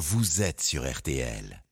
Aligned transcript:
vous 0.00 0.42
êtes 0.42 0.60
sur 0.62 0.90
RTL. 0.90 1.62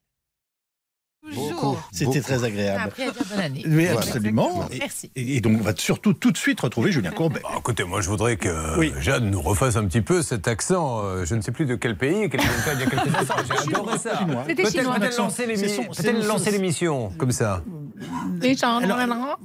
Beaucoup. 1.35 1.77
C'était 1.93 2.21
très 2.23 2.45
agréable. 2.45 2.85
Après, 2.87 3.09
à 3.09 3.11
dire 3.11 3.23
bonne 3.29 3.41
année. 3.41 3.63
Oui, 3.67 3.87
absolument. 3.89 4.67
Merci. 4.79 5.11
et- 5.15 5.37
et 5.37 5.41
donc, 5.43 5.59
on 5.61 5.63
va 5.65 5.75
surtout 5.77 6.15
tout 6.15 6.31
de 6.31 6.39
suite 6.39 6.61
retrouver 6.61 6.91
Julien 6.91 7.11
Courbet. 7.11 7.41
Bah, 7.43 7.51
écoutez, 7.59 7.85
moi 7.85 8.01
je 8.01 8.09
voudrais 8.09 8.37
que 8.39 8.79
Oui. 8.79 8.95
Jeanne 8.99 9.29
nous 9.31 9.43
refasse 9.43 9.77
un 9.77 9.85
petit 9.87 10.01
peu 10.01 10.23
cet 10.23 10.49
accent. 10.49 11.03
euh, 11.05 11.27
je 11.27 11.35
ne 11.35 11.43
sais 11.43 11.53
plus 11.53 11.67
de 11.67 11.75
quel 11.75 11.99
pays, 11.99 12.31
quel 12.31 12.41
pays 12.41 12.49
il 12.75 12.81
y 12.81 12.83
a 12.83 12.87
quelques 12.87 13.15
instants. 13.15 13.35
J'ai 13.67 13.75
adoré 13.75 13.99
ça. 13.99 14.21
Peut-être 14.47 16.27
lancer 16.29 16.51
l'émission 16.51 17.11
comme 17.19 17.33
ça. 17.33 17.63
Les 18.41 18.57
gens, 18.57 18.79
Alors-. 18.79 19.39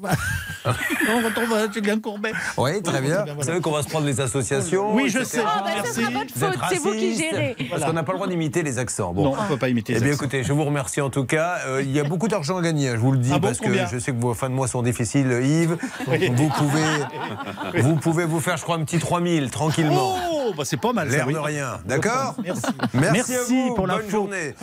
On 1.09 1.18
retrouve 1.25 1.54
euh, 1.54 1.68
Julien 1.73 2.00
Courbet. 2.00 2.32
Oui, 2.57 2.82
très 2.82 3.02
bien. 3.02 3.25
Vous 3.38 3.43
savez 3.43 3.59
qu'on 3.61 3.71
va 3.71 3.84
se 3.84 3.89
prendre 3.89 4.05
les 4.05 4.20
associations. 4.21 4.93
Oui, 4.96 5.09
je 5.09 5.20
etc. 5.20 5.38
sais. 5.38 5.43
Ah, 5.46 5.61
bah, 5.66 5.71
Merci. 5.75 5.93
sera 6.02 6.11
votre 6.11 6.34
faute, 6.34 6.59
c'est 6.70 6.78
vous 6.79 6.91
qui 6.93 7.16
gérez. 7.18 7.55
Parce 7.57 7.70
Voilà. 7.70 7.86
qu'on 7.88 7.93
n'a 7.93 8.04
pas 8.04 8.11
le 8.14 8.18
droit 8.18 8.28
d'imiter 8.28 8.64
les 8.64 8.79
accents. 8.79 9.14
Bon. 9.14 9.23
Non, 9.25 9.36
on 9.38 9.43
ne 9.43 9.47
peut 9.47 9.57
pas 9.57 9.70
imiter 9.70 9.93
Eh 9.96 10.00
ça. 10.00 10.05
bien, 10.05 10.14
écoutez, 10.14 10.43
je 10.43 10.54
vous 10.54 10.64
remercie 10.64 11.01
en 11.01 11.10
tout 11.10 11.25
cas. 11.25 11.57
Euh, 11.68 11.82
il 11.84 11.92
y 11.92 12.00
a 12.00 12.04
beaucoup 12.04 12.28
d'argent 12.28 12.57
à 12.57 12.61
gagner, 12.61 12.89
hein, 12.89 12.93
je 12.96 13.00
vous 13.01 13.11
le 13.11 13.18
dis, 13.18 13.32
Ah 13.34 13.39
bon, 13.39 13.47
parce 13.47 13.60
que 13.60 13.68
je 13.92 14.00
sais 14.00 14.11
que 14.14 14.20
vos 14.21 14.34
fins 14.34 14.50
de 14.50 14.56
mois 14.56 14.68
sont 14.68 14.82
difficiles, 14.84 15.32
Yves. 15.43 15.78
Vous, 16.07 16.50
pouvez, 16.50 17.82
vous 17.82 17.95
pouvez 17.95 18.25
vous 18.25 18.39
faire, 18.39 18.57
je 18.57 18.64
crois, 18.64 18.75
un 18.78 18.84
petit 18.84 19.00
3000 19.00 19.50
tranquillement. 19.51 20.15
Oh, 20.32 20.54
bah 20.57 20.64
c'est 20.65 20.78
pas 20.79 20.93
mal. 20.93 21.09
ça, 21.09 21.18
L'air 21.18 21.28
oui. 21.28 21.34
de 21.34 21.39
rien, 21.39 21.79
d'accord 21.86 22.36
Merci. 22.43 22.61
Merci, 22.93 23.36
à 23.36 23.43
vous, 23.48 23.68
pour 23.75 23.87
bonne 23.87 23.98
l'info. 23.98 24.09
journée. 24.09 24.54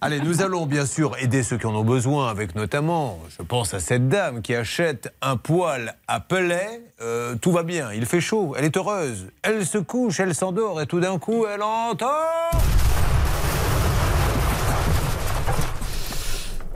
Allez, 0.00 0.20
nous 0.20 0.42
allons 0.42 0.66
bien 0.66 0.86
sûr 0.86 1.12
aider 1.20 1.42
ceux 1.42 1.56
qui 1.58 1.66
en 1.66 1.74
ont 1.74 1.84
besoin, 1.84 2.28
avec 2.30 2.54
notamment, 2.54 3.18
je 3.38 3.42
pense 3.42 3.72
à 3.74 3.80
cette 3.80 4.08
dame 4.08 4.42
qui 4.42 4.54
achète 4.54 5.12
un 5.22 5.36
poêle 5.38 5.94
à 6.06 6.20
pelet. 6.20 6.82
Euh, 7.00 7.34
tout 7.40 7.52
va 7.52 7.62
bien, 7.62 7.92
il 7.92 8.06
fait 8.06 8.20
chaud, 8.20 8.54
elle 8.56 8.64
est 8.64 8.76
heureuse. 8.76 9.28
Elle 9.42 9.66
se 9.66 9.78
couche, 9.78 10.20
elle 10.20 10.34
s'endort 10.34 10.80
et 10.80 10.86
tout 10.86 11.00
d'un 11.00 11.18
coup, 11.18 11.46
elle 11.46 11.62
entend... 11.62 12.06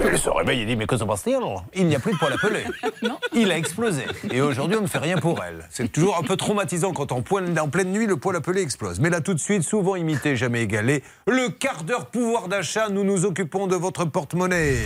Elle 0.05 0.19
se 0.19 0.31
réveille 0.31 0.63
et 0.63 0.67
dit 0.67 0.77
Mais 0.77 0.87
que 0.87 0.97
se 0.97 1.05
passe-t-il 1.05 1.39
Il 1.75 1.87
n'y 1.87 1.95
a 1.95 1.99
plus 1.99 2.13
de 2.13 2.19
poêle 2.19 2.33
à 2.33 2.37
peler. 2.37 2.65
Il 3.35 3.51
a 3.51 3.57
explosé. 3.57 4.05
Et 4.31 4.41
aujourd'hui, 4.41 4.77
on 4.79 4.83
ne 4.83 4.87
fait 4.87 4.99
rien 4.99 5.17
pour 5.17 5.43
elle. 5.43 5.67
C'est 5.71 5.91
toujours 5.91 6.19
un 6.19 6.23
peu 6.23 6.37
traumatisant 6.37 6.93
quand 6.93 7.13
en 7.13 7.23
pleine, 7.23 7.59
en 7.59 7.69
pleine 7.69 7.93
nuit, 7.93 8.07
le 8.07 8.17
poêle 8.17 8.37
à 8.37 8.41
peler 8.41 8.63
explose. 8.63 9.01
Mais 9.01 9.11
là, 9.11 9.21
tout 9.21 9.35
de 9.35 9.39
suite, 9.39 9.63
souvent 9.63 9.97
imité, 9.97 10.37
jamais 10.37 10.63
égalé. 10.63 11.03
Le 11.27 11.49
quart 11.49 11.85
d'heure 11.85 12.07
pouvoir 12.07 12.49
d'achat, 12.49 12.89
nous 12.89 13.05
nous 13.05 13.25
occupons 13.25 13.67
de 13.67 13.77
votre 13.77 14.05
porte-monnaie. 14.05 14.77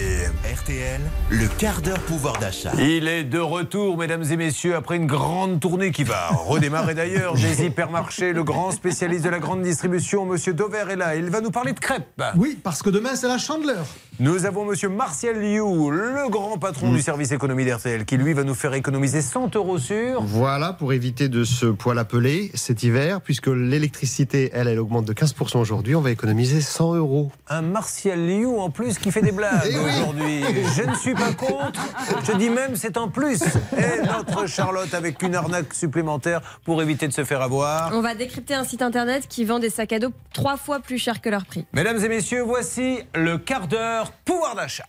RTL, 0.44 1.00
le 1.30 1.48
quart 1.58 1.80
d'heure 1.80 2.00
pouvoir 2.00 2.38
d'achat. 2.38 2.72
Il 2.78 3.08
est 3.08 3.24
de 3.24 3.38
retour, 3.38 3.96
mesdames 3.96 4.24
et 4.30 4.36
messieurs, 4.36 4.76
après 4.76 4.96
une 4.96 5.06
grande 5.06 5.60
tournée 5.60 5.92
qui 5.92 6.04
va 6.04 6.28
redémarrer 6.28 6.94
d'ailleurs 6.94 7.34
des 7.36 7.64
hypermarchés. 7.64 8.32
Le 8.32 8.44
grand 8.44 8.70
spécialiste 8.70 9.24
de 9.24 9.30
la 9.30 9.38
grande 9.38 9.62
distribution, 9.62 10.26
monsieur 10.26 10.52
Dover, 10.52 10.84
est 10.90 10.96
là. 10.96 11.16
Il 11.16 11.30
va 11.30 11.40
nous 11.40 11.50
parler 11.50 11.72
de 11.72 11.80
crêpes. 11.80 12.06
Oui, 12.36 12.58
parce 12.62 12.82
que 12.82 12.90
demain, 12.90 13.16
c'est 13.16 13.28
la 13.28 13.38
chandeleur. 13.38 13.86
Nous 14.18 14.46
avons 14.46 14.64
Monsieur 14.64 14.88
Martial 15.06 15.38
Liu, 15.40 15.88
le 15.92 16.28
grand 16.28 16.58
patron 16.58 16.90
du 16.92 17.00
service 17.00 17.30
économie 17.30 17.64
d'RTL, 17.64 18.04
qui 18.04 18.16
lui 18.16 18.32
va 18.32 18.42
nous 18.42 18.56
faire 18.56 18.74
économiser 18.74 19.22
100 19.22 19.54
euros 19.54 19.78
sur. 19.78 20.20
Voilà, 20.20 20.72
pour 20.72 20.92
éviter 20.92 21.28
de 21.28 21.44
se 21.44 21.66
poêle 21.66 22.00
à 22.00 22.04
peler 22.04 22.50
cet 22.54 22.82
hiver, 22.82 23.20
puisque 23.20 23.46
l'électricité, 23.46 24.50
elle, 24.52 24.66
elle 24.66 24.80
augmente 24.80 25.04
de 25.04 25.12
15% 25.12 25.58
aujourd'hui, 25.58 25.94
on 25.94 26.00
va 26.00 26.10
économiser 26.10 26.60
100 26.60 26.96
euros. 26.96 27.30
Un 27.48 27.62
Martial 27.62 28.18
Liu 28.26 28.46
en 28.46 28.68
plus 28.70 28.98
qui 28.98 29.12
fait 29.12 29.22
des 29.22 29.30
blagues 29.30 29.60
Eh 29.70 29.78
oui. 29.78 29.84
aujourd'hui. 29.96 30.40
Je 30.76 30.82
ne 30.82 30.94
suis 30.96 31.14
pas 31.14 31.32
contre, 31.32 31.80
je 32.26 32.32
dis 32.32 32.50
même 32.50 32.74
c'est 32.74 32.96
un 32.96 33.06
plus. 33.06 33.44
Et 33.78 34.02
notre 34.04 34.46
Charlotte 34.48 34.92
avec 34.92 35.22
une 35.22 35.36
arnaque 35.36 35.72
supplémentaire 35.72 36.40
pour 36.64 36.82
éviter 36.82 37.06
de 37.06 37.12
se 37.12 37.22
faire 37.22 37.42
avoir. 37.42 37.92
On 37.94 38.00
va 38.00 38.16
décrypter 38.16 38.54
un 38.54 38.64
site 38.64 38.82
internet 38.82 39.26
qui 39.28 39.44
vend 39.44 39.60
des 39.60 39.70
sacs 39.70 39.92
à 39.92 40.00
dos 40.00 40.10
trois 40.32 40.56
fois 40.56 40.80
plus 40.80 40.98
cher 40.98 41.20
que 41.20 41.28
leur 41.28 41.46
prix. 41.46 41.64
Mesdames 41.72 42.04
et 42.04 42.08
messieurs, 42.08 42.42
voici 42.42 42.98
le 43.14 43.38
quart 43.38 43.68
d'heure 43.68 44.10
pouvoir 44.24 44.56
d'achat. 44.56 44.82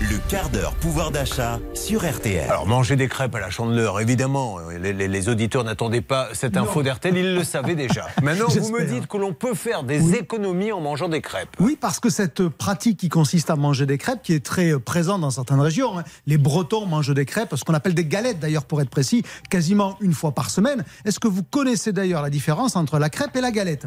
Le 0.00 0.16
quart 0.30 0.48
d'heure 0.48 0.74
pouvoir 0.76 1.10
d'achat 1.10 1.60
sur 1.74 2.08
RTL. 2.10 2.48
Alors, 2.48 2.66
manger 2.66 2.96
des 2.96 3.06
crêpes 3.06 3.34
à 3.34 3.40
la 3.40 3.50
chandeleur, 3.50 4.00
évidemment, 4.00 4.56
les, 4.80 4.92
les- 4.94 5.08
les 5.08 5.28
auditeurs 5.28 5.62
n'attendaient 5.62 6.00
pas 6.00 6.28
cette 6.32 6.56
info 6.56 6.82
d'RTL, 6.82 7.16
ils 7.16 7.34
le 7.34 7.44
savaient 7.44 7.74
déjà. 7.74 8.06
Maintenant, 8.22 8.46
vous 8.48 8.70
me 8.72 8.84
dites 8.86 9.06
que 9.06 9.18
l'on 9.18 9.34
peut 9.34 9.54
faire 9.54 9.82
des 9.82 10.14
économies 10.14 10.72
en 10.72 10.80
mangeant 10.80 11.08
des 11.10 11.20
crêpes. 11.20 11.50
Oui, 11.60 11.76
parce 11.78 12.00
que 12.00 12.08
cette 12.08 12.48
pratique 12.48 12.98
qui 12.98 13.08
consiste 13.10 13.50
à 13.50 13.56
manger 13.56 13.84
des 13.84 13.98
crêpes, 13.98 14.22
qui 14.22 14.32
est 14.32 14.44
très 14.44 14.72
euh, 14.72 14.78
présente 14.78 15.20
dans 15.20 15.30
certaines 15.30 15.60
régions, 15.60 15.98
hein. 15.98 16.04
les 16.26 16.38
Bretons 16.38 16.86
mangent 16.86 17.14
des 17.14 17.26
crêpes, 17.26 17.54
ce 17.54 17.64
qu'on 17.64 17.74
appelle 17.74 17.94
des 17.94 18.06
galettes 18.06 18.38
d'ailleurs 18.40 18.64
pour 18.64 18.80
être 18.80 18.90
précis, 18.90 19.22
quasiment 19.50 19.96
une 20.00 20.14
fois 20.14 20.32
par 20.32 20.48
semaine. 20.50 20.82
Est-ce 21.04 21.20
que 21.20 21.28
vous 21.28 21.42
connaissez 21.42 21.92
d'ailleurs 21.92 22.22
la 22.22 22.30
différence 22.30 22.74
entre 22.74 22.98
la 22.98 23.10
crêpe 23.10 23.36
et 23.36 23.40
la 23.42 23.50
galette? 23.50 23.86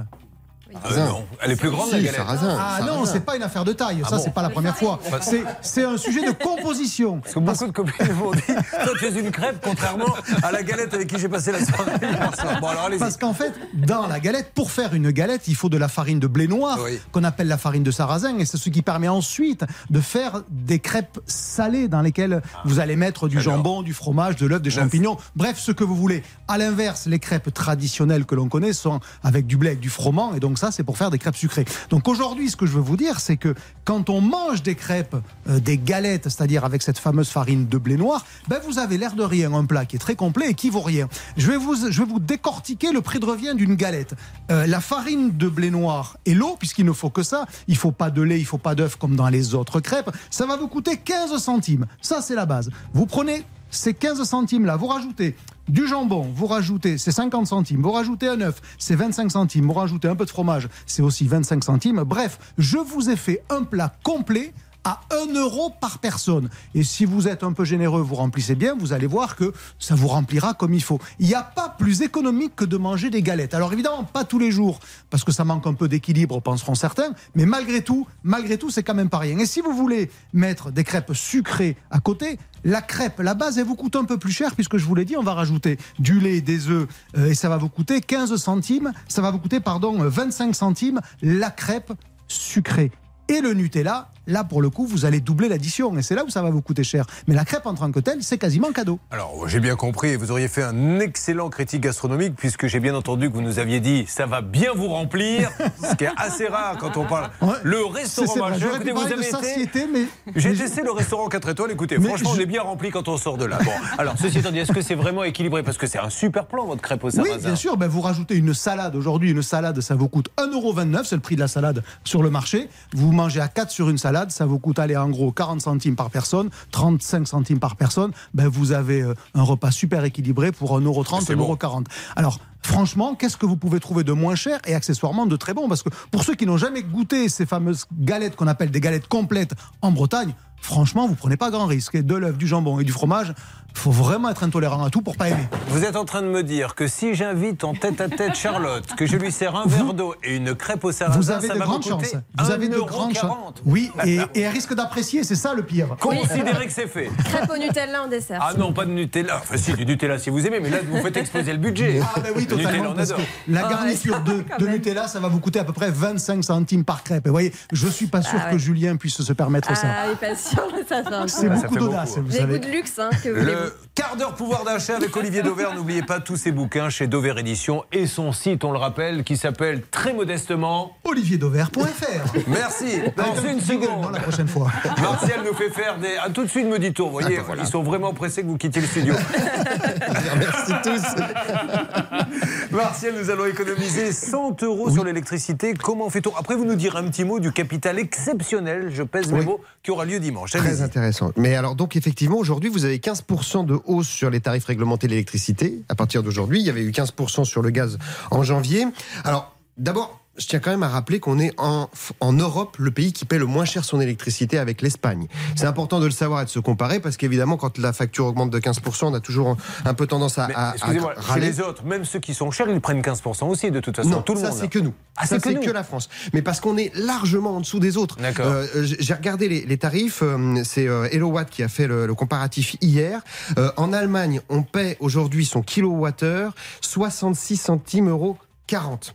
Euh, 0.92 1.06
non, 1.08 1.26
elle 1.42 1.52
est 1.52 1.56
plus 1.56 1.70
grande 1.70 1.92
la 1.92 1.98
Si, 1.98 2.04
galette. 2.04 2.18
sarrasin, 2.20 2.58
Ah 2.60 2.80
non, 2.86 3.06
c'est 3.06 3.20
pas 3.26 3.36
une 3.36 3.44
affaire 3.44 3.64
de 3.66 3.74
taille, 3.74 4.02
ça 4.10 4.18
bon 4.18 4.24
c'est 4.24 4.34
pas 4.34 4.42
la 4.42 4.50
première 4.50 4.76
fois. 4.78 5.00
C'est- 5.22 5.44
C'est 5.62 5.84
un 5.84 5.98
sujet 5.98 6.26
de 6.26 6.32
composition. 6.32 7.20
Parce 7.20 7.34
que 7.36 7.40
beaucoup 7.40 7.66
de 7.68 7.72
copines 7.72 8.14
m'ont 8.14 8.32
dit 8.32 8.42
Toi, 8.84 8.94
tu 9.00 9.06
es 9.06 9.20
une 9.20 9.32
crêpe, 9.32 9.58
contrairement 9.64 10.14
à 10.42 10.52
la 10.52 10.64
galette 10.64 10.94
avec 10.94 11.08
qui 11.08 11.20
j'ai 11.20 11.30
passé 11.30 11.52
la 11.52 11.64
soirée. 11.66 11.92
Bon, 12.62 12.68
alors. 12.68 12.90
Parce 13.00 13.18
qu'en 13.18 13.34
fait, 13.34 13.54
dans 13.74 14.08
la 14.08 14.20
galette, 14.20 14.52
pour 14.54 14.72
faire 14.72 14.94
une 14.94 15.12
galette, 15.12 15.48
il 15.48 15.56
faut 15.56 15.70
de 15.70 15.78
la 15.78 15.88
farine 15.88 16.20
de 16.20 16.28
blé 16.28 16.48
noir, 16.48 16.78
Oui. 16.84 17.00
qu'on 17.12 17.24
appelle 17.24 17.48
la 17.48 17.58
farine 17.58 17.84
de 17.84 17.92
sarrasin, 17.92 18.38
et 18.38 18.46
c'est 18.46 18.58
ce 18.58 18.70
qui 18.70 18.82
permet 18.82 19.08
ensuite 19.08 19.66
de 19.90 20.00
faire 20.02 20.42
des 20.50 20.80
crêpes 20.80 21.20
salées 21.26 21.88
dans 21.88 22.02
lesquelles 22.02 22.42
vous 22.66 22.80
allez 22.80 22.96
mettre 22.96 23.28
du 23.28 23.40
jambon, 23.42 23.82
du 23.82 23.94
fromage, 23.94 24.36
de 24.38 24.46
l'œuf, 24.46 24.62
des 24.62 24.70
champignons, 24.72 25.18
bref, 25.36 25.58
ce 25.60 25.72
que 25.72 25.84
vous 25.84 25.96
voulez. 25.96 26.24
À 26.48 26.58
l'inverse, 26.58 27.06
les 27.06 27.20
crêpes 27.20 27.54
traditionnelles 27.54 28.26
que 28.26 28.36
l'on 28.36 28.50
connaît 28.50 28.74
sont 28.74 29.00
avec 29.24 29.48
du 29.48 29.58
blé, 29.58 29.70
avec 29.70 29.80
du 29.80 29.90
froment, 29.90 30.34
et 30.36 30.40
donc 30.40 30.58
c'est 30.72 30.84
pour 30.84 30.98
faire 30.98 31.10
des 31.10 31.20
crêpes 31.20 31.36
sucrées. 31.36 31.66
Donc 31.90 32.08
aujourd'hui, 32.08 32.50
ce 32.50 32.56
que 32.56 32.66
je 32.66 32.72
veux 32.74 32.82
vous 32.82 32.98
dire, 32.98 33.20
c'est 33.20 33.38
que 33.38 33.56
quand 33.86 34.10
on 34.10 34.22
mange 34.22 34.64
des 34.64 34.76
crêpes, 34.76 35.16
euh, 35.50 35.60
des 35.60 35.78
galettes, 35.78 36.30
c'est-à-dire 36.30 36.66
avec 36.66 36.82
cette 36.82 37.00
fameuse 37.00 37.30
farine 37.30 37.68
de 37.68 37.78
blé 37.78 37.98
noir, 37.98 38.26
ben 38.48 38.60
vous 38.66 38.80
avez 38.80 38.98
l'air 38.98 39.14
de 39.14 39.24
rien, 39.24 39.54
un 39.54 39.66
plat 39.66 39.86
qui 39.86 39.96
est 39.96 40.00
très 40.00 40.16
complet 40.16 40.50
et 40.50 40.54
qui 40.54 40.70
vaut 40.70 40.82
rien. 40.82 41.08
Je 41.38 41.50
vais 41.50 41.58
vous, 41.58 41.76
je 41.76 42.00
vais 42.04 42.08
vous 42.08 42.20
décortiquer 42.20 42.92
le 42.92 43.02
prix 43.02 43.20
de 43.20 43.26
revient 43.26 43.54
d'une 43.56 43.76
galette. 43.76 44.16
Euh, 44.52 44.66
la 44.68 44.80
farine 44.80 45.36
de 45.38 45.48
blé 45.48 45.70
noir 45.70 46.18
et 46.26 46.34
l'eau, 46.34 46.56
puisqu'il 46.58 46.86
ne 46.86 46.94
faut 46.94 47.10
que 47.10 47.24
ça, 47.24 47.46
il 47.68 47.78
faut 47.78 47.92
pas 47.92 48.10
de 48.10 48.22
lait, 48.22 48.40
il 48.40 48.46
faut 48.46 48.58
pas 48.58 48.76
d'œuf 48.76 48.96
comme 48.96 49.16
dans 49.16 49.30
les 49.30 49.56
autres 49.56 49.80
crêpes, 49.80 50.10
ça 50.30 50.46
va 50.46 50.58
vous 50.58 50.68
coûter 50.68 50.98
15 50.98 51.38
centimes. 51.38 51.86
Ça, 52.02 52.22
c'est 52.22 52.36
la 52.36 52.46
base. 52.46 52.70
Vous 52.94 53.06
prenez 53.06 53.44
ces 53.76 53.94
15 53.94 54.24
centimes-là, 54.24 54.76
vous 54.76 54.88
rajoutez 54.88 55.36
du 55.68 55.88
jambon, 55.88 56.30
vous 56.36 56.48
rajoutez, 56.48 56.98
c'est 56.98 57.12
50 57.12 57.48
centimes, 57.48 57.82
vous 57.82 57.92
rajoutez 57.92 58.28
un 58.28 58.42
œuf, 58.42 58.62
c'est 58.78 58.96
25 58.96 59.32
centimes, 59.32 59.66
vous 59.66 59.74
rajoutez 59.74 60.08
un 60.08 60.16
peu 60.16 60.26
de 60.26 60.30
fromage, 60.30 60.68
c'est 60.86 61.02
aussi 61.02 61.28
25 61.28 61.64
centimes. 61.64 62.04
Bref, 62.04 62.40
je 62.58 62.78
vous 62.78 63.10
ai 63.10 63.16
fait 63.16 63.44
un 63.50 63.64
plat 63.64 63.94
complet 64.04 64.54
à 64.84 65.02
1 65.12 65.34
euro 65.36 65.70
par 65.70 66.00
personne. 66.00 66.50
Et 66.76 66.84
si 66.84 67.06
vous 67.06 67.28
êtes 67.28 67.44
un 67.44 67.54
peu 67.54 67.64
généreux, 67.64 68.02
vous 68.02 68.16
remplissez 68.16 68.56
bien, 68.56 68.76
vous 68.76 68.94
allez 68.94 69.08
voir 69.08 69.36
que 69.36 69.54
ça 69.80 69.96
vous 69.96 70.10
remplira 70.10 70.54
comme 70.54 70.74
il 70.74 70.84
faut. 70.84 71.00
Il 71.20 71.28
n'y 71.28 71.36
a 71.36 71.44
pas 71.44 71.70
plus 71.70 72.02
économique 72.02 72.56
que 72.56 72.66
de 72.66 72.78
manger 72.78 73.10
des 73.10 73.22
galettes. 73.22 73.54
Alors 73.54 73.72
évidemment, 73.72 74.04
pas 74.04 74.26
tous 74.26 74.40
les 74.40 74.52
jours, 74.52 74.80
parce 75.10 75.24
que 75.24 75.32
ça 75.32 75.46
manque 75.46 75.66
un 75.68 75.74
peu 75.74 75.88
d'équilibre, 75.88 76.42
penseront 76.42 76.76
certains, 76.76 77.14
mais 77.36 77.46
malgré 77.46 77.82
tout, 77.82 78.08
malgré 78.24 78.58
tout, 78.58 78.70
c'est 78.70 78.84
quand 78.84 78.94
même 78.94 79.10
pas 79.10 79.20
rien. 79.20 79.40
Et 79.40 79.46
si 79.46 79.62
vous 79.62 79.74
voulez 79.74 80.12
mettre 80.34 80.72
des 80.72 80.84
crêpes 80.84 81.14
sucrées 81.14 81.78
à 81.90 82.00
côté, 82.00 82.38
la 82.64 82.82
crêpe, 82.82 83.20
la 83.20 83.34
base, 83.34 83.58
elle 83.58 83.66
vous 83.66 83.76
coûte 83.76 83.96
un 83.96 84.06
peu 84.06 84.18
plus 84.18 84.32
cher, 84.32 84.56
puisque 84.56 84.78
je 84.78 84.86
vous 84.86 84.96
l'ai 84.96 85.06
dit, 85.06 85.18
on 85.18 85.24
va 85.24 85.34
rajouter 85.34 85.78
du 86.00 86.20
lait, 86.20 86.42
des 86.42 86.70
œufs, 86.70 86.88
euh, 87.18 87.28
et 87.28 87.34
ça 87.34 87.50
va 87.50 87.58
vous 87.58 87.70
coûter 87.70 88.02
15 88.02 88.36
centimes, 88.38 88.94
ça 89.08 89.22
va 89.22 89.32
vous 89.32 89.40
coûter, 89.40 89.60
pardon, 89.60 90.02
euh, 90.02 90.10
25 90.10 90.56
centimes, 90.56 91.02
la 91.22 91.52
crêpe 91.52 91.94
sucrée. 92.28 92.92
Et 93.28 93.42
le 93.42 93.54
Nutella, 93.54 94.10
là 94.28 94.44
pour 94.44 94.62
le 94.62 94.70
coup, 94.70 94.86
vous 94.86 95.06
allez 95.06 95.20
doubler 95.20 95.50
l'addition 95.50 95.96
et 95.98 96.02
c'est 96.02 96.16
là 96.16 96.24
où 96.26 96.30
ça 96.30 96.42
va 96.42 96.50
vous 96.50 96.62
coûter 96.62 96.84
cher. 96.84 97.06
Mais 97.28 97.36
la 97.36 97.46
crêpe 97.46 97.66
en 97.66 97.74
tant 97.76 97.92
que 97.92 98.00
telle, 98.00 98.22
c'est 98.24 98.38
quasiment 98.38 98.72
cadeau. 98.72 99.00
Alors, 99.12 99.48
j'ai 99.48 99.60
bien 99.60 99.76
compris, 99.76 100.16
vous 100.16 100.32
auriez 100.32 100.48
fait 100.48 100.64
un 100.64 101.00
excellent 101.00 101.50
critique 101.50 101.82
gastronomique, 101.82 102.36
puisque 102.36 102.68
j'ai 102.68 102.80
bien 102.80 102.96
entendu 102.96 103.30
que 103.30 103.36
vous 103.36 103.42
nous 103.42 103.60
aviez 103.60 103.80
dit 103.80 104.06
ça 104.08 104.26
va 104.26 104.42
bien 104.42 104.70
vous 104.76 104.88
remplir, 104.88 105.50
ce 105.90 105.96
qui 105.96 106.06
est 106.06 106.12
assez 106.18 106.48
rare 106.48 106.78
quand 106.80 106.98
on 106.98 107.06
parle. 107.06 107.30
Ouais. 107.42 107.54
Le 107.64 107.86
restaurant 107.86 108.50
majeur, 108.50 108.76
écoutez, 108.76 108.92
vous 108.92 109.02
avez 109.02 109.62
été. 109.62 109.88
mais 109.92 110.06
J'ai 110.36 110.54
testé 110.54 110.82
le 110.84 110.92
restaurant 110.92 111.28
4 111.28 111.50
étoiles, 111.50 111.72
écoutez, 111.72 111.98
Mais 111.98 112.08
franchement, 112.08 112.32
je- 112.34 112.40
on 112.40 112.42
est 112.42 112.46
bien 112.46 112.62
rempli 112.62 112.90
quand 112.92 113.08
on 113.08 113.18
sort 113.18 113.38
de 113.38 113.46
là. 113.46 113.60
Bon, 113.64 113.72
alors, 113.98 114.16
ceci 114.18 114.40
étant 114.40 114.52
dit, 114.52 114.60
est-ce 114.60 114.72
que 114.72 114.82
c'est 114.82 114.96
vraiment 114.96 115.24
équilibré? 115.24 115.64
Parce 115.64 115.78
que 115.78 115.88
c'est 115.88 116.00
un 116.00 116.10
super 116.10 116.46
plan, 116.46 116.66
votre 116.66 116.82
crêpe 116.82 117.04
au 117.04 117.08
Oui, 117.08 117.14
sarrasin. 117.14 117.38
bien 117.48 117.56
sûr. 117.56 117.78
Ben, 117.78 117.88
vous 117.88 118.02
rajoutez 118.02 118.36
une 118.36 118.54
salade. 118.54 118.96
Aujourd'hui, 118.96 119.32
une 119.32 119.42
salade, 119.42 119.80
ça 119.82 119.96
vous 119.96 120.08
coûte 120.10 120.30
1,29€. 120.38 121.04
C'est 121.06 121.16
le 121.16 121.22
prix 121.22 121.36
de 121.36 121.42
la 121.42 121.48
salade 121.48 121.84
sur 122.04 122.24
le 122.24 122.30
marché. 122.30 122.70
Vous 122.94 123.12
mangez 123.12 123.42
à 123.42 123.48
4 123.48 123.70
sur 123.72 123.90
une 123.90 123.98
salade. 123.98 124.13
Ça 124.30 124.46
vous 124.46 124.60
coûte, 124.60 124.80
allez, 124.80 124.96
en 124.96 125.10
gros, 125.10 125.32
40 125.32 125.62
centimes 125.62 125.96
par 125.96 126.10
personne, 126.10 126.50
35 126.72 127.28
centimes 127.28 127.60
par 127.60 127.76
personne. 127.76 128.12
Ben, 128.34 128.48
vous 128.48 128.72
avez 128.72 129.02
euh, 129.02 129.14
un 129.34 129.44
repas 129.44 129.72
super 129.72 130.04
équilibré 130.04 130.52
pour 130.52 130.80
1,30€, 130.80 131.24
C'est 131.26 131.36
bon. 131.36 131.54
1,40€. 131.56 131.86
Alors, 132.16 132.40
franchement, 132.64 133.16
qu'est-ce 133.16 133.38
que 133.38 133.46
vous 133.46 133.58
pouvez 133.58 133.80
trouver 133.80 134.04
de 134.04 134.12
moins 134.14 134.36
cher 134.36 134.60
et 134.66 134.76
accessoirement 134.76 135.26
de 135.26 135.36
très 135.36 135.54
bon? 135.54 135.68
Parce 135.68 135.84
que 135.84 135.90
pour 136.12 136.24
ceux 136.24 136.36
qui 136.36 136.46
n'ont 136.46 136.58
jamais 136.58 136.82
goûté 136.84 137.30
ces 137.30 137.46
fameuses 137.46 137.86
galettes 138.00 138.36
qu'on 138.36 138.48
appelle 138.48 138.72
des 138.72 138.82
galettes 138.82 139.08
complètes 139.08 139.54
en 139.82 139.92
Bretagne, 139.92 140.34
franchement, 140.62 141.08
vous 141.08 141.16
prenez 141.16 141.38
pas 141.38 141.52
grand 141.52 141.66
risque. 141.66 141.96
Et 141.96 142.04
de 142.04 142.16
l'œuf, 142.16 142.38
du 142.38 142.48
jambon 142.48 142.80
et 142.80 142.84
du 142.84 142.92
fromage, 142.92 143.34
il 143.76 143.80
faut 143.80 143.92
vraiment 143.92 144.30
être 144.30 144.44
intolérant 144.44 144.84
à 144.84 144.90
tout 144.92 145.02
pour 145.02 145.18
pas 145.18 145.30
aimer. 145.30 145.48
Vous 145.70 145.84
êtes 145.84 145.96
en 145.96 146.06
train 146.06 146.22
de 146.22 146.28
me 146.28 146.44
dire 146.44 146.76
que 146.76 146.88
si 146.88 147.16
j'invite 147.16 147.64
en 147.64 147.74
tête 147.74 148.00
à 148.02 148.08
tête 148.08 148.36
Charlotte, 148.36 148.86
que 148.96 149.08
je 149.08 149.18
lui 149.18 149.32
sers 149.32 149.56
un 149.56 149.66
verre 149.66 149.96
d'eau 149.96 150.14
et 150.24 150.36
une 150.36 150.54
crêpe 150.54 150.84
au 150.86 150.92
sarrasin, 150.92 151.20
Vous 151.20 151.32
avez 151.32 151.48
ça 151.48 151.56
de 151.56 151.60
grandes 151.60 151.84
chances. 151.84 152.16
Vous 152.38 152.52
avez 152.52 152.70
de 152.70 152.78
1,40 152.78 152.86
grandes 152.86 153.16
chances. 153.16 153.54
Oui, 153.66 153.92
et, 154.06 154.20
et 154.36 154.42
elle 154.42 154.54
risque 154.54 154.76
d'apprécier, 154.76 155.24
c'est 155.24 155.36
ça 155.36 155.56
le 155.56 155.64
pire. 155.64 155.96
Considérez 156.00 156.68
que 156.68 156.72
c'est 156.72 156.88
fait. 156.88 157.10
Crêpe 157.26 157.50
au 157.50 157.58
Nutella 157.58 158.04
en 158.04 158.08
dessert. 158.08 158.40
Ah 158.42 158.54
non, 158.58 158.74
pas 158.74 158.86
de 158.86 158.92
Nutella. 158.92 159.40
Enfin, 159.42 159.58
si, 159.58 159.74
du 159.74 159.86
Nutella 159.88 160.20
si 160.20 160.30
vous 160.30 160.46
aimez, 160.46 160.60
mais 160.60 160.70
là, 160.70 160.78
vous 160.88 161.02
faites 161.02 161.18
exploser 161.18 161.52
le 161.52 161.58
budget. 161.58 162.00
Ah 162.16 162.20
ben 162.20 162.32
oui, 162.36 162.46
totalement. 162.58 162.90
on 162.92 162.94
Parce 162.94 163.12
adore. 163.12 163.24
que 163.26 163.52
la 163.52 163.62
garniture 163.64 164.24
ouais, 164.28 164.44
de. 164.60 164.68
Nutella, 164.68 165.08
ça 165.08 165.20
va 165.20 165.28
vous 165.28 165.40
coûter 165.40 165.60
à 165.60 165.64
peu 165.64 165.74
près 165.74 165.92
25 165.92 166.44
centimes 166.44 166.84
par 166.86 167.04
crêpe. 167.04 167.26
Et 167.26 167.30
vous 167.30 167.34
voyez, 167.34 167.54
je 167.72 167.88
suis 167.88 168.08
pas 168.08 168.22
sûr 168.22 168.40
Ah 168.42 168.46
ouais. 168.48 168.52
que 168.54 168.58
Julien 168.58 168.96
puisse 168.96 169.22
se 169.22 169.34
permettre 169.34 169.76
ça. 169.76 169.88
Ah, 169.88 170.06
il 170.08 170.12
est 170.14 170.16
pas 170.30 170.36
sûr, 170.36 170.64
ça 170.88 171.04
fait 171.04 171.14
un 171.14 171.28
C'est 171.28 171.50
beaucoup 171.50 171.76
d'audace, 171.78 172.10
beaucoup. 172.12 172.22
vous 172.24 172.32
Des 172.32 172.38
savez. 172.40 172.60
goûts 172.60 172.66
de 172.66 172.72
luxe, 172.72 173.00
hein, 173.00 173.10
que 173.24 173.30
Le 173.30 173.76
quart 173.96 174.16
d'heure 174.16 174.36
pouvoir 174.36 174.64
d'achat 174.64 174.96
avec 174.98 175.16
Olivier 175.16 175.42
Dauvert. 175.44 175.74
N'oubliez 175.76 176.04
pas 176.04 176.20
tous 176.20 176.36
ses 176.38 176.52
bouquins 176.52 176.90
chez 176.90 177.08
Dover 177.08 177.34
Édition 177.38 177.84
et 177.92 178.08
son 178.08 178.32
site, 178.32 178.64
on 178.64 178.72
le 178.72 178.78
rappelle, 178.78 179.24
qui 179.24 179.38
s'appelle 179.38 179.82
très 179.92 180.14
modestement. 180.14 180.96
olivierdauvert.fr 181.04 182.34
Merci. 182.48 183.02
Dans 183.18 183.36
une 183.50 183.60
seconde. 183.62 184.12
la 184.14 184.20
prochaine 184.20 184.48
fois. 184.48 184.72
Martial 185.02 185.42
nous 185.46 185.54
fait 185.54 185.70
faire 185.70 185.98
des. 185.98 186.16
Ah, 186.24 186.30
tout 186.30 186.44
de 186.44 186.50
suite, 186.50 186.66
me 186.68 186.80
dit-on. 186.80 187.06
Vous 187.06 187.12
voyez, 187.12 187.40
ils 187.60 187.66
sont 187.68 187.84
vraiment 187.84 188.14
pressés 188.14 188.42
que 188.44 188.48
vous 188.48 188.58
quittiez 188.58 188.82
le 188.82 188.88
studio. 188.88 189.14
Merci 190.38 190.74
tous. 190.84 191.02
Martial, 192.72 193.14
nous 193.20 193.30
allons 193.30 193.46
économiser 193.46 194.12
100 194.12 194.64
euros 194.64 194.90
sur 194.90 195.04
l'électricité. 195.04 195.74
Comment 195.74 196.10
fait-on? 196.10 196.36
Après, 196.36 196.56
vous 196.56 196.66
nous 196.66 196.76
direz 196.76 196.98
un 197.00 197.08
petit 197.10 197.24
mot 197.24 197.40
du 197.40 197.52
capital 197.52 198.00
exceptionnel, 198.00 198.90
je 198.94 199.04
pèse 199.04 199.32
mes 199.32 199.40
Oui. 199.40 199.46
mots, 199.46 199.62
qui 199.84 199.92
aura 199.92 200.06
lieu 200.06 200.20
dimanche. 200.20 200.52
Très 200.52 200.82
intéressant. 200.82 201.32
Mais 201.36 201.56
alors 201.56 201.76
donc 201.76 201.96
effectivement 201.96 202.38
aujourd'hui 202.38 202.70
vous 202.70 202.86
avez 202.86 202.98
15% 203.00 203.66
de 203.66 203.80
hausse 203.86 204.08
sur 204.08 204.30
les 204.30 204.40
tarifs 204.40 204.66
réglementés 204.66 205.08
de 205.08 205.12
l'électricité 205.12 205.82
à 205.90 205.96
partir 205.96 206.24
d'aujourd'hui. 206.24 206.60
Il 206.60 206.66
y 206.66 206.70
avait 206.70 206.84
eu 206.84 206.92
15% 206.92 207.44
sur 207.46 207.62
le 207.62 207.70
gaz 207.70 207.98
en 208.32 208.44
janvier. 208.44 208.86
Alors 209.24 209.56
d'abord 209.78 210.20
je 210.38 210.48
tiens 210.48 210.60
quand 210.60 210.72
même 210.72 210.84
à 210.84 210.88
rappeler 210.90 211.20
qu'on 211.20 211.38
est 211.40 211.54
en, 211.60 211.90
en 212.20 212.34
Europe 212.34 212.78
le 212.80 212.90
pays 212.92 213.14
qui 213.14 213.26
paie 213.26 213.38
le 213.38 213.46
moins 213.46 213.66
cher 213.66 213.86
son 213.86 214.02
électricité 214.02 214.58
avec 214.58 214.82
l'Espagne. 214.82 215.28
C'est 215.56 215.66
important 215.68 216.00
de 216.00 216.06
le 216.06 216.12
savoir 216.12 216.42
et 216.42 216.46
de 216.46 216.50
se 216.50 216.60
comparer 216.60 217.00
parce 217.00 217.18
qu'évidemment 217.18 217.56
quand 217.58 217.78
la 217.78 217.94
facture 217.94 218.26
augmente 218.26 218.50
de 218.50 218.60
15%, 218.60 219.06
on 219.06 219.14
a 219.14 219.20
toujours 219.20 219.56
un 219.86 219.94
peu 219.94 220.08
tendance 220.08 220.40
à, 220.40 220.46
à- 220.46 220.70
à 220.72 220.76
râler. 221.18 221.48
les 221.48 221.62
autres, 221.62 221.84
même 221.86 222.04
ceux 222.06 222.20
qui 222.20 222.34
sont 222.34 222.50
chers, 222.52 222.68
ils 222.70 222.82
prennent 222.82 223.02
15% 223.02 223.46
aussi, 223.46 223.70
de 223.72 223.80
toute 223.80 223.96
façon. 223.96 224.10
Non, 224.10 224.22
tout 224.22 224.34
le 224.34 224.40
ça 224.40 224.50
monde. 224.50 224.58
c'est 224.60 224.68
que 224.70 224.80
nous. 224.80 224.94
Ah, 225.18 225.28
ça 225.28 225.40
c'est 225.40 225.54
que 225.54 225.66
que 225.66 225.70
la 225.72 225.84
France. 225.84 226.10
Mais 226.34 226.42
parce 226.42 226.60
qu'on 226.60 226.78
est 226.78 226.92
largement 226.96 227.58
en 227.58 227.60
dessous 227.62 227.80
des 227.80 227.98
autres. 227.98 228.18
D'accord. 228.18 228.48
Euh, 228.48 228.66
j- 228.84 228.96
J'ai 229.00 229.14
regardé 229.14 229.48
les, 229.48 229.66
les 229.66 229.78
tarifs. 229.78 230.24
euh, 230.24 230.64
C'est 230.64 230.88
euh, 230.88 231.08
HelloWatt 231.12 231.50
qui 231.52 231.62
a 231.62 231.68
fait 231.68 231.86
le, 231.86 232.08
le 232.08 232.16
comparatif 232.16 232.76
hier. 232.82 233.22
Euh, 233.60 233.72
en 233.78 233.94
Allemagne, 233.94 234.42
on 234.50 234.64
paie 234.64 234.98
aujourd'hui 235.00 235.46
son 235.46 235.62
kilowattheure 235.62 236.56
66 236.82 237.58
centimes 237.58 238.10
euros 238.10 238.38
40. 238.74 239.14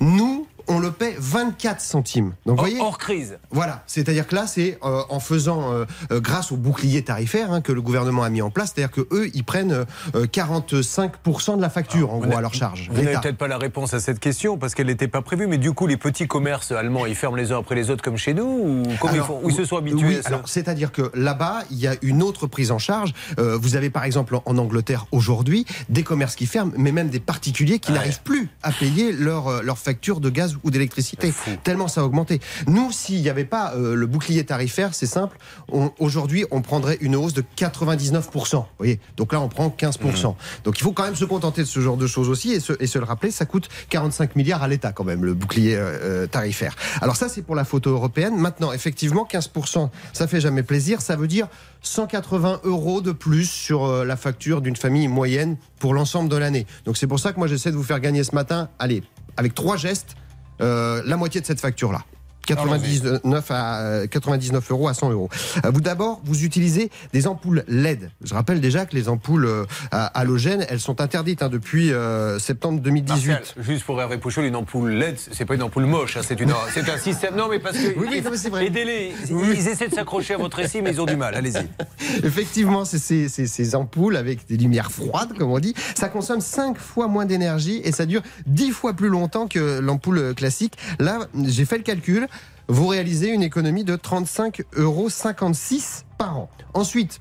Nous, 0.00 0.46
on 0.68 0.78
le 0.78 0.90
paie 0.92 1.14
24 1.18 1.80
centimes. 1.80 2.34
Donc, 2.46 2.56
vous 2.56 2.62
voyez, 2.64 2.80
hors 2.80 2.98
crise. 2.98 3.38
voilà, 3.50 3.82
c'est-à-dire 3.86 4.26
que 4.26 4.34
là, 4.34 4.46
c'est 4.46 4.78
euh, 4.84 5.02
en 5.08 5.20
faisant, 5.20 5.72
euh, 5.72 5.84
euh, 6.12 6.20
grâce 6.20 6.52
au 6.52 6.56
bouclier 6.56 7.02
tarifaire 7.02 7.52
hein, 7.52 7.60
que 7.60 7.72
le 7.72 7.80
gouvernement 7.82 8.22
a 8.22 8.30
mis 8.30 8.42
en 8.42 8.50
place, 8.50 8.72
c'est-à-dire 8.74 8.90
que 8.94 9.06
eux, 9.14 9.30
ils 9.34 9.44
prennent 9.44 9.84
euh, 10.14 10.26
45% 10.26 11.56
de 11.56 11.62
la 11.62 11.70
facture, 11.70 12.12
en 12.12 12.18
gros, 12.18 12.36
à 12.36 12.40
leur 12.40 12.54
charge. 12.54 12.88
Vous 12.92 13.02
n'avez 13.02 13.16
peut-être 13.18 13.36
pas 13.36 13.48
la 13.48 13.58
réponse 13.58 13.94
à 13.94 14.00
cette 14.00 14.20
question 14.20 14.58
parce 14.58 14.74
qu'elle 14.74 14.86
n'était 14.86 15.08
pas 15.08 15.22
prévue, 15.22 15.46
mais 15.46 15.58
du 15.58 15.72
coup, 15.72 15.86
les 15.86 15.96
petits 15.96 16.26
commerces 16.26 16.72
allemands, 16.72 17.06
ils 17.06 17.14
ferment 17.14 17.36
les 17.36 17.52
uns 17.52 17.58
après 17.58 17.74
les 17.74 17.90
autres 17.90 18.02
comme 18.02 18.16
chez 18.16 18.34
nous 18.34 18.44
ou 18.44 18.82
comment 19.00 19.14
ils 19.14 19.20
font 19.20 19.40
Ou 19.42 19.50
ils 19.50 19.56
se 19.56 19.64
sont 19.64 19.76
habitués 19.76 20.06
oui, 20.08 20.16
à 20.16 20.22
ça 20.22 20.28
alors, 20.28 20.48
C'est-à-dire 20.48 20.92
que 20.92 21.10
là-bas, 21.14 21.62
il 21.70 21.78
y 21.78 21.86
a 21.86 21.94
une 22.02 22.22
autre 22.22 22.46
prise 22.46 22.70
en 22.70 22.78
charge. 22.78 23.12
Vous 23.38 23.76
avez 23.76 23.90
par 23.90 24.04
exemple 24.04 24.36
en, 24.36 24.42
en 24.44 24.58
Angleterre 24.58 25.06
aujourd'hui 25.12 25.64
des 25.88 26.02
commerces 26.02 26.36
qui 26.36 26.46
ferment, 26.46 26.72
mais 26.76 26.92
même 26.92 27.08
des 27.08 27.20
particuliers 27.20 27.78
qui 27.78 27.88
Ouais. 27.92 27.94
n'arrivent 27.98 28.20
plus 28.22 28.50
à 28.62 28.70
payer 28.70 29.12
leur, 29.12 29.62
leur 29.62 29.78
facture 29.78 30.20
de 30.20 30.28
gaz 30.28 30.57
ou 30.64 30.70
d'électricité. 30.70 31.32
Tellement 31.64 31.88
ça 31.88 32.00
a 32.00 32.04
augmenté. 32.04 32.40
Nous, 32.66 32.92
s'il 32.92 33.20
n'y 33.20 33.28
avait 33.28 33.44
pas 33.44 33.74
euh, 33.74 33.94
le 33.94 34.06
bouclier 34.06 34.44
tarifaire, 34.44 34.94
c'est 34.94 35.06
simple, 35.06 35.38
aujourd'hui, 35.98 36.44
on 36.50 36.62
prendrait 36.62 36.98
une 37.00 37.16
hausse 37.16 37.32
de 37.32 37.44
99%. 37.56 38.56
Vous 38.56 38.64
voyez? 38.78 39.00
Donc 39.16 39.32
là, 39.32 39.40
on 39.40 39.48
prend 39.48 39.68
15%. 39.68 40.34
Donc 40.64 40.78
il 40.78 40.82
faut 40.82 40.92
quand 40.92 41.04
même 41.04 41.16
se 41.16 41.24
contenter 41.24 41.62
de 41.62 41.66
ce 41.66 41.80
genre 41.80 41.96
de 41.96 42.06
choses 42.06 42.28
aussi 42.28 42.52
et 42.52 42.60
se, 42.60 42.72
et 42.80 42.86
se 42.86 42.98
le 42.98 43.04
rappeler, 43.04 43.30
ça 43.30 43.44
coûte 43.44 43.68
45 43.90 44.36
milliards 44.36 44.62
à 44.62 44.68
l'État 44.68 44.92
quand 44.92 45.04
même, 45.04 45.24
le 45.24 45.34
bouclier 45.34 45.76
euh, 45.76 45.98
euh, 46.02 46.26
tarifaire. 46.26 46.74
Alors 47.00 47.16
ça, 47.16 47.28
c'est 47.28 47.42
pour 47.42 47.54
la 47.54 47.64
photo 47.64 47.90
européenne. 47.90 48.36
Maintenant, 48.36 48.72
effectivement, 48.72 49.26
15%, 49.30 49.90
ça 50.12 50.26
fait 50.26 50.40
jamais 50.40 50.62
plaisir. 50.62 51.00
Ça 51.00 51.16
veut 51.16 51.28
dire 51.28 51.48
180 51.82 52.60
euros 52.64 53.00
de 53.00 53.12
plus 53.12 53.48
sur 53.48 54.04
la 54.04 54.16
facture 54.16 54.60
d'une 54.60 54.76
famille 54.76 55.08
moyenne 55.08 55.56
pour 55.78 55.94
l'ensemble 55.94 56.28
de 56.28 56.36
l'année. 56.36 56.66
Donc 56.84 56.96
c'est 56.96 57.06
pour 57.06 57.20
ça 57.20 57.32
que 57.32 57.38
moi, 57.38 57.46
j'essaie 57.46 57.70
de 57.70 57.76
vous 57.76 57.82
faire 57.82 58.00
gagner 58.00 58.24
ce 58.24 58.34
matin, 58.34 58.68
allez, 58.78 59.02
avec 59.36 59.54
trois 59.54 59.76
gestes, 59.76 60.16
la 60.60 61.16
moitié 61.16 61.40
de 61.40 61.46
cette 61.46 61.60
facture-là. 61.60 62.02
99 62.56 63.50
à 63.50 63.80
euh, 63.80 64.06
99 64.06 64.70
euros 64.70 64.88
à 64.88 64.94
100 64.94 65.10
euros. 65.10 65.28
Euh, 65.64 65.70
Vous 65.72 65.80
d'abord, 65.80 66.20
vous 66.24 66.44
utilisez 66.44 66.90
des 67.12 67.26
ampoules 67.26 67.64
LED. 67.68 68.10
Je 68.24 68.34
rappelle 68.34 68.60
déjà 68.60 68.86
que 68.86 68.94
les 68.94 69.08
ampoules 69.08 69.46
euh, 69.46 69.64
halogènes, 69.90 70.64
elles 70.68 70.80
sont 70.80 71.00
interdites 71.00 71.42
hein, 71.42 71.48
depuis 71.48 71.92
euh, 71.92 72.38
septembre 72.38 72.80
2018. 72.80 73.28
Martial, 73.28 73.42
juste 73.64 73.84
pour 73.84 74.00
Hervé 74.00 74.18
Pouchol, 74.18 74.44
une 74.44 74.56
ampoule 74.56 74.90
LED, 74.92 75.18
c'est 75.32 75.44
pas 75.44 75.54
une 75.54 75.62
ampoule 75.62 75.84
moche, 75.86 76.16
hein, 76.16 76.20
c'est 76.26 76.40
une, 76.40 76.52
c'est 76.74 76.88
un 76.88 76.98
système. 76.98 77.36
Non, 77.36 77.48
mais 77.48 77.58
parce 77.58 77.76
que 77.76 77.98
Oui, 77.98 78.06
oui, 78.10 78.22
non, 78.22 78.30
mais 78.30 78.36
c'est 78.36 78.48
vrai. 78.50 78.66
aidez-les. 78.66 79.12
Ils 79.30 79.68
essaient 79.68 79.88
de 79.88 79.94
s'accrocher 79.94 80.34
à 80.34 80.38
votre 80.38 80.56
récit, 80.56 80.82
mais 80.82 80.90
ils 80.92 81.00
ont 81.00 81.06
du 81.06 81.16
mal. 81.16 81.34
Allez-y. 81.34 81.66
Effectivement, 82.24 82.84
c'est 82.84 82.98
ces, 82.98 83.28
ces- 83.28 83.46
ces 83.46 83.74
ampoules 83.74 84.16
avec 84.16 84.46
des 84.48 84.56
lumières 84.56 84.90
froides, 84.90 85.32
comme 85.38 85.50
on 85.50 85.58
dit. 85.58 85.74
Ça 85.94 86.08
consomme 86.08 86.40
5 86.40 86.78
fois 86.78 87.08
moins 87.08 87.26
d'énergie 87.26 87.80
et 87.84 87.92
ça 87.92 88.06
dure 88.06 88.22
10 88.46 88.70
fois 88.70 88.92
plus 88.94 89.08
longtemps 89.08 89.46
que 89.48 89.78
l'ampoule 89.80 90.18
euh, 90.18 90.34
classique. 90.34 90.74
Là, 90.98 91.18
j'ai 91.44 91.64
fait 91.64 91.76
le 91.76 91.82
calcul. 91.84 92.26
Vous 92.68 92.86
réalisez 92.86 93.30
une 93.30 93.42
économie 93.42 93.84
de 93.84 93.96
35,56 93.96 94.62
euros 94.76 95.08
par 96.18 96.36
an. 96.36 96.50
Ensuite, 96.74 97.20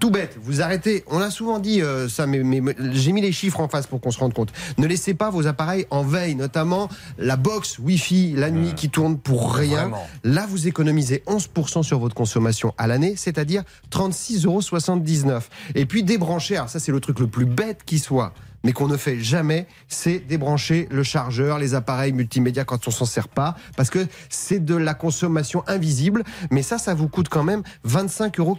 tout 0.00 0.10
bête, 0.10 0.36
vous 0.42 0.60
arrêtez. 0.60 1.04
On 1.08 1.20
a 1.20 1.30
souvent 1.30 1.58
dit 1.58 1.82
euh, 1.82 2.08
ça, 2.08 2.26
mais, 2.26 2.42
mais- 2.42 2.74
j'ai 2.92 3.12
mis 3.12 3.20
les 3.20 3.30
chiffres 3.30 3.60
en 3.60 3.68
face 3.68 3.86
pour 3.86 4.00
qu'on 4.00 4.10
se 4.10 4.18
rende 4.18 4.32
compte. 4.34 4.52
Ne 4.78 4.86
laissez 4.86 5.14
pas 5.14 5.30
vos 5.30 5.46
appareils 5.46 5.86
en 5.90 6.02
veille, 6.02 6.34
notamment 6.34 6.88
la 7.18 7.36
box 7.36 7.78
Wi-Fi 7.78 8.32
la 8.36 8.50
nuit 8.50 8.72
qui 8.74 8.88
tourne 8.90 9.18
pour 9.18 9.54
rien. 9.54 9.82
Vraiment. 9.82 10.06
Là, 10.24 10.46
vous 10.48 10.66
économisez 10.66 11.22
11% 11.26 11.82
sur 11.82 11.98
votre 11.98 12.14
consommation 12.14 12.74
à 12.78 12.86
l'année, 12.86 13.14
c'est-à-dire 13.16 13.62
36,79 13.90 15.26
euros. 15.28 15.40
Et 15.74 15.86
puis 15.86 16.02
débrancher, 16.02 16.56
alors 16.56 16.70
ça 16.70 16.80
c'est 16.80 16.92
le 16.92 17.00
truc 17.00 17.20
le 17.20 17.28
plus 17.28 17.44
bête 17.46 17.80
qui 17.84 17.98
soit, 17.98 18.32
mais 18.64 18.72
qu'on 18.72 18.88
ne 18.88 18.96
fait 18.96 19.18
jamais, 19.18 19.66
c'est 19.88 20.18
débrancher 20.18 20.88
le 20.90 21.02
chargeur, 21.02 21.58
les 21.58 21.74
appareils 21.74 22.12
multimédia 22.12 22.64
quand 22.64 22.88
on 22.88 22.90
s'en 22.90 23.04
sert 23.04 23.28
pas, 23.28 23.56
parce 23.76 23.90
que 23.90 24.06
c'est 24.28 24.64
de 24.64 24.74
la 24.74 24.94
consommation 24.94 25.62
invisible. 25.66 26.24
Mais 26.50 26.62
ça, 26.62 26.78
ça 26.78 26.94
vous 26.94 27.08
coûte 27.08 27.28
quand 27.28 27.44
même 27.44 27.62
25,97 27.86 28.38
euros 28.38 28.56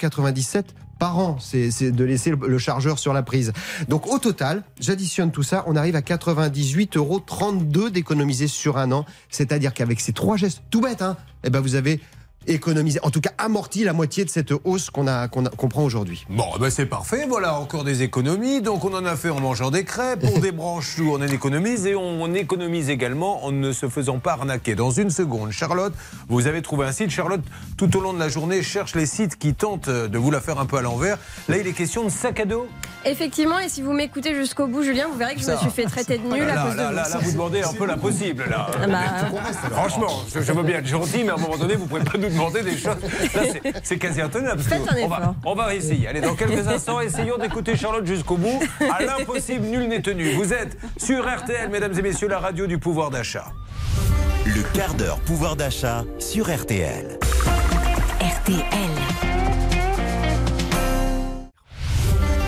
par 0.99 1.17
an, 1.17 1.37
c'est 1.39 1.91
de 1.91 2.03
laisser 2.03 2.31
le, 2.31 2.57
chargeur 2.57 2.99
sur 2.99 3.13
la 3.13 3.23
prise. 3.23 3.53
Donc 3.87 4.05
au 4.05 4.19
total, 4.19 4.63
j'additionne 4.81 5.31
tout 5.31 5.43
ça, 5.43 5.63
on 5.65 5.77
arrive 5.77 5.95
à 5.95 6.01
98,32 6.01 6.97
euros 6.97 7.89
d'économiser 7.89 8.47
sur 8.47 8.77
un 8.77 8.91
an. 8.91 9.05
C'est-à-dire 9.29 9.73
qu'avec 9.73 10.01
ces 10.01 10.11
trois 10.11 10.35
gestes, 10.35 10.61
tout 10.69 10.81
bête, 10.81 11.01
hein, 11.01 11.15
eh 11.45 11.49
ben 11.49 11.61
vous 11.61 11.75
avez 11.75 12.01
économisé, 12.49 12.99
en 13.03 13.09
tout 13.11 13.21
cas 13.21 13.31
amorti 13.37 13.83
la 13.83 13.93
moitié 13.93 14.25
de 14.25 14.29
cette 14.29 14.51
hausse 14.63 14.89
qu'on 14.89 15.07
a, 15.07 15.27
qu'on 15.27 15.43
qu'on 15.45 15.67
prend 15.69 15.83
aujourd'hui. 15.83 16.25
Bon, 16.29 16.45
eh 16.55 16.59
ben 16.59 16.69
c'est 16.69 16.85
parfait. 16.85 17.25
Voilà, 17.27 17.55
encore 17.59 17.83
des 17.83 18.03
économies. 18.03 18.61
Donc, 18.61 18.83
on 18.85 18.93
en 18.93 19.05
a 19.05 19.15
fait 19.15 19.29
en 19.29 19.39
mangeant 19.39 19.71
des 19.71 19.83
crêpes. 19.83 20.25
On 20.35 20.39
débranche 20.39 20.95
tout, 20.97 21.09
on 21.13 21.15
en 21.21 21.21
économise. 21.27 21.85
Et 21.85 21.95
on 21.95 22.33
économise 22.33 22.89
également 22.89 23.45
en 23.45 23.51
ne 23.51 23.71
se 23.71 23.87
faisant 23.87 24.19
pas 24.19 24.33
arnaquer. 24.33 24.75
Dans 24.75 24.91
une 24.91 25.09
seconde, 25.09 25.51
Charlotte, 25.51 25.93
vous 26.27 26.47
avez 26.47 26.61
trouvé 26.61 26.85
un 26.85 26.91
site. 26.91 27.09
Charlotte, 27.09 27.41
tout 27.77 27.95
au 27.97 28.01
long 28.01 28.13
de 28.13 28.19
la 28.19 28.29
journée, 28.29 28.61
cherche 28.63 28.95
les 28.95 29.05
sites 29.05 29.37
qui 29.37 29.53
tentent 29.53 29.89
de 29.89 30.17
vous 30.17 30.31
la 30.31 30.41
faire 30.41 30.59
un 30.59 30.65
peu 30.65 30.77
à 30.77 30.81
l'envers. 30.81 31.17
Là, 31.47 31.57
il 31.57 31.67
est 31.67 31.73
question 31.73 32.03
de 32.03 32.09
sac 32.09 32.39
à 32.39 32.45
dos. 32.45 32.67
Effectivement, 33.05 33.59
et 33.59 33.69
si 33.69 33.81
vous 33.81 33.93
m'écoutez 33.93 34.35
jusqu'au 34.35 34.67
bout, 34.67 34.83
Julien, 34.83 35.07
vous 35.11 35.17
verrez 35.17 35.35
que 35.35 35.41
je 35.41 35.49
me 35.49 35.55
suis 35.57 35.69
fait 35.69 35.85
traiter 35.85 36.17
de 36.17 36.23
nul 36.27 36.43
à 36.43 36.55
Là, 36.55 36.63
cause 36.65 36.73
de 36.73 36.77
là, 36.77 36.89
vous. 36.89 36.95
là, 36.95 37.09
là, 37.09 37.17
vous 37.21 37.31
demandez 37.31 37.61
un 37.61 37.73
peu 37.73 37.85
l'impossible. 37.85 38.45
Là. 38.49 38.67
Ah 38.81 38.87
bah, 38.87 38.99
Franchement, 39.71 40.23
je, 40.33 40.41
je 40.41 40.51
veux 40.51 40.63
bien 40.63 40.79
être 40.79 40.87
gentil, 40.87 41.23
mais 41.23 41.29
à 41.29 41.35
un 41.35 41.37
moment 41.37 41.57
donné, 41.57 41.75
vous 41.75 41.85
pouvez 41.87 42.03
pas 42.03 42.17
nous 42.17 42.29
demander 42.39 42.63
des 42.63 42.77
choses. 42.77 42.95
Là, 43.35 43.41
c'est- 43.83 43.97
quasi 43.97 44.21
intenable. 44.21 44.61
Faites 44.61 44.81
un 44.89 44.95
on, 45.03 45.07
va, 45.07 45.35
on 45.45 45.55
va 45.55 45.65
réessayer. 45.65 46.07
Allez, 46.07 46.21
dans 46.21 46.35
quelques 46.35 46.67
instants, 46.67 46.99
essayons 47.01 47.37
d'écouter 47.37 47.75
Charlotte 47.75 48.05
jusqu'au 48.05 48.37
bout. 48.37 48.59
À 48.97 49.03
l'impossible, 49.03 49.65
nul 49.65 49.87
n'est 49.87 50.01
tenu. 50.01 50.31
Vous 50.33 50.53
êtes 50.53 50.77
sur 50.97 51.25
RTL, 51.27 51.69
mesdames 51.69 51.97
et 51.97 52.01
messieurs, 52.01 52.27
la 52.27 52.39
radio 52.39 52.65
du 52.67 52.77
pouvoir 52.77 53.09
d'achat. 53.09 53.45
Le 54.45 54.61
quart 54.73 54.93
d'heure 54.95 55.19
pouvoir 55.19 55.55
d'achat 55.55 56.03
sur 56.17 56.49
RTL. 56.49 57.19
RTL. 58.21 58.98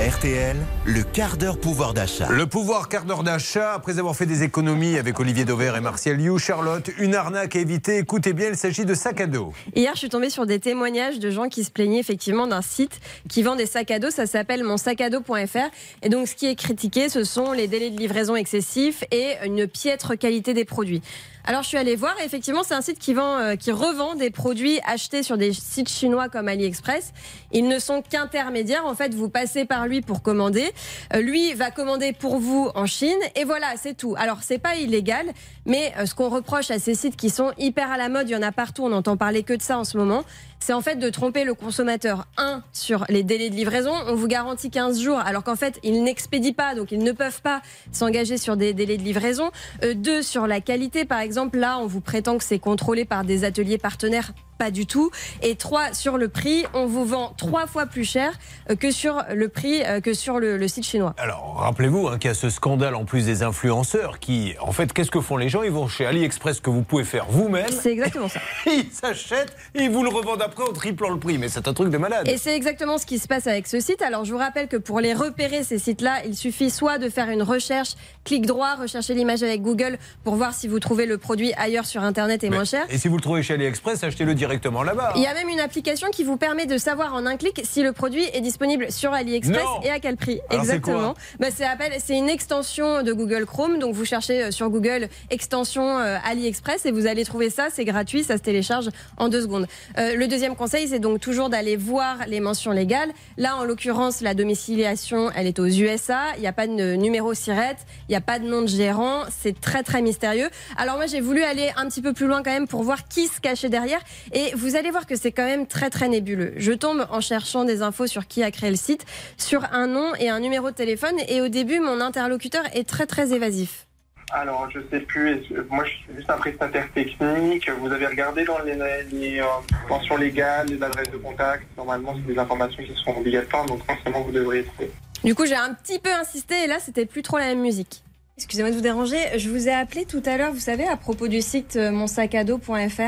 RTL, 0.01 0.57
le 0.87 1.03
quart 1.03 1.37
d'heure 1.37 1.59
pouvoir 1.59 1.93
d'achat. 1.93 2.27
Le 2.31 2.47
pouvoir 2.47 2.89
quart 2.89 3.05
d'heure 3.05 3.21
d'achat, 3.21 3.73
après 3.73 3.99
avoir 3.99 4.15
fait 4.15 4.25
des 4.25 4.41
économies 4.41 4.97
avec 4.97 5.19
Olivier 5.19 5.45
Dauvert 5.45 5.75
et 5.75 5.79
Martial 5.79 6.19
You, 6.19 6.39
Charlotte, 6.39 6.89
une 6.97 7.13
arnaque 7.13 7.55
à 7.55 7.59
éviter. 7.59 7.99
Écoutez 7.99 8.33
bien, 8.33 8.47
il 8.49 8.57
s'agit 8.57 8.83
de 8.83 8.95
sacs 8.95 9.21
à 9.21 9.27
dos. 9.27 9.53
Hier, 9.75 9.91
je 9.93 9.99
suis 9.99 10.09
tombée 10.09 10.31
sur 10.31 10.47
des 10.47 10.59
témoignages 10.59 11.19
de 11.19 11.29
gens 11.29 11.49
qui 11.49 11.63
se 11.63 11.69
plaignaient 11.69 11.99
effectivement 11.99 12.47
d'un 12.47 12.63
site 12.63 12.99
qui 13.29 13.43
vend 13.43 13.55
des 13.55 13.67
sacs 13.67 13.91
à 13.91 13.99
dos. 13.99 14.09
Ça 14.09 14.25
s'appelle 14.25 14.63
monsacado.fr. 14.63 15.69
Et 16.01 16.09
donc, 16.09 16.27
ce 16.27 16.33
qui 16.33 16.47
est 16.47 16.55
critiqué, 16.55 17.07
ce 17.07 17.23
sont 17.23 17.51
les 17.51 17.67
délais 17.67 17.91
de 17.91 17.97
livraison 17.99 18.35
excessifs 18.35 19.03
et 19.11 19.35
une 19.45 19.67
piètre 19.67 20.17
qualité 20.17 20.55
des 20.55 20.65
produits. 20.65 21.03
Alors 21.43 21.63
je 21.63 21.69
suis 21.69 21.77
allée 21.77 21.95
voir 21.95 22.15
et 22.21 22.25
effectivement 22.25 22.61
c'est 22.63 22.75
un 22.75 22.81
site 22.81 22.99
qui 22.99 23.13
vend, 23.13 23.37
euh, 23.37 23.55
qui 23.55 23.71
revend 23.71 24.15
des 24.15 24.29
produits 24.29 24.79
achetés 24.85 25.23
sur 25.23 25.37
des 25.37 25.53
sites 25.53 25.89
chinois 25.89 26.29
comme 26.29 26.47
AliExpress. 26.47 27.13
Ils 27.51 27.67
ne 27.67 27.79
sont 27.79 28.03
qu'intermédiaires. 28.07 28.85
En 28.85 28.93
fait, 28.93 29.13
vous 29.13 29.27
passez 29.27 29.65
par 29.65 29.87
lui 29.87 30.01
pour 30.01 30.21
commander. 30.21 30.71
Euh, 31.15 31.21
lui 31.21 31.53
va 31.53 31.71
commander 31.71 32.13
pour 32.13 32.37
vous 32.37 32.69
en 32.75 32.85
Chine 32.85 33.17
et 33.35 33.43
voilà, 33.43 33.73
c'est 33.75 33.95
tout. 33.95 34.15
Alors 34.17 34.43
c'est 34.43 34.59
pas 34.59 34.75
illégal, 34.75 35.25
mais 35.65 35.93
euh, 35.97 36.05
ce 36.05 36.13
qu'on 36.13 36.29
reproche 36.29 36.69
à 36.69 36.77
ces 36.77 36.93
sites 36.93 37.17
qui 37.17 37.29
sont 37.29 37.51
hyper 37.57 37.91
à 37.91 37.97
la 37.97 38.09
mode, 38.09 38.29
il 38.29 38.33
y 38.33 38.35
en 38.35 38.43
a 38.43 38.51
partout, 38.51 38.83
on 38.85 38.91
entend 38.91 39.17
parler 39.17 39.41
que 39.43 39.53
de 39.53 39.61
ça 39.61 39.79
en 39.79 39.83
ce 39.83 39.97
moment, 39.97 40.23
c'est 40.61 40.73
en 40.73 40.81
fait 40.81 40.95
de 40.95 41.09
tromper 41.09 41.43
le 41.43 41.53
consommateur. 41.53 42.27
Un, 42.37 42.63
sur 42.71 43.05
les 43.09 43.23
délais 43.23 43.49
de 43.49 43.55
livraison, 43.55 43.91
on 44.07 44.15
vous 44.15 44.27
garantit 44.27 44.69
15 44.69 45.01
jours, 45.01 45.19
alors 45.19 45.43
qu'en 45.43 45.55
fait, 45.55 45.79
ils 45.83 46.03
n'expédient 46.03 46.53
pas, 46.53 46.75
donc 46.75 46.91
ils 46.91 47.03
ne 47.03 47.11
peuvent 47.11 47.41
pas 47.41 47.61
s'engager 47.91 48.37
sur 48.37 48.55
des 48.55 48.73
délais 48.73 48.97
de 48.97 49.03
livraison. 49.03 49.51
Euh, 49.83 49.93
deux, 49.93 50.21
sur 50.21 50.47
la 50.47 50.61
qualité, 50.61 51.03
par 51.03 51.19
exemple, 51.19 51.57
là, 51.57 51.79
on 51.79 51.87
vous 51.87 52.01
prétend 52.01 52.37
que 52.37 52.43
c'est 52.43 52.59
contrôlé 52.59 53.05
par 53.05 53.25
des 53.25 53.43
ateliers 53.43 53.77
partenaires 53.77 54.33
pas 54.61 54.69
du 54.69 54.85
tout. 54.85 55.09
Et 55.41 55.55
trois, 55.55 55.91
sur 55.95 56.19
le 56.19 56.27
prix, 56.27 56.65
on 56.75 56.85
vous 56.85 57.03
vend 57.03 57.33
trois 57.35 57.65
fois 57.65 57.87
plus 57.87 58.03
cher 58.05 58.31
euh, 58.69 58.75
que 58.75 58.91
sur 58.91 59.23
le 59.33 59.47
prix 59.47 59.81
euh, 59.83 60.01
que 60.01 60.13
sur 60.13 60.39
le, 60.39 60.55
le 60.57 60.67
site 60.67 60.83
chinois. 60.83 61.15
Alors, 61.17 61.55
rappelez-vous 61.57 62.07
hein, 62.09 62.19
qu'il 62.19 62.27
y 62.27 62.31
a 62.31 62.35
ce 62.35 62.51
scandale 62.51 62.93
en 62.93 63.03
plus 63.03 63.25
des 63.25 63.41
influenceurs 63.41 64.19
qui, 64.19 64.53
en 64.59 64.71
fait, 64.71 64.93
qu'est-ce 64.93 65.09
que 65.09 65.19
font 65.19 65.37
les 65.37 65.49
gens? 65.49 65.63
Ils 65.63 65.71
vont 65.71 65.87
chez 65.87 66.05
AliExpress 66.05 66.59
que 66.59 66.69
vous 66.69 66.83
pouvez 66.83 67.05
faire 67.05 67.25
vous-même. 67.27 67.71
C'est 67.71 67.91
exactement 67.91 68.27
ça. 68.29 68.39
Ils 68.67 68.91
s'achètent 68.91 69.55
et 69.73 69.83
ils 69.85 69.89
vous 69.89 70.03
le 70.03 70.09
revendent 70.09 70.43
après 70.43 70.63
en 70.63 70.73
triplant 70.73 71.09
le 71.09 71.17
prix. 71.17 71.39
Mais 71.39 71.49
c'est 71.49 71.67
un 71.67 71.73
truc 71.73 71.89
de 71.89 71.97
malade. 71.97 72.27
Et 72.27 72.37
c'est 72.37 72.55
exactement 72.55 72.99
ce 72.99 73.07
qui 73.07 73.17
se 73.17 73.27
passe 73.27 73.47
avec 73.47 73.65
ce 73.65 73.79
site. 73.79 74.03
Alors 74.03 74.25
je 74.25 74.31
vous 74.31 74.37
rappelle 74.37 74.67
que 74.67 74.77
pour 74.77 74.99
les 74.99 75.15
repérer, 75.15 75.63
ces 75.63 75.79
sites-là, 75.79 76.19
il 76.27 76.35
suffit 76.35 76.69
soit 76.69 76.99
de 76.99 77.09
faire 77.09 77.31
une 77.31 77.41
recherche, 77.41 77.95
clic 78.25 78.45
droit, 78.45 78.75
rechercher 78.75 79.15
l'image 79.15 79.41
avec 79.41 79.63
Google 79.63 79.97
pour 80.23 80.35
voir 80.35 80.53
si 80.53 80.67
vous 80.67 80.79
trouvez 80.79 81.07
le 81.07 81.17
produit 81.17 81.51
ailleurs 81.57 81.85
sur 81.87 82.03
Internet 82.03 82.43
et 82.43 82.49
Mais- 82.51 82.57
moins 82.57 82.65
cher. 82.65 82.85
Et 82.91 82.99
si 82.99 83.07
vous 83.07 83.15
le 83.15 83.21
trouvez 83.23 83.41
chez 83.41 83.55
AliExpress, 83.55 84.03
achetez-le 84.03 84.35
directement 84.35 84.50
là-bas. 84.83 85.13
Il 85.15 85.21
y 85.21 85.27
a 85.27 85.33
même 85.33 85.49
une 85.49 85.59
application 85.59 86.09
qui 86.11 86.23
vous 86.23 86.37
permet 86.37 86.65
de 86.65 86.77
savoir 86.77 87.13
en 87.13 87.25
un 87.25 87.37
clic 87.37 87.61
si 87.63 87.83
le 87.83 87.91
produit 87.91 88.23
est 88.33 88.41
disponible 88.41 88.91
sur 88.91 89.13
AliExpress 89.13 89.63
Non. 89.63 89.81
et 89.83 89.89
à 89.89 89.99
quel 89.99 90.17
prix. 90.17 90.39
Alors, 90.49 90.63
Exactement. 90.63 91.15
Bah, 91.39 91.47
c'est 91.51 92.17
une 92.17 92.29
extension 92.29 93.03
de 93.03 93.13
Google 93.13 93.45
Chrome. 93.45 93.79
Donc 93.79 93.93
vous 93.93 94.05
cherchez 94.05 94.43
euh, 94.43 94.51
sur 94.51 94.69
Google 94.69 95.07
extension 95.29 95.99
euh, 95.99 96.17
AliExpress 96.25 96.85
et 96.85 96.91
vous 96.91 97.07
allez 97.07 97.25
trouver 97.25 97.49
ça. 97.49 97.67
C'est 97.71 97.85
gratuit, 97.85 98.23
ça 98.23 98.37
se 98.37 98.41
télécharge 98.41 98.89
en 99.17 99.29
deux 99.29 99.41
secondes. 99.41 99.67
Euh, 99.97 100.15
le 100.15 100.27
deuxième 100.27 100.55
conseil, 100.55 100.87
c'est 100.87 100.99
donc 100.99 101.19
toujours 101.19 101.49
d'aller 101.49 101.75
voir 101.75 102.17
les 102.27 102.39
mentions 102.39 102.71
légales. 102.71 103.11
Là, 103.37 103.57
en 103.57 103.63
l'occurrence, 103.63 104.21
la 104.21 104.33
domiciliation, 104.33 105.31
elle 105.35 105.47
est 105.47 105.59
aux 105.59 105.67
USA. 105.67 106.19
Il 106.37 106.41
n'y 106.41 106.47
a 106.47 106.53
pas 106.53 106.67
de 106.67 106.95
numéro 106.95 107.33
SIRET, 107.33 107.77
il 108.07 108.11
n'y 108.11 108.15
a 108.15 108.21
pas 108.21 108.39
de 108.39 108.45
nom 108.45 108.61
de 108.61 108.67
gérant. 108.67 109.23
C'est 109.41 109.59
très 109.59 109.83
très 109.83 110.01
mystérieux. 110.01 110.49
Alors 110.77 110.95
moi, 110.95 111.05
j'ai 111.05 111.21
voulu 111.21 111.43
aller 111.43 111.71
un 111.77 111.87
petit 111.87 112.01
peu 112.01 112.13
plus 112.13 112.27
loin 112.27 112.43
quand 112.43 112.51
même 112.51 112.67
pour 112.67 112.83
voir 112.83 113.07
qui 113.07 113.27
se 113.27 113.39
cachait 113.39 113.69
derrière. 113.69 113.99
Et 114.33 114.40
vous 114.55 114.75
allez 114.75 114.91
voir 114.91 115.05
que 115.05 115.15
c'est 115.15 115.31
quand 115.31 115.45
même 115.45 115.67
très 115.67 115.89
très 115.89 116.07
nébuleux. 116.07 116.53
Je 116.57 116.71
tombe 116.71 117.07
en 117.09 117.21
cherchant 117.21 117.63
des 117.63 117.81
infos 117.81 118.07
sur 118.07 118.27
qui 118.27 118.43
a 118.43 118.51
créé 118.51 118.69
le 118.69 118.75
site, 118.75 119.05
sur 119.37 119.63
un 119.73 119.87
nom 119.87 120.13
et 120.19 120.29
un 120.29 120.39
numéro 120.39 120.71
de 120.71 120.75
téléphone. 120.75 121.15
Et 121.27 121.41
au 121.41 121.47
début, 121.47 121.79
mon 121.79 122.01
interlocuteur 122.01 122.63
est 122.73 122.87
très 122.87 123.05
très 123.05 123.33
évasif. 123.33 123.87
Alors, 124.33 124.69
je 124.71 124.79
sais 124.89 125.01
plus. 125.01 125.43
Moi, 125.69 125.83
je 125.83 125.89
suis 125.89 126.15
juste 126.15 126.29
un 126.29 126.37
prestataire 126.37 126.89
technique. 126.93 127.69
Vous 127.69 127.91
avez 127.91 128.07
regardé 128.07 128.45
dans 128.45 128.59
les, 128.59 128.75
les, 129.11 129.39
euh, 129.39 129.45
mentions 129.89 130.15
légales, 130.15 130.67
les 130.67 130.81
adresses 130.81 131.11
de 131.11 131.17
contact. 131.17 131.65
Normalement, 131.77 132.15
c'est 132.15 132.33
des 132.33 132.39
informations 132.39 132.81
qui 132.81 132.93
sont 133.03 133.17
obligatoires, 133.17 133.65
donc 133.65 133.85
forcément, 133.85 134.21
vous 134.21 134.31
devriez 134.31 134.63
trouver. 134.63 134.91
Du 135.23 135.35
coup, 135.35 135.45
j'ai 135.45 135.55
un 135.55 135.73
petit 135.73 135.99
peu 135.99 136.11
insisté 136.13 136.63
et 136.63 136.67
là, 136.67 136.79
c'était 136.79 137.05
plus 137.05 137.21
trop 137.21 137.37
la 137.37 137.47
même 137.47 137.61
musique. 137.61 138.03
Excusez-moi 138.37 138.71
de 138.71 138.75
vous 138.75 138.81
déranger. 138.81 139.17
Je 139.37 139.49
vous 139.49 139.67
ai 139.67 139.73
appelé 139.73 140.05
tout 140.05 140.23
à 140.25 140.37
l'heure, 140.37 140.53
vous 140.53 140.59
savez, 140.59 140.87
à 140.87 140.95
propos 140.95 141.27
du 141.27 141.41
site 141.41 141.75
monsacado.fr. 141.75 143.01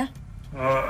Euh, 0.55 0.81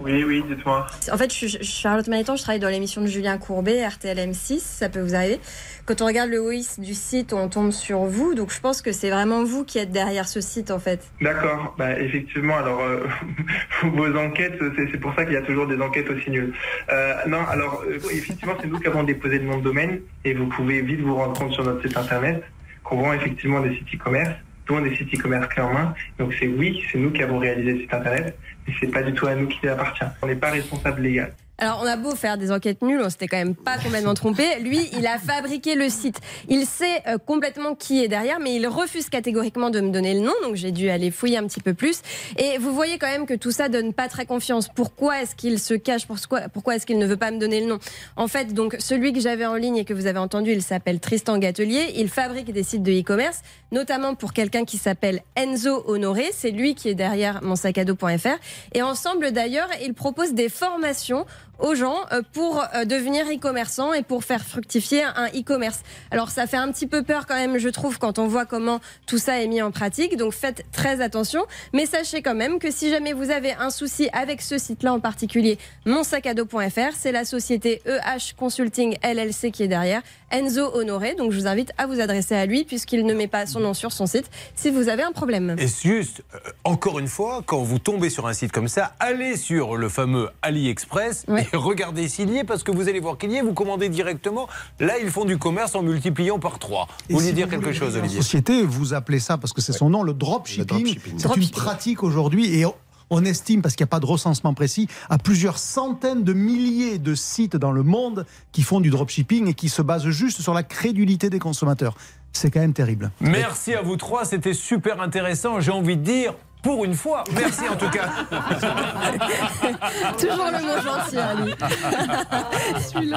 oui, 0.00 0.24
oui, 0.24 0.42
dites-moi. 0.48 0.86
En 1.12 1.16
fait, 1.16 1.32
je 1.32 1.46
suis 1.46 1.64
Charlotte 1.64 2.06
Malétan, 2.08 2.36
je 2.36 2.42
travaille 2.42 2.60
dans 2.60 2.68
l'émission 2.68 3.00
de 3.00 3.06
Julien 3.06 3.38
Courbet, 3.38 3.86
RTLM6, 3.86 4.60
ça 4.60 4.88
peut 4.88 5.00
vous 5.00 5.14
arriver. 5.14 5.38
Quand 5.84 6.00
on 6.00 6.06
regarde 6.06 6.30
le 6.30 6.40
OIS 6.40 6.78
du 6.78 6.94
site, 6.94 7.32
on 7.32 7.48
tombe 7.48 7.70
sur 7.72 8.00
vous, 8.00 8.34
donc 8.34 8.52
je 8.52 8.60
pense 8.60 8.82
que 8.82 8.92
c'est 8.92 9.10
vraiment 9.10 9.44
vous 9.44 9.64
qui 9.64 9.78
êtes 9.78 9.90
derrière 9.90 10.28
ce 10.28 10.40
site 10.40 10.70
en 10.70 10.78
fait. 10.78 11.10
D'accord. 11.20 11.74
Bah, 11.78 11.98
effectivement, 11.98 12.56
alors, 12.56 12.80
euh, 12.80 13.06
vos 13.82 14.16
enquêtes, 14.16 14.58
c'est 14.76 14.90
c'est 14.90 14.98
pour 14.98 15.14
ça 15.14 15.24
qu'il 15.24 15.34
y 15.34 15.38
a 15.38 15.42
toujours 15.42 15.66
des 15.66 15.80
enquêtes 15.80 16.08
aussi 16.08 16.30
nulles. 16.30 16.52
Euh, 16.90 17.14
non, 17.26 17.44
alors, 17.48 17.82
euh, 17.86 17.98
effectivement, 18.12 18.54
c'est 18.60 18.68
nous 18.68 18.78
qui 18.78 18.86
avons 18.86 19.02
déposé 19.02 19.38
le 19.38 19.44
nom 19.44 19.58
de 19.58 19.64
domaine 19.64 20.00
et 20.24 20.34
vous 20.34 20.46
pouvez 20.46 20.82
vite 20.82 21.00
vous 21.00 21.14
rendre 21.14 21.38
compte 21.38 21.52
sur 21.52 21.64
notre 21.64 21.86
site 21.86 21.96
internet 21.96 22.42
qu'on 22.84 22.96
vend 22.96 23.12
effectivement 23.12 23.60
des 23.60 23.76
sites 23.76 23.94
e-commerce, 23.94 24.34
dont 24.66 24.80
des 24.80 24.94
sites 24.96 25.14
e-commerce 25.14 25.46
clés 25.48 25.62
en 25.62 25.72
main. 25.72 25.94
Donc 26.18 26.34
c'est 26.38 26.48
oui, 26.48 26.82
c'est 26.90 26.98
nous 26.98 27.10
qui 27.10 27.22
avons 27.22 27.38
réalisé 27.38 27.72
le 27.72 27.80
site 27.80 27.94
internet, 27.94 28.38
mais 28.66 28.74
c'est 28.80 28.88
pas 28.88 29.02
du 29.02 29.12
tout 29.12 29.26
à 29.26 29.34
nous 29.34 29.48
qui 29.48 29.68
appartient. 29.68 30.04
On 30.22 30.26
n'est 30.26 30.36
pas 30.36 30.50
responsable 30.50 31.02
légal. 31.02 31.34
Alors, 31.62 31.78
on 31.80 31.86
a 31.86 31.94
beau 31.94 32.16
faire 32.16 32.38
des 32.38 32.50
enquêtes 32.50 32.82
nulles, 32.82 33.00
on 33.04 33.08
s'était 33.08 33.28
quand 33.28 33.36
même 33.36 33.54
pas 33.54 33.78
complètement 33.78 34.14
trompé. 34.14 34.58
Lui, 34.58 34.90
il 34.98 35.06
a 35.06 35.16
fabriqué 35.16 35.76
le 35.76 35.88
site. 35.88 36.18
Il 36.48 36.66
sait 36.66 37.02
euh, 37.06 37.18
complètement 37.18 37.76
qui 37.76 38.02
est 38.02 38.08
derrière, 38.08 38.40
mais 38.40 38.56
il 38.56 38.66
refuse 38.66 39.08
catégoriquement 39.08 39.70
de 39.70 39.80
me 39.80 39.90
donner 39.90 40.14
le 40.14 40.22
nom, 40.22 40.32
donc 40.42 40.56
j'ai 40.56 40.72
dû 40.72 40.90
aller 40.90 41.12
fouiller 41.12 41.38
un 41.38 41.46
petit 41.46 41.60
peu 41.60 41.72
plus. 41.72 42.02
Et 42.36 42.58
vous 42.58 42.74
voyez 42.74 42.98
quand 42.98 43.06
même 43.06 43.26
que 43.26 43.34
tout 43.34 43.52
ça 43.52 43.68
donne 43.68 43.92
pas 43.92 44.08
très 44.08 44.26
confiance. 44.26 44.68
Pourquoi 44.74 45.22
est-ce 45.22 45.36
qu'il 45.36 45.60
se 45.60 45.74
cache? 45.74 46.08
Pourquoi, 46.08 46.74
est-ce 46.74 46.84
qu'il 46.84 46.98
ne 46.98 47.06
veut 47.06 47.16
pas 47.16 47.30
me 47.30 47.38
donner 47.38 47.60
le 47.60 47.68
nom? 47.68 47.78
En 48.16 48.26
fait, 48.26 48.52
donc, 48.54 48.74
celui 48.80 49.12
que 49.12 49.20
j'avais 49.20 49.46
en 49.46 49.54
ligne 49.54 49.76
et 49.76 49.84
que 49.84 49.94
vous 49.94 50.06
avez 50.06 50.18
entendu, 50.18 50.50
il 50.50 50.62
s'appelle 50.62 50.98
Tristan 50.98 51.38
Gatelier. 51.38 51.92
Il 51.94 52.08
fabrique 52.08 52.52
des 52.52 52.64
sites 52.64 52.82
de 52.82 52.90
e-commerce, 52.90 53.40
notamment 53.70 54.16
pour 54.16 54.32
quelqu'un 54.32 54.64
qui 54.64 54.78
s'appelle 54.78 55.22
Enzo 55.36 55.84
Honoré. 55.86 56.30
C'est 56.32 56.50
lui 56.50 56.74
qui 56.74 56.88
est 56.88 56.96
derrière 56.96 57.40
monsacado.fr. 57.44 58.40
Et 58.74 58.82
ensemble, 58.82 59.30
d'ailleurs, 59.30 59.68
il 59.80 59.94
propose 59.94 60.34
des 60.34 60.48
formations 60.48 61.24
aux 61.58 61.74
gens 61.74 61.96
euh, 62.12 62.22
pour 62.32 62.62
euh, 62.74 62.84
devenir 62.84 63.26
e-commerçant 63.26 63.92
et 63.92 64.02
pour 64.02 64.24
faire 64.24 64.44
fructifier 64.44 65.04
un 65.04 65.26
e-commerce. 65.28 65.80
Alors 66.10 66.30
ça 66.30 66.46
fait 66.46 66.56
un 66.56 66.70
petit 66.72 66.86
peu 66.86 67.02
peur 67.02 67.26
quand 67.26 67.34
même, 67.36 67.58
je 67.58 67.68
trouve, 67.68 67.98
quand 67.98 68.18
on 68.18 68.26
voit 68.26 68.46
comment 68.46 68.80
tout 69.06 69.18
ça 69.18 69.40
est 69.40 69.46
mis 69.46 69.62
en 69.62 69.70
pratique. 69.70 70.16
Donc 70.16 70.32
faites 70.32 70.64
très 70.72 71.00
attention. 71.00 71.44
Mais 71.72 71.86
sachez 71.86 72.22
quand 72.22 72.34
même 72.34 72.58
que 72.58 72.70
si 72.70 72.90
jamais 72.90 73.12
vous 73.12 73.30
avez 73.30 73.52
un 73.52 73.70
souci 73.70 74.08
avec 74.12 74.42
ce 74.42 74.58
site-là 74.58 74.92
en 74.92 75.00
particulier, 75.00 75.58
monsacado.fr, 75.86 76.96
c'est 76.96 77.12
la 77.12 77.24
société 77.24 77.80
EH 77.86 78.34
Consulting 78.36 78.96
LLC 79.02 79.50
qui 79.52 79.62
est 79.62 79.68
derrière, 79.68 80.02
Enzo 80.30 80.74
Honoré. 80.74 81.14
Donc 81.14 81.32
je 81.32 81.38
vous 81.38 81.46
invite 81.46 81.72
à 81.78 81.86
vous 81.86 82.00
adresser 82.00 82.34
à 82.34 82.46
lui 82.46 82.64
puisqu'il 82.64 83.06
ne 83.06 83.14
met 83.14 83.28
pas 83.28 83.46
son 83.46 83.60
nom 83.60 83.74
sur 83.74 83.92
son 83.92 84.06
site 84.06 84.30
si 84.54 84.70
vous 84.70 84.88
avez 84.88 85.02
un 85.02 85.12
problème. 85.12 85.56
Et 85.58 85.68
juste, 85.68 86.22
euh, 86.34 86.38
encore 86.64 86.98
une 86.98 87.08
fois, 87.08 87.42
quand 87.44 87.62
vous 87.62 87.78
tombez 87.78 88.10
sur 88.10 88.26
un 88.26 88.32
site 88.32 88.52
comme 88.52 88.68
ça, 88.68 88.94
allez 88.98 89.36
sur 89.36 89.76
le 89.76 89.88
fameux 89.88 90.28
AliExpress 90.42 91.24
Ouais. 91.28 91.41
Et 91.52 91.56
regardez 91.56 92.08
s'il 92.08 92.30
y 92.30 92.38
est, 92.38 92.44
parce 92.44 92.62
que 92.62 92.70
vous 92.70 92.88
allez 92.88 93.00
voir 93.00 93.18
qu'il 93.18 93.30
y 93.32 93.36
est, 93.36 93.42
vous 93.42 93.54
commandez 93.54 93.88
directement. 93.88 94.48
Là, 94.80 94.98
ils 94.98 95.10
font 95.10 95.24
du 95.24 95.38
commerce 95.38 95.74
en 95.74 95.82
multipliant 95.82 96.38
par 96.38 96.58
3. 96.58 96.88
Et 97.08 97.12
Vous 97.12 97.18
vouliez 97.18 97.30
si 97.30 97.34
dire 97.34 97.46
vous 97.46 97.50
quelque 97.52 97.64
voulez 97.64 97.74
chose, 97.76 97.96
Olivier 97.96 98.20
société, 98.22 98.62
vous 98.64 98.94
appelez 98.94 99.18
ça 99.20 99.38
parce 99.38 99.52
que 99.52 99.60
c'est 99.60 99.72
son 99.72 99.90
nom, 99.90 100.02
le 100.02 100.14
dropshipping. 100.14 100.64
dropshipping. 100.66 101.18
C'est 101.18 101.36
une 101.36 101.50
pratique 101.50 102.02
aujourd'hui 102.02 102.58
et 102.58 102.66
on- 102.66 102.74
on 103.14 103.24
estime, 103.26 103.60
parce 103.60 103.74
qu'il 103.76 103.84
n'y 103.84 103.88
a 103.88 103.90
pas 103.90 104.00
de 104.00 104.06
recensement 104.06 104.54
précis, 104.54 104.88
à 105.10 105.18
plusieurs 105.18 105.58
centaines 105.58 106.24
de 106.24 106.32
milliers 106.32 106.98
de 106.98 107.14
sites 107.14 107.56
dans 107.56 107.70
le 107.72 107.82
monde 107.82 108.24
qui 108.52 108.62
font 108.62 108.80
du 108.80 108.88
dropshipping 108.88 109.48
et 109.48 109.54
qui 109.54 109.68
se 109.68 109.82
basent 109.82 110.08
juste 110.08 110.40
sur 110.40 110.54
la 110.54 110.62
crédulité 110.62 111.28
des 111.28 111.38
consommateurs. 111.38 111.94
C'est 112.32 112.50
quand 112.50 112.60
même 112.60 112.72
terrible. 112.72 113.10
Merci 113.20 113.74
à 113.74 113.82
vous 113.82 113.96
trois, 113.96 114.24
c'était 114.24 114.54
super 114.54 115.02
intéressant. 115.02 115.60
J'ai 115.60 115.72
envie 115.72 115.98
de 115.98 116.02
dire. 116.02 116.34
Pour 116.62 116.84
une 116.84 116.94
fois. 116.94 117.24
Merci 117.34 117.68
en 117.68 117.74
tout 117.74 117.90
cas. 117.90 118.08
Toujours 120.18 120.50
le 120.52 120.62
mot 120.62 120.80
gentil, 120.80 121.18
Ali. 121.18 121.54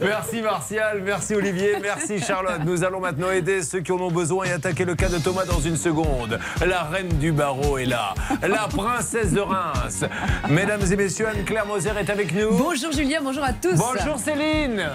Merci 0.00 0.42
Martial, 0.42 1.02
merci 1.04 1.34
Olivier, 1.34 1.76
merci 1.80 2.20
Charlotte. 2.20 2.60
Nous 2.64 2.84
allons 2.84 3.00
maintenant 3.00 3.30
aider 3.30 3.62
ceux 3.62 3.80
qui 3.80 3.92
en 3.92 3.98
ont 3.98 4.10
besoin 4.10 4.44
et 4.46 4.52
attaquer 4.52 4.84
le 4.84 4.94
cas 4.94 5.08
de 5.08 5.18
Thomas 5.18 5.44
dans 5.44 5.60
une 5.60 5.76
seconde. 5.76 6.38
La 6.64 6.82
reine 6.84 7.08
du 7.08 7.32
barreau 7.32 7.78
est 7.78 7.86
là, 7.86 8.14
la 8.42 8.68
princesse 8.68 9.32
de 9.32 9.40
Reims. 9.40 10.04
Mesdames 10.48 10.82
et 10.90 10.96
messieurs, 10.96 11.28
Anne-Claire 11.28 11.66
Moser 11.66 11.90
est 11.98 12.10
avec 12.10 12.34
nous. 12.34 12.56
Bonjour 12.56 12.92
Julien, 12.92 13.20
bonjour 13.22 13.44
à 13.44 13.52
tous. 13.52 13.76
Bonjour 13.76 14.18
Céline. 14.18 14.88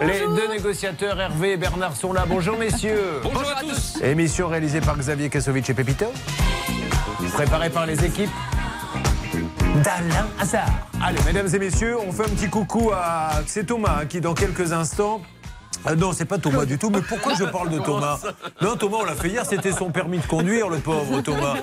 Les 0.00 0.20
deux 0.20 0.48
négociateurs 0.48 1.20
Hervé 1.20 1.52
et 1.52 1.56
Bernard 1.56 1.96
sont 1.96 2.12
là. 2.12 2.24
Bonjour 2.26 2.56
messieurs. 2.58 3.20
Bonjour 3.22 3.52
à 3.56 3.60
tous. 3.60 4.00
Émission 4.02 4.48
réalisée 4.48 4.80
par 4.80 4.96
Xavier 4.96 5.28
Kasovic 5.28 5.68
et 5.70 5.74
Pépito. 5.74 6.06
Préparée 7.32 7.70
par 7.70 7.86
les 7.86 8.04
équipes 8.04 8.30
d'Alain 9.84 10.26
Hazard. 10.40 10.68
Allez, 11.02 11.18
mesdames 11.24 11.48
et 11.54 11.58
messieurs, 11.58 11.96
on 12.00 12.10
fait 12.12 12.24
un 12.24 12.28
petit 12.34 12.48
coucou 12.48 12.90
à. 12.92 13.30
C'est 13.46 13.64
Thomas 13.66 13.98
hein, 14.02 14.06
qui, 14.06 14.20
dans 14.20 14.34
quelques 14.34 14.72
instants, 14.72 15.20
Ah 15.84 15.94
non, 15.94 16.12
c'est 16.12 16.24
pas 16.24 16.38
Thomas 16.38 16.64
du 16.64 16.78
tout, 16.78 16.90
mais 16.90 17.00
pourquoi 17.00 17.34
je 17.34 17.44
parle 17.44 17.70
de 17.70 17.78
Thomas 17.78 18.18
Non, 18.60 18.76
Thomas, 18.76 18.98
on 19.02 19.04
l'a 19.04 19.14
fait 19.14 19.28
hier, 19.28 19.46
c'était 19.46 19.70
son 19.72 19.90
permis 19.90 20.18
de 20.18 20.26
conduire, 20.26 20.68
le 20.68 20.78
pauvre 20.78 21.20
Thomas. 21.20 21.54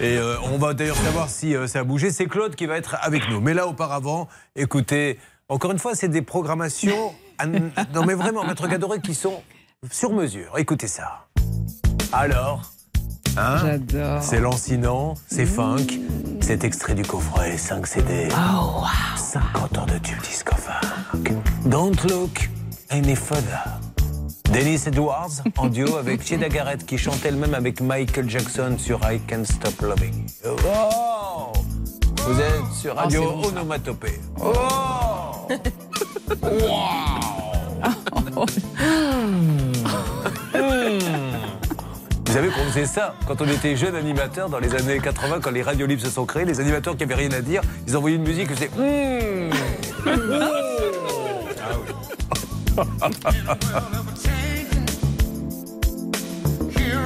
Et 0.00 0.16
euh, 0.16 0.36
on 0.52 0.58
va 0.58 0.74
d'ailleurs 0.74 0.96
savoir 0.96 1.28
si 1.28 1.56
euh, 1.56 1.66
ça 1.66 1.80
a 1.80 1.84
bougé. 1.84 2.10
C'est 2.10 2.26
Claude 2.26 2.54
qui 2.54 2.66
va 2.66 2.76
être 2.76 2.96
avec 3.00 3.28
nous. 3.28 3.40
Mais 3.40 3.54
là, 3.54 3.66
auparavant, 3.66 4.28
écoutez, 4.54 5.18
encore 5.48 5.72
une 5.72 5.78
fois, 5.80 5.94
c'est 5.96 6.08
des 6.08 6.22
programmations, 6.22 7.12
à- 7.38 7.46
non 7.46 8.04
mais 8.06 8.14
vraiment, 8.14 8.44
Maître 8.44 8.68
Gadoré, 8.68 9.00
qui 9.00 9.14
sont 9.14 9.42
sur 9.90 10.12
mesure. 10.12 10.56
Écoutez 10.58 10.86
ça. 10.86 11.26
Alors 12.12 12.70
Hein 13.36 13.56
J'adore. 13.62 14.22
C'est 14.22 14.40
lancinant, 14.40 15.14
c'est 15.26 15.46
funk, 15.46 15.86
c'est 16.40 16.62
extrait 16.64 16.94
du 16.94 17.02
coffret 17.02 17.56
5 17.56 17.86
CD. 17.86 18.28
50 19.16 19.78
ans 19.78 19.86
de 19.86 19.98
tube 19.98 20.20
disco 20.22 20.54
funk. 20.56 21.34
Don't 21.66 21.96
look 22.08 22.48
any 22.90 23.16
further. 23.16 23.64
Dennis 24.52 24.82
Edwards 24.86 25.42
en 25.56 25.66
duo 25.68 25.96
avec 25.96 26.22
Cheda 26.26 26.48
Garrett 26.48 26.86
qui 26.86 26.96
chante 26.96 27.24
elle-même 27.24 27.54
avec 27.54 27.80
Michael 27.80 28.30
Jackson 28.30 28.76
sur 28.78 29.00
I 29.10 29.18
Can't 29.26 29.44
Stop 29.46 29.80
Loving. 29.82 30.26
Oh 30.46 31.52
Vous 32.26 32.40
êtes 32.40 32.72
sur 32.78 32.94
Radio 32.94 33.22
c'est 33.22 33.26
bon. 33.26 33.48
Onomatopée. 33.48 34.20
Oh 34.40 35.48
Wow. 36.42 38.44
Vous 40.52 41.23
savez 42.34 42.48
qu'on 42.48 42.64
faisait 42.64 42.86
ça 42.86 43.14
quand 43.28 43.40
on 43.42 43.46
était 43.46 43.76
jeune 43.76 43.94
animateur 43.94 44.48
dans 44.48 44.58
les 44.58 44.74
années 44.74 44.98
80, 44.98 45.38
quand 45.40 45.52
les 45.52 45.62
radios 45.62 45.86
libres 45.86 46.02
se 46.02 46.10
sont 46.10 46.26
créées, 46.26 46.44
les 46.44 46.58
animateurs 46.58 46.96
qui 46.96 47.04
avaient 47.04 47.14
rien 47.14 47.30
à 47.30 47.40
dire, 47.40 47.62
ils 47.86 47.96
envoyaient 47.96 48.16
une 48.16 48.24
musique 48.24 48.50
et 48.50 48.54
faisaient 48.54 48.70
Hmm. 48.76 49.52
Here 56.76 56.98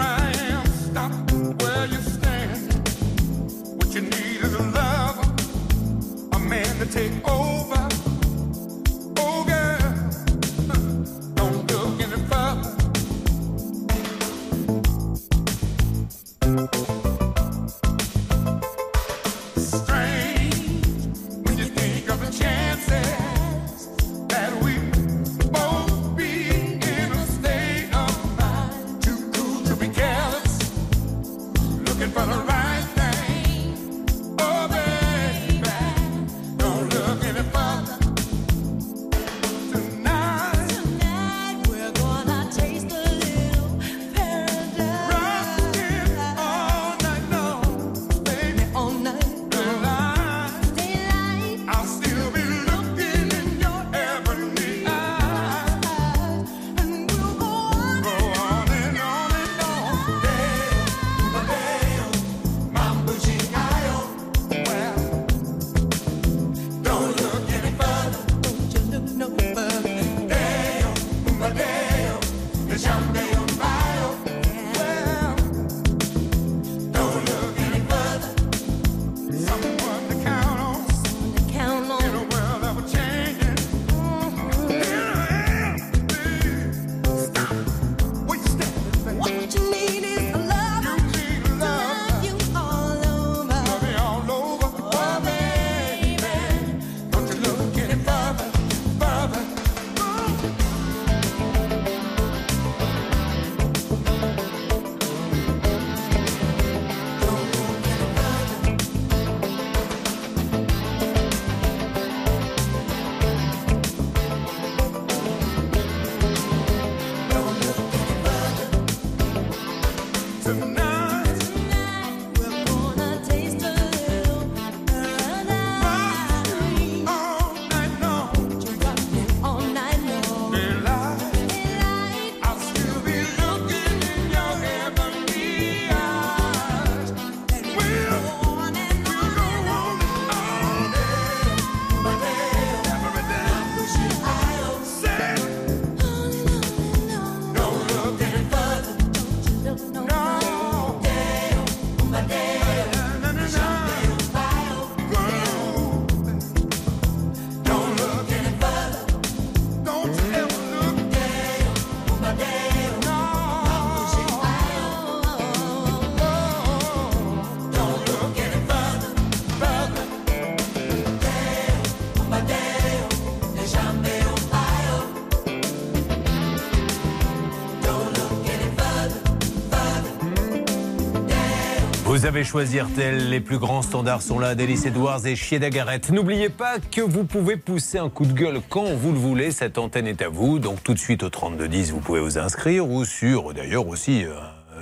avez 182.28 182.44
choisi 182.44 182.78
RTL, 182.78 183.30
les 183.30 183.40
plus 183.40 183.56
grands 183.56 183.80
standards 183.80 184.20
sont 184.20 184.38
là, 184.38 184.54
Delis 184.54 184.82
Edwards 184.84 185.26
et 185.26 185.34
Chieda 185.34 185.70
Garrett. 185.70 186.10
N'oubliez 186.10 186.50
pas 186.50 186.78
que 186.78 187.00
vous 187.00 187.24
pouvez 187.24 187.56
pousser 187.56 187.96
un 187.96 188.10
coup 188.10 188.26
de 188.26 188.34
gueule 188.34 188.60
quand 188.68 188.84
vous 188.84 189.12
le 189.12 189.18
voulez, 189.18 189.50
cette 189.50 189.78
antenne 189.78 190.06
est 190.06 190.20
à 190.20 190.28
vous. 190.28 190.58
Donc 190.58 190.82
tout 190.82 190.92
de 190.92 190.98
suite 190.98 191.22
au 191.22 191.30
3210, 191.30 191.90
vous 191.92 192.00
pouvez 192.00 192.20
vous 192.20 192.36
inscrire 192.36 192.86
ou 192.86 193.06
sur 193.06 193.54
d'ailleurs 193.54 193.88
aussi 193.88 194.26
euh, 194.26 194.34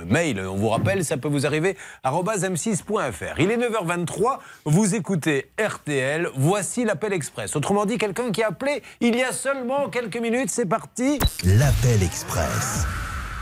mail. 0.05 0.41
On 0.41 0.57
vous 0.57 0.67
rappelle, 0.67 1.05
ça 1.05 1.15
peut 1.15 1.29
vous 1.29 1.45
arriver 1.45 1.77
arobase 2.03 2.43
m6.fr. 2.43 3.39
Il 3.39 3.49
est 3.49 3.57
9h23, 3.57 4.39
vous 4.65 4.95
écoutez 4.95 5.49
RTL, 5.57 6.27
voici 6.35 6.83
l'appel 6.83 7.13
express. 7.13 7.55
Autrement 7.55 7.85
dit, 7.85 7.97
quelqu'un 7.97 8.29
qui 8.33 8.43
a 8.43 8.47
appelé 8.49 8.83
il 8.99 9.15
y 9.15 9.23
a 9.23 9.31
seulement 9.31 9.87
quelques 9.87 10.17
minutes, 10.17 10.49
c'est 10.49 10.65
parti. 10.65 11.17
L'appel 11.45 12.03
express. 12.03 12.85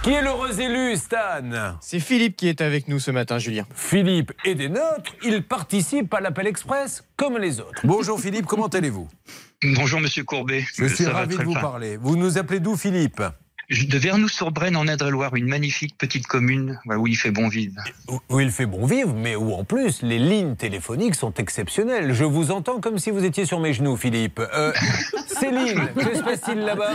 Qui 0.06 0.12
est 0.12 0.22
l'heureux 0.22 0.62
élu, 0.62 0.96
Stan 0.98 1.78
C'est 1.82 2.00
Philippe 2.00 2.36
qui 2.38 2.48
est 2.48 2.62
avec 2.62 2.88
nous 2.88 3.00
ce 3.00 3.10
matin, 3.10 3.40
Julien. 3.40 3.66
Philippe 3.74 4.34
est 4.44 4.54
des 4.54 4.70
nôtres, 4.70 5.16
il 5.24 5.42
participe 5.42 6.14
à 6.14 6.22
l'appel 6.22 6.46
express 6.46 7.04
comme 7.18 7.40
les 7.40 7.60
autres. 7.60 7.82
Bonjour 7.84 8.20
Philippe, 8.20 8.46
comment 8.46 8.68
allez-vous? 8.68 9.08
Bonjour 9.64 10.00
Monsieur 10.00 10.24
Courbet. 10.24 10.64
Je 10.76 10.86
suis 10.86 11.08
ravi 11.08 11.36
de 11.36 11.44
vous 11.44 11.56
parler. 11.56 11.98
Vous 11.98 12.18
nous 12.18 12.38
appelez 12.38 12.60
d'où 12.60 12.78
Philippe? 12.78 13.24
De 13.70 13.98
Vernoux-sur-Brenne 13.98 14.76
en 14.76 14.88
Indre-et-Loire, 14.88 15.36
une 15.36 15.48
magnifique 15.48 15.98
petite 15.98 16.28
commune 16.28 16.80
où 16.86 17.08
il 17.08 17.16
fait 17.18 17.32
bon 17.32 17.48
vivre. 17.48 17.82
Où- 18.30 18.40
il 18.40 18.52
fait 18.52 18.68
bon 18.68 18.86
vivre, 18.86 19.14
mais 19.16 19.36
où 19.36 19.54
en 19.54 19.64
plus 19.64 20.04
les 20.04 20.20
lignes 20.20 20.56
téléphoniques 20.56 21.16
sont 21.16 21.34
exceptionnelles. 21.34 22.14
Je 22.14 22.26
vous 22.26 22.52
entends 22.52 22.80
comme 22.80 23.00
si 23.00 23.10
vous 23.10 23.26
étiez 23.26 23.46
sur 23.46 23.60
mes 23.60 23.74
genoux, 23.74 23.96
Philippe. 23.98 24.40
Euh, 24.40 24.72
Céline, 25.28 25.88
que 25.96 26.16
se 26.16 26.22
passe-t-il 26.24 26.60
là-bas? 26.60 26.92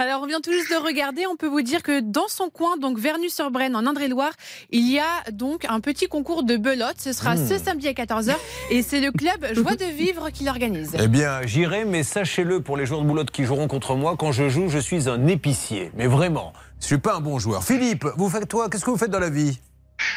Alors, 0.00 0.22
on 0.22 0.26
vient 0.26 0.40
tout 0.40 0.52
juste 0.52 0.70
de 0.70 0.76
regarder. 0.76 1.22
On 1.30 1.36
peut 1.36 1.46
vous 1.46 1.62
dire 1.62 1.82
que 1.84 2.00
dans 2.00 2.26
son 2.28 2.50
coin, 2.50 2.76
donc 2.78 2.98
Vernu-sur-Brenne, 2.98 3.76
en 3.76 3.86
Indre-et-Loire, 3.86 4.32
il 4.70 4.90
y 4.90 4.98
a 4.98 5.30
donc 5.32 5.64
un 5.68 5.78
petit 5.80 6.06
concours 6.08 6.42
de 6.42 6.56
belote. 6.56 6.96
Ce 6.98 7.12
sera 7.12 7.36
Mmh. 7.36 7.46
ce 7.48 7.58
samedi 7.58 7.86
à 7.88 7.92
14h. 7.92 8.34
Et 8.70 8.82
c'est 8.82 9.00
le 9.00 9.12
club 9.12 9.46
Joie 9.54 9.76
de 9.76 9.84
Vivre 9.84 10.30
qui 10.32 10.42
l'organise. 10.44 10.96
Eh 11.00 11.06
bien, 11.06 11.42
j'irai, 11.44 11.84
mais 11.84 12.02
sachez-le 12.02 12.60
pour 12.60 12.76
les 12.76 12.86
joueurs 12.86 13.02
de 13.02 13.06
boulotte 13.06 13.30
qui 13.30 13.44
joueront 13.44 13.68
contre 13.68 13.94
moi, 13.94 14.16
quand 14.18 14.32
je 14.32 14.48
joue, 14.48 14.68
je 14.68 14.78
suis 14.78 15.08
un 15.08 15.26
épicier. 15.28 15.92
Mais 15.96 16.07
vraiment, 16.08 16.52
je 16.80 16.86
suis 16.86 16.98
pas 16.98 17.16
un 17.16 17.20
bon 17.20 17.38
joueur. 17.38 17.62
Philippe, 17.64 18.06
vous 18.16 18.28
faites 18.28 18.48
toi, 18.48 18.68
qu'est-ce 18.68 18.84
que 18.84 18.90
vous 18.90 18.98
faites 18.98 19.10
dans 19.10 19.20
la 19.20 19.30
vie? 19.30 19.58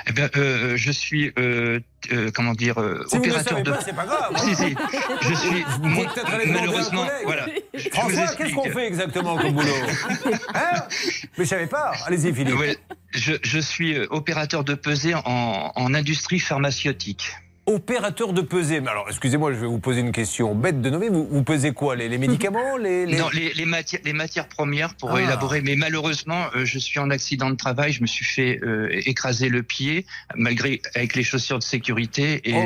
Eh 0.08 0.12
bien, 0.12 0.30
euh, 0.36 0.78
je 0.78 0.92
suis, 0.92 1.34
euh, 1.40 1.80
euh, 2.12 2.30
comment 2.36 2.54
dire, 2.54 2.80
euh, 2.80 3.04
Si 3.10 3.18
vous 3.18 3.24
ne 3.24 3.30
opérateur 3.30 3.50
savez 3.54 3.64
de. 3.64 3.72
pas, 3.72 3.82
c'est 3.84 3.96
pas 3.96 4.06
grave. 4.06 4.38
Si, 4.38 4.56
si. 4.56 4.76
Je 5.22 5.34
suis. 5.34 5.66
Mon- 5.82 6.06
malheureusement, 6.54 7.08
voilà. 7.24 7.48
François, 7.92 8.28
qu'est-ce 8.36 8.54
qu'on 8.54 8.70
fait 8.70 8.86
exactement 8.88 9.38
comme 9.38 9.54
boulot? 9.54 9.68
Hein? 10.54 10.84
Mais 11.38 11.46
je 11.46 11.50
savais 11.50 11.66
pas. 11.66 11.94
Allez-y, 12.06 12.32
Philippe. 12.32 12.60
Ouais, 12.60 12.78
je, 13.12 13.34
je 13.42 13.60
suis 13.60 13.98
euh, 13.98 14.06
opérateur 14.12 14.64
de 14.64 14.76
pesée 14.76 15.16
en, 15.16 15.72
en 15.76 15.94
industrie 15.96 16.40
pharmaceutique. 16.40 17.32
Opérateur 17.68 18.34
de 18.34 18.42
pesée. 18.42 18.82
Mais 18.82 18.90
alors, 18.90 19.06
excusez-moi, 19.08 19.54
je 19.54 19.60
vais 19.60 19.68
vous 19.68 19.78
poser 19.80 20.00
une 20.02 20.12
question 20.12 20.56
bête 20.56 20.82
de 20.82 20.90
nommer. 20.90 21.10
Vous, 21.10 21.28
vous 21.30 21.44
pesez 21.44 21.74
quoi 21.74 21.96
les, 21.96 22.10
les 22.10 22.18
médicaments 22.18 22.76
les, 22.78 23.06
les- 23.06 23.18
Non, 23.18 23.30
les, 23.34 23.54
les 23.54 23.66
matières, 23.66 24.02
les 24.04 24.14
matières 24.14 24.48
premières 24.48 24.96
pour 24.96 25.12
Ah. 25.12 25.22
élaborer. 25.22 25.62
Mais 25.62 25.76
malheureusement, 25.76 26.46
euh, 26.56 26.66
je 26.66 26.80
suis 26.80 27.00
en 27.00 27.12
accident 27.12 27.50
de 27.52 27.56
travail. 27.56 27.94
Je 27.94 28.02
me 28.02 28.08
suis 28.08 28.26
fait 28.26 28.60
euh, 28.64 28.90
écraser 29.06 29.48
le 29.48 29.62
pied, 29.62 30.08
malgré 30.36 30.82
avec 30.96 31.16
les 31.16 31.24
chaussures 31.24 31.60
de 31.60 31.64
sécurité, 31.64 32.42
et 32.50 32.54
Oh. 32.56 32.66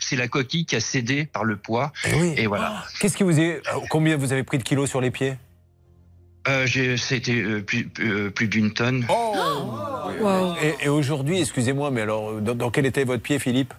c'est 0.00 0.16
la, 0.16 0.28
coquille 0.28 0.66
qui 0.66 0.74
a 0.74 0.80
cédé 0.80 1.24
par 1.26 1.44
le 1.44 1.56
poids. 1.56 1.92
Eh 2.04 2.14
oui. 2.14 2.34
Et 2.36 2.46
voilà. 2.48 2.84
Qu'est-ce 3.00 3.16
qui 3.16 3.22
vous 3.22 3.38
est. 3.38 3.62
euh, 3.68 3.78
Combien 3.90 4.16
vous 4.16 4.32
avez 4.32 4.42
pris 4.42 4.58
de 4.58 4.64
kilos 4.64 4.90
sur 4.90 5.00
les 5.00 5.12
pieds? 5.12 5.34
Euh, 6.48 6.66
C'était 6.96 7.32
euh, 7.40 7.62
plus, 7.62 7.88
euh, 8.00 8.28
plus 8.30 8.48
d'une 8.48 8.72
tonne. 8.74 9.06
Oh 9.08 9.36
Wow. 10.20 10.54
Et, 10.62 10.86
et 10.86 10.88
aujourd'hui, 10.88 11.40
excusez-moi, 11.40 11.90
mais 11.92 12.00
alors, 12.02 12.40
dans, 12.40 12.54
dans 12.56 12.70
quel 12.70 12.86
état 12.86 13.00
est 13.00 13.04
votre 13.04 13.22
pied, 13.22 13.38
Philippe? 13.38 13.72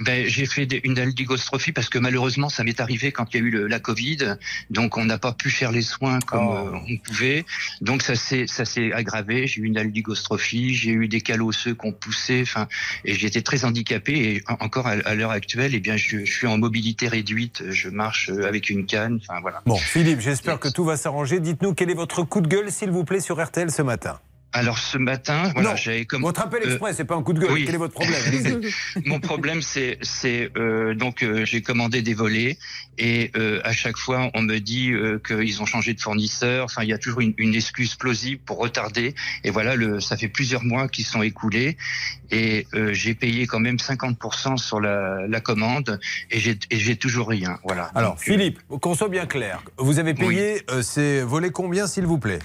Ben, 0.00 0.26
j'ai 0.28 0.46
fait 0.46 0.66
des- 0.66 0.80
une 0.84 0.98
aldigostrophie 0.98 1.72
parce 1.72 1.88
que 1.88 1.98
malheureusement, 1.98 2.48
ça 2.48 2.64
m'est 2.64 2.80
arrivé 2.80 3.12
quand 3.12 3.32
il 3.32 3.40
y 3.40 3.42
a 3.42 3.46
eu 3.46 3.50
le- 3.50 3.66
la 3.66 3.80
Covid. 3.80 4.36
Donc, 4.70 4.96
on 4.98 5.04
n'a 5.04 5.18
pas 5.18 5.32
pu 5.32 5.50
faire 5.50 5.72
les 5.72 5.82
soins 5.82 6.18
comme 6.20 6.46
Oh. 6.48 6.52
euh, 6.74 6.78
on 6.88 6.96
pouvait. 6.98 7.44
Donc, 7.80 8.02
ça 8.02 8.14
s'est 8.14 8.46
ça 8.46 8.64
s'est 8.64 8.92
aggravé. 8.92 9.46
J'ai 9.46 9.62
eu 9.62 9.64
une 9.64 9.78
aldigostrophie, 9.78 10.74
j'ai 10.74 10.90
eu 10.90 11.08
des 11.08 11.20
calots 11.20 11.48
osseux 11.48 11.74
qui 11.74 11.86
ont 11.86 11.92
poussé. 11.92 12.40
Enfin, 12.42 12.68
et 13.04 13.12
été 13.12 13.42
très 13.42 13.64
handicapé. 13.64 14.12
Et 14.34 14.42
en- 14.48 14.56
encore 14.64 14.86
à, 14.86 14.92
à 15.04 15.14
l'heure 15.14 15.30
actuelle, 15.30 15.72
eh 15.74 15.80
bien, 15.80 15.96
je, 15.96 16.24
je 16.24 16.32
suis 16.32 16.46
en 16.46 16.58
mobilité 16.58 17.08
réduite. 17.08 17.62
Je 17.70 17.88
marche 17.88 18.28
euh, 18.30 18.46
avec 18.46 18.68
une 18.70 18.86
canne. 18.86 19.18
Enfin, 19.22 19.40
voilà. 19.40 19.62
Bon, 19.66 19.76
Philippe, 19.76 20.20
j'espère 20.20 20.58
que 20.60 20.68
tout 20.68 20.84
va 20.84 20.96
s'arranger. 20.96 21.40
Dites-nous 21.40 21.74
quel 21.74 21.90
est 21.90 21.94
votre 21.94 22.22
coup 22.22 22.40
de 22.40 22.48
gueule, 22.48 22.70
s'il 22.70 22.90
vous 22.90 23.04
plaît, 23.04 23.20
sur 23.20 23.42
RTL 23.42 23.70
ce 23.70 23.82
matin. 23.82 24.20
Alors, 24.56 24.78
ce 24.78 24.96
matin, 24.96 25.50
voilà, 25.54 25.76
j'avais 25.76 26.06
comme 26.06 26.22
Votre 26.22 26.40
appel 26.42 26.62
euh, 26.62 26.70
exprès, 26.70 26.92
c'est 26.94 27.04
pas 27.04 27.14
un 27.14 27.22
coup 27.22 27.32
de 27.34 27.40
gueule. 27.40 27.52
oui. 27.52 27.64
Quel 27.66 27.74
est 27.74 27.78
votre 27.78 27.92
problème. 27.92 28.62
Mon 29.04 29.20
problème, 29.20 29.60
c'est, 29.60 29.98
c'est 30.00 30.50
euh, 30.56 30.94
donc 30.94 31.22
euh, 31.22 31.44
j'ai 31.44 31.60
commandé 31.60 32.00
des 32.00 32.14
volets 32.14 32.56
et 32.96 33.30
euh, 33.36 33.60
à 33.64 33.72
chaque 33.72 33.98
fois 33.98 34.30
on 34.34 34.40
me 34.42 34.58
dit 34.58 34.92
euh, 34.92 35.18
qu'ils 35.24 35.60
ont 35.60 35.66
changé 35.66 35.92
de 35.92 36.00
fournisseur. 36.00 36.64
Enfin, 36.64 36.82
il 36.84 36.88
y 36.88 36.92
a 36.94 36.98
toujours 36.98 37.20
une, 37.20 37.34
une 37.36 37.54
excuse 37.54 37.94
plausible 37.96 38.40
pour 38.46 38.56
retarder. 38.58 39.14
Et 39.44 39.50
voilà, 39.50 39.76
le, 39.76 40.00
ça 40.00 40.16
fait 40.16 40.28
plusieurs 40.28 40.64
mois 40.64 40.88
qui 40.88 41.02
sont 41.02 41.22
écoulés 41.22 41.76
et 42.30 42.66
euh, 42.74 42.92
j'ai 42.92 43.14
payé 43.14 43.46
quand 43.46 43.60
même 43.60 43.76
50% 43.76 44.56
sur 44.56 44.80
la, 44.80 45.26
la 45.28 45.40
commande 45.40 46.00
et 46.30 46.40
j'ai, 46.40 46.96
toujours 46.96 47.28
rien. 47.28 47.58
Voilà. 47.64 47.90
Alors, 47.94 48.12
Donc, 48.12 48.20
Philippe, 48.20 48.60
qu'on 48.80 48.94
soit 48.94 49.08
bien 49.08 49.26
clair, 49.26 49.62
vous 49.76 49.98
avez 49.98 50.14
payé 50.14 50.62
euh, 50.70 50.80
ces 50.82 51.20
volets 51.20 51.50
combien, 51.50 51.86
s'il 51.86 52.06
vous 52.06 52.18
plaît? 52.18 52.38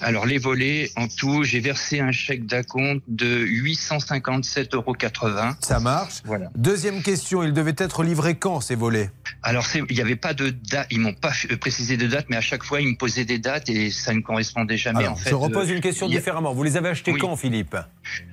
Alors 0.00 0.26
les 0.26 0.38
volets, 0.38 0.90
en 0.96 1.08
tout, 1.08 1.44
j'ai 1.44 1.60
versé 1.60 2.00
un 2.00 2.12
chèque 2.12 2.46
d'acompte 2.46 3.02
de 3.08 3.44
857,80 3.46 4.68
euros. 4.74 5.54
Ça 5.60 5.80
marche. 5.80 6.14
Voilà. 6.24 6.50
Deuxième 6.56 7.02
question, 7.02 7.42
ils 7.42 7.52
devaient 7.52 7.74
être 7.78 8.02
livrés 8.02 8.34
quand, 8.36 8.60
ces 8.60 8.74
volets? 8.74 9.10
Alors 9.42 9.66
il 9.74 9.94
n'y 9.94 10.00
avait 10.00 10.16
pas 10.16 10.34
de 10.34 10.50
date, 10.50 10.86
ils 10.90 11.00
m'ont 11.00 11.14
pas 11.14 11.32
précisé 11.60 11.96
de 11.96 12.06
date, 12.06 12.26
mais 12.28 12.36
à 12.36 12.40
chaque 12.40 12.62
fois 12.64 12.80
ils 12.80 12.88
me 12.88 12.96
posaient 12.96 13.24
des 13.24 13.38
dates 13.38 13.68
et 13.68 13.90
ça 13.90 14.12
ne 14.14 14.20
correspondait 14.20 14.76
jamais 14.76 15.00
Alors, 15.00 15.12
en 15.12 15.16
fait. 15.16 15.30
Je 15.30 15.34
repose 15.34 15.70
une 15.70 15.80
question 15.80 16.08
différemment. 16.08 16.52
Vous 16.54 16.62
les 16.62 16.76
avez 16.76 16.90
achetés 16.90 17.12
Oui. 17.12 17.18
quand, 17.20 17.34
Philippe? 17.36 17.76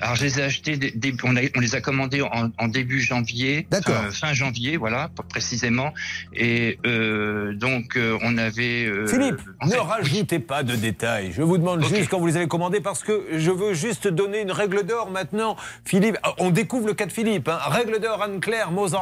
Alors 0.02 0.16
je 0.16 0.24
les 0.26 0.40
ai 0.40 0.44
achetés, 0.44 0.78
des- 0.78 0.92
des- 0.92 1.16
on, 1.24 1.36
a- 1.36 1.42
on 1.56 1.60
les 1.60 1.76
a 1.76 1.82
commandés 1.82 2.22
en, 2.22 2.50
en 2.58 2.68
début 2.68 3.02
janvier, 3.02 3.68
euh, 3.88 4.12
fin 4.12 4.34
janvier, 4.34 4.78
voilà, 4.78 5.10
précisément. 5.30 5.94
Et 6.34 6.78
euh, 6.86 7.54
donc 7.54 7.96
euh, 7.98 8.18
on 8.22 8.38
avait. 8.38 8.86
euh, 8.86 9.08
Philippe, 9.08 9.42
en 9.62 9.68
ne 9.68 9.76
rajoutez 9.78 10.40
pas 10.40 10.64
de 10.64 10.76
détails. 10.76 11.32
Je 11.40 11.46
vous 11.46 11.58
demande 11.58 11.86
juste 11.86 12.10
quand 12.10 12.20
vous 12.20 12.26
les 12.28 12.36
avez 12.36 12.50
commandés 12.50 12.82
parce 12.82 13.02
que 13.02 13.24
je 13.32 13.50
veux 13.50 13.74
juste 13.74 14.10
donner 14.10 14.42
une 14.42 14.52
règle 14.52 14.86
d'or 14.86 15.10
maintenant. 15.10 15.56
Philippe, 15.86 16.18
ah, 16.22 16.34
on 16.38 16.50
découvre 16.50 16.86
le 16.86 16.94
cas 16.94 17.06
de 17.06 17.14
Philippe. 17.14 17.48
hein. 17.48 17.60
Règle 17.70 18.02
d'or 18.02 18.22
Anne-Claire 18.22 18.72
Moser. 18.72 18.98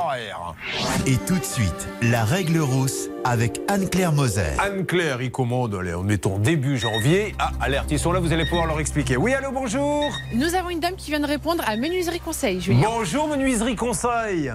Et 1.08 1.16
tout 1.26 1.40
de 1.40 1.44
suite, 1.44 1.88
la 2.04 2.24
règle 2.26 2.60
rousse 2.60 3.10
avec 3.24 3.60
Anne-Claire 3.68 4.12
Moser. 4.12 4.54
Anne-Claire, 4.60 5.20
il 5.24 5.32
commande, 5.32 5.74
allez, 5.74 5.96
on 5.96 6.08
est 6.10 6.28
en 6.28 6.38
début 6.38 6.78
janvier. 6.78 7.34
Ah, 7.40 7.50
alerte, 7.60 7.90
ils 7.90 7.98
sont 7.98 8.12
là, 8.12 8.20
vous 8.20 8.32
allez 8.32 8.46
pouvoir 8.46 8.68
leur 8.68 8.80
expliquer. 8.80 9.18
Oui, 9.18 9.34
allô, 9.34 9.52
bonjour 9.52 10.08
Nous 10.36 10.54
avons 10.54 10.70
une 10.70 10.80
dame 10.80 10.96
qui 10.96 11.10
vient 11.10 11.20
de 11.20 11.26
répondre 11.26 11.64
à 11.66 11.76
Menuiserie 11.76 12.20
Conseil, 12.20 12.62
Julien. 12.62 12.88
Bonjour, 12.88 13.28
menuiserie 13.30 13.76
conseil 13.76 14.54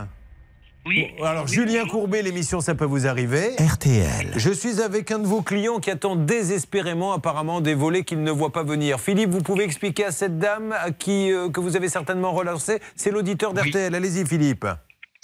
Oui. 0.85 1.13
Bon, 1.17 1.25
Alors, 1.25 1.47
Julien 1.47 1.87
Courbet, 1.87 2.23
l'émission, 2.23 2.61
ça 2.61 2.75
peut 2.75 2.85
vous 2.85 3.07
arriver. 3.07 3.51
RTL. 3.59 4.33
Je 4.37 4.51
suis 4.51 4.81
avec 4.81 5.13
un 5.13 5.21
de 5.21 5.27
vos 5.27 5.41
clients 5.41 5.79
qui 5.79 5.91
attend 5.91 6.17
désespérément 6.17 7.13
apparemment 7.13 7.61
des 7.61 7.75
volets 7.75 8.03
qu'il 8.03 8.23
ne 8.23 8.31
voit 8.33 8.51
pas 8.51 8.65
venir. 8.65 8.99
Philippe, 8.99 9.31
vous 9.31 9.43
pouvez 9.43 9.65
expliquer 9.65 10.07
à 10.07 10.11
cette 10.11 10.39
dame 10.39 10.73
à 10.73 10.91
qui 10.91 11.31
euh, 11.31 11.49
que 11.51 11.61
vous 11.61 11.77
avez 11.77 11.89
certainement 11.89 12.33
relancé, 12.33 12.81
c'est 12.97 13.13
l'auditeur 13.13 13.55
d'RTL. 13.55 13.95
Allez-y 13.95 14.27
Philippe. 14.27 14.67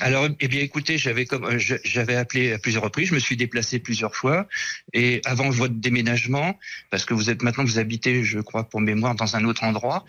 Alors, 0.00 0.28
eh 0.38 0.46
bien, 0.48 0.60
écoutez, 0.60 0.96
j'avais 0.96 1.26
comme 1.26 1.44
euh, 1.44 1.58
j'avais 1.58 2.14
appelé 2.14 2.52
à 2.52 2.58
plusieurs 2.58 2.84
reprises, 2.84 3.08
je 3.08 3.14
me 3.14 3.18
suis 3.18 3.36
déplacé 3.36 3.80
plusieurs 3.80 4.14
fois, 4.14 4.46
et 4.92 5.20
avant 5.24 5.50
votre 5.50 5.74
déménagement, 5.74 6.56
parce 6.90 7.04
que 7.04 7.14
vous 7.14 7.30
êtes 7.30 7.42
maintenant 7.42 7.64
vous 7.64 7.80
habitez, 7.80 8.22
je 8.22 8.38
crois, 8.38 8.62
pour 8.68 8.80
mémoire, 8.80 9.16
dans 9.16 9.34
un 9.34 9.44
autre 9.44 9.64
endroit, 9.64 10.04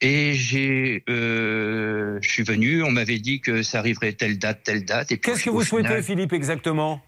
et 0.00 0.32
j'ai, 0.32 1.04
euh, 1.10 2.18
je 2.22 2.28
suis 2.30 2.42
venu, 2.42 2.82
on 2.82 2.90
m'avait 2.90 3.18
dit 3.18 3.40
que 3.42 3.62
ça 3.62 3.80
arriverait 3.80 4.14
telle 4.14 4.38
date, 4.38 4.62
telle 4.64 4.84
date, 4.86 5.12
et 5.12 5.18
puis 5.18 5.30
Qu'est-ce 5.32 5.44
que 5.44 5.50
vous 5.50 5.60
final, 5.62 5.86
souhaitez 5.88 6.02
Philippe 6.02 6.32
exactement? 6.32 7.02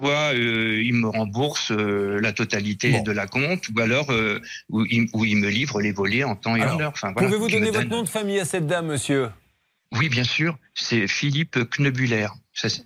Soit 0.00 0.34
euh, 0.34 0.82
il 0.82 0.94
me 0.94 1.08
rembourse 1.08 1.70
euh, 1.70 2.18
la 2.20 2.32
totalité 2.32 2.90
Bon. 2.90 3.02
de 3.02 3.12
la 3.12 3.26
compte, 3.28 3.68
ou 3.74 3.80
alors 3.80 4.10
euh, 4.10 4.40
où, 4.68 4.84
il, 4.84 5.08
où 5.12 5.24
il 5.24 5.36
me 5.36 5.48
livre 5.48 5.80
les 5.80 5.92
volets 5.92 6.24
en 6.24 6.34
temps 6.34 6.56
et 6.56 6.62
Alors, 6.62 6.76
en 6.76 6.80
heure. 6.80 6.92
Enfin, 6.94 7.12
voilà, 7.12 7.28
Pouvez-vous 7.28 7.48
donner 7.48 7.66
votre 7.70 7.82
donne. 7.88 7.98
nom 7.98 8.02
de 8.02 8.08
famille 8.08 8.40
à 8.40 8.44
cette 8.44 8.66
dame, 8.66 8.86
monsieur? 8.86 9.28
Oui, 9.96 10.08
bien 10.08 10.24
sûr, 10.24 10.58
c'est 10.74 11.06
Philippe 11.06 11.58
c'est- 12.68 12.84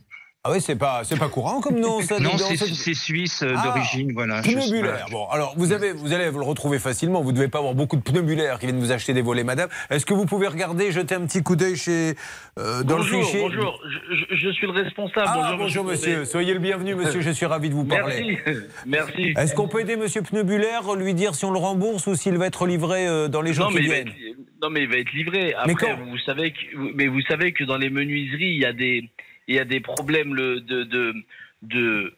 Ah 0.48 0.52
oui, 0.52 0.62
c'est 0.62 0.76
pas 0.76 1.02
c'est 1.04 1.18
pas 1.18 1.28
courant 1.28 1.60
comme 1.60 1.78
nom 1.78 2.00
ça. 2.00 2.18
non, 2.20 2.38
c'est 2.38 2.56
c'est 2.56 2.94
suisse 2.94 3.42
euh, 3.42 3.52
Ah, 3.54 3.64
d'origine, 3.66 4.12
voilà. 4.14 4.40
Pneumulaire. 4.40 5.06
Bon, 5.10 5.26
alors 5.28 5.52
vous 5.58 5.72
avez, 5.72 5.92
vous 5.92 6.14
allez 6.14 6.30
vous 6.30 6.38
le 6.38 6.44
retrouver 6.46 6.78
facilement. 6.78 7.20
Vous 7.20 7.32
devez 7.32 7.48
pas 7.48 7.58
avoir 7.58 7.74
beaucoup 7.74 7.96
de 7.96 8.02
pneumulaires 8.02 8.58
qui 8.58 8.64
viennent 8.64 8.80
vous 8.80 8.90
acheter 8.90 9.12
des 9.12 9.20
volets, 9.20 9.44
madame. 9.44 9.68
Est-ce 9.90 10.06
que 10.06 10.14
vous 10.14 10.24
pouvez 10.24 10.46
regarder, 10.46 10.90
jeter 10.90 11.14
un 11.14 11.26
petit 11.26 11.42
coup 11.42 11.54
d'œil 11.54 11.76
chez 11.76 12.14
euh, 12.58 12.82
dans 12.82 12.96
bonjour, 12.96 13.18
le 13.18 13.24
fichier? 13.26 13.40
bonjour, 13.40 13.78
je, 14.10 14.36
je- 14.36 14.50
suis 14.52 14.66
le 14.66 14.72
responsable. 14.72 15.26
Ah, 15.28 15.54
bonjour, 15.58 15.84
monsieur. 15.84 16.24
Soyez 16.24 16.54
le 16.54 16.60
bienvenu, 16.60 16.94
monsieur. 16.94 17.20
Je 17.20 17.30
suis 17.30 17.46
ravi 17.46 17.68
de 17.68 17.74
vous 17.74 17.84
parler. 17.84 18.38
Merci, 18.46 18.62
merci. 18.86 19.34
Est-ce 19.36 19.54
qu'on 19.54 19.68
peut 19.68 19.80
aider 19.80 19.96
monsieur 19.96 20.22
Pneumulaire, 20.22 20.94
lui 20.94 21.12
dire 21.12 21.34
si 21.34 21.44
on 21.44 21.50
le 21.50 21.58
rembourse 21.58 22.06
ou 22.06 22.14
s'il 22.14 22.38
va 22.38 22.46
être 22.46 22.66
livré 22.66 23.06
euh, 23.06 23.28
dans 23.28 23.42
les 23.42 23.52
jours 23.52 23.66
non, 23.66 23.70
qui 23.72 23.76
mais 23.76 23.82
il 23.82 23.88
va 23.88 23.94
viennent? 23.96 24.08
être, 24.08 24.36
non, 24.62 24.70
mais 24.70 24.82
il 24.84 24.88
va 24.88 24.96
être 24.96 25.12
livré. 25.12 25.54
Mais 25.66 25.74
quand? 25.74 25.96
vous 26.08 26.18
savez 26.18 26.52
que, 26.52 26.56
mais 26.94 27.06
vous 27.06 27.20
savez 27.28 27.52
que 27.52 27.64
dans 27.64 27.76
les 27.76 27.90
menuiseries, 27.90 28.54
il 28.54 28.60
y 28.62 28.64
a 28.64 28.72
des, 28.72 29.04
il 29.48 29.56
y 29.56 29.58
a 29.58 29.64
des 29.64 29.80
problèmes 29.80 30.34
le- 30.34 30.60
de, 30.60 30.84
de, 30.84 31.14
de. 31.62 32.14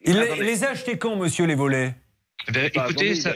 il, 0.00 0.18
les- 0.18 0.64
a 0.64 0.70
achetés 0.70 0.98
quand, 0.98 1.14
monsieur, 1.16 1.46
les 1.46 1.54
volets? 1.54 1.94
Ben, 2.52 2.70
Bah, 2.74 2.84
écoutez, 2.86 3.14
ça, 3.14 3.34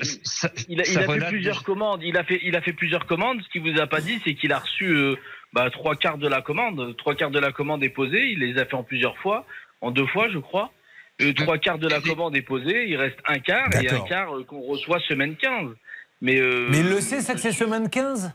il 0.68 0.80
a- 0.80 0.85
ça- 0.85 1.00
Il 1.02 1.06
fait 1.20 1.28
plusieurs 1.28 1.62
commandes. 1.64 2.02
Il 2.02 2.16
a 2.16 2.24
fait, 2.24 2.40
il 2.42 2.56
a 2.56 2.61
fait 2.61 2.72
plusieurs 2.72 3.06
commandes. 3.06 3.40
Ce 3.42 3.48
qu'il 3.50 3.62
vous 3.62 3.78
a 3.80 3.87
pas 3.87 4.00
dit, 4.00 4.20
c'est 4.24 4.35
qu'il 4.35 4.52
a 4.52 4.59
reçu 4.59 4.87
euh, 4.87 5.16
bah, 5.52 5.68
trois 5.70 5.96
quarts 5.96 6.18
de 6.18 6.28
la 6.28 6.42
commande. 6.42 6.96
Trois 6.96 7.14
quarts 7.14 7.30
de 7.30 7.38
la 7.38 7.50
commande 7.52 7.83
est 7.85 7.88
posée. 7.90 8.30
Il 8.33 8.40
les 8.40 8.59
a 8.59 8.64
fait 8.66 8.74
en 8.74 8.85
plusieurs 8.85 9.16
fois, 9.18 9.46
en 9.80 9.90
deux 9.90 10.06
fois, 10.06 10.28
je 10.28 10.38
crois. 10.38 10.72
Euh, 11.22 11.33
trois 11.35 11.59
quarts 11.59 11.78
de 11.78 11.88
la 11.88 12.00
commande 12.00 12.35
est 12.37 12.42
posée. 12.42 12.88
Il 12.88 12.96
reste 12.96 13.18
un 13.26 13.38
quart 13.40 13.68
et 13.83 13.90
un 13.90 14.00
quart 14.00 14.35
euh, 14.37 14.44
qu'on 14.44 14.61
reçoit 14.62 15.00
semaine 15.00 15.37
15. 15.37 15.70
Mais, 16.22 16.38
euh, 16.38 16.68
Mais 16.70 16.78
il 16.80 16.88
le 16.88 17.00
sait, 17.00 17.20
ça 17.20 17.35
que 17.35 17.40
c'est 17.40 17.52
semaine 17.52 17.90
15 17.90 18.33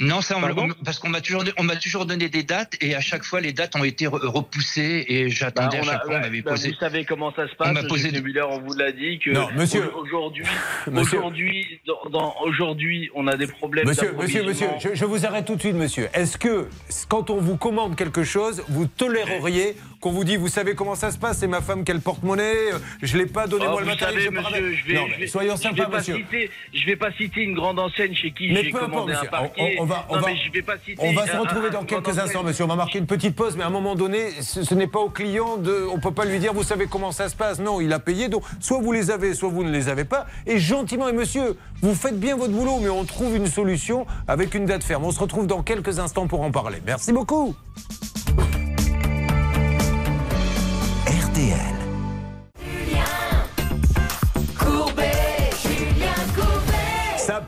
Non, 0.00 0.20
ça, 0.20 0.36
on- 0.38 0.56
on- 0.56 0.68
parce 0.84 1.00
qu'on 1.00 1.08
m'a 1.08 1.20
toujours, 1.20 1.42
on 1.56 1.64
m'a 1.64 1.74
toujours 1.74 2.06
donné 2.06 2.28
des 2.28 2.44
dates 2.44 2.76
et 2.80 2.94
à 2.94 3.00
chaque 3.00 3.24
fois 3.24 3.40
les 3.40 3.52
dates 3.52 3.74
ont 3.74 3.82
été 3.82 4.06
re- 4.06 4.24
repoussées 4.28 5.04
et 5.08 5.24
Bah, 5.24 5.30
j'attendais 5.30 5.78
on 5.82 5.88
à 5.88 5.90
a- 5.90 5.92
chaque 5.94 6.04
fois. 6.04 6.10
On 6.10 6.12
bah, 6.14 6.20
m'avait 6.20 6.40
bah, 6.40 6.52
posé. 6.52 6.68
Vous 6.70 6.76
savez 6.76 7.04
comment 7.04 7.32
ça 7.34 7.48
se 7.48 7.52
On 7.54 7.64
passe. 7.64 7.72
m'a 7.72 7.82
posé 7.82 8.10
on 8.48 8.60
vous 8.60 8.74
l'a 8.74 8.92
dit 8.92 9.18
que 9.18 9.30
Non, 9.30 9.48
monsieur. 9.56 9.92
au- 9.92 10.02
aujourd'hui, 10.04 10.44
Monsieur. 10.86 11.18
aujourd'hui, 11.18 11.80
dans, 11.84 12.10
dans- 12.10 12.34
aujourd'hui, 12.42 13.10
on 13.16 13.26
a 13.26 13.36
des 13.36 13.48
problèmes. 13.48 13.88
Monsieur, 13.88 14.12
monsieur, 14.12 14.44
monsieur, 14.44 14.68
je, 14.80 14.94
je 14.94 15.04
vous 15.04 15.26
arrête 15.26 15.46
tout 15.46 15.56
de 15.56 15.60
suite, 15.60 15.74
monsieur. 15.74 16.08
Est-ce 16.14 16.38
que 16.38 16.68
quand 17.08 17.30
on 17.30 17.38
vous 17.38 17.56
commande 17.56 17.96
quelque 17.96 18.22
chose, 18.22 18.62
vous 18.68 18.86
toléreriez 18.86 19.74
qu'on 20.00 20.12
vous 20.12 20.22
dit, 20.22 20.36
vous 20.36 20.46
savez 20.46 20.76
comment 20.76 20.94
ça 20.94 21.10
se 21.10 21.18
passe, 21.18 21.38
c'est 21.38 21.48
ma 21.48 21.60
femme 21.60 21.82
qui 21.82 21.90
a 21.90 21.94
le 21.94 22.00
porte-monnaie, 22.00 22.72
euh, 22.72 22.78
je 23.02 23.18
l'ai 23.18 23.26
pas, 23.26 23.48
donnez-moi 23.48 23.74
Oh, 23.78 23.80
le 23.80 23.86
matériel. 23.86 24.22
savez, 24.22 24.26
je 24.26 24.30
monsieur, 24.30 24.84
vais, 24.86 24.94
non, 24.94 25.06
je 25.12 25.20
vais- 25.22 25.26
soyons 25.26 25.56
je 25.56 25.62
sympas, 25.62 25.74
vais 25.86 25.90
pas 25.90 25.96
monsieur. 25.98 26.14
Citer, 26.18 26.50
je 26.72 26.86
vais 26.86 26.94
pas 26.96 27.10
citer 27.14 27.40
une 27.42 27.54
grande 27.54 27.80
enseigne 27.80 28.14
chez 28.14 28.30
qui 28.30 28.54
j'ai 28.54 28.70
commandé 28.70 29.14
un 29.14 29.24
parquet. 29.24 29.74
On, 29.80 29.82
on 29.82 29.86
va, 29.88 30.06
on 30.08 30.14
non, 30.16 30.20
va- 30.20 30.26
mais 30.28 30.36
je 30.36 30.52
vais 30.52 30.62
pas 30.62 30.74
citer. 30.78 30.96
on 31.00 31.12
va 31.12 31.26
se 31.26 31.36
retrouver 31.36 31.70
dans 31.70 31.82
quelques 31.84 32.18
instants, 32.18 32.44
monsieur. 32.44 32.64
On 32.64 32.68
va 32.68 32.76
marquer 32.76 32.98
une 32.98 33.06
petite 33.06 33.34
pause, 33.34 33.56
mais 33.56 33.64
à 33.64 33.66
un 33.66 33.70
moment 33.70 33.94
donné, 33.96 34.30
ce, 34.40 34.62
ce 34.62 34.74
n'est 34.74 34.86
pas 34.86 35.00
au 35.00 35.10
client 35.10 35.56
de. 35.56 35.86
On 35.92 35.98
peut 35.98 36.12
pas 36.12 36.24
lui 36.24 36.38
dire, 36.38 36.52
vous 36.54 36.62
savez 36.62 36.86
comment 36.86 37.10
ça 37.10 37.28
se 37.28 37.34
passe. 37.34 37.58
Non, 37.58 37.80
il 37.80 37.92
a 37.92 37.98
payé. 37.98 38.28
Donc, 38.28 38.44
soit 38.60 38.78
vous 38.78 38.92
les 38.92 39.10
avez, 39.10 39.34
soit 39.34 39.48
vous 39.48 39.64
ne 39.64 39.70
les 39.72 39.88
avez 39.88 40.04
pas. 40.04 40.26
Et 40.46 40.58
gentiment, 40.58 41.08
et 41.08 41.12
monsieur, 41.12 41.56
vous 41.82 41.94
faites 41.94 42.18
bien 42.20 42.36
votre 42.36 42.52
boulot, 42.52 42.78
mais 42.80 42.88
on 42.90 43.04
trouve 43.04 43.34
une 43.34 43.46
solution 43.48 44.06
avec 44.28 44.54
une 44.54 44.66
date 44.66 44.84
ferme. 44.84 45.04
On 45.04 45.10
se 45.10 45.20
retrouve 45.20 45.46
dans 45.46 45.62
quelques 45.62 45.98
instants 45.98 46.26
pour 46.28 46.42
en 46.42 46.50
parler. 46.50 46.78
Merci 46.86 47.12
beaucoup. 47.12 47.54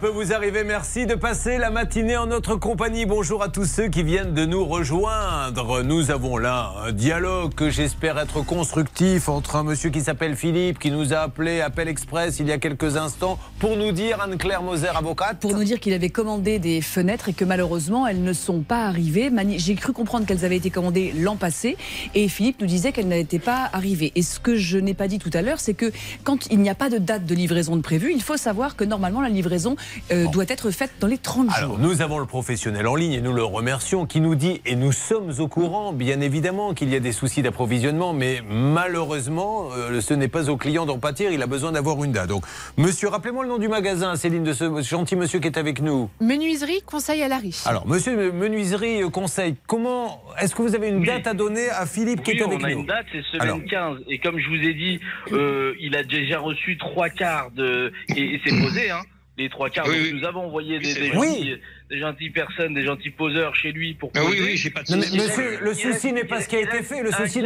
Peut 0.00 0.08
vous 0.08 0.32
arriver, 0.32 0.64
merci 0.64 1.04
de 1.04 1.14
passer 1.14 1.58
la 1.58 1.68
matinée 1.70 2.16
en 2.16 2.24
notre 2.24 2.56
compagnie. 2.56 3.04
Bonjour 3.04 3.42
à 3.42 3.50
tous 3.50 3.66
ceux 3.66 3.88
qui 3.88 4.02
viennent 4.02 4.32
de 4.32 4.46
nous 4.46 4.64
rejoindre. 4.64 5.82
Nous 5.82 6.10
avons 6.10 6.38
là 6.38 6.72
un 6.86 6.92
dialogue 6.92 7.52
que 7.52 7.68
j'espère 7.68 8.18
être 8.18 8.40
constructif 8.40 9.28
entre 9.28 9.56
un 9.56 9.62
monsieur 9.62 9.90
qui 9.90 10.00
s'appelle 10.00 10.36
Philippe, 10.36 10.78
qui 10.78 10.90
nous 10.90 11.12
a 11.12 11.18
appelé 11.18 11.60
Appel 11.60 11.86
Express 11.86 12.38
il 12.40 12.46
y 12.46 12.52
a 12.52 12.56
quelques 12.56 12.96
instants, 12.96 13.38
pour 13.58 13.76
nous 13.76 13.92
dire, 13.92 14.22
Anne-Claire 14.22 14.62
Moser, 14.62 14.88
avocate. 14.88 15.38
Pour 15.40 15.52
nous 15.52 15.64
dire 15.64 15.78
qu'il 15.78 15.92
avait 15.92 16.08
commandé 16.08 16.58
des 16.58 16.80
fenêtres 16.80 17.28
et 17.28 17.34
que 17.34 17.44
malheureusement 17.44 18.06
elles 18.06 18.22
ne 18.22 18.32
sont 18.32 18.60
pas 18.60 18.86
arrivées. 18.86 19.30
J'ai 19.58 19.74
cru 19.74 19.92
comprendre 19.92 20.24
qu'elles 20.24 20.46
avaient 20.46 20.56
été 20.56 20.70
commandées 20.70 21.12
l'an 21.14 21.36
passé 21.36 21.76
et 22.14 22.28
Philippe 22.28 22.62
nous 22.62 22.66
disait 22.66 22.92
qu'elles 22.92 23.08
n'étaient 23.08 23.38
pas 23.38 23.68
arrivées. 23.74 24.12
Et 24.14 24.22
ce 24.22 24.40
que 24.40 24.56
je 24.56 24.78
n'ai 24.78 24.94
pas 24.94 25.08
dit 25.08 25.18
tout 25.18 25.30
à 25.34 25.42
l'heure, 25.42 25.60
c'est 25.60 25.74
que 25.74 25.92
quand 26.24 26.46
il 26.50 26.60
n'y 26.60 26.70
a 26.70 26.74
pas 26.74 26.88
de 26.88 26.96
date 26.96 27.26
de 27.26 27.34
livraison 27.34 27.76
de 27.76 27.82
prévue, 27.82 28.12
il 28.14 28.22
faut 28.22 28.38
savoir 28.38 28.76
que 28.76 28.84
normalement 28.84 29.20
la 29.20 29.28
livraison 29.28 29.76
euh, 30.12 30.26
doit 30.28 30.44
être 30.48 30.70
faite 30.70 30.92
dans 31.00 31.06
les 31.06 31.18
30 31.18 31.46
jours. 31.46 31.54
Alors, 31.56 31.78
nous 31.78 32.02
avons 32.02 32.18
le 32.18 32.26
professionnel 32.26 32.86
en 32.86 32.94
ligne 32.94 33.12
et 33.12 33.20
nous 33.20 33.32
le 33.32 33.44
remercions 33.44 34.06
qui 34.06 34.20
nous 34.20 34.34
dit, 34.34 34.60
et 34.66 34.76
nous 34.76 34.92
sommes 34.92 35.32
au 35.38 35.48
courant, 35.48 35.92
bien 35.92 36.20
évidemment, 36.20 36.74
qu'il 36.74 36.90
y 36.90 36.96
a 36.96 37.00
des 37.00 37.12
soucis 37.12 37.42
d'approvisionnement, 37.42 38.12
mais 38.12 38.40
malheureusement, 38.48 39.68
euh, 39.76 40.00
ce 40.00 40.14
n'est 40.14 40.28
pas 40.28 40.50
au 40.50 40.56
client 40.56 40.86
d'en 40.86 40.98
pâtir, 40.98 41.30
il 41.30 41.42
a 41.42 41.46
besoin 41.46 41.72
d'avoir 41.72 42.02
une 42.04 42.12
date. 42.12 42.28
Donc, 42.28 42.44
monsieur, 42.76 43.08
rappelez-moi 43.08 43.44
le 43.44 43.50
nom 43.50 43.58
du 43.58 43.68
magasin, 43.68 44.16
Céline, 44.16 44.44
de 44.44 44.52
ce 44.52 44.82
gentil 44.82 45.16
monsieur 45.16 45.38
qui 45.38 45.48
est 45.48 45.58
avec 45.58 45.80
nous. 45.80 46.10
Menuiserie, 46.20 46.82
conseil 46.82 47.22
à 47.22 47.28
la 47.28 47.38
riche. 47.38 47.66
Alors, 47.66 47.86
monsieur 47.86 48.32
Menuiserie 48.32 49.02
euh, 49.02 49.10
Conseil, 49.10 49.56
comment 49.66 50.22
est-ce 50.40 50.54
que 50.54 50.62
vous 50.62 50.74
avez 50.74 50.88
une 50.88 51.04
date 51.04 51.26
à 51.26 51.34
donner 51.34 51.68
à 51.70 51.86
Philippe 51.86 52.22
qui 52.22 52.32
est 52.32 52.42
avec 52.42 52.60
on 52.60 52.64
a 52.64 52.70
nous 52.70 52.80
une 52.80 52.86
date, 52.86 53.06
c'est 53.12 53.22
semaine 53.24 53.42
Alors. 53.42 53.60
15. 53.68 53.98
Et 54.08 54.18
comme 54.18 54.38
je 54.38 54.48
vous 54.48 54.68
ai 54.68 54.74
dit, 54.74 55.00
euh, 55.32 55.74
il 55.80 55.96
a 55.96 56.02
déjà 56.02 56.38
reçu 56.38 56.76
trois 56.78 57.08
quarts 57.08 57.50
de. 57.50 57.92
Et, 58.16 58.34
et 58.34 58.40
c'est 58.44 58.58
posé, 58.58 58.90
hein. 58.90 59.02
Les 59.40 59.48
trois 59.48 59.70
quarts. 59.70 59.86
Oui, 59.88 59.94
Donc, 59.96 60.04
oui. 60.04 60.20
Nous 60.20 60.26
avons 60.26 60.40
envoyé 60.44 60.78
des, 60.78 60.92
des 60.92 61.06
gentilles, 61.12 61.58
des 61.88 61.98
gentilles 61.98 62.30
personnes, 62.30 62.74
des 62.74 62.82
gentils 62.84 63.08
poseurs 63.08 63.54
chez 63.54 63.72
lui 63.72 63.94
pour 63.94 64.12
Ah 64.14 64.20
oui, 64.28 64.36
oui, 64.38 64.56
j'ai 64.58 64.68
pas 64.68 64.82
de 64.82 64.88
souci. 64.88 65.16
monsieur, 65.16 65.58
le 65.62 65.72
souci 65.74 66.12
n'est 66.12 66.24
pas 66.24 66.42
ce 66.42 66.48
qui 66.48 66.56
a 66.56 66.60
été 66.60 66.82
fait, 66.82 67.02
le 67.02 67.10
souci. 67.10 67.42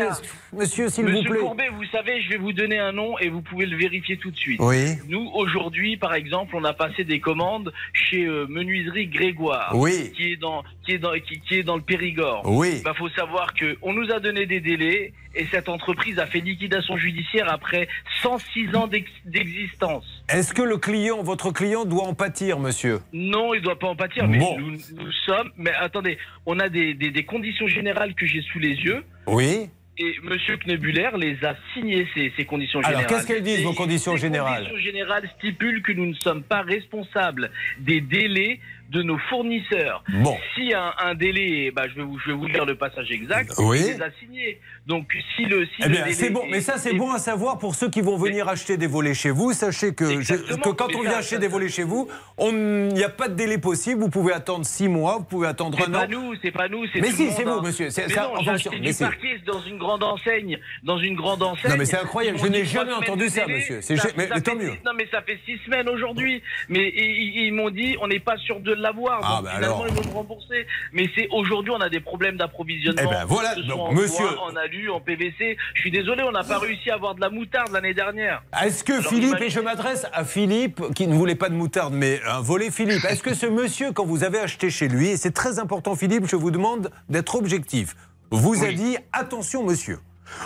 Monsieur, 0.53 0.89
s'il 0.89 1.05
vous 1.05 1.11
Monsieur 1.11 1.31
plaît. 1.31 1.39
Courbet, 1.39 1.69
vous 1.73 1.85
savez, 1.93 2.21
je 2.23 2.31
vais 2.31 2.37
vous 2.37 2.53
donner 2.53 2.79
un 2.81 2.91
nom 2.91 3.17
et 3.21 3.29
vous 3.29 3.43
pouvez 3.43 3.67
le 3.67 3.77
vérifier 3.77 4.17
tout 4.17 4.33
de 4.33 4.37
suite. 4.37 4.59
Oui. 4.61 4.97
Nous, 5.09 5.31
aujourd'hui, 5.35 5.97
par 5.97 6.15
exemple, 6.15 6.57
on 6.57 6.65
a 6.65 6.73
passé 6.73 7.05
des 7.05 7.21
commandes 7.21 7.73
chez 7.93 8.25
euh, 8.25 8.47
Menuiserie 8.49 9.07
Grégoire, 9.07 9.71
Oui. 9.77 10.11
qui 10.17 10.33
est 10.33 10.37
dans, 10.37 10.65
qui 10.85 10.93
est 10.93 10.99
dans, 10.99 11.13
qui, 11.15 11.41
qui 11.41 11.55
est 11.57 11.63
dans 11.63 11.77
le 11.77 11.83
Périgord. 11.83 12.43
Oui. 12.45 12.83
Il 12.85 12.95
faut 12.97 13.09
savoir 13.11 13.55
que 13.55 13.77
on 13.83 13.93
nous 13.93 14.11
a 14.13 14.21
donné 14.21 14.47
des 14.47 14.61
délais 14.61 15.13
et 15.35 15.47
cette 15.47 15.69
entreprise 15.69 16.19
a 16.19 16.27
fait 16.27 16.41
liquidation 16.41 16.97
judiciaire 16.97 17.51
après 17.53 17.89
106 18.23 18.75
ans 18.77 18.87
d'ex- 18.87 19.11
d'existence. 19.25 20.05
Est-ce 20.29 20.55
que 20.55 20.63
le 20.63 20.77
client, 20.79 21.23
votre 21.23 21.51
client, 21.53 21.85
doit 21.85 22.05
en 22.05 22.15
pâtir, 22.15 22.59
monsieur? 22.59 23.01
Non, 23.13 23.55
il 23.55 23.61
doit 23.63 23.79
pas 23.79 23.89
en 23.89 23.97
pâtir, 23.97 24.27
mais 24.29 24.39
Bon. 24.39 24.59
nous, 24.59 24.71
nous 24.97 25.13
sommes. 25.27 25.51
Mais 25.57 25.73
attendez, 25.79 26.19
on 26.47 26.59
a 26.61 26.69
des, 26.69 26.95
des, 26.95 27.11
des 27.11 27.25
conditions 27.25 27.67
générales 27.67 28.15
que 28.15 28.27
j'ai 28.27 28.43
sous 28.43 28.59
les 28.59 28.75
yeux. 28.75 29.05
Oui. 29.27 29.69
Et 29.97 30.17
Monsieur 30.25 30.57
Knebuller 30.57 31.11
les 31.17 31.45
a 31.45 31.55
signées, 31.73 32.09
ces, 32.15 32.33
ces 32.37 32.45
conditions 32.45 32.81
Alors, 32.81 32.91
générales. 33.03 33.07
qu'est-ce 33.17 33.27
qu'elles 33.29 33.45
disent, 33.45 33.63
vos 33.63 33.75
conditions 33.75 34.17
générales? 34.17 34.65
conditions 34.65 34.91
générales 34.91 35.31
stipulent 35.39 35.83
que 35.83 35.93
nous 35.93 36.07
ne 36.07 36.15
sommes 36.15 36.43
pas 36.43 36.63
responsables 36.63 37.53
des 37.79 38.01
délais 38.01 38.59
de 38.91 39.03
nos 39.03 39.19
fournisseurs. 39.31 40.03
Bon. 40.23 40.37
Si 40.55 40.73
un, 40.75 40.93
un 40.99 41.15
délai, 41.15 41.71
bah, 41.71 41.85
je, 41.89 41.95
vais 41.97 42.03
vous, 42.03 42.19
je 42.21 42.31
vais 42.31 42.37
vous 42.37 42.49
dire 42.49 42.65
le 42.65 42.77
passage 42.77 43.11
exact, 43.11 43.53
Oui. 43.59 43.81
il 43.81 43.87
les 43.97 44.03
a 44.03 44.11
signés. 44.21 44.61
Donc, 44.87 45.13
si 45.37 45.45
le, 45.47 45.65
si 45.67 45.73
Eh 45.81 45.83
le 45.85 45.89
bien, 45.91 46.03
délai 46.03 46.15
c'est 46.15 46.31
bon, 46.31 46.43
est- 46.45 46.51
mais 46.51 46.61
ça, 46.61 46.77
c'est 46.79 46.91
est- 46.95 46.99
bon 46.99 47.11
à 47.13 47.19
savoir 47.19 47.59
pour 47.59 47.75
ceux 47.75 47.89
qui 47.89 48.03
vont 48.03 48.17
venir 48.17 48.49
acheter 48.49 48.77
des 48.77 48.87
volets 48.87 49.15
chez 49.15 49.31
vous. 49.31 49.53
Sachez 49.53 49.95
que, 49.95 50.05
je- 50.07 50.13
Exactement, 50.13 50.59
que 50.59 50.69
quand 50.71 50.95
on 50.95 51.03
ça, 51.03 51.09
vient 51.09 51.19
acheter 51.19 51.37
ça, 51.37 51.41
des 51.41 51.49
volets 51.49 51.69
chez 51.69 51.83
vous, 51.85 52.09
il 52.41 52.89
n'y 52.89 53.03
a 53.05 53.09
pas 53.09 53.29
de 53.29 53.35
délai 53.35 53.59
possible. 53.59 54.01
Vous 54.03 54.11
pouvez 54.11 54.33
attendre 54.33 54.65
six 54.67 54.89
mois, 54.89 55.17
vous 55.19 55.25
pouvez 55.25 55.49
attendre 55.49 55.79
C'est 55.79 55.89
un 55.89 55.91
pas 55.91 56.05
an. 56.05 56.09
nous, 56.09 56.35
c'est 56.43 56.51
pas 56.53 56.69
nous, 56.69 56.87
c'est 56.93 57.01
Mais 57.01 57.11
si, 57.11 57.27
le 57.27 57.31
c'est 57.33 57.45
vous, 57.45 57.51
hein. 57.51 57.63
monsieur, 57.65 57.91
c'est- 57.91 58.09
ça, 58.11 58.23
non, 58.23 58.37
en 58.39 58.43
mais 58.83 58.93
c'est- 58.93 59.05
parquet 59.05 59.39
dans 59.47 59.61
une 59.63 59.79
grande 59.79 60.03
enseigne, 60.03 60.59
dans 60.83 60.99
une 60.99 61.15
grande 61.15 61.43
enseigne. 61.43 61.71
Non, 61.73 61.77
mais 61.79 61.85
c'est 61.87 61.99
incroyable, 61.99 62.39
je 62.39 62.47
n'ai 62.47 62.65
jamais 62.65 62.93
entendu 62.93 63.29
ça, 63.29 63.47
monsieur. 63.47 63.81
C'est 63.81 63.97
mais- 64.17 64.29
tant 64.43 64.55
mieux. 64.57 64.73
Non, 64.85 64.93
mais 64.97 65.07
ça 65.11 65.23
fait 65.23 65.39
six 65.47 65.59
semaines 65.65 65.89
aujourd'hui. 65.89 66.43
Mais 66.69 66.93
ils 66.95 67.53
m'ont 67.53 67.71
dit, 67.71 67.97
on 68.01 68.09
n'est 68.09 68.21
pas 68.21 68.37
sûr 68.37 68.61
de 68.61 68.73
l'avoir. 68.85 69.21
Ah, 69.23 69.37
donc 69.37 69.45
bah 69.45 69.51
finalement, 69.57 69.83
alors. 69.83 69.89
ils 69.89 69.95
vont 70.03 70.11
me 70.11 70.15
rembourser. 70.15 70.67
Mais 70.93 71.11
c'est 71.17 71.29
aujourd'hui, 71.33 71.73
on 71.75 71.81
a 71.81 71.89
des 71.89 72.01
problèmes 72.01 72.37
d'approvisionnement. 72.37 73.03
Eh 73.05 73.07
ben 73.11 73.25
voilà, 73.27 73.55
que 73.55 73.61
ce 73.63 73.67
soit 73.67 73.75
donc, 73.77 73.89
en 73.89 73.93
monsieur- 73.93 74.29
bois, 74.29 74.45
en 74.53 74.57
alu, 74.57 74.91
en 74.91 75.01
PVC. 75.01 75.57
Je 75.75 75.81
suis 75.81 75.91
désolé, 75.91 76.23
on 76.23 76.31
n'a 76.33 76.45
pas 76.45 76.59
réussi 76.59 76.91
à 76.91 76.95
avoir 76.95 77.15
de 77.17 77.21
la 77.21 77.31
moutarde 77.31 77.73
l'année 77.73 77.95
dernière. 77.95 78.43
Est-ce 78.63 78.85
que 78.85 78.93
Alors, 78.93 79.07
Philippe, 79.07 79.41
et 79.41 79.51
je 79.51 79.61
m'adresse 79.61 80.07
à 80.13 80.25
Philippe, 80.25 80.81
qui 80.95 81.07
ne 81.09 81.15
voulait 81.15 81.35
pas 81.35 81.49
de 81.49 81.55
moutarde, 81.55 81.95
mais 81.95 82.21
un 82.27 82.41
volet 82.41 82.71
Philippe, 82.71 83.05
est-ce 83.09 83.23
que 83.23 83.35
ce 83.35 83.47
monsieur, 83.47 83.93
quand 83.93 84.05
vous 84.05 84.23
avez 84.23 84.39
acheté 84.39 84.71
chez 84.71 84.89
lui, 84.89 85.09
et 85.09 85.17
c'est 85.17 85.33
très 85.33 85.59
important 85.59 85.97
Philippe, 85.97 86.27
je 86.27 86.37
vous 86.37 86.51
demande 86.51 86.91
d'être 87.09 87.35
objectif, 87.35 87.97
vous 88.31 88.65
a 88.65 88.73
dit, 88.73 88.97
attention 89.13 89.65
monsieur, 89.65 89.99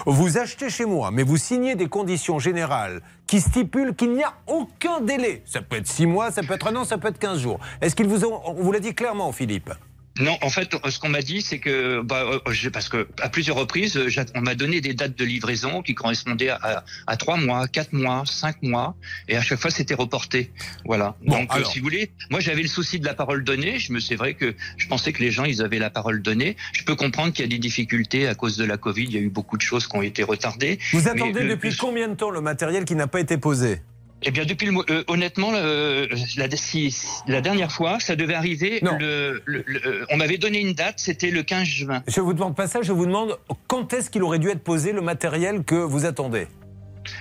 vous 0.07 0.39
achetez 0.39 0.71
chez 0.71 0.85
moi, 0.85 1.11
mais 1.11 1.23
vous 1.23 1.37
signez 1.37 1.75
des 1.75 1.89
conditions 1.89 2.39
générales 2.39 3.01
qui 3.27 3.41
stipulent 3.41 3.95
qu'il 3.95 4.13
n'y 4.13 4.25
a 4.25 4.35
aucun 4.47 5.01
délai. 5.01 5.43
Ça 5.45 5.63
peut 5.63 5.77
être 5.77 5.87
6 5.87 6.07
mois, 6.07 6.31
ça 6.31 6.43
peut 6.43 6.55
être 6.55 6.69
un 6.69 6.77
an, 6.77 6.85
ça 6.85 6.99
peut 6.99 7.09
être 7.09 7.19
15 7.19 7.39
jours. 7.39 7.61
Est-ce 7.81 7.95
qu'il 7.95 8.09
vous, 8.09 8.25
on 8.25 8.55
vous 8.55 8.73
l'a 8.73 8.81
dit 8.81 8.95
clairement, 8.95 9.33
Philippe 9.33 9.71
Non, 10.21 10.37
en 10.43 10.51
fait, 10.51 10.75
euh, 10.75 10.91
ce 10.91 10.99
qu'on 10.99 11.09
m'a 11.09 11.23
dit, 11.23 11.43
c'est 11.43 11.59
que, 11.59 12.01
bah, 12.03 12.25
euh, 12.25 12.53
je- 12.53 12.69
parce 12.69 12.89
que 12.89 13.07
à 13.21 13.29
plusieurs 13.29 13.57
reprises, 13.57 13.97
euh, 13.97 14.09
on 14.35 14.41
m'a 14.41 14.55
donné 14.55 14.81
des 14.81 14.95
dates 14.95 15.17
de 15.17 15.25
livraison 15.25 15.83
qui 15.83 15.95
correspondaient 15.95 16.49
à, 16.51 16.85
à 17.07 17.17
3 17.17 17.37
mois, 17.37 17.69
4 17.69 17.93
mois, 17.93 18.25
5 18.27 18.63
mois, 18.63 18.97
et 19.29 19.37
à 19.37 19.43
chaque 19.43 19.61
fois, 19.61 19.71
c'était 19.71 19.95
reporté. 19.95 20.51
Voilà. 20.85 21.17
Bon, 21.25 21.39
Donc, 21.41 21.51
euh, 21.53 21.57
alors. 21.57 21.71
si 21.73 21.79
vous 21.79 21.85
voulez, 21.85 22.11
moi, 22.31 22.41
j'avais 22.41 22.63
le 22.63 22.69
souci 22.69 22.99
de 22.99 23.05
la 23.07 23.15
parole 23.15 23.45
donnée. 23.45 23.79
Je 23.79 23.93
me, 23.93 24.01
c'est 24.01 24.17
vrai 24.17 24.35
que 24.35 24.55
je 24.77 24.87
pensais 24.89 25.13
que 25.13 25.23
les 25.23 25.31
gens, 25.31 25.45
ils 25.45 25.63
avaient 25.63 25.79
la 25.79 25.91
parole 25.91 26.23
donnée. 26.23 26.57
Je 26.73 26.83
peux 26.85 26.95
comprendre 26.97 27.33
qu'il 27.33 27.45
y 27.45 27.49
a 27.49 27.51
des 27.51 27.59
difficultés 27.59 28.27
à 28.27 28.35
cause 28.35 28.57
de 28.57 28.65
la 28.65 28.77
Covid. 28.77 29.05
Il 29.05 29.13
y 29.13 29.19
a 29.19 29.21
eu 29.21 29.31
beaucoup 29.31 29.57
de 29.57 29.63
choses 29.63 29.87
qui 29.87 29.97
ont 29.97 30.03
été 30.03 30.23
retardées. 30.23 30.79
Vous 30.93 31.09
attendez 31.09 31.45
depuis 31.45 31.71
le- 31.71 31.77
combien 31.77 32.09
de 32.09 32.15
temps 32.15 32.31
le 32.31 32.41
matériel 32.41 32.85
qui 32.85 32.95
n'a 32.95 33.07
pas 33.07 33.21
été 33.21 33.39
posé? 33.39 33.83
Eh 34.23 34.31
bien, 34.31 34.45
depuis 34.45 34.67
le 34.67 34.73
mois- 34.73 34.85
euh, 34.91 35.05
honnêtement, 35.07 35.51
la, 35.53 36.49
si- 36.57 36.95
la 37.27 37.41
dernière 37.41 37.71
fois, 37.73 37.99
ça 38.01 38.17
devait 38.17 38.35
arriver. 38.35 38.81
Non. 38.83 38.97
Le, 38.99 39.43
le- 39.45 39.63
le- 39.67 39.87
euh, 39.87 40.07
on 40.11 40.17
m'avait 40.17 40.39
donné 40.39 40.61
une 40.61 40.73
date, 40.75 40.95
c'était 40.99 41.31
le 41.31 41.43
15 41.43 41.65
juin. 41.67 42.03
Je 42.09 42.21
vous 42.21 42.33
demande 42.33 42.57
pas 42.57 42.67
ça, 42.67 42.83
je 42.83 42.93
vous 42.93 43.07
demande 43.07 43.39
quand 43.69 43.93
est-ce 43.93 44.11
qu'il 44.11 44.23
aurait 44.23 44.39
dû 44.41 44.49
être 44.51 44.63
posé 44.65 44.93
le 44.93 45.01
matériel 45.01 45.63
que 45.65 45.77
vous 45.77 46.05
attendez? 46.05 46.49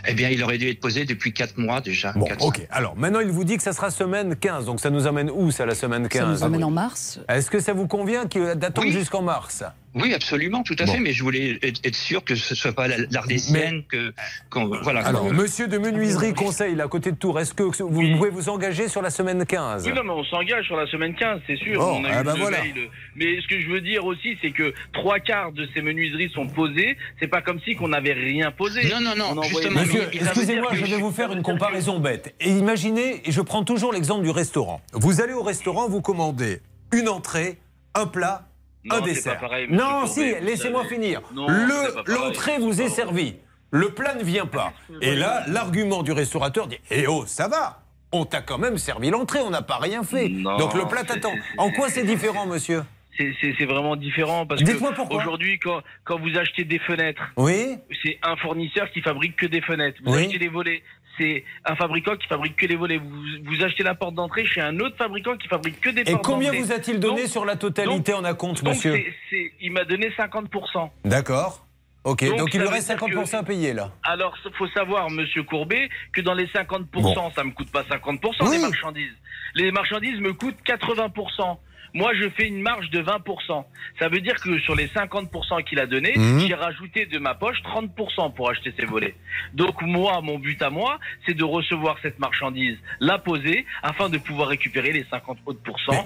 Eh 0.05 0.13
bien, 0.13 0.27
il 0.29 0.43
aurait 0.43 0.57
dû 0.57 0.67
être 0.69 0.81
posé 0.81 1.05
depuis 1.05 1.31
4 1.31 1.57
mois 1.57 1.79
déjà. 1.79 2.12
Bon, 2.13 2.27
ok. 2.41 2.67
Alors 2.71 2.97
maintenant, 2.97 3.21
il 3.21 3.29
vous 3.31 3.45
dit 3.45 3.55
que 3.55 3.63
ça 3.63 3.71
sera 3.71 3.89
semaine 3.89 4.36
15. 4.36 4.65
Donc 4.65 4.81
ça 4.81 4.89
nous 4.89 5.07
amène 5.07 5.29
où, 5.31 5.49
ça, 5.51 5.65
la 5.65 5.75
semaine 5.75 6.10
15 6.10 6.21
Ça 6.21 6.27
nous 6.27 6.43
emmène 6.43 6.63
en 6.65 6.71
mars. 6.71 7.21
Est-ce 7.29 7.49
que 7.49 7.60
ça 7.62 7.71
vous 7.71 7.88
convient 7.88 8.25
d'attendre 8.25 8.88
Oui. 8.88 8.91
jusqu'en 8.91 9.21
mars? 9.21 9.63
Oui, 10.01 10.13
absolument, 10.13 10.63
tout 10.63 10.75
à 10.79 10.86
Bon. 10.86 10.93
fait. 10.93 10.99
Mais 10.99 11.13
je 11.13 11.23
voulais 11.23 11.60
être, 11.62 11.79
être 11.86 11.95
sûr 11.95 12.23
que 12.23 12.36
ce 12.36 12.55
soit 12.55 12.73
pas 12.73 12.88
la- 12.88 12.97
l'Ardésienne, 13.12 13.83
que 13.89 14.13
qu'on- 14.49 14.67
voilà. 14.81 15.05
Alors, 15.05 15.31
monsieur 15.33 15.67
de 15.67 15.77
Menuiserie 15.77 16.33
Conseil, 16.33 16.75
là, 16.75 16.86
à 16.86 16.88
côté 16.88 17.12
de 17.12 17.17
Tours, 17.17 17.39
est-ce 17.39 17.53
que 17.53 17.63
vous 17.63 17.71
pouvez 18.17 18.29
vous 18.29 18.49
engager 18.49 18.88
sur 18.88 19.01
la 19.01 19.10
semaine 19.10 19.45
15 19.45 19.86
Oui, 19.88 19.93
non, 19.93 20.03
mais 20.03 20.12
on 20.12 20.23
s'engage 20.25 20.65
sur 20.65 20.75
la 20.77 20.88
semaine 20.88 21.15
15, 21.15 21.41
c'est 21.47 21.57
sûr. 21.57 21.79
Oh, 21.79 21.97
on 21.99 22.05
a 22.05 22.10
ah 22.10 22.21
eu 22.21 22.23
bah 22.23 22.33
voilà. 22.38 22.62
mail. 22.63 22.89
Mais 23.15 23.39
ce 23.41 23.47
que 23.47 23.60
je 23.60 23.67
veux 23.69 23.81
dire 23.81 24.05
aussi, 24.05 24.38
c'est 24.41 24.51
que 24.51 24.73
trois 24.93 25.19
quarts 25.19 25.51
de 25.51 25.67
ces 25.73 25.81
menuiseries 25.81 26.29
sont 26.33 26.47
posées. 26.47 26.97
C'est 27.19 27.27
pas 27.27 27.41
comme 27.41 27.60
si 27.62 27.75
qu'on 27.75 27.89
n'avait 27.89 28.13
rien 28.13 28.51
posé. 28.51 28.81
Non, 28.89 29.01
non, 29.01 29.15
non, 29.36 29.41
justement, 29.43 29.81
Monsieur, 29.81 30.07
excusez-moi, 30.13 30.71
je 30.73 30.86
vais 30.86 30.97
vous 30.97 31.12
faire 31.12 31.31
une 31.31 31.41
comparaison 31.43 31.99
bête. 31.99 32.36
Et 32.39 32.49
imaginez, 32.49 33.21
et 33.27 33.31
je 33.31 33.41
prends 33.41 33.63
toujours 33.63 33.93
l'exemple 33.93 34.23
du 34.23 34.29
restaurant. 34.31 34.81
Vous 34.93 35.21
allez 35.21 35.33
au 35.33 35.43
restaurant, 35.43 35.88
vous 35.89 36.01
commandez 36.01 36.62
une 36.93 37.10
entrée, 37.10 37.57
un 37.95 38.05
plat, 38.05 38.47
Non, 38.89 38.95
un 38.97 39.02
dessert. 39.02 39.39
pareil, 39.39 39.67
non, 39.69 40.06
Courbet, 40.06 40.08
si, 40.39 40.45
laissez-moi 40.45 40.86
finir. 40.86 41.21
Le- 41.36 42.13
L'entrée 42.13 42.58
vous 42.60 42.82
est 42.82 42.89
servie. 42.89 43.36
Le 43.71 43.89
plat 43.89 44.15
ne 44.15 44.23
vient 44.23 44.45
pas. 44.45 44.73
Et 45.02 45.15
là, 45.15 45.43
l'argument 45.47 46.02
du 46.04 46.12
restaurateur 46.13 46.67
dit 46.67 46.78
Eh 46.89 47.08
oh, 47.08 47.26
ça 47.26 47.47
va 47.47 47.84
on 48.13 48.23
t'a 48.23 48.39
quand 48.41 48.58
même 48.58 48.78
servi 48.78 49.10
l'entrée, 49.10 49.39
on 49.41 49.50
n'a 49.50 49.62
pas 49.62 49.76
rien 49.80 50.02
fait. 50.02 50.30
Non, 50.30 50.56
Donc 50.58 50.73
le 50.73 50.86
plat 50.88 51.04
t'attend. 51.04 51.34
En 51.58 51.71
quoi 51.71 51.89
c'est 51.89 52.04
différent, 52.06 52.45
monsieur 52.45 52.84
C'est- 53.17 53.65
vraiment 53.65 53.97
différent 53.97 54.45
parce 54.45 54.63
que 54.63 55.13
aujourd'hui, 55.13 55.60
quand, 55.60 55.82
quand 56.06 56.17
vous 56.17 56.38
achetez 56.38 56.63
des 56.63 56.80
fenêtres, 56.80 57.21
Oui 57.36 57.76
c'est 58.02 58.17
un 58.23 58.38
fournisseur 58.38 58.89
qui 58.91 59.02
fabrique 59.02 59.36
que 59.36 59.45
des 59.45 59.60
fenêtres. 59.62 60.00
Vous 60.06 60.13
Oui. 60.13 60.23
achetez 60.26 60.39
des 60.39 60.47
volets, 60.47 60.84
c'est 61.17 61.43
un 61.65 61.75
fabricant 61.75 62.15
qui 62.15 62.27
fabrique 62.27 62.56
que 62.56 62.65
les 62.65 62.75
volets. 62.75 62.97
Vous, 62.97 63.10
vous 63.45 63.63
achetez 63.63 63.84
la 63.84 63.95
porte 63.95 64.15
d'entrée 64.15 64.45
chez 64.45 64.62
un 64.62 64.80
autre 64.80 64.95
fabricant 64.97 65.36
qui 65.38 65.47
fabrique 65.47 65.80
que 65.82 65.89
des 65.89 66.01
Et 66.01 66.12
portes 66.13 66.23
combien 66.25 66.51
d'entrée. 66.51 66.63
vous 66.65 66.71
a-t-il 66.71 66.99
donné 66.99 67.21
Donc- 67.23 67.32
sur 67.32 67.45
la 67.45 67.56
totalité 67.56 68.13
en 68.13 68.23
acompte, 68.23 68.63
monsieur 68.63 68.93
c'est- 68.93 69.13
c'est- 69.30 69.51
Il 69.62 69.71
m'a 69.71 69.84
donné 69.86 70.12
50%. 70.15 70.91
D'accord. 71.06 71.65
Ok, 72.03 72.23
donc, 72.25 72.38
Donc, 72.38 72.53
il 72.53 72.62
lui 72.62 72.67
reste 72.69 72.88
dire 72.88 72.97
50% 72.99 73.38
à 73.39 73.43
payer 73.43 73.73
là. 73.73 73.91
Alors, 74.03 74.38
il 74.45 74.51
faut 74.53 74.67
savoir, 74.69 75.10
monsieur 75.10 75.43
Courbet, 75.43 75.89
que 76.13 76.21
dans 76.21 76.34
les 76.34 76.47
50%, 76.47 77.13
Bon. 77.13 77.32
ça 77.36 77.43
me 77.43 77.51
coûte 77.51 77.69
pas 77.71 77.84
50% 77.89 78.45
Oui. 78.47 78.56
les 78.56 78.62
marchandises. 78.62 79.12
Les 79.56 79.71
marchandises 79.71 80.19
me 80.21 80.32
coûtent 80.34 80.62
80%. 80.63 81.60
Moi, 81.97 82.12
je 82.13 82.29
fais 82.29 82.47
une 82.47 82.62
marge 82.62 82.89
de 82.91 83.01
20%. 83.01 83.65
Ça 83.99 84.07
veut 84.07 84.21
dire 84.21 84.36
que 84.36 84.60
sur 84.60 84.75
les 84.75 84.88
50% 84.89 85.63
qu'il 85.63 85.79
a 85.79 85.88
donné, 85.88 86.13
Mhm. 86.15 86.41
j'ai 86.47 86.53
rajouté 86.53 87.07
de 87.07 87.17
ma 87.17 87.33
poche 87.33 87.57
30% 87.63 88.29
pour 88.29 88.49
acheter 88.51 88.71
ces 88.79 88.86
volets. 88.86 89.15
Donc, 89.55 89.81
moi, 89.81 90.21
mon 90.21 90.38
but 90.38 90.62
à 90.62 90.69
moi, 90.69 90.99
c'est 91.25 91.33
de 91.33 91.43
recevoir 91.43 91.97
cette 92.03 92.19
marchandise, 92.19 92.77
la 92.99 93.17
poser, 93.17 93.65
afin 93.81 94.10
de 94.10 94.19
pouvoir 94.19 94.49
récupérer 94.49 94.91
les 94.91 95.05
50 95.10 95.39
autres 95.47 95.60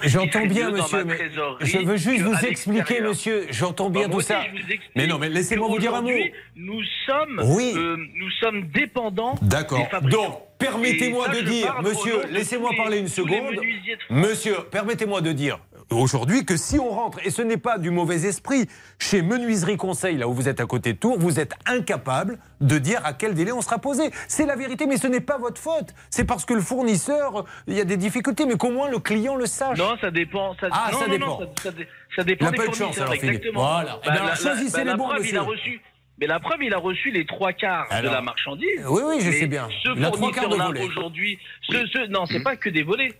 J'entends 0.04 0.46
bien, 0.46 0.70
monsieur, 0.70 1.04
ma 1.04 1.14
mais 1.14 1.30
je 1.60 1.78
veux 1.78 1.96
juste 1.96 2.22
vous 2.22 2.44
expliquer, 2.46 3.00
monsieur. 3.02 3.46
J'entends 3.50 3.90
bien 3.90 4.08
Bah, 4.08 4.14
tout 4.14 4.20
ça. 4.22 4.44
Mais 4.96 5.06
non, 5.06 5.18
mais 5.18 5.28
laissez-moi 5.28 5.68
vous 5.68 5.78
dire 5.78 5.94
un 5.94 6.02
mot. 6.02 6.10
Nous 6.56 6.82
sommes, 7.06 7.42
Oui. 7.56 7.72
euh, 7.76 7.96
nous 8.14 8.30
sommes 8.40 8.68
dépendants. 8.68 9.34
D'accord. 9.42 9.86
Donc, 10.02 10.38
permettez-moi 10.62 11.28
de 11.28 11.40
dire, 11.40 11.80
monsieur, 11.82 12.22
laissez-moi 12.30 12.70
parler 12.76 12.98
une 12.98 13.08
seconde. 13.08 13.54
Monsieur, 14.10 14.56
permettez-moi 14.70 15.20
de 15.20 15.32
dire 15.32 15.58
aujourd'hui 15.90 16.46
que 16.46 16.56
si 16.56 16.78
on 16.78 16.88
rentre, 16.88 17.18
et 17.24 17.30
ce 17.30 17.42
n'est 17.42 17.58
pas 17.58 17.76
du 17.78 17.90
mauvais 17.90 18.22
esprit, 18.24 18.66
chez 18.98 19.20
Menuiserie 19.20 19.76
Conseil, 19.76 20.16
là 20.16 20.26
où 20.28 20.32
vous 20.32 20.48
êtes 20.48 20.60
à 20.60 20.64
côté 20.66 20.94
de 20.94 20.98
Tours, 20.98 21.18
vous 21.18 21.38
êtes 21.38 21.52
incapable 21.66 22.38
de 22.62 22.78
dire 22.78 23.00
à 23.04 23.12
quel 23.12 23.34
délai 23.34 23.52
on 23.52 23.60
sera 23.60 23.78
posé. 23.78 24.10
C'est 24.28 24.46
la 24.46 24.56
vérité, 24.56 24.86
mais 24.86 24.96
ce 24.96 25.06
n'est 25.06 25.20
pas 25.20 25.36
votre 25.36 25.60
faute. 25.60 25.88
C'est 26.08 26.24
parce 26.24 26.44
que 26.46 26.54
le 26.54 26.62
fournisseur, 26.62 27.44
il 27.66 27.74
y 27.76 27.80
a 27.80 27.84
des 27.84 27.96
difficultés, 27.98 28.46
mais 28.46 28.56
qu'au 28.56 28.70
moins 28.70 28.88
le 28.88 29.00
client 29.00 29.36
le 29.36 29.44
sache. 29.46 29.78
Non, 29.78 29.96
ça 30.00 30.10
dépend. 30.10 30.54
Ça, 30.60 30.68
Ah, 30.70 30.88
non, 30.92 30.98
ça 31.00 31.06
non, 31.06 31.12
dépend. 31.12 31.26
non, 31.26 31.52
ça, 31.56 31.62
ça 31.64 31.70
dé- 31.72 31.88
ça 32.16 32.22
dépend 32.24 32.44
Il 32.46 32.48
a 32.48 32.50
des 32.52 32.56
pas 32.56 32.64
eu 32.64 32.68
de 32.70 32.74
chance, 32.74 32.98
alors, 32.98 33.12
Philippe. 33.14 33.44
Voilà. 33.52 33.98
Eh 34.02 34.04
bien, 34.06 34.12
alors, 34.14 34.26
la- 34.28 34.34
choisissez 34.36 34.72
bah, 34.72 34.78
les 34.78 34.84
la 34.84 34.96
bons, 34.96 35.08
preuve, 35.08 35.26
il 35.26 35.36
a 35.36 35.40
monsieur. 35.40 35.52
reçu. 35.52 35.80
Mais 36.22 36.28
la 36.28 36.38
preuve, 36.38 36.62
il 36.62 36.72
a 36.72 36.78
reçu 36.78 37.10
les 37.10 37.24
trois 37.26 37.52
quarts 37.52 37.88
Alors. 37.90 38.12
de 38.12 38.14
la 38.16 38.22
marchandise. 38.22 38.86
Oui, 38.88 39.02
oui, 39.04 39.16
je 39.18 39.26
Mais 39.30 39.40
sais 39.40 39.46
bien. 39.48 39.68
Ce 39.82 39.88
fournisseur-là, 39.92 40.70
aujourd'hui, 40.86 41.36
ce, 41.62 41.84
ce- 41.88 42.06
non, 42.10 42.26
c'est 42.26 42.44
pas 42.44 42.54
que 42.54 42.70
des 42.70 42.84
volets. 42.84 43.12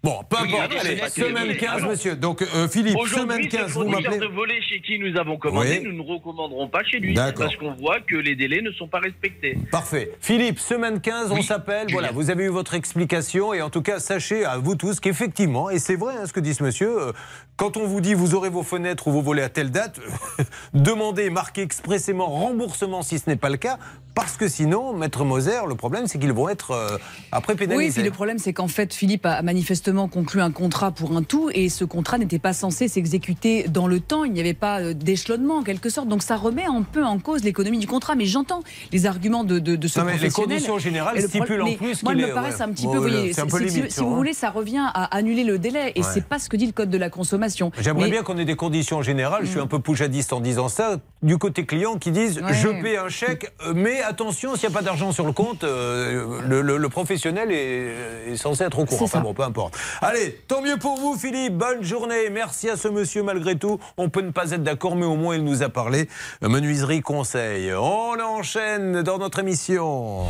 Bon, 0.00 0.20
peu 0.30 0.36
Oui, 0.42 0.54
importe. 0.54 0.74
Allez, 0.80 0.96
semaine 1.10 1.48
des 1.48 1.56
15, 1.56 1.80
volets. 1.80 1.90
monsieur. 1.90 2.14
Donc, 2.14 2.42
euh, 2.42 2.68
Philippe, 2.68 2.96
semaine 3.00 3.00
Aujourd'hui, 3.00 3.50
ce 3.50 3.56
15, 3.56 3.66
vous 3.66 3.72
fournisseur 3.82 4.00
m'appelez 4.02 4.18
de 4.28 4.32
volets 4.32 4.62
chez 4.62 4.80
qui 4.80 4.96
nous 5.00 5.18
avons 5.18 5.38
commandé, 5.38 5.80
Oui. 5.82 5.88
nous 5.90 6.04
ne 6.04 6.08
recommanderons 6.08 6.68
pas 6.68 6.84
chez 6.84 7.00
lui. 7.00 7.14
Parce 7.14 7.56
qu'on 7.56 7.74
voit 7.74 7.98
que 8.00 8.14
les 8.14 8.36
délais 8.36 8.62
ne 8.62 8.70
sont 8.70 8.86
pas 8.86 9.00
respectés. 9.00 9.58
Parfait. 9.72 10.12
Philippe, 10.20 10.60
semaine 10.60 11.00
15, 11.00 11.32
on 11.32 11.42
s'appelle. 11.42 11.88
Voilà, 11.90 12.12
vous 12.12 12.30
avez 12.30 12.44
eu 12.44 12.48
votre 12.48 12.74
explication. 12.74 13.52
Et 13.54 13.60
en 13.60 13.70
tout 13.70 13.82
cas, 13.82 13.98
sachez 13.98 14.44
à 14.44 14.56
vous 14.58 14.76
tous 14.76 15.00
qu'effectivement, 15.00 15.68
et 15.68 15.80
c'est 15.80 15.96
vrai 15.96 16.14
hein, 16.16 16.26
ce 16.26 16.32
que 16.32 16.40
dit 16.40 16.54
ce 16.54 16.62
monsieur, 16.62 17.08
euh, 17.08 17.12
quand 17.56 17.76
on 17.76 17.84
vous 17.84 18.00
dit 18.00 18.14
vous 18.14 18.36
aurez 18.36 18.50
vos 18.50 18.62
fenêtres 18.62 19.08
ou 19.08 19.10
vos 19.10 19.22
volets 19.22 19.42
à 19.42 19.48
telle 19.48 19.72
date, 19.72 19.98
demandez, 20.74 21.28
marquez 21.28 21.62
expressément 21.62 22.26
remboursement 22.28 23.02
si 23.02 23.18
ce 23.18 23.28
n'est 23.28 23.36
pas 23.36 23.50
le 23.50 23.56
cas. 23.56 23.78
Parce 24.14 24.36
que 24.36 24.48
sinon, 24.48 24.94
Maître 24.94 25.24
Moser, 25.24 25.60
le 25.68 25.76
problème, 25.76 26.08
c'est 26.08 26.18
qu'ils 26.18 26.32
vont 26.32 26.48
être 26.48 26.72
euh, 26.72 26.98
après 27.30 27.52
Oui, 27.52 27.58
pénalisés. 27.60 28.00
puis 28.00 28.02
le 28.02 28.10
problème, 28.12 28.38
c'est 28.38 28.52
qu'en 28.52 28.66
fait, 28.66 28.92
Philippe 28.92 29.24
a 29.26 29.40
manifestement 29.88 30.08
conclu 30.08 30.40
un 30.40 30.50
contrat 30.50 30.90
pour 30.90 31.16
un 31.16 31.22
tout, 31.22 31.50
et 31.52 31.68
ce 31.68 31.84
contrat 31.84 32.18
n'était 32.18 32.38
pas 32.38 32.52
censé 32.52 32.88
s'exécuter 32.88 33.64
dans 33.68 33.86
le 33.86 34.00
temps. 34.00 34.24
Il 34.24 34.32
n'y 34.32 34.40
avait 34.40 34.54
pas 34.54 34.80
euh, 34.80 34.92
d'échelonnement, 34.94 35.58
en 35.58 35.62
quelque 35.62 35.88
sorte. 35.90 36.08
Donc 36.08 36.22
ça 36.22 36.36
remet 36.36 36.64
un 36.66 36.82
peu 36.82 37.04
en 37.04 37.18
cause 37.18 37.42
l'économie 37.44 37.78
du 37.78 37.86
contrat. 37.86 38.14
Mais 38.14 38.26
j'entends 38.26 38.62
les 38.92 39.06
arguments 39.06 39.44
de, 39.44 39.58
de, 39.58 39.76
de 39.76 39.88
ce 39.88 39.98
Non, 40.00 40.04
mais 40.06 40.12
les 40.12 40.18
professionnel. 40.18 40.48
conditions 40.50 40.78
générales 40.78 41.16
le 41.16 41.22
stipulent 41.28 41.62
en 41.62 41.72
plus 41.74 42.02
Moi, 42.02 42.14
il 42.14 42.26
me 42.26 42.32
paraît 42.34 42.54
ouais. 42.54 42.62
un 42.62 42.70
petit 42.72 42.84
Bon, 42.86 42.92
peu. 42.92 42.96
vous 42.98 43.02
voilà, 43.04 43.18
voyez, 43.18 43.32
c'est 43.32 43.40
un 43.40 43.44
c'est- 43.44 43.50
peu 43.50 43.58
c'est- 43.68 43.74
limite, 43.76 43.92
si 43.92 44.00
vous 44.00 44.06
hein. 44.10 44.14
voulez, 44.16 44.32
ça 44.32 44.50
revient 44.50 44.84
à 44.94 45.16
annuler 45.16 45.44
le 45.44 45.58
délai, 45.58 45.92
et 45.94 46.00
Ouais. 46.00 46.06
c'est 46.12 46.24
pas 46.24 46.38
ce 46.38 46.48
que 46.48 46.56
dit 46.56 46.66
le 46.66 46.72
code 46.72 46.90
de 46.90 46.98
la 46.98 47.10
consommation. 47.10 47.70
J'aimerais 47.80 48.04
Mais- 48.06 48.10
bien 48.10 48.22
qu'on 48.22 48.38
ait 48.38 48.44
des 48.44 48.56
conditions 48.56 49.02
générales. 49.02 49.42
Je 49.44 49.50
suis 49.50 49.60
un 49.60 49.66
peu 49.66 49.78
poujadiste 49.78 50.32
en 50.32 50.40
disant 50.40 50.68
ça. 50.68 50.96
Du 51.22 51.36
côté 51.38 51.66
client, 51.66 51.96
qui 51.98 52.10
disent 52.12 52.40
Ouais. 52.40 52.54
je 52.54 52.68
paie 52.82 52.96
un 52.96 53.08
chèque, 53.08 53.52
euh, 53.66 53.72
mais 53.74 54.00
attention, 54.02 54.54
s'il 54.54 54.68
n'y 54.68 54.74
a 54.74 54.78
pas 54.78 54.84
d'argent 54.84 55.10
sur 55.12 55.26
le 55.26 55.32
compte, 55.32 55.64
euh, 55.64 56.40
le, 56.46 56.60
le- 56.62 56.76
le 56.76 56.88
professionnel 56.88 57.50
est, 57.50 58.32
est 58.32 58.36
censé 58.36 58.62
être 58.64 58.78
au 58.78 58.84
courant. 58.84 59.04
Enfin 59.06 59.18
ça. 59.18 59.24
bon, 59.24 59.34
peu 59.34 59.42
importe. 59.42 59.76
Allez, 60.00 60.40
tant 60.48 60.62
mieux 60.62 60.76
pour 60.76 60.96
vous, 60.98 61.16
Philippe. 61.16 61.54
Bonne 61.54 61.82
journée. 61.82 62.30
Merci 62.30 62.68
à 62.70 62.76
ce 62.76 62.88
monsieur, 62.88 63.22
malgré 63.22 63.56
tout. 63.56 63.78
On 63.96 64.08
peut 64.08 64.20
ne 64.22 64.30
pas 64.30 64.50
être 64.52 64.62
d'accord, 64.62 64.96
mais 64.96 65.06
au 65.06 65.16
moins 65.16 65.36
il 65.36 65.44
nous 65.44 65.62
a 65.62 65.68
parlé. 65.68 66.08
Menuiserie 66.42 67.00
conseil. 67.00 67.72
On 67.74 68.18
enchaîne 68.20 69.02
dans 69.02 69.18
notre 69.18 69.38
émission. 69.40 70.24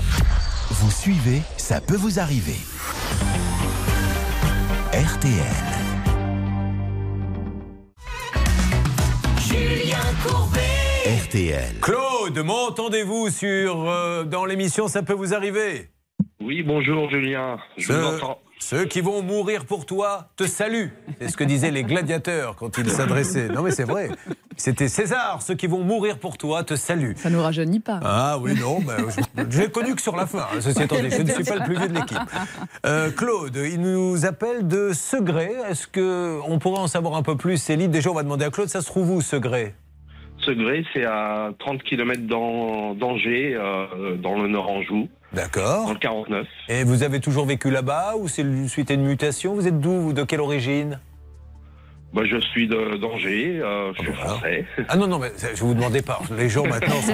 Vous 0.70 0.90
suivez, 0.90 1.42
ça 1.56 1.80
peut 1.80 1.96
vous 1.96 2.18
arriver. 2.20 2.56
RTL. 4.92 5.32
Julien 9.40 9.96
Courbet. 10.26 10.60
RTL. 11.24 11.80
Claude, 11.80 12.38
m'entendez-vous 12.44 13.30
sur 13.30 13.88
euh, 13.88 14.24
dans 14.24 14.44
l'émission 14.44 14.88
Ça 14.88 15.02
peut 15.02 15.12
vous 15.14 15.34
arriver? 15.34 15.88
Oui, 16.40 16.62
bonjour 16.62 17.08
Julien. 17.10 17.58
Je 17.76 17.92
vous 17.92 17.92
Ceux, 17.92 18.06
entends. 18.06 18.38
Ceux 18.58 18.84
qui 18.84 19.00
vont 19.00 19.22
mourir 19.22 19.64
pour 19.64 19.86
toi 19.86 20.28
te 20.36 20.44
saluent. 20.46 20.92
C'est 21.20 21.28
ce 21.28 21.36
que 21.36 21.44
disaient 21.44 21.70
les 21.70 21.84
gladiateurs 21.84 22.56
quand 22.56 22.76
ils 22.78 22.90
s'adressaient. 22.90 23.48
Non 23.48 23.62
mais 23.62 23.70
c'est 23.70 23.84
vrai. 23.84 24.10
C'était 24.56 24.88
César. 24.88 25.40
Ceux 25.42 25.54
qui 25.54 25.66
vont 25.68 25.84
mourir 25.84 26.18
pour 26.18 26.36
toi 26.36 26.64
te 26.64 26.74
saluent. 26.74 27.14
Ça 27.16 27.30
nous 27.30 27.40
rajeunit 27.40 27.78
pas. 27.80 28.00
Ah 28.02 28.38
oui, 28.40 28.54
non, 28.60 28.80
je, 29.36 29.42
je 29.50 29.60
l'ai 29.62 29.70
connu 29.70 29.94
que 29.94 30.02
sur 30.02 30.16
la 30.16 30.26
fin. 30.26 30.40
hein, 30.52 30.60
Ceci 30.60 30.82
étant 30.82 30.96
dit, 30.96 31.10
je 31.10 31.22
ne 31.22 31.30
suis 31.30 31.44
pas 31.44 31.56
le 31.56 31.64
plus 31.64 31.76
vieux 31.78 31.88
de 31.88 31.94
l'équipe. 31.94 32.18
Euh, 32.84 33.10
Claude, 33.10 33.56
il 33.56 33.80
nous 33.80 34.26
appelle 34.26 34.66
de 34.66 34.92
Segré. 34.92 35.52
Est-ce 35.70 35.86
que 35.86 36.40
on 36.48 36.58
pourrait 36.58 36.80
en 36.80 36.88
savoir 36.88 37.14
un 37.14 37.22
peu 37.22 37.36
plus 37.36 37.56
Céline, 37.56 37.90
déjà, 37.90 38.10
on 38.10 38.14
va 38.14 38.24
demander 38.24 38.44
à 38.46 38.50
Claude, 38.50 38.68
ça 38.68 38.80
se 38.80 38.86
trouve 38.86 39.10
où, 39.12 39.20
Segré? 39.20 39.74
Segré, 40.44 40.84
c'est 40.92 41.04
à 41.04 41.50
30 41.58 41.82
km 41.82 42.22
d'Angers, 42.96 43.54
euh, 43.56 44.16
dans 44.16 44.40
le 44.40 44.48
Nord 44.48 44.70
Anjou, 44.70 45.08
D'accord. 45.32 45.86
dans 45.86 45.92
le 45.92 45.98
49. 45.98 46.46
Et 46.68 46.84
vous 46.84 47.02
avez 47.02 47.20
toujours 47.20 47.44
vécu 47.46 47.70
là-bas 47.70 48.14
ou 48.18 48.28
c'est 48.28 48.44
suite 48.68 48.90
à 48.90 48.94
une 48.94 49.04
mutation? 49.04 49.54
Vous 49.54 49.66
êtes 49.66 49.80
d'où 49.80 50.12
De 50.12 50.24
quelle 50.24 50.40
origine? 50.40 51.00
Bah, 52.14 52.22
je 52.24 52.40
suis 52.40 52.66
d'Angers, 52.66 53.60
euh, 53.62 53.92
je 53.94 54.02
suis 54.02 54.12
français. 54.14 54.64
Ah 54.88 54.96
non, 54.96 55.06
non, 55.06 55.18
mais 55.18 55.30
je 55.54 55.62
vous 55.62 55.74
demandais 55.74 56.00
pas. 56.00 56.20
Les 56.38 56.48
gens 56.48 56.64
maintenant. 56.66 57.00
sont- 57.02 57.12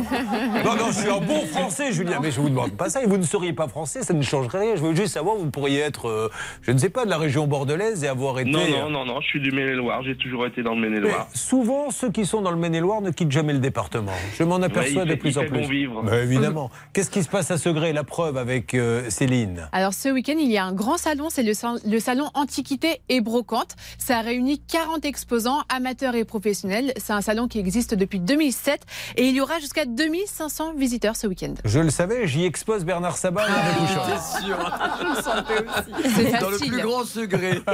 Non, 0.64 0.76
non, 0.76 0.86
je 0.92 1.00
suis 1.00 1.10
un 1.10 1.18
bon 1.20 1.44
français, 1.46 1.92
Julien, 1.92 2.20
mais 2.22 2.30
je 2.30 2.40
vous 2.40 2.48
demande 2.48 2.76
pas 2.76 2.88
ça. 2.88 3.02
Et 3.02 3.06
vous 3.06 3.16
ne 3.16 3.24
seriez 3.24 3.52
pas 3.52 3.66
français, 3.66 4.02
ça 4.02 4.14
ne 4.14 4.22
changerait 4.22 4.60
rien. 4.60 4.76
Je 4.76 4.82
veux 4.82 4.94
juste 4.94 5.14
savoir, 5.14 5.34
vous 5.34 5.50
pourriez 5.50 5.80
être, 5.80 6.08
euh, 6.08 6.28
je 6.62 6.70
ne 6.70 6.78
sais 6.78 6.90
pas, 6.90 7.04
de 7.04 7.10
la 7.10 7.18
région 7.18 7.48
bordelaise 7.48 8.04
et 8.04 8.08
avoir 8.08 8.38
été. 8.38 8.48
Non, 8.50 8.60
non, 8.68 8.88
non, 8.88 9.04
non, 9.04 9.20
je 9.20 9.26
suis 9.26 9.40
du 9.40 9.50
Maine-et-Loire, 9.50 10.04
j'ai 10.04 10.14
toujours 10.16 10.46
été 10.46 10.62
dans 10.62 10.76
le 10.76 10.80
Maine-et-Loire. 10.88 11.26
souvent, 11.34 11.90
ceux 11.90 12.12
qui 12.12 12.24
sont 12.24 12.40
dans 12.40 12.52
le 12.52 12.56
Maine-et-Loire 12.56 13.00
ne 13.00 13.10
quittent 13.10 13.32
jamais 13.32 13.52
le 13.52 13.58
département. 13.58 14.12
Je 14.38 14.44
m'en 14.44 14.62
aperçois 14.62 15.04
de 15.04 15.10
fait- 15.10 15.16
plus 15.16 15.38
en 15.38 15.42
plus. 15.42 15.50
bon 15.62 15.66
vivre. 15.66 16.02
Bah, 16.04 16.20
évidemment. 16.22 16.70
Qu'est-ce 16.92 17.10
qui 17.10 17.24
se 17.24 17.28
passe 17.28 17.50
à 17.50 17.58
Segré 17.58 17.92
La 17.92 18.04
preuve 18.04 18.36
avec 18.38 18.74
euh, 18.74 19.10
Céline? 19.10 19.68
Alors 19.72 19.92
ce 19.92 20.08
week-end, 20.08 20.36
il 20.38 20.52
y 20.52 20.56
a 20.56 20.64
un 20.64 20.72
grand 20.72 20.98
salon, 20.98 21.30
c'est 21.30 21.42
le, 21.42 21.52
sal- 21.52 21.80
le 21.84 21.98
salon 21.98 22.30
Antiquité 22.34 23.00
et 23.08 23.20
Brocante. 23.20 23.74
Ça 23.98 24.20
réunit 24.20 24.60
40 24.60 24.83
exposants, 25.02 25.62
amateurs 25.68 26.14
et 26.14 26.24
professionnels. 26.24 26.92
C'est 26.96 27.12
un 27.12 27.20
salon 27.20 27.48
qui 27.48 27.58
existe 27.58 27.94
depuis 27.94 28.20
2007 28.20 28.82
et 29.16 29.26
il 29.26 29.34
y 29.34 29.40
aura 29.40 29.58
jusqu'à 29.58 29.84
2500 29.84 30.74
visiteurs 30.74 31.16
ce 31.16 31.26
week-end. 31.26 31.54
Je 31.64 31.80
le 31.80 31.90
savais, 31.90 32.26
j'y 32.26 32.44
expose 32.44 32.84
Bernard 32.84 33.16
Sabat 33.16 33.42
et 33.42 33.46
Hervé 33.50 33.70
Pouchon. 33.80 34.00
Je 35.00 35.06
le 35.06 35.14
sentais 35.22 35.64
aussi. 35.64 35.92
C'est 36.14 36.40
Dans 36.40 36.50
le 36.50 36.58
plus 36.58 36.80
grand 36.82 37.04
secret. 37.04 37.60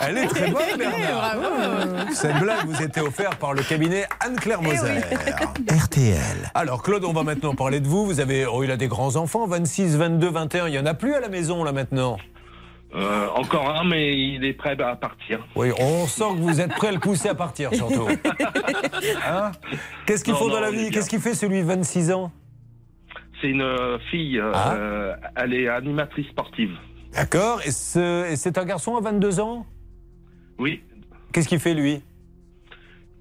Elle 0.00 0.18
est 0.18 0.26
très 0.26 0.50
bonne, 0.50 0.62
Bernard. 0.78 1.36
Bravo. 1.38 1.96
Cette 2.12 2.38
blague 2.38 2.66
vous 2.66 2.82
était 2.82 3.00
offerte 3.00 3.36
par 3.36 3.54
le 3.54 3.62
cabinet 3.62 4.06
Anne-Claire 4.20 4.62
Moser. 4.62 5.00
RTL. 5.70 6.50
Alors, 6.54 6.82
Claude, 6.82 7.04
on 7.04 7.12
va 7.12 7.22
maintenant 7.22 7.54
parler 7.54 7.80
de 7.80 7.88
vous. 7.88 8.06
Vous 8.06 8.20
avez, 8.20 8.46
oh, 8.46 8.62
il 8.64 8.70
a 8.70 8.76
des 8.76 8.88
grands-enfants, 8.88 9.46
26, 9.46 9.96
22, 9.96 10.28
21. 10.30 10.68
Il 10.68 10.72
n'y 10.72 10.78
en 10.78 10.86
a 10.86 10.94
plus 10.94 11.14
à 11.14 11.20
la 11.20 11.28
maison, 11.28 11.64
là, 11.64 11.72
maintenant. 11.72 12.16
Euh, 12.94 13.26
encore 13.34 13.70
un, 13.74 13.84
mais 13.84 14.14
il 14.18 14.44
est 14.44 14.52
prêt 14.52 14.78
à 14.80 14.96
partir. 14.96 15.46
Oui, 15.56 15.68
on 15.80 16.06
sent 16.06 16.24
que 16.36 16.40
vous 16.40 16.60
êtes 16.60 16.72
prêt 16.74 16.88
à 16.88 16.92
le 16.92 16.98
pousser 16.98 17.28
à 17.30 17.34
partir, 17.34 17.72
surtout. 17.74 18.06
Hein 19.26 19.52
Qu'est-ce 20.06 20.22
qu'il 20.24 20.34
Non, 20.34 20.38
faut 20.38 20.50
dans 20.50 20.60
la 20.60 20.70
vie. 20.70 20.90
Qu'est-ce 20.90 21.08
qu'il 21.08 21.20
fait, 21.20 21.34
celui 21.34 21.60
de 21.60 21.64
26 21.66 22.12
ans 22.12 22.30
C'est 23.40 23.48
une 23.48 23.62
euh, 23.62 23.98
fille, 24.10 24.38
euh, 24.38 24.52
Ah. 24.54 24.74
euh, 24.74 25.14
elle 25.36 25.54
est 25.54 25.68
animatrice 25.68 26.26
sportive. 26.28 26.72
D'accord. 27.14 27.60
Et 27.64 27.70
ce- 27.70 28.30
et 28.30 28.36
c'est 28.36 28.58
un 28.58 28.64
garçon 28.64 28.96
à 28.96 29.00
22 29.00 29.40
ans 29.40 29.64
Oui, 30.58 30.82
Qu'est-ce 31.32 31.48
qu'il 31.48 31.60
fait 31.60 31.74
lui 31.74 32.02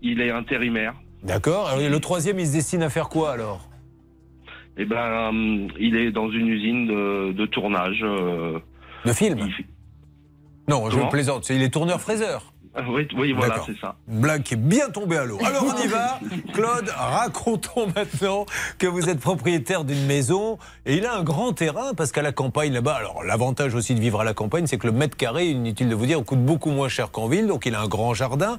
il 0.03 0.19
est 0.19 0.31
intérimaire. 0.31 0.95
D'accord. 1.23 1.69
Le 1.77 1.99
troisième, 1.99 2.39
il 2.39 2.47
se 2.47 2.53
destine 2.53 2.81
à 2.81 2.89
faire 2.89 3.07
quoi 3.07 3.31
alors 3.33 3.69
Eh 4.77 4.83
ben, 4.85 5.29
hum, 5.29 5.67
il 5.79 5.95
est 5.95 6.11
dans 6.11 6.29
une 6.31 6.47
usine 6.47 6.87
de, 6.87 7.31
de 7.33 7.45
tournage. 7.45 7.99
euh, 8.01 8.57
De 9.05 9.13
film 9.13 9.39
Non, 10.67 10.89
je 10.89 10.99
plaisante. 11.09 11.45
c'est- 11.45 11.55
Il 11.55 11.61
est 11.61 11.69
tourneur-fraiseur. 11.69 12.53
ah, 12.75 12.81
oui, 12.89 13.07
oui, 13.17 13.33
voilà, 13.33 13.61
c'est 13.65 13.77
ça. 13.81 13.95
Blague 14.07 14.43
qui 14.43 14.53
est 14.53 14.57
bien 14.57 14.89
tombée 14.89 15.17
à 15.17 15.25
l'eau. 15.25 15.37
Alors 15.45 15.65
on 15.65 15.77
y 15.83 15.87
va. 15.87 16.19
Claude, 16.53 16.87
racontons 16.95 17.87
maintenant 17.95 18.45
que 18.77 18.87
vous 18.87 19.09
êtes 19.09 19.19
propriétaire 19.19 19.83
d'une 19.83 20.05
maison 20.05 20.57
et 20.85 20.95
il 20.95 21.05
a 21.05 21.15
un 21.17 21.23
grand 21.23 21.51
terrain 21.53 21.93
parce 21.95 22.11
qu'à 22.13 22.21
la 22.21 22.31
campagne 22.31 22.71
là-bas, 22.73 22.93
alors 22.95 23.23
l'avantage 23.23 23.75
aussi 23.75 23.93
de 23.95 23.99
vivre 23.99 24.21
à 24.21 24.23
la 24.23 24.33
campagne, 24.33 24.67
c'est 24.67 24.77
que 24.77 24.87
le 24.87 24.93
mètre 24.93 25.17
carré, 25.17 25.47
inutile 25.49 25.89
de 25.89 25.95
vous 25.95 26.05
dire, 26.05 26.23
coûte 26.23 26.43
beaucoup 26.45 26.71
moins 26.71 26.87
cher 26.89 27.11
qu'en 27.11 27.27
ville. 27.27 27.47
Donc 27.47 27.65
il 27.65 27.75
a 27.75 27.81
un 27.81 27.87
grand 27.87 28.13
jardin. 28.13 28.57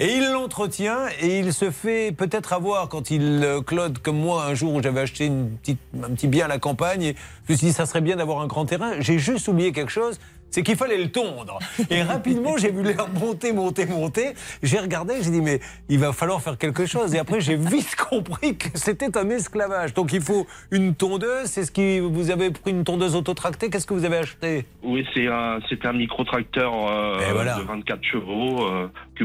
Et 0.00 0.16
il 0.16 0.32
l'entretient 0.32 1.06
et 1.20 1.38
il 1.38 1.52
se 1.52 1.70
fait 1.70 2.10
peut-être 2.16 2.52
avoir 2.52 2.88
quand 2.88 3.12
il, 3.12 3.22
euh, 3.44 3.60
Claude, 3.60 3.98
comme 3.98 4.18
moi, 4.18 4.44
un 4.44 4.54
jour 4.54 4.74
où 4.74 4.82
j'avais 4.82 5.00
acheté 5.02 5.26
une 5.26 5.50
petite, 5.58 5.78
un 6.02 6.10
petit 6.10 6.26
bien 6.26 6.46
à 6.46 6.48
la 6.48 6.58
campagne, 6.58 7.02
et 7.02 7.16
je 7.46 7.52
me 7.52 7.56
suis 7.56 7.68
dit, 7.68 7.72
ça 7.72 7.86
serait 7.86 8.00
bien 8.00 8.16
d'avoir 8.16 8.40
un 8.40 8.48
grand 8.48 8.64
terrain. 8.66 8.94
J'ai 8.98 9.20
juste 9.20 9.46
oublié 9.46 9.70
quelque 9.70 9.92
chose, 9.92 10.18
c'est 10.50 10.64
qu'il 10.64 10.74
fallait 10.74 10.98
le 10.98 11.12
tondre. 11.12 11.60
Et 11.90 12.02
rapidement, 12.14 12.56
j'ai 12.56 12.72
vu 12.72 12.82
l'air 12.82 13.06
monter, 13.20 13.52
monter, 13.52 13.86
monter. 13.86 14.34
J'ai 14.64 14.80
regardé, 14.80 15.14
j'ai 15.22 15.30
dit, 15.30 15.40
mais 15.40 15.60
il 15.88 16.00
va 16.00 16.12
falloir 16.12 16.42
faire 16.42 16.58
quelque 16.58 16.86
chose. 16.86 17.14
Et 17.14 17.20
après, 17.20 17.40
j'ai 17.40 17.54
vite 17.54 17.94
compris 18.10 18.56
que 18.56 18.70
c'était 18.76 19.16
un 19.16 19.30
esclavage. 19.30 19.94
Donc 19.94 20.12
il 20.12 20.20
faut 20.20 20.44
une 20.72 20.96
tondeuse. 20.96 21.46
C'est 21.46 21.64
ce 21.64 21.70
qui, 21.70 22.00
vous 22.00 22.30
avez 22.32 22.50
pris 22.50 22.72
une 22.72 22.82
tondeuse 22.82 23.14
autotractée. 23.14 23.70
Qu'est-ce 23.70 23.86
que 23.86 23.94
vous 23.94 24.04
avez 24.04 24.16
acheté? 24.16 24.64
Oui, 24.82 25.06
c'est 25.14 25.28
un, 25.28 25.58
c'est 25.68 25.86
un 25.86 25.92
micro-tracteur 25.92 26.72
euh, 26.88 27.16
voilà. 27.32 27.58
de 27.58 27.62
24 27.62 28.02
chevaux. 28.02 28.66
euh, 28.68 28.88
que- 29.14 29.24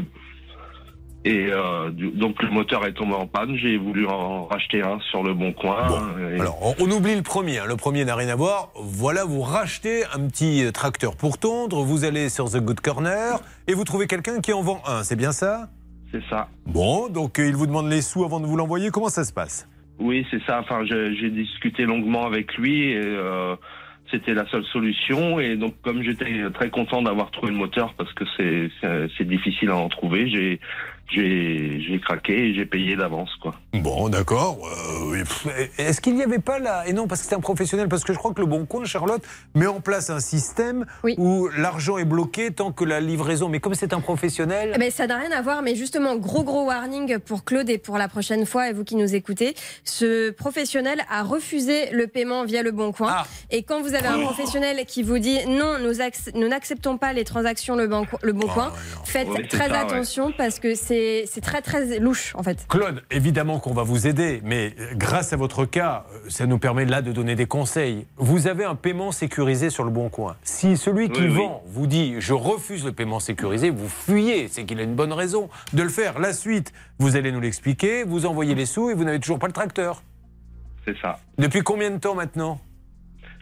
et 1.26 1.48
euh, 1.52 1.90
du- 1.92 2.12
donc 2.12 2.42
le 2.42 2.50
moteur 2.50 2.86
est 2.86 2.94
tombé 2.94 3.14
en 3.14 3.28
panne. 3.28 3.56
J'ai 3.58 3.78
voulu 3.78 4.08
en 4.08 4.46
racheter 4.46 4.82
un 4.82 5.00
sur 5.12 5.22
le 5.24 5.34
bon 5.34 5.52
coin. 5.54 5.88
et- 6.36 6.40
Alors, 6.40 6.58
on, 6.80 6.86
on 6.86 6.92
oublie 6.92 7.16
le 7.16 7.22
premier. 7.24 7.60
hein. 7.60 7.66
Le 7.68 7.76
premier 7.76 8.06
n'a 8.06 8.16
rien 8.16 8.30
à 8.30 8.36
voir. 8.36 8.70
Voilà, 8.76 9.26
vous 9.26 9.42
rachetez 9.42 10.04
un 10.14 10.28
petit 10.28 10.64
euh, 10.64 10.72
tracteur 10.72 11.16
pour 11.18 11.38
tondre. 11.38 11.84
Vous 11.84 12.06
allez 12.06 12.30
sur 12.30 12.50
The 12.50 12.58
Good 12.58 12.80
Corner 12.82 13.40
et 13.68 13.74
vous 13.74 13.84
trouvez 13.84 14.08
quelqu'un 14.08 14.40
qui 14.40 14.54
en 14.54 14.62
vend 14.62 14.82
un. 14.88 15.04
C'est 15.04 15.18
bien 15.18 15.32
ça? 15.32 15.70
C'est 16.12 16.24
ça. 16.30 16.48
Bon, 16.66 17.08
donc 17.10 17.38
euh, 17.38 17.48
il 17.48 17.56
vous 17.56 17.68
demande 17.68 17.90
les 17.90 18.02
sous 18.02 18.24
avant 18.24 18.40
de 18.40 18.46
vous 18.48 18.56
l'envoyer. 18.58 18.90
Comment 18.90 19.10
ça 19.10 19.24
se 19.26 19.34
passe? 19.34 19.68
Oui, 20.00 20.26
c'est 20.32 20.42
ça. 20.48 20.62
Enfin, 20.62 20.84
j'ai 20.86 21.30
discuté 21.30 21.84
longuement 21.84 22.26
avec 22.26 22.56
lui 22.56 22.92
et 22.94 22.98
euh, 22.98 23.56
c'était 24.10 24.34
la 24.34 24.48
seule 24.50 24.64
solution. 24.72 25.40
Et 25.42 25.58
donc, 25.58 25.74
comme 25.84 26.02
j'étais 26.02 26.50
très 26.54 26.70
content 26.70 27.02
d'avoir 27.02 27.30
trouvé 27.32 27.52
le 27.52 27.58
moteur 27.58 27.94
parce 27.96 28.12
que 28.14 28.24
c'est 29.18 29.28
difficile 29.28 29.70
à 29.70 29.76
en 29.76 29.90
trouver, 29.90 30.30
j'ai 30.30 30.60
j'ai 31.12 31.82
j'ai 31.82 32.00
craqué 32.00 32.50
et 32.50 32.54
j'ai 32.54 32.66
payé 32.66 32.96
d'avance, 32.96 33.30
quoi. 33.42 33.56
Bon, 33.74 34.10
d'accord. 34.10 34.58
Euh, 35.14 35.24
Est-ce 35.78 36.02
qu'il 36.02 36.16
n'y 36.16 36.24
avait 36.24 36.40
pas 36.40 36.60
là 36.60 36.84
Et 36.88 36.94
non, 36.94 37.08
parce 37.08 37.22
que 37.22 37.28
c'est 37.28 37.36
un 37.36 37.40
professionnel, 37.40 37.88
parce 37.88 38.04
que 38.04 38.14
je 38.14 38.18
crois 38.18 38.34
que 38.34 38.40
le 38.42 38.46
Bon 38.48 38.66
Coin, 38.66 38.86
Charlotte, 38.86 39.24
met 39.56 39.68
en 39.68 39.80
place 39.82 40.10
un 40.10 40.20
système 40.20 40.86
où 41.18 41.48
l'argent 41.58 41.98
est 41.98 42.06
bloqué 42.06 42.52
tant 42.52 42.72
que 42.72 42.84
la 42.84 43.00
livraison. 43.00 43.50
Mais 43.50 43.60
comme 43.60 43.74
c'est 43.76 43.94
un 43.94 44.02
professionnel. 44.02 44.74
Eh 44.76 44.80
ben, 44.80 44.92
ça 44.92 45.08
n'a 45.08 45.18
rien 45.18 45.32
à 45.32 45.42
voir, 45.42 45.62
mais 45.62 45.76
justement, 45.76 46.16
gros 46.16 46.44
gros 46.44 46.66
warning 46.66 47.18
pour 47.20 47.44
Claude 47.44 47.70
et 47.70 47.78
pour 47.78 47.98
la 47.98 48.08
prochaine 48.08 48.46
fois, 48.46 48.70
et 48.70 48.74
vous 48.74 48.84
qui 48.84 48.96
nous 48.96 49.16
écoutez. 49.16 49.56
Ce 49.84 50.30
professionnel 50.32 51.02
a 51.10 51.24
refusé 51.24 51.90
le 51.92 52.08
paiement 52.08 52.46
via 52.46 52.62
le 52.64 52.72
Bon 52.72 52.92
Coin. 52.92 53.24
Et 53.50 53.64
quand 53.64 53.82
vous 53.82 53.94
avez 53.96 54.08
un 54.08 54.20
professionnel 54.20 54.86
qui 54.86 55.04
vous 55.04 55.20
dit 55.20 55.38
non, 55.48 55.78
nous, 55.80 56.00
acc- 56.02 56.32
nous 56.36 56.48
n'acceptons 56.48 56.98
pas 56.98 57.14
les 57.14 57.24
transactions 57.24 57.76
le 57.76 57.88
Bon, 57.88 58.06
le 58.22 58.34
bon 58.34 58.48
Coin, 58.48 58.72
faites 59.06 59.28
très 59.50 59.68
ça, 59.68 59.72
ouais. 59.72 59.78
attention 59.78 60.32
parce 60.38 60.60
que 60.60 60.76
c'est 60.76 60.99
c'est 61.26 61.42
très 61.42 61.62
très 61.62 62.00
louche 62.00 62.34
en 62.36 62.44
fait. 62.44 62.66
Claude, 62.70 63.04
évidemment 63.12 63.60
qu'on 63.60 63.74
va 63.74 63.84
vous 63.84 64.08
aider, 64.08 64.42
mais 64.44 64.74
euh, 64.80 64.94
grâce 64.96 65.34
à 65.34 65.38
votre 65.38 65.66
cas, 65.66 66.06
euh, 66.14 66.30
ça 66.30 66.46
nous 66.46 66.58
permet 66.60 66.86
là 66.86 67.02
de 67.02 67.12
donner 67.12 67.36
des 67.36 67.46
conseils. 67.46 68.06
Vous 68.18 68.48
avez 68.48 68.66
un 68.66 68.76
paiement 68.76 69.12
sécurisé 69.12 69.70
sur 69.70 69.84
le 69.84 69.92
bon 69.92 70.10
coin. 70.10 70.36
Si 70.44 70.78
celui 70.78 71.10
qui 71.10 71.22
Oui, 71.22 71.28
oui. 71.30 71.36
vend 71.36 71.64
vous 71.68 71.88
dit 71.88 72.16
je 72.20 72.34
refuse 72.34 72.86
le 72.86 72.92
paiement 72.92 73.20
sécurisé, 73.20 73.70
vous 73.70 73.90
fuyez, 73.90 74.48
c'est 74.48 74.66
qu'il 74.66 74.80
a 74.80 74.84
une 74.84 74.96
bonne 74.96 75.14
raison 75.14 75.50
de 75.74 75.84
le 75.84 75.90
faire. 75.90 76.20
La 76.20 76.34
suite, 76.34 76.72
vous 77.00 77.16
allez 77.16 77.32
nous 77.32 77.42
l'expliquer, 77.42 78.04
vous 78.04 78.26
envoyez 78.26 78.56
les 78.56 78.66
sous 78.66 78.90
et 78.90 78.94
vous 78.94 79.04
n'avez 79.04 79.20
toujours 79.20 79.40
pas 79.40 79.48
le 79.48 79.54
tracteur. 79.54 80.02
C'est 80.86 80.98
ça. 81.02 81.20
Depuis 81.38 81.62
combien 81.62 81.92
de 81.92 81.98
temps 81.98 82.16
maintenant? 82.16 82.60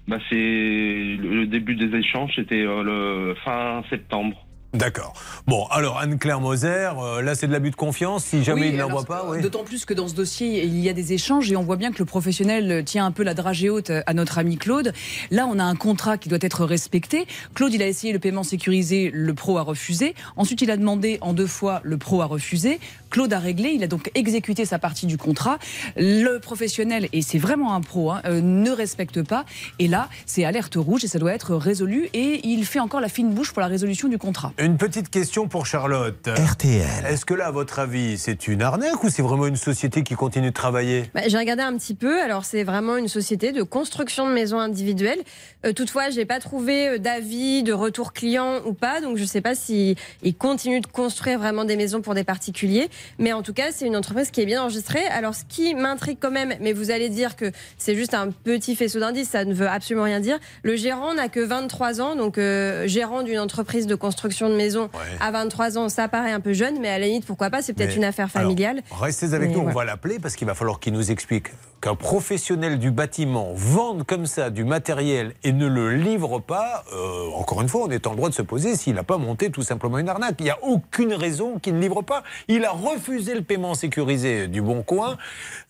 Bah, 0.07 0.17
c'est 0.29 0.35
le 0.35 1.17
le 1.41 1.47
début 1.47 1.75
des 1.75 1.95
échanges, 1.97 2.31
c'était 2.35 2.63
euh, 2.65 2.81
le 2.83 3.35
fin 3.43 3.83
septembre. 3.89 4.46
D'accord. 4.74 5.13
Bon, 5.47 5.65
alors 5.72 5.97
Anne-Claire 5.97 6.41
Moser, 6.41 6.91
euh, 6.99 7.22
là 7.22 7.36
c'est 7.36 7.47
de 7.47 7.53
l'abus 7.53 7.72
de 7.72 7.76
confiance. 7.76 8.26
Si 8.26 8.43
jamais 8.43 8.61
Oui, 8.61 8.68
il 8.68 8.74
ne 8.74 8.80
l'envoie 8.82 9.05
alors, 9.07 9.24
pas, 9.24 9.26
oui. 9.30 9.41
D'autant 9.41 9.63
plus 9.63 9.86
que 9.86 9.93
dans 9.93 10.09
ce 10.09 10.13
dossier, 10.13 10.65
il 10.65 10.78
y 10.80 10.89
a 10.89 10.93
des 10.93 11.13
échanges 11.13 11.49
et 11.51 11.55
on 11.55 11.63
voit 11.63 11.78
bien 11.78 11.91
que 11.91 11.99
le 11.99 12.05
professionnel 12.05 12.84
tient 12.84 13.05
un 13.05 13.11
peu 13.11 13.24
la 13.24 13.34
dragée 13.34 13.70
haute 13.70 13.91
à 14.05 14.13
notre 14.13 14.38
ami 14.38 14.57
Claude. 14.57 14.91
Là, 15.32 15.47
on 15.49 15.57
a 15.57 15.63
un 15.63 15.76
contrat 15.76 16.18
qui 16.18 16.28
doit 16.28 16.38
être 16.41 16.65
respecté. 16.65 17.28
Claude, 17.53 17.74
il 17.74 17.82
a 17.82 17.88
essayé 17.88 18.11
le 18.11 18.20
paiement 18.20 18.43
sécurisé, 18.43 19.09
le 19.13 19.34
pro 19.34 19.57
a 19.57 19.61
refusé. 19.61 20.15
Ensuite, 20.36 20.61
il 20.61 20.70
a 20.70 20.78
demandé 20.78 21.18
en 21.22 21.34
deux 21.34 21.47
fois, 21.47 21.80
le 21.84 21.97
pro 21.97 22.22
a 22.22 22.26
refusé. 22.26 22.80
Claude 23.09 23.33
a 23.33 23.39
réglé, 23.39 23.69
il 23.69 23.83
a 23.83 23.87
donc 23.87 24.11
exécuté 24.15 24.65
sa 24.65 24.79
partie 24.79 25.05
du 25.05 25.17
contrat. 25.17 25.57
Le 25.95 26.39
professionnel, 26.39 27.07
et 27.13 27.21
c'est 27.21 27.37
vraiment 27.37 27.73
un 27.73 27.81
pro, 27.81 28.11
hein, 28.11 28.21
euh, 28.25 28.41
ne 28.41 28.71
respecte 28.71 29.21
pas. 29.23 29.45
Et 29.79 29.87
là, 29.87 30.09
c'est 30.25 30.45
alerte 30.45 30.75
rouge 30.75 31.03
et 31.03 31.07
ça 31.07 31.19
doit 31.19 31.33
être 31.33 31.55
résolu. 31.55 32.09
Et 32.13 32.47
il 32.47 32.65
fait 32.65 32.79
encore 32.79 33.01
la 33.01 33.09
fine 33.09 33.33
bouche 33.33 33.51
pour 33.51 33.61
la 33.61 33.67
résolution 33.67 34.07
du 34.07 34.17
contrat. 34.17 34.53
Une 34.57 34.77
petite 34.77 35.09
question 35.09 35.47
pour 35.47 35.65
Charlotte. 35.65 36.27
RTL. 36.27 37.05
Est-ce 37.05 37.25
que 37.25 37.33
là, 37.33 37.47
à 37.47 37.51
votre 37.51 37.79
avis, 37.79 38.17
c'est 38.17 38.47
une 38.47 38.61
arnaque 38.61 39.03
ou 39.03 39.09
c'est 39.09 39.21
vraiment 39.21 39.47
une 39.47 39.55
société 39.55 40.03
qui 40.03 40.15
continue 40.15 40.49
de 40.49 40.53
travailler? 40.53 41.09
Bah, 41.13 41.21
J'ai 41.27 41.37
regardé 41.37 41.63
un 41.63 41.77
petit 41.77 41.95
peu. 41.95 42.21
Alors, 42.21 42.45
c'est 42.45 42.63
vraiment 42.63 42.97
une 42.97 43.07
société 43.07 43.51
de 43.51 43.63
construction 43.63 44.27
de 44.27 44.33
maisons 44.33 44.59
individuelles. 44.59 45.19
Euh, 45.65 45.73
toutefois, 45.73 46.09
j'ai 46.09 46.25
pas 46.25 46.39
trouvé 46.39 46.87
euh, 46.87 46.97
d'avis, 46.97 47.63
de 47.63 47.73
retour 47.73 48.13
client 48.13 48.59
ou 48.65 48.73
pas. 48.73 49.01
Donc, 49.01 49.17
je 49.17 49.23
sais 49.25 49.41
pas 49.41 49.55
si 49.55 49.95
ils 50.23 50.35
continuent 50.35 50.81
de 50.81 50.87
construire 50.87 51.39
vraiment 51.39 51.65
des 51.65 51.75
maisons 51.75 52.01
pour 52.01 52.13
des 52.13 52.23
particuliers. 52.23 52.89
Mais 53.19 53.33
en 53.33 53.41
tout 53.41 53.53
cas, 53.53 53.71
c'est 53.71 53.85
une 53.85 53.95
entreprise 53.95 54.31
qui 54.31 54.41
est 54.41 54.45
bien 54.45 54.61
enregistrée. 54.61 55.05
Alors, 55.07 55.35
ce 55.35 55.43
qui 55.47 55.75
m'intrigue 55.75 56.17
quand 56.19 56.31
même, 56.31 56.53
mais 56.61 56.73
vous 56.73 56.91
allez 56.91 57.09
dire 57.09 57.35
que 57.35 57.51
c'est 57.77 57.95
juste 57.95 58.13
un 58.13 58.31
petit 58.31 58.75
faisceau 58.75 58.99
d'indices, 58.99 59.29
ça 59.29 59.45
ne 59.45 59.53
veut 59.53 59.67
absolument 59.67 60.03
rien 60.03 60.19
dire. 60.19 60.39
Le 60.63 60.75
gérant 60.75 61.13
n'a 61.13 61.29
que 61.29 61.39
23 61.39 62.01
ans, 62.01 62.15
donc 62.15 62.37
euh, 62.37 62.87
gérant 62.87 63.23
d'une 63.23 63.39
entreprise 63.39 63.87
de 63.87 63.95
construction 63.95 64.49
de 64.49 64.55
maisons 64.55 64.89
à 65.19 65.31
23 65.31 65.77
ans, 65.77 65.89
ça 65.89 66.07
paraît 66.07 66.31
un 66.31 66.39
peu 66.39 66.53
jeune, 66.53 66.79
mais 66.79 66.89
à 66.89 66.99
la 66.99 67.07
limite, 67.07 67.25
pourquoi 67.25 67.49
pas 67.49 67.61
C'est 67.61 67.73
peut-être 67.73 67.95
une 67.95 68.03
affaire 68.03 68.29
alors, 68.33 68.49
familiale. 68.49 68.81
Restez 68.91 69.33
avec 69.33 69.49
Mais 69.49 69.55
nous, 69.55 69.61
on 69.61 69.71
va 69.71 69.85
l'appeler 69.85 70.19
parce 70.19 70.35
qu'il 70.35 70.47
va 70.47 70.55
falloir 70.55 70.79
qu'il 70.79 70.93
nous 70.93 71.11
explique 71.11 71.47
qu'un 71.81 71.95
professionnel 71.95 72.79
du 72.79 72.91
bâtiment 72.91 73.51
vende 73.53 74.03
comme 74.03 74.25
ça 74.25 74.49
du 74.49 74.63
matériel 74.63 75.33
et 75.43 75.51
ne 75.51 75.67
le 75.67 75.93
livre 75.95 76.39
pas. 76.39 76.83
euh, 76.93 77.29
encore 77.35 77.61
une 77.61 77.69
fois, 77.69 77.81
on 77.83 77.91
est 77.91 78.07
en 78.07 78.15
droit 78.15 78.29
de 78.29 78.33
se 78.33 78.41
poser 78.41 78.75
s'il 78.75 78.95
n'a 78.95 79.03
pas 79.03 79.17
monté 79.17 79.51
tout 79.51 79.61
simplement 79.61 79.99
une 79.99 80.09
arnaque. 80.09 80.35
Il 80.39 80.43
n'y 80.43 80.49
a 80.49 80.57
aucune 80.63 81.13
raison 81.13 81.59
qu'il 81.59 81.75
ne 81.75 81.81
livre 81.81 82.01
pas. 82.01 82.23
Il 82.47 82.65
a 82.65 82.73
refusé 82.89 83.33
le 83.35 83.41
paiement 83.41 83.73
sécurisé 83.73 84.47
du 84.47 84.61
Bon 84.61 84.83
Coin. 84.83 85.17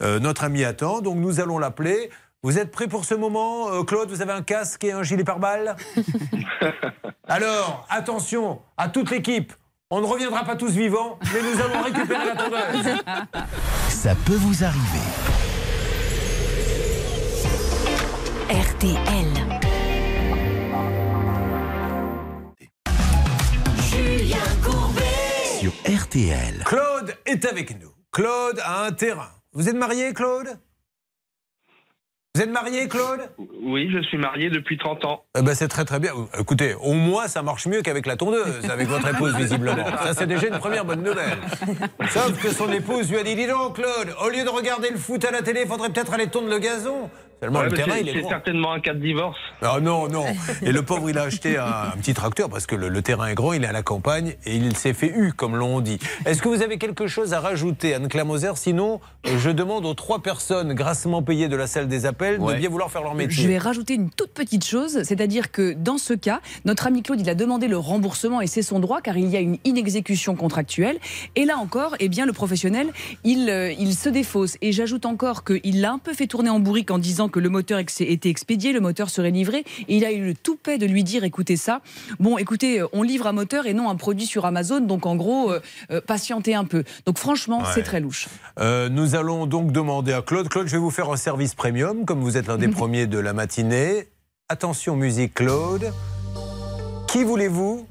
Euh, 0.02 0.20
notre 0.20 0.44
ami 0.44 0.64
attend, 0.64 1.02
donc 1.02 1.18
nous 1.18 1.40
allons 1.40 1.58
l'appeler. 1.60 2.10
Vous 2.44 2.60
êtes 2.60 2.72
prêt 2.72 2.88
pour 2.88 3.04
ce 3.06 3.16
moment, 3.16 3.70
Euh, 3.72 3.84
Claude? 3.84 4.10
Vous 4.10 4.22
avez 4.22 4.32
un 4.34 4.44
casque 4.44 4.84
et 4.84 4.92
un 4.92 5.04
gilet 5.04 5.24
pare-balles? 5.24 5.76
Alors, 7.28 7.86
attention 7.90 8.62
à 8.78 8.90
toute 8.90 9.10
l'équipe. 9.12 9.54
On 9.90 10.02
ne 10.02 10.06
reviendra 10.06 10.44
pas 10.44 10.56
tous 10.56 10.72
vivants, 10.72 11.18
mais 11.34 11.42
nous 11.42 11.62
allons 11.62 11.82
récupérer 11.82 12.26
la 12.26 12.36
tondeuse. 12.36 12.96
Ça 13.90 14.16
peut 14.26 14.36
vous 14.36 14.64
arriver. 14.64 15.08
RTL. 18.50 19.37
Sur 25.60 25.72
RTL. 25.88 26.64
Claude 26.66 27.16
est 27.26 27.44
avec 27.46 27.82
nous. 27.82 27.92
Claude 28.12 28.60
a 28.64 28.86
un 28.86 28.92
terrain. 28.92 29.32
Vous 29.54 29.68
êtes 29.68 29.76
marié, 29.76 30.14
Claude? 30.14 30.50
Vous 32.36 32.44
êtes 32.44 32.52
marié, 32.52 32.88
Claude? 32.88 33.22
Oui, 33.64 33.90
je 33.92 34.00
suis 34.04 34.20
marié 34.20 34.52
depuis 34.52 34.78
30 34.78 35.06
ans. 35.06 35.24
Eh 35.36 35.42
ben, 35.42 35.56
c'est 35.56 35.68
très 35.68 35.84
très 35.84 36.00
bien. 36.00 36.12
Écoutez, 36.40 36.76
au 36.76 36.94
moins 36.94 37.28
ça 37.28 37.42
marche 37.42 37.66
mieux 37.66 37.82
qu'avec 37.82 38.06
la 38.06 38.18
tondeuse, 38.18 38.70
avec 38.70 38.88
votre 38.88 39.08
épouse 39.08 39.36
visiblement. 39.36 39.84
Ça 40.04 40.14
c'est 40.14 40.28
déjà 40.28 40.46
une 40.46 40.60
première 40.60 40.86
bonne 40.86 41.02
nouvelle. 41.02 41.40
Sauf 42.12 42.40
que 42.40 42.52
son 42.52 42.72
épouse 42.72 43.10
lui 43.10 43.18
a 43.18 43.24
dit, 43.24 43.36
dis 43.36 43.48
donc 43.48 43.78
Claude, 43.78 44.14
au 44.24 44.30
lieu 44.30 44.44
de 44.44 44.50
regarder 44.50 44.92
le 44.92 44.98
foot 44.98 45.26
à 45.26 45.32
la 45.32 45.42
télé, 45.42 45.62
il 45.64 45.68
faudrait 45.68 45.90
peut-être 45.90 46.14
aller 46.14 46.28
tondre 46.28 46.50
le 46.50 46.60
gazon. 46.60 47.10
Seulement, 47.42 47.60
Ouais, 47.60 47.66
le 47.70 47.74
terrain, 47.74 47.92
c'est- 47.94 48.02
il 48.02 48.10
est 48.10 48.20
grand. 48.22 48.30
certainement 48.30 48.72
un 48.74 48.80
cas 48.80 48.94
de 48.96 49.00
divorce. 49.00 49.38
Ah 49.62 49.80
non, 49.80 50.08
non. 50.08 50.26
Et 50.64 50.72
le 50.72 50.82
pauvre, 50.82 51.08
il 51.10 51.18
a 51.20 51.24
acheté 51.24 51.58
un, 51.58 51.66
un 51.94 51.98
petit 51.98 52.16
tracteur 52.16 52.50
parce 52.50 52.66
que 52.66 52.76
le, 52.76 52.90
le 52.90 53.02
terrain 53.04 53.28
est 53.28 53.36
grand, 53.36 53.54
il 53.54 53.64
est 53.64 53.68
à 53.68 53.72
la 53.72 53.84
campagne 53.84 54.36
et 54.46 54.56
il 54.56 54.76
s'est 54.76 54.94
fait 54.94 55.12
U, 55.16 55.34
comme 55.34 55.56
l'on 55.56 55.80
dit. 55.82 56.00
Est-ce 56.26 56.42
que 56.42 56.50
vous 56.50 56.64
avez 56.64 56.78
quelque 56.80 57.06
chose 57.06 57.34
à 57.34 57.40
rajouter, 57.40 57.94
Anne-Claire 57.94 58.26
Moser 58.26 58.52
Sinon, 58.56 59.00
euh, 59.28 59.38
je 59.38 59.52
demande 59.52 59.86
aux 59.86 59.94
trois 59.94 60.24
personnes 60.24 60.74
grassement 60.74 61.22
payées 61.22 61.48
de 61.48 61.56
la 61.56 61.68
salle 61.68 61.88
des 61.88 62.06
appels 62.08 62.40
de 62.40 62.54
bien 62.56 62.70
vouloir 62.70 62.90
faire 62.90 63.04
leur 63.04 63.14
métier. 63.14 63.44
Je 63.44 63.48
vais 63.48 63.60
rajouter 63.60 63.94
une 63.94 64.10
toute 64.10 64.32
petite 64.34 64.66
chose, 64.66 65.04
c'est-à-dire 65.04 65.52
que 65.52 65.74
dans 65.74 66.00
ce 66.00 66.14
cas, 66.14 66.42
notre 66.66 66.88
ami 66.88 67.04
Claude, 67.04 67.22
il 67.22 67.30
a 67.30 67.36
demandé 67.36 67.68
le 67.68 67.78
remboursement 67.78 68.42
et 68.42 68.48
c'est 68.48 68.64
son 68.64 68.80
droit 68.80 69.02
car 69.02 69.16
il 69.16 69.28
y 69.30 69.38
a 69.38 69.42
une 69.42 69.58
inexécution 69.64 70.36
contractuelle. 70.36 70.98
Et 71.36 71.46
là 71.46 71.58
encore, 71.58 71.96
eh 72.00 72.10
bien, 72.10 72.26
le 72.26 72.34
professionnel, 72.34 72.88
il, 73.24 73.50
euh, 73.50 73.72
il 73.78 73.94
se 73.94 74.10
défausse. 74.10 74.58
Et 74.62 74.72
j'ajoute 74.72 75.06
encore 75.06 75.44
qu'il 75.44 75.82
l'a 75.82 75.92
un 75.92 76.00
peu 76.00 76.14
fait 76.14 76.26
tourner 76.28 76.50
en 76.50 76.60
bourrique 76.60 76.90
en 76.90 76.98
disant 76.98 77.27
que 77.28 77.40
le 77.40 77.50
moteur 77.50 77.80
était 77.80 78.30
expédié, 78.30 78.72
le 78.74 78.80
moteur 78.80 79.10
serait 79.10 79.32
livré. 79.32 79.64
Et 79.88 79.98
il 79.98 80.06
a 80.06 80.12
eu 80.12 80.24
le 80.24 80.34
toupet 80.34 80.78
de 80.78 80.86
lui 80.86 81.04
dire, 81.04 81.24
écoutez 81.24 81.58
ça, 81.58 81.82
bon, 82.20 82.38
écoutez, 82.38 82.82
euh, 82.82 82.88
on 82.94 83.04
livre 83.04 83.28
un 83.28 83.32
moteur 83.34 83.66
et 83.68 83.74
non 83.74 83.90
un 83.90 83.96
produit 83.96 84.26
sur 84.26 84.46
Amazon, 84.46 84.80
donc 84.82 85.06
en 85.06 85.16
gros, 85.16 85.52
euh, 85.52 85.60
euh, 85.92 86.02
patientez 86.02 86.56
un 86.56 86.66
peu. 86.66 86.84
Donc 87.06 87.18
franchement, 87.18 87.60
Ouais. 87.60 87.66
c'est 87.74 87.84
très 87.84 88.00
louche. 88.00 88.28
Euh, 88.60 88.90
nous 88.90 89.16
allons 89.16 89.46
donc 89.48 89.72
demander 89.72 90.14
à 90.14 90.22
Claude. 90.22 90.50
Claude, 90.50 90.68
je 90.68 90.74
vais 90.74 90.78
vous 90.78 90.92
faire 90.92 91.10
un 91.10 91.18
service 91.18 91.56
premium, 91.56 92.06
comme 92.06 92.22
vous 92.22 92.38
êtes 92.38 92.48
l'un 92.48 92.58
des 92.58 92.68
premiers 92.70 93.08
de 93.08 93.20
la 93.20 93.34
matinée. 93.34 94.08
Attention, 94.50 94.96
musique, 94.96 95.34
Claude. 95.36 95.92
Qui 97.08 97.24
voulez-vous 97.24 97.88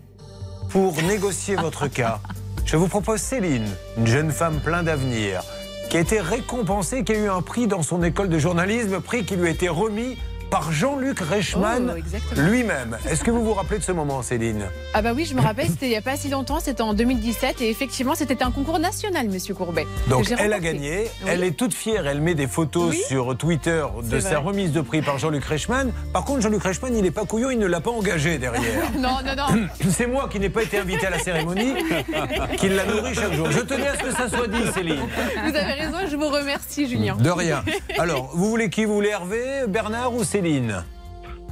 pour 0.70 0.95
négocier 1.03 1.57
votre 1.57 1.89
cas? 1.89 2.20
Je 2.64 2.76
vous 2.76 2.89
propose 2.89 3.20
Céline, 3.20 3.66
une 3.97 4.07
jeune 4.07 4.30
femme 4.30 4.61
plein 4.61 4.82
d'avenir, 4.82 5.43
qui 5.89 5.97
a 5.97 6.01
été 6.01 6.20
récompensée, 6.20 7.05
qui 7.05 7.12
a 7.12 7.18
eu 7.18 7.28
un 7.28 7.43
prix 7.43 7.66
dans 7.66 7.82
son 7.82 8.03
école 8.03 8.28
de 8.28 8.39
journalisme, 8.39 9.01
prix 9.01 9.24
qui 9.24 9.37
lui 9.37 9.47
a 9.47 9.51
été 9.51 9.68
remis 9.68 10.16
par 10.51 10.72
Jean-Luc 10.72 11.20
Reichmann 11.20 11.94
Oh, 11.97 12.40
lui-même. 12.40 12.97
Est-ce 13.09 13.24
que 13.24 13.30
vous 13.30 13.44
vous 13.44 13.55
rappelez 13.55 13.78
de 13.78 13.84
ce 13.84 13.92
moment, 13.92 14.22
Céline 14.22 14.66
Ah 14.94 15.03
bah 15.03 15.12
oui, 15.14 15.24
je 15.24 15.34
me 15.34 15.40
rappelle, 15.40 15.66
c'était 15.68 15.86
il 15.86 15.90
n'y 15.90 15.97
a 15.97 16.03
pas 16.03 16.16
si 16.16 16.28
longtemps, 16.28 16.61
c'était 16.61 16.82
en 16.82 16.94
2017 16.94 17.61
et 17.61 17.70
effectivement 17.70 18.14
c'était 18.14 18.42
un 18.42 18.51
concours 18.51 18.78
national, 18.78 19.28
Monsieur 19.28 19.55
Courbet. 19.55 19.86
Donc 20.09 20.32
elle 20.38 20.53
a 20.53 20.59
gagné, 20.61 21.09
Oui. 21.22 21.28
elle 21.30 21.44
est 21.44 21.51
toute 21.53 21.74
fière, 21.74 22.07
elle 22.07 22.20
met 22.20 22.34
des 22.34 22.47
photos 22.47 22.90
Oui. 22.90 23.03
sur 23.09 23.36
Twitter 23.36 23.84
de 24.03 24.20
sa 24.20 24.38
remise 24.38 24.72
de 24.72 24.80
prix 24.80 25.03
par 25.03 25.18
Jean-Luc 25.18 25.44
Reichmann. 25.44 25.92
Par 26.12 26.24
contre, 26.24 26.42
Jean-Luc 26.42 26.62
Reichmann, 26.62 26.97
il 26.97 27.03
n'est 27.03 27.11
pas 27.11 27.24
couillon, 27.24 27.51
il 27.51 27.59
ne 27.59 27.66
l'a 27.66 27.80
pas 27.80 27.90
engagé 27.90 28.38
derrière. 28.38 28.62
Non, 28.99 29.18
non, 29.24 29.34
non. 29.36 29.66
C'est 29.90 30.07
moi 30.07 30.28
qui 30.30 30.40
n'ai 30.40 30.49
pas 30.49 30.62
été 30.62 30.78
invité 30.78 31.07
à 31.07 31.11
la 31.11 31.18
cérémonie 31.18 31.74
qui 32.57 32.68
l'a 32.68 32.84
nourri 32.86 33.14
chaque 33.14 33.32
jour. 33.34 33.51
Je 33.51 33.61
tenais 33.61 33.88
à 33.88 33.94
ce 33.97 34.03
que 34.05 34.11
ça 34.12 34.28
soit 34.28 34.49
dit, 34.49 34.62
Céline. 34.74 35.01
Vous 35.44 35.57
avez 35.57 35.72
raison 35.72 35.99
je 36.11 36.16
vous 36.16 36.28
remercie, 36.28 36.88
Julien. 36.88 37.16
De 37.16 37.30
rien. 37.30 37.62
Alors, 37.99 38.30
vous 38.34 38.49
voulez 38.49 38.70
qui? 38.70 38.84
Vous 38.84 38.94
voulez 38.94 39.09
Hervé, 39.11 39.66
Bernard 39.68 40.14
ou 40.14 40.24
Céline? 40.24 40.45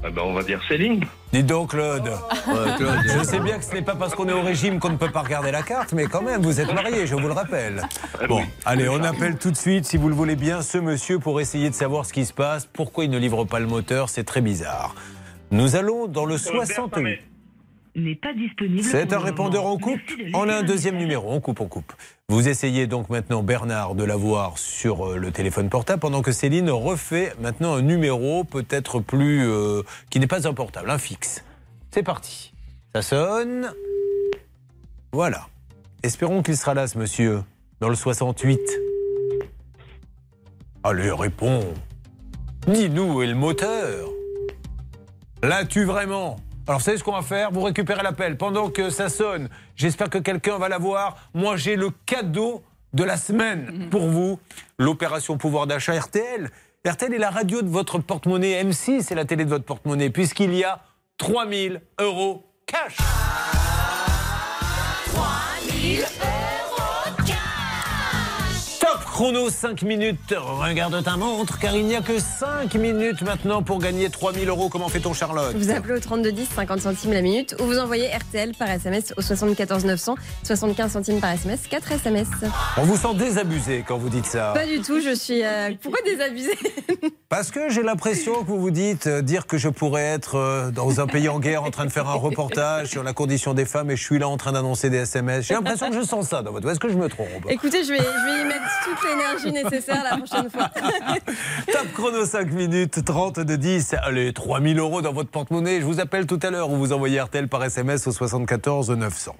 Ah 0.06 0.10
ben, 0.10 0.22
on 0.22 0.34
va 0.34 0.42
dire 0.42 0.60
Céline. 0.68 1.02
Dites 1.32 1.46
donc, 1.46 1.70
Claude. 1.70 2.10
Je 2.46 3.24
sais 3.24 3.40
bien 3.40 3.58
que 3.58 3.64
ce 3.64 3.72
n'est 3.72 3.82
pas 3.82 3.94
parce 3.94 4.14
qu'on 4.14 4.28
est 4.28 4.34
au 4.34 4.42
régime 4.42 4.78
qu'on 4.78 4.90
ne 4.90 4.96
peut 4.96 5.10
pas 5.10 5.22
regarder 5.22 5.50
la 5.50 5.62
carte, 5.62 5.94
mais 5.94 6.04
quand 6.04 6.20
même, 6.20 6.42
vous 6.42 6.60
êtes 6.60 6.72
marié, 6.74 7.06
je 7.06 7.14
vous 7.14 7.26
le 7.26 7.32
rappelle. 7.32 7.82
Bon, 8.28 8.42
allez, 8.66 8.88
on 8.88 9.02
appelle 9.02 9.38
tout 9.38 9.50
de 9.50 9.56
suite, 9.56 9.86
si 9.86 9.96
vous 9.96 10.08
le 10.10 10.14
voulez 10.14 10.36
bien, 10.36 10.60
ce 10.60 10.76
monsieur 10.76 11.18
pour 11.18 11.40
essayer 11.40 11.70
de 11.70 11.74
savoir 11.74 12.04
ce 12.04 12.12
qui 12.12 12.26
se 12.26 12.34
passe, 12.34 12.66
pourquoi 12.66 13.04
il 13.04 13.10
ne 13.10 13.18
livre 13.18 13.44
pas 13.44 13.60
le 13.60 13.66
moteur, 13.66 14.10
c'est 14.10 14.24
très 14.24 14.42
bizarre. 14.42 14.94
Nous 15.50 15.74
allons 15.74 16.06
dans 16.06 16.26
le 16.26 16.36
68. 16.36 17.20
N'est 17.96 18.16
pas 18.16 18.34
disponible. 18.34 18.82
C'est 18.82 19.12
un 19.12 19.20
répondeur, 19.20 19.66
on 19.66 19.78
coupe 19.78 20.00
On 20.34 20.48
a 20.48 20.56
un 20.56 20.62
deuxième 20.64 20.96
numéro, 20.96 21.30
on 21.30 21.40
coupe, 21.40 21.60
on 21.60 21.68
coupe. 21.68 21.92
Vous 22.28 22.48
essayez 22.48 22.88
donc 22.88 23.08
maintenant, 23.08 23.44
Bernard, 23.44 23.94
de 23.94 24.02
l'avoir 24.02 24.58
sur 24.58 25.06
euh, 25.12 25.16
le 25.16 25.30
téléphone 25.30 25.68
portable, 25.68 26.00
pendant 26.00 26.20
que 26.20 26.32
Céline 26.32 26.70
refait 26.70 27.32
maintenant 27.40 27.74
un 27.74 27.82
numéro 27.82 28.42
peut-être 28.42 28.98
plus... 28.98 29.46
euh, 29.46 29.82
qui 30.10 30.18
n'est 30.18 30.26
pas 30.26 30.48
un 30.48 30.54
portable, 30.54 30.90
un 30.90 30.98
fixe. 30.98 31.44
C'est 31.92 32.02
parti. 32.02 32.52
Ça 32.92 33.02
sonne. 33.02 33.72
Voilà. 35.12 35.46
Espérons 36.02 36.42
qu'il 36.42 36.56
sera 36.56 36.74
là, 36.74 36.88
ce 36.88 36.98
monsieur, 36.98 37.42
dans 37.80 37.88
le 37.88 37.94
68. 37.94 38.58
Allez, 40.82 41.12
réponds. 41.12 41.72
Dis-nous, 42.66 43.22
et 43.22 43.26
le 43.28 43.34
moteur 43.34 44.08
L'as-tu 45.44 45.84
vraiment? 45.84 46.36
Alors, 46.66 46.78
vous 46.78 46.84
savez 46.84 46.96
ce 46.96 47.04
qu'on 47.04 47.12
va 47.12 47.22
faire? 47.22 47.50
Vous 47.50 47.60
récupérez 47.62 48.02
l'appel 48.02 48.38
pendant 48.38 48.70
que 48.70 48.88
ça 48.88 49.10
sonne. 49.10 49.50
J'espère 49.76 50.08
que 50.08 50.16
quelqu'un 50.18 50.56
va 50.58 50.70
l'avoir. 50.70 51.16
Moi, 51.34 51.56
j'ai 51.56 51.76
le 51.76 51.90
cadeau 52.06 52.62
de 52.94 53.04
la 53.04 53.18
semaine 53.18 53.88
pour 53.90 54.08
vous. 54.08 54.40
L'opération 54.78 55.36
pouvoir 55.36 55.66
d'achat 55.66 55.92
RTL. 55.98 56.50
RTL 56.86 57.12
est 57.12 57.18
la 57.18 57.30
radio 57.30 57.60
de 57.60 57.68
votre 57.68 57.98
porte-monnaie. 57.98 58.62
M6 58.64 59.02
c'est 59.02 59.14
la 59.14 59.26
télé 59.26 59.44
de 59.44 59.50
votre 59.50 59.64
porte-monnaie, 59.64 60.08
puisqu'il 60.08 60.54
y 60.54 60.64
a 60.64 60.80
3000 61.18 61.82
euros 62.00 62.46
cash. 62.66 62.96
3000 65.12 66.00
euros 66.00 66.08
cash 66.08 66.14
Top 66.14 66.23
chrono, 69.14 69.48
5 69.48 69.82
minutes. 69.82 70.34
Regarde 70.36 71.00
ta 71.04 71.16
montre, 71.16 71.60
car 71.60 71.76
il 71.76 71.84
n'y 71.86 71.94
a 71.94 72.00
que 72.00 72.18
5 72.18 72.74
minutes 72.74 73.22
maintenant 73.22 73.62
pour 73.62 73.78
gagner 73.78 74.10
3000 74.10 74.48
euros. 74.48 74.68
Comment 74.68 74.88
fait-on, 74.88 75.12
Charlotte 75.12 75.54
Vous 75.56 75.70
appelez 75.70 75.94
au 75.94 76.00
3210, 76.00 76.48
50 76.52 76.80
centimes 76.80 77.12
la 77.12 77.22
minute, 77.22 77.54
ou 77.60 77.64
vous 77.64 77.78
envoyez 77.78 78.08
RTL 78.08 78.54
par 78.58 78.68
SMS 78.68 79.14
au 79.16 79.22
74 79.22 79.84
900, 79.84 80.16
75 80.42 80.90
centimes 80.90 81.20
par 81.20 81.30
SMS, 81.30 81.60
4 81.70 81.92
SMS. 81.92 82.26
On 82.76 82.82
vous 82.82 82.96
sent 82.96 83.14
désabusé 83.14 83.84
quand 83.86 83.98
vous 83.98 84.08
dites 84.08 84.26
ça. 84.26 84.50
Pas 84.52 84.66
du 84.66 84.80
tout, 84.80 85.00
je 85.00 85.14
suis. 85.14 85.44
euh, 85.44 85.70
Pourquoi 85.80 86.00
désabusé 86.04 86.50
Parce 87.28 87.52
que 87.52 87.70
j'ai 87.70 87.84
l'impression 87.84 88.42
que 88.42 88.48
vous 88.48 88.60
vous 88.60 88.70
dites 88.72 89.06
euh, 89.06 89.22
dire 89.22 89.46
que 89.46 89.58
je 89.58 89.68
pourrais 89.68 90.02
être 90.06 90.34
euh, 90.36 90.70
dans 90.72 91.00
un 91.00 91.06
pays 91.06 91.28
en 91.28 91.38
guerre 91.38 91.62
en 91.62 91.70
train 91.70 91.84
de 91.86 91.90
faire 91.92 92.08
un 92.08 92.14
reportage 92.14 92.88
sur 92.88 93.04
la 93.04 93.12
condition 93.12 93.54
des 93.54 93.64
femmes 93.64 93.92
et 93.92 93.96
je 93.96 94.02
suis 94.02 94.18
là 94.18 94.26
en 94.28 94.36
train 94.36 94.50
d'annoncer 94.50 94.90
des 94.90 94.98
SMS. 94.98 95.46
J'ai 95.46 95.54
l'impression 95.54 95.88
que 95.90 95.96
je 95.96 96.02
sens 96.02 96.26
ça 96.28 96.42
dans 96.42 96.50
votre 96.50 96.64
voix. 96.64 96.72
Est-ce 96.72 96.80
que 96.80 96.88
je 96.88 96.96
me 96.96 97.08
trompe? 97.08 97.28
Écoutez, 97.48 97.84
je 97.84 97.90
vais, 97.90 97.98
je 97.98 98.02
vais 98.02 98.42
y 98.42 98.44
mettre 98.44 98.64
toute 98.84 99.03
l'énergie 99.08 99.52
nécessaire 99.52 100.02
la 100.02 100.16
prochaine 100.16 100.50
fois. 100.50 100.68
Top 101.72 101.92
chrono 101.94 102.24
5 102.24 102.52
minutes 102.52 103.04
30 103.04 103.40
de 103.40 103.56
10. 103.56 103.94
Allez, 104.02 104.32
3000 104.32 104.78
euros 104.78 105.02
dans 105.02 105.12
votre 105.12 105.30
porte-monnaie. 105.30 105.80
Je 105.80 105.86
vous 105.86 106.00
appelle 106.00 106.26
tout 106.26 106.40
à 106.42 106.50
l'heure 106.50 106.70
ou 106.70 106.76
vous 106.76 106.92
envoyez 106.92 107.20
RTL 107.20 107.48
par 107.48 107.64
SMS 107.64 108.06
au 108.06 108.12
74 108.12 108.90
900. 108.90 109.36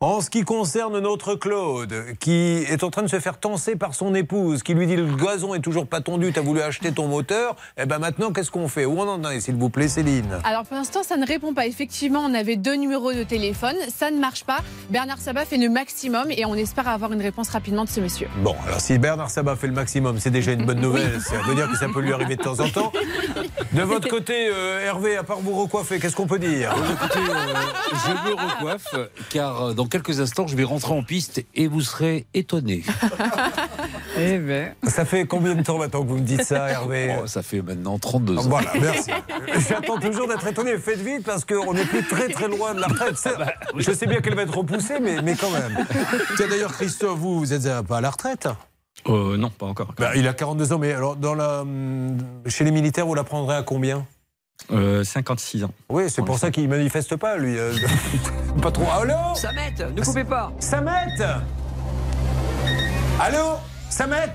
En 0.00 0.20
ce 0.20 0.28
qui 0.28 0.42
concerne 0.42 0.98
notre 0.98 1.34
Claude, 1.34 1.94
qui 2.20 2.64
est 2.68 2.82
en 2.82 2.90
train 2.90 3.02
de 3.02 3.08
se 3.08 3.20
faire 3.20 3.38
tenser 3.38 3.76
par 3.76 3.94
son 3.94 4.14
épouse, 4.14 4.62
qui 4.62 4.74
lui 4.74 4.86
dit 4.86 4.96
le 4.96 5.06
gazon 5.06 5.54
est 5.54 5.60
toujours 5.60 5.86
pas 5.86 6.00
tondu, 6.00 6.32
t'as 6.32 6.40
voulu 6.40 6.60
acheter 6.60 6.92
ton 6.92 7.06
moteur, 7.06 7.54
eh 7.78 7.86
ben 7.86 7.98
maintenant 7.98 8.32
qu'est-ce 8.32 8.50
qu'on 8.50 8.68
fait? 8.68 8.84
Où 8.84 9.00
on 9.00 9.08
en 9.08 9.30
est, 9.30 9.40
s'il 9.40 9.54
vous 9.54 9.70
plaît, 9.70 9.88
Céline? 9.88 10.38
Alors 10.44 10.64
pour 10.64 10.76
l'instant, 10.76 11.02
ça 11.04 11.16
ne 11.16 11.24
répond 11.26 11.54
pas. 11.54 11.66
Effectivement, 11.66 12.20
on 12.20 12.34
avait 12.34 12.56
deux 12.56 12.74
numéros 12.74 13.12
de 13.12 13.22
téléphone. 13.22 13.76
Ça 13.96 14.10
ne 14.10 14.18
marche 14.18 14.44
pas. 14.44 14.58
Bernard 14.90 15.18
Sabat 15.20 15.44
fait 15.44 15.56
le 15.56 15.68
maximum 15.70 16.26
et 16.30 16.44
on 16.44 16.54
espère 16.54 16.88
avoir 16.88 17.12
une 17.12 17.22
réponse 17.22 17.48
rapidement 17.50 17.84
de 17.84 17.88
ce 17.90 18.00
monsieur. 18.00 18.28
Bon, 18.42 18.56
alors 18.66 18.80
si 18.80 18.98
Bernard 18.98 19.30
Sabat 19.30 19.56
fait 19.56 19.68
le 19.68 19.72
maximum, 19.74 20.18
c'est 20.18 20.30
déjà 20.30 20.52
une 20.52 20.66
bonne 20.66 20.80
nouvelle. 20.82 21.20
Ça 21.20 21.36
veut 21.46 21.54
dire 21.54 21.70
que 21.70 21.78
ça 21.78 21.86
peut 21.88 22.00
lui 22.00 22.12
arriver 22.12 22.36
de 22.36 22.42
temps 22.42 22.58
en 22.60 22.68
temps. 22.68 22.92
De 23.72 23.82
votre 23.82 24.08
côté, 24.08 24.48
euh, 24.52 24.84
Hervé, 24.84 25.16
à 25.16 25.22
part 25.22 25.38
vous 25.38 25.54
recoiffer, 25.54 25.98
qu'est-ce 26.00 26.16
qu'on 26.16 26.26
peut 26.26 26.38
dire? 26.40 26.74
Écoutez, 26.92 27.20
euh, 27.20 27.54
je 28.06 28.28
me 28.30 28.34
recoiffe 28.34 28.94
car 29.30 29.62
euh, 29.68 29.72
dans 29.84 29.88
quelques 29.88 30.20
instants 30.20 30.46
je 30.46 30.56
vais 30.56 30.64
rentrer 30.64 30.92
en 30.94 31.02
piste 31.02 31.44
et 31.54 31.68
vous 31.68 31.80
serez 31.82 32.26
étonné. 32.34 32.82
Eh 34.16 34.38
ben. 34.38 34.72
Ça 34.84 35.04
fait 35.04 35.26
combien 35.26 35.56
de 35.56 35.62
temps 35.62 35.76
maintenant 35.76 36.02
que 36.04 36.08
vous 36.08 36.16
me 36.18 36.20
dites 36.22 36.44
ça, 36.44 36.70
Hervé 36.70 37.16
Oh, 37.20 37.26
Ça 37.26 37.42
fait 37.42 37.60
maintenant 37.60 37.98
32 37.98 38.38
ans. 38.38 38.42
Voilà, 38.42 38.70
merci. 38.80 39.10
J'attends 39.68 39.98
toujours 39.98 40.28
d'être 40.28 40.46
étonné. 40.46 40.78
Faites 40.78 41.00
vite 41.00 41.24
parce 41.24 41.44
qu'on 41.44 41.74
n'est 41.74 41.84
plus 41.84 42.06
très 42.06 42.28
très 42.28 42.46
loin 42.46 42.74
de 42.74 42.80
la 42.80 42.86
retraite. 42.86 43.16
C'est- 43.16 43.30
Je 43.76 43.90
sais 43.90 44.06
bien 44.06 44.20
qu'elle 44.20 44.36
va 44.36 44.42
être 44.42 44.56
repoussée, 44.56 45.00
mais, 45.00 45.20
mais 45.20 45.34
quand 45.34 45.50
même. 45.50 45.84
Tiens, 46.36 46.46
d'ailleurs, 46.48 46.72
Christophe, 46.72 47.18
vous, 47.18 47.40
vous 47.40 47.52
êtes 47.52 47.66
euh, 47.66 47.82
pas 47.82 47.98
à 47.98 48.00
la 48.00 48.10
retraite? 48.10 48.48
Euh, 49.08 49.36
non, 49.36 49.50
pas 49.50 49.66
encore. 49.66 49.92
Bah, 49.98 50.12
Il 50.14 50.28
a 50.28 50.32
42 50.32 50.72
ans, 50.72 50.78
mais 50.78 50.92
alors 50.92 51.16
dans 51.16 51.34
la, 51.34 51.62
hum, 51.62 52.16
chez 52.46 52.62
les 52.62 52.70
militaires, 52.70 53.06
vous 53.06 53.16
la 53.16 53.24
prendrez 53.24 53.56
à 53.56 53.62
combien? 53.64 54.06
Euh, 54.72 55.04
56 55.04 55.64
ans. 55.64 55.70
Oui, 55.90 56.04
c'est 56.08 56.22
pour 56.24 56.38
ça 56.38 56.50
qu'il 56.50 56.68
manifeste 56.68 57.16
pas, 57.16 57.36
lui. 57.36 57.58
euh, 57.58 57.72
pas 58.62 58.70
trop. 58.70 58.86
Allô 58.90 59.34
Samet, 59.34 59.74
ne 59.94 60.02
coupez 60.02 60.24
pas. 60.24 60.52
Samet 60.58 61.18
Allô 63.20 63.56
Samet 63.90 64.32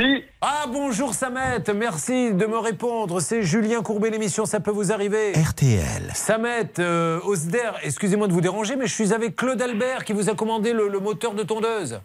Oui. 0.00 0.24
Ah 0.40 0.64
bonjour 0.72 1.14
Samet, 1.14 1.62
merci 1.74 2.32
de 2.34 2.46
me 2.46 2.58
répondre. 2.58 3.20
C'est 3.20 3.42
Julien 3.42 3.82
Courbet, 3.82 4.10
l'émission 4.10 4.46
Ça 4.46 4.58
peut 4.60 4.72
vous 4.72 4.90
arriver. 4.92 5.32
RTL. 5.32 6.10
Samet, 6.14 6.72
euh, 6.80 7.20
Osder, 7.24 7.70
excusez-moi 7.84 8.26
de 8.26 8.32
vous 8.32 8.40
déranger, 8.40 8.74
mais 8.76 8.86
je 8.86 8.94
suis 8.94 9.12
avec 9.14 9.36
Claude 9.36 9.62
Albert 9.62 10.04
qui 10.04 10.12
vous 10.12 10.28
a 10.28 10.34
commandé 10.34 10.72
le, 10.72 10.88
le 10.88 10.98
moteur 10.98 11.34
de 11.34 11.42
tondeuse. 11.44 12.00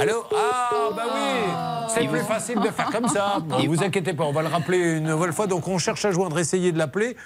Allô 0.00 0.24
Ah 0.34 0.90
bah 0.96 1.02
oui 1.14 1.50
C'est 1.94 2.06
plus 2.08 2.20
facile 2.20 2.60
de 2.60 2.68
faire 2.70 2.86
comme 2.90 3.08
ça. 3.08 3.38
Ne 3.62 3.68
vous 3.68 3.82
inquiétez 3.82 4.14
pas, 4.14 4.24
on 4.24 4.32
va 4.32 4.42
le 4.42 4.48
rappeler 4.48 4.78
une 4.98 5.04
nouvelle 5.04 5.32
fois. 5.32 5.46
Donc 5.46 5.68
on 5.68 5.78
cherche 5.78 6.04
à 6.04 6.10
joindre, 6.10 6.38
essayer 6.38 6.72
de 6.72 6.78
l'appeler. 6.78 7.16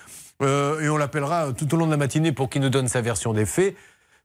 euh, 0.42 0.80
et 0.80 0.88
on 0.88 0.96
l'appellera 0.96 1.52
tout 1.56 1.72
au 1.74 1.76
long 1.76 1.86
de 1.86 1.90
la 1.92 1.96
matinée 1.96 2.32
pour 2.32 2.48
qu'il 2.50 2.62
nous 2.62 2.68
donne 2.68 2.88
sa 2.88 3.00
version 3.00 3.32
des 3.32 3.46
faits. 3.46 3.74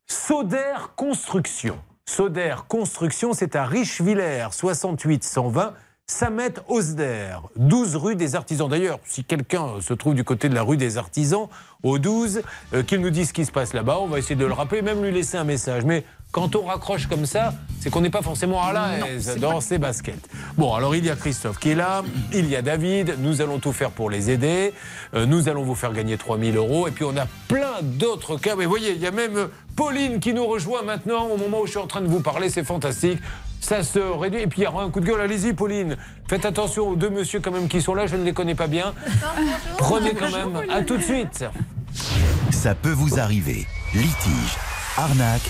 Soder 0.08 0.74
Construction. 0.96 1.78
Soder 2.06 2.56
Construction, 2.68 3.34
c'est 3.34 3.56
à 3.56 3.66
Richevillers, 3.66 4.48
68 4.52 5.24
120. 5.24 5.74
Samet 6.08 6.56
Osder, 6.68 7.36
12 7.56 7.96
rue 7.96 8.16
des 8.18 8.36
Artisans. 8.36 8.68
D'ailleurs, 8.68 9.00
si 9.06 9.24
quelqu'un 9.24 9.80
se 9.80 9.94
trouve 9.94 10.14
du 10.14 10.26
côté 10.26 10.50
de 10.50 10.56
la 10.56 10.62
rue 10.64 10.76
des 10.76 10.98
Artisans, 10.98 11.48
au 11.84 12.00
12, 12.00 12.42
euh, 12.74 12.84
qu'il 12.84 13.00
nous 13.00 13.12
dise 13.12 13.30
ce 13.30 13.34
qui 13.34 13.46
se 13.46 13.52
passe 13.52 13.74
là-bas, 13.74 13.98
on 14.02 14.08
va 14.08 14.20
essayer 14.20 14.36
de 14.36 14.46
le 14.46 14.52
rappeler, 14.52 14.82
même 14.82 15.02
lui 15.02 15.12
laisser 15.14 15.38
un 15.38 15.46
message. 15.46 15.86
Mais 15.86 16.04
quand 16.32 16.56
on 16.56 16.66
raccroche 16.66 17.08
comme 17.08 17.26
ça, 17.26 17.54
c'est 17.82 17.90
qu'on 17.90 18.02
n'est 18.02 18.10
pas 18.10 18.22
forcément 18.22 18.64
à 18.64 18.72
l'aise 18.74 19.38
dans 19.38 19.60
ses 19.60 19.78
baskets. 19.78 20.28
Bon, 20.58 20.74
alors 20.74 20.96
il 20.96 21.06
y 21.06 21.10
a 21.10 21.16
Christophe 21.16 21.60
qui 21.60 21.72
est 21.72 21.76
là, 21.76 22.04
il 22.34 22.48
y 22.48 22.56
a 22.56 22.62
David, 22.62 23.16
nous 23.20 23.42
allons 23.42 23.60
tout 23.60 23.74
faire 23.74 23.92
pour 23.92 24.10
les 24.10 24.30
aider, 24.30 24.74
Euh, 25.14 25.26
nous 25.26 25.50
allons 25.50 25.64
vous 25.64 25.76
faire 25.76 25.92
gagner 25.92 26.18
3000 26.18 26.56
euros, 26.56 26.88
et 26.88 26.92
puis 26.92 27.04
on 27.04 27.18
a 27.18 27.26
plein 27.50 27.82
d'autres 27.82 28.38
cas. 28.38 28.56
Mais 28.56 28.66
voyez, 28.66 28.92
il 28.92 29.02
y 29.02 29.08
a 29.08 29.12
même 29.12 29.36
euh, 29.36 29.48
Pauline 29.76 30.22
qui 30.22 30.34
nous 30.34 30.46
rejoint 30.48 30.84
maintenant 30.84 31.26
au 31.26 31.36
moment 31.36 31.60
où 31.60 31.66
je 31.66 31.72
suis 31.72 31.80
en 31.80 31.88
train 31.88 32.00
de 32.00 32.08
vous 32.08 32.22
parler, 32.22 32.50
c'est 32.50 32.64
fantastique. 32.64 33.20
Ça 33.60 33.84
se 33.84 34.00
réduit. 34.00 34.40
Et 34.42 34.48
puis 34.48 34.62
il 34.62 34.64
y 34.64 34.68
aura 34.68 34.84
un 34.84 34.90
coup 34.90 35.02
de 35.02 35.06
gueule. 35.06 35.20
Allez-y, 35.20 35.52
Pauline. 35.54 35.98
Faites 36.30 36.46
attention 36.46 36.88
aux 36.90 36.96
deux 36.96 37.10
messieurs 37.10 37.42
quand 37.44 37.52
même 37.52 37.68
qui 37.68 37.82
sont 37.82 37.94
là. 37.94 38.08
Je 38.08 38.16
ne 38.16 38.24
les 38.24 38.32
connais 38.34 38.56
pas 38.56 38.68
bien. 38.68 38.94
Prenez 39.78 40.14
quand 40.14 40.32
même. 40.32 40.62
À 40.70 40.82
tout 40.82 40.96
de 40.98 41.04
suite. 41.04 41.44
Ça 42.52 42.74
peut 42.74 42.92
vous 42.92 43.20
arriver. 43.20 43.68
Litige, 43.94 44.58
arnaque, 44.98 45.50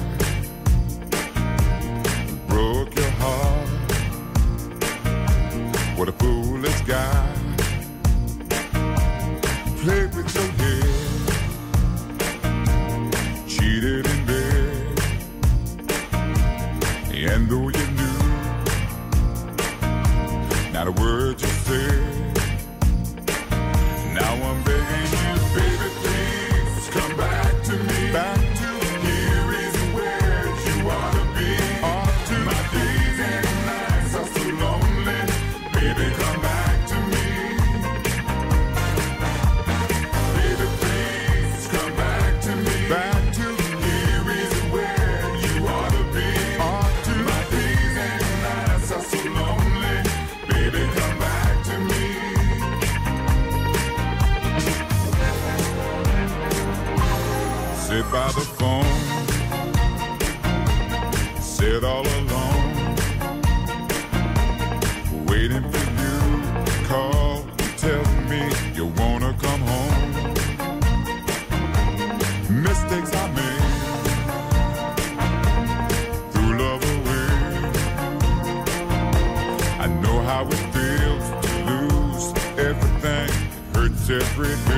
every 84.19 84.70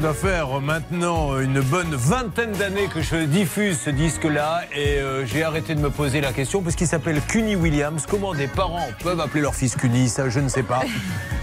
ça 0.00 0.06
doit 0.06 0.14
faire 0.14 0.60
maintenant 0.62 1.38
une 1.38 1.60
bonne 1.60 1.94
vingtaine 1.94 2.52
d'années 2.52 2.86
que 2.86 3.02
je 3.02 3.16
diffuse 3.16 3.78
ce 3.80 3.90
disque-là 3.90 4.62
et 4.74 4.96
euh, 4.98 5.26
j'ai 5.26 5.42
arrêté 5.42 5.74
de 5.74 5.80
me 5.80 5.90
poser 5.90 6.22
la 6.22 6.32
question 6.32 6.62
parce 6.62 6.74
qu'il 6.74 6.86
s'appelle 6.86 7.20
Cuny 7.28 7.54
Williams. 7.54 8.06
Comment 8.08 8.32
des 8.32 8.46
parents 8.46 8.88
peuvent 9.04 9.20
appeler 9.20 9.42
leur 9.42 9.54
fils 9.54 9.76
Cuny? 9.76 10.08
Ça, 10.08 10.30
je 10.30 10.40
ne 10.40 10.48
sais 10.48 10.62
pas. 10.62 10.80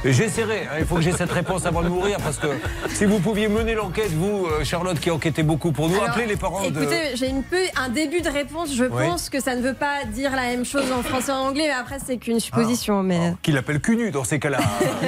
J'essaierai. 0.04 0.62
hein, 0.72 0.78
il 0.80 0.86
faut 0.88 0.96
que 0.96 1.02
j'ai 1.02 1.12
cette 1.12 1.32
réponse 1.32 1.68
avant 1.68 1.84
de 1.84 1.90
mourir 1.90 2.18
parce 2.24 2.38
que 2.38 2.48
si 2.90 3.06
vous 3.06 3.20
pouviez 3.20 3.48
mener 3.48 3.76
l'enquête, 3.76 4.12
vous, 4.14 4.48
euh, 4.48 4.64
Charlotte, 4.64 5.00
qui 5.00 5.12
enquêtez 5.12 5.44
beaucoup 5.44 5.72
pour 5.72 5.88
nous, 5.90 5.96
Alors, 5.98 6.10
appelez 6.10 6.26
les 6.26 6.36
parents 6.36 6.62
de. 6.62 6.82
Écoutez, 6.82 7.16
j'ai 7.16 7.32
un 7.76 7.90
début 7.90 8.22
de 8.22 8.30
réponse. 8.30 8.74
Je 8.74 8.86
Oui. 8.86 9.06
pense 9.08 9.30
que 9.30 9.40
ça 9.40 9.56
ne 9.56 9.62
veut 9.62 9.74
pas 9.76 10.06
dire 10.12 10.32
la 10.32 10.44
même 10.44 10.66
chose 10.66 10.92
en 10.92 11.04
français 11.04 11.32
et 11.32 11.36
en 11.36 11.50
anglais, 11.50 11.66
mais 11.68 11.74
après 11.80 11.98
c'est 12.04 12.18
qu'une 12.18 12.40
supposition. 12.40 13.04
Mais 13.04 13.34
Qui 13.44 13.52
l'appelle 13.52 13.82
Cunu 13.82 14.10
dans 14.10 14.24
ces 14.24 14.40
cas-là. 14.40 14.60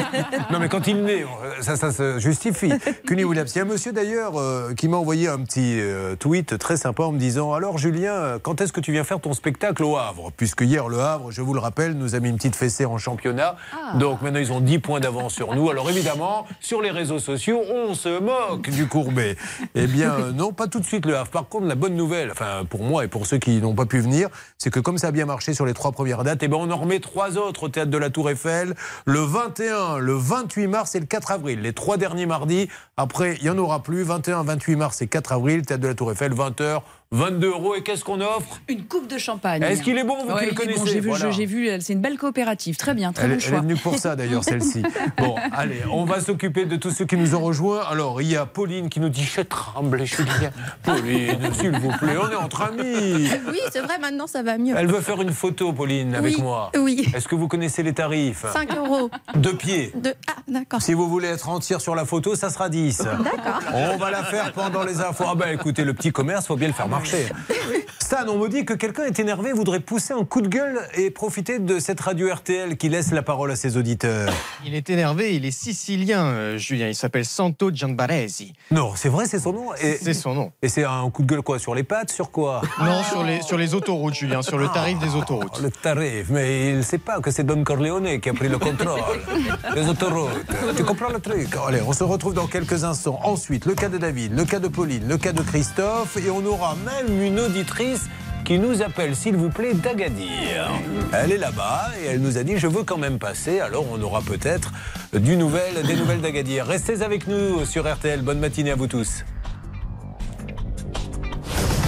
non, 0.51 0.59
mais 0.59 0.69
quand 0.69 0.85
il 0.85 1.01
naît, 1.03 1.23
euh, 1.23 1.48
ça, 1.61 1.75
ça 1.75 1.91
se 1.91 2.19
justifie. 2.19 2.71
Cuny 3.07 3.23
Williams. 3.23 3.51
Il 3.53 3.57
y 3.57 3.61
a 3.61 3.63
un 3.63 3.67
monsieur 3.67 3.91
d'ailleurs 3.91 4.39
euh, 4.39 4.73
qui 4.73 4.87
m'a 4.87 4.97
envoyé 4.97 5.27
un 5.27 5.39
petit 5.39 5.79
euh, 5.79 6.15
tweet 6.15 6.57
très 6.57 6.77
sympa 6.77 7.03
en 7.03 7.11
me 7.11 7.19
disant 7.19 7.53
Alors 7.53 7.77
Julien, 7.77 8.13
euh, 8.13 8.39
quand 8.41 8.61
est-ce 8.61 8.73
que 8.73 8.79
tu 8.79 8.91
viens 8.91 9.03
faire 9.03 9.19
ton 9.19 9.33
spectacle 9.33 9.83
au 9.83 9.97
Havre? 9.97 10.31
Puisque 10.35 10.61
hier, 10.61 10.87
le 10.87 10.99
Havre, 10.99 11.31
je 11.31 11.41
vous 11.41 11.53
le 11.53 11.59
rappelle, 11.59 11.93
nous 11.93 12.15
a 12.15 12.19
mis 12.19 12.29
une 12.29 12.35
petite 12.35 12.55
fessée 12.55 12.85
en 12.85 12.97
championnat. 12.97 13.55
Donc 13.95 14.21
maintenant, 14.21 14.39
ils 14.39 14.51
ont 14.51 14.61
10 14.61 14.79
points 14.79 14.99
d'avance 14.99 15.33
sur 15.33 15.55
nous. 15.55 15.69
Alors 15.69 15.89
évidemment, 15.89 16.45
sur 16.59 16.81
les 16.81 16.91
réseaux 16.91 17.19
sociaux, 17.19 17.61
on 17.69 17.93
se 17.93 18.19
moque 18.19 18.69
du 18.69 18.87
Courbet. 18.87 19.35
Eh 19.75 19.87
bien, 19.87 20.13
euh, 20.13 20.31
non, 20.31 20.51
pas 20.53 20.67
tout 20.67 20.79
de 20.79 20.85
suite 20.85 21.05
le 21.05 21.17
Havre. 21.17 21.31
Par 21.31 21.47
contre, 21.47 21.65
la 21.65 21.75
bonne 21.75 21.95
nouvelle, 21.95 22.31
enfin 22.31 22.65
pour 22.69 22.83
moi 22.83 23.05
et 23.05 23.07
pour 23.07 23.25
ceux 23.25 23.37
qui 23.37 23.61
n'ont 23.61 23.75
pas 23.75 23.85
pu 23.85 23.99
venir, 23.99 24.29
c'est 24.57 24.69
que 24.69 24.79
comme 24.79 24.97
ça 24.97 25.07
a 25.07 25.11
bien 25.11 25.25
marché 25.25 25.53
sur 25.53 25.65
les 25.65 25.73
trois 25.73 25.91
premières 25.91 26.23
dates, 26.23 26.43
eh 26.43 26.47
ben, 26.47 26.57
on 26.57 26.71
en 26.71 26.77
remet 26.77 26.99
trois 26.99 27.37
autres 27.37 27.63
au 27.63 27.69
théâtre 27.69 27.91
de 27.91 27.97
la 27.97 28.09
Tour 28.09 28.29
Eiffel, 28.29 28.75
le 29.05 29.19
21, 29.19 29.97
le 29.97 30.13
28 30.13 30.67
mars 30.67 30.95
et 30.95 30.99
le 30.99 31.05
4 31.05 31.31
avril. 31.31 31.48
Les 31.55 31.73
trois 31.73 31.97
derniers 31.97 32.25
mardis. 32.25 32.69
Après, 32.97 33.35
il 33.37 33.43
n'y 33.43 33.49
en 33.49 33.57
aura 33.57 33.83
plus. 33.83 34.03
21, 34.03 34.43
28 34.43 34.75
mars 34.75 35.01
et 35.01 35.07
4 35.07 35.31
avril, 35.33 35.65
théâtre 35.65 35.81
de 35.81 35.87
la 35.87 35.95
Tour 35.95 36.11
Eiffel, 36.11 36.33
20h. 36.33 36.81
22 37.11 37.47
euros. 37.49 37.73
Et 37.75 37.81
qu'est-ce 37.81 38.03
qu'on 38.03 38.21
offre? 38.21 38.61
Une 38.67 38.85
coupe 38.85 39.07
de 39.07 39.17
champagne. 39.17 39.63
Est-ce 39.63 39.81
qu'il 39.81 39.97
est 39.97 40.03
bon, 40.03 40.17
vous 40.27 40.31
Ouais, 40.33 40.41
qui 40.41 40.45
le 40.45 40.51
bon, 40.51 40.57
connaissez 40.57 40.85
J'ai 40.93 40.99
vu, 40.99 41.09
Voilà. 41.09 41.31
j'ai 41.31 41.45
vu, 41.47 41.69
c'est 41.81 41.93
une 41.93 42.01
belle 42.01 42.17
coopérative. 42.19 42.77
Très 42.77 42.93
bien, 42.93 43.11
très 43.11 43.23
Elle, 43.23 43.29
bon 43.31 43.35
elle 43.37 43.43
est 43.43 43.49
choix. 43.49 43.59
venue 43.61 43.75
pour 43.77 43.97
ça 43.97 44.15
d'ailleurs, 44.15 44.43
celle-ci. 44.43 44.83
Bon, 45.17 45.35
allez, 45.51 45.81
on 45.91 46.05
va 46.05 46.21
s'occuper 46.21 46.65
de 46.65 46.75
tous 46.75 46.91
ceux 46.91 47.05
qui 47.05 47.17
nous 47.17 47.33
ont 47.33 47.39
rejoints. 47.39 47.81
Alors, 47.89 48.21
il 48.21 48.29
y 48.29 48.35
a 48.37 48.45
Pauline 48.45 48.89
qui 48.89 48.99
nous 48.99 49.09
dit 49.09 49.23
Je 49.23 49.41
tremble, 49.41 50.05
Julien. 50.05 50.51
Pauline, 50.83 51.51
s'il 51.59 51.71
vous 51.79 51.91
plaît, 51.97 52.15
on 52.21 52.29
est 52.29 52.35
entre 52.35 52.61
amis. 52.61 53.27
Oui, 53.49 53.59
c'est 53.71 53.81
vrai, 53.81 53.97
maintenant 53.97 54.27
ça 54.27 54.43
va 54.43 54.59
mieux. 54.59 54.75
Elle 54.77 54.87
veut 54.87 55.01
faire 55.01 55.19
une 55.19 55.31
photo, 55.31 55.73
Pauline, 55.73 56.13
avec 56.13 56.35
Oui, 56.37 56.41
moi. 56.43 56.71
oui. 56.77 57.09
Est-ce 57.15 57.27
que 57.27 57.33
vous 57.35 57.47
connaissez 57.47 57.81
les 57.81 57.93
tarifs? 57.93 58.45
5 58.53 58.75
euros. 58.77 59.09
Deux 59.33 59.55
pieds. 59.55 59.91
De... 59.95 60.13
Ah, 60.29 60.33
d'accord. 60.47 60.79
Si 60.83 60.93
vous 60.93 61.09
voulez 61.09 61.29
être 61.29 61.49
entière 61.49 61.81
sur 61.81 61.95
la 61.95 62.05
photo, 62.05 62.35
ça 62.35 62.51
sera 62.51 62.69
10. 62.69 62.99
D'accord. 62.99 63.61
On 63.73 63.97
va 63.97 64.11
la 64.11 64.23
faire 64.25 64.51
pendant 64.53 64.83
les 64.83 65.01
infos. 65.01 65.23
Ah 65.27 65.33
ben 65.35 65.47
écoutez, 65.51 65.83
le 65.83 65.95
petit 65.95 66.11
commerce, 66.11 66.45
faut 66.45 66.55
bien 66.55 66.67
le 66.67 66.73
faire 66.75 66.87
marcher. 66.87 66.98
Stan, 67.99 68.27
on 68.27 68.37
me 68.39 68.47
dit 68.49 68.65
que 68.65 68.73
quelqu'un 68.73 69.03
est 69.03 69.19
énervé, 69.19 69.53
voudrait 69.53 69.79
pousser 69.79 70.13
un 70.13 70.25
coup 70.25 70.41
de 70.41 70.47
gueule 70.47 70.79
et 70.95 71.11
profiter 71.11 71.59
de 71.59 71.79
cette 71.79 71.99
radio 71.99 72.33
RTL 72.33 72.75
qui 72.77 72.89
laisse 72.89 73.11
la 73.11 73.21
parole 73.21 73.51
à 73.51 73.55
ses 73.55 73.77
auditeurs. 73.77 74.31
Il 74.65 74.73
est 74.73 74.89
énervé, 74.89 75.35
il 75.35 75.45
est 75.45 75.51
sicilien, 75.51 76.25
euh, 76.25 76.57
Julien. 76.57 76.87
Il 76.87 76.95
s'appelle 76.95 77.25
Santo 77.25 77.69
Gianbaresi. 77.71 78.53
Non, 78.71 78.93
c'est 78.95 79.09
vrai, 79.09 79.25
c'est 79.27 79.39
son 79.39 79.53
nom. 79.53 79.73
Et, 79.81 79.97
C'est 80.01 80.13
son 80.13 80.33
nom. 80.33 80.51
et 80.61 80.69
c'est 80.69 80.85
un 80.85 81.07
coup 81.11 81.21
de 81.21 81.27
gueule 81.27 81.41
quoi 81.43 81.59
Sur 81.59 81.75
les 81.75 81.83
pattes 81.83 82.11
Sur 82.11 82.31
quoi? 82.31 82.61
Non, 82.81 83.03
sur 83.03 83.23
les, 83.23 83.41
sur 83.41 83.57
les 83.57 83.75
autoroutes, 83.75 84.15
Julien, 84.15 84.41
sur 84.41 84.57
le 84.57 84.67
tarif 84.69 84.97
des 84.99 85.15
autoroutes. 85.15 85.61
Le 85.61 85.69
tarif, 85.69 86.27
mais 86.29 86.69
il 86.69 86.77
ne 86.77 86.81
sait 86.81 86.97
pas 86.97 87.19
que 87.19 87.29
c'est 87.31 87.43
Don 87.43 87.63
Corleone 87.63 88.19
qui 88.19 88.29
a 88.29 88.33
pris 88.33 88.49
le 88.49 88.57
contrôle. 88.57 88.99
Les 89.75 89.87
autoroutes. 89.87 90.29
Tu 90.75 90.83
comprends 90.83 91.09
le 91.09 91.19
truc? 91.19 91.47
Allez, 91.67 91.81
on 91.85 91.93
se 91.93 92.03
retrouve 92.03 92.33
dans 92.33 92.47
quelques 92.47 92.83
instants. 92.83 93.19
Ensuite, 93.23 93.65
le 93.65 93.75
cas 93.75 93.89
de 93.89 93.97
David, 93.97 94.35
le 94.35 94.45
cas 94.45 94.59
de 94.59 94.67
Pauline, 94.67 95.07
le 95.07 95.17
cas 95.17 95.31
de 95.31 95.41
Christophe, 95.41 96.17
et 96.17 96.29
on 96.29 96.43
aura 96.45 96.75
une 97.07 97.39
auditrice 97.39 98.07
qui 98.45 98.57
nous 98.57 98.81
appelle, 98.81 99.15
s'il 99.15 99.35
vous 99.35 99.49
plaît, 99.49 99.73
d'Agadir. 99.73 100.71
Elle 101.13 101.31
est 101.31 101.37
là-bas 101.37 101.89
et 102.01 102.07
elle 102.07 102.21
nous 102.21 102.37
a 102.37 102.43
dit 102.43 102.57
je 102.57 102.67
veux 102.67 102.83
quand 102.83 102.97
même 102.97 103.19
passer. 103.19 103.59
Alors 103.59 103.85
on 103.91 104.01
aura 104.01 104.21
peut-être 104.21 104.71
du 105.13 105.37
nouvel, 105.37 105.85
des 105.85 105.95
nouvelles 105.95 106.21
d'Agadir. 106.21 106.65
Restez 106.65 107.01
avec 107.01 107.27
nous 107.27 107.65
sur 107.65 107.91
RTL. 107.91 108.21
Bonne 108.21 108.39
matinée 108.39 108.71
à 108.71 108.75
vous 108.75 108.87
tous. 108.87 109.23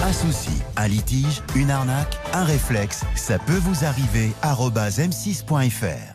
Un 0.04 0.12
souci, 0.12 0.62
un 0.76 0.88
litige, 0.88 1.42
une 1.54 1.70
arnaque, 1.70 2.18
un 2.32 2.44
réflexe, 2.44 3.02
ça 3.14 3.38
peut 3.38 3.60
vous 3.60 3.84
arriver. 3.84 4.32
arobase 4.42 4.98
m6.fr. 4.98 6.11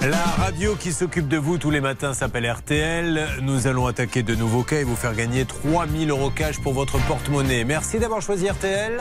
La 0.00 0.16
radio 0.16 0.74
qui 0.74 0.92
s'occupe 0.92 1.28
de 1.28 1.36
vous 1.36 1.58
tous 1.58 1.70
les 1.70 1.80
matins 1.80 2.14
s'appelle 2.14 2.50
RTL. 2.50 3.26
Nous 3.42 3.66
allons 3.66 3.86
attaquer 3.86 4.22
de 4.22 4.34
nouveaux 4.34 4.62
cas 4.62 4.80
et 4.80 4.84
vous 4.84 4.96
faire 4.96 5.14
gagner 5.14 5.44
3000 5.44 6.10
euros 6.10 6.30
cash 6.30 6.60
pour 6.60 6.72
votre 6.72 6.98
porte-monnaie. 7.06 7.64
Merci 7.64 7.98
d'avoir 7.98 8.20
choisi 8.20 8.48
RTL. 8.48 8.98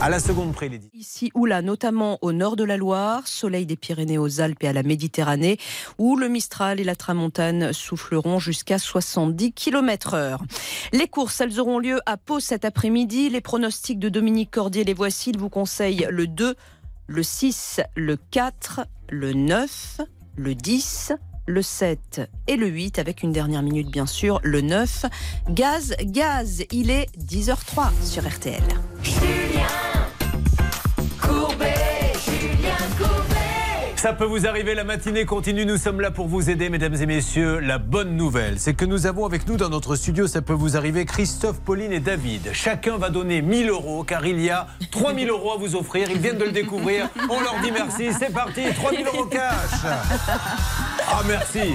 À 0.00 0.08
la 0.08 0.18
seconde 0.18 0.54
près, 0.54 0.68
Lydie. 0.68 0.90
Ici 0.94 1.30
ou 1.34 1.44
là, 1.44 1.60
notamment 1.60 2.18
au 2.22 2.32
nord 2.32 2.56
de 2.56 2.64
la 2.64 2.78
Loire, 2.78 3.26
soleil 3.26 3.66
des 3.66 3.76
Pyrénées 3.76 4.16
aux 4.16 4.40
Alpes 4.40 4.62
et 4.62 4.68
à 4.68 4.72
la 4.72 4.82
Méditerranée, 4.82 5.58
où 5.98 6.16
le 6.16 6.28
Mistral 6.28 6.80
et 6.80 6.84
la 6.84 6.96
Tramontane 6.96 7.74
souffleront 7.74 8.38
jusqu'à 8.38 8.78
70 8.78 9.52
km 9.52 10.14
heure. 10.14 10.42
Les 10.92 11.06
courses, 11.08 11.40
elles 11.42 11.60
auront 11.60 11.78
lieu 11.78 12.00
à 12.06 12.16
Pau 12.16 12.40
cet 12.40 12.64
après-midi. 12.64 13.28
Les 13.28 13.42
pronostics 13.42 13.98
de 13.98 14.08
Dominique 14.08 14.50
Cordier, 14.50 14.84
les 14.84 14.94
voici. 14.94 15.30
Il 15.30 15.38
vous 15.38 15.50
conseille 15.50 16.06
le 16.08 16.26
2, 16.26 16.54
le 17.10 17.24
6, 17.24 17.80
le 17.96 18.16
4, 18.30 18.82
le 19.10 19.32
9, 19.32 20.00
le 20.36 20.54
10, 20.54 21.12
le 21.46 21.60
7 21.60 22.20
et 22.46 22.54
le 22.54 22.68
8, 22.68 23.00
avec 23.00 23.24
une 23.24 23.32
dernière 23.32 23.62
minute 23.62 23.90
bien 23.90 24.06
sûr, 24.06 24.38
le 24.44 24.60
9. 24.60 25.06
Gaz, 25.48 25.96
gaz, 26.04 26.62
il 26.70 26.88
est 26.88 27.08
10h03 27.18 27.90
sur 28.04 28.22
RTL. 28.24 28.62
Ça 34.00 34.14
peut 34.14 34.24
vous 34.24 34.46
arriver, 34.46 34.74
la 34.74 34.82
matinée 34.82 35.26
continue. 35.26 35.66
Nous 35.66 35.76
sommes 35.76 36.00
là 36.00 36.10
pour 36.10 36.26
vous 36.26 36.48
aider, 36.48 36.70
mesdames 36.70 36.94
et 36.94 37.04
messieurs. 37.04 37.58
La 37.58 37.76
bonne 37.76 38.16
nouvelle, 38.16 38.58
c'est 38.58 38.72
que 38.72 38.86
nous 38.86 39.06
avons 39.06 39.26
avec 39.26 39.46
nous 39.46 39.58
dans 39.58 39.68
notre 39.68 39.94
studio, 39.94 40.26
ça 40.26 40.40
peut 40.40 40.54
vous 40.54 40.74
arriver, 40.74 41.04
Christophe, 41.04 41.60
Pauline 41.60 41.92
et 41.92 42.00
David. 42.00 42.48
Chacun 42.54 42.96
va 42.96 43.10
donner 43.10 43.42
1000 43.42 43.68
euros 43.68 44.02
car 44.02 44.24
il 44.24 44.40
y 44.40 44.48
a 44.48 44.68
3000 44.90 45.28
euros 45.28 45.52
à 45.52 45.58
vous 45.58 45.76
offrir. 45.76 46.08
Ils 46.10 46.18
viennent 46.18 46.38
de 46.38 46.44
le 46.44 46.50
découvrir. 46.50 47.10
On 47.28 47.40
leur 47.40 47.56
dit 47.62 47.72
merci. 47.72 48.08
C'est 48.18 48.32
parti, 48.32 48.62
3000 48.74 49.06
euros 49.06 49.26
cash. 49.26 49.82
Ah, 51.06 51.20
merci. 51.26 51.74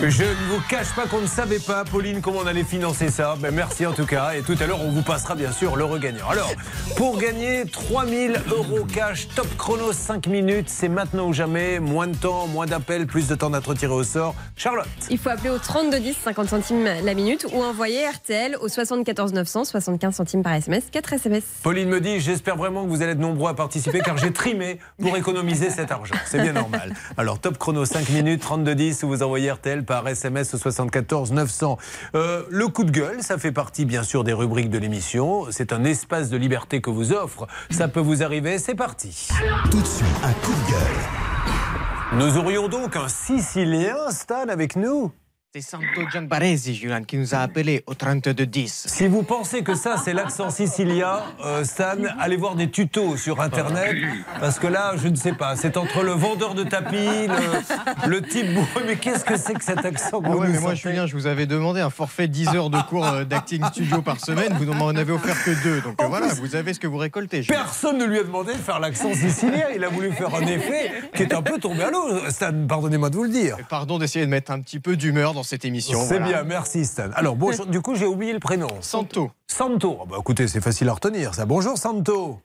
Je 0.00 0.24
ne 0.24 0.48
vous 0.50 0.60
cache 0.68 0.92
pas 0.96 1.06
qu'on 1.06 1.20
ne 1.20 1.26
savait 1.26 1.58
pas, 1.58 1.84
Pauline, 1.84 2.20
comment 2.20 2.40
on 2.42 2.46
allait 2.46 2.64
financer 2.64 3.08
ça. 3.10 3.36
Ben, 3.38 3.54
merci 3.54 3.86
en 3.86 3.92
tout 3.92 4.06
cas. 4.06 4.32
Et 4.34 4.42
tout 4.42 4.56
à 4.58 4.66
l'heure, 4.66 4.80
on 4.80 4.90
vous 4.90 5.02
passera 5.02 5.34
bien 5.34 5.52
sûr 5.52 5.76
le 5.76 5.84
regagnant. 5.84 6.28
Alors, 6.28 6.50
pour 6.96 7.18
gagner 7.18 7.64
3000 7.66 8.40
euros 8.50 8.84
cash, 8.84 9.28
top 9.28 9.46
chrono 9.56 9.92
5 9.92 10.26
minutes, 10.32 10.68
c'est 10.68 10.88
maintenant 10.88 11.28
ou 11.28 11.32
jamais. 11.32 11.78
Moins 11.78 12.08
de 12.08 12.16
temps, 12.16 12.48
moins 12.48 12.66
d'appels, 12.66 13.06
plus 13.06 13.28
de 13.28 13.34
temps 13.34 13.50
d'être 13.50 13.74
tiré 13.74 13.92
au 13.92 14.02
sort. 14.02 14.34
Charlotte. 14.56 14.88
Il 15.10 15.18
faut 15.18 15.28
appeler 15.28 15.50
au 15.50 15.58
32 15.58 16.00
10 16.00 16.16
50 16.24 16.48
centimes 16.48 16.84
la 16.84 17.14
minute 17.14 17.46
ou 17.52 17.62
envoyer 17.62 18.08
RTL 18.08 18.56
au 18.60 18.68
74 18.68 19.32
900 19.32 19.64
75 19.64 20.14
centimes 20.14 20.42
par 20.42 20.54
SMS 20.54 20.84
4 20.90 21.12
SMS. 21.12 21.44
Pauline 21.62 21.88
me 21.88 22.00
dit 22.00 22.18
J'espère 22.20 22.56
vraiment 22.56 22.84
que 22.84 22.88
vous 22.88 23.02
allez 23.02 23.12
être 23.12 23.18
nombreux 23.18 23.50
à 23.50 23.54
participer 23.54 24.00
car 24.00 24.16
j'ai 24.16 24.32
trimé 24.32 24.78
pour 25.00 25.16
économiser 25.16 25.70
cet 25.70 25.92
argent. 25.92 26.14
C'est 26.26 26.40
bien 26.40 26.52
normal. 26.52 26.94
Alors, 27.16 27.38
top 27.38 27.58
chrono 27.58 27.84
5 27.84 28.08
minutes, 28.10 28.40
32 28.40 28.74
10, 28.74 29.04
vous 29.04 29.22
envoyez 29.22 29.50
RTL 29.50 29.84
par 29.84 30.08
SMS 30.08 30.54
au 30.54 30.58
74 30.58 31.32
900. 31.32 31.78
Euh, 32.14 32.42
le 32.48 32.68
coup 32.68 32.84
de 32.84 32.90
gueule, 32.90 33.22
ça 33.22 33.38
fait 33.38 33.52
partie 33.52 33.84
bien 33.84 34.02
sûr 34.02 34.24
des 34.24 34.32
rubriques 34.32 34.70
de 34.70 34.78
l'émission. 34.78 35.46
C'est 35.50 35.72
un 35.72 35.84
espace 35.84 36.30
de 36.30 36.36
liberté 36.36 36.80
que 36.80 36.90
vous 36.90 37.12
offre. 37.12 37.46
Ça 37.70 37.88
peut 37.88 38.00
vous 38.00 38.22
arriver. 38.22 38.58
C'est 38.58 38.74
parti. 38.74 39.28
Tout 39.70 39.80
de 39.80 39.86
suite, 39.86 40.06
un 40.22 40.32
coup 40.34 40.52
de 40.52 40.70
gueule. 40.70 42.20
Nous 42.20 42.38
aurions 42.38 42.68
donc 42.68 42.94
un 42.96 43.08
Sicilien, 43.08 44.10
Stan, 44.10 44.48
avec 44.48 44.76
nous 44.76 45.10
C'est 45.54 45.60
Santo 45.60 46.08
Gianbaresi, 46.10 46.74
Julien, 46.74 47.02
qui 47.02 47.18
nous 47.18 47.34
a 47.34 47.40
appelés 47.40 47.84
au 47.86 47.92
3210. 47.92 48.84
Si 48.88 49.06
vous 49.06 49.22
pensez 49.22 49.62
que 49.62 49.74
ça, 49.74 49.96
c'est 50.02 50.14
l'accent 50.14 50.48
sicilien, 50.48 51.20
euh, 51.44 51.62
Stan, 51.62 51.96
allez 52.18 52.36
voir 52.36 52.54
des 52.54 52.70
tutos 52.70 53.18
sur 53.18 53.38
Internet. 53.38 53.94
Parce 54.40 54.58
que 54.58 54.66
là, 54.66 54.94
je 54.96 55.08
ne 55.08 55.14
sais 55.14 55.34
pas, 55.34 55.54
c'est 55.56 55.76
entre 55.76 56.04
le 56.04 56.12
vendeur 56.12 56.54
de 56.54 56.64
tapis, 56.64 57.26
le, 57.26 58.08
le 58.08 58.22
type 58.22 58.54
bourré. 58.54 58.86
Mais 58.86 58.96
qu'est-ce 58.96 59.26
que 59.26 59.36
c'est 59.36 59.52
que 59.52 59.62
cet 59.62 59.84
accent 59.84 60.22
que 60.22 60.26
Ah 60.26 60.36
ouais, 60.36 60.48
mais 60.48 60.58
moi, 60.58 60.72
Julien, 60.74 61.06
je 61.06 61.12
vous 61.12 61.26
avais 61.26 61.44
demandé 61.44 61.82
un 61.82 61.90
forfait 61.90 62.28
10 62.28 62.48
heures 62.56 62.70
de 62.70 62.80
cours 62.88 63.06
euh, 63.06 63.24
d'acting 63.24 63.62
studio 63.66 64.00
par 64.00 64.24
semaine. 64.24 64.54
Vous 64.58 64.64
n'en 64.64 64.96
avez 64.96 65.12
offert 65.12 65.36
que 65.44 65.62
deux. 65.62 65.82
Donc 65.82 66.00
euh, 66.00 66.06
voilà, 66.06 66.28
vous 66.28 66.56
avez 66.56 66.72
ce 66.72 66.80
que 66.80 66.86
vous 66.86 66.96
récoltez. 66.96 67.42
Julien. 67.42 67.58
Personne 67.60 67.98
ne 67.98 68.06
lui 68.06 68.18
a 68.20 68.22
demandé 68.22 68.54
de 68.54 68.58
faire 68.58 68.80
l'accent 68.80 69.12
sicilien. 69.12 69.66
Il 69.76 69.84
a 69.84 69.90
voulu 69.90 70.12
faire 70.12 70.34
un 70.34 70.46
effet 70.46 70.92
qui 71.14 71.24
est 71.24 71.34
un 71.34 71.42
peu 71.42 71.58
tombé 71.58 71.82
à 71.82 71.90
l'eau. 71.90 72.30
Stan, 72.30 72.52
pardonnez-moi 72.66 73.10
de 73.10 73.16
vous 73.16 73.24
le 73.24 73.28
dire. 73.28 73.58
Et 73.60 73.64
Pardon 73.68 73.98
d'essayer 73.98 74.24
de 74.24 74.30
mettre 74.30 74.50
un 74.50 74.58
petit 74.58 74.80
peu 74.80 74.96
d'humeur 74.96 75.34
dans 75.34 75.41
cette 75.44 75.64
émission. 75.64 75.98
C'est 76.00 76.18
voilà. 76.18 76.26
bien, 76.26 76.44
merci 76.44 76.84
Stan. 76.84 77.10
Alors, 77.14 77.36
bonjour, 77.36 77.66
du 77.76 77.80
coup, 77.80 77.94
j'ai 77.94 78.06
oublié 78.06 78.32
le 78.32 78.38
prénom. 78.40 78.68
Santo. 78.80 79.30
Santo. 79.46 79.98
Ah 80.02 80.04
bah, 80.08 80.16
écoutez, 80.20 80.48
c'est 80.48 80.60
facile 80.62 80.88
à 80.88 80.94
retenir 80.94 81.34
ça. 81.34 81.46
Bonjour 81.46 81.76
Santo. 81.78 82.40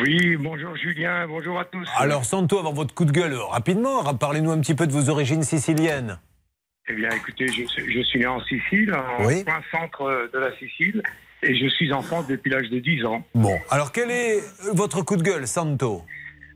Oui, 0.00 0.36
bonjour 0.36 0.76
Julien, 0.76 1.26
bonjour 1.28 1.60
à 1.60 1.64
tous. 1.64 1.88
Alors 1.96 2.24
Santo, 2.24 2.58
avant 2.58 2.72
votre 2.72 2.92
coup 2.92 3.04
de 3.04 3.12
gueule, 3.12 3.34
rapidement, 3.34 4.02
parlez-nous 4.14 4.50
un 4.50 4.58
petit 4.58 4.74
peu 4.74 4.86
de 4.86 4.92
vos 4.92 5.08
origines 5.10 5.44
siciliennes. 5.44 6.18
Eh 6.88 6.94
bien, 6.94 7.08
écoutez, 7.10 7.46
je, 7.48 7.64
suis- 7.66 7.92
je 7.92 8.00
suis 8.02 8.18
né 8.18 8.26
en 8.26 8.40
Sicile, 8.44 8.92
en 8.94 9.24
Oui. 9.24 9.44
plein 9.44 9.60
centre 9.70 10.28
de 10.32 10.38
la 10.38 10.50
Sicile, 10.58 11.02
et 11.42 11.54
je 11.56 11.68
suis 11.68 11.92
en 11.92 12.02
France 12.02 12.26
depuis 12.26 12.50
l'âge 12.50 12.68
de 12.68 12.80
10 12.80 13.04
ans. 13.04 13.22
Bon, 13.34 13.56
alors 13.70 13.92
quel 13.92 14.10
est 14.10 14.40
votre 14.72 15.02
coup 15.02 15.16
de 15.16 15.22
gueule, 15.22 15.46
Santo? 15.46 16.02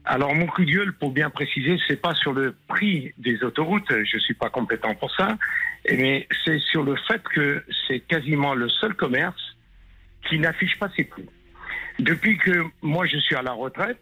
Alors, 0.05 0.35
mon 0.35 0.47
coup 0.47 0.64
de 0.64 0.70
gueule, 0.70 0.93
pour 0.99 1.11
bien 1.12 1.31
préciser, 1.31 1.76
c'est 1.87 2.01
pas 2.01 2.14
sur 2.14 2.33
le 2.33 2.57
prix 2.68 3.12
des 3.18 3.43
autoroutes, 3.45 3.93
je 4.05 4.18
suis 4.18 4.35
pas 4.35 4.51
compétent 4.51 4.95
pour 4.97 5.14
ça, 5.14 5.37
mais 5.89 6.26
c'est 6.45 6.59
sur 6.59 6.83
le 6.83 6.97
fait 7.09 7.22
que 7.22 7.64
c'est 7.87 8.01
quasiment 8.01 8.55
le 8.55 8.68
seul 8.68 8.95
commerce 8.95 9.57
qui 10.28 10.39
n'affiche 10.39 10.78
pas 10.78 10.91
ses 10.97 11.05
prix. 11.05 11.26
Depuis 11.99 12.39
que 12.39 12.64
moi 12.83 13.07
je 13.07 13.18
suis 13.18 13.35
à 13.35 13.43
la 13.43 13.53
retraite, 13.53 14.01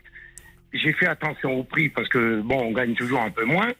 j'ai 0.72 0.92
fait 0.92 1.06
attention 1.06 1.54
au 1.54 1.64
prix 1.64 1.88
parce 1.88 2.08
que 2.08 2.40
bon, 2.40 2.60
on 2.68 2.72
gagne 2.72 2.94
toujours 2.94 3.22
un 3.22 3.30
peu 3.30 3.44
moins. 3.44 3.72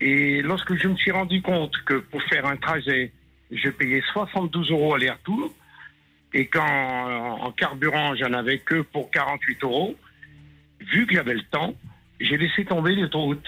Et 0.00 0.40
lorsque 0.42 0.74
je 0.74 0.88
me 0.88 0.96
suis 0.96 1.10
rendu 1.10 1.42
compte 1.42 1.76
que 1.84 1.94
pour 1.94 2.22
faire 2.24 2.46
un 2.46 2.56
trajet, 2.56 3.12
je 3.50 3.68
payais 3.68 4.02
72 4.12 4.70
euros 4.70 4.94
aller-retour, 4.94 5.54
et 6.32 6.46
qu'en 6.46 7.40
en 7.40 7.52
carburant, 7.52 8.14
j'en 8.14 8.32
avais 8.32 8.58
que 8.58 8.82
pour 8.82 9.10
48 9.10 9.64
euros, 9.64 9.96
vu 10.80 11.06
qu'il 11.06 11.16
y 11.16 11.20
avait 11.20 11.34
le 11.34 11.42
temps, 11.50 11.74
j'ai 12.20 12.36
laissé 12.36 12.64
tomber 12.64 12.94
l'autoroute. 12.94 13.46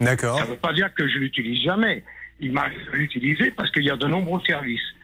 D'accord. 0.00 0.38
Ça 0.38 0.44
ne 0.44 0.50
veut 0.50 0.56
pas 0.56 0.72
dire 0.72 0.94
que 0.94 1.06
je 1.08 1.18
l'utilise 1.18 1.62
jamais. 1.62 2.02
Il 2.40 2.52
de 2.52 2.96
l'utiliser 2.96 3.50
parce 3.50 3.70
qu'il 3.70 3.84
y 3.84 3.90
a 3.90 3.96
de 3.96 4.06
nombreux 4.06 4.40
services. 4.46 4.94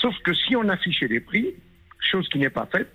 Sauf 0.00 0.16
que 0.20 0.32
si 0.32 0.54
on 0.54 0.68
affichait 0.68 1.08
les 1.08 1.20
prix, 1.20 1.54
chose 1.98 2.28
qui 2.28 2.38
n'est 2.38 2.50
pas 2.50 2.66
faite, 2.66 2.92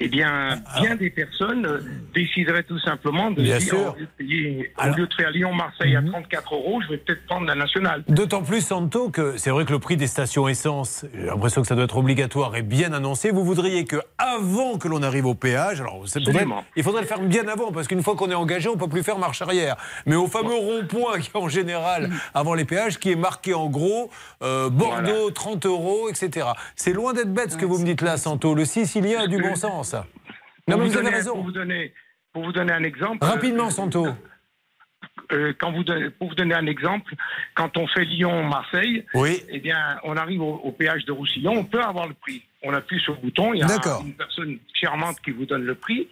eh 0.00 0.08
bien, 0.08 0.60
bien 0.80 0.94
des 0.96 1.10
personnes 1.10 1.66
euh, 1.66 1.80
décideraient 2.14 2.62
tout 2.62 2.78
simplement 2.78 3.30
de 3.30 3.42
Bien 3.42 3.58
dire, 3.58 3.68
sûr. 3.68 3.94
au 3.94 3.98
lieu 3.98 4.06
de 4.06 4.10
payer- 4.16 4.72
au 4.78 4.96
lieu 4.96 5.06
de 5.06 5.14
faire 5.14 5.30
Lyon-Marseille 5.30 5.96
à 5.96 6.02
34 6.02 6.54
euros, 6.54 6.80
je 6.82 6.88
vais 6.92 6.98
peut-être 6.98 7.26
prendre 7.26 7.46
la 7.46 7.54
nationale. 7.54 8.04
D'autant 8.08 8.42
plus, 8.42 8.60
Santo, 8.60 9.10
que 9.10 9.36
c'est 9.36 9.50
vrai 9.50 9.64
que 9.64 9.72
le 9.72 9.78
prix 9.78 9.96
des 9.96 10.06
stations 10.06 10.46
essence, 10.48 11.04
j'ai 11.14 11.26
l'impression 11.26 11.62
que 11.62 11.66
ça 11.68 11.74
doit 11.74 11.84
être 11.84 11.96
obligatoire 11.96 12.54
et 12.56 12.62
bien 12.62 12.92
annoncé. 12.92 13.30
Vous 13.30 13.44
voudriez 13.44 13.84
que, 13.86 13.96
avant 14.18 14.78
que 14.78 14.86
l'on 14.88 15.02
arrive 15.02 15.26
au 15.26 15.34
péage, 15.34 15.80
alors 15.80 16.00
Absolument. 16.02 16.64
il 16.76 16.82
faudrait 16.84 17.02
le 17.02 17.08
faire 17.08 17.20
bien 17.20 17.48
avant, 17.48 17.72
parce 17.72 17.88
qu'une 17.88 18.02
fois 18.02 18.14
qu'on 18.14 18.30
est 18.30 18.34
engagé, 18.34 18.68
on 18.68 18.74
ne 18.74 18.78
peut 18.80 18.88
plus 18.88 19.02
faire 19.02 19.18
marche 19.18 19.42
arrière. 19.42 19.76
Mais 20.06 20.14
au 20.16 20.26
fameux 20.28 20.54
rond-point 20.54 21.18
qui 21.18 21.30
est 21.34 21.38
en 21.38 21.48
général 21.48 22.10
avant 22.34 22.54
les 22.54 22.64
péages, 22.64 22.98
qui 22.98 23.10
est 23.12 23.16
marqué 23.16 23.54
en 23.54 23.66
gros 23.68 24.10
euh, 24.42 24.70
Bordeaux 24.70 25.30
30 25.30 25.66
euros, 25.66 26.08
etc. 26.08 26.46
C'est 26.76 26.92
loin 26.92 27.12
d'être 27.12 27.32
bête 27.32 27.52
ce 27.52 27.56
que 27.56 27.66
vous 27.66 27.78
me 27.78 27.84
dites 27.84 28.02
là, 28.02 28.16
Santo. 28.16 28.54
Le 28.54 28.64
Sicilien 28.64 29.20
a 29.22 29.26
du 29.26 29.38
bon 29.42 29.54
sens. 29.56 29.87
Non, 29.94 30.76
mais 30.78 30.86
vous 30.88 30.96
avez 30.96 31.10
raison. 31.10 31.32
Pour 31.32 31.44
vous 31.44 31.52
donner, 31.52 31.92
pour 32.32 32.44
vous 32.44 32.52
donner 32.52 32.72
un 32.72 32.82
exemple. 32.82 33.24
Rapidement, 33.24 33.68
euh, 33.68 33.70
Santo. 33.70 34.06
euh, 35.32 35.52
quand 35.58 35.72
vous 35.72 35.84
donnez- 35.84 36.10
pour 36.10 36.28
vous 36.28 36.34
donner 36.34 36.54
un 36.54 36.66
exemple, 36.66 37.14
quand 37.54 37.76
on 37.76 37.86
fait 37.86 38.04
Lyon-Marseille, 38.04 39.04
Oui. 39.14 39.42
eh 39.48 39.58
bien, 39.60 39.98
on 40.04 40.16
arrive 40.16 40.42
au, 40.42 40.54
au 40.64 40.72
péage 40.72 41.04
de 41.04 41.12
Roussillon, 41.12 41.52
on 41.52 41.64
peut 41.64 41.82
avoir 41.82 42.06
le 42.08 42.14
prix. 42.14 42.42
On 42.62 42.72
appuie 42.74 43.00
sur 43.00 43.14
le 43.14 43.20
bouton, 43.20 43.54
il 43.54 43.60
y 43.60 43.62
a 43.62 43.66
une 44.04 44.14
personne 44.14 44.58
charmante 44.74 45.20
qui 45.20 45.30
vous 45.30 45.46
donne 45.46 45.62
le 45.64 45.74
prix, 45.74 46.08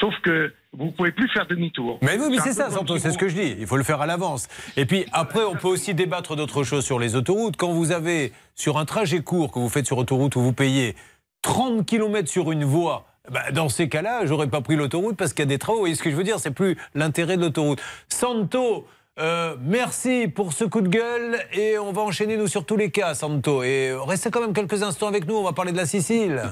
sauf 0.00 0.14
que 0.22 0.52
vous 0.72 0.86
ne 0.86 0.90
pouvez 0.92 1.12
plus 1.12 1.28
faire 1.28 1.46
demi-tour. 1.46 1.98
Mais 2.02 2.18
oui, 2.18 2.26
mais 2.30 2.38
c'est 2.38 2.52
ça, 2.52 2.64
comme 2.64 2.74
Santo, 2.74 2.96
si 2.96 3.02
c'est 3.02 3.10
ce 3.10 3.18
que 3.18 3.28
je 3.28 3.34
dis. 3.34 3.56
Il 3.58 3.66
faut 3.66 3.76
le 3.76 3.82
faire 3.84 4.00
à 4.00 4.06
l'avance. 4.06 4.48
Et 4.76 4.86
puis 4.86 5.04
après, 5.12 5.42
on 5.44 5.54
peut 5.56 5.68
aussi 5.68 5.94
débattre 5.94 6.36
d'autres 6.36 6.62
choses 6.64 6.84
sur 6.84 6.98
les 6.98 7.16
autoroutes. 7.16 7.56
Quand 7.56 7.72
vous 7.72 7.90
avez, 7.92 8.32
sur 8.54 8.78
un 8.78 8.84
trajet 8.84 9.20
court 9.22 9.50
que 9.52 9.58
vous 9.58 9.68
faites 9.68 9.86
sur 9.86 9.98
autoroute 9.98 10.36
où 10.36 10.40
vous 10.40 10.52
payez 10.52 10.94
30 11.42 11.86
km 11.86 12.28
sur 12.28 12.50
une 12.52 12.64
voie, 12.64 13.06
bah, 13.30 13.50
dans 13.52 13.68
ces 13.68 13.88
cas-là, 13.88 14.26
j'aurais 14.26 14.48
pas 14.48 14.60
pris 14.60 14.76
l'autoroute 14.76 15.16
parce 15.16 15.32
qu'il 15.32 15.42
y 15.42 15.48
a 15.48 15.48
des 15.48 15.58
travaux. 15.58 15.78
Vous 15.78 15.82
voyez 15.82 15.94
ce 15.94 16.02
que 16.02 16.10
je 16.10 16.16
veux 16.16 16.24
dire? 16.24 16.38
C'est 16.40 16.50
plus 16.50 16.76
l'intérêt 16.94 17.36
de 17.36 17.42
l'autoroute. 17.42 17.80
Santo, 18.08 18.86
euh, 19.18 19.56
merci 19.60 20.28
pour 20.28 20.52
ce 20.52 20.64
coup 20.64 20.80
de 20.80 20.88
gueule 20.88 21.38
et 21.52 21.78
on 21.78 21.92
va 21.92 22.02
enchaîner 22.02 22.36
nous 22.36 22.46
sur 22.46 22.64
tous 22.64 22.76
les 22.76 22.90
cas, 22.90 23.14
Santo. 23.14 23.62
Et 23.62 23.92
restez 23.94 24.30
quand 24.30 24.40
même 24.40 24.54
quelques 24.54 24.82
instants 24.82 25.08
avec 25.08 25.26
nous. 25.26 25.36
On 25.36 25.44
va 25.44 25.52
parler 25.52 25.72
de 25.72 25.76
la 25.76 25.86
Sicile. 25.86 26.42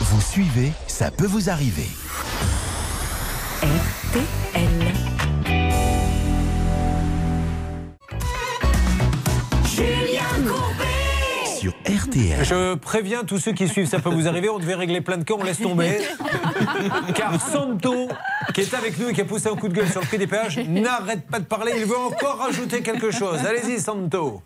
Vous 0.00 0.20
suivez, 0.20 0.72
ça 0.86 1.10
peut 1.10 1.26
vous 1.26 1.50
arriver. 1.50 1.86
Julien 3.62 4.65
Sur 11.66 11.74
RTL. 11.82 12.44
Je 12.44 12.76
préviens 12.76 13.24
tous 13.24 13.38
ceux 13.38 13.52
qui 13.52 13.66
suivent, 13.66 13.86
ça 13.86 13.98
peut 13.98 14.08
vous 14.08 14.28
arriver, 14.28 14.48
on 14.48 14.60
devait 14.60 14.76
régler 14.76 15.00
plein 15.00 15.16
de 15.16 15.24
cas, 15.24 15.34
on 15.36 15.42
laisse 15.42 15.60
tomber. 15.60 15.98
Car 17.16 17.40
Santo, 17.40 18.08
qui 18.54 18.60
est 18.60 18.72
avec 18.72 18.96
nous 19.00 19.08
et 19.08 19.12
qui 19.12 19.20
a 19.20 19.24
poussé 19.24 19.48
un 19.48 19.56
coup 19.56 19.66
de 19.68 19.74
gueule 19.74 19.88
sur 19.88 20.00
le 20.00 20.06
prix 20.06 20.18
des 20.18 20.28
péages, 20.28 20.58
n'arrête 20.58 21.26
pas 21.28 21.40
de 21.40 21.46
parler, 21.46 21.72
il 21.76 21.84
veut 21.84 21.98
encore 21.98 22.38
rajouter 22.38 22.82
quelque 22.82 23.10
chose. 23.10 23.44
Allez-y, 23.44 23.80
Santo. 23.80 24.42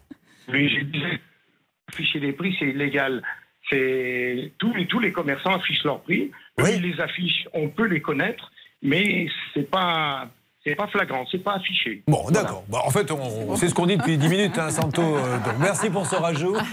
Oui, 0.48 0.70
j'ai 0.70 0.84
dit, 0.84 1.02
afficher 1.92 2.20
les 2.20 2.32
prix, 2.32 2.56
c'est 2.58 2.68
illégal. 2.68 3.22
C'est 3.68 4.52
tous 4.58 4.72
les, 4.72 4.86
tous 4.86 5.00
les 5.00 5.12
commerçants 5.12 5.54
affichent 5.54 5.84
leurs 5.84 6.00
prix. 6.00 6.30
Eux, 6.58 6.70
ils 6.74 6.80
les 6.80 6.98
affichent, 7.00 7.48
on 7.52 7.68
peut 7.68 7.86
les 7.86 8.00
connaître, 8.00 8.50
mais 8.80 9.26
c'est 9.52 9.70
pas 9.70 10.30
c'est 10.64 10.74
pas 10.74 10.86
flagrant, 10.88 11.24
c'est 11.30 11.42
pas 11.42 11.54
affiché. 11.54 12.02
Bon, 12.06 12.24
d'accord. 12.30 12.64
Bon, 12.68 12.78
en 12.84 12.90
fait, 12.90 13.10
on, 13.10 13.56
c'est 13.56 13.68
ce 13.68 13.74
qu'on 13.74 13.86
dit 13.86 13.96
depuis 13.96 14.18
10 14.18 14.28
minutes, 14.28 14.58
hein, 14.58 14.70
Santo. 14.70 15.02
euh, 15.02 15.38
donc 15.38 15.54
merci 15.58 15.88
pour 15.90 16.06
ce 16.06 16.16
rajout. 16.16 16.56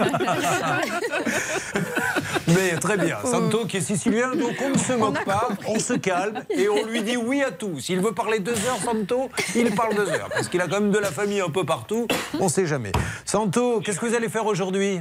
Mais 2.48 2.78
très 2.80 2.98
bien. 2.98 3.18
Santo 3.24 3.66
qui 3.66 3.78
est 3.78 3.82
sicilien, 3.82 4.36
donc 4.36 4.54
on 4.64 4.70
ne 4.70 4.78
se 4.78 4.94
moque 4.94 5.24
pas, 5.26 5.50
on 5.68 5.80
se 5.80 5.94
calme 5.94 6.44
et 6.50 6.70
on 6.70 6.86
lui 6.86 7.02
dit 7.02 7.18
oui 7.18 7.44
à 7.44 7.52
tout. 7.52 7.80
S'il 7.80 8.00
veut 8.00 8.14
parler 8.14 8.40
deux 8.40 8.56
heures, 8.68 8.80
Santo, 8.84 9.30
il 9.56 9.74
parle 9.76 9.96
deux 9.96 10.10
heures. 10.10 10.30
Parce 10.30 10.48
qu'il 10.48 10.62
a 10.62 10.68
quand 10.68 10.80
même 10.80 10.92
de 10.92 11.00
la 11.00 11.12
famille 11.12 11.42
un 11.42 11.50
peu 11.50 11.66
partout, 11.66 12.08
on 12.40 12.46
ne 12.46 12.50
sait 12.50 12.66
jamais. 12.66 12.92
Santo, 13.26 13.82
qu'est-ce 13.82 14.00
que 14.00 14.06
vous 14.06 14.16
allez 14.16 14.30
faire 14.30 14.46
aujourd'hui? 14.46 15.00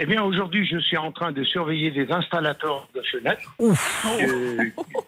Eh 0.00 0.06
bien, 0.06 0.22
aujourd'hui, 0.22 0.64
je 0.64 0.78
suis 0.78 0.96
en 0.96 1.10
train 1.10 1.32
de 1.32 1.42
surveiller 1.42 1.90
des 1.90 2.10
installateurs 2.12 2.88
de 2.94 3.02
fenêtres 3.02 3.52
euh, 3.60 4.64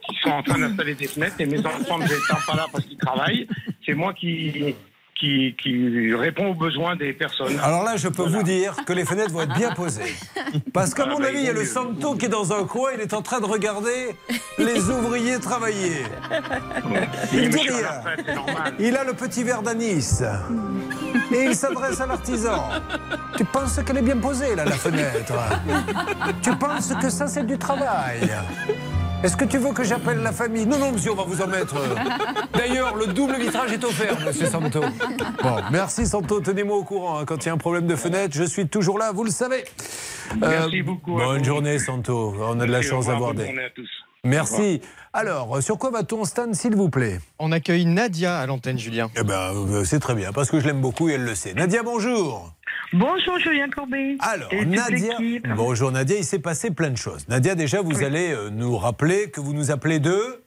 qui 0.08 0.16
sont 0.20 0.30
en 0.30 0.42
train 0.42 0.58
d'installer 0.58 0.96
des 0.96 1.06
fenêtres 1.06 1.36
et 1.38 1.46
mes 1.46 1.64
enfants 1.64 1.98
ne 1.98 2.04
étant 2.04 2.40
pas 2.44 2.56
là 2.56 2.66
parce 2.72 2.84
qu'ils 2.84 2.98
travaillent. 2.98 3.46
C'est 3.86 3.94
moi 3.94 4.12
qui, 4.12 4.74
qui, 5.14 5.54
qui 5.62 6.14
réponds 6.14 6.48
aux 6.48 6.54
besoins 6.54 6.96
des 6.96 7.12
personnes. 7.12 7.58
Alors 7.62 7.84
là, 7.84 7.96
je 7.96 8.08
peux 8.08 8.26
vous 8.26 8.42
dire 8.42 8.74
que 8.86 8.92
les 8.92 9.04
fenêtres 9.04 9.32
vont 9.32 9.42
être 9.42 9.54
bien 9.54 9.72
posées. 9.72 10.14
Parce 10.72 10.94
qu'à 10.94 11.04
Ah, 11.06 11.10
mon 11.10 11.18
bah, 11.18 11.26
avis, 11.28 11.38
il 11.40 11.44
y 11.44 11.48
a 11.48 11.52
le. 11.52 11.64
Santo 11.64 12.14
qui 12.14 12.26
est 12.26 12.30
dans 12.30 12.52
un 12.52 12.64
coin, 12.64 12.90
il 12.94 13.00
est 13.00 13.14
en 13.14 13.22
train 13.22 13.38
de 13.40 13.44
regarder 13.46 14.16
les 14.58 14.90
ouvriers 14.90 15.38
travailler. 15.38 16.04
Il 17.32 17.48
dit 17.50 17.58
rien. 17.58 18.02
Il 18.78 18.96
a 18.96 19.04
le 19.04 19.12
petit 19.12 19.44
verre 19.44 19.62
d'anis. 19.62 20.22
Et 21.32 21.44
il 21.44 21.54
s'adresse 21.54 22.00
à 22.00 22.06
l'artisan. 22.06 22.70
Tu 23.36 23.44
penses 23.44 23.78
qu'elle 23.84 23.98
est 23.98 24.02
bien 24.02 24.16
posée, 24.16 24.54
là, 24.56 24.64
la 24.64 24.72
fenêtre? 24.72 25.34
Tu 26.42 26.54
penses 26.56 26.92
que 27.00 27.08
ça, 27.10 27.26
c'est 27.26 27.46
du 27.46 27.56
travail? 27.58 28.30
Est-ce 29.22 29.36
que 29.36 29.44
tu 29.44 29.58
veux 29.58 29.72
que 29.72 29.84
j'appelle 29.84 30.18
la 30.22 30.32
famille? 30.32 30.66
Non, 30.66 30.78
non, 30.78 30.92
monsieur, 30.92 31.12
on 31.12 31.14
va 31.16 31.24
vous 31.24 31.40
en 31.42 31.46
mettre. 31.46 31.74
D'ailleurs, 32.54 32.96
le 32.96 33.06
double 33.08 33.36
vitrage 33.36 33.72
est 33.72 33.84
offert, 33.84 34.18
monsieur 34.24 34.46
Santo. 34.46 34.80
Bon, 35.42 35.56
merci 35.70 36.06
Santo, 36.06 36.40
tenez-moi 36.40 36.76
au 36.76 36.84
courant. 36.84 37.18
hein, 37.18 37.24
quand 37.26 37.36
il 37.44 37.46
y 37.46 37.50
a 37.50 37.52
un 37.52 37.58
problème 37.58 37.86
de 37.86 37.96
fenêtre, 37.96 38.34
je 38.34 38.44
suis 38.44 38.66
toujours 38.68 38.98
là, 38.98 39.12
vous 39.12 39.24
le 39.24 39.30
savez. 39.30 39.64
Merci 40.40 40.82
beaucoup 40.82 41.14
Bonne 41.16 41.38
vous. 41.38 41.44
journée, 41.44 41.78
Santo. 41.78 42.34
On 42.40 42.52
a 42.60 42.66
de 42.66 42.70
la 42.70 42.78
Merci, 42.78 42.88
chance 42.88 43.06
d'avoir 43.06 43.30
bonne 43.34 43.38
des. 43.38 43.46
journée 43.46 43.64
à 43.64 43.70
tous. 43.70 43.88
Merci. 44.24 44.80
Alors, 45.12 45.62
sur 45.62 45.78
quoi 45.78 45.90
va-t-on, 45.90 46.24
Stan, 46.24 46.52
s'il 46.52 46.76
vous 46.76 46.88
plaît? 46.90 47.20
On 47.38 47.50
accueille 47.52 47.84
Nadia 47.86 48.38
à 48.38 48.46
l'antenne, 48.46 48.78
Julien. 48.78 49.10
Eh 49.16 49.22
ben, 49.24 49.52
euh, 49.54 49.84
c'est 49.84 49.98
très 49.98 50.14
bien, 50.14 50.32
parce 50.32 50.50
que 50.50 50.60
je 50.60 50.66
l'aime 50.66 50.80
beaucoup 50.80 51.08
et 51.08 51.12
elle 51.14 51.24
le 51.24 51.34
sait. 51.34 51.54
Nadia, 51.54 51.82
bonjour. 51.82 52.52
Bonjour 52.92 53.38
Julien 53.38 53.68
Courbet. 53.70 54.16
Alors, 54.20 54.52
Et 54.52 54.64
Nadia. 54.64 55.16
Bonjour 55.56 55.90
Nadia, 55.92 56.16
il 56.16 56.24
s'est 56.24 56.38
passé 56.40 56.70
plein 56.70 56.90
de 56.90 56.96
choses. 56.96 57.26
Nadia, 57.28 57.54
déjà, 57.54 57.82
vous 57.82 58.02
allez 58.04 58.32
euh, 58.32 58.50
nous 58.50 58.76
rappeler 58.76 59.30
que 59.30 59.40
vous 59.40 59.52
nous 59.54 59.70
appelez 59.70 60.00
de 60.00 60.42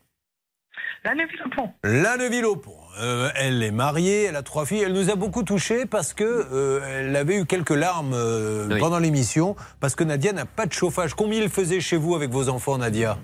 La 1.04 1.16
Neuville-au-Pont. 1.16 1.70
la 1.84 2.18
Neuville-au-Pont. 2.18 2.78
Euh, 3.02 3.30
elle 3.36 3.64
est 3.64 3.72
mariée, 3.72 4.26
elle 4.26 4.36
a 4.36 4.44
trois 4.44 4.66
filles. 4.66 4.84
Elle 4.86 4.94
nous 4.94 5.10
a 5.10 5.16
beaucoup 5.16 5.44
touchés 5.44 5.86
parce 5.86 6.14
que 6.14 6.24
euh, 6.24 6.80
elle 6.88 7.16
avait 7.16 7.38
eu 7.38 7.46
quelques 7.46 7.72
larmes 7.72 8.14
euh, 8.14 8.68
Oui. 8.72 8.80
pendant 8.80 9.00
l'émission 9.00 9.56
parce 9.80 9.96
que 9.96 10.04
Nadia 10.04 10.32
n'a 10.32 10.46
pas 10.46 10.66
de 10.68 10.74
chauffage. 10.74 11.16
Combien 11.16 11.42
il 11.42 11.50
faisait 11.50 11.80
chez 11.82 11.98
vous 11.98 12.14
avec 12.16 12.30
vos 12.30 12.50
enfants, 12.50 12.78
Nadia? 12.78 13.18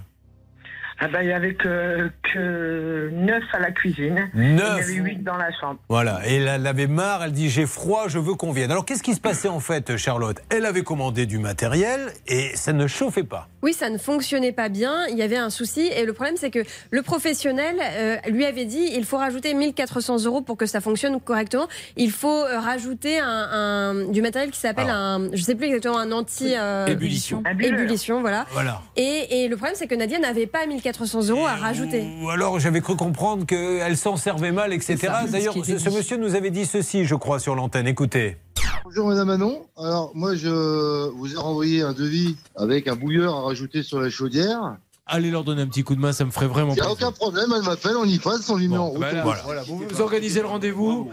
Ah 1.02 1.08
ben, 1.08 1.22
il 1.22 1.30
y 1.30 1.32
avait 1.34 1.54
que, 1.54 2.10
que 2.34 3.10
9 3.14 3.44
à 3.54 3.60
la 3.60 3.72
cuisine. 3.72 4.30
Neuf. 4.34 4.86
Il 4.90 4.96
y 4.96 5.00
avait 5.00 5.10
8 5.12 5.24
dans 5.24 5.38
la 5.38 5.50
chambre. 5.60 5.80
Voilà, 5.88 6.20
et 6.28 6.36
elle 6.36 6.68
avait 6.68 6.88
marre, 6.88 7.24
elle 7.24 7.32
dit 7.32 7.50
j'ai 7.50 7.66
froid, 7.66 8.06
je 8.08 8.20
veux 8.20 8.34
qu'on 8.36 8.52
vienne. 8.52 8.70
Alors 8.72 8.84
qu'est-ce 8.86 9.04
qui 9.04 9.14
se 9.16 9.22
passait 9.22 9.48
en 9.48 9.62
fait, 9.62 9.96
Charlotte? 9.96 10.38
Elle 10.50 10.66
avait 10.66 10.84
commandé 10.84 11.26
du 11.26 11.38
matériel 11.40 12.12
et 12.28 12.52
ça 12.56 12.74
ne 12.74 12.86
chauffait 12.88 13.24
pas. 13.24 13.48
Oui, 13.62 13.74
ça 13.74 13.90
ne 13.90 13.98
fonctionnait 13.98 14.52
pas 14.52 14.68
bien. 14.70 15.06
Il 15.08 15.18
y 15.18 15.22
avait 15.22 15.38
un 15.38 15.50
souci. 15.50 15.90
Et 15.96 16.06
le 16.06 16.12
problème, 16.14 16.36
c'est 16.38 16.50
que 16.52 16.60
le 16.92 17.02
professionnel 17.02 17.76
euh, 17.82 18.18
lui 18.30 18.46
avait 18.46 18.66
dit 18.66 18.90
il 18.94 19.06
faut 19.06 19.18
rajouter 19.18 19.54
1400 19.54 20.26
euros 20.26 20.42
pour 20.42 20.58
que 20.58 20.66
ça 20.66 20.82
fonctionne 20.82 21.20
correctement. 21.22 21.68
Il 21.96 22.12
faut 22.12 22.44
euh, 22.46 22.60
rajouter 22.60 23.20
un, 23.20 23.28
un- 23.28 24.12
du 24.12 24.22
matériel 24.22 24.52
qui 24.52 24.60
s'appelle 24.60 24.90
un, 24.90 25.30
je 25.34 25.42
sais 25.42 25.56
plus 25.56 25.68
exactement, 25.68 25.98
un 25.98 26.12
anti. 26.12 26.56
euh, 26.58 26.88
Ébullition. 26.88 27.42
Ébullition, 27.62 28.20
voilà. 28.22 28.46
Voilà. 28.52 28.82
Et, 28.98 29.44
et 29.44 29.48
le 29.48 29.56
problème, 29.56 29.76
c'est 29.78 29.88
que 29.88 29.96
Nadia 29.96 30.20
n'avait 30.20 30.46
pas 30.48 30.66
1400 30.66 30.89
euros 31.30 31.46
à 31.46 31.56
rajouter. 31.56 32.08
Ou 32.22 32.30
alors 32.30 32.60
j'avais 32.60 32.82
cru 32.82 32.96
comprendre 32.96 33.46
qu'elle 33.46 33.98
s'en 33.98 34.18
servait 34.18 34.52
mal, 34.52 34.74
etc. 34.74 34.98
D'ailleurs, 35.32 35.54
ce 35.54 35.90
monsieur 35.90 36.18
nous 36.18 36.36
avait 36.36 36.52
dit 36.52 36.66
ceci, 36.66 37.06
je 37.06 37.16
crois, 37.16 37.40
sur 37.40 37.56
l'antenne. 37.56 37.88
Écoutez. 37.88 38.38
Bonjour 38.84 39.08
Madame 39.08 39.28
Manon. 39.28 39.62
Alors 39.78 40.12
moi 40.16 40.36
je 40.36 41.10
vous 41.12 41.34
ai 41.34 41.38
renvoyé 41.38 41.82
un 41.82 41.94
devis 41.94 42.36
avec 42.56 42.88
un 42.88 42.96
bouilleur 42.96 43.36
à 43.36 43.42
rajouter 43.42 43.84
sur 43.84 44.00
la 44.00 44.10
chaudière. 44.10 44.78
Allez 45.06 45.32
leur 45.32 45.44
donner 45.44 45.64
un 45.64 45.68
petit 45.68 45.84
coup 45.84 45.96
de 45.96 46.00
main, 46.00 46.12
ça 46.12 46.24
me 46.24 46.32
ferait 46.32 46.48
vraiment 46.48 46.74
Il 46.74 46.76
n'y 46.76 46.82
a 46.82 46.86
plaisir. 46.86 47.08
aucun 47.08 47.12
problème, 47.12 47.52
elle 47.56 47.64
m'appelle, 47.64 47.96
on 47.98 48.06
y 48.06 48.20
passe, 48.20 48.48
on 48.50 48.58
lui 48.58 48.68
met 48.68 48.78
en 48.78 48.90
route. 48.90 49.00
Bah 49.00 49.12
là, 49.12 49.24
voilà, 49.24 49.64
vous, 49.64 49.84
vous 49.90 50.02
organisez 50.02 50.42
le 50.42 50.48
rendez-vous. 50.48 51.10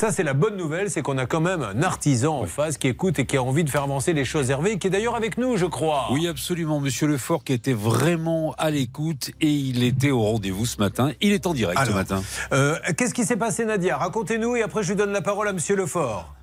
Ça, 0.00 0.10
c'est 0.10 0.22
la 0.22 0.32
bonne 0.32 0.56
nouvelle, 0.56 0.88
c'est 0.88 1.02
qu'on 1.02 1.18
a 1.18 1.26
quand 1.26 1.42
même 1.42 1.62
un 1.62 1.82
artisan 1.82 2.40
en 2.40 2.46
face 2.46 2.78
qui 2.78 2.88
écoute 2.88 3.18
et 3.18 3.26
qui 3.26 3.36
a 3.36 3.42
envie 3.42 3.64
de 3.64 3.68
faire 3.68 3.82
avancer 3.82 4.14
les 4.14 4.24
choses. 4.24 4.48
Hervé, 4.48 4.78
qui 4.78 4.86
est 4.86 4.90
d'ailleurs 4.90 5.14
avec 5.14 5.36
nous, 5.36 5.58
je 5.58 5.66
crois. 5.66 6.06
Oui, 6.10 6.26
absolument. 6.26 6.80
Monsieur 6.80 7.06
Lefort 7.06 7.44
qui 7.44 7.52
était 7.52 7.74
vraiment 7.74 8.54
à 8.56 8.70
l'écoute 8.70 9.32
et 9.42 9.50
il 9.50 9.82
était 9.84 10.10
au 10.10 10.22
rendez-vous 10.22 10.64
ce 10.64 10.78
matin. 10.78 11.12
Il 11.20 11.32
est 11.32 11.46
en 11.46 11.52
direct 11.52 11.82
ce 11.84 11.92
matin. 11.92 12.22
Euh, 12.52 12.78
Qu'est-ce 12.96 13.12
qui 13.12 13.26
s'est 13.26 13.36
passé, 13.36 13.66
Nadia? 13.66 13.98
Racontez-nous 13.98 14.56
et 14.56 14.62
après 14.62 14.82
je 14.82 14.88
lui 14.88 14.96
donne 14.96 15.12
la 15.12 15.20
parole 15.20 15.46
à 15.48 15.52
Monsieur 15.52 15.76
Lefort. 15.76 16.34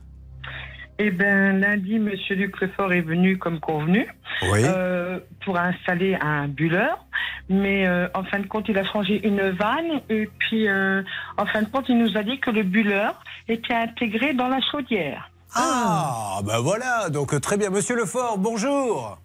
Eh 0.99 1.11
ben, 1.11 1.59
lundi, 1.59 1.99
Monsieur 1.99 2.35
Luc 2.35 2.59
Lefort 2.59 2.91
est 2.91 3.01
venu 3.01 3.37
comme 3.37 3.59
convenu 3.59 4.07
Oui. 4.51 4.61
euh, 4.65 5.19
pour 5.45 5.57
installer 5.57 6.15
un 6.19 6.47
bulleur. 6.47 7.05
Mais 7.49 7.87
euh, 7.87 8.07
en 8.15 8.23
fin 8.23 8.39
de 8.39 8.47
compte, 8.47 8.65
il 8.67 8.77
a 8.77 8.83
changé 8.83 9.25
une 9.25 9.49
vanne. 9.51 10.01
Et 10.09 10.27
puis, 10.39 10.67
euh, 10.67 11.03
en 11.37 11.45
fin 11.45 11.61
de 11.61 11.67
compte, 11.69 11.85
il 11.89 11.97
nous 11.99 12.17
a 12.17 12.23
dit 12.23 12.39
que 12.39 12.49
le 12.49 12.63
bulleur 12.63 13.21
était 13.47 13.73
intégré 13.75 14.33
dans 14.33 14.47
la 14.47 14.59
chaudière. 14.71 15.29
Ah, 15.55 16.39
ben 16.43 16.59
voilà, 16.59 17.09
donc 17.09 17.39
très 17.41 17.57
bien. 17.57 17.69
Monsieur 17.69 17.95
Lefort, 17.95 18.37
bonjour. 18.37 19.17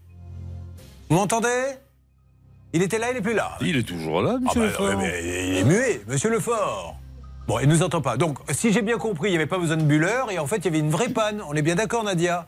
Vous 1.09 1.17
m'entendez? 1.17 1.49
Il 2.75 2.83
était 2.83 2.99
là, 2.99 3.11
il 3.11 3.15
n'est 3.17 3.23
plus 3.23 3.35
là. 3.35 3.53
Il 3.61 3.77
est 3.77 3.83
toujours 3.83 4.23
là, 4.23 4.35
Ah 4.37 4.41
monsieur 4.45 4.61
bah, 4.61 4.67
Lefort. 4.67 4.87
ouais, 4.89 4.97
mais 4.97 5.21
il 5.49 5.57
est 5.59 5.65
muet, 5.65 6.01
monsieur 6.07 6.31
Lefort. 6.31 6.97
Bon, 7.47 7.59
il 7.59 7.69
nous 7.69 7.83
entend 7.83 8.01
pas. 8.01 8.17
Donc, 8.17 8.39
si 8.51 8.73
j'ai 8.73 8.83
bien 8.83 8.99
compris, 8.99 9.29
il 9.29 9.33
n'y 9.33 9.37
avait 9.37 9.47
pas 9.47 9.59
besoin 9.59 9.77
de 9.77 9.83
bulleur 9.83 10.31
et 10.31 10.39
en 10.39 10.47
fait, 10.47 10.59
il 10.59 10.65
y 10.67 10.69
avait 10.69 10.79
une 10.79 10.91
vraie 10.91 11.09
panne. 11.09 11.43
On 11.49 11.55
est 11.55 11.63
bien 11.63 11.75
d'accord, 11.75 12.05
Nadia? 12.05 12.47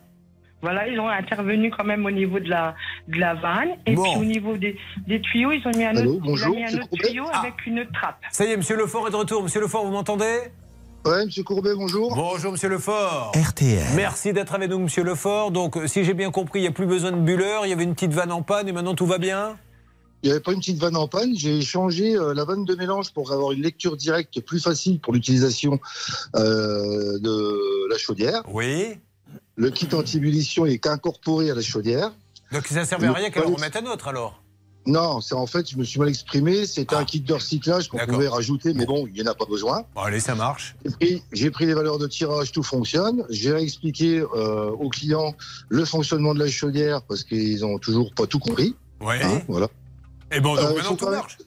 Voilà, 0.62 0.88
ils 0.88 0.98
ont 0.98 1.08
intervenu 1.08 1.70
quand 1.76 1.84
même 1.84 2.06
au 2.06 2.10
niveau 2.10 2.38
de 2.40 2.48
la, 2.48 2.74
de 3.08 3.18
la 3.18 3.34
vanne. 3.34 3.70
Et 3.86 3.94
Bon. 3.94 4.02
puis 4.02 4.12
au 4.20 4.24
niveau 4.24 4.56
des, 4.56 4.76
des 5.06 5.20
tuyaux, 5.20 5.52
ils 5.52 5.66
ont 5.66 5.76
mis 5.76 5.84
un 5.84 5.94
Allô, 5.96 6.12
autre, 6.14 6.22
bonjour, 6.24 6.54
mis 6.56 6.64
un 6.64 6.86
tuyau 6.92 7.24
Ah. 7.32 7.40
avec 7.40 7.66
une 7.66 7.84
trappe. 7.92 8.18
Ça 8.30 8.44
y 8.46 8.52
est, 8.52 8.56
monsieur 8.56 8.76
Lefort 8.76 9.08
est 9.08 9.10
de 9.10 9.16
retour. 9.16 9.42
Monsieur 9.42 9.60
Lefort, 9.60 9.84
vous 9.84 9.92
m'entendez? 9.92 10.38
Ouais, 11.04 11.26
monsieur 11.26 11.42
Courbet, 11.42 11.74
bonjour. 11.76 12.14
Bonjour, 12.16 12.52
monsieur 12.52 12.70
Lefort. 12.70 13.32
RTL. 13.36 13.82
Merci 13.94 14.32
d'être 14.32 14.54
avec 14.54 14.70
nous, 14.70 14.78
monsieur 14.78 15.04
Lefort. 15.04 15.50
Donc, 15.50 15.76
si 15.84 16.02
j'ai 16.02 16.14
bien 16.14 16.30
compris, 16.30 16.60
il 16.60 16.62
n'y 16.62 16.68
a 16.68 16.72
plus 16.72 16.86
besoin 16.86 17.10
de 17.12 17.18
bulleur. 17.18 17.66
Il 17.66 17.68
y 17.68 17.72
avait 17.74 17.84
une 17.84 17.92
petite 17.92 18.14
vanne 18.14 18.32
en 18.32 18.40
panne 18.40 18.66
et 18.68 18.72
maintenant 18.72 18.94
tout 18.94 19.04
va 19.06 19.18
bien? 19.18 19.56
Il 20.24 20.28
n'y 20.28 20.30
avait 20.30 20.40
pas 20.40 20.52
une 20.52 20.60
petite 20.60 20.78
vanne 20.78 20.96
en 20.96 21.06
panne. 21.06 21.36
J'ai 21.36 21.60
changé 21.60 22.16
euh, 22.16 22.32
la 22.32 22.44
vanne 22.44 22.64
de 22.64 22.74
mélange 22.74 23.12
pour 23.12 23.30
avoir 23.30 23.52
une 23.52 23.60
lecture 23.60 23.94
directe 23.94 24.40
plus 24.40 24.58
facile 24.58 24.98
pour 24.98 25.12
l'utilisation 25.12 25.78
euh, 26.34 27.18
de 27.18 27.90
la 27.90 27.98
chaudière. 27.98 28.42
Oui. 28.48 28.96
Le 29.56 29.68
kit 29.68 29.86
anti-ébullition 29.92 30.64
est 30.64 30.86
incorporé 30.86 31.50
à 31.50 31.54
la 31.54 31.60
chaudière. 31.60 32.10
Donc, 32.52 32.66
ça 32.66 32.80
ne 32.80 32.84
servait 32.86 33.08
à 33.08 33.12
rien 33.12 33.28
qu'elle 33.28 33.44
en 33.44 33.52
remette 33.52 33.76
un 33.76 33.84
autre 33.84 34.08
alors? 34.08 34.42
Non, 34.86 35.20
c'est 35.20 35.34
en 35.34 35.46
fait, 35.46 35.70
je 35.70 35.76
me 35.76 35.84
suis 35.84 36.00
mal 36.00 36.08
exprimé. 36.08 36.64
C'était 36.64 36.96
un 36.96 37.04
kit 37.04 37.20
de 37.20 37.34
recyclage 37.34 37.88
qu'on 37.88 37.98
pouvait 37.98 38.28
rajouter, 38.28 38.72
mais 38.72 38.86
bon, 38.86 39.06
il 39.06 39.12
n'y 39.12 39.28
en 39.28 39.30
a 39.30 39.34
pas 39.34 39.44
besoin. 39.44 39.84
Bon, 39.94 40.00
allez, 40.00 40.20
ça 40.20 40.34
marche. 40.34 40.74
J'ai 41.32 41.50
pris, 41.50 41.66
les 41.66 41.74
valeurs 41.74 41.98
de 41.98 42.06
tirage, 42.06 42.50
tout 42.50 42.62
fonctionne. 42.62 43.26
J'ai 43.28 43.52
réexpliqué 43.52 44.20
euh, 44.20 44.70
aux 44.70 44.88
clients 44.88 45.34
le 45.68 45.84
fonctionnement 45.84 46.32
de 46.32 46.38
la 46.38 46.48
chaudière 46.48 47.02
parce 47.02 47.24
qu'ils 47.24 47.62
ont 47.66 47.78
toujours 47.78 48.14
pas 48.14 48.26
tout 48.26 48.38
compris. 48.38 48.74
Ouais. 49.02 49.22
Hein, 49.22 49.42
voilà. 49.48 49.68
Et 50.34 50.40
bon, 50.40 50.54
donc 50.56 50.64
Euh, 50.64 50.74
maintenant 50.74 50.96
tout 50.96 51.08
marche. 51.10 51.38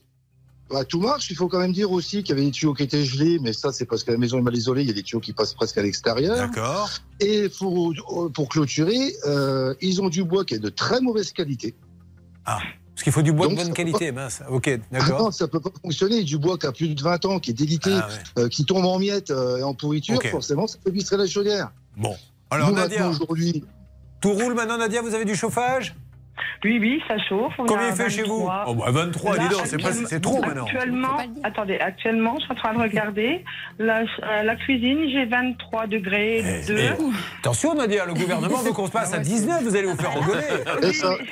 Bah, 0.69 0.83
tout 0.83 0.99
marche. 0.99 1.29
Il 1.29 1.35
faut 1.37 1.47
quand 1.47 1.59
même 1.59 1.71
dire 1.71 1.91
aussi 1.91 2.23
qu'il 2.23 2.35
y 2.35 2.37
avait 2.37 2.45
des 2.45 2.51
tuyaux 2.51 2.73
qui 2.73 2.83
étaient 2.83 3.03
gelés, 3.05 3.39
mais 3.41 3.53
ça, 3.53 3.71
c'est 3.71 3.85
parce 3.85 4.03
que 4.03 4.11
la 4.11 4.17
maison 4.17 4.37
est 4.37 4.41
mal 4.41 4.55
isolée. 4.55 4.81
Il 4.81 4.87
y 4.87 4.91
a 4.91 4.93
des 4.93 5.03
tuyaux 5.03 5.21
qui 5.21 5.31
passent 5.33 5.53
presque 5.53 5.77
à 5.77 5.81
l'extérieur. 5.81 6.35
D'accord. 6.35 6.89
Et 7.21 7.47
pour, 7.49 7.93
pour 8.33 8.49
clôturer, 8.49 9.13
euh, 9.25 9.73
ils 9.81 10.01
ont 10.01 10.09
du 10.09 10.23
bois 10.23 10.43
qui 10.43 10.55
est 10.55 10.59
de 10.59 10.69
très 10.69 10.99
mauvaise 10.99 11.31
qualité. 11.31 11.73
Ah, 12.45 12.59
parce 12.93 13.03
qu'il 13.03 13.13
faut 13.13 13.21
du 13.21 13.31
bois 13.31 13.47
Donc, 13.47 13.57
de 13.57 13.63
bonne 13.63 13.73
qualité, 13.73 14.11
mince. 14.11 14.41
Ok, 14.49 14.69
Ah 14.69 14.77
d'accord. 14.91 15.23
non, 15.23 15.31
ça 15.31 15.47
peut 15.47 15.59
pas 15.59 15.69
fonctionner. 15.83 16.23
Du 16.23 16.37
bois 16.37 16.57
qui 16.57 16.65
a 16.65 16.71
plus 16.71 16.93
de 16.93 17.01
20 17.01 17.25
ans, 17.25 17.39
qui 17.39 17.51
est 17.51 17.53
délité, 17.53 17.91
Ah 17.93 18.09
euh, 18.39 18.49
qui 18.49 18.65
tombe 18.65 18.83
en 18.85 18.99
miettes 18.99 19.31
euh, 19.31 19.57
et 19.57 19.63
en 19.63 19.73
pourriture, 19.73 20.21
forcément, 20.31 20.67
ça 20.67 20.77
peut 20.83 20.91
vistrer 20.91 21.15
la 21.15 21.27
chaudière. 21.27 21.71
Bon. 21.95 22.15
Alors, 22.49 22.69
Nous, 22.69 22.75
Nadia, 22.75 23.07
aujourd'hui, 23.09 23.63
tout 24.19 24.33
roule 24.33 24.53
maintenant, 24.53 24.77
Nadia 24.77 25.01
Vous 25.01 25.13
avez 25.13 25.25
du 25.25 25.35
chauffage? 25.35 25.95
Oui, 26.63 26.77
oui, 26.79 27.01
ça 27.07 27.17
chauffe. 27.19 27.53
On 27.57 27.65
Combien 27.65 27.89
il 27.89 27.95
fait 27.95 28.09
chez 28.09 28.23
vous? 28.23 28.45
23. 28.45 28.65
Oh, 28.67 28.73
bah, 28.75 28.85
23, 28.91 29.35
Là, 29.37 29.43
dis 29.43 29.49
donc, 29.55 29.61
c'est 29.65 29.77
pas- 29.77 29.87
actuellement- 29.89 30.07
c'est 30.09 30.19
trop 30.21 30.41
maintenant. 30.41 30.65
Actuellement, 30.65 31.17
attendez, 31.43 31.77
actuellement, 31.79 32.35
je 32.39 32.43
suis 32.43 32.51
en 32.51 32.55
train 32.55 32.73
de 32.73 32.79
regarder. 32.79 33.43
La, 33.79 33.99
euh, 34.01 34.43
la 34.43 34.55
cuisine, 34.55 34.99
j'ai 35.11 35.25
23 35.25 35.87
degrés. 35.87 36.43
Eh, 36.63 36.65
2. 36.67 36.77
eh, 36.77 36.89
Attention, 37.39 37.73
Nadia, 37.75 38.05
le 38.05 38.13
gouvernement 38.13 38.57
veut 38.57 38.71
qu'on 38.71 38.87
se 38.87 38.91
passe 38.91 39.13
à 39.13 39.19
19, 39.27 39.63
vous 39.63 39.75
allez 39.75 39.87
vous 39.87 39.97
faire 39.97 40.15
engueuler. 40.15 40.43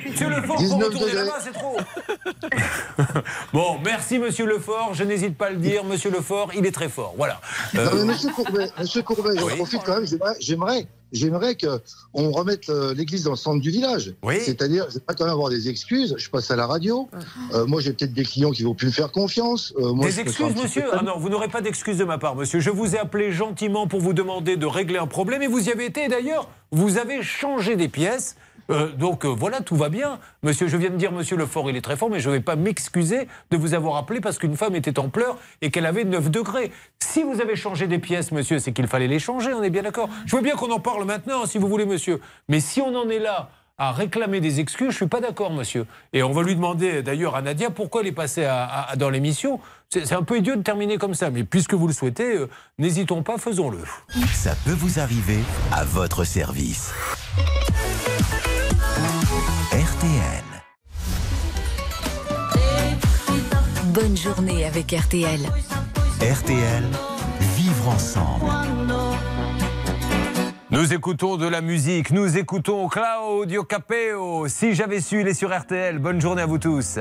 Monsieur 0.06 0.28
Lefort, 0.28 0.44
pour 0.46 0.56
19 0.58 0.84
retourner 0.88 1.06
degrés. 1.12 1.24
là-bas, 1.26 1.38
c'est 1.40 1.52
trop. 1.52 1.76
bon, 3.52 3.78
merci, 3.84 4.18
monsieur 4.18 4.46
Lefort. 4.46 4.94
Je 4.94 5.04
n'hésite 5.04 5.36
pas 5.36 5.46
à 5.46 5.50
le 5.50 5.56
dire. 5.56 5.84
Monsieur 5.84 6.10
Lefort, 6.10 6.50
il 6.54 6.66
est 6.66 6.72
très 6.72 6.88
fort. 6.88 7.14
Voilà. 7.16 7.40
Euh, 7.74 7.84
Non, 7.84 7.90
mais 7.96 8.04
monsieur 8.12 8.30
Courbet, 8.30 8.66
monsieur 8.78 9.02
Courbet, 9.02 9.30
j'en 9.38 9.46
profite 9.48 9.82
quand 9.84 9.94
même. 10.00 10.06
j'aimerais- 10.40 10.86
J'aimerais, 11.12 11.36
j'aimerais 11.36 11.54
que 11.54 11.82
on 12.14 12.30
remette 12.30 12.68
euh, 12.68 12.94
l'église 12.94 13.24
dans 13.24 13.32
le 13.32 13.36
centre 13.36 13.60
du 13.60 13.70
village. 13.70 14.14
Oui. 14.22 14.36
C'est-à-dire, 14.40 14.86
je 14.88 14.94
vais 14.94 15.00
pas 15.00 15.14
quand 15.14 15.24
même 15.24 15.32
avoir 15.32 15.50
des 15.50 15.68
excuses. 15.68 16.14
Je 16.18 16.30
passe 16.30 16.50
à 16.50 16.56
la 16.56 16.66
radio. 16.66 17.08
Euh, 17.54 17.66
moi, 17.66 17.80
j'ai 17.80 17.92
peut-être 17.92 18.12
des 18.12 18.24
clients 18.24 18.50
qui 18.50 18.62
vont 18.62 18.74
plus 18.74 18.86
me 18.86 18.92
faire 18.92 19.12
confiance. 19.12 19.72
Euh, 19.78 19.92
moi, 19.92 20.06
Des 20.06 20.20
excuses, 20.20 20.54
monsieur 20.54 20.84
Ah 20.92 21.02
non, 21.02 21.18
vous 21.18 21.28
n'aurez 21.28 21.48
pas 21.48 21.60
d'excuses 21.60 21.98
de 21.98 22.04
ma 22.04 22.18
part, 22.18 22.34
monsieur. 22.36 22.60
Je 22.60 22.70
vous 22.70 22.94
ai 22.94 22.98
appelé 22.98 23.32
gentiment 23.32 23.86
pour 23.86 24.00
vous 24.00 24.12
demander 24.12 24.56
de 24.56 24.66
régler 24.66 24.98
un 24.98 25.06
problème 25.06 25.42
et 25.42 25.46
vous 25.46 25.68
y 25.68 25.72
avez 25.72 25.86
été. 25.86 26.04
Et 26.04 26.08
D'ailleurs, 26.08 26.48
vous 26.72 26.98
avez 26.98 27.22
changé 27.22 27.76
des 27.76 27.88
pièces. 27.88 28.36
Euh, 28.70 28.88
donc 28.92 29.24
euh, 29.24 29.28
voilà, 29.28 29.60
tout 29.60 29.76
va 29.76 29.88
bien. 29.88 30.18
Monsieur, 30.42 30.68
je 30.68 30.76
viens 30.76 30.90
de 30.90 30.96
dire, 30.96 31.12
monsieur 31.12 31.36
Lefort, 31.36 31.70
il 31.70 31.76
est 31.76 31.80
très 31.80 31.96
fort, 31.96 32.10
mais 32.10 32.20
je 32.20 32.28
ne 32.28 32.34
vais 32.34 32.40
pas 32.40 32.56
m'excuser 32.56 33.28
de 33.50 33.56
vous 33.56 33.74
avoir 33.74 33.96
appelé 33.96 34.20
parce 34.20 34.38
qu'une 34.38 34.56
femme 34.56 34.74
était 34.74 34.98
en 34.98 35.08
pleurs 35.08 35.36
et 35.62 35.70
qu'elle 35.70 35.86
avait 35.86 36.04
9 36.04 36.30
degrés. 36.30 36.72
Si 36.98 37.22
vous 37.22 37.40
avez 37.40 37.56
changé 37.56 37.86
des 37.86 37.98
pièces, 37.98 38.32
monsieur, 38.32 38.58
c'est 38.58 38.72
qu'il 38.72 38.86
fallait 38.88 39.08
les 39.08 39.18
changer, 39.18 39.52
on 39.54 39.62
est 39.62 39.70
bien 39.70 39.82
d'accord 39.82 40.08
Je 40.26 40.36
veux 40.36 40.42
bien 40.42 40.54
qu'on 40.56 40.70
en 40.70 40.80
parle 40.80 41.04
maintenant, 41.04 41.46
si 41.46 41.58
vous 41.58 41.68
voulez, 41.68 41.86
monsieur. 41.86 42.20
Mais 42.48 42.60
si 42.60 42.80
on 42.80 42.94
en 42.94 43.08
est 43.08 43.18
là 43.20 43.50
à 43.78 43.92
réclamer 43.92 44.40
des 44.40 44.58
excuses, 44.60 44.90
je 44.92 44.96
suis 44.96 45.06
pas 45.06 45.20
d'accord, 45.20 45.52
monsieur. 45.52 45.84
Et 46.14 46.22
on 46.22 46.32
va 46.32 46.42
lui 46.42 46.54
demander 46.54 47.02
d'ailleurs 47.02 47.36
à 47.36 47.42
Nadia 47.42 47.68
pourquoi 47.70 48.00
elle 48.00 48.06
est 48.06 48.12
passée 48.12 48.44
à- 48.44 48.94
dans 48.96 49.10
l'émission. 49.10 49.60
C'est 49.90 50.06
c'est 50.06 50.14
un 50.14 50.22
peu 50.22 50.38
idiot 50.38 50.56
de 50.56 50.62
terminer 50.62 50.96
comme 50.96 51.12
ça, 51.14 51.30
mais 51.30 51.44
puisque 51.44 51.74
vous 51.74 51.86
le 51.86 51.92
souhaitez, 51.92 52.36
euh, 52.38 52.48
n'hésitons 52.78 53.22
pas, 53.22 53.36
faisons-le. 53.36 53.78
Ça 54.32 54.54
peut 54.64 54.72
vous 54.72 54.98
arriver 54.98 55.38
à 55.72 55.84
votre 55.84 56.24
service. 56.24 56.90
RTL. 59.72 60.44
Bonne 63.86 64.16
journée 64.16 64.64
avec 64.64 64.92
RTL. 64.92 65.40
RTL, 66.20 66.84
vivre 67.56 67.88
ensemble. 67.88 68.46
Nous 70.70 70.92
écoutons 70.92 71.36
de 71.36 71.48
la 71.48 71.60
musique, 71.60 72.12
nous 72.12 72.38
écoutons 72.38 72.88
Claudio 72.88 73.64
Capeo. 73.64 74.46
Si 74.46 74.74
j'avais 74.74 75.00
su, 75.00 75.20
il 75.22 75.28
est 75.28 75.34
sur 75.34 75.56
RTL. 75.56 75.98
Bonne 75.98 76.20
journée 76.20 76.42
à 76.42 76.46
vous 76.46 76.58
tous. 76.58 76.98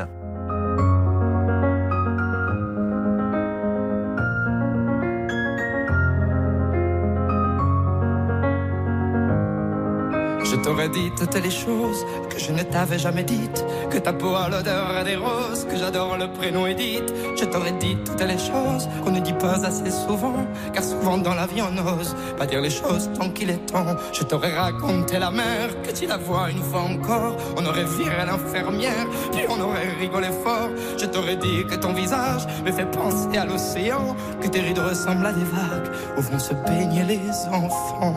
T'aurais 10.66 10.89
dit 10.89 11.11
toutes 11.16 11.36
les 11.36 11.51
choses 11.51 12.03
que 12.28 12.39
je 12.39 12.51
ne 12.51 12.63
t'avais 12.63 12.97
jamais 12.97 13.24
dites. 13.24 13.63
Que 13.91 13.99
ta 13.99 14.11
peau 14.11 14.34
a 14.34 14.49
l'odeur 14.49 15.03
des 15.03 15.16
roses, 15.16 15.63
que 15.70 15.78
j'adore 15.78 16.18
le 16.18 16.28
prénom 16.32 16.66
Edith. 16.66 17.13
Je 17.36 17.45
t'aurais 17.45 17.74
dit 17.74 17.95
toutes 18.03 18.24
les 18.24 18.39
choses 18.39 18.89
qu'on 19.03 19.11
ne 19.11 19.20
dit 19.20 19.34
pas 19.34 19.63
assez 19.63 19.91
souvent. 19.91 20.43
Car 20.74 20.84
souvent 20.84 21.20
dans 21.20 21.36
la 21.36 21.45
vie 21.45 21.61
on 21.61 21.70
n'ose 21.70 22.16
pas 22.36 22.47
dire 22.47 22.61
les 22.61 22.72
choses 22.72 23.11
tant 23.16 23.30
qu'il 23.30 23.51
est 23.51 23.63
temps. 23.68 23.95
Je 24.11 24.24
t'aurais 24.24 24.57
raconté 24.57 25.20
la 25.20 25.30
mer, 25.30 25.70
que 25.84 25.91
tu 25.91 26.07
la 26.07 26.18
vois 26.18 26.49
une 26.49 26.63
fois 26.63 26.82
encore. 26.82 27.36
On 27.57 27.66
aurait 27.68 27.86
viré 27.86 28.26
l'infirmière, 28.26 29.05
puis 29.34 29.43
on 29.47 29.61
aurait 29.61 29.93
rigolé 29.99 30.30
fort. 30.43 30.72
Je 30.97 31.05
t'aurais 31.05 31.36
dit 31.36 31.63
que 31.70 31.76
ton 31.76 31.93
visage 31.93 32.47
me 32.66 32.72
fait 32.72 32.89
penser 32.89 33.38
à 33.38 33.45
l'océan. 33.45 34.16
Que 34.41 34.47
tes 34.47 34.61
rides 34.61 34.80
ressemblent 34.80 35.28
à 35.28 35.32
des 35.32 35.43
vagues 35.43 35.91
où 36.18 36.22
vont 36.22 36.39
se 36.39 36.55
baigner 36.55 37.03
les 37.03 37.30
enfants. 37.51 38.16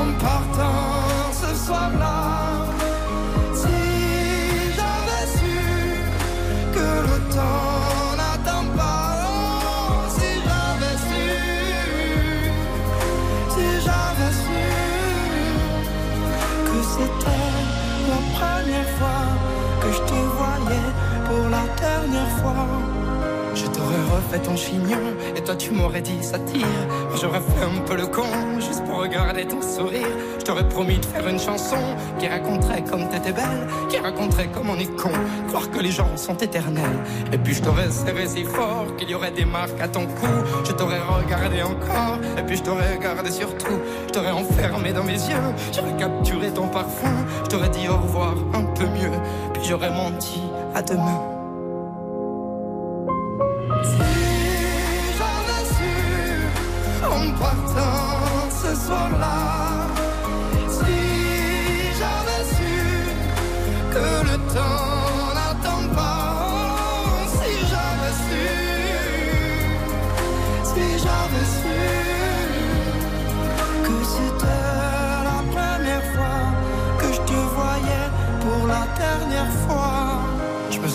En 0.00 0.08
partant 0.24 1.32
ce 1.32 1.50
soir-là, 1.64 2.18
si 3.60 3.78
j'avais 4.76 5.26
su 5.36 5.56
que 6.74 6.88
le 7.08 7.16
temps 7.36 8.16
n'attend 8.20 8.64
pas, 8.76 9.08
oh, 9.28 10.08
si 10.16 10.30
j'avais 10.46 10.98
su, 11.08 11.26
si 13.54 13.66
j'avais 13.86 14.32
su 14.44 14.64
que 16.68 16.78
c'était 16.94 17.52
la 18.12 18.20
première 18.38 18.90
fois 18.98 19.24
que 19.80 19.88
je 19.96 20.02
te 20.10 20.20
voyais 20.38 20.90
pour 21.26 21.44
la 21.56 21.64
dernière 21.84 22.32
fois. 22.40 22.95
Je 23.86 23.92
t'aurais 23.92 24.16
refait 24.16 24.38
ton 24.40 24.56
chignon 24.56 24.98
et 25.36 25.40
toi 25.42 25.54
tu 25.54 25.70
m'aurais 25.70 26.00
dit 26.00 26.18
ça 26.20 26.38
tire. 26.40 26.66
J'aurais 27.20 27.40
fait 27.40 27.64
un 27.64 27.80
peu 27.86 27.96
le 27.96 28.06
con 28.06 28.24
juste 28.58 28.84
pour 28.84 28.98
regarder 28.98 29.46
ton 29.46 29.62
sourire. 29.62 30.08
Je 30.40 30.44
promis 30.62 30.98
de 30.98 31.04
faire 31.04 31.26
une 31.28 31.38
chanson 31.38 31.76
qui 32.18 32.26
raconterait 32.26 32.82
comme 32.82 33.08
t'étais 33.08 33.32
belle, 33.32 33.66
qui 33.88 33.98
raconterait 33.98 34.48
comme 34.48 34.70
on 34.70 34.78
est 34.78 34.96
con, 34.96 35.10
croire 35.48 35.70
que 35.70 35.80
les 35.80 35.90
gens 35.90 36.16
sont 36.16 36.36
éternels. 36.36 36.98
Et 37.32 37.38
puis 37.38 37.54
je 37.54 37.62
t'aurais 37.62 37.90
serré 37.90 38.26
si 38.26 38.44
fort 38.44 38.86
qu'il 38.96 39.10
y 39.10 39.14
aurait 39.14 39.30
des 39.30 39.44
marques 39.44 39.80
à 39.80 39.88
ton 39.88 40.06
cou. 40.06 40.26
Je 40.64 40.72
t'aurais 40.72 41.00
regardé 41.00 41.62
encore 41.62 42.18
et 42.38 42.42
puis 42.42 42.56
je 42.56 42.62
t'aurais 42.62 42.96
regardé 42.96 43.30
surtout. 43.30 43.78
Je 44.08 44.12
t'aurais 44.12 44.32
enfermé 44.32 44.92
dans 44.92 45.04
mes 45.04 45.12
yeux, 45.12 45.46
j'aurais 45.72 45.96
capturé 45.96 46.50
ton 46.50 46.68
parfum. 46.68 47.14
Je 47.44 47.56
dit 47.68 47.88
au 47.88 47.96
revoir 47.96 48.34
un 48.54 48.64
peu 48.74 48.84
mieux, 48.84 49.16
puis 49.52 49.62
j'aurais 49.64 49.90
menti 49.90 50.40
à 50.74 50.82
demain. 50.82 51.35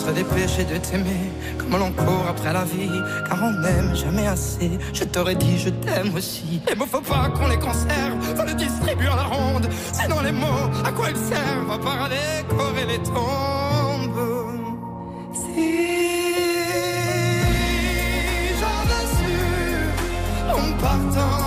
Serais 0.02 0.14
dépêché 0.14 0.64
de 0.64 0.76
t'aimer 0.78 1.30
comme 1.58 1.78
l'on 1.78 1.92
court 1.92 2.26
après 2.28 2.52
la 2.52 2.64
vie, 2.64 3.00
car 3.28 3.38
on 3.42 3.52
n'aime 3.60 3.94
jamais 3.94 4.26
assez. 4.26 4.70
Je 4.92 5.04
t'aurais 5.04 5.36
dit 5.36 5.58
je 5.58 5.70
t'aime 5.70 6.14
aussi. 6.14 6.60
Les 6.68 6.74
mots 6.74 6.86
faut 6.86 7.00
pas 7.00 7.28
qu'on 7.28 7.46
les 7.48 7.58
conserve, 7.58 8.18
faut 8.36 8.44
les 8.44 8.54
distribuer 8.54 9.06
à 9.06 9.16
la 9.16 9.22
ronde. 9.22 9.68
Sinon 9.92 10.20
les 10.22 10.32
mots, 10.32 10.70
à 10.84 10.90
quoi 10.90 11.10
ils 11.10 11.16
servent 11.16 11.70
À 11.70 11.78
part 11.78 12.04
à 12.04 12.08
décorer 12.08 12.86
les 12.88 12.98
tombes. 12.98 14.22
Si 15.34 15.70
j'avais 18.60 19.06
su 19.16 19.34
en 20.50 20.72
partant 20.80 21.41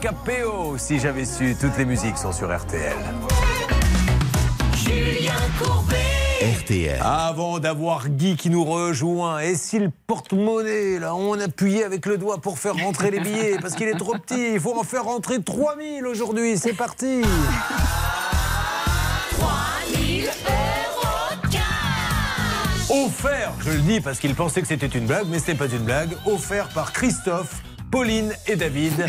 Capeo, 0.00 0.78
si 0.78 1.00
j'avais 1.00 1.24
su, 1.24 1.56
toutes 1.60 1.76
les 1.76 1.84
musiques 1.84 2.18
sont 2.18 2.32
sur 2.32 2.56
RTL. 2.56 2.96
Julien 4.76 5.32
Courbet. 5.60 5.96
RTL. 6.60 7.00
Avant 7.02 7.58
d'avoir 7.58 8.08
Guy 8.08 8.36
qui 8.36 8.48
nous 8.48 8.64
rejoint, 8.64 9.40
et 9.40 9.56
si 9.56 9.80
le 9.80 9.90
porte-monnaie, 10.06 11.00
là, 11.00 11.16
on 11.16 11.38
appuyait 11.40 11.82
avec 11.82 12.06
le 12.06 12.16
doigt 12.16 12.38
pour 12.38 12.60
faire 12.60 12.76
rentrer 12.76 13.10
les 13.10 13.18
billets, 13.18 13.58
parce 13.60 13.74
qu'il 13.74 13.88
est 13.88 13.98
trop 13.98 14.14
petit, 14.14 14.52
il 14.54 14.60
faut 14.60 14.78
en 14.78 14.84
faire 14.84 15.04
rentrer 15.04 15.42
3000 15.42 16.06
aujourd'hui, 16.06 16.56
c'est 16.56 16.74
parti 16.74 17.22
3000 19.32 20.24
euros 20.26 21.50
cash. 21.50 22.90
Offert, 22.90 23.52
je 23.60 23.70
le 23.70 23.80
dis 23.80 24.00
parce 24.00 24.20
qu'il 24.20 24.36
pensait 24.36 24.62
que 24.62 24.68
c'était 24.68 24.86
une 24.86 25.06
blague, 25.06 25.26
mais 25.28 25.40
ce 25.40 25.50
n'est 25.50 25.56
pas 25.56 25.66
une 25.66 25.84
blague, 25.84 26.16
offert 26.24 26.68
par 26.68 26.92
Christophe. 26.92 27.62
Pauline 27.90 28.32
et 28.46 28.56
David, 28.56 29.06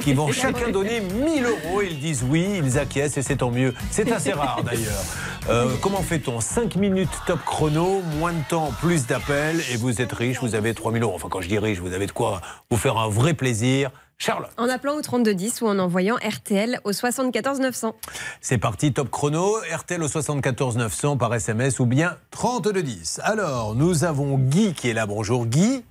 qui 0.00 0.14
vont 0.14 0.30
chacun 0.32 0.70
donner 0.70 1.00
1000 1.00 1.44
euros. 1.44 1.82
Ils 1.82 1.98
disent 1.98 2.24
oui, 2.28 2.60
ils 2.62 2.78
acquiescent 2.78 3.18
et 3.18 3.22
c'est 3.22 3.36
tant 3.36 3.50
mieux. 3.50 3.74
C'est 3.90 4.10
assez 4.12 4.32
rare 4.32 4.62
d'ailleurs. 4.62 5.02
Euh, 5.48 5.74
comment 5.80 6.02
fait-on? 6.02 6.40
5 6.40 6.76
minutes 6.76 7.10
top 7.26 7.40
chrono, 7.44 8.00
moins 8.18 8.32
de 8.32 8.42
temps, 8.48 8.72
plus 8.80 9.06
d'appels, 9.06 9.60
et 9.72 9.76
vous 9.76 10.00
êtes 10.00 10.12
riche, 10.12 10.38
vous 10.40 10.54
avez 10.54 10.72
3000 10.72 11.02
euros. 11.02 11.14
Enfin, 11.16 11.28
quand 11.28 11.40
je 11.40 11.48
dis 11.48 11.58
riche, 11.58 11.80
vous 11.80 11.92
avez 11.92 12.06
de 12.06 12.12
quoi 12.12 12.40
vous 12.70 12.76
faire 12.76 12.96
un 12.96 13.08
vrai 13.08 13.34
plaisir. 13.34 13.90
Charles, 14.18 14.46
En 14.56 14.68
appelant 14.68 14.94
au 14.94 15.02
3210 15.02 15.62
ou 15.62 15.66
en 15.66 15.80
envoyant 15.80 16.14
RTL 16.14 16.78
au 16.84 16.92
74 16.92 17.58
900. 17.58 17.92
c'est 18.40 18.58
parti, 18.58 18.92
top 18.92 19.10
chrono, 19.10 19.56
RTL 19.74 20.00
au 20.00 20.06
74 20.06 20.76
900 20.76 21.16
par 21.16 21.34
SMS 21.34 21.80
ou 21.80 21.86
bien 21.86 22.16
3210. 22.30 23.20
Alors, 23.24 23.74
nous 23.74 24.04
avons 24.04 24.38
Guy 24.38 24.74
qui 24.74 24.90
est 24.90 24.94
là. 24.94 25.06
Bonjour 25.06 25.44
Guy. 25.46 25.82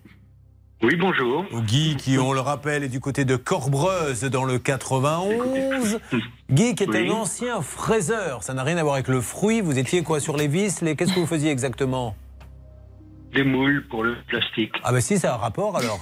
Oui, 0.84 0.96
bonjour. 0.96 1.46
Guy, 1.68 1.96
qui, 1.96 2.18
on 2.18 2.34
le 2.34 2.40
rappelle, 2.40 2.84
est 2.84 2.90
du 2.90 3.00
côté 3.00 3.24
de 3.24 3.36
Corbreuse 3.36 4.24
dans 4.24 4.46
le 4.46 4.58
91. 4.58 6.00
Guy, 6.50 6.74
qui 6.74 6.84
est 6.84 6.88
Oui. 6.90 7.08
un 7.08 7.12
ancien 7.12 7.62
fraiseur. 7.62 8.42
Ça 8.42 8.56
n'a 8.56 8.64
rien 8.64 8.78
à 8.78 8.82
voir 8.84 8.96
avec 8.96 9.08
le 9.08 9.22
fruit. 9.22 9.62
Vous 9.62 9.78
étiez 9.78 10.02
quoi 10.02 10.20
sur 10.20 10.38
les 10.38 10.48
vis? 10.48 10.82
Les... 10.82 10.96
Qu'est-ce 10.96 11.14
que 11.14 11.20
vous 11.20 11.28
faisiez 11.28 11.52
exactement? 11.52 12.16
Des 13.34 13.44
moules 13.44 13.86
pour 13.90 14.04
le 14.04 14.16
plastique. 14.28 14.74
Ah, 14.84 14.92
ben 14.92 15.00
si, 15.00 15.26
a 15.26 15.34
un 15.34 15.38
rapport 15.38 15.78
alors. 15.78 16.02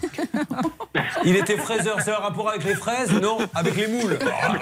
Il 1.24 1.36
était 1.36 1.58
fraiseur, 1.58 1.98
a 2.00 2.12
un 2.12 2.24
rapport 2.24 2.50
avec 2.50 2.64
les 2.64 2.76
fraises 2.76 3.12
Non, 3.12 3.38
avec 3.54 3.76
les 3.76 3.88
moules. 3.88 4.18
Ah. 4.26 4.54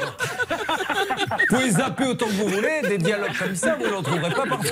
Vous 1.50 1.56
pouvez 1.56 1.70
zapper 1.72 2.06
autant 2.06 2.26
que 2.26 2.32
vous 2.32 2.48
voulez, 2.48 2.82
des 2.84 2.98
dialogues 2.98 3.38
comme 3.38 3.56
ça, 3.56 3.78
vous 3.80 3.90
n'en 3.90 4.02
trouverez 4.02 4.34
pas 4.34 4.46
partout. 4.46 4.68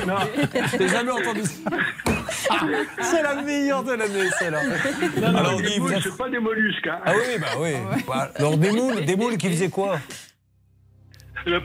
J'ai 0.77 0.87
jamais 0.89 1.11
entendu 1.11 1.41
ça. 1.43 1.69
C'est 3.01 3.21
la 3.21 3.35
meilleure 3.41 3.83
de 3.83 3.93
l'année, 3.93 4.29
celle-là. 4.39 4.61
Non, 5.21 5.31
non, 5.31 5.37
Alors, 5.37 5.61
des 5.61 5.79
moules, 5.79 5.97
c'est 6.03 6.17
pas 6.17 6.29
des 6.29 6.39
mollusques. 6.39 6.87
Hein. 6.87 6.99
Ah 7.05 7.13
oui, 7.15 7.39
bah 7.39 7.47
oui. 7.59 7.71
Bah, 8.07 8.31
Alors 8.35 8.57
des 8.57 8.71
moules, 8.71 9.05
des 9.05 9.15
moules 9.15 9.37
qui 9.37 9.49
faisaient 9.49 9.69
quoi? 9.69 9.99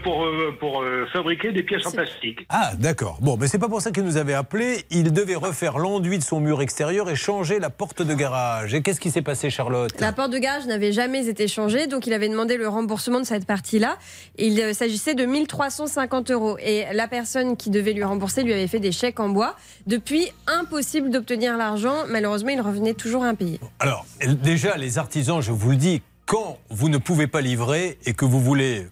Pour, 0.03 0.25
euh, 0.25 0.55
pour 0.61 0.83
euh, 0.83 1.07
fabriquer 1.11 1.53
des 1.53 1.63
pièces 1.63 1.87
en 1.87 1.91
plastique. 1.91 2.47
Ah 2.51 2.73
d'accord. 2.79 3.19
Bon, 3.23 3.39
mais 3.39 3.47
c'est 3.47 3.59
pas 3.59 3.69
pour 3.69 3.81
ça 3.81 3.91
qu'il 3.91 4.05
nous 4.05 4.19
avait 4.19 4.35
appelé. 4.35 4.85
Il 4.91 5.11
devait 5.11 5.37
refaire 5.37 5.79
l'enduit 5.79 6.19
de 6.19 6.23
son 6.23 6.39
mur 6.39 6.61
extérieur 6.61 7.09
et 7.09 7.17
changer 7.17 7.59
la 7.59 7.71
porte 7.71 8.03
de 8.03 8.13
garage. 8.13 8.75
Et 8.75 8.83
qu'est-ce 8.83 9.01
qui 9.01 9.11
s'est 9.11 9.23
passé, 9.23 9.49
Charlotte? 9.49 9.99
La 9.99 10.13
porte 10.13 10.33
de 10.33 10.39
garage 10.39 10.67
n'avait 10.67 10.93
jamais 10.93 11.29
été 11.29 11.49
changée, 11.49 11.87
donc 11.87 12.07
il 12.07 12.13
avait 12.13 12.29
demandé 12.29 12.59
le 12.59 12.69
remboursement 12.69 13.21
de 13.21 13.25
cette 13.25 13.47
partie-là. 13.47 13.97
Il 14.37 14.61
euh, 14.61 14.75
s'agissait 14.75 15.15
de 15.15 15.25
1350 15.25 16.31
euros. 16.31 16.59
Et 16.59 16.85
la 16.93 17.09
personne 17.09 17.57
qui 17.57 17.71
devait 17.71 17.95
lui 17.95 18.05
rembourser 18.05 18.43
lui 18.43 18.53
avait 18.53 18.69
fait 18.69 18.81
des 18.81 18.93
chèques 18.93 19.19
en 19.19 19.31
bois. 19.31 19.57
Depuis, 19.87 20.31
impossible 20.47 21.11
d'obtenir 21.11 21.57
l'argent. 21.57 22.05
Malheureusement, 22.07 22.51
il 22.51 22.61
revenait 22.61 22.95
toujours 22.95 23.25
impayé. 23.25 23.59
Alors 23.79 24.05
déjà, 24.43 24.77
les 24.77 24.99
artisans, 24.99 25.41
je 25.41 25.53
vous 25.53 25.71
le 25.71 25.77
dis, 25.77 26.03
quand 26.27 26.59
vous 26.69 26.91
ne 26.91 26.99
pouvez 26.99 27.27
pas 27.27 27.41
livrer 27.41 27.99
et 28.05 28.13
que 28.13 28.27
vous 28.27 28.41
voulez 28.41 28.87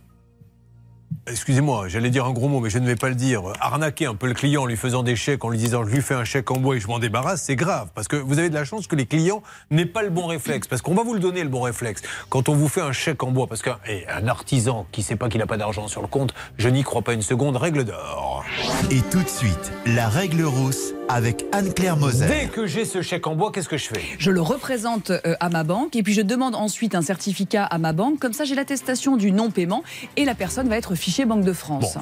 Excusez-moi, 1.30 1.88
j'allais 1.88 2.08
dire 2.08 2.24
un 2.24 2.32
gros 2.32 2.48
mot, 2.48 2.60
mais 2.60 2.70
je 2.70 2.78
ne 2.78 2.86
vais 2.86 2.96
pas 2.96 3.10
le 3.10 3.14
dire. 3.14 3.42
Arnaquer 3.60 4.06
un 4.06 4.14
peu 4.14 4.26
le 4.26 4.34
client 4.34 4.62
en 4.62 4.66
lui 4.66 4.76
faisant 4.76 5.02
des 5.02 5.14
chèques, 5.14 5.44
en 5.44 5.50
lui 5.50 5.58
disant 5.58 5.84
je 5.84 5.90
lui 5.90 6.00
fais 6.00 6.14
un 6.14 6.24
chèque 6.24 6.50
en 6.50 6.58
bois 6.58 6.76
et 6.76 6.80
je 6.80 6.88
m'en 6.88 6.98
débarrasse, 6.98 7.42
c'est 7.42 7.56
grave. 7.56 7.88
Parce 7.94 8.08
que 8.08 8.16
vous 8.16 8.38
avez 8.38 8.48
de 8.48 8.54
la 8.54 8.64
chance 8.64 8.86
que 8.86 8.96
les 8.96 9.04
clients 9.06 9.42
n'aient 9.70 9.86
pas 9.86 10.02
le 10.02 10.10
bon 10.10 10.26
réflexe. 10.26 10.66
Parce 10.66 10.80
qu'on 10.80 10.94
va 10.94 11.02
vous 11.02 11.14
le 11.14 11.20
donner, 11.20 11.42
le 11.42 11.50
bon 11.50 11.60
réflexe. 11.60 12.02
Quand 12.30 12.48
on 12.48 12.54
vous 12.54 12.68
fait 12.68 12.80
un 12.80 12.92
chèque 12.92 13.22
en 13.22 13.30
bois, 13.30 13.46
parce 13.46 13.62
qu'un 13.62 13.78
un 14.08 14.26
artisan 14.26 14.86
qui 14.90 15.02
ne 15.02 15.04
sait 15.06 15.16
pas 15.16 15.28
qu'il 15.28 15.40
n'a 15.40 15.46
pas 15.46 15.58
d'argent 15.58 15.86
sur 15.86 16.00
le 16.00 16.08
compte, 16.08 16.34
je 16.56 16.68
n'y 16.68 16.82
crois 16.82 17.02
pas 17.02 17.12
une 17.12 17.22
seconde, 17.22 17.56
règle 17.56 17.84
d'or. 17.84 18.44
Et 18.90 19.00
tout 19.10 19.22
de 19.22 19.28
suite, 19.28 19.72
la 19.86 20.08
règle 20.08 20.42
rousse 20.42 20.94
avec 21.08 21.46
Anne-Claire 21.52 21.96
Moser. 21.96 22.26
Dès 22.26 22.46
que 22.46 22.66
j'ai 22.66 22.84
ce 22.84 23.00
chèque 23.02 23.26
en 23.26 23.34
bois, 23.34 23.50
qu'est-ce 23.50 23.68
que 23.68 23.78
je 23.78 23.86
fais? 23.86 24.00
Je 24.18 24.30
le 24.30 24.42
représente 24.42 25.10
euh, 25.10 25.34
à 25.40 25.48
ma 25.48 25.64
banque 25.64 25.96
et 25.96 26.02
puis 26.02 26.12
je 26.12 26.20
demande 26.20 26.54
ensuite 26.54 26.94
un 26.94 27.02
certificat 27.02 27.64
à 27.64 27.78
ma 27.78 27.92
banque. 27.92 28.18
Comme 28.18 28.34
ça, 28.34 28.44
j'ai 28.44 28.54
l'attestation 28.54 29.16
du 29.16 29.32
non-paiement 29.32 29.82
et 30.16 30.24
la 30.24 30.34
personne 30.34 30.68
va 30.68 30.76
être 30.76 30.94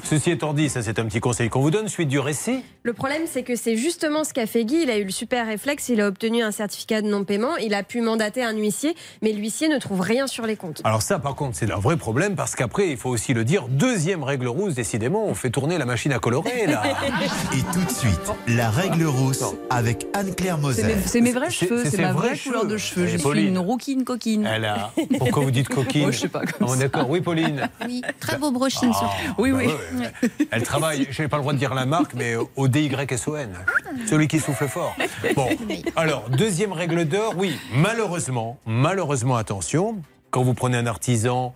ceci 0.03 0.31
étant 0.31 0.53
dit, 0.53 0.69
ça 0.69 0.81
c'est 0.81 0.99
un 0.99 1.05
petit 1.05 1.19
conseil 1.19 1.49
qu'on 1.49 1.61
vous 1.61 1.71
donne, 1.71 1.87
suite 1.87 2.09
du 2.09 2.19
récit. 2.19 2.63
Le 2.87 2.93
problème, 2.93 3.23
c'est 3.25 3.43
que 3.43 3.57
c'est 3.57 3.75
justement 3.75 4.23
ce 4.23 4.33
qu'a 4.33 4.45
fait 4.47 4.63
Guy. 4.63 4.83
Il 4.83 4.89
a 4.89 4.97
eu 4.97 5.03
le 5.03 5.11
super 5.11 5.45
réflexe, 5.45 5.89
il 5.89 5.99
a 5.99 6.07
obtenu 6.07 6.41
un 6.41 6.51
certificat 6.51 7.01
de 7.01 7.09
non-paiement, 7.09 7.57
il 7.57 7.73
a 7.73 7.83
pu 7.83 7.99
mandater 7.99 8.45
un 8.45 8.53
huissier, 8.53 8.95
mais 9.21 9.33
l'huissier 9.33 9.67
ne 9.67 9.77
trouve 9.77 9.99
rien 9.99 10.25
sur 10.25 10.45
les 10.45 10.55
comptes. 10.55 10.79
Alors 10.85 11.01
ça, 11.01 11.19
par 11.19 11.35
contre, 11.35 11.57
c'est 11.57 11.69
un 11.69 11.79
vrai 11.79 11.97
problème 11.97 12.37
parce 12.37 12.55
qu'après, 12.55 12.89
il 12.89 12.95
faut 12.95 13.09
aussi 13.09 13.33
le 13.33 13.43
dire, 13.43 13.67
deuxième 13.67 14.23
règle 14.23 14.47
rousse, 14.47 14.73
décidément, 14.73 15.25
on 15.25 15.33
fait 15.33 15.49
tourner 15.49 15.77
la 15.77 15.83
machine 15.83 16.13
à 16.13 16.19
colorer 16.19 16.65
là. 16.67 16.81
Et 17.53 17.59
tout 17.73 17.83
de 17.83 17.91
suite, 17.91 18.31
la 18.47 18.69
règle 18.69 19.03
rousse 19.03 19.43
avec 19.69 20.07
Anne-Claire 20.13 20.57
Moser. 20.57 20.95
c'est 21.05 21.19
mes 21.19 21.33
vrais 21.33 21.51
cheveux, 21.51 21.83
c'est 21.83 21.97
ma 21.97 22.13
vraie 22.13 22.37
couleur 22.37 22.67
de 22.67 22.77
cheveux. 22.77 23.03
Et 23.07 23.09
Je 23.09 23.17
suis 23.17 23.21
Pauline 23.23 23.47
une 23.49 23.59
rouquine 23.59 24.05
coquine. 24.05 24.45
Elle 24.49 24.63
a... 24.63 24.93
Pourquoi 25.17 25.43
vous 25.43 25.51
dites 25.51 25.67
coquine 25.67 26.01
Moi, 26.03 26.11
je 26.11 26.19
sais 26.19 26.29
pas 26.29 26.45
comme 26.45 26.69
Ah, 26.69 26.73
ça. 26.73 26.77
D'accord, 26.77 27.09
oui, 27.09 27.19
Pauline. 27.19 27.67
Oui, 27.85 28.01
très 28.21 28.37
beau 28.37 28.51
brushing 28.51 28.93
Ah. 28.93 29.09
Oui, 29.37 29.51
bah 29.51 29.57
oui. 29.57 29.67
ouais. 29.99 30.29
Elle 30.51 30.63
travaille, 30.63 31.05
je 31.11 31.21
n'ai 31.21 31.27
pas 31.27 31.35
le 31.35 31.41
droit 31.41 31.51
de 31.51 31.57
dire 31.59 31.73
la 31.73 31.85
marque, 31.85 32.13
mais 32.13 32.35
au 32.55 32.69
DYSON. 32.77 33.49
Celui 34.07 34.27
qui 34.27 34.39
souffle 34.39 34.67
fort. 34.67 34.95
Bon, 35.35 35.49
alors, 35.95 36.29
deuxième 36.29 36.71
règle 36.71 37.05
d'or, 37.05 37.33
oui, 37.37 37.57
malheureusement, 37.73 38.59
malheureusement, 38.65 39.35
attention, 39.35 40.01
quand 40.29 40.43
vous 40.43 40.53
prenez 40.53 40.77
un 40.77 40.85
artisan 40.85 41.53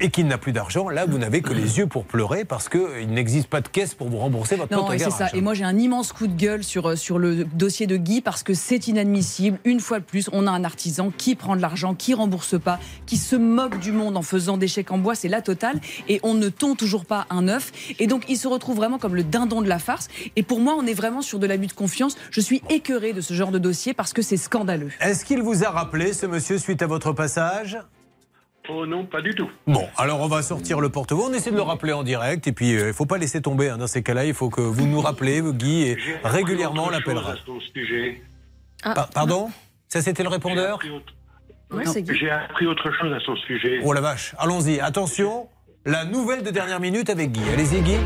et 0.00 0.10
qu'il 0.10 0.26
n'a 0.26 0.38
plus 0.38 0.52
d'argent, 0.52 0.88
là, 0.88 1.06
vous 1.06 1.18
n'avez 1.18 1.40
que 1.40 1.52
les 1.52 1.78
yeux 1.78 1.86
pour 1.86 2.04
pleurer 2.04 2.44
parce 2.44 2.68
qu'il 2.68 3.08
n'existe 3.08 3.48
pas 3.48 3.60
de 3.60 3.68
caisse 3.68 3.94
pour 3.94 4.08
vous 4.08 4.18
rembourser 4.18 4.56
votre 4.56 4.72
Non, 4.72 4.88
c'est 4.90 5.10
ça. 5.10 5.28
Et 5.32 5.40
moi, 5.40 5.54
j'ai 5.54 5.64
un 5.64 5.76
immense 5.78 6.12
coup 6.12 6.26
de 6.26 6.36
gueule 6.36 6.64
sur, 6.64 6.90
euh, 6.90 6.96
sur 6.96 7.18
le 7.18 7.44
dossier 7.44 7.86
de 7.86 7.96
Guy 7.96 8.20
parce 8.20 8.42
que 8.42 8.54
c'est 8.54 8.88
inadmissible. 8.88 9.58
Une 9.64 9.80
fois 9.80 9.98
de 9.98 10.04
plus, 10.04 10.28
on 10.32 10.46
a 10.46 10.50
un 10.50 10.64
artisan 10.64 11.10
qui 11.16 11.34
prend 11.34 11.56
de 11.56 11.62
l'argent, 11.62 11.94
qui 11.94 12.14
rembourse 12.14 12.60
pas, 12.60 12.78
qui 13.06 13.16
se 13.16 13.36
moque 13.36 13.78
du 13.78 13.92
monde 13.92 14.16
en 14.16 14.22
faisant 14.22 14.56
des 14.56 14.68
chèques 14.68 14.90
en 14.90 14.98
bois. 14.98 15.14
C'est 15.14 15.28
la 15.28 15.40
totale. 15.42 15.80
Et 16.08 16.20
on 16.22 16.34
ne 16.34 16.48
tond 16.48 16.74
toujours 16.74 17.06
pas 17.06 17.26
un 17.30 17.48
œuf. 17.48 17.72
Et 17.98 18.06
donc, 18.06 18.24
il 18.28 18.36
se 18.36 18.48
retrouve 18.48 18.76
vraiment 18.76 18.98
comme 18.98 19.14
le 19.14 19.24
dindon 19.24 19.62
de 19.62 19.68
la 19.68 19.78
farce. 19.78 20.08
Et 20.36 20.42
pour 20.42 20.60
moi, 20.60 20.76
on 20.78 20.86
est 20.86 20.94
vraiment 20.94 21.22
sur 21.22 21.38
de 21.38 21.46
l'abus 21.46 21.68
de 21.68 21.72
confiance. 21.72 22.16
Je 22.30 22.40
suis 22.40 22.62
écœurée 22.70 23.12
de 23.12 23.20
ce 23.20 23.34
genre 23.34 23.50
de 23.50 23.58
dossier 23.58 23.94
parce 23.94 24.12
que 24.12 24.22
c'est 24.22 24.36
scandaleux. 24.36 24.90
Est-ce 25.00 25.24
qu'il 25.24 25.42
vous 25.42 25.64
a 25.64 25.70
rappelé, 25.70 26.12
ce 26.12 26.26
monsieur, 26.26 26.58
suite 26.58 26.82
à 26.82 26.86
votre 26.86 27.12
passage? 27.12 27.78
Oh 28.68 28.84
non, 28.86 29.04
pas 29.06 29.20
du 29.22 29.34
tout. 29.34 29.50
Bon, 29.66 29.86
alors 29.96 30.20
on 30.20 30.28
va 30.28 30.42
sortir 30.42 30.80
le 30.80 30.88
porte-voix. 30.88 31.26
On 31.28 31.32
essaie 31.32 31.50
de 31.50 31.56
le 31.56 31.62
rappeler 31.62 31.92
en 31.92 32.02
direct. 32.02 32.46
Et 32.46 32.52
puis, 32.52 32.74
euh, 32.74 32.80
il 32.80 32.86
ne 32.88 32.92
faut 32.92 33.06
pas 33.06 33.18
laisser 33.18 33.40
tomber. 33.40 33.68
hein. 33.68 33.78
Dans 33.78 33.86
ces 33.86 34.02
cas-là, 34.02 34.24
il 34.24 34.34
faut 34.34 34.50
que 34.50 34.60
vous 34.60 34.86
nous 34.86 35.00
rappelez, 35.00 35.40
Guy, 35.42 35.82
et 35.82 35.96
régulièrement 36.24 36.86
on 36.86 36.90
l'appellera. 36.90 37.32
chose 37.36 37.40
à 37.42 37.46
son 37.46 37.60
sujet. 37.74 38.22
Pa- 38.82 39.08
Pardon 39.12 39.50
Ça, 39.88 40.02
c'était 40.02 40.22
le 40.22 40.28
répondeur 40.28 40.78
J'ai 40.82 40.88
appris 40.88 40.90
autre- 40.90 41.12
Ouais. 41.72 42.14
J'ai 42.14 42.30
appris 42.30 42.66
autre 42.66 42.92
chose 42.92 43.12
à 43.12 43.18
son 43.20 43.34
sujet. 43.36 43.80
Oh 43.84 43.92
la 43.92 44.00
vache, 44.00 44.34
allons-y. 44.38 44.78
Attention, 44.80 45.48
la 45.84 46.04
nouvelle 46.04 46.42
de 46.44 46.50
dernière 46.50 46.78
minute 46.80 47.10
avec 47.10 47.32
Guy. 47.32 47.42
Allez-y, 47.52 47.80
Guy. 47.82 47.96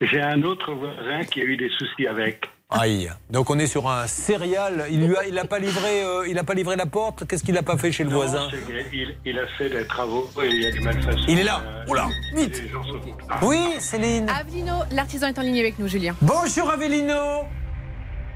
J'ai 0.00 0.20
un 0.20 0.42
autre 0.44 0.72
voisin 0.74 1.24
qui 1.24 1.40
a 1.40 1.44
eu 1.44 1.56
des 1.56 1.68
soucis 1.70 2.06
avec. 2.06 2.48
Aïe. 2.70 3.10
Donc 3.30 3.48
on 3.48 3.58
est 3.58 3.66
sur 3.66 3.88
un 3.88 4.06
céréal. 4.06 4.86
Il 4.90 5.06
lui 5.06 5.16
a, 5.16 5.26
il 5.26 5.38
a 5.38 5.46
pas 5.46 5.58
livré, 5.58 6.02
euh, 6.04 6.28
il 6.28 6.38
a 6.38 6.44
pas 6.44 6.52
livré 6.52 6.76
la 6.76 6.84
porte. 6.84 7.26
Qu'est-ce 7.26 7.42
qu'il 7.42 7.56
a 7.56 7.62
pas 7.62 7.78
fait 7.78 7.92
chez 7.92 8.04
le 8.04 8.10
Non, 8.10 8.16
voisin 8.16 8.46
il, 8.92 9.16
il 9.24 9.38
a 9.38 9.46
fait 9.56 9.70
des 9.70 9.86
travaux 9.86 10.28
et 10.42 10.48
il 10.48 10.62
y 10.62 10.66
a 10.66 10.70
des 10.72 10.80
malfaçons. 10.80 11.24
Il 11.28 11.38
est 11.38 11.44
là. 11.44 11.62
Euh, 11.64 11.90
Oula, 11.90 12.08
vite. 12.34 12.62
Ah. 13.30 13.40
Oui, 13.42 13.58
Céline. 13.78 14.28
Avelino, 14.28 14.74
l'artisan 14.92 15.28
est 15.28 15.38
en 15.38 15.42
ligne 15.42 15.60
avec 15.60 15.78
nous, 15.78 15.88
Julien. 15.88 16.14
Bonjour 16.20 16.70
Avellino. 16.70 17.44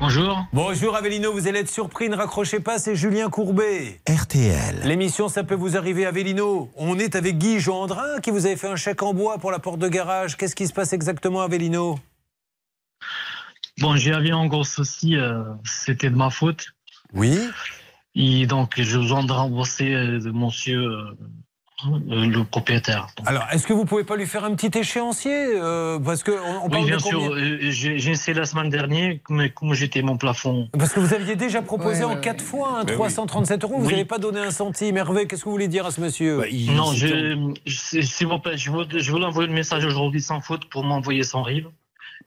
Bonjour. 0.01 0.47
Bonjour 0.55 0.97
Avellino, 0.97 1.31
vous 1.33 1.47
allez 1.47 1.61
être 1.61 1.71
surpris, 1.71 2.09
ne 2.09 2.17
raccrochez 2.17 2.59
pas, 2.59 2.79
c'est 2.79 2.97
Julien 2.97 3.29
Courbet. 3.29 4.01
RTL. 4.09 4.81
L'émission 4.83 5.29
Ça 5.29 5.45
peut 5.45 5.55
vous 5.55 5.77
arriver 5.77 6.07
Avellino. 6.07 6.71
On 6.77 6.99
est 6.99 7.15
avec 7.17 7.37
Guy 7.39 7.61
Gendrin 7.61 8.19
qui 8.23 8.31
vous 8.31 8.47
avait 8.47 8.57
fait 8.57 8.67
un 8.67 8.77
chèque 8.77 9.03
en 9.03 9.13
bois 9.13 9.37
pour 9.39 9.53
la 9.53 9.59
porte 9.59 9.79
de 9.79 9.89
garage. 9.89 10.37
Qu'est-ce 10.39 10.57
qui 10.57 10.67
se 10.67 10.73
passe 10.73 10.93
exactement 10.95 11.43
Avellino? 11.43 11.99
Bon, 13.81 13.97
j'ai 13.97 14.11
eu 14.11 14.33
un 14.33 14.47
gros 14.47 14.65
souci, 14.65 15.17
euh, 15.17 15.43
c'était 15.65 16.11
de 16.11 16.17
ma 16.17 16.31
faute. 16.31 16.67
Oui. 17.15 17.39
Et 18.15 18.47
donc, 18.47 18.75
je 18.81 18.99
besoin 18.99 19.25
de 19.25 19.33
rembourser 19.33 19.95
euh, 19.95 20.19
de 20.21 20.31
monsieur 20.31 20.79
euh, 20.83 21.17
euh, 22.11 22.27
le 22.27 22.45
propriétaire. 22.45 23.07
Alors, 23.25 23.45
est-ce 23.51 23.67
que 23.67 23.73
vous 23.73 23.87
pouvez 23.87 24.05
pas 24.05 24.17
lui 24.17 24.27
faire 24.27 24.45
un 24.45 24.55
petit 24.55 24.79
échéancier 24.79 25.35
euh, 25.57 25.99
Parce 25.99 26.23
que 26.23 26.31
on, 26.33 26.61
on 26.61 26.65
Oui, 26.65 26.71
parle 26.71 26.85
bien 26.87 26.97
de 26.97 27.01
sûr, 27.03 27.19
combien 27.19 27.31
euh, 27.31 27.59
j'ai 27.71 27.99
j'ai 27.99 28.11
essayé 28.11 28.37
la 28.39 28.45
semaine 28.45 28.69
dernière, 28.69 29.17
mais 29.31 29.49
comme 29.51 29.73
j'étais 29.73 30.03
mon 30.03 30.19
plafond. 30.19 30.69
Parce 30.79 30.93
que 30.93 31.01
vous 31.01 31.15
aviez 31.15 31.35
déjà 31.37 31.63
proposé 31.63 32.01
Ouais, 32.05 32.13
en 32.13 32.15
ouais, 32.17 32.21
quatre 32.21 32.41
ouais. 32.43 32.47
fois 32.47 32.81
un 32.81 32.85
oui. 32.85 32.93
337 32.93 33.65
euros, 33.65 33.79
vous 33.79 33.87
Oui. 33.87 33.93
n'avez 33.93 34.05
pas 34.05 34.19
donné 34.19 34.41
un 34.41 34.51
centime. 34.51 34.99
Hervé, 34.99 35.27
qu'est-ce 35.27 35.41
que 35.41 35.47
vous 35.47 35.53
voulez 35.53 35.69
dire 35.69 35.87
à 35.87 35.91
ce 35.91 36.03
monsieur? 36.03 36.37
Bah, 36.41 36.45
non, 36.75 36.93
je, 36.93 37.51
je- 37.65 38.01
s'il 38.03 38.27
vous 38.27 38.39
plaît, 38.39 38.59
je 38.59 38.71
je 38.99 39.11
voulais 39.11 39.25
envoyer 39.25 39.49
le 39.49 39.55
message 39.55 39.87
aujourd'hui 39.87 40.21
sans 40.21 40.43
faute 40.43 40.67
pour 40.67 40.85
m'envoyer 40.85 41.23
son 41.23 41.43
rive. 41.43 41.69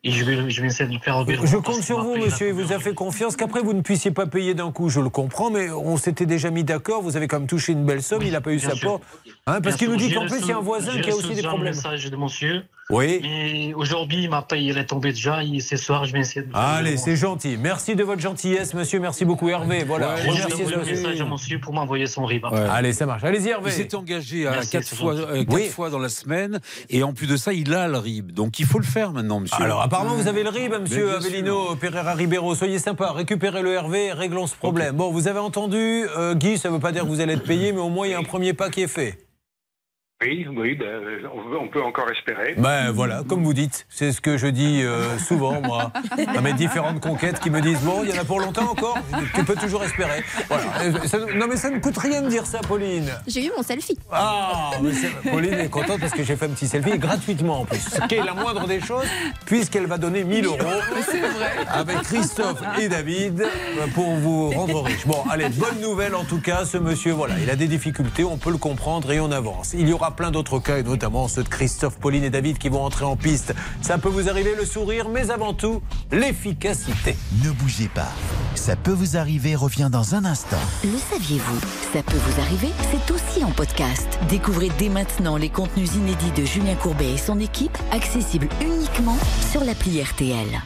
Et 0.04 0.12
je 0.12 0.24
vais, 0.24 0.50
je 0.50 0.62
vais 0.62 0.68
essayer 0.68 0.88
de 0.90 0.94
le 0.94 1.00
faire 1.00 1.18
revenir. 1.18 1.46
Je 1.46 1.58
compte 1.58 1.82
sur 1.82 2.04
vous, 2.04 2.16
monsieur. 2.16 2.48
Il 2.50 2.54
vous 2.54 2.72
a 2.74 2.80
fait 2.80 2.94
confiance. 2.94 3.36
Qu'après, 3.36 3.62
vous 3.62 3.74
ne 3.74 3.82
puissiez 3.82 4.12
pas 4.12 4.26
payer 4.28 4.54
d'un 4.54 4.72
coup, 4.72 4.90
je 4.90 5.00
le 5.00 5.10
comprends, 5.10 5.50
mais 5.50 5.70
on 5.72 5.98
s'était 5.98 6.26
déjà 6.26 6.52
mis 6.52 6.64
d'accord. 6.64 7.02
Vous 7.02 7.18
avez 7.18 7.28
quand 7.28 7.40
même 7.40 7.48
touché 7.48 7.72
une 7.74 7.86
belle 7.86 8.04
somme. 8.04 8.22
Il 8.24 8.32
n'a 8.32 8.42
pas 8.42 8.52
eu 8.52 8.60
sa 8.60 8.76
sûr. 8.76 8.90
porte. 9.00 9.04
Hein, 9.48 9.62
parce 9.62 9.76
qu'il 9.76 9.90
nous 9.90 9.96
dit 9.98 10.12
qu'en 10.14 10.26
plus, 10.28 10.40
il 10.42 10.48
y 10.48 10.52
a 10.52 10.58
un 10.58 10.62
voisin 10.62 11.00
qui 11.00 11.10
a 11.12 11.16
aussi 11.16 11.34
des 11.36 11.42
problèmes. 11.44 11.74
un 11.74 11.76
message 11.76 12.10
de 12.10 12.16
monsieur. 12.16 12.64
Oui. 12.92 13.20
Et 13.24 13.74
aujourd'hui, 13.74 14.28
ma 14.28 14.44
paye, 14.44 14.70
elle 14.70 14.78
est 14.78 14.86
tombée 14.86 15.12
déjà. 15.12 15.44
Et 15.44 15.60
ce 15.60 15.76
soir, 15.76 16.06
je 16.06 16.14
vais 16.14 16.20
essayer 16.20 16.46
de. 16.46 16.52
Allez, 16.54 16.98
c'est 16.98 17.16
gentil. 17.16 17.58
Merci 17.60 17.96
de 17.96 18.04
votre 18.04 18.22
gentillesse, 18.22 18.76
monsieur. 18.76 19.00
Merci 19.00 19.26
beaucoup, 19.26 19.50
Hervé. 19.50 19.84
Voilà. 19.84 20.14
Ouais, 20.14 20.22
un 20.30 20.50
ce- 20.50 20.90
message 20.92 21.20
à 21.20 21.26
monsieur 21.26 21.60
pour 21.60 21.74
m'envoyer 21.74 22.06
son 22.06 22.26
rive. 22.26 22.46
Allez, 22.46 22.94
ça 22.94 23.08
marche. 23.08 23.24
Allez-y, 23.24 23.50
Hervé. 23.50 23.72
Il 23.72 23.74
s'est 23.74 23.96
engagé 23.96 24.46
à 24.46 24.52
Merci, 24.52 24.70
quatre, 24.70 24.84
c'est 24.84 24.96
fois, 24.96 25.16
gentil. 25.16 25.28
euh, 25.32 25.44
quatre 25.46 25.54
Oui. 25.56 25.68
fois 25.70 25.90
dans 25.90 25.98
la 25.98 26.10
semaine 26.10 26.60
et 26.92 27.02
en 27.02 27.14
plus 27.14 27.26
de 27.26 27.38
ça, 27.38 27.54
il 27.54 27.74
a 27.74 27.88
le 27.88 27.98
RIB. 27.98 28.32
Donc 28.32 28.60
il 28.60 28.68
faut 28.68 28.78
le 28.78 28.86
faire 28.86 29.12
maintenant, 29.14 29.40
monsieur. 29.40 29.64
Alors, 29.64 29.82
apparemment, 29.96 30.22
vous 30.22 30.28
avez 30.28 30.44
le 30.44 30.50
RIB, 30.50 30.74
monsieur 30.82 31.16
Avellino 31.16 31.78
Pereira 31.78 32.16
Ribeiro. 32.16 32.54
Soyez 32.54 32.80
sympa, 32.80 33.14
récupérez 33.14 33.62
le 33.62 33.72
Hervé, 33.72 34.12
réglons 34.12 34.46
ce 34.46 34.54
problème. 34.54 34.98
Bon, 34.98 35.10
vous 35.10 35.30
avez 35.30 35.40
entendu, 35.40 36.06
euh, 36.18 36.36
Guy, 36.36 36.58
ça 36.58 36.68
ne 36.68 36.74
veut 36.74 36.82
pas 36.82 36.92
dire 36.92 37.04
que 37.04 37.08
vous 37.08 37.22
allez 37.22 37.36
être 37.36 37.46
payé, 37.46 37.72
mais 37.72 37.80
au 37.80 37.88
moins, 37.88 38.06
il 38.06 38.12
y 38.12 38.14
a 38.14 38.20
un 38.20 38.24
premier 38.24 38.52
pas 38.52 38.70
qui 38.70 38.82
est 38.82 38.88
fait. 38.88 39.25
Oui, 40.22 40.48
oui, 40.56 40.76
ben, 40.76 40.86
on, 41.60 41.68
peut 41.68 41.84
encore 41.84 42.10
espérer. 42.10 42.56
Ben 42.58 42.90
voilà, 42.90 43.24
comme 43.28 43.44
vous 43.44 43.54
dites, 43.54 43.86
c'est 43.90 44.14
ce 44.14 44.22
que 44.22 44.38
je 44.38 44.48
dis 44.48 44.82
euh, 44.82 45.20
souvent, 45.20 45.60
moi, 45.62 45.92
à 46.28 46.40
mes 46.40 46.54
différentes 46.54 47.02
conquêtes 47.02 47.42
qui 47.42 47.50
me 47.50 47.60
disent 47.60 47.82
Bon, 47.82 48.02
il 48.02 48.16
y 48.16 48.18
en 48.18 48.22
a 48.22 48.24
pour 48.24 48.40
longtemps 48.40 48.72
encore 48.72 48.98
Tu 49.34 49.44
peux 49.44 49.56
toujours 49.56 49.84
espérer. 49.84 50.24
Voilà. 50.48 51.04
Et 51.04 51.08
ça- 51.10 51.18
non, 51.20 51.48
mais 51.50 51.58
ça 51.58 51.70
ne 51.70 51.80
coûte 51.80 51.98
rien 51.98 52.22
de 52.22 52.30
dire 52.30 52.46
ça, 52.46 52.60
Pauline. 52.60 53.12
J'ai 53.28 53.46
eu 53.46 53.52
mon 53.58 53.62
selfie. 53.62 53.98
Ah, 54.10 54.72
mais 54.82 54.92
Pauline 55.30 55.54
est 55.56 55.70
contente 55.70 56.00
parce 56.00 56.14
que 56.14 56.24
j'ai 56.24 56.38
fait 56.38 56.46
un 56.46 56.52
petit 56.52 56.68
selfie 56.68 56.98
gratuitement 56.98 57.62
en 57.62 57.66
plus. 57.66 57.80
Ce 57.80 58.08
qui 58.08 58.16
est 58.16 58.24
la 58.24 58.34
moindre 58.34 58.68
des 58.68 58.80
choses, 58.80 59.10
puisqu'elle 59.46 59.86
va 59.86 59.98
donner 59.98 60.24
1000 60.24 60.46
euros 60.46 60.58
avec 61.74 61.98
Christophe 62.04 62.62
et 62.80 62.88
David 62.88 63.46
pour 63.94 64.16
vous 64.16 64.52
rendre 64.52 64.82
riche. 64.82 65.06
Bon, 65.06 65.24
allez, 65.30 65.50
bonne 65.50 65.82
nouvelle 65.82 66.16
en 66.16 66.24
tout 66.24 66.40
cas, 66.40 66.64
ce 66.64 66.78
monsieur, 66.78 67.12
voilà, 67.12 67.36
il 67.44 67.50
a 67.50 67.58
des 67.58 67.68
difficultés, 67.68 68.24
on 68.24 68.38
peut 68.38 68.52
le 68.52 68.58
comprendre 68.58 69.12
et 69.12 69.20
on 69.20 69.30
avance. 69.30 69.74
Il 69.74 69.90
y 69.90 69.92
aura 69.94 70.05
plein 70.12 70.32
d'autres 70.32 70.60
cas, 70.60 70.78
et 70.78 70.84
notamment 70.84 71.28
ceux 71.28 71.44
de 71.44 71.50
Christophe, 71.50 71.98
Pauline 71.98 72.24
et 72.24 72.30
David 72.30 72.58
qui 72.58 72.70
vont 72.70 72.84
entrer 72.84 73.06
en 73.06 73.16
piste. 73.16 73.54
Ça 73.82 73.98
peut 73.98 74.10
vous 74.10 74.30
arriver 74.30 74.56
le 74.56 74.66
sourire, 74.66 75.10
mais 75.10 75.32
avant 75.32 75.54
tout, 75.54 75.82
l'efficacité. 76.12 77.16
Ne 77.44 77.52
bougez 77.52 77.88
pas. 77.88 78.12
Ça 78.56 78.76
peut 78.76 78.92
vous 78.92 79.18
arriver 79.18 79.56
revient 79.56 79.90
dans 79.92 80.16
un 80.16 80.26
instant. 80.26 80.58
Le 80.84 80.98
saviez-vous? 80.98 81.60
Ça 81.94 82.04
peut 82.04 82.18
vous 82.18 82.42
arriver, 82.42 82.70
c'est 82.92 83.12
aussi 83.12 83.44
en 83.44 83.52
podcast. 83.52 84.08
Découvrez 84.30 84.70
dès 84.78 84.90
maintenant 84.90 85.38
les 85.38 85.50
contenus 85.50 85.94
inédits 85.96 86.32
de 86.32 86.46
Julien 86.46 86.76
Courbet 86.76 87.14
et 87.14 87.18
son 87.18 87.40
équipe, 87.40 87.78
accessibles 87.92 88.48
uniquement 88.62 89.18
sur 89.52 89.64
l'appli 89.64 90.02
RTL. 90.02 90.62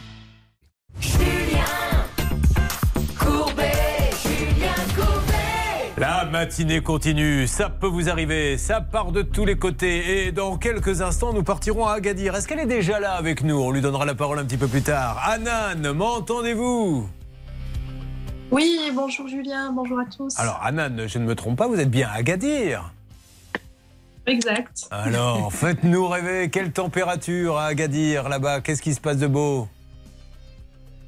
La 6.00 6.24
matinée 6.24 6.80
continue, 6.80 7.46
ça 7.46 7.70
peut 7.70 7.86
vous 7.86 8.10
arriver, 8.10 8.58
ça 8.58 8.80
part 8.80 9.12
de 9.12 9.22
tous 9.22 9.44
les 9.44 9.58
côtés. 9.58 10.28
Et 10.28 10.32
dans 10.32 10.56
quelques 10.56 11.02
instants 11.02 11.34
nous 11.34 11.44
partirons 11.44 11.88
à 11.88 11.96
Agadir. 11.96 12.36
Est-ce 12.36 12.48
qu'elle 12.48 12.62
est 12.62 12.66
déjà 12.66 13.02
là 13.02 13.16
avec 13.16 13.44
nous? 13.44 13.60
On 13.60 13.70
lui 13.70 13.82
donnera 13.82 14.06
la 14.06 14.16
parole 14.16 14.40
un 14.40 14.46
petit 14.46 14.56
peu 14.56 14.70
plus 14.70 14.82
tard. 14.82 15.22
Anan, 15.26 15.92
m'entendez-vous? 15.92 17.10
Oui, 18.50 18.80
bonjour 18.96 19.28
Julien, 19.28 19.74
bonjour 19.74 20.00
à 20.00 20.06
tous. 20.06 20.40
Alors 20.40 20.62
Anan, 20.64 21.06
je 21.06 21.20
ne 21.20 21.26
me 21.26 21.36
trompe 21.36 21.58
pas, 21.58 21.68
vous 21.68 21.82
êtes 21.82 21.92
bien 21.92 22.08
à 22.08 22.20
Agadir. 22.20 22.94
Exact. 24.26 24.88
Alors, 24.92 25.52
faites-nous 25.52 26.08
rêver, 26.08 26.50
quelle 26.50 26.72
température 26.72 27.58
à 27.58 27.66
Agadir 27.66 28.30
là-bas? 28.30 28.62
Qu'est-ce 28.62 28.82
qui 28.82 28.94
se 28.94 29.02
passe 29.02 29.18
de 29.18 29.28
beau? 29.28 29.68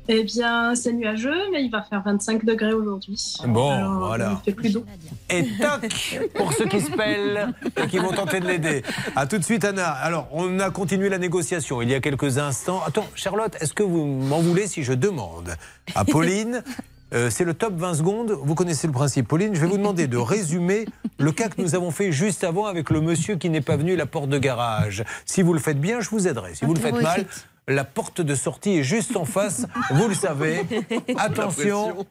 Eh 0.07 0.23
bien, 0.23 0.75
c'est 0.75 0.93
nuageux, 0.93 1.49
mais 1.51 1.63
il 1.63 1.69
va 1.69 1.83
faire 1.83 2.01
25 2.03 2.43
degrés 2.43 2.73
aujourd'hui. 2.73 3.37
Bon, 3.45 3.71
Alors, 3.71 3.99
voilà. 3.99 4.39
Il 4.41 4.45
fait 4.45 4.55
plus 4.55 4.73
d'eau. 4.73 4.83
Et 5.29 5.43
toc 5.43 6.29
pour 6.33 6.51
ceux 6.53 6.65
qui 6.65 6.81
se 6.81 6.91
pèlent 6.91 7.53
et 7.77 7.87
qui 7.87 7.99
vont 7.99 8.11
tenter 8.11 8.39
de 8.39 8.47
l'aider. 8.47 8.83
A 9.15 9.27
tout 9.27 9.37
de 9.37 9.43
suite, 9.43 9.63
Anna. 9.63 9.89
Alors, 9.89 10.27
on 10.31 10.59
a 10.59 10.69
continué 10.71 11.07
la 11.09 11.17
négociation 11.17 11.81
il 11.81 11.89
y 11.89 11.93
a 11.93 11.99
quelques 11.99 12.37
instants. 12.39 12.81
Attends, 12.85 13.07
Charlotte, 13.15 13.55
est-ce 13.61 13.73
que 13.73 13.83
vous 13.83 14.05
m'en 14.05 14.39
voulez 14.39 14.67
si 14.67 14.83
je 14.83 14.93
demande 14.93 15.55
à 15.95 16.03
Pauline? 16.03 16.63
Euh, 17.13 17.29
c'est 17.29 17.43
le 17.43 17.53
top 17.53 17.73
20 17.75 17.95
secondes. 17.95 18.31
Vous 18.41 18.55
connaissez 18.55 18.87
le 18.87 18.93
principe, 18.93 19.27
Pauline. 19.27 19.53
Je 19.53 19.59
vais 19.59 19.67
vous 19.67 19.77
demander 19.77 20.07
de 20.07 20.15
résumer 20.15 20.85
le 21.19 21.31
cas 21.33 21.49
que 21.49 21.61
nous 21.61 21.75
avons 21.75 21.91
fait 21.91 22.13
juste 22.13 22.45
avant 22.45 22.67
avec 22.67 22.89
le 22.89 23.01
monsieur 23.01 23.35
qui 23.35 23.49
n'est 23.49 23.59
pas 23.59 23.75
venu 23.75 23.93
à 23.93 23.97
la 23.97 24.05
porte 24.05 24.29
de 24.29 24.37
garage. 24.37 25.03
Si 25.25 25.41
vous 25.41 25.53
le 25.53 25.59
faites 25.59 25.79
bien, 25.79 25.99
je 25.99 26.09
vous 26.09 26.27
aiderai. 26.29 26.55
Si 26.55 26.63
vous 26.63 26.73
le 26.73 26.79
faites 26.79 27.01
mal, 27.01 27.25
la 27.71 27.83
porte 27.83 28.21
de 28.21 28.35
sortie 28.35 28.77
est 28.77 28.83
juste 28.83 29.15
en 29.15 29.25
face. 29.25 29.65
Vous 29.91 30.07
le 30.07 30.13
savez. 30.13 30.65
Attention, 31.17 32.05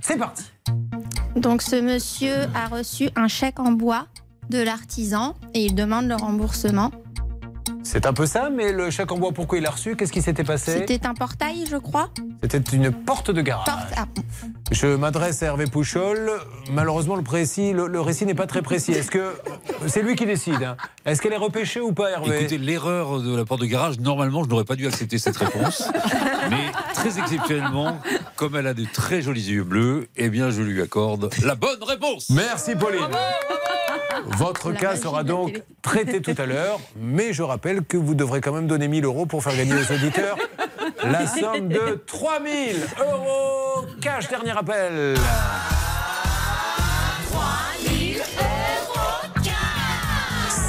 c'est 0.00 0.16
parti. 0.16 0.44
Donc 1.36 1.62
ce 1.62 1.80
monsieur 1.80 2.34
a 2.54 2.68
reçu 2.68 3.08
un 3.16 3.28
chèque 3.28 3.60
en 3.60 3.72
bois 3.72 4.06
de 4.50 4.60
l'artisan 4.60 5.34
et 5.54 5.64
il 5.64 5.74
demande 5.74 6.06
le 6.06 6.16
remboursement. 6.16 6.90
C'est 7.84 8.06
un 8.06 8.12
peu 8.12 8.26
ça, 8.26 8.48
mais 8.50 8.72
le 8.72 8.90
chèque 8.90 9.12
en 9.12 9.18
bois, 9.18 9.32
pourquoi 9.32 9.58
il 9.58 9.64
l'a 9.64 9.70
reçu? 9.70 9.96
Qu'est-ce 9.96 10.12
qui 10.12 10.22
s'était 10.22 10.44
passé? 10.44 10.72
C'était 10.86 11.06
un 11.06 11.14
portail, 11.14 11.64
je 11.70 11.76
crois. 11.76 12.08
C'était 12.42 12.58
une 12.76 12.90
porte 12.92 13.30
de 13.30 13.42
garage. 13.42 13.66
Porte- 13.66 13.92
ah, 13.96 14.04
Je 14.70 14.86
m'adresse 14.96 15.42
à 15.42 15.46
Hervé 15.46 15.66
Pouchol. 15.66 16.30
Malheureusement, 16.70 17.16
le, 17.16 17.22
précis, 17.22 17.72
le, 17.72 17.86
le 17.88 18.00
récit 18.00 18.24
n'est 18.24 18.34
pas 18.34 18.46
très 18.46 18.62
précis. 18.62 18.92
Est-ce 18.92 19.10
que 19.10 19.34
c'est 19.88 20.02
lui 20.02 20.14
qui 20.16 20.24
décide 20.26 20.62
hein 20.62 20.76
Est-ce 21.04 21.20
qu'elle 21.20 21.32
est 21.32 21.36
repêchée 21.36 21.80
ou 21.80 21.92
pas, 21.92 22.10
Hervé? 22.10 22.38
Écoutez, 22.40 22.58
l'erreur 22.58 23.20
de 23.20 23.36
la 23.36 23.44
porte 23.44 23.60
de 23.60 23.66
garage, 23.66 23.98
normalement, 24.00 24.42
je 24.44 24.48
n'aurais 24.48 24.64
pas 24.64 24.76
dû 24.76 24.86
accepter 24.86 25.18
cette 25.18 25.36
réponse. 25.36 25.82
Mais 26.50 26.70
très 26.94 27.18
exceptionnellement, 27.18 27.98
comme 28.36 28.56
elle 28.56 28.66
a 28.68 28.74
de 28.74 28.84
très 28.92 29.22
jolis 29.22 29.48
yeux 29.50 29.64
bleus, 29.64 30.08
eh 30.16 30.30
bien, 30.30 30.50
je 30.50 30.62
lui 30.62 30.80
accorde 30.80 31.30
la 31.44 31.54
bonne 31.56 31.82
réponse. 31.82 32.30
Merci, 32.30 32.74
Pauline. 32.76 33.02
Votre 34.26 34.72
cas 34.72 34.96
sera 34.96 35.24
donc 35.24 35.62
traité 35.82 36.20
tout 36.22 36.34
à 36.36 36.46
l'heure, 36.46 36.80
mais 36.96 37.32
je 37.32 37.42
rappelle 37.42 37.84
que 37.84 37.96
vous 37.96 38.14
devrez 38.14 38.40
quand 38.40 38.52
même 38.52 38.66
donner 38.66 38.88
1000 38.88 39.04
euros 39.04 39.26
pour 39.26 39.42
faire 39.42 39.56
gagner 39.56 39.74
aux 39.74 39.92
auditeurs 39.92 40.36
la 41.04 41.26
somme 41.40 41.68
de 41.68 42.02
3000 42.06 42.76
euros. 43.00 43.86
Cash, 44.00 44.28
dernier 44.28 44.52
appel. 44.52 45.16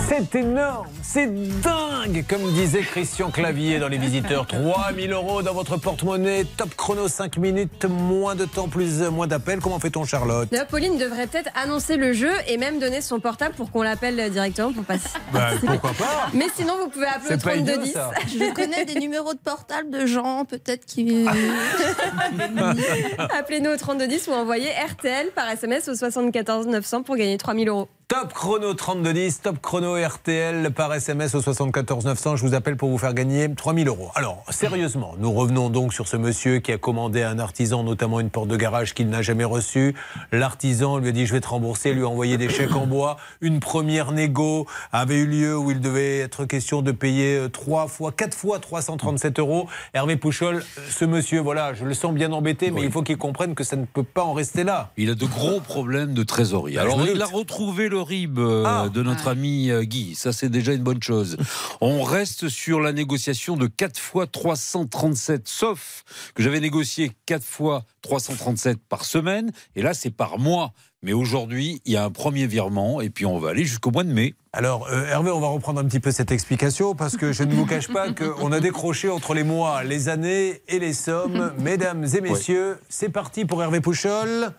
C'est 0.08 0.36
énorme, 0.36 0.88
c'est 1.02 1.28
dingue, 1.62 2.26
comme 2.28 2.44
disait 2.52 2.82
Christian 2.82 3.32
Clavier 3.32 3.80
dans 3.80 3.88
Les 3.88 3.98
Visiteurs. 3.98 4.46
3000 4.46 5.12
euros 5.12 5.42
dans 5.42 5.54
votre 5.54 5.78
porte-monnaie, 5.78 6.46
top 6.58 6.76
chrono 6.76 7.08
5 7.08 7.38
minutes, 7.38 7.86
moins 7.86 8.36
de 8.36 8.46
temps, 8.46 8.68
plus 8.68 9.02
moins 9.02 9.28
d'appels. 9.28 9.60
Comment 9.60 9.80
fait-on, 9.80 10.04
Charlotte 10.06 10.50
Pauline 10.70 10.98
devrait 10.98 11.28
peut-être 11.28 11.50
annoncer 11.56 11.98
le 11.98 12.14
jeu 12.14 12.32
et 12.48 12.58
même 12.58 12.80
donner 12.80 13.02
son 13.02 13.20
portable 13.20 13.56
pour 13.56 13.72
qu'on 13.72 13.82
l'appelle 13.82 14.30
directement 14.32 14.72
pour 14.74 14.84
passer. 14.84 15.10
Bah, 15.34 15.50
Pourquoi 15.66 15.94
pas 15.94 16.28
Mais 16.34 16.46
sinon, 16.56 16.74
vous 16.80 16.90
pouvez 16.90 17.08
appeler 17.08 17.36
au 17.36 17.40
C'est 17.40 17.44
pas 17.44 17.56
idiot, 17.56 17.74
3210. 17.74 17.94
ça. 17.94 18.12
Je 18.28 18.54
connais 18.54 18.86
des 18.86 19.00
numéros 19.00 19.34
de 19.34 19.40
portable 19.40 19.90
de 19.90 20.06
gens, 20.06 20.46
peut-être 20.46 20.86
qui. 20.86 21.26
Appelez-nous 23.40 23.72
au 23.72 23.78
3210 23.78 24.28
ou 24.28 24.32
envoyez 24.34 24.70
RTL 24.70 25.28
par 25.34 25.50
SMS 25.50 25.88
au 25.88 25.96
74 25.96 26.68
900 26.68 27.04
pour 27.04 27.16
gagner 27.16 27.38
3000 27.38 27.70
euros. 27.70 27.88
Top 28.08 28.34
chrono 28.34 28.74
3210, 28.74 29.42
top 29.42 29.62
chrono 29.62 29.96
RTL 29.96 30.72
par 30.72 30.94
SMS 30.94 31.36
au 31.36 31.42
74 31.42 32.06
900. 32.06 32.36
Je 32.36 32.46
vous 32.46 32.54
appelle 32.54 32.76
pour 32.76 32.90
vous 32.90 32.98
faire 32.98 33.14
gagner 33.14 33.54
3000 33.54 33.88
euros. 33.88 34.12
Alors, 34.16 34.44
sérieusement, 34.50 35.14
nous 35.20 35.32
revenons 35.32 35.70
donc 35.70 35.94
sur 35.94 36.08
ce 36.08 36.18
monsieur 36.18 36.60
qui 36.60 36.72
a 36.72 36.78
commandé 36.78 37.22
à 37.22 37.30
un 37.30 37.40
artisan, 37.40 37.84
notamment 37.84 38.20
une 38.20 38.30
porte 38.30 38.50
de 38.50 38.58
garage 38.58 38.94
qu'il 38.94 39.08
n'a 39.10 39.22
jamais 39.22 39.46
reçue. 39.46 39.96
L'artisan 40.32 40.98
lui 40.98 41.10
a 41.10 41.12
dit 41.12 41.26
Je 41.26 41.34
vais 41.34 41.40
te 41.40 41.48
rembourser, 41.48 41.94
lui 41.94 42.04
a 42.04 42.08
envoyé 42.08 42.38
des 42.38 42.50
chèques 42.50 42.76
en 42.76 42.88
bois. 42.88 43.18
Une 43.42 43.60
première 43.60 44.12
négo 44.12 44.68
avait 44.92 45.20
eu 45.20 45.26
lieu 45.26 45.58
où 45.58 45.72
il 45.72 45.80
devait 45.80 46.20
être 46.20 46.46
question 46.46 46.82
de 46.82 46.92
payer 46.92 47.48
3 47.52 47.88
fois, 47.88 48.12
4 48.12 48.36
fois 48.36 48.60
337 48.60 49.40
euros. 49.40 49.68
Hervé 49.94 50.18
Pouchol, 50.18 50.58
euh, 50.58 50.82
ce 50.90 51.06
monsieur, 51.06 51.40
voilà, 51.40 51.74
je 51.74 51.86
le 51.86 51.94
sens 51.94 52.14
bien 52.14 52.34
embêté, 52.34 52.70
mais 52.70 52.82
il 52.82 52.92
faut 52.92 53.02
qu'il 53.02 53.18
comprenne 53.18 53.56
que 53.56 53.64
ça 53.64 53.78
ne 53.78 53.86
peut 53.86 54.04
pas 54.04 54.24
en 54.24 54.34
rester 54.34 54.64
là. 54.64 54.92
Il 54.98 55.10
a 55.10 55.16
de 55.16 55.26
gros 55.26 55.62
problèmes 55.62 56.14
de 56.14 56.24
trésorerie. 56.24 56.76
Bah, 56.76 56.82
Alors, 56.82 57.00
il 57.08 57.22
a 57.22 57.26
retrouvé 57.26 57.90
le 57.94 58.02
RIB 58.02 58.40
euh, 58.40 58.64
Ah. 58.66 58.90
de 58.90 59.04
notre 59.04 59.28
ami 59.28 59.70
euh, 59.70 59.84
Guy. 59.84 60.16
Ça, 60.16 60.34
c'est 60.34 60.50
déjà 60.50 60.74
une 60.74 60.84
bonne 60.84 61.02
chose. 61.02 61.38
On 61.82 62.02
reste 62.04 62.50
sur 62.50 62.80
la 62.82 62.92
négociation 62.92 63.56
de 63.56 63.68
4 63.68 64.00
fois 64.00 64.26
337, 64.28 65.48
sauf 65.48 66.04
que 66.34 66.42
j'avais 66.44 66.60
négocié 66.60 67.12
4 67.28 67.44
fois 67.44 67.86
337 68.02 68.80
par 68.90 69.06
semaine, 69.06 69.52
et 69.76 69.82
là, 69.82 69.94
c'est 69.94 70.10
par 70.10 70.40
mois. 70.40 70.74
Mais 71.06 71.12
aujourd'hui, 71.14 71.82
il 71.86 71.92
y 71.94 71.98
a 71.98 72.06
un 72.06 72.10
premier 72.12 72.48
virement, 72.48 73.02
et 73.02 73.10
puis 73.10 73.26
on 73.26 73.38
va 73.38 73.50
aller 73.50 73.66
jusqu'au 73.66 73.92
mois 73.92 74.06
de 74.06 74.12
mai. 74.14 74.36
Alors, 74.54 74.88
euh, 74.90 75.06
Hervé, 75.08 75.32
on 75.32 75.40
va 75.42 75.48
reprendre 75.48 75.80
un 75.82 75.86
petit 75.86 76.00
peu 76.00 76.12
cette 76.12 76.32
explication 76.32 76.96
parce 76.96 77.18
que 77.18 77.34
je 77.34 77.44
ne 77.44 77.54
vous 77.54 77.66
cache 77.66 77.90
pas 77.90 78.14
qu'on 78.14 78.52
a 78.54 78.60
décroché 78.62 79.10
entre 79.10 79.34
les 79.34 79.44
mois, 79.44 79.84
les 79.84 80.08
années 80.10 80.62
et 80.70 80.80
les 80.80 80.94
sommes. 80.94 81.52
Mesdames 81.60 82.06
et 82.16 82.22
messieurs, 82.22 82.78
c'est 82.88 83.10
parti 83.10 83.44
pour 83.46 83.62
Hervé 83.62 83.82
Pouchol. 83.82 84.52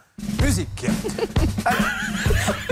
Musique. 0.43 0.87
Alors, 1.65 1.81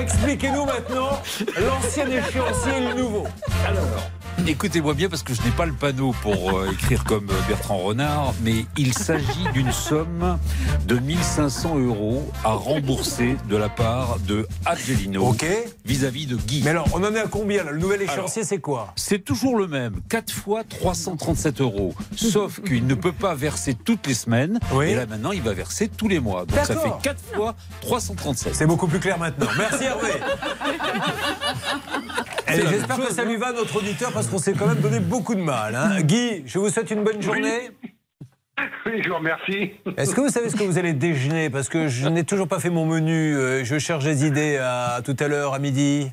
expliquez-nous 0.00 0.64
maintenant 0.64 1.20
l'ancien 1.58 2.06
échéancier 2.06 2.72
et 2.76 2.88
le 2.88 2.94
nouveau. 2.94 3.26
Alors, 3.66 4.10
écoutez-moi 4.46 4.94
bien 4.94 5.08
parce 5.08 5.22
que 5.22 5.34
je 5.34 5.42
n'ai 5.42 5.50
pas 5.50 5.66
le 5.66 5.72
panneau 5.72 6.14
pour 6.22 6.58
euh, 6.58 6.70
écrire 6.72 7.04
comme 7.04 7.28
euh, 7.30 7.48
Bertrand 7.48 7.78
Renard, 7.78 8.34
mais 8.42 8.64
il 8.76 8.92
s'agit 8.92 9.44
d'une 9.52 9.72
somme 9.72 10.38
de 10.86 10.98
1500 10.98 11.78
euros 11.78 12.30
à 12.44 12.52
rembourser 12.52 13.36
de 13.48 13.56
la 13.56 13.68
part 13.68 14.18
de 14.20 14.46
Angelino 14.66 15.26
Ok. 15.28 15.46
vis-à-vis 15.84 16.26
de 16.26 16.36
Guy. 16.36 16.62
Mais 16.64 16.70
alors, 16.70 16.86
on 16.94 17.02
en 17.04 17.14
est 17.14 17.20
à 17.20 17.26
combien 17.26 17.64
là? 17.64 17.72
Le 17.72 17.78
nouvel 17.78 18.02
échéancier, 18.02 18.44
c'est 18.44 18.58
quoi? 18.58 18.92
C'est 18.96 19.24
toujours 19.24 19.56
le 19.56 19.66
même, 19.66 20.00
4 20.08 20.32
fois 20.32 20.64
337 20.64 21.60
euros. 21.60 21.94
Sauf 22.16 22.60
qu'il 22.64 22.86
ne 22.86 22.94
peut 22.94 23.12
pas 23.12 23.34
verser 23.34 23.74
toutes 23.74 24.06
les 24.06 24.14
semaines. 24.14 24.58
Et 24.82 24.94
là 24.94 25.06
maintenant, 25.06 25.32
il 25.32 25.42
va 25.42 25.52
verser 25.52 25.88
tous 25.88 26.08
les 26.08 26.20
mois. 26.20 26.46
Donc 26.46 26.58
ça 26.58 26.66
fait 26.66 26.74
D'accord. 26.74 27.00
4 27.02 27.20
fois 27.34 27.54
337. 27.82 28.54
C'est 28.54 28.66
beaucoup 28.66 28.86
plus 28.86 29.00
clair 29.00 29.18
maintenant. 29.18 29.48
Merci 29.58 29.84
Hervé. 29.84 30.10
J'espère 32.54 32.96
que 32.96 33.12
ça 33.12 33.24
lui 33.24 33.36
va 33.36 33.52
notre 33.52 33.76
auditeur 33.76 34.12
parce 34.12 34.26
qu'on 34.28 34.38
s'est 34.38 34.52
quand 34.54 34.66
même 34.66 34.80
donné 34.80 35.00
beaucoup 35.00 35.34
de 35.34 35.40
mal. 35.42 35.74
hein. 35.74 36.00
Guy, 36.02 36.42
je 36.46 36.58
vous 36.58 36.68
souhaite 36.68 36.90
une 36.90 37.04
bonne 37.04 37.20
journée. 37.22 37.70
Oui, 38.86 39.02
je 39.02 39.08
vous 39.08 39.16
remercie. 39.16 39.72
Est-ce 39.96 40.14
que 40.14 40.20
vous 40.20 40.28
savez 40.28 40.50
ce 40.50 40.56
que 40.56 40.64
vous 40.64 40.76
allez 40.78 40.92
déjeuner? 40.92 41.48
Parce 41.50 41.68
que 41.68 41.88
je 41.88 42.08
n'ai 42.08 42.24
toujours 42.24 42.48
pas 42.48 42.60
fait 42.60 42.70
mon 42.70 42.84
menu. 42.86 43.34
euh, 43.36 43.64
Je 43.64 43.78
cherche 43.78 44.04
des 44.04 44.26
idées 44.26 44.58
à 44.58 45.00
tout 45.04 45.16
à 45.18 45.28
l'heure, 45.28 45.54
à 45.54 45.58
midi. 45.58 46.10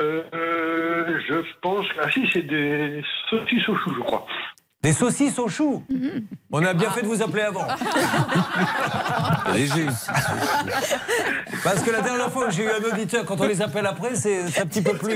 Euh, 0.00 0.22
euh, 0.34 1.18
je 1.28 1.34
pense 1.62 1.86
que 1.88 1.94
ah, 2.02 2.10
si, 2.10 2.28
c'est 2.32 2.42
des 2.42 3.02
saucisses 3.30 3.68
au 3.68 3.76
chou, 3.76 3.94
je 3.96 4.00
crois. 4.00 4.26
Des 4.84 4.92
saucisses 4.92 5.38
au 5.38 5.48
chou 5.48 5.82
On 6.52 6.62
a 6.62 6.74
bien 6.74 6.90
fait 6.90 7.00
de 7.00 7.06
vous 7.06 7.22
appeler 7.22 7.44
avant. 7.44 7.66
Léger. 9.54 9.86
Parce 11.64 11.80
que 11.82 11.90
la 11.90 12.02
dernière 12.02 12.30
fois 12.30 12.48
que 12.48 12.52
j'ai 12.52 12.64
eu 12.64 12.68
un 12.68 12.92
auditeur, 12.92 13.24
quand 13.24 13.40
on 13.40 13.46
les 13.46 13.62
appelle 13.62 13.86
après, 13.86 14.14
c'est 14.14 14.46
c'est 14.50 14.60
un 14.60 14.66
petit 14.66 14.82
peu 14.82 14.92
plus. 14.92 15.14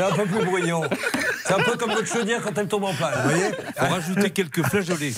C'est 0.00 0.06
un 0.06 0.16
peu 0.16 0.24
plus 0.24 0.46
bruyant. 0.46 0.82
C'est 1.44 1.54
un 1.54 1.58
peu 1.58 1.76
comme 1.76 1.90
votre 1.90 2.06
chaudière 2.06 2.40
quand 2.42 2.56
elle 2.56 2.68
tombe 2.68 2.84
en 2.84 2.94
panne, 2.94 3.12
vous 3.22 3.30
voyez 3.30 3.50
Faut 3.76 3.86
rajouter 3.86 4.30
quelques 4.30 4.62
flageolets. 4.62 5.10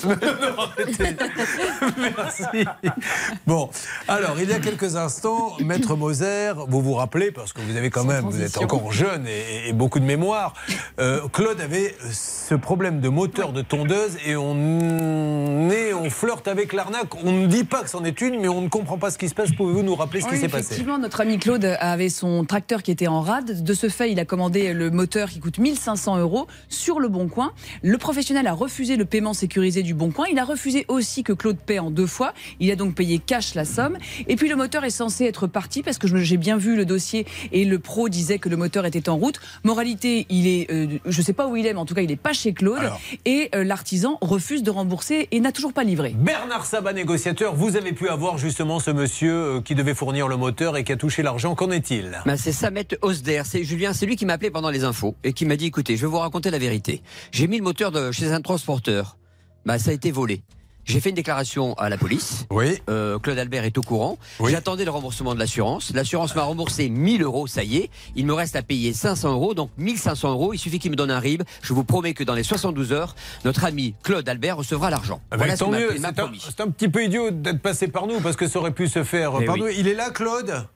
Merci. 1.98 2.64
Bon, 3.46 3.70
alors, 4.09 4.36
il 4.40 4.48
y 4.48 4.52
a 4.52 4.59
quelques 4.59 4.96
instants, 4.96 5.52
Maître 5.60 5.94
Moser, 5.94 6.52
vous 6.68 6.80
vous 6.80 6.94
rappelez, 6.94 7.30
parce 7.30 7.52
que 7.52 7.60
vous 7.60 7.76
avez 7.76 7.90
quand 7.90 8.04
même, 8.04 8.24
vous 8.24 8.40
êtes 8.40 8.59
encore 8.59 8.92
jeune 8.92 9.26
et, 9.28 9.68
et 9.68 9.72
beaucoup 9.72 10.00
de 10.00 10.04
mémoire, 10.04 10.54
euh, 10.98 11.20
Claude 11.32 11.60
avait 11.60 11.94
ce 12.10 12.54
problème 12.54 13.00
de 13.00 13.09
moteur 13.09 13.52
de 13.52 13.62
tondeuse 13.62 14.16
et 14.26 14.36
on 14.36 15.70
est, 15.70 15.92
on 15.92 16.10
flirte 16.10 16.48
avec 16.48 16.72
l'arnaque. 16.72 17.14
On 17.24 17.32
ne 17.32 17.46
dit 17.46 17.64
pas 17.64 17.82
que 17.82 17.90
c'en 17.90 18.04
est 18.04 18.20
une, 18.20 18.40
mais 18.40 18.48
on 18.48 18.62
ne 18.62 18.68
comprend 18.68 18.98
pas 18.98 19.10
ce 19.10 19.18
qui 19.18 19.28
se 19.28 19.34
passe. 19.34 19.52
Pouvez-vous 19.52 19.82
nous 19.82 19.94
rappeler 19.94 20.22
ce 20.22 20.28
qui 20.28 20.38
s'est 20.38 20.48
passé 20.48 20.64
Effectivement, 20.64 20.98
notre 20.98 21.20
ami 21.20 21.38
Claude 21.38 21.76
avait 21.78 22.09
son 22.09 22.44
tracteur 22.44 22.82
qui 22.82 22.90
était 22.90 23.06
en 23.06 23.20
rade. 23.20 23.62
De 23.62 23.74
ce 23.74 23.88
fait, 23.88 24.10
il 24.10 24.18
a 24.18 24.24
commandé 24.24 24.72
le 24.73 24.90
moteur 24.90 25.31
qui 25.31 25.40
coûte 25.40 25.59
1500 25.59 26.19
euros 26.19 26.47
sur 26.69 27.01
le 27.01 27.09
Bon 27.09 27.28
Coin. 27.28 27.53
Le 27.82 27.99
professionnel 27.99 28.47
a 28.47 28.53
refusé 28.53 28.97
le 28.97 29.05
paiement 29.05 29.35
sécurisé 29.35 29.82
du 29.82 29.94
Bon 29.94 30.11
Coin. 30.11 30.27
Il 30.31 30.39
a 30.39 30.44
refusé 30.44 30.85
aussi 30.89 31.23
que 31.23 31.32
Claude 31.32 31.59
paie 31.59 31.78
en 31.78 31.90
deux 31.90 32.07
fois. 32.07 32.32
Il 32.61 32.70
a 32.70 32.77
donc 32.77 32.94
payé 32.94 33.19
cash 33.19 33.55
la 33.55 33.65
somme. 33.65 33.99
Et 34.28 34.36
puis 34.36 34.49
le 34.49 34.57
moteur 34.57 34.85
est 34.85 34.90
censé 34.90 35.24
être 35.24 35.47
parti 35.47 35.82
parce 35.82 35.99
que 35.99 36.07
j'ai 36.16 36.36
bien 36.36 36.57
vu 36.57 36.77
le 36.77 36.85
dossier 36.85 37.27
et 37.53 37.65
le 37.65 37.78
pro 37.78 38.09
disait 38.09 38.39
que 38.39 38.49
le 38.49 38.57
moteur 38.57 38.86
était 38.86 39.09
en 39.09 39.16
route. 39.16 39.40
Moralité, 39.65 40.27
il 40.28 40.47
est, 40.47 40.70
euh, 40.70 40.99
je 41.05 41.23
sais 41.23 41.32
pas 41.32 41.47
où 41.47 41.57
il 41.57 41.66
est, 41.66 41.73
mais 41.73 41.81
en 41.81 41.86
tout 41.86 41.94
cas, 41.94 42.03
il 42.03 42.11
est 42.11 42.16
pas 42.16 42.32
chez 42.32 42.53
Claude. 42.53 42.90
Et 43.24 43.51
euh, 43.55 43.65
l'artisan 43.65 44.19
refuse 44.20 44.62
de 44.62 44.70
rembourser 44.70 45.28
et 45.31 45.40
n'a 45.40 45.53
toujours 45.53 45.73
pas 45.73 45.85
livré. 45.85 46.15
Bernard 46.16 46.66
Sabat, 46.66 46.93
négociateur, 46.93 47.55
vous 47.55 47.77
avez 47.77 47.93
pu 47.93 48.09
avoir 48.09 48.39
justement 48.39 48.81
ce 48.81 48.90
monsieur 48.90 49.35
euh, 49.35 49.61
qui 49.61 49.74
devait 49.74 49.94
fournir 49.94 50.28
le 50.28 50.36
moteur 50.36 50.77
et 50.77 50.85
qui 50.85 50.93
a 50.93 50.97
touché 50.97 51.23
l'argent. 51.23 51.55
Qu'en 51.55 51.70
est-il? 51.70 52.20
Bah, 52.27 52.36
c'est 52.36 52.53
Samet 52.53 52.89
Osder, 53.03 53.43
c'est 53.44 53.65
Julien, 53.65 53.93
c'est 53.93 54.07
lui 54.07 54.16
qui 54.16 54.27
m'a 54.27 54.35
appelé 54.35 54.51
pendant 54.53 54.70
les 54.70 54.85
infos 54.85 55.16
et 55.24 55.33
qui 55.33 55.45
m'a 55.47 55.57
dit 55.57 55.66
écoutez, 55.66 55.97
je 55.97 56.03
vais 56.03 56.11
vous 56.11 56.19
raconter 56.19 56.51
la 56.51 56.59
vérité. 56.59 57.03
J'ai 57.33 57.49
mis 57.49 57.59
le 57.59 57.65
moteur 57.65 57.91
de, 57.91 58.12
chez 58.12 58.31
un 58.33 58.41
transporteur. 58.41 59.16
Bah, 59.66 59.79
ça 59.79 59.91
a 59.91 59.95
été 59.95 60.11
volé. 60.11 60.43
J'ai 60.85 60.99
fait 61.01 61.11
une 61.11 61.15
déclaration 61.15 61.74
à 61.74 61.89
la 61.89 61.97
police. 61.97 62.45
Oui. 62.51 62.81
Euh, 62.91 63.19
Claude 63.20 63.39
Albert 63.39 63.65
est 63.65 63.79
au 63.79 63.83
courant. 63.83 64.19
J'attendais 64.45 64.85
le 64.85 64.91
remboursement 64.91 65.33
de 65.33 65.39
l'assurance. 65.39 65.93
L'assurance 65.95 66.35
m'a 66.35 66.43
remboursé 66.43 66.89
1000 66.89 67.23
euros, 67.23 67.47
ça 67.47 67.62
y 67.62 67.77
est. 67.77 67.91
Il 68.16 68.27
me 68.27 68.35
reste 68.35 68.57
à 68.57 68.62
payer 68.62 68.93
500 68.93 69.33
euros, 69.33 69.55
donc 69.55 69.70
1500 69.79 70.33
euros. 70.33 70.53
Il 70.53 70.59
suffit 70.59 70.81
qu'il 70.81 70.91
me 70.91 70.97
donne 70.97 71.12
un 71.12 71.20
RIB. 71.20 71.43
Je 71.62 71.73
vous 71.73 71.85
promets 71.85 72.15
que 72.15 72.24
dans 72.24 72.35
les 72.35 72.43
72 72.43 72.93
heures, 72.93 73.15
notre 73.45 73.65
ami 73.65 73.95
Claude 74.03 74.29
Albert 74.29 74.57
recevra 74.57 74.91
l'argent. 74.91 75.20
Ah 75.31 75.37
ben, 75.37 75.45
Voilà 75.45 75.57
ce 75.57 75.65
m'a 75.65 76.11
m'a 76.11 76.33
c'est 76.41 76.61
un, 76.61 76.69
petit 76.69 76.89
peu 76.89 77.05
idiot 77.05 77.31
d'être 77.31 77.61
passé 77.62 77.87
par 77.87 78.09
nous 78.09 78.20
parce 78.20 78.35
que 78.35 78.49
ça 78.49 78.59
aurait 78.59 78.73
pu 78.73 78.89
se 78.89 79.05
faire 79.05 79.35
Eh 79.41 79.45
par 79.45 79.55
oui. 79.55 79.61
nous. 79.61 79.69
Il 79.69 79.87
est 79.87 79.95
là, 79.95 80.11
Claude? 80.11 80.66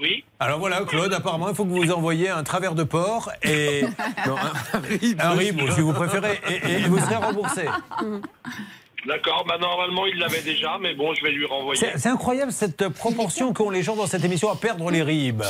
Oui. 0.00 0.24
Alors 0.38 0.58
voilà, 0.58 0.80
Claude, 0.82 1.12
apparemment, 1.12 1.50
il 1.50 1.54
faut 1.54 1.64
que 1.64 1.70
vous 1.70 1.92
envoyiez 1.92 2.30
un 2.30 2.42
travers 2.42 2.74
de 2.74 2.84
porc 2.84 3.30
et. 3.42 3.84
un 5.18 5.30
rib, 5.30 5.60
si 5.72 5.80
vous 5.80 5.92
préférez, 5.92 6.40
et, 6.48 6.72
et 6.72 6.88
vous 6.88 6.98
serez 6.98 7.16
remboursé. 7.16 7.66
D'accord, 9.06 9.44
bah 9.48 9.56
normalement 9.58 10.04
il 10.06 10.18
l'avait 10.18 10.42
déjà, 10.42 10.76
mais 10.80 10.94
bon, 10.94 11.14
je 11.14 11.22
vais 11.22 11.30
lui 11.32 11.46
renvoyer. 11.46 11.80
C'est 11.96 12.08
incroyable 12.08 12.52
cette 12.52 12.88
proportion 12.88 13.52
qu'ont 13.54 13.70
les 13.70 13.82
gens 13.82 13.96
dans 13.96 14.06
cette 14.06 14.24
émission 14.24 14.50
à 14.50 14.56
perdre 14.56 14.90
les 14.90 15.02
ribs. 15.02 15.42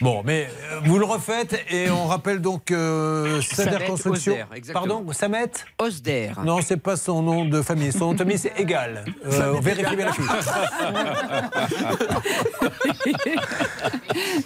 Bon, 0.00 0.22
mais 0.24 0.48
euh, 0.72 0.80
vous 0.84 0.98
le 0.98 1.04
refaites 1.06 1.64
et 1.70 1.90
on 1.90 2.06
rappelle 2.06 2.40
donc 2.40 2.70
euh, 2.70 3.40
Sader 3.40 3.70
Samet 3.72 3.84
Construction. 3.86 4.32
Osder, 4.32 4.44
exactement. 4.56 4.86
Pardon, 4.96 5.12
Samet 5.12 5.50
Osder. 5.78 6.30
Non, 6.44 6.60
c'est 6.62 6.76
pas 6.76 6.96
son 6.96 7.22
nom 7.22 7.44
de 7.46 7.62
famille. 7.62 7.92
Son 7.92 8.06
nom 8.06 8.12
de 8.12 8.18
famille, 8.18 8.38
c'est 8.38 8.58
égal. 8.58 9.04
Euh, 9.26 9.54
vérifiez 9.60 9.96
bien 9.96 10.06
la 10.06 10.12
fiche. 10.12 10.24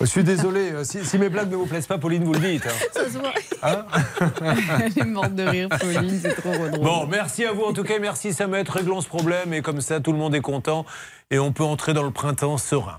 Je 0.01 0.05
suis 0.07 0.25
désolé. 0.25 0.73
euh, 0.73 0.85
Si, 0.85 1.05
si 1.05 1.19
mes 1.19 1.29
blagues 1.29 1.51
ne 1.51 1.57
vous 1.57 1.67
plaisent 1.67 1.87
pas, 1.87 1.99
Pauline, 1.99 2.25
vous 2.25 2.33
le 2.33 2.39
dites. 2.41 2.67
hein. 2.67 2.71
Ça 2.93 3.05
se 3.05 3.19
voit. 3.19 3.33
Hein 3.63 3.85
Elle 4.85 4.99
est 4.99 5.05
morte 5.05 5.35
de 5.35 5.43
rire, 5.45 5.69
Pauline, 5.81 6.19
c'est 6.23 6.35
trop 6.41 6.53
drôle. 6.55 6.71
Bon, 6.81 7.07
merci 7.07 7.45
à 7.45 7.53
vous 7.53 7.63
en 7.65 7.73
tout 7.73 7.83
cas, 7.83 7.99
merci 7.99 8.33
Samet, 8.37 8.65
réglons 8.69 9.01
ce 9.01 9.09
problème 9.09 9.55
et 9.55 9.63
comme 9.63 9.81
ça 9.81 9.99
tout 9.99 10.13
le 10.13 10.19
monde 10.19 10.35
est 10.35 10.43
content 10.43 10.85
et 11.31 11.39
on 11.39 11.53
peut 11.53 11.65
entrer 11.65 11.95
dans 11.95 12.03
le 12.03 12.11
printemps 12.11 12.59
serein. 12.59 12.99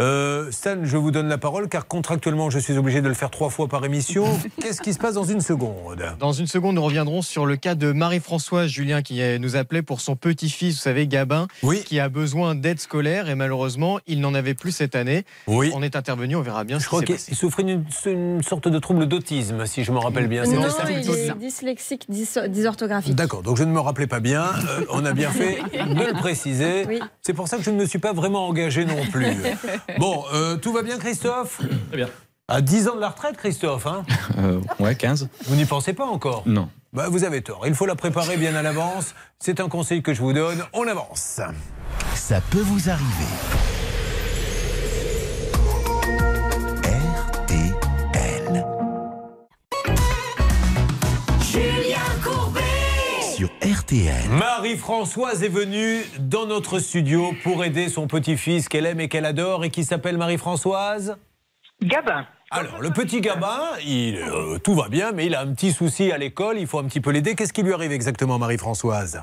Euh, 0.00 0.50
Stan, 0.50 0.76
je 0.84 0.96
vous 0.96 1.10
donne 1.10 1.28
la 1.28 1.38
parole 1.38 1.68
car 1.68 1.86
contractuellement 1.86 2.50
je 2.50 2.58
suis 2.58 2.76
obligé 2.78 3.00
de 3.02 3.08
le 3.08 3.14
faire 3.14 3.30
trois 3.30 3.50
fois 3.50 3.68
par 3.68 3.84
émission. 3.84 4.24
Qu'est-ce 4.60 4.80
qui 4.80 4.92
se 4.92 4.98
passe 4.98 5.14
dans 5.14 5.24
une 5.24 5.40
seconde? 5.40 6.02
Dans 6.18 6.32
une 6.32 6.46
seconde, 6.46 6.76
nous 6.76 6.82
reviendrons 6.84 7.22
sur 7.22 7.46
le 7.46 7.56
cas 7.56 7.74
de 7.74 7.92
Marie-Françoise 7.92 8.68
Julien 8.70 9.02
qui 9.02 9.20
nous 9.38 9.56
appelait 9.56 9.82
pour 9.82 10.00
son 10.00 10.16
petit-fils, 10.16 10.76
vous 10.76 10.80
savez, 10.80 11.06
Gabin, 11.06 11.46
qui 11.84 12.00
a 12.00 12.08
besoin 12.08 12.54
d'aide 12.54 12.80
scolaire 12.80 13.28
et 13.28 13.34
malheureusement, 13.34 13.98
il 14.06 14.20
n'en 14.20 14.34
avait 14.34 14.54
plus 14.54 14.72
cette 14.72 14.96
année. 14.96 15.24
Oui. 15.46 15.70
On 15.74 15.82
est 15.82 15.96
intervenu, 15.96 16.36
on 16.36 16.42
verra 16.42 16.64
bien 16.64 16.78
Je 16.78 16.84
ce 16.84 16.88
crois 16.88 17.02
qui 17.02 17.18
s'est 17.18 17.26
qu'il 17.26 17.36
souffrait 17.36 17.64
d'une 17.64 17.84
une 18.06 18.42
sorte 18.42 18.68
de 18.68 18.78
trouble 18.78 19.06
d'autisme, 19.06 19.66
si 19.66 19.84
je 19.84 19.92
me 19.92 19.98
rappelle 19.98 20.26
bien. 20.28 20.44
Non, 20.44 20.68
ça 20.70 20.84
il 20.90 20.98
est 21.08 21.34
dyslexique, 21.38 22.06
dys- 22.08 22.38
dysorthographique. 22.48 23.14
D'accord, 23.14 23.42
donc 23.42 23.56
je 23.56 23.64
ne 23.64 23.72
me 23.72 23.80
rappelais 23.80 24.06
pas 24.06 24.20
bien. 24.20 24.44
Euh, 24.44 24.84
on 24.90 25.04
a 25.04 25.12
bien 25.12 25.30
fait 25.32 25.58
de 25.72 26.06
le 26.06 26.12
préciser. 26.14 26.86
C'est 27.22 27.34
pour 27.34 27.48
ça 27.48 27.56
que 27.58 27.62
je 27.62 27.70
ne 27.70 27.76
me 27.76 27.86
suis 27.86 27.98
pas 27.98 28.12
vraiment 28.12 28.48
engagé 28.48 28.84
non 28.84 29.04
plus. 29.10 29.26
Bon, 29.98 30.24
euh, 30.32 30.56
tout 30.56 30.72
va 30.72 30.82
bien, 30.82 30.98
Christophe 30.98 31.60
Très 31.88 31.96
bien. 31.96 32.08
À 32.48 32.60
10 32.60 32.88
ans 32.88 32.96
de 32.96 33.00
la 33.00 33.08
retraite, 33.08 33.36
Christophe 33.36 33.86
hein 33.86 34.04
Euh, 34.38 34.60
ouais, 34.78 34.94
15. 34.94 35.28
Vous 35.46 35.56
n'y 35.56 35.64
pensez 35.64 35.92
pas 35.92 36.04
encore 36.04 36.42
Non. 36.46 36.68
Bah, 36.92 37.08
vous 37.08 37.24
avez 37.24 37.40
tort. 37.42 37.62
Il 37.66 37.74
faut 37.74 37.86
la 37.86 37.94
préparer 37.94 38.36
bien 38.36 38.54
à 38.54 38.62
l'avance. 38.62 39.14
C'est 39.38 39.60
un 39.60 39.68
conseil 39.68 40.02
que 40.02 40.12
je 40.12 40.20
vous 40.20 40.32
donne. 40.34 40.62
On 40.74 40.86
avance. 40.86 41.40
Ça 42.14 42.40
peut 42.50 42.60
vous 42.60 42.90
arriver. 42.90 43.81
RTL. 53.60 54.28
Marie-Françoise 54.30 55.42
est 55.42 55.48
venue 55.48 56.02
dans 56.18 56.46
notre 56.46 56.78
studio 56.78 57.32
pour 57.42 57.64
aider 57.64 57.88
son 57.88 58.06
petit-fils 58.06 58.68
qu'elle 58.68 58.86
aime 58.86 59.00
et 59.00 59.08
qu'elle 59.08 59.24
adore 59.24 59.64
et 59.64 59.70
qui 59.70 59.84
s'appelle 59.84 60.16
Marie-Françoise 60.18 61.16
Gabin. 61.82 62.26
Alors, 62.50 62.80
le 62.80 62.90
petit 62.90 63.20
Gabin, 63.20 63.60
il, 63.86 64.16
euh, 64.16 64.58
tout 64.58 64.74
va 64.74 64.88
bien, 64.88 65.12
mais 65.12 65.26
il 65.26 65.34
a 65.34 65.40
un 65.40 65.52
petit 65.52 65.72
souci 65.72 66.12
à 66.12 66.18
l'école, 66.18 66.58
il 66.58 66.66
faut 66.66 66.78
un 66.78 66.84
petit 66.84 67.00
peu 67.00 67.10
l'aider. 67.10 67.34
Qu'est-ce 67.34 67.52
qui 67.52 67.62
lui 67.62 67.72
arrive 67.72 67.92
exactement, 67.92 68.38
Marie-Françoise? 68.38 69.22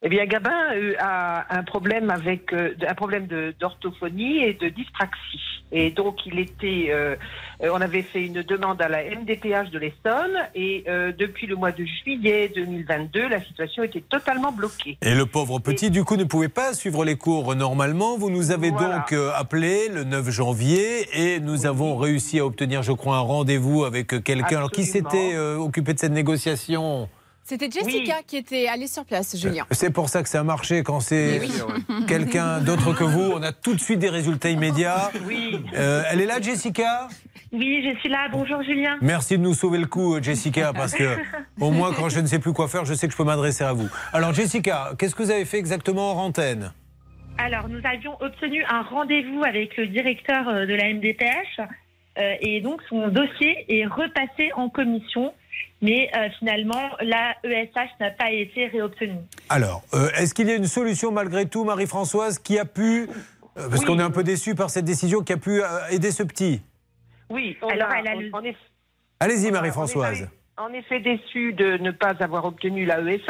Eh 0.00 0.08
bien, 0.08 0.26
Gabin 0.26 0.54
a 1.00 1.58
un 1.58 1.64
problème 1.64 2.10
avec 2.10 2.52
euh, 2.52 2.72
un 2.86 2.94
problème 2.94 3.26
d'orthophonie 3.58 4.44
et 4.44 4.54
de 4.54 4.68
dyspraxie. 4.68 5.40
Et 5.72 5.90
donc, 5.90 6.24
il 6.24 6.38
était, 6.38 6.86
euh, 6.90 7.16
euh, 7.62 7.70
on 7.74 7.80
avait 7.80 8.02
fait 8.02 8.24
une 8.24 8.42
demande 8.42 8.80
à 8.80 8.88
la 8.88 9.02
MDPH 9.02 9.70
de 9.70 9.78
l'Essonne 9.80 10.38
et 10.54 10.84
euh, 10.88 11.12
depuis 11.18 11.48
le 11.48 11.56
mois 11.56 11.72
de 11.72 11.84
juillet 11.84 12.50
2022, 12.54 13.28
la 13.28 13.42
situation 13.42 13.82
était 13.82 14.00
totalement 14.00 14.52
bloquée. 14.52 14.96
Et 15.02 15.14
le 15.14 15.26
pauvre 15.26 15.58
petit, 15.58 15.90
du 15.90 16.04
coup, 16.04 16.16
ne 16.16 16.24
pouvait 16.24 16.48
pas 16.48 16.74
suivre 16.74 17.04
les 17.04 17.16
cours 17.16 17.56
normalement. 17.56 18.16
Vous 18.16 18.30
nous 18.30 18.52
avez 18.52 18.70
Voilà. 18.70 19.04
donc 19.10 19.12
appelé 19.36 19.88
le 19.88 20.04
9 20.04 20.30
janvier 20.30 21.08
et 21.12 21.40
nous 21.40 21.66
avons 21.66 21.96
réussi 21.96 22.38
à 22.38 22.46
obtenir, 22.46 22.82
je 22.84 22.92
crois, 22.92 23.16
un 23.16 23.20
rendez-vous 23.20 23.84
avec 23.84 24.22
quelqu'un. 24.22 24.58
Alors, 24.58 24.70
qui 24.70 24.84
s'était 24.84 25.34
euh, 25.34 25.56
occupé 25.56 25.92
de 25.92 25.98
cette 25.98 26.12
négociation 26.12 27.08
C'était 27.48 27.70
Jessica 27.70 28.16
qui 28.26 28.36
était 28.36 28.68
allée 28.68 28.88
sur 28.88 29.06
place, 29.06 29.34
Julien. 29.34 29.64
C'est 29.70 29.90
pour 29.90 30.10
ça 30.10 30.22
que 30.22 30.28
ça 30.28 30.40
a 30.40 30.42
marché 30.42 30.82
quand 30.82 31.00
c'est 31.00 31.40
oui. 31.40 32.04
quelqu'un 32.06 32.60
d'autre 32.60 32.92
que 32.92 33.04
vous. 33.04 33.32
On 33.34 33.42
a 33.42 33.52
tout 33.52 33.74
de 33.74 33.80
suite 33.80 34.00
des 34.00 34.10
résultats 34.10 34.50
immédiats. 34.50 35.10
Oui. 35.26 35.58
Euh, 35.74 36.02
elle 36.10 36.20
est 36.20 36.26
là, 36.26 36.42
Jessica? 36.42 37.08
Oui, 37.50 37.82
je 37.82 37.98
suis 38.00 38.10
là. 38.10 38.28
Bonjour 38.30 38.62
Julien. 38.62 38.98
Merci 39.00 39.38
de 39.38 39.42
nous 39.42 39.54
sauver 39.54 39.78
le 39.78 39.86
coup, 39.86 40.16
euh, 40.16 40.22
Jessica, 40.22 40.72
parce 40.76 40.92
que 40.92 41.16
au 41.58 41.70
moins 41.70 41.94
quand 41.94 42.10
je 42.10 42.20
ne 42.20 42.26
sais 42.26 42.38
plus 42.38 42.52
quoi 42.52 42.68
faire, 42.68 42.84
je 42.84 42.92
sais 42.92 43.06
que 43.06 43.12
je 43.12 43.16
peux 43.16 43.24
m'adresser 43.24 43.64
à 43.64 43.72
vous. 43.72 43.88
Alors, 44.12 44.34
Jessica, 44.34 44.90
qu'est-ce 44.98 45.14
que 45.14 45.22
vous 45.22 45.30
avez 45.30 45.46
fait 45.46 45.58
exactement 45.58 46.12
en 46.12 46.24
antenne? 46.26 46.74
Alors, 47.38 47.70
nous 47.70 47.80
avions 47.82 48.20
obtenu 48.20 48.62
un 48.68 48.82
rendez-vous 48.82 49.42
avec 49.42 49.74
le 49.78 49.86
directeur 49.86 50.46
euh, 50.50 50.66
de 50.66 50.74
la 50.74 50.92
MDPH 50.92 51.60
euh, 52.18 52.34
et 52.42 52.60
donc 52.60 52.82
son 52.90 53.08
dossier 53.08 53.64
est 53.68 53.86
repassé 53.86 54.52
en 54.54 54.68
commission. 54.68 55.32
Mais 55.80 56.10
euh, 56.16 56.28
finalement, 56.38 56.90
la 57.00 57.34
ESH 57.44 57.90
n'a 58.00 58.10
pas 58.10 58.30
été 58.32 58.66
réobtenue. 58.66 59.20
Alors, 59.48 59.82
euh, 59.94 60.08
est-ce 60.18 60.34
qu'il 60.34 60.48
y 60.48 60.50
a 60.50 60.56
une 60.56 60.66
solution 60.66 61.12
malgré 61.12 61.46
tout, 61.46 61.64
Marie-Françoise, 61.64 62.38
qui 62.40 62.58
a 62.58 62.64
pu, 62.64 63.08
euh, 63.56 63.68
parce 63.68 63.80
Oui. 63.80 63.86
qu'on 63.86 63.98
est 64.00 64.02
un 64.02 64.10
peu 64.10 64.24
déçu 64.24 64.54
par 64.56 64.70
cette 64.70 64.84
décision, 64.84 65.22
qui 65.22 65.32
a 65.32 65.36
pu 65.36 65.62
euh, 65.62 65.66
aider 65.90 66.10
ce 66.10 66.24
petit 66.24 66.60
Oui, 67.30 67.56
on 67.62 67.68
Alors, 67.68 67.90
a- 67.90 67.98
elle 68.00 68.08
a 68.08 68.14
le- 68.16 68.30
on 68.32 68.42
est- 68.42 68.56
Allez-y, 69.20 69.50
Marie-Françoise. 69.52 70.28
En 70.56 70.72
effet, 70.72 70.98
déçu 71.00 71.52
de 71.52 71.76
ne 71.78 71.92
pas 71.92 72.14
avoir 72.20 72.44
obtenu 72.44 72.84
la 72.84 73.00
ESH. 73.00 73.28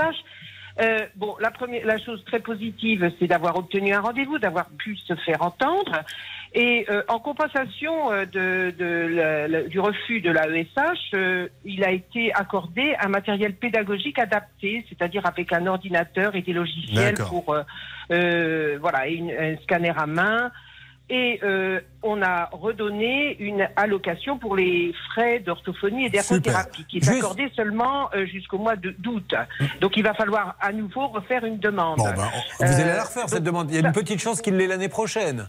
Euh, 0.81 1.07
bon, 1.17 1.35
la, 1.41 1.51
première, 1.51 1.85
la 1.85 1.99
chose 1.99 2.25
très 2.25 2.41
positive, 2.41 3.11
c'est 3.19 3.27
d'avoir 3.27 3.57
obtenu 3.57 3.93
un 3.93 4.01
rendez-vous, 4.01 4.39
d'avoir 4.39 4.71
pu 4.71 4.97
se 4.97 5.15
faire 5.17 5.43
entendre. 5.43 6.03
Et 6.55 6.87
euh, 6.89 7.03
en 7.09 7.19
compensation 7.19 8.11
euh, 8.11 8.25
de, 8.25 8.71
de 8.79 9.07
la- 9.15 9.49
la- 9.49 9.63
du 9.65 9.79
refus 9.81 10.21
de 10.21 10.31
la 10.31 10.49
ESH, 10.49 10.69
euh, 11.15 11.49
il 11.65 11.85
a 11.85 11.91
été 11.91 12.33
accordé 12.35 12.95
un 13.01 13.09
matériel 13.09 13.55
pédagogique 13.55 14.19
adapté, 14.19 14.85
c'est-à-dire 14.89 15.27
avec 15.27 15.53
un 15.53 15.67
ordinateur 15.67 16.35
et 16.35 16.43
des 16.43 16.53
logiciels 16.55 17.15
pour 17.29 17.53
euh, 17.53 17.63
euh, 18.13 18.79
voilà, 18.81 19.07
une- 19.09 19.31
un 19.31 19.57
scanner 19.63 19.93
à 19.97 20.07
main. 20.07 20.51
Et 21.11 21.41
euh, 21.43 21.81
on 22.03 22.21
a 22.21 22.51
redonné 22.53 23.35
une 23.41 23.67
allocation 23.77 24.37
pour 24.39 24.57
les 24.57 24.93
frais 25.11 25.39
d'orthophonie 25.39 26.05
et 26.05 26.11
d'ergothérapie 26.11 26.85
qui 26.87 26.99
est 26.99 27.03
Juste- 27.05 27.17
accordée 27.19 27.51
seulement 27.57 28.11
jusqu'au 28.31 28.59
mois 28.59 28.77
d'août. 28.77 29.35
Donc 29.81 29.97
il 29.97 30.03
va 30.03 30.13
falloir 30.13 30.55
à 30.61 30.71
nouveau 30.73 31.09
refaire 31.09 31.45
une 31.47 31.59
demande. 31.59 31.97
Bon, 31.97 32.05
ben, 32.05 32.29
vous 32.61 32.75
allez 32.75 32.85
la 32.85 33.05
refaire, 33.05 33.27
cette 33.29 33.43
demande. 33.43 33.71
Il 33.71 33.81
y 33.81 33.83
a 33.83 33.87
une 33.87 33.93
petite 33.93 34.21
chance 34.21 34.43
qu'il 34.43 34.55
l'ait 34.57 34.67
l'année 34.67 34.91
prochaine. 34.91 35.49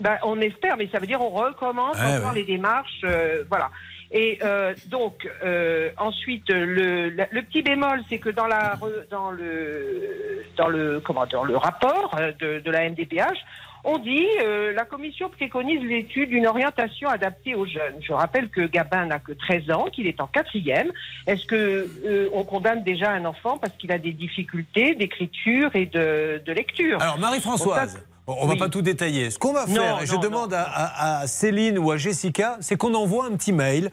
Ben, 0.00 0.16
on 0.22 0.40
espère, 0.40 0.76
mais 0.76 0.88
ça 0.92 0.98
veut 0.98 1.06
dire 1.06 1.20
on 1.20 1.30
recommence 1.30 1.96
encore 1.96 2.30
ouais. 2.32 2.36
les 2.40 2.44
démarches, 2.44 3.00
euh, 3.04 3.44
voilà. 3.48 3.70
Et 4.10 4.38
euh, 4.42 4.74
donc 4.86 5.28
euh, 5.44 5.90
ensuite 5.98 6.48
le, 6.48 7.10
le, 7.10 7.24
le 7.30 7.42
petit 7.42 7.62
bémol, 7.62 8.02
c'est 8.08 8.18
que 8.18 8.30
dans 8.30 8.46
la 8.46 8.78
dans 9.10 9.30
le 9.30 10.44
dans 10.56 10.68
le 10.68 11.00
comment 11.00 11.26
dans 11.26 11.44
le 11.44 11.56
rapport 11.56 12.16
euh, 12.18 12.32
de, 12.40 12.60
de 12.60 12.70
la 12.70 12.88
MDPH, 12.88 13.44
on 13.84 13.98
dit 13.98 14.26
euh, 14.40 14.72
la 14.72 14.84
commission 14.84 15.28
préconise 15.28 15.82
l'étude 15.82 16.30
d'une 16.30 16.46
orientation 16.46 17.08
adaptée 17.08 17.54
aux 17.54 17.66
jeunes. 17.66 17.96
Je 18.00 18.12
rappelle 18.12 18.48
que 18.48 18.66
Gabin 18.66 19.06
n'a 19.06 19.18
que 19.18 19.32
13 19.32 19.70
ans, 19.70 19.86
qu'il 19.92 20.06
est 20.06 20.20
en 20.20 20.26
quatrième. 20.26 20.90
Est-ce 21.26 21.46
que 21.46 21.88
euh, 22.04 22.28
on 22.32 22.44
condamne 22.44 22.82
déjà 22.84 23.10
un 23.10 23.24
enfant 23.24 23.58
parce 23.58 23.74
qu'il 23.76 23.92
a 23.92 23.98
des 23.98 24.12
difficultés 24.12 24.94
d'écriture 24.94 25.74
et 25.74 25.86
de, 25.86 26.42
de 26.44 26.52
lecture? 26.52 27.00
Alors, 27.00 27.18
Marie-Françoise. 27.18 28.04
On 28.30 28.46
va 28.46 28.52
Oui. 28.52 28.58
pas 28.58 28.68
tout 28.68 28.82
détailler. 28.82 29.30
Ce 29.30 29.38
qu'on 29.38 29.52
va 29.54 29.66
Non, 29.66 29.74
faire, 29.74 30.02
et 30.02 30.06
je 30.06 30.14
non, 30.14 30.20
demande 30.20 30.52
à, 30.54 30.62
à- 30.62 31.20
à 31.20 31.26
Céline 31.26 31.78
ou 31.78 31.90
à 31.90 31.96
Jessica, 31.96 32.58
c'est 32.60 32.76
qu'on 32.76 32.94
envoie 32.94 33.24
un 33.26 33.30
petit 33.36 33.52
mail, 33.52 33.90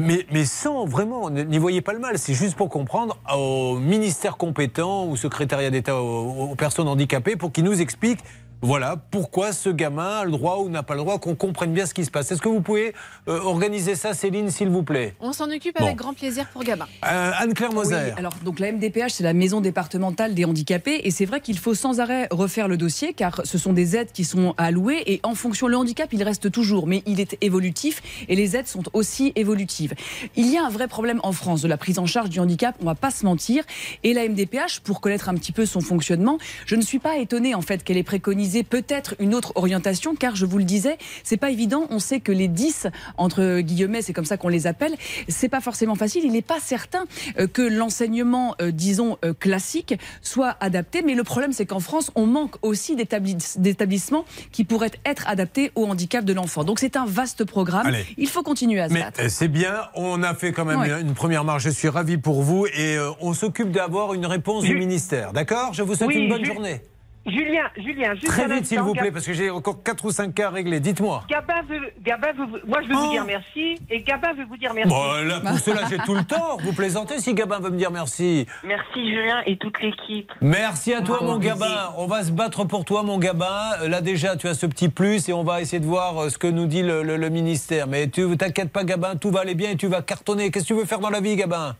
mais, 0.00 0.24
mais 0.30 0.44
sans 0.44 0.86
vraiment, 0.86 1.28
n'y 1.28 1.58
voyez 1.58 1.80
pas 1.82 1.92
le 1.92 1.98
mal, 1.98 2.18
c'est 2.18 2.34
juste 2.34 2.54
pour 2.56 2.68
comprendre 2.70 3.18
au 3.34 3.76
ministère 3.80 4.36
compétent 4.36 5.06
ou 5.06 5.16
secrétariat 5.16 5.70
d'État 5.70 6.00
aux, 6.00 6.50
aux 6.52 6.54
personnes 6.54 6.86
handicapées 6.88 7.34
pour 7.36 7.50
qu'ils 7.52 7.64
nous 7.64 7.80
expliquent. 7.80 8.20
Voilà 8.62 8.96
pourquoi 9.10 9.52
ce 9.52 9.68
gamin 9.68 10.20
a 10.20 10.24
le 10.24 10.30
droit 10.30 10.58
ou 10.58 10.70
n'a 10.70 10.82
pas 10.82 10.94
le 10.94 11.00
droit, 11.00 11.18
qu'on 11.18 11.34
comprenne 11.34 11.72
bien 11.74 11.84
ce 11.84 11.92
qui 11.92 12.04
se 12.04 12.10
passe. 12.10 12.32
Est-ce 12.32 12.40
que 12.40 12.48
vous 12.48 12.62
pouvez 12.62 12.94
euh, 13.28 13.38
organiser 13.40 13.94
ça, 13.94 14.14
Céline, 14.14 14.50
s'il 14.50 14.70
vous 14.70 14.82
plaît? 14.82 15.14
On 15.20 15.34
s'en 15.34 15.50
occupe 15.50 15.76
Bon. 15.78 15.84
avec 15.84 15.96
grand 15.96 16.14
plaisir 16.14 16.46
pour 16.50 16.64
Gabin. 16.64 16.86
Euh, 17.04 17.32
Anne-Claire 17.38 17.72
Moser. 17.72 17.94
Oui, 17.96 18.12
alors 18.16 18.32
donc 18.42 18.60
la 18.60 18.72
MDPH, 18.72 19.10
c'est 19.10 19.22
la 19.24 19.34
maison 19.34 19.60
départementale 19.60 20.32
des 20.34 20.46
handicapés, 20.46 21.00
et 21.04 21.10
c'est 21.10 21.26
vrai 21.26 21.40
qu'il 21.42 21.58
faut 21.58 21.74
sans 21.74 22.00
arrêt 22.00 22.26
refaire 22.30 22.68
le 22.68 22.78
dossier, 22.78 23.12
car 23.12 23.42
ce 23.44 23.58
sont 23.58 23.74
des 23.74 23.96
aides 23.96 24.12
qui 24.12 24.24
sont 24.24 24.54
allouées, 24.56 25.02
et 25.06 25.20
en 25.24 25.34
fonction 25.34 25.66
le 25.68 25.76
handicap, 25.76 26.08
il 26.12 26.22
reste 26.22 26.50
toujours, 26.50 26.86
mais 26.86 27.02
il 27.06 27.20
est 27.20 27.36
évolutif, 27.42 28.02
et 28.28 28.36
les 28.36 28.56
aides 28.56 28.68
sont 28.68 28.84
aussi 28.94 29.32
évolutives. 29.36 29.92
Il 30.36 30.46
y 30.50 30.56
a 30.56 30.64
un 30.64 30.70
vrai 30.70 30.88
problème 30.88 31.20
en 31.22 31.32
France 31.32 31.60
de 31.60 31.68
la 31.68 31.76
prise 31.76 31.98
en 31.98 32.06
charge 32.06 32.30
du 32.30 32.40
handicap, 32.40 32.74
on 32.80 32.86
va 32.86 32.94
pas 32.94 33.10
se 33.10 33.26
mentir, 33.26 33.62
et 34.04 34.14
la 34.14 34.26
MDPH, 34.26 34.80
pour 34.84 35.02
connaître 35.02 35.28
un 35.28 35.34
petit 35.34 35.52
peu 35.52 35.66
son 35.66 35.80
fonctionnement, 35.80 36.38
je 36.64 36.76
ne 36.76 36.82
suis 36.82 36.98
pas 36.98 37.18
étonnée 37.18 37.54
en 37.54 37.60
fait 37.62 37.84
qu'elle 37.84 37.98
ait 37.98 38.02
préconisé 38.02 38.43
peut-être 38.62 39.14
une 39.18 39.34
autre 39.34 39.52
orientation, 39.56 40.14
car 40.14 40.36
je 40.36 40.46
vous 40.46 40.58
le 40.58 40.64
disais, 40.64 40.98
c'est 41.22 41.36
pas 41.36 41.50
évident. 41.50 41.86
On 41.90 41.98
sait 41.98 42.20
que 42.20 42.32
les 42.32 42.48
10 42.48 42.86
entre 43.16 43.60
guillemets, 43.60 44.02
c'est 44.02 44.12
comme 44.12 44.24
ça 44.24 44.36
qu'on 44.36 44.48
les 44.48 44.66
appelle, 44.66 44.94
c'est 45.28 45.48
pas 45.48 45.60
forcément 45.60 45.94
facile. 45.94 46.22
Il 46.24 46.32
n'est 46.32 46.42
pas 46.42 46.60
certain 46.60 47.04
euh, 47.38 47.46
que 47.46 47.62
l'enseignement, 47.62 48.54
euh, 48.60 48.70
disons 48.70 49.18
euh, 49.24 49.32
classique, 49.32 49.94
soit 50.22 50.56
adapté. 50.60 51.02
Mais 51.02 51.14
le 51.14 51.24
problème, 51.24 51.52
c'est 51.52 51.66
qu'en 51.66 51.80
France, 51.80 52.10
on 52.14 52.26
manque 52.26 52.56
aussi 52.62 52.96
d'établis- 52.96 53.58
d'établissements 53.58 54.24
qui 54.52 54.64
pourraient 54.64 54.90
être 55.04 55.26
adaptés 55.28 55.70
au 55.74 55.86
handicap 55.86 56.24
de 56.24 56.32
l'enfant. 56.32 56.64
Donc 56.64 56.78
c'est 56.80 56.96
un 56.96 57.06
vaste 57.06 57.44
programme. 57.44 57.86
Allez. 57.86 58.04
Il 58.16 58.28
faut 58.28 58.42
continuer 58.42 58.80
à 58.80 58.88
se 58.88 58.94
Mais 58.94 59.00
battre. 59.02 59.20
c'est 59.30 59.48
bien, 59.48 59.74
on 59.94 60.22
a 60.22 60.34
fait 60.34 60.52
quand 60.52 60.64
même 60.64 60.80
Ouais. 60.80 61.00
une 61.00 61.14
première 61.14 61.44
marche. 61.44 61.62
Je 61.64 61.70
suis 61.70 61.88
ravi 61.88 62.18
pour 62.18 62.42
vous 62.42 62.66
et 62.66 62.96
on 63.20 63.32
s'occupe 63.32 63.70
d'avoir 63.70 64.14
une 64.14 64.26
réponse 64.26 64.64
du 64.64 64.74
ministère. 64.76 65.32
D'accord? 65.32 65.72
Je 65.72 65.82
vous 65.82 65.94
souhaite 65.94 66.08
Oui, 66.08 66.16
une 66.16 66.28
bonne 66.28 66.44
journée. 66.44 66.80
Julien, 67.26 67.62
Julien, 67.76 68.14
juste 68.14 68.26
Très 68.26 68.46
vite, 68.48 68.66
s'il 68.66 68.80
vous 68.80 68.92
plaît, 68.92 69.10
parce 69.10 69.24
que 69.24 69.32
j'ai 69.32 69.48
encore 69.48 69.82
4 69.82 70.04
ou 70.04 70.10
5 70.10 70.34
cas 70.34 70.48
à 70.48 70.50
régler. 70.50 70.78
Dites-moi. 70.78 71.24
Gabin 71.28 71.62
veut, 71.66 71.80
Gabin 72.02 72.32
veut- 72.32 72.60
moi 72.66 72.82
je 72.82 72.88
veux 72.88 72.94
Oh. 72.96 73.04
vous 73.06 73.10
dire 73.12 73.24
merci 73.24 73.78
et 73.88 74.02
Gabin 74.02 74.34
veut 74.34 74.44
vous 74.44 74.58
dire 74.58 74.74
merci. 74.74 74.90
Bon, 74.90 75.12
là, 75.26 75.40
pour 75.40 75.58
cela, 75.58 75.80
j'ai 75.88 75.96
tout 75.98 76.14
le 76.14 76.24
temps. 76.24 76.58
Vous 76.62 76.74
plaisantez 76.74 77.18
si 77.20 77.32
Gabin 77.32 77.60
veut 77.60 77.70
me 77.70 77.78
dire 77.78 77.90
merci. 77.90 78.46
Merci 78.62 79.08
Julien 79.10 79.42
et 79.46 79.56
toute 79.56 79.80
l'équipe. 79.80 80.30
Merci 80.42 80.92
à 80.92 81.00
toi, 81.00 81.18
Oh, 81.22 81.24
mon. 81.24 81.38
Gabin. 81.38 81.92
On 81.96 82.06
va 82.06 82.24
se 82.24 82.30
battre 82.30 82.64
pour 82.64 82.84
toi, 82.84 83.02
mon 83.02 83.18
Gabin. 83.18 83.70
Euh, 83.80 83.88
Là, 83.88 84.02
déjà, 84.02 84.36
tu 84.36 84.46
as 84.48 84.54
ce 84.54 84.66
petit 84.66 84.90
plus 84.90 85.28
et 85.28 85.32
on 85.32 85.44
va 85.44 85.62
essayer 85.62 85.80
de 85.80 85.86
voir 85.86 86.18
euh, 86.24 86.28
ce 86.28 86.36
que 86.36 86.46
nous 86.46 86.66
dit 86.66 86.82
le, 86.82 87.02
le- 87.02 87.16
le 87.16 87.28
ministère. 87.30 87.86
Mais 87.86 88.08
tu 88.08 88.36
t'inquiète 88.36 88.70
pas, 88.70 88.84
Gabin, 88.84 89.16
tout 89.16 89.30
va 89.30 89.40
aller 89.40 89.54
bien 89.54 89.70
et 89.70 89.76
tu 89.76 89.86
vas 89.86 90.02
cartonner. 90.02 90.50
Qu'est-ce 90.50 90.64
que 90.64 90.74
tu 90.74 90.78
veux 90.78 90.84
faire 90.84 90.98
dans 91.00 91.10
la 91.10 91.20
vie, 91.20 91.36
Gabin? 91.36 91.74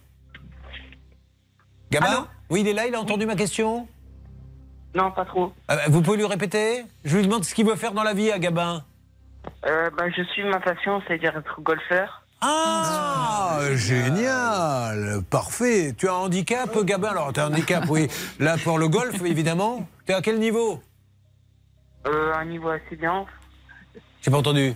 Gabin? 1.90 2.28
Oui, 2.50 2.60
il 2.62 2.68
est 2.68 2.72
là, 2.72 2.86
il 2.86 2.94
a 2.94 3.00
entendu 3.00 3.26
ma 3.26 3.36
question? 3.36 3.86
Non, 4.94 5.10
pas 5.10 5.24
trop. 5.24 5.52
Euh, 5.70 5.76
Vous 5.88 6.02
pouvez 6.02 6.16
lui 6.18 6.26
répéter? 6.26 6.84
Je 7.04 7.16
lui 7.16 7.24
demande 7.26 7.44
ce 7.44 7.54
qu'il 7.54 7.66
veut 7.66 7.76
faire 7.76 7.92
dans 7.92 8.02
la 8.04 8.14
vie 8.14 8.30
à 8.30 8.38
Gabin. 8.38 8.84
Euh, 9.66 9.90
bah, 9.96 10.04
je 10.16 10.22
suis 10.22 10.44
ma 10.44 10.60
passion, 10.60 11.02
c'est-à-dire 11.06 11.36
être 11.36 11.60
golfeur. 11.60 12.22
Ah, 12.40 13.58
génial, 13.72 15.22
parfait. 15.30 15.94
Tu 15.96 16.08
as 16.08 16.12
un 16.12 16.16
handicap, 16.16 16.78
Gabin? 16.84 17.08
Alors, 17.08 17.32
tu 17.32 17.40
as 17.40 17.44
un 17.44 17.48
handicap, 17.48 17.84
oui. 17.88 18.08
Là, 18.38 18.56
pour 18.62 18.78
le 18.78 18.88
golf, 18.88 19.20
évidemment. 19.24 19.86
Tu 20.06 20.12
es 20.12 20.14
à 20.14 20.20
quel 20.22 20.38
niveau? 20.38 20.80
Euh, 22.06 22.34
un 22.34 22.44
niveau 22.44 22.68
assez 22.68 22.96
bien. 22.96 23.24
J'ai 24.22 24.30
pas 24.30 24.38
entendu. 24.38 24.74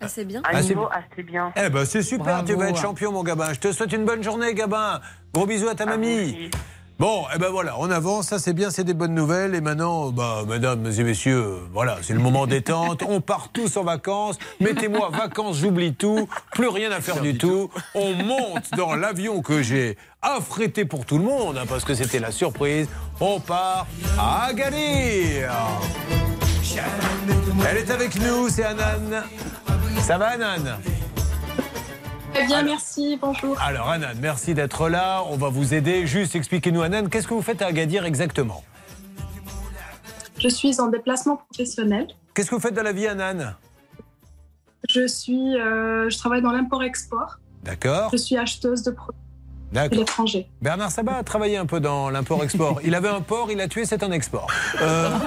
Assez 0.00 0.24
bien. 0.24 0.40
Un 0.40 0.50
Ah, 0.54 0.62
niveau 0.62 0.88
assez 0.90 1.22
bien. 1.22 1.52
Eh 1.56 1.68
ben, 1.70 1.84
c'est 1.84 2.02
super, 2.02 2.24
Bravo. 2.42 2.46
tu 2.46 2.54
vas 2.54 2.70
être 2.70 2.80
champion, 2.80 3.12
mon 3.12 3.22
Gabin. 3.22 3.52
Je 3.52 3.60
te 3.60 3.70
souhaite 3.72 3.92
une 3.92 4.04
bonne 4.04 4.22
journée, 4.22 4.52
Gabin. 4.54 5.00
Gros 5.32 5.46
bisous 5.46 5.68
à 5.68 5.74
ta 5.74 5.86
mamie. 5.86 6.50
Bon, 6.96 7.24
et 7.34 7.38
ben 7.38 7.48
voilà, 7.50 7.74
on 7.78 7.90
avance, 7.90 8.28
ça 8.28 8.38
c'est 8.38 8.52
bien, 8.52 8.70
c'est 8.70 8.84
des 8.84 8.94
bonnes 8.94 9.14
nouvelles. 9.14 9.56
Et 9.56 9.60
maintenant, 9.60 10.12
bah, 10.12 10.44
mesdames 10.46 10.86
et 10.86 11.02
messieurs, 11.02 11.58
voilà, 11.72 11.98
c'est 12.02 12.12
le 12.12 12.20
moment 12.20 12.46
détente. 12.46 13.02
On 13.08 13.20
part 13.20 13.48
tous 13.52 13.76
en 13.76 13.82
vacances. 13.82 14.38
Mettez-moi 14.60 15.10
vacances, 15.10 15.56
j'oublie 15.56 15.94
tout. 15.94 16.28
Plus 16.52 16.68
rien 16.68 16.92
à 16.92 17.00
faire 17.00 17.20
du 17.20 17.36
tout. 17.36 17.68
On 17.96 18.12
monte 18.12 18.70
dans 18.76 18.94
l'avion 18.94 19.42
que 19.42 19.60
j'ai 19.60 19.98
affrété 20.22 20.84
pour 20.84 21.04
tout 21.04 21.18
le 21.18 21.24
monde, 21.24 21.58
hein, 21.58 21.64
parce 21.68 21.84
que 21.84 21.94
c'était 21.94 22.20
la 22.20 22.30
surprise. 22.30 22.86
On 23.18 23.40
part 23.40 23.88
à 24.16 24.44
Agadir. 24.46 25.50
Elle 27.68 27.76
est 27.76 27.90
avec 27.90 28.14
nous, 28.20 28.48
c'est 28.48 28.64
Anan. 28.64 29.24
Ça 30.00 30.16
va, 30.16 30.28
Anan? 30.28 30.78
Très 32.34 32.46
bien, 32.46 32.62
merci, 32.64 33.16
bonjour. 33.20 33.56
Alors, 33.60 33.88
Anan, 33.88 34.16
merci 34.20 34.54
d'être 34.54 34.88
là. 34.88 35.22
On 35.30 35.36
va 35.36 35.50
vous 35.50 35.72
aider. 35.72 36.04
Juste 36.06 36.34
expliquez-nous, 36.34 36.82
Anan, 36.82 37.08
qu'est-ce 37.08 37.28
que 37.28 37.34
vous 37.34 37.42
faites 37.42 37.62
à 37.62 37.66
Agadir 37.66 38.04
exactement? 38.04 38.64
Je 40.38 40.48
suis 40.48 40.80
en 40.80 40.88
déplacement 40.88 41.36
professionnel. 41.36 42.08
Qu'est-ce 42.34 42.50
que 42.50 42.56
vous 42.56 42.60
faites 42.60 42.74
dans 42.74 42.82
la 42.82 42.92
vie, 42.92 43.06
Anan? 43.06 43.54
Je 44.88 45.06
suis, 45.06 45.56
euh, 45.56 46.10
je 46.10 46.18
travaille 46.18 46.42
dans 46.42 46.50
l'import-export. 46.50 47.38
D'accord. 47.62 48.10
Je 48.10 48.16
suis 48.16 48.36
acheteuse 48.36 48.82
de 48.82 48.90
produits 48.90 49.24
l'étranger. 49.90 50.46
Bernard 50.62 50.90
Sabat 50.90 51.16
a 51.16 51.22
travaillé 51.22 51.56
un 51.56 51.66
peu 51.66 51.80
dans 51.80 52.10
l'import-export. 52.10 52.80
Il 52.84 52.94
avait 52.94 53.08
un 53.08 53.20
port, 53.20 53.50
il 53.50 53.60
a 53.60 53.68
tué, 53.68 53.84
c'est 53.84 54.02
un 54.02 54.12
export. 54.12 54.46
Euh, 54.80 55.10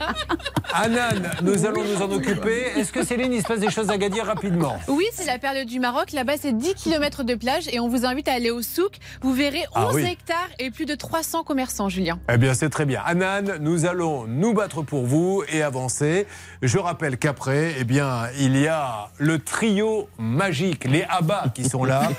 Anan, 0.72 1.22
nous 1.42 1.64
allons 1.66 1.84
nous 1.84 2.02
en 2.02 2.10
occuper. 2.10 2.64
Est-ce 2.76 2.92
que 2.92 3.04
Céline, 3.04 3.32
il 3.32 3.40
se 3.42 3.46
passe 3.46 3.60
des 3.60 3.70
choses 3.70 3.88
à 3.90 3.94
Agadir 3.94 4.26
rapidement? 4.26 4.76
Oui, 4.88 5.04
c'est 5.12 5.24
la 5.24 5.38
période 5.38 5.66
du 5.66 5.80
Maroc. 5.80 6.12
Là-bas, 6.12 6.34
c'est 6.40 6.52
10 6.56 6.74
km 6.74 7.22
de 7.24 7.34
plage 7.34 7.64
et 7.72 7.80
on 7.80 7.88
vous 7.88 8.04
invite 8.04 8.28
à 8.28 8.32
aller 8.32 8.50
au 8.50 8.62
souk. 8.62 8.92
Vous 9.22 9.32
verrez 9.32 9.60
11 9.60 9.66
Ah 9.74 9.88
oui. 9.94 10.04
hectares 10.04 10.48
et 10.58 10.70
plus 10.70 10.84
de 10.86 10.94
300 10.94 11.44
commerçants, 11.44 11.88
Julien. 11.88 12.18
Eh 12.32 12.36
bien, 12.36 12.52
c'est 12.54 12.68
très 12.68 12.84
bien. 12.84 13.00
Anan, 13.06 13.58
nous 13.60 13.86
allons 13.86 14.26
nous 14.26 14.52
battre 14.52 14.82
pour 14.82 15.06
vous 15.06 15.42
et 15.50 15.62
avancer. 15.62 16.26
Je 16.62 16.78
rappelle 16.78 17.16
qu'après, 17.18 17.74
eh 17.78 17.84
bien, 17.84 18.24
il 18.38 18.58
y 18.58 18.66
a 18.68 19.10
le 19.18 19.38
trio 19.38 20.08
magique, 20.18 20.84
les 20.84 21.04
Abba 21.08 21.46
qui 21.54 21.68
sont 21.68 21.84
là. 21.84 22.10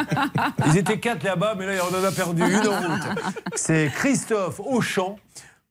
Ils 0.66 0.76
étaient 0.76 0.98
quatre 1.00 1.26
Abba, 1.26 1.54
mais 1.58 1.66
là, 1.66 1.82
on 1.90 1.94
en 2.00 2.04
a 2.04 2.12
perdu 2.12 2.42
une 2.42 2.68
en 2.68 2.78
route. 2.80 3.02
C'est 3.54 3.90
Christophe 3.94 4.60
au 4.60 4.80
chant. 4.80 5.18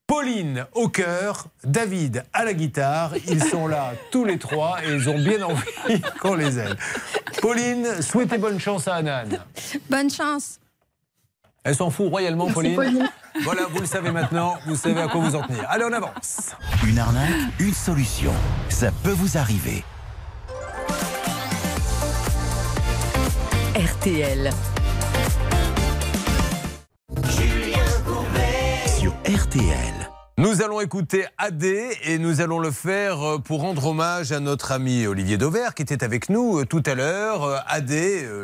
Pauline 0.07 0.67
au 0.73 0.87
cœur, 0.87 1.47
David 1.63 2.23
à 2.31 2.45
la 2.45 2.53
guitare, 2.53 3.13
ils 3.27 3.43
sont 3.43 3.67
là 3.67 3.93
tous 4.11 4.23
les 4.23 4.37
trois 4.37 4.77
et 4.83 4.93
ils 4.93 5.09
ont 5.09 5.17
bien 5.17 5.41
envie 5.41 6.01
qu'on 6.21 6.35
les 6.35 6.59
aide. 6.59 6.77
Pauline, 7.41 8.01
souhaitez 8.01 8.37
bonne 8.37 8.59
chance 8.59 8.87
à 8.87 8.95
Anan. 8.95 9.29
Bonne 9.89 10.11
chance. 10.11 10.59
Elle 11.63 11.75
s'en 11.75 11.89
fout 11.89 12.09
royalement, 12.09 12.51
Pauline. 12.51 12.75
Pauline. 12.75 13.09
Voilà, 13.43 13.63
vous 13.71 13.79
le 13.79 13.87
savez 13.87 14.11
maintenant, 14.11 14.57
vous 14.67 14.75
savez 14.75 15.01
à 15.01 15.07
quoi 15.07 15.21
vous 15.21 15.35
en 15.35 15.41
tenir. 15.41 15.65
Allez, 15.67 15.85
on 15.85 15.93
avance. 15.93 16.51
Une 16.85 16.99
arnaque, 16.99 17.31
une 17.59 17.73
solution. 17.73 18.31
Ça 18.69 18.91
peut 19.03 19.09
vous 19.11 19.37
arriver. 19.37 19.83
RTL. 23.75 24.51
RTL. 29.35 30.09
Nous 30.37 30.61
allons 30.61 30.79
écouter 30.79 31.25
AD 31.37 31.63
et 31.63 32.17
nous 32.19 32.39
allons 32.39 32.57
le 32.57 32.71
faire 32.71 33.21
euh, 33.21 33.37
pour 33.37 33.59
rendre 33.59 33.87
hommage 33.87 34.31
à 34.31 34.39
notre 34.39 34.71
ami 34.71 35.05
Olivier 35.07 35.37
Dauvert 35.37 35.73
qui 35.73 35.81
était 35.81 36.05
avec 36.05 36.29
nous 36.29 36.59
euh, 36.59 36.65
tout 36.65 36.81
à 36.85 36.95
l'heure. 36.95 37.43
Euh, 37.43 37.57
AD, 37.67 37.91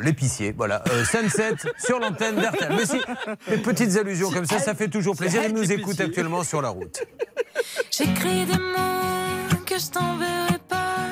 l'épicier, 0.02 0.54
voilà. 0.56 0.84
Euh, 0.92 1.06
Sunset 1.06 1.56
sur 1.78 2.00
l'antenne 2.00 2.36
d'RTL. 2.36 2.74
Mais 2.76 2.86
si, 2.86 3.00
des 3.48 3.60
petites 3.60 3.96
allusions 3.96 4.32
comme 4.32 4.46
ça, 4.46 4.60
ça 4.60 4.76
fait 4.76 4.90
toujours 4.90 5.16
plaisir. 5.16 5.44
Il 5.46 5.54
nous 5.54 5.72
écoute 5.72 6.02
actuellement 6.02 6.44
sur 6.44 6.62
la 6.62 6.70
route. 6.70 7.00
J'écris 7.92 8.46
des 8.46 8.58
mots 8.58 9.64
que 9.66 9.80
je 9.80 9.92
t'enverrai 9.92 10.60
pas. 10.68 11.08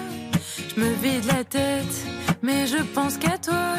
Je 0.75 0.81
me 0.81 0.89
vide 0.95 1.23
la 1.25 1.45
tête, 1.45 1.85
mais 2.43 2.67
je 2.67 2.83
pense 2.83 3.15
qu'à 3.15 3.37
toi. 3.37 3.75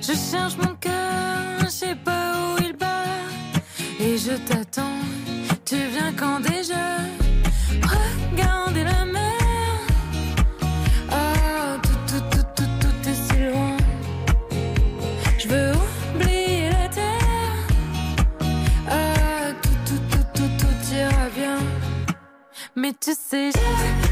Je 0.00 0.14
cherche 0.14 0.56
mon 0.56 0.74
cœur, 0.76 1.60
je 1.60 1.66
sais 1.68 1.94
pas 1.94 2.32
où 2.56 2.59
je 4.30 4.36
t'attends, 4.36 5.00
tu 5.64 5.76
viens 5.76 6.12
quand 6.16 6.40
déjà? 6.40 6.84
Regardez 7.82 8.84
la 8.84 9.04
mer. 9.04 9.78
Ah, 11.10 11.76
tout, 11.82 12.00
tout, 12.08 12.24
tout, 12.30 12.46
tout, 12.56 12.72
tout 12.80 13.08
est 13.08 13.20
si 13.26 13.38
loin. 13.50 13.76
Je 15.38 15.48
veux 15.48 15.72
oublier 16.14 16.70
la 16.70 16.88
terre. 16.88 17.66
Ah, 18.88 19.52
tout, 19.62 19.78
tout, 19.86 20.02
tout, 20.10 20.26
tout, 20.34 20.50
tout 20.58 20.94
ira 20.94 21.28
bien. 21.34 21.58
Mais 22.76 22.92
tu 23.00 23.12
sais, 23.12 23.50
j'ai 23.52 24.09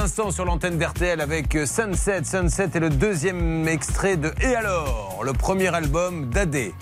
l'instant 0.00 0.30
sur 0.30 0.46
l'antenne 0.46 0.78
d'RTL 0.78 1.20
avec 1.20 1.54
euh, 1.54 1.66
Sunset. 1.66 2.24
Sunset 2.24 2.70
est 2.74 2.80
le 2.80 2.88
deuxième 2.88 3.68
extrait 3.68 4.16
de 4.16 4.32
Et 4.40 4.54
alors? 4.54 5.20
Le 5.22 5.34
premier 5.34 5.74
album 5.74 6.30
Dadé. 6.30 6.72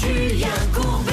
Julien 0.00 0.46
Courbet 0.72 1.12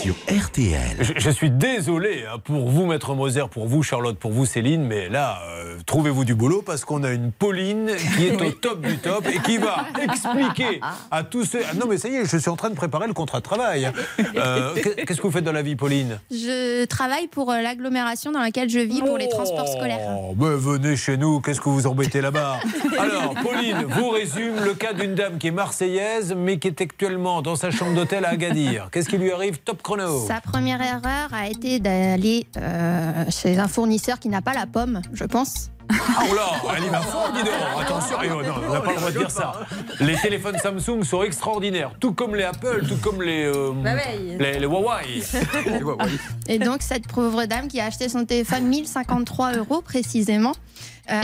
sur 0.00 0.14
RTL. 0.28 0.96
Je, 1.00 1.12
je 1.16 1.30
suis 1.30 1.50
désolé 1.50 2.24
hein, 2.26 2.38
pour 2.42 2.70
vous, 2.70 2.86
Maître 2.86 3.14
Moser, 3.14 3.44
pour 3.50 3.66
vous, 3.66 3.82
Charlotte, 3.82 4.18
pour 4.18 4.32
vous, 4.32 4.46
Céline, 4.46 4.84
mais 4.86 5.10
là, 5.10 5.40
euh, 5.46 5.53
trouvez-vous 5.86 6.24
du 6.24 6.34
boulot 6.34 6.62
parce 6.62 6.84
qu'on 6.84 7.02
a 7.04 7.10
une 7.10 7.32
Pauline 7.32 7.90
qui 8.16 8.26
est 8.26 8.40
au 8.40 8.50
top 8.50 8.80
du 8.80 8.98
top 8.98 9.26
et 9.32 9.38
qui 9.40 9.58
va 9.58 9.86
expliquer 10.02 10.80
à 11.10 11.22
tous 11.22 11.44
ceux. 11.44 11.60
Ah 11.68 11.74
non, 11.74 11.86
mais 11.88 11.98
ça 11.98 12.08
y 12.08 12.16
est, 12.16 12.24
je 12.24 12.36
suis 12.36 12.50
en 12.50 12.56
train 12.56 12.70
de 12.70 12.74
préparer 12.74 13.06
le 13.06 13.12
contrat 13.14 13.38
de 13.38 13.44
travail. 13.44 13.90
Euh, 14.36 14.74
Qu'est-ce 14.74 15.18
que 15.20 15.26
vous 15.26 15.30
faites 15.30 15.44
dans 15.44 15.52
la 15.52 15.62
vie, 15.62 15.76
Pauline? 15.76 16.18
Je 16.30 16.84
travaille 16.86 17.28
pour 17.28 17.52
euh, 17.52 17.60
l'agglomération 17.60 18.32
dans 18.32 18.40
laquelle 18.40 18.68
je 18.68 18.80
vis 18.80 19.00
pour 19.00 19.16
les 19.16 19.28
transports 19.28 19.68
scolaires. 19.68 20.18
Oh, 20.18 20.34
mais 20.36 20.56
venez 20.56 20.96
chez 20.96 21.16
nous, 21.16 21.40
qu'est-ce 21.40 21.60
que 21.60 21.68
vous 21.68 21.86
embêtez 21.86 22.20
là-bas? 22.20 22.58
Alors, 22.98 23.34
Pauline, 23.34 23.84
vous 23.88 24.08
résume 24.10 24.56
le 24.64 24.74
cas 24.74 24.92
d'une 24.92 25.14
dame 25.14 25.38
qui 25.38 25.48
est 25.48 25.52
marseillaise, 25.52 26.34
mais 26.36 26.58
qui 26.58 26.68
est 26.68 26.80
actuellement 26.80 27.42
dans 27.42 27.54
sa 27.56 27.70
chambre 27.70 27.94
d'hôtel 27.94 28.24
à 28.24 28.30
Agadir. 28.30 28.88
Qu'est-ce 28.90 29.08
qui 29.08 29.18
lui 29.18 29.30
arrive? 29.30 29.58
Top 29.58 29.82
chrono. 29.82 30.26
Sa 30.26 30.40
première 30.40 30.82
erreur 30.82 31.28
a 31.32 31.48
été 31.48 31.78
d'aller 31.78 32.46
euh, 32.56 33.24
chez 33.30 33.58
un 33.58 33.68
fournisseur 33.68 34.18
qui 34.18 34.28
n'a 34.28 34.42
pas 34.42 34.54
la 34.54 34.66
pomme, 34.66 35.00
je 35.12 35.24
pense. 35.24 35.63
Oh 35.90 36.34
là, 36.34 36.72
elle 36.76 36.84
y 36.84 36.88
va 36.88 37.00
fort, 37.00 37.30
dis 37.34 37.42
donc. 37.42 37.52
Attention, 37.80 38.16
oh, 38.22 38.26
non, 38.42 38.54
on 38.68 38.72
n'a 38.72 38.80
pas 38.80 38.90
le 38.92 38.96
droit 38.98 39.10
de 39.10 39.18
dire 39.18 39.30
ça. 39.30 39.52
Les 40.00 40.16
téléphones 40.16 40.56
Samsung 40.58 41.02
sont 41.02 41.22
extraordinaires, 41.22 41.90
tout 42.00 42.12
comme 42.14 42.34
les 42.34 42.44
Apple, 42.44 42.84
tout 42.88 42.96
comme 42.96 43.20
les, 43.22 43.44
euh, 43.44 43.72
Huawei. 43.72 44.36
les, 44.38 44.58
les 44.58 44.66
Huawei. 44.66 45.22
Les 45.66 45.78
Huawei. 45.80 46.10
Et 46.48 46.58
donc, 46.58 46.82
cette 46.82 47.06
pauvre 47.08 47.44
dame 47.46 47.68
qui 47.68 47.80
a 47.80 47.86
acheté 47.86 48.08
son 48.08 48.24
téléphone 48.24 48.64
1053 48.64 49.52
euros 49.54 49.82
précisément. 49.82 50.52
euh, 51.10 51.20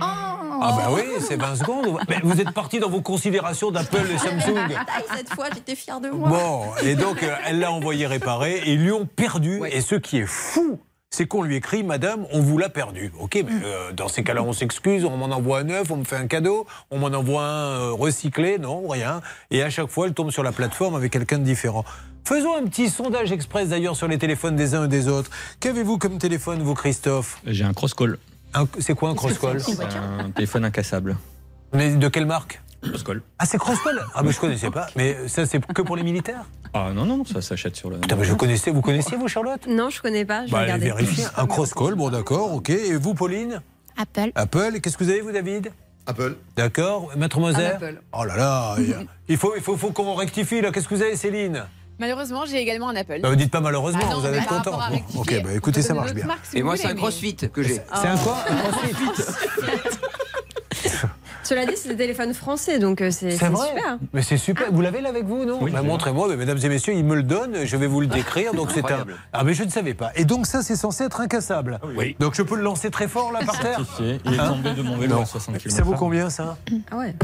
Ah 0.00 0.76
bah 0.76 0.88
oui, 0.92 1.02
c'est 1.20 1.36
20 1.36 1.56
secondes. 1.56 1.98
Mais 2.08 2.18
vous 2.22 2.40
êtes 2.40 2.50
parti 2.52 2.78
dans 2.80 2.88
vos 2.88 3.00
considérations 3.02 3.70
d'Apple 3.70 4.06
et 4.14 4.18
Samsung. 4.18 4.56
Cette 5.16 5.34
fois, 5.34 5.46
j'étais 5.54 5.74
fière 5.74 6.00
de 6.00 6.08
moi. 6.10 6.28
Bon, 6.30 6.62
et 6.82 6.94
donc 6.94 7.22
euh, 7.22 7.34
elle 7.46 7.58
l'a 7.60 7.70
envoyé 7.72 8.06
réparer 8.06 8.58
et 8.64 8.72
ils 8.72 8.82
lui 8.82 8.92
ont 8.92 9.06
perdu. 9.06 9.60
Et 9.70 9.80
ce 9.80 9.94
qui 9.96 10.18
est 10.18 10.26
fou, 10.26 10.78
c'est 11.14 11.26
qu'on 11.26 11.42
lui 11.42 11.56
écrit 11.56 11.82
Madame, 11.82 12.26
on 12.32 12.40
vous 12.40 12.58
l'a 12.58 12.68
perdu. 12.68 13.12
Ok, 13.18 13.42
mais 13.46 13.52
euh, 13.64 13.92
dans 13.92 14.08
ces 14.08 14.24
cas-là, 14.24 14.42
on 14.42 14.52
s'excuse, 14.52 15.04
on 15.04 15.16
m'en 15.16 15.34
envoie 15.34 15.60
un 15.60 15.64
neuf, 15.64 15.90
on 15.90 15.96
me 15.96 16.04
fait 16.04 16.16
un 16.16 16.26
cadeau, 16.26 16.66
on 16.90 16.98
m'en 16.98 17.06
envoie 17.06 17.44
un 17.44 17.68
euh, 17.68 17.92
recyclé, 17.92 18.58
non, 18.58 18.88
rien. 18.88 19.20
Et 19.50 19.62
à 19.62 19.70
chaque 19.70 19.88
fois, 19.88 20.06
elle 20.06 20.14
tombe 20.14 20.30
sur 20.30 20.42
la 20.42 20.52
plateforme 20.52 20.96
avec 20.96 21.12
quelqu'un 21.12 21.38
de 21.38 21.44
différent. 21.44 21.84
Faisons 22.24 22.56
un 22.56 22.64
petit 22.64 22.88
sondage 22.88 23.32
express 23.32 23.68
d'ailleurs 23.68 23.96
sur 23.96 24.08
les 24.08 24.18
téléphones 24.18 24.56
des 24.56 24.74
uns 24.74 24.86
et 24.86 24.88
des 24.88 25.08
autres. 25.08 25.30
Qu'avez-vous 25.60 25.98
comme 25.98 26.18
téléphone, 26.18 26.62
vous, 26.62 26.74
Christophe? 26.74 27.38
J'ai 27.46 27.64
un 27.64 27.72
cross-call. 27.72 28.18
C'est 28.80 28.94
quoi 28.94 29.10
un 29.10 29.14
cross-call? 29.14 29.58
Un 30.18 30.30
téléphone 30.30 30.64
incassable. 30.64 31.16
Mais 31.72 31.94
de 31.94 32.08
quelle 32.08 32.26
marque? 32.26 32.60
Cross-call. 32.90 33.22
Ah, 33.38 33.46
c'est 33.46 33.58
cross-call 33.58 34.04
Ah, 34.14 34.22
mais 34.22 34.32
je 34.32 34.40
connaissais 34.40 34.70
pas. 34.70 34.86
Mais 34.96 35.16
ça, 35.28 35.46
c'est 35.46 35.60
que 35.64 35.82
pour 35.82 35.96
les 35.96 36.02
militaires 36.02 36.44
Ah 36.72 36.90
non, 36.94 37.04
non, 37.04 37.24
ça 37.24 37.40
s'achète 37.42 37.76
sur 37.76 37.90
le. 37.90 37.98
Putain, 37.98 38.16
mais 38.16 38.24
je 38.24 38.34
connaissais, 38.34 38.70
vous 38.70 38.80
connaissiez, 38.82 39.16
vous, 39.16 39.28
Charlotte 39.28 39.66
Non, 39.66 39.90
je 39.90 40.00
connais 40.02 40.24
pas. 40.24 40.46
Je 40.46 40.52
Bah, 40.52 40.64
vais 40.64 40.78
vérifier. 40.78 41.24
Un 41.36 41.46
cross-call, 41.46 41.94
bon, 41.94 42.10
d'accord, 42.10 42.52
ok. 42.54 42.70
Et 42.70 42.96
vous, 42.96 43.14
Pauline 43.14 43.60
Apple. 43.96 44.32
Apple. 44.34 44.72
Et 44.74 44.80
qu'est-ce 44.80 44.96
que 44.96 45.04
vous 45.04 45.10
avez, 45.10 45.20
vous, 45.20 45.32
David 45.32 45.72
Apple. 46.06 46.36
D'accord. 46.56 47.10
Maître 47.16 47.38
Moser 47.40 47.64
Apple. 47.66 48.00
Oh 48.12 48.24
là 48.24 48.36
là, 48.36 48.74
il 48.78 48.90
y 48.90 48.92
a- 48.92 49.02
il 49.28 49.36
faut, 49.38 49.54
il 49.56 49.62
faut, 49.62 49.76
faut 49.76 49.90
qu'on 49.90 50.14
rectifie, 50.14 50.60
là. 50.60 50.70
Qu'est-ce 50.70 50.86
que 50.88 50.94
vous 50.94 51.02
avez, 51.02 51.16
Céline 51.16 51.64
Malheureusement, 52.00 52.44
j'ai 52.44 52.58
également 52.58 52.88
un 52.88 52.96
Apple. 52.96 53.20
Bah, 53.22 53.28
Vous 53.30 53.36
dites 53.36 53.52
pas 53.52 53.60
malheureusement, 53.60 54.00
Ah 54.04 54.10
non, 54.14 54.18
vous 54.20 54.26
allez 54.26 54.38
être 54.38 54.48
content. 54.48 54.80
Ok, 55.16 55.42
bah 55.44 55.52
écoutez, 55.54 55.80
ça 55.80 55.94
marche 55.94 56.12
bien. 56.12 56.26
si 56.42 56.58
Et 56.58 56.62
moi, 56.64 56.76
c'est 56.76 56.88
un 56.88 56.94
crossfit 56.96 57.36
que 57.36 57.62
j'ai. 57.62 57.74
C'est 57.94 58.08
un 58.08 58.16
quoi 58.16 58.36
Un 58.50 58.56
crossfit 58.70 58.94
Cela 61.44 61.66
dit, 61.66 61.74
c'est 61.76 61.90
des 61.90 61.96
téléphones 61.96 62.34
français, 62.34 62.78
donc 62.78 63.00
euh, 63.00 63.10
c'est 63.10 63.32
C'est 63.32 63.38
c'est 63.38 63.48
vrai 63.48 63.68
super. 63.68 63.98
Mais 64.12 64.22
c'est 64.22 64.36
super. 64.36 64.66
Vous 64.72 64.80
l'avez 64.80 65.00
là 65.00 65.10
avec 65.10 65.24
vous, 65.24 65.44
non 65.44 65.58
Oui, 65.60 65.70
Bah. 65.70 65.82
Montrez-moi, 65.82 66.26
mais 66.28 66.36
mesdames 66.36 66.58
et 66.62 66.68
messieurs, 66.68 66.94
il 66.94 67.04
me 67.04 67.14
le 67.14 67.22
donne, 67.22 67.64
je 67.64 67.76
vais 67.76 67.86
vous 67.86 68.00
le 68.00 68.06
décrire. 68.06 68.54
Donc 68.54 68.70
c'est 68.72 68.90
un. 68.90 69.04
Ah, 69.32 69.44
mais 69.44 69.54
je 69.54 69.62
ne 69.64 69.70
savais 69.70 69.94
pas. 69.94 70.10
Et 70.16 70.24
donc 70.24 70.46
ça, 70.46 70.62
c'est 70.62 70.76
censé 70.76 71.04
être 71.04 71.20
incassable. 71.20 71.78
Oui. 71.96 72.16
Donc 72.18 72.34
je 72.34 72.42
peux 72.42 72.56
le 72.56 72.62
lancer 72.62 72.90
très 72.90 73.08
fort 73.08 73.30
là 73.32 73.40
par 73.44 73.58
terre. 73.60 73.80
Il 74.00 74.34
est 74.34 74.38
Hein 74.38 74.48
tombé 74.48 74.72
de 74.72 74.82
mon 74.82 74.96
vélo 74.96 75.16
Non. 75.16 75.22
à 75.22 75.26
60 75.26 75.58
km. 75.58 75.76
Ça 75.76 75.82
vaut 75.82 75.94
combien 75.94 76.30
ça 76.30 76.56
Ah 76.90 76.96
ouais. 76.98 77.14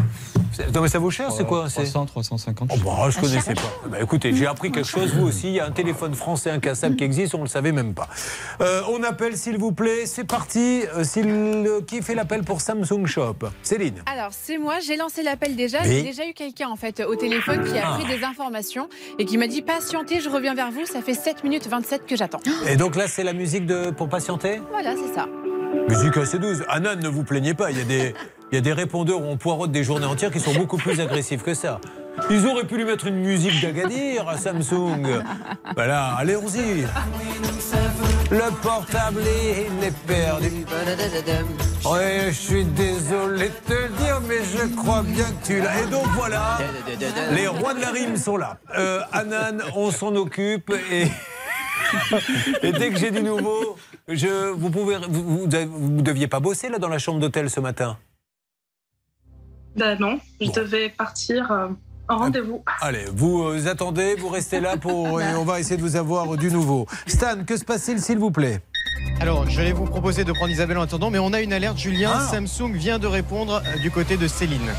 Non 0.75 0.83
mais 0.83 0.89
ça 0.89 0.99
vaut 0.99 1.11
cher, 1.11 1.31
c'est 1.33 1.47
quoi 1.47 1.69
c'est 1.71 1.85
300, 1.85 2.07
350. 2.07 2.71
Oh, 2.73 2.77
bah, 2.85 3.09
je 3.11 3.19
connaissais 3.21 3.55
pas. 3.55 3.63
Bah, 3.89 3.99
écoutez, 4.03 4.35
j'ai 4.35 4.47
appris 4.47 4.71
quelque 4.73 4.87
chose, 4.89 5.15
vous 5.15 5.27
aussi. 5.29 5.49
Il 5.49 5.55
y 5.55 5.61
a 5.61 5.67
un 5.67 5.71
téléphone 5.71 6.15
français 6.15 6.51
incassable 6.51 6.97
qui 6.97 7.05
existe, 7.05 7.35
on 7.35 7.39
ne 7.39 7.43
le 7.45 7.49
savait 7.49 7.73
même 7.73 7.95
pas. 7.95 8.09
Euh, 8.61 8.83
on 8.93 9.03
appelle, 9.03 9.37
s'il 9.37 9.57
vous 9.59 9.73
plaît. 9.73 10.07
C'est 10.07 10.25
parti. 10.25 10.83
Euh, 10.97 11.05
s'il- 11.05 11.31
qui 11.87 12.03
fait 12.03 12.15
l'appel 12.15 12.43
pour 12.43 12.61
Samsung 12.61 13.07
Shop 13.07 13.37
Céline. 13.63 14.03
Alors, 14.13 14.31
c'est 14.33 14.59
moi, 14.59 14.75
j'ai 14.85 14.97
lancé 14.97 15.23
l'appel 15.23 15.55
déjà. 15.55 15.83
J'ai 15.85 16.03
déjà 16.03 16.27
eu 16.27 16.33
quelqu'un 16.33 16.69
en 16.69 16.77
fait 16.77 17.01
au 17.01 17.15
téléphone 17.15 17.65
qui 17.65 17.79
a 17.79 17.93
Ah. 17.93 17.99
pris 17.99 18.17
des 18.17 18.25
informations 18.25 18.89
et 19.19 19.25
qui 19.25 19.39
m'a 19.39 19.47
dit 19.47 19.63
patientez, 19.63 20.21
je 20.21 20.29
reviens 20.29 20.55
vers 20.55 20.71
vous. 20.73 20.85
Ça 20.85 21.01
fait 21.01 21.15
7 21.15 21.45
minutes 21.45 21.69
27 21.69 22.07
que 22.07 22.17
j'attends. 22.17 22.41
Et 22.69 22.77
donc 22.77 22.97
là, 22.97 23.07
c'est 23.07 23.23
la 23.23 23.33
musique 23.33 23.67
de, 23.67 23.91
pour 23.91 24.09
patienter? 24.09 24.61
Voilà, 24.71 24.95
c'est 24.97 25.15
ça. 25.15 25.27
Musique 25.89 26.17
assez 26.17 26.39
douce. 26.39 26.59
Anan, 26.69 26.97
ne 27.01 27.09
vous 27.09 27.23
plaignez 27.23 27.55
pas. 27.55 27.71
Il 27.71 27.79
y 27.79 27.81
a 27.81 27.85
des, 27.85 28.15
il 28.51 28.55
y 28.57 28.59
a 28.59 28.61
des 28.61 28.73
répondeurs 28.73 29.21
où 29.23 29.27
on 29.27 29.37
poirote 29.37 29.71
des 29.71 29.85
journées 29.85 30.07
entières 30.07 30.33
qui 30.33 30.41
sont 30.41 30.55
beaucoup 30.55 30.77
plus 30.77 30.99
agressifs 31.01 31.43
que 31.45 31.55
ça. 31.55 31.81
Ils 32.31 32.47
auraient 32.47 32.67
pu 32.67 32.77
lui 32.77 32.85
mettre 32.85 33.07
une 33.07 33.17
musique 33.17 33.61
d'Agadir 33.61 34.29
à 34.29 34.37
Samsung. 34.37 35.23
Voilà, 35.75 36.15
allez-y. 36.15 36.87
Le 38.31 38.63
portable, 38.63 39.23
il 39.23 39.85
est 39.85 40.07
perdu. 40.07 40.65
Ouais, 41.85 42.27
je 42.29 42.31
suis 42.31 42.65
désolé 42.65 43.49
de 43.49 43.55
te 43.67 43.73
le 43.73 43.89
dire, 43.99 44.21
mais 44.29 44.39
je 44.45 44.75
crois 44.77 45.03
bien 45.03 45.25
que 45.25 45.47
tu 45.47 45.61
l'as. 45.61 45.81
Et 45.83 45.87
donc 45.87 46.07
voilà, 46.15 46.59
les 47.33 47.49
rois 47.49 47.75
de 47.75 47.81
la 47.81 47.91
rime 47.91 48.17
sont 48.17 48.37
là. 48.37 48.59
Euh, 48.77 49.01
Anan, 49.13 49.59
on 49.75 49.91
s'en 49.91 50.15
occupe 50.15 50.73
et. 50.93 51.09
Et 52.63 52.73
dès 52.73 52.91
que 52.91 52.99
j'ai 52.99 53.11
du 53.11 53.23
nouveau, 53.23 53.77
je, 54.07 54.51
vous 54.51 54.71
pouvez, 54.71 54.99
vous, 55.09 55.41
vous, 55.41 56.03
deviez 56.03 56.29
pas 56.29 56.39
bosser 56.39 56.69
là 56.69 56.79
dans 56.79 56.89
la 56.89 56.99
chambre 56.99 57.19
d'hôtel 57.19 57.51
ce 57.51 57.59
matin? 57.59 57.99
Ben 59.77 59.99
non, 59.99 60.19
je 60.41 60.51
devais 60.51 60.89
partir 60.89 61.51
euh, 61.51 61.69
rendez-vous. 62.17 62.63
Allez, 62.81 63.05
vous 63.15 63.43
euh, 63.43 63.67
attendez, 63.67 64.15
vous 64.17 64.29
restez 64.29 64.61
là 64.61 64.77
pour 64.77 65.21
et 65.23 65.35
on 65.35 65.45
va 65.45 65.61
essayer 65.61 65.77
de 65.77 65.83
vous 65.83 65.97
avoir 65.97 66.37
du 66.37 66.51
nouveau. 66.51 66.87
Stan, 67.07 67.45
que 67.47 67.57
se 67.57 67.65
passe-t-il 67.65 68.01
s'il 68.01 68.19
vous 68.19 68.31
plaît? 68.31 68.61
Alors, 69.21 69.49
j'allais 69.49 69.73
vous 69.73 69.85
proposer 69.85 70.25
de 70.25 70.33
prendre 70.33 70.51
Isabelle 70.51 70.79
en 70.79 70.83
attendant, 70.83 71.11
mais 71.11 71.19
on 71.19 71.33
a 71.33 71.41
une 71.41 71.53
alerte, 71.53 71.79
Julien. 71.79 72.13
Ah. 72.15 72.29
Samsung 72.31 72.73
vient 72.73 72.99
de 72.99 73.07
répondre 73.07 73.63
euh, 73.67 73.79
du 73.79 73.91
côté 73.91 74.17
de 74.17 74.27
Céline. 74.27 74.71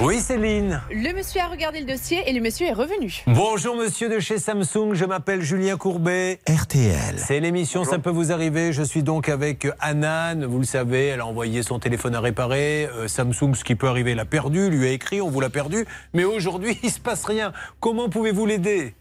Oui, 0.00 0.18
Céline. 0.18 0.82
Le 0.90 1.14
monsieur 1.14 1.40
a 1.40 1.46
regardé 1.46 1.78
le 1.78 1.86
dossier 1.86 2.18
et 2.26 2.32
le 2.32 2.40
monsieur 2.40 2.66
est 2.66 2.72
revenu. 2.72 3.22
Bonjour 3.28 3.76
monsieur 3.76 4.08
de 4.08 4.18
chez 4.18 4.38
Samsung, 4.38 4.92
je 4.94 5.04
m'appelle 5.04 5.40
Julien 5.40 5.76
Courbet. 5.76 6.40
RTL. 6.48 7.14
C'est 7.16 7.38
l'émission 7.38 7.84
Ça 7.84 8.00
peut 8.00 8.10
vous 8.10 8.32
arriver. 8.32 8.72
Je 8.72 8.82
suis 8.82 9.04
donc 9.04 9.28
avec 9.28 9.68
Anan. 9.78 10.46
Vous 10.46 10.58
le 10.58 10.64
savez, 10.64 11.06
elle 11.06 11.20
a 11.20 11.26
envoyé 11.26 11.62
son 11.62 11.78
téléphone 11.78 12.16
à 12.16 12.20
réparer. 12.20 12.88
Euh, 12.92 13.06
Samsung, 13.06 13.54
ce 13.54 13.62
qui 13.62 13.76
peut 13.76 13.86
arriver, 13.86 14.16
l'a 14.16 14.24
perdu. 14.24 14.68
Lui 14.68 14.88
a 14.88 14.90
écrit, 14.90 15.20
on 15.20 15.30
vous 15.30 15.40
l'a 15.40 15.50
perdu. 15.50 15.86
Mais 16.12 16.24
aujourd'hui, 16.24 16.76
il 16.82 16.90
se 16.90 16.98
passe 16.98 17.24
rien. 17.24 17.52
Comment 17.78 18.08
pouvez-vous 18.08 18.46
l'aider? 18.46 18.94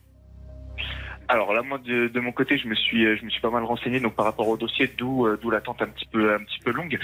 Alors 1.28 1.54
là, 1.54 1.62
moi, 1.62 1.78
de, 1.78 2.08
de 2.08 2.20
mon 2.20 2.32
côté, 2.32 2.58
je 2.58 2.68
me 2.68 2.76
suis, 2.76 3.18
je 3.18 3.24
me 3.24 3.30
suis 3.30 3.42
pas 3.42 3.50
mal 3.50 3.64
renseigné 3.64 4.00
donc 4.00 4.14
par 4.14 4.26
rapport 4.26 4.48
au 4.48 4.58
dossier, 4.58 4.90
d'où, 4.98 5.26
euh, 5.26 5.40
d'où 5.42 5.50
l'attente 5.50 5.82
un 5.82 5.88
petit 5.88 6.06
peu, 6.06 6.34
un 6.34 6.40
petit 6.40 6.60
peu 6.60 6.72
longue. 6.72 7.00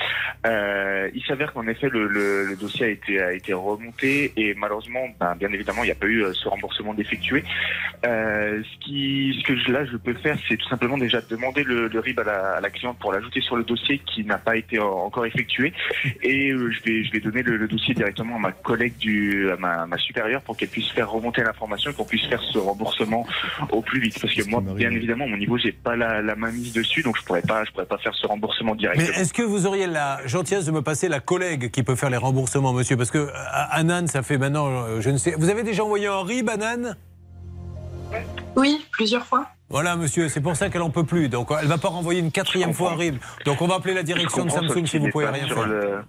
Euh, 0.46 1.10
il 1.14 1.24
s'avère 1.24 1.54
qu'en 1.54 1.68
effet, 1.68 1.90
le, 1.90 2.08
le, 2.08 2.56
dossier 2.58 2.86
a 2.86 2.90
été, 2.90 3.22
a 3.22 3.34
été 3.34 3.54
remonté 3.54 4.34
et 4.36 4.54
malheureusement, 4.56 5.08
ben, 5.20 5.36
bien 5.36 5.50
évidemment, 5.52 5.84
il 5.84 5.88
n'y 5.88 5.91
a 5.91 5.96
pas 5.96 6.08
eu 6.08 6.24
euh, 6.24 6.34
ce 6.34 6.50
remboursement 6.50 6.94
d'effectué. 6.94 7.44
Euh, 8.06 8.62
ce 8.64 8.86
qui, 8.86 9.38
ce 9.40 9.48
que 9.48 9.58
je, 9.58 9.72
là, 9.72 9.86
je 9.86 9.98
peux 9.98 10.14
faire, 10.14 10.38
c'est 10.48 10.58
tout 10.58 10.68
simplement 10.68 10.98
déjà 10.98 11.22
demander 11.22 11.64
le, 11.64 11.88
le 11.88 12.00
RIB 12.00 12.20
à 12.20 12.24
la, 12.24 12.52
à 12.58 12.62
la 12.62 12.70
cliente 12.70 12.98
pour 13.00 13.12
l'ajouter 13.12 13.41
sur 13.41 13.56
le 13.56 13.64
dossier 13.64 14.00
qui 14.00 14.24
n'a 14.26 14.38
pas 14.38 14.58
été 14.58 14.80
encore 14.80 15.26
effectué 15.26 15.74
et 16.22 16.52
euh, 16.52 16.72
je 16.72 16.84
vais, 16.84 17.04
je 17.04 17.12
vais 17.12 17.20
donner 17.20 17.44
le, 17.44 17.58
le 17.58 17.68
dossier 17.68 17.94
directement 17.94 18.36
à 18.36 18.40
ma 18.40 18.52
collègue 18.52 18.98
du, 18.98 19.50
à 19.50 19.58
ma, 19.58 19.86
ma 19.86 19.98
supérieure 19.98 20.41
pour 20.41 20.58
qu'elle 20.58 20.70
puisse 20.70 20.90
faire 20.91 21.10
remonter 21.10 21.41
l'information 21.44 21.91
et 21.91 21.94
qu'on 21.94 22.06
puisse 22.06 22.26
faire 22.28 22.41
ce 22.41 22.58
remboursement 22.58 23.26
au 23.72 23.82
plus 23.82 24.00
vite 24.00 24.09
parce 24.22 24.34
que 24.34 24.49
moi, 24.49 24.61
bien 24.61 24.91
évidemment, 24.91 25.26
à 25.26 25.27
mon 25.27 25.38
niveau, 25.38 25.57
j'ai 25.57 25.72
pas 25.72 25.95
la, 25.95 26.22
la 26.22 26.36
main 26.36 26.52
mise 26.52 26.73
dessus, 26.73 27.02
donc 27.03 27.18
je 27.18 27.23
pourrais 27.23 27.41
pas, 27.41 27.64
je 27.65 27.72
pourrais 27.72 27.86
pas 27.86 27.98
faire 27.98 28.14
ce 28.15 28.26
remboursement 28.27 28.72
Mais 28.73 28.77
directement. 28.80 29.18
est-ce 29.18 29.34
que 29.34 29.41
vous 29.41 29.65
auriez 29.65 29.88
la 29.88 30.19
gentillesse 30.26 30.65
de 30.65 30.72
me 30.72 30.81
passer 30.81 31.07
la 31.10 31.19
collègue 31.19 31.72
qui 31.72 31.84
peut 31.84 31.95
faire 31.95 32.10
les 32.10 32.18
remboursements, 32.18 32.73
monsieur? 32.73 32.98
Parce 32.98 33.11
que 33.11 33.18
euh, 33.18 33.31
Anan, 33.72 34.07
ça 34.07 34.22
fait 34.23 34.38
maintenant, 34.38 34.68
euh, 34.69 35.02
je 35.02 35.10
ne 35.10 35.18
sais. 35.18 35.36
Vous 35.38 35.49
avez 35.49 35.64
déjà 35.64 35.84
envoyé 35.84 36.07
un 36.07 36.22
RIB, 36.23 36.49
Anan? 36.49 36.95
Oui, 38.56 38.84
plusieurs 38.91 39.26
fois. 39.26 39.48
Voilà, 39.69 39.95
monsieur, 39.95 40.30
c'est 40.30 40.41
pour 40.41 40.56
ça 40.56 40.69
qu'elle 40.69 40.81
en 40.81 40.90
peut 40.90 41.03
plus. 41.06 41.30
Donc, 41.30 41.49
elle 41.61 41.68
va 41.68 41.77
pas 41.77 41.90
renvoyer 41.90 42.19
une 42.19 42.31
quatrième 42.31 42.73
fois 42.73 42.94
un 42.94 42.95
RIB. 42.95 43.18
Donc, 43.45 43.61
on 43.61 43.68
va 43.68 43.76
appeler 43.76 43.94
la 43.94 44.02
direction 44.03 44.44
de 44.45 44.49
Samsung 44.49 44.86
si 44.88 44.98
vous 44.98 45.10
pouvez 45.10 45.27
rien 45.27 45.48
faire. 45.48 45.68
le- 45.68 46.02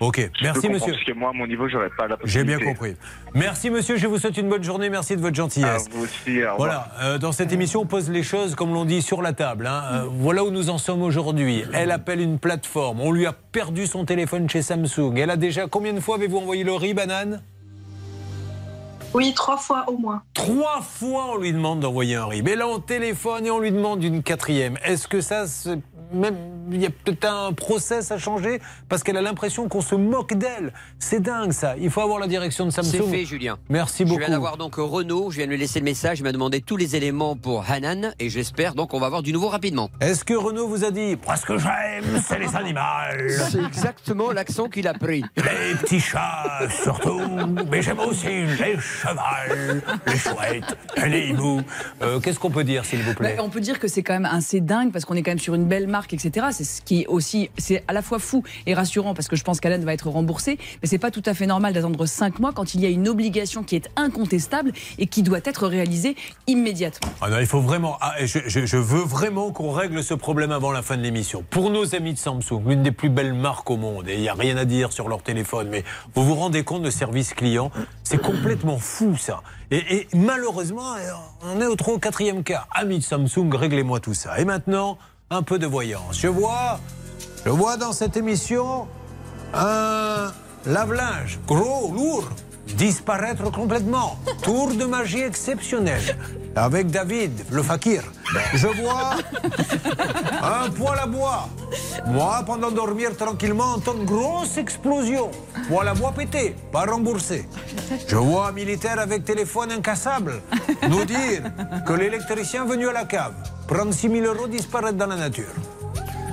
Ok, 0.00 0.18
Je 0.38 0.44
merci 0.44 0.68
monsieur. 0.68 0.92
Parce 0.92 1.04
que 1.04 1.12
moi, 1.12 1.30
à 1.30 1.32
mon 1.32 1.46
niveau, 1.46 1.68
j'aurais 1.68 1.90
pas 1.96 2.08
la 2.08 2.16
J'ai 2.24 2.42
bien 2.42 2.58
compris. 2.58 2.96
Merci 3.34 3.70
monsieur, 3.70 3.96
je 3.96 4.06
vous 4.06 4.18
souhaite 4.18 4.36
une 4.36 4.48
bonne 4.48 4.64
journée, 4.64 4.90
merci 4.90 5.16
de 5.16 5.20
votre 5.20 5.36
gentillesse. 5.36 5.86
À 5.86 5.90
vous 5.96 6.04
aussi, 6.04 6.42
au. 6.44 6.56
Voilà, 6.56 6.88
euh, 7.00 7.18
dans 7.18 7.30
cette 7.32 7.52
émission, 7.52 7.82
on 7.82 7.86
pose 7.86 8.10
les 8.10 8.22
choses, 8.24 8.54
comme 8.56 8.72
l'on 8.74 8.84
dit, 8.84 9.02
sur 9.02 9.22
la 9.22 9.32
table. 9.32 9.66
hein. 9.66 9.82
Euh, 9.92 10.04
voilà 10.10 10.42
où 10.44 10.50
nous 10.50 10.68
en 10.68 10.78
sommes 10.78 11.02
aujourd'hui. 11.02 11.64
Elle 11.72 11.92
appelle 11.92 12.20
une 12.20 12.38
plateforme. 12.38 13.00
On 13.00 13.12
lui 13.12 13.24
a 13.26 13.32
perdu 13.32 13.86
son 13.86 14.04
téléphone 14.04 14.48
chez 14.50 14.62
Samsung. 14.62 15.14
Elle 15.16 15.30
a 15.30 15.36
déjà. 15.36 15.66
Combien 15.68 15.92
de 15.92 16.00
fois 16.00 16.16
avez-vous 16.16 16.38
envoyé 16.38 16.64
le 16.64 16.72
riz, 16.74 16.92
banane? 16.94 17.42
Oui, 19.14 19.32
trois 19.32 19.56
fois 19.56 19.84
au 19.86 19.96
moins. 19.96 20.22
Trois 20.34 20.82
fois, 20.82 21.34
on 21.34 21.38
lui 21.38 21.52
demande 21.52 21.78
d'envoyer 21.78 22.16
un 22.16 22.26
RIB. 22.26 22.48
Et 22.48 22.56
là, 22.56 22.66
on 22.66 22.80
téléphone 22.80 23.46
et 23.46 23.50
on 23.50 23.60
lui 23.60 23.70
demande 23.70 24.02
une 24.02 24.24
quatrième. 24.24 24.76
Est-ce 24.84 25.06
que 25.06 25.20
ça, 25.20 25.44
même, 26.12 26.36
il 26.72 26.82
y 26.82 26.86
a 26.86 26.90
peut-être 26.90 27.24
un 27.24 27.52
process 27.52 28.10
à 28.10 28.18
changer? 28.18 28.60
Parce 28.88 29.04
qu'elle 29.04 29.16
a 29.16 29.22
l'impression 29.22 29.68
qu'on 29.68 29.82
se 29.82 29.94
moque 29.94 30.34
d'elle. 30.34 30.72
C'est 30.98 31.20
dingue, 31.20 31.52
ça. 31.52 31.76
Il 31.78 31.90
faut 31.90 32.00
avoir 32.00 32.18
la 32.18 32.26
direction 32.26 32.64
de 32.64 32.70
Samsung. 32.70 32.90
C'est 32.90 33.02
fait, 33.02 33.24
Julien. 33.24 33.56
Merci 33.68 34.04
beaucoup. 34.04 34.20
Je 34.20 34.26
viens 34.26 34.34
d'avoir 34.34 34.56
donc 34.56 34.74
Renault, 34.76 35.30
je 35.30 35.36
viens 35.36 35.46
de 35.46 35.52
lui 35.52 35.58
laisser 35.58 35.78
le 35.78 35.84
message, 35.84 36.18
il 36.18 36.24
m'a 36.24 36.32
demandé 36.32 36.60
tous 36.60 36.76
les 36.76 36.96
éléments 36.96 37.36
pour 37.36 37.64
Hanan 37.70 38.14
et 38.18 38.28
j'espère 38.30 38.74
donc 38.74 38.90
qu'on 38.90 38.98
va 39.00 39.06
avoir 39.06 39.22
du 39.22 39.32
nouveau 39.32 39.48
rapidement. 39.48 39.90
Est-ce 40.00 40.24
que 40.24 40.34
Renault 40.34 40.66
vous 40.66 40.84
a 40.84 40.90
dit 40.90 41.16
Moi, 41.24 41.36
ce 41.36 41.46
que 41.46 41.58
j'aime, 41.58 42.20
c'est 42.26 42.40
les 42.40 42.56
animaux 42.56 42.80
C'est 43.50 43.62
exactement 43.62 44.32
l'accent 44.32 44.68
qu'il 44.68 44.88
a 44.88 44.94
pris. 44.94 45.22
Les 45.36 45.74
petits 45.80 46.00
chats, 46.00 46.68
surtout. 46.82 47.20
Mais 47.70 47.80
j'aime 47.80 48.00
aussi 48.00 48.26
les 48.26 48.76
chevals, 49.08 49.82
les 50.06 50.16
chouettes, 50.18 50.76
les 51.06 51.28
hiboux. 51.28 51.60
Euh, 52.02 52.20
Qu'est-ce 52.20 52.38
qu'on 52.38 52.50
peut 52.50 52.64
dire, 52.64 52.84
s'il 52.84 53.02
vous 53.02 53.14
plaît? 53.14 53.34
Bah, 53.36 53.42
on 53.44 53.50
peut 53.50 53.60
dire 53.60 53.78
que 53.78 53.88
c'est 53.88 54.02
quand 54.02 54.14
même 54.14 54.24
assez 54.24 54.60
dingue 54.60 54.92
parce 54.92 55.04
qu'on 55.04 55.14
est 55.14 55.22
quand 55.22 55.30
même 55.32 55.38
sur 55.38 55.54
une 55.54 55.66
belle 55.66 55.86
marque, 55.88 56.14
etc. 56.14 56.46
C'est 56.52 56.64
ce 56.64 56.82
qui 56.82 57.02
est 57.02 57.06
aussi, 57.06 57.50
c'est 57.58 57.84
à 57.88 57.92
la 57.92 58.02
fois 58.02 58.18
fou 58.18 58.42
et 58.66 58.74
rassurant 58.74 59.14
parce 59.14 59.28
que 59.28 59.36
je 59.36 59.44
pense 59.44 59.60
qu'Alan 59.60 59.80
va 59.84 59.92
être 59.92 60.08
remboursé, 60.08 60.58
mais 60.82 60.88
c'est 60.88 60.98
pas 60.98 61.10
tout 61.10 61.22
à 61.26 61.34
fait 61.34 61.46
normal 61.46 61.72
d'attendre 61.72 62.06
5 62.06 62.38
mois 62.38 62.52
quand 62.52 62.74
il 62.74 62.80
y 62.80 62.86
a 62.86 62.88
une 62.88 63.08
obligation 63.08 63.62
qui 63.62 63.76
est 63.76 63.88
incontestable 63.96 64.72
et 64.98 65.06
qui 65.06 65.22
doit 65.22 65.40
être 65.44 65.66
réalisée 65.66 66.16
immédiatement. 66.46 67.10
Ah 67.20 67.28
non, 67.30 67.38
il 67.40 67.46
faut 67.46 67.60
vraiment. 67.60 67.98
ah, 68.00 68.14
je, 68.24 68.38
je- 68.46 68.64
je 68.66 68.76
veux 68.76 69.02
vraiment 69.02 69.50
qu'on 69.52 69.70
règle 69.72 70.02
ce 70.02 70.14
problème 70.14 70.52
avant 70.52 70.72
la 70.72 70.82
fin 70.82 70.96
de 70.96 71.02
l'émission. 71.02 71.44
Pour 71.50 71.70
nos 71.70 71.94
amis 71.94 72.14
de 72.14 72.18
Samsung, 72.18 72.62
l'une 72.66 72.82
des 72.82 72.92
plus 72.92 73.10
belles 73.10 73.34
marques 73.34 73.70
au 73.70 73.76
monde, 73.76 74.08
et 74.08 74.14
il 74.14 74.20
n'y 74.20 74.28
a 74.28 74.34
rien 74.34 74.56
à 74.56 74.64
dire 74.64 74.92
sur 74.92 75.08
leur 75.08 75.22
téléphone, 75.22 75.68
mais 75.70 75.84
vous 76.14 76.24
vous 76.24 76.34
rendez 76.34 76.62
compte 76.64 76.82
de 76.82 76.90
service 76.90 77.34
client 77.34 77.70
C'est 78.02 78.20
complètement 78.20 78.78
fou 78.78 78.93
ça. 79.18 79.42
Et, 79.70 80.08
malheureusement, 80.14 80.94
euh, 80.94 81.12
on 81.42 81.60
est 81.60 81.66
au 81.66 81.76
3 81.76 81.94
ou 81.94 81.98
4e 81.98 82.42
cas. 82.42 82.66
Amis 82.72 82.98
de 82.98 83.04
Samsung, 83.04 83.50
réglez-moi 83.52 84.00
tout 84.00 84.14
ça. 84.14 84.38
Et 84.38 84.44
maintenant, 84.44 84.98
un 85.30 85.42
peu 85.42 85.58
de 85.58 85.66
voyance. 85.66 86.20
Je 86.20 86.28
vois, 86.28 86.78
je 87.44 87.50
vois 87.50 87.76
dans 87.76 87.92
cette 87.92 88.16
émission 88.16 88.86
un 89.52 90.32
lave-linge 90.66 91.38
gros, 91.46 91.92
lourd, 91.92 92.28
disparaître 92.76 93.50
complètement. 93.50 94.18
Tour 94.42 94.74
de 94.74 94.84
magie 94.84 95.22
exceptionnel. 95.22 96.00
Avec 96.56 96.88
David, 96.88 97.32
le 97.50 97.62
fakir. 97.62 98.02
Je 98.54 98.68
vois 98.68 99.16
un 100.66 100.70
poêle 100.70 100.98
à 101.02 101.06
bois. 101.06 101.48
Moi, 102.06 102.42
pendant 102.46 102.70
dormir 102.70 103.16
tranquillement, 103.16 103.74
entendre 103.74 104.00
une 104.00 104.06
grosse 104.06 104.56
explosion. 104.56 105.30
Poêle 105.68 105.88
à 105.88 105.94
bois 105.94 106.12
pété, 106.12 106.54
pas 106.70 106.84
remboursé. 106.84 107.48
Je 108.06 108.16
vois 108.16 108.48
un 108.48 108.52
militaire 108.52 108.98
avec 108.98 109.24
téléphone 109.24 109.72
incassable 109.72 110.42
nous 110.88 111.04
dire 111.04 111.42
que 111.86 111.92
l'électricien 111.92 112.64
venu 112.64 112.88
à 112.88 112.92
la 112.92 113.04
cave, 113.04 113.34
prendre 113.66 113.92
6 113.92 114.08
000 114.08 114.24
euros, 114.26 114.46
disparaître 114.46 114.96
dans 114.96 115.06
la 115.06 115.16
nature. 115.16 115.52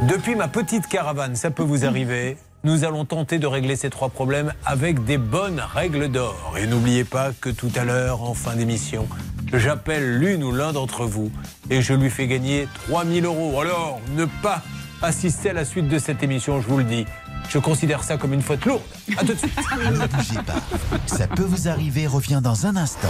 Depuis 0.07 0.35
ma 0.35 0.47
petite 0.47 0.87
caravane, 0.87 1.35
ça 1.35 1.51
peut 1.51 1.63
vous 1.63 1.85
arriver. 1.85 2.37
Nous 2.63 2.83
allons 2.83 3.05
tenter 3.05 3.39
de 3.39 3.47
régler 3.47 3.75
ces 3.75 3.89
trois 3.89 4.09
problèmes 4.09 4.53
avec 4.65 5.03
des 5.03 5.17
bonnes 5.17 5.59
règles 5.59 6.09
d'or. 6.09 6.53
Et 6.59 6.67
n'oubliez 6.67 7.03
pas 7.03 7.31
que 7.41 7.49
tout 7.49 7.71
à 7.75 7.83
l'heure, 7.83 8.21
en 8.21 8.35
fin 8.35 8.55
d'émission, 8.55 9.07
j'appelle 9.51 10.19
l'une 10.19 10.43
ou 10.43 10.51
l'un 10.51 10.71
d'entre 10.71 11.05
vous 11.05 11.31
et 11.71 11.81
je 11.81 11.93
lui 11.93 12.11
fais 12.11 12.27
gagner 12.27 12.67
3000 12.87 13.25
euros. 13.25 13.59
Alors, 13.59 13.99
ne 14.15 14.25
pas 14.43 14.61
assister 15.01 15.49
à 15.49 15.53
la 15.53 15.65
suite 15.65 15.87
de 15.87 15.97
cette 15.97 16.21
émission, 16.21 16.61
je 16.61 16.67
vous 16.67 16.77
le 16.77 16.83
dis. 16.83 17.05
Je 17.49 17.57
considère 17.57 18.03
ça 18.03 18.17
comme 18.17 18.33
une 18.33 18.43
faute 18.43 18.63
lourde. 18.65 18.83
À 19.17 19.21
tout 19.21 19.33
de 19.33 19.39
suite. 19.39 19.53
Ne 19.91 20.05
bougez 20.07 20.39
pas. 20.45 20.61
Ça 21.07 21.25
peut 21.27 21.43
vous 21.43 21.67
arriver 21.67 22.05
revient 22.05 22.41
dans 22.43 22.67
un 22.67 22.75
instant. 22.75 23.09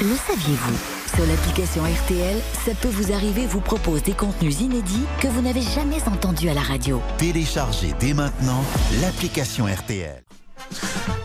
Le 0.00 0.16
saviez-vous? 0.26 1.03
Sur 1.14 1.26
l'application 1.26 1.82
RTL, 1.84 2.40
ça 2.64 2.72
peut 2.74 2.88
vous 2.88 3.12
arriver 3.12 3.46
vous 3.46 3.60
propose 3.60 4.02
des 4.02 4.14
contenus 4.14 4.60
inédits 4.60 5.04
que 5.20 5.28
vous 5.28 5.42
n'avez 5.42 5.62
jamais 5.62 6.02
entendus 6.08 6.48
à 6.48 6.54
la 6.54 6.60
radio. 6.60 7.00
Téléchargez 7.18 7.94
dès 8.00 8.14
maintenant 8.14 8.64
l'application 9.00 9.66
RTL. 9.66 10.24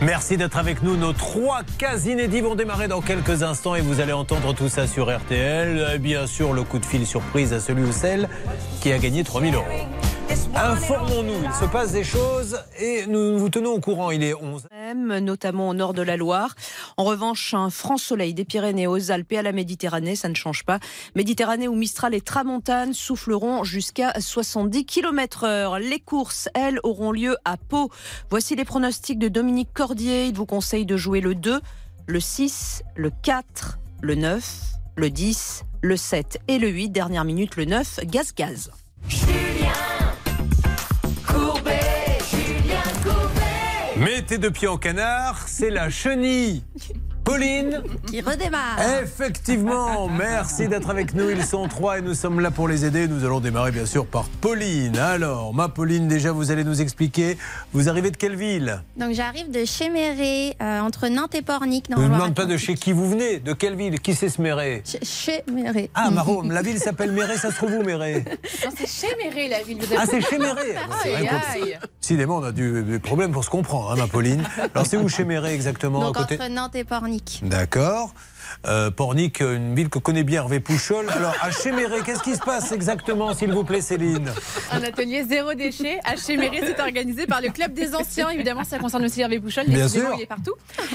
Merci 0.00 0.36
d'être 0.36 0.58
avec 0.58 0.84
nous. 0.84 0.96
Nos 0.96 1.12
trois 1.12 1.62
cas 1.78 1.98
inédits 1.98 2.40
vont 2.40 2.54
démarrer 2.54 2.86
dans 2.86 3.00
quelques 3.00 3.42
instants 3.42 3.74
et 3.74 3.80
vous 3.80 3.98
allez 3.98 4.12
entendre 4.12 4.54
tout 4.54 4.68
ça 4.68 4.86
sur 4.86 5.12
RTL. 5.12 5.94
Et 5.94 5.98
Bien 5.98 6.28
sûr, 6.28 6.52
le 6.52 6.62
coup 6.62 6.78
de 6.78 6.86
fil 6.86 7.04
surprise 7.04 7.52
à 7.52 7.58
celui 7.58 7.82
ou 7.82 7.92
celle 7.92 8.28
qui 8.80 8.92
a 8.92 8.98
gagné 8.98 9.24
3000 9.24 9.56
euros. 9.56 9.64
Informons-nous, 10.54 11.42
il 11.44 11.52
se 11.52 11.64
passe 11.64 11.92
des 11.92 12.04
choses 12.04 12.60
et 12.78 13.06
nous 13.06 13.38
vous 13.38 13.48
tenons 13.48 13.72
au 13.72 13.80
courant. 13.80 14.10
Il 14.10 14.22
est 14.22 14.34
11. 14.34 14.68
Même, 14.70 15.18
notamment 15.18 15.70
au 15.70 15.74
nord 15.74 15.92
de 15.92 16.02
la 16.02 16.16
Loire. 16.16 16.54
En 16.96 17.04
revanche, 17.04 17.54
un 17.54 17.70
franc 17.70 17.96
soleil 17.96 18.34
des 18.34 18.44
Pyrénées 18.44 18.86
aux 18.86 19.10
Alpes 19.10 19.32
et 19.32 19.38
à 19.38 19.42
la 19.42 19.52
Méditerranée, 19.52 20.14
ça 20.14 20.28
ne 20.28 20.34
change 20.34 20.64
pas. 20.64 20.78
Méditerranée 21.16 21.66
où 21.66 21.74
Mistral 21.74 22.14
et 22.14 22.20
Tramontane 22.20 22.92
souffleront 22.92 23.64
jusqu'à 23.64 24.12
70 24.20 24.84
km 24.84 25.44
heure. 25.44 25.78
Les 25.78 25.98
courses, 25.98 26.48
elles, 26.54 26.78
auront 26.84 27.10
lieu 27.10 27.36
à 27.44 27.56
Pau. 27.56 27.90
Voici 28.30 28.54
les 28.54 28.64
pronostics 28.64 29.18
de 29.18 29.28
Dominique 29.28 29.72
Cordier. 29.72 30.26
Il 30.26 30.34
vous 30.34 30.46
conseille 30.46 30.86
de 30.86 30.96
jouer 30.96 31.20
le 31.20 31.34
2, 31.34 31.60
le 32.06 32.20
6, 32.20 32.82
le 32.94 33.10
4, 33.22 33.78
le 34.00 34.14
9, 34.14 34.44
le 34.96 35.10
10, 35.10 35.64
le 35.82 35.96
7 35.96 36.38
et 36.46 36.58
le 36.58 36.68
8. 36.68 36.90
Dernière 36.90 37.24
minute, 37.24 37.56
le 37.56 37.64
9, 37.64 38.00
gaz-gaz. 38.04 38.70
Mettez 44.00 44.38
deux 44.38 44.50
pieds 44.50 44.66
en 44.66 44.78
canard, 44.78 45.46
c'est 45.46 45.68
la 45.68 45.90
chenille. 45.90 46.62
Pauline 47.30 47.80
Qui 48.08 48.20
redémarre. 48.22 48.76
Effectivement, 49.02 50.08
merci 50.18 50.66
d'être 50.66 50.90
avec 50.90 51.14
nous. 51.14 51.30
Ils 51.30 51.44
sont 51.44 51.68
trois 51.68 51.98
et 51.98 52.02
nous 52.02 52.14
sommes 52.14 52.40
là 52.40 52.50
pour 52.50 52.66
les 52.66 52.84
aider. 52.84 53.06
Nous 53.06 53.24
allons 53.24 53.38
démarrer 53.38 53.70
bien 53.70 53.86
sûr 53.86 54.04
par 54.04 54.24
Pauline. 54.40 54.98
Alors, 54.98 55.54
ma 55.54 55.68
Pauline, 55.68 56.08
déjà, 56.08 56.32
vous 56.32 56.50
allez 56.50 56.64
nous 56.64 56.80
expliquer. 56.82 57.38
Vous 57.72 57.88
arrivez 57.88 58.10
de 58.10 58.16
quelle 58.16 58.34
ville? 58.34 58.82
Donc 58.96 59.12
j'arrive 59.14 59.48
de 59.52 59.64
Chéméré, 59.64 60.56
euh, 60.60 60.80
entre 60.80 61.06
Nantes 61.06 61.36
et 61.36 61.42
Pornic. 61.42 61.86
Je 61.88 61.94
ne 61.94 62.00
vous 62.00 62.12
demande 62.12 62.34
pas 62.34 62.46
de 62.46 62.56
chez 62.56 62.74
qui 62.74 62.90
vous 62.92 63.08
venez. 63.08 63.38
De 63.38 63.52
quelle 63.52 63.76
ville? 63.76 64.00
Qui 64.00 64.14
sait 64.16 64.28
se 64.28 64.42
mérer 64.42 64.82
Chéméré. 65.04 65.88
Ah, 65.94 66.10
Maro, 66.10 66.42
la 66.42 66.62
ville 66.62 66.80
s'appelle 66.80 67.12
Méré, 67.12 67.36
ça 67.36 67.52
se 67.52 67.56
trouve 67.56 67.74
où 67.74 67.82
Méré? 67.84 68.24
Non, 68.64 68.72
c'est 68.76 68.88
Chéméré, 68.88 69.48
la 69.48 69.62
ville. 69.62 69.78
Ah, 69.96 70.02
c'est 70.04 70.20
Chéméré 70.20 70.74
Ah, 70.76 70.96
c'est. 71.52 71.78
Décidément, 72.00 72.38
on 72.38 72.44
a 72.44 72.50
du, 72.50 72.82
des 72.82 72.98
problèmes 72.98 73.30
pour 73.30 73.44
se 73.44 73.50
comprendre, 73.50 73.92
hein, 73.92 73.96
ma 73.96 74.08
Pauline. 74.08 74.42
Alors, 74.74 74.84
c'est 74.84 74.96
où 74.96 75.08
chez 75.08 75.24
Méré 75.24 75.54
exactement 75.54 76.00
Donc 76.00 76.16
à 76.16 76.22
côté? 76.22 76.34
entre 76.34 76.48
Nantes 76.48 76.74
et 76.74 76.82
Pornic. 76.82 77.19
D'accord. 77.42 78.14
Euh, 78.66 78.90
Pornic, 78.90 79.40
une 79.40 79.74
ville 79.74 79.88
que 79.88 79.98
connaît 79.98 80.22
bien 80.22 80.42
Hervé 80.42 80.60
Pouchol. 80.60 81.08
Alors, 81.10 81.34
à 81.40 81.50
Chéméré, 81.50 82.00
qu'est-ce 82.04 82.22
qui 82.22 82.34
se 82.34 82.40
passe 82.40 82.72
exactement, 82.72 83.32
s'il 83.34 83.52
vous 83.52 83.64
plaît, 83.64 83.80
Céline? 83.80 84.30
Un 84.70 84.82
atelier 84.82 85.24
zéro 85.24 85.54
déchet 85.54 85.98
à 86.04 86.16
Chéméré, 86.16 86.60
c'est 86.62 86.80
organisé 86.80 87.26
par 87.26 87.40
le 87.40 87.48
Club 87.48 87.72
des 87.72 87.94
Anciens. 87.94 88.28
Évidemment, 88.28 88.64
ça 88.64 88.78
concerne 88.78 89.04
aussi 89.04 89.22
Hervé 89.22 89.40
Pouchol. 89.40 89.64
Bien 89.66 89.88
sûr. 89.88 90.10
Il 90.16 90.22
est 90.22 90.26
partout. 90.26 90.52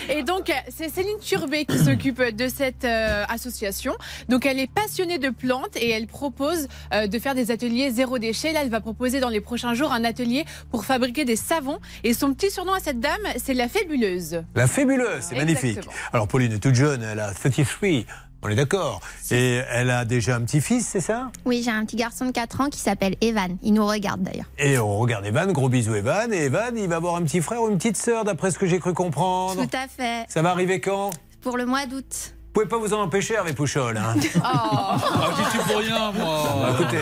Et 0.09 0.21
donc, 0.21 0.51
c'est 0.69 0.89
Céline 0.89 1.17
Turbet 1.19 1.65
qui 1.65 1.79
s'occupe 1.79 2.21
de 2.21 2.47
cette 2.47 2.85
euh, 2.85 3.23
association. 3.29 3.95
Donc, 4.29 4.45
elle 4.45 4.59
est 4.59 4.71
passionnée 4.71 5.17
de 5.17 5.29
plantes 5.29 5.75
et 5.75 5.89
elle 5.89 6.07
propose 6.07 6.67
euh, 6.93 7.07
de 7.07 7.19
faire 7.19 7.33
des 7.33 7.49
ateliers 7.49 7.89
zéro 7.89 8.19
déchet. 8.19 8.51
Là, 8.51 8.59
elle 8.61 8.69
va 8.69 8.79
proposer 8.79 9.19
dans 9.19 9.29
les 9.29 9.41
prochains 9.41 9.73
jours 9.73 9.91
un 9.91 10.03
atelier 10.03 10.45
pour 10.69 10.85
fabriquer 10.85 11.25
des 11.25 11.35
savons. 11.35 11.79
Et 12.03 12.13
son 12.13 12.33
petit 12.33 12.51
surnom 12.51 12.73
à 12.73 12.79
cette 12.79 12.99
dame, 12.99 13.13
c'est 13.37 13.55
la 13.55 13.67
Fébuleuse. 13.67 14.43
La 14.53 14.67
fabuleuse, 14.67 15.21
c'est 15.21 15.35
magnifique. 15.35 15.79
Alors, 16.13 16.27
Pauline 16.27 16.53
est 16.53 16.59
toute 16.59 16.75
jeune, 16.75 17.01
elle 17.01 17.19
a 17.19 17.33
33, 17.64 18.06
on 18.44 18.49
est 18.49 18.56
d'accord. 18.56 19.02
Et 19.32 19.61
elle 19.72 19.90
a 19.90 20.06
déjà 20.06 20.36
un 20.36 20.41
petit-fils, 20.41 20.88
c'est 20.88 20.99
ça? 20.99 21.32
Oui, 21.45 21.61
j'ai 21.64 21.72
un 21.72 21.84
petit 21.86 21.95
garçon 21.95 22.26
de 22.26 22.32
4 22.32 22.61
ans 22.61 22.69
qui 22.69 22.80
s'appelle 22.80 23.15
Evan. 23.22 23.57
Il 23.64 23.73
nous 23.73 23.86
regarde 23.86 24.22
d'ailleurs. 24.22 24.45
Et 24.60 24.77
on 24.77 24.98
regarde 24.98 25.26
Evan, 25.26 25.52
gros 25.52 25.69
bisous 25.69 25.95
Evan. 25.95 26.32
Et 26.32 26.44
Evan, 26.44 26.77
il 26.77 26.88
va 26.88 26.98
avoir 26.98 27.15
un 27.15 27.23
petit 27.23 27.41
frère 27.41 27.64
ou 27.64 27.69
une 27.69 27.77
petite 27.77 27.98
sœur, 27.98 28.23
d'après 28.23 28.52
ce 28.52 28.60
que 28.60 28.68
j'ai 28.68 28.80
cru 28.80 28.94
comprendre? 28.94 29.56
Tout 29.56 29.77
à 29.77 29.88
fait. 29.88 30.26
Ça 30.30 30.41
va 30.41 30.52
arriver 30.52 30.80
quand? 30.80 31.11
Pour 31.41 31.57
le 31.57 31.65
mois 31.65 31.86
d'août. 31.86 32.34
Pouvez 32.56 32.68
pas 32.68 32.77
vous 32.77 32.94
en 32.94 33.02
empêcher, 33.02 33.34
Hervé 33.34 33.52
Pouchol. 33.53 33.98
Hein. 33.98 34.15
Ah, 34.44 34.98
j'y 35.38 35.49
suis 35.49 35.60
pour 35.60 35.77
rien, 35.77 36.11
moi. 36.14 36.44
Bah, 36.61 36.77
écoutez, 36.80 36.99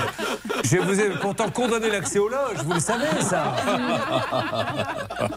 je 0.63 0.77
vous 0.77 0.99
ai 0.99 1.09
pourtant 1.21 1.49
condamné 1.51 1.89
l'accès 1.89 2.17
aux 2.19 2.27
loges, 2.27 2.57
vous 2.65 2.73
le 2.73 2.79
savez, 2.79 3.05
ça. 3.21 3.53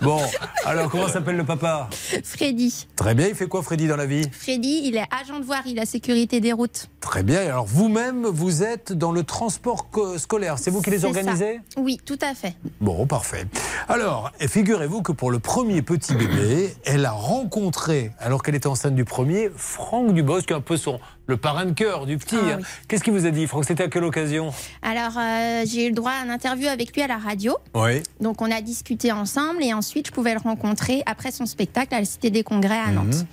Bon, 0.01 0.21
alors 0.65 0.91
comment 0.91 1.09
s'appelle 1.09 1.37
le 1.37 1.45
papa? 1.45 1.89
Freddy. 2.25 2.87
Très 2.97 3.15
bien, 3.15 3.29
il 3.29 3.35
fait 3.35 3.47
quoi 3.47 3.63
Freddy 3.63 3.87
dans 3.89 3.97
la 3.97 4.07
vie? 4.07 4.23
Freddy, 4.33 4.83
il 4.85 4.97
est 4.97 5.05
agent 5.21 5.39
de 5.39 5.45
voirie, 5.45 5.75
la 5.75 5.85
sécurité 5.87 6.41
des 6.41 6.53
routes. 6.53 6.89
Très 7.01 7.23
bien, 7.23 7.41
alors 7.41 7.67
vous-même, 7.67 8.27
vous 8.27 8.63
êtes 8.63 8.93
dans 8.93 9.13
le 9.13 9.23
transport 9.23 9.91
co- 9.91 10.17
scolaire, 10.19 10.59
c'est 10.59 10.71
vous 10.71 10.81
qui 10.83 10.91
les 10.91 11.05
organisez 11.05 11.61
ça. 11.75 11.81
Oui, 11.81 12.01
tout 12.05 12.19
à 12.23 12.35
fait. 12.35 12.55
Bon, 12.81 13.07
parfait. 13.07 13.47
Alors, 13.89 14.31
et 14.41 14.49
figurez-vous 14.49 15.03
que 15.03 15.13
pour 15.13 15.31
le 15.31 15.39
premier 15.39 15.83
petit 15.83 16.15
bébé, 16.15 16.75
elle 16.85 17.05
a 17.05 17.13
rencontré, 17.13 18.13
alors 18.19 18.43
qu'elle 18.43 18.55
était 18.55 18.67
enceinte 18.67 18.95
du 18.95 19.05
premier, 19.05 19.51
Franck 19.57 20.06
Dubosc, 20.12 20.47
qui 20.47 20.53
est 20.53 20.57
un 20.57 20.61
peu 20.61 20.77
son, 20.77 21.01
le 21.27 21.37
parrain 21.37 21.65
de 21.65 21.73
cœur 21.73 22.07
du 22.07 22.19
petit. 22.19 22.37
Ah 22.39 22.55
hein. 22.55 22.57
oui. 22.59 22.65
Qu'est-ce 22.89 23.05
qu'il 23.05 23.12
vous 23.12 23.27
a 23.27 23.31
dit, 23.31 23.47
Franck 23.47 23.65
C'était 23.65 23.85
à 23.85 23.89
quelle 23.89 24.05
occasion? 24.05 24.53
Alors, 24.83 25.19
euh, 25.19 25.65
j'ai 25.66 25.87
eu 25.87 25.89
le 25.89 25.95
droit 25.95 26.12
à 26.12 26.23
un 26.24 26.31
interview 26.31 26.69
avec 26.69 26.95
lui 26.95 27.03
à 27.03 27.07
la 27.07 27.19
radio. 27.19 27.57
Oui. 27.74 28.03
Donc, 28.20 28.43
on 28.43 28.51
a 28.51 28.61
discuté 28.61 29.12
ensemble 29.12 29.62
et 29.62 29.73
ensuite, 29.74 30.09
je 30.09 30.12
pouvais 30.12 30.35
le 30.35 30.41
rencontrer 30.41 31.03
après 31.07 31.31
son 31.31 31.47
spectacle 31.47 31.95
à 31.95 32.01
la 32.01 32.05
Cité 32.05 32.31
des 32.31 32.43
Congrès 32.43 32.78
à 32.78 32.91
Nantes. 32.91 33.27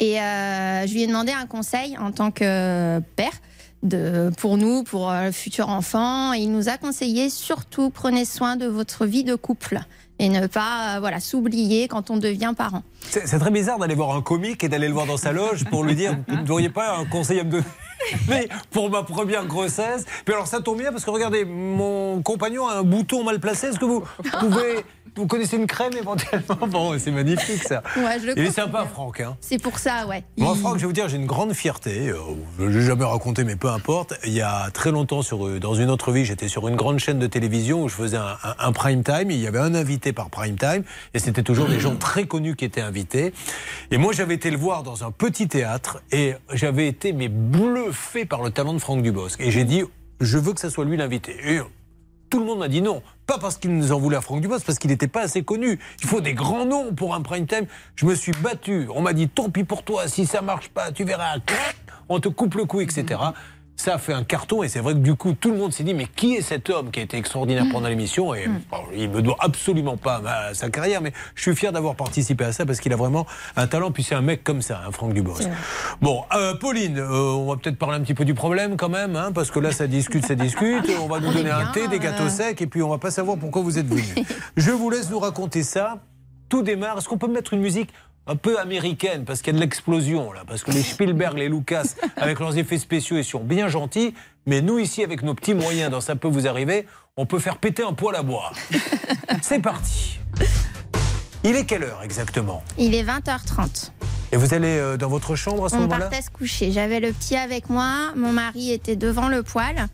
Et 0.00 0.20
euh, 0.20 0.86
je 0.86 0.92
lui 0.92 1.02
ai 1.02 1.06
demandé 1.06 1.32
un 1.32 1.46
conseil 1.46 1.96
en 1.98 2.12
tant 2.12 2.30
que 2.30 3.00
père. 3.16 3.32
De, 3.82 4.30
pour 4.38 4.56
nous, 4.56 4.82
pour 4.82 5.10
euh, 5.10 5.26
le 5.26 5.32
futur 5.32 5.68
enfant, 5.68 6.32
Et 6.32 6.38
il 6.38 6.50
nous 6.50 6.70
a 6.70 6.78
conseillé 6.78 7.28
surtout 7.28 7.90
prenez 7.90 8.24
soin 8.24 8.56
de 8.56 8.64
votre 8.64 9.04
vie 9.04 9.24
de 9.24 9.34
couple 9.34 9.78
et 10.18 10.28
ne 10.28 10.46
pas 10.46 10.96
euh, 10.96 11.00
voilà 11.00 11.20
s'oublier 11.20 11.88
quand 11.88 12.10
on 12.10 12.16
devient 12.16 12.54
parent. 12.56 12.82
C'est 13.10 13.38
très 13.38 13.50
bizarre 13.50 13.78
d'aller 13.78 13.94
voir 13.94 14.14
un 14.16 14.22
comique 14.22 14.64
et 14.64 14.68
d'aller 14.68 14.88
le 14.88 14.94
voir 14.94 15.06
dans 15.06 15.16
sa 15.16 15.32
loge 15.32 15.64
pour 15.64 15.84
lui 15.84 15.94
dire 15.94 16.16
Vous 16.28 16.44
n'auriez 16.44 16.70
pas 16.70 16.96
un 16.96 17.04
conseil 17.04 17.40
à 17.40 17.44
me 17.44 17.50
donner 17.50 17.64
mais 18.28 18.48
pour 18.70 18.90
ma 18.90 19.02
première 19.02 19.46
grossesse. 19.46 20.04
Puis 20.24 20.34
alors 20.34 20.46
ça 20.46 20.60
tombe 20.60 20.78
bien 20.78 20.92
parce 20.92 21.04
que 21.04 21.10
regardez, 21.10 21.44
mon 21.44 22.22
compagnon 22.22 22.68
a 22.68 22.76
un 22.76 22.82
bouton 22.82 23.24
mal 23.24 23.40
placé. 23.40 23.68
Est-ce 23.68 23.78
que 23.78 23.84
vous 23.84 24.04
pouvez. 24.40 24.84
Vous 25.16 25.26
connaissez 25.28 25.56
une 25.56 25.66
crème 25.66 25.92
éventuellement 25.96 26.66
Bon, 26.68 26.98
c'est 26.98 27.10
magnifique 27.12 27.62
ça. 27.62 27.82
Ouais, 27.96 28.18
je 28.20 28.26
le 28.26 28.32
Il 28.38 28.46
est 28.46 28.50
sympa, 28.50 28.80
bien. 28.82 28.86
Franck. 28.90 29.20
Hein. 29.20 29.36
C'est 29.40 29.62
pour 29.62 29.78
ça, 29.78 30.06
ouais. 30.06 30.24
Moi, 30.36 30.52
Il- 30.56 30.60
Franck, 30.60 30.74
je 30.76 30.80
vais 30.80 30.86
vous 30.86 30.92
dire, 30.92 31.08
j'ai 31.08 31.16
une 31.16 31.26
grande 31.26 31.52
fierté. 31.54 32.08
Euh, 32.08 32.16
Je 32.58 32.64
l'ai 32.64 32.82
jamais 32.82 33.04
raconté, 33.04 33.44
mais 33.44 33.54
peu 33.56 33.68
importe. 33.68 34.14
Il 34.24 34.32
y 34.32 34.40
a 34.40 34.70
très 34.72 34.90
longtemps, 34.90 35.22
sur, 35.22 35.46
euh, 35.46 35.60
dans 35.60 35.74
une 35.74 35.88
autre 35.90 36.10
vie, 36.10 36.24
j'étais 36.24 36.48
sur 36.48 36.66
une 36.68 36.76
grande 36.76 36.98
chaîne 36.98 37.18
de 37.20 37.26
télévision 37.28 37.84
où 37.84 37.88
je 37.88 37.94
faisais 37.94 38.16
un, 38.16 38.36
un- 38.42 38.54
un 38.58 38.72
prime 38.72 39.04
time. 39.04 39.30
Il 39.30 39.38
y 39.38 39.46
avait 39.46 39.58
un 39.60 39.74
invité 39.74 40.12
par 40.12 40.30
prime 40.30 40.56
time, 40.56 40.82
et 41.14 41.18
c'était 41.20 41.42
toujours 41.44 41.68
des 41.68 41.78
gens 41.78 41.94
très 41.96 42.26
connus 42.26 42.56
qui 42.56 42.64
étaient 42.64 42.80
invités. 42.80 43.32
Et 43.92 43.98
moi, 43.98 44.12
j'avais 44.12 44.34
été 44.34 44.50
le 44.50 44.56
voir 44.58 44.82
dans 44.82 45.04
un 45.04 45.10
petit 45.12 45.46
théâtre, 45.48 46.02
et 46.10 46.34
j'avais 46.52 46.88
été 46.88 47.12
mais 47.12 47.28
bluffé 47.28 48.24
par 48.24 48.42
le 48.42 48.50
talent 48.50 48.74
de 48.74 48.78
Franck 48.80 49.02
Dubosc. 49.02 49.40
Et 49.40 49.50
j'ai 49.50 49.64
dit, 49.64 49.82
je 50.20 50.38
veux 50.38 50.52
que 50.52 50.60
ça 50.60 50.70
soit 50.70 50.84
lui 50.84 50.96
l'invité. 50.96 51.36
Et 51.44 51.60
tout 52.30 52.40
le 52.40 52.46
monde 52.46 52.58
m'a 52.58 52.68
dit 52.68 52.82
non. 52.82 53.02
Pas 53.26 53.38
parce 53.38 53.56
qu'il 53.56 53.74
nous 53.74 53.92
en 53.92 53.98
voulait 53.98 54.16
à 54.16 54.20
Franck 54.20 54.42
Dubosc, 54.42 54.66
parce 54.66 54.78
qu'il 54.78 54.90
n'était 54.90 55.08
pas 55.08 55.22
assez 55.22 55.42
connu. 55.42 55.78
Il 56.02 56.08
faut 56.08 56.20
des 56.20 56.34
grands 56.34 56.66
noms 56.66 56.92
pour 56.92 57.14
un 57.14 57.22
prime 57.22 57.46
time. 57.46 57.66
Je 57.96 58.04
me 58.06 58.14
suis 58.14 58.32
battu. 58.42 58.88
On 58.94 59.00
m'a 59.00 59.12
dit 59.12 59.28
tant 59.28 59.48
pis 59.48 59.64
pour 59.64 59.82
toi, 59.82 60.08
si 60.08 60.26
ça 60.26 60.42
marche 60.42 60.68
pas, 60.68 60.92
tu 60.92 61.04
verras. 61.04 61.36
On 62.08 62.20
te 62.20 62.28
coupe 62.28 62.54
le 62.54 62.66
cou, 62.66 62.80
etc. 62.80 63.20
Ça 63.76 63.94
a 63.94 63.98
fait 63.98 64.12
un 64.12 64.22
carton 64.22 64.62
et 64.62 64.68
c'est 64.68 64.78
vrai 64.78 64.94
que 64.94 64.98
du 65.00 65.14
coup 65.16 65.32
tout 65.32 65.50
le 65.50 65.56
monde 65.58 65.72
s'est 65.72 65.82
dit 65.82 65.94
mais 65.94 66.06
qui 66.06 66.34
est 66.36 66.42
cet 66.42 66.70
homme 66.70 66.90
qui 66.92 67.00
a 67.00 67.02
été 67.02 67.16
extraordinaire 67.16 67.64
pendant 67.72 67.88
l'émission 67.88 68.32
et 68.32 68.46
bon, 68.46 68.78
il 68.96 69.10
me 69.10 69.20
doit 69.20 69.36
absolument 69.40 69.96
pas 69.96 70.20
ma- 70.20 70.54
sa 70.54 70.70
carrière 70.70 71.00
mais 71.00 71.12
je 71.34 71.42
suis 71.42 71.56
fier 71.56 71.72
d'avoir 71.72 71.96
participé 71.96 72.44
à 72.44 72.52
ça 72.52 72.64
parce 72.64 72.78
qu'il 72.80 72.92
a 72.92 72.96
vraiment 72.96 73.26
un 73.56 73.66
talent 73.66 73.90
puis 73.90 74.04
c'est 74.04 74.14
un 74.14 74.20
mec 74.22 74.44
comme 74.44 74.62
ça, 74.62 74.80
hein, 74.86 74.90
Franck 74.92 75.12
Dubosc. 75.12 75.48
Bon, 76.00 76.22
euh, 76.34 76.54
Pauline, 76.54 76.98
euh, 76.98 77.32
on 77.32 77.50
va 77.50 77.56
peut-être 77.56 77.76
parler 77.76 77.96
un 77.96 78.00
petit 78.00 78.14
peu 78.14 78.24
du 78.24 78.34
problème 78.34 78.76
quand 78.76 78.88
même, 78.88 79.16
hein, 79.16 79.32
parce 79.34 79.50
que 79.50 79.58
là, 79.58 79.72
ça 79.72 79.86
discute, 79.88 80.24
ça 80.24 80.34
discute. 80.36 80.88
On 81.02 81.08
va 81.08 81.18
nous 81.20 81.32
donner 81.32 81.50
un 81.50 81.66
thé, 81.72 81.88
des 81.88 81.98
gâteaux 81.98 82.28
secs, 82.28 82.60
et 82.62 82.66
puis 82.66 82.82
on 82.82 82.88
va 82.88 82.98
pas 82.98 83.10
savoir 83.10 83.36
pourquoi 83.38 83.62
vous 83.62 83.78
êtes 83.78 83.86
venu. 83.86 84.04
Je 84.56 84.70
vous 84.70 84.88
laisse 84.88 85.10
nous 85.10 85.18
raconter 85.18 85.62
ça. 85.62 85.98
Tout 86.48 86.62
démarre. 86.62 86.98
Est-ce 86.98 87.08
qu'on 87.08 87.18
peut 87.18 87.26
mettre 87.28 87.54
une 87.54 87.60
musique 87.60 87.90
un 88.26 88.36
peu 88.36 88.58
américaine, 88.58 89.24
parce 89.24 89.42
qu'il 89.42 89.52
y 89.52 89.56
a 89.56 89.58
de 89.58 89.62
l'explosion 89.62 90.32
là, 90.32 90.42
parce 90.46 90.62
que 90.64 90.70
les 90.70 90.82
Spielberg, 90.82 91.36
les 91.36 91.48
Lucas, 91.48 91.94
avec 92.16 92.40
leurs 92.40 92.56
effets 92.56 92.78
spéciaux, 92.78 93.16
ils 93.18 93.24
sont 93.24 93.44
bien 93.44 93.68
gentils, 93.68 94.14
mais 94.46 94.62
nous 94.62 94.78
ici, 94.78 95.02
avec 95.02 95.22
nos 95.22 95.34
petits 95.34 95.54
moyens, 95.54 95.90
dans 95.90 96.00
ça 96.00 96.16
peut 96.16 96.28
vous 96.28 96.46
arriver, 96.46 96.86
on 97.16 97.26
peut 97.26 97.38
faire 97.38 97.58
péter 97.58 97.82
un 97.82 97.92
poêle 97.92 98.16
à 98.16 98.22
bois. 98.22 98.50
C'est 99.42 99.60
parti. 99.60 100.18
Il 101.44 101.54
est 101.56 101.64
quelle 101.66 101.84
heure 101.84 102.02
exactement? 102.02 102.62
Il 102.78 102.94
est 102.94 103.04
20h30. 103.04 103.90
Et 104.32 104.36
vous 104.36 104.52
allez 104.54 104.78
euh, 104.78 104.96
dans 104.96 105.08
votre 105.08 105.36
chambre 105.36 105.66
à 105.66 105.68
ce 105.68 105.76
On 105.76 105.80
moment-là? 105.80 106.06
partait 106.06 106.22
se 106.22 106.30
coucher. 106.30 106.72
J'avais 106.72 106.98
le 107.00 107.12
petit 107.12 107.36
avec 107.36 107.68
moi. 107.68 108.12
Mon 108.16 108.32
mari 108.32 108.72
était 108.72 108.96
devant 108.96 109.28
le 109.28 109.42
poêle. 109.42 109.86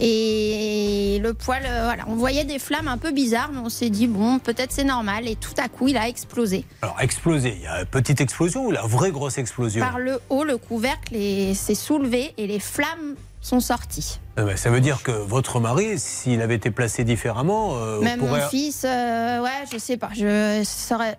Et 0.00 1.18
le 1.22 1.34
poêle, 1.34 1.64
euh, 1.66 1.84
voilà, 1.84 2.04
on 2.08 2.14
voyait 2.14 2.44
des 2.44 2.58
flammes 2.58 2.88
un 2.88 2.98
peu 2.98 3.10
bizarres, 3.10 3.50
mais 3.52 3.60
on 3.60 3.68
s'est 3.68 3.90
dit, 3.90 4.06
bon, 4.06 4.38
peut-être 4.38 4.72
c'est 4.72 4.84
normal. 4.84 5.26
Et 5.28 5.36
tout 5.36 5.54
à 5.58 5.68
coup, 5.68 5.88
il 5.88 5.96
a 5.96 6.08
explosé. 6.08 6.64
Alors, 6.82 6.96
explosé, 7.00 7.54
il 7.56 7.62
y 7.62 7.66
a 7.66 7.80
une 7.80 7.86
petite 7.86 8.20
explosion 8.20 8.66
ou 8.66 8.70
la 8.70 8.82
vraie 8.82 9.10
grosse 9.10 9.38
explosion 9.38 9.80
Par 9.84 9.98
le 9.98 10.20
haut, 10.30 10.44
le 10.44 10.56
couvercle 10.56 11.14
est- 11.16 11.54
s'est 11.54 11.74
soulevé 11.74 12.32
et 12.38 12.46
les 12.46 12.60
flammes 12.60 13.16
sont 13.40 13.60
sorties. 13.60 14.18
Eh 14.36 14.42
ben, 14.42 14.56
Ça 14.56 14.70
veut 14.70 14.80
dire 14.80 15.02
que 15.02 15.10
votre 15.10 15.58
mari, 15.60 15.98
s'il 15.98 16.42
avait 16.42 16.56
été 16.56 16.70
placé 16.70 17.02
différemment, 17.04 17.76
euh, 17.76 18.00
Même 18.00 18.18
pourrait... 18.20 18.40
mon 18.42 18.48
fils, 18.48 18.84
euh, 18.84 19.40
ouais, 19.42 19.64
je 19.72 19.78
sais 19.78 19.96
pas, 19.96 20.10
je 20.14 20.62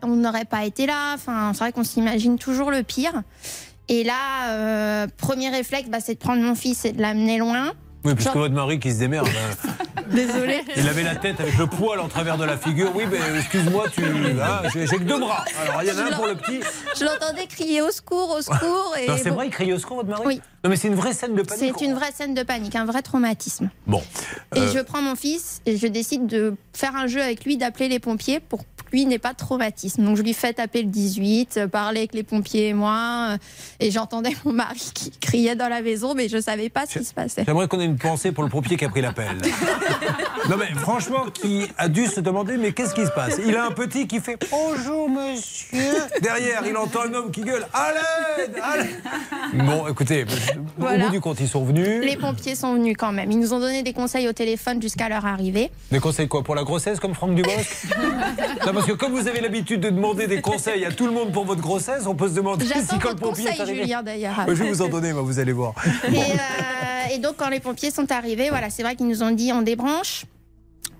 on 0.04 0.16
n'aurait 0.16 0.46
pas 0.46 0.64
été 0.66 0.86
là. 0.86 1.14
Enfin, 1.16 1.52
c'est 1.54 1.60
vrai 1.60 1.72
qu'on 1.72 1.84
s'imagine 1.84 2.38
toujours 2.38 2.72
le 2.72 2.84
pire. 2.84 3.14
Et 3.88 4.04
là, 4.04 4.50
euh, 4.52 5.08
premier 5.18 5.50
réflexe, 5.50 5.90
bah, 5.90 5.98
c'est 6.00 6.14
de 6.14 6.20
prendre 6.20 6.42
mon 6.42 6.56
fils 6.56 6.86
et 6.86 6.92
de 6.92 7.02
l'amener 7.02 7.38
loin. 7.40 7.74
Oui, 8.06 8.16
puisque 8.16 8.34
votre 8.36 8.54
mari 8.54 8.80
qui 8.80 8.92
se 8.94 9.00
démerde. 9.00 9.28
hein. 9.28 9.70
Désolée. 10.10 10.62
Il 10.76 10.88
avait 10.88 11.04
la 11.04 11.16
tête 11.16 11.40
avec 11.40 11.56
le 11.58 11.68
poil 11.68 12.00
en 12.00 12.08
travers 12.08 12.38
de 12.38 12.44
la 12.44 12.58
figure. 12.58 12.92
Oui, 12.96 13.04
mais 13.12 13.20
excuse-moi, 13.40 13.86
tu... 13.94 14.04
ah, 14.42 14.64
j'ai 14.74 14.86
que 14.86 15.04
deux 15.04 15.20
bras. 15.20 15.44
Alors, 15.62 15.84
il 15.84 15.90
y 15.90 15.92
en 15.92 15.98
a 16.00 16.04
un 16.06 16.12
pour 16.14 16.26
le 16.26 16.36
petit. 16.36 16.62
Je 16.98 17.06
l'entendais 17.06 17.46
crier 17.46 17.82
au 17.84 17.92
secours, 17.92 18.32
au 18.38 18.42
secours. 18.42 18.96
Et 19.00 19.06
c'est 19.18 19.30
bon, 19.30 19.36
vrai, 19.36 19.48
il 19.48 19.52
criait 19.52 19.74
au 19.74 19.78
secours, 19.80 19.98
votre 19.98 20.10
mari 20.10 20.24
Oui. 20.26 20.42
Non, 20.64 20.70
mais 20.72 20.78
c'est 20.78 20.88
une 20.88 20.96
vraie 20.96 21.14
scène 21.14 21.36
de 21.36 21.44
panique. 21.44 21.74
C'est 21.78 21.86
une 21.86 21.94
vraie 21.94 22.12
scène 22.12 22.34
de 22.34 22.42
panique, 22.44 22.76
un 22.76 22.86
vrai 22.86 23.02
traumatisme. 23.04 23.70
Bon. 23.86 24.02
Et 24.56 24.60
Euh, 24.60 24.72
je 24.74 24.80
prends 24.80 25.02
mon 25.02 25.16
fils 25.16 25.62
et 25.68 25.78
je 25.78 25.86
décide 25.88 26.26
de 26.26 26.56
faire 26.74 26.96
un 26.96 27.06
jeu 27.08 27.22
avec 27.22 27.46
lui, 27.46 27.58
d'appeler 27.58 27.88
les 27.88 28.00
pompiers 28.00 28.40
pour 28.40 28.64
lui 28.92 29.06
n'ait 29.06 29.20
pas 29.20 29.34
de 29.34 29.38
traumatisme. 29.38 30.04
Donc 30.04 30.18
je 30.18 30.22
lui 30.24 30.34
fais 30.34 30.54
taper 30.54 30.82
le 30.84 30.90
18, 30.90 31.58
euh, 31.58 31.68
parler 31.68 32.00
avec 32.02 32.14
les 32.14 32.24
pompiers 32.24 32.70
et 32.70 32.74
moi. 32.74 33.30
euh, 33.32 33.38
Et 33.80 33.92
j'entendais 33.92 34.36
mon 34.46 34.54
mari 34.54 34.92
qui 34.94 35.12
criait 35.12 35.56
dans 35.56 35.70
la 35.70 35.82
maison, 35.82 36.14
mais 36.16 36.28
je 36.30 36.40
savais 36.42 36.70
pas 36.70 36.86
ce 36.86 37.00
qui 37.00 37.06
se 37.06 37.14
passait. 37.14 37.44
J'aimerais 37.46 37.68
qu'on 37.68 37.80
ait 37.80 37.86
une 37.86 37.98
pensée 37.98 38.32
pour 38.32 38.44
le 38.44 38.50
pompier 38.50 38.78
qui 38.78 38.86
a 38.86 38.90
pris 38.90 39.02
l'appel. 39.02 39.38
non 40.50 40.58
mais 40.58 40.68
franchement, 40.76 41.26
qui 41.34 41.68
a 41.78 41.88
dû 41.88 42.06
se 42.08 42.20
demander 42.20 42.58
mais 42.58 42.72
qu'est-ce 42.72 42.94
qui 42.94 43.06
se 43.06 43.12
passe? 43.12 43.40
Il 43.46 43.56
a 43.56 43.66
un 43.66 43.72
petit 43.72 44.08
qui 44.08 44.20
fait 44.20 44.38
bonjour 44.50 45.10
monsieur. 45.10 45.94
Derrière, 46.22 46.64
il 46.68 46.78
entend 46.78 47.02
un 47.02 47.14
homme 47.14 47.32
qui 47.32 47.42
gueule 47.42 47.66
à 47.74 47.92
l'aide. 47.92 48.56
Bon, 49.54 49.88
écoutez, 49.88 50.26
au 50.80 50.84
bout 50.84 51.10
du 51.10 51.20
compte, 51.20 51.40
ils 51.40 51.48
sont 51.48 51.64
venus. 51.64 52.04
Les 52.04 52.18
pompiers 52.18 52.56
sont 52.56 52.74
venus 52.76 52.96
quand 52.98 53.12
même. 53.12 53.32
Ils 53.32 53.40
nous 53.40 53.54
ont 53.54 53.60
donné 53.60 53.84
des 53.84 53.94
conseils 53.94 54.28
au 54.28 54.34
téléphone 54.34 54.82
jusqu'à 54.82 55.10
leur 55.10 55.26
arrivée. 55.26 55.72
Des 55.92 56.00
conseils 56.00 56.28
quoi? 56.28 56.44
Pour 56.44 56.56
la 56.56 56.64
grossesse 56.64 57.00
comme 57.00 57.14
Franck 57.14 57.36
Dubosc? 57.36 57.88
Non, 58.66 58.74
parce 58.74 58.86
que 58.86 58.92
comme 58.92 59.14
vous 59.14 59.28
avez 59.28 59.42
l'habitude 59.42 59.82
de 59.82 59.90
demander 59.90 60.28
des 60.28 60.42
conseils 60.42 60.86
à 60.86 60.92
tout 60.92 61.06
le 61.06 61.12
monde 61.12 61.32
pour 61.32 61.46
votre 61.46 61.62
grossesse, 61.62 62.06
on 62.06 62.14
peut 62.16 62.28
se 62.28 62.34
demander 62.36 62.66
si 62.66 63.00
quand 63.00 63.10
le 63.10 63.16
pompier 63.16 63.48
est 63.48 63.60
arrivé. 63.60 63.82
Julien. 63.84 64.04
Je 64.48 64.54
vais 64.54 64.70
vous 64.70 64.82
en 64.82 64.90
donner, 64.90 65.12
vous 65.12 65.40
allez 65.40 65.54
voir. 65.54 65.74
Et, 66.08 66.18
euh, 66.18 67.16
et 67.16 67.18
donc, 67.18 67.36
quand 67.38 67.50
les 67.50 67.60
pompiers 67.60 67.92
sont 67.92 68.12
arrivés, 68.12 68.50
voilà, 68.50 68.70
c'est 68.70 68.84
vrai 68.84 68.96
qu'ils 68.96 69.08
nous 69.08 69.24
ont 69.24 69.32
dit 69.32 69.52
on 69.54 69.62
débranche, 69.62 70.26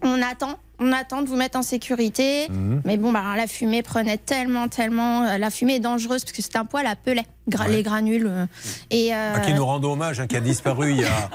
on 0.02 0.22
attend, 0.22 0.58
on 0.80 0.92
attend 0.94 1.22
de 1.22 1.28
vous 1.28 1.36
mettre 1.36 1.58
en 1.58 1.62
sécurité. 1.62 2.48
Mhm. 2.50 2.82
Mais 2.86 2.98
bon, 2.98 3.12
bah, 3.12 3.24
la 3.36 3.48
fumée 3.48 3.84
prenait 3.84 4.18
tellement, 4.18 4.68
tellement. 4.68 5.24
euh, 5.24 5.38
La 5.38 5.50
fumée 5.50 5.76
est 5.76 5.80
dangereuse 5.80 6.24
parce 6.24 6.32
que 6.32 6.42
c'est 6.42 6.56
un 6.56 6.66
poil 6.66 6.86
à 6.88 6.96
pelet, 6.96 7.26
gra- 7.50 7.70
les 7.70 7.84
granules. 7.84 8.28
euh, 8.28 8.46
et, 8.90 9.14
euh, 9.14 9.36
À 9.36 9.40
qui 9.40 9.54
nous 9.54 9.66
rendons 9.66 9.94
hommage, 9.94 10.20
hein, 10.20 10.28
qui 10.28 10.38
a 10.38 10.42
disparu 10.42 10.92
il 10.92 11.02
y 11.02 11.06
a, 11.06 11.30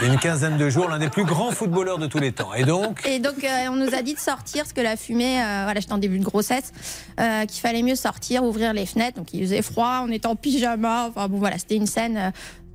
une 0.02 0.16
quinzaine 0.18 0.56
de 0.56 0.70
jours, 0.70 0.88
l'un 0.88 0.98
des 1.00 1.10
plus 1.10 1.24
grands 1.24 1.50
footballeurs 1.50 1.98
de 1.98 2.06
tous 2.06 2.18
les 2.20 2.30
temps. 2.32 2.54
Et 2.54 2.64
donc, 2.64 3.04
Et 3.04 3.18
donc, 3.18 3.42
euh, 3.44 3.66
on 3.70 3.76
nous 3.76 3.94
a 3.94 4.02
dit 4.02 4.14
de 4.14 4.18
sortir 4.20 4.62
parce 4.62 4.72
que 4.72 4.80
la 4.80 4.96
fumée, 4.96 5.42
euh, 5.42 5.62
voilà, 5.64 5.80
j'étais 5.80 5.92
en 5.92 5.98
début 5.98 6.18
de 6.20 6.24
grossesse, 6.24 6.72
euh, 7.20 7.44
qu'il 7.46 7.60
fallait 7.60 7.82
mieux 7.82 7.96
sortir, 7.96 8.44
ouvrir 8.44 8.72
les 8.72 8.86
fenêtres. 8.86 9.16
Donc, 9.18 9.34
il 9.34 9.40
faisait 9.42 9.60
froid, 9.62 10.04
on 10.06 10.10
était 10.12 10.26
en 10.28 10.36
pyjama. 10.36 11.08
Enfin, 11.08 11.28
bon, 11.28 11.38
voilà, 11.38 11.58
c'était 11.58 11.76
une 11.76 11.86
scène. 11.86 12.32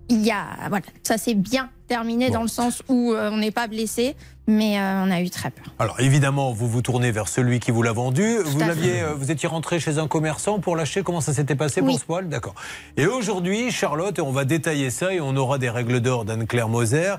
il 0.10 0.22
y 0.22 0.32
a, 0.32 0.44
voilà, 0.68 0.86
ça 1.02 1.18
s'est 1.18 1.34
bien 1.34 1.70
terminé 1.94 2.32
dans 2.32 2.42
le 2.42 2.48
sens 2.48 2.82
où 2.90 3.14
euh, 3.14 3.30
on 3.32 3.38
n'est 3.38 3.52
pas 3.52 3.68
blessé, 3.68 4.16
mais 4.48 4.80
euh, 4.80 5.04
on 5.06 5.12
a 5.12 5.22
eu 5.22 5.30
très 5.30 5.52
peur. 5.52 5.66
alors 5.78 6.00
évidemment, 6.00 6.52
vous 6.52 6.68
vous 6.68 6.82
tournez 6.82 7.12
vers 7.12 7.28
celui 7.28 7.60
qui 7.60 7.70
vous 7.70 7.84
l'a 7.84 7.92
vendu. 7.92 8.38
Vous, 8.44 8.58
l'aviez, 8.58 9.04
euh, 9.04 9.14
vous 9.14 9.30
étiez 9.30 9.48
rentré 9.48 9.80
chez 9.80 10.00
un 10.00 10.08
commerçant 10.08 10.58
pour 10.58 10.76
l'acheter. 10.76 11.04
Comment 11.04 11.22
ça 11.22 11.34
s'était 11.34 11.54
passé 11.56 11.82
Oui. 11.82 11.92
pour 11.92 12.00
ce 12.00 12.06
poil? 12.06 12.30
D'accord. 12.30 12.56
Et 12.98 13.06
aujourd'hui, 13.06 13.70
Charlotte, 13.70 14.18
et 14.18 14.24
on 14.24 14.32
va 14.32 14.44
détailler 14.44 14.90
ça 14.90 15.14
et 15.14 15.22
on 15.22 15.36
aura 15.36 15.60
des 15.60 15.70
règles 15.70 16.00
d'or 16.00 16.26
d'Anne-Claire 16.26 16.68
Moser. 16.68 17.14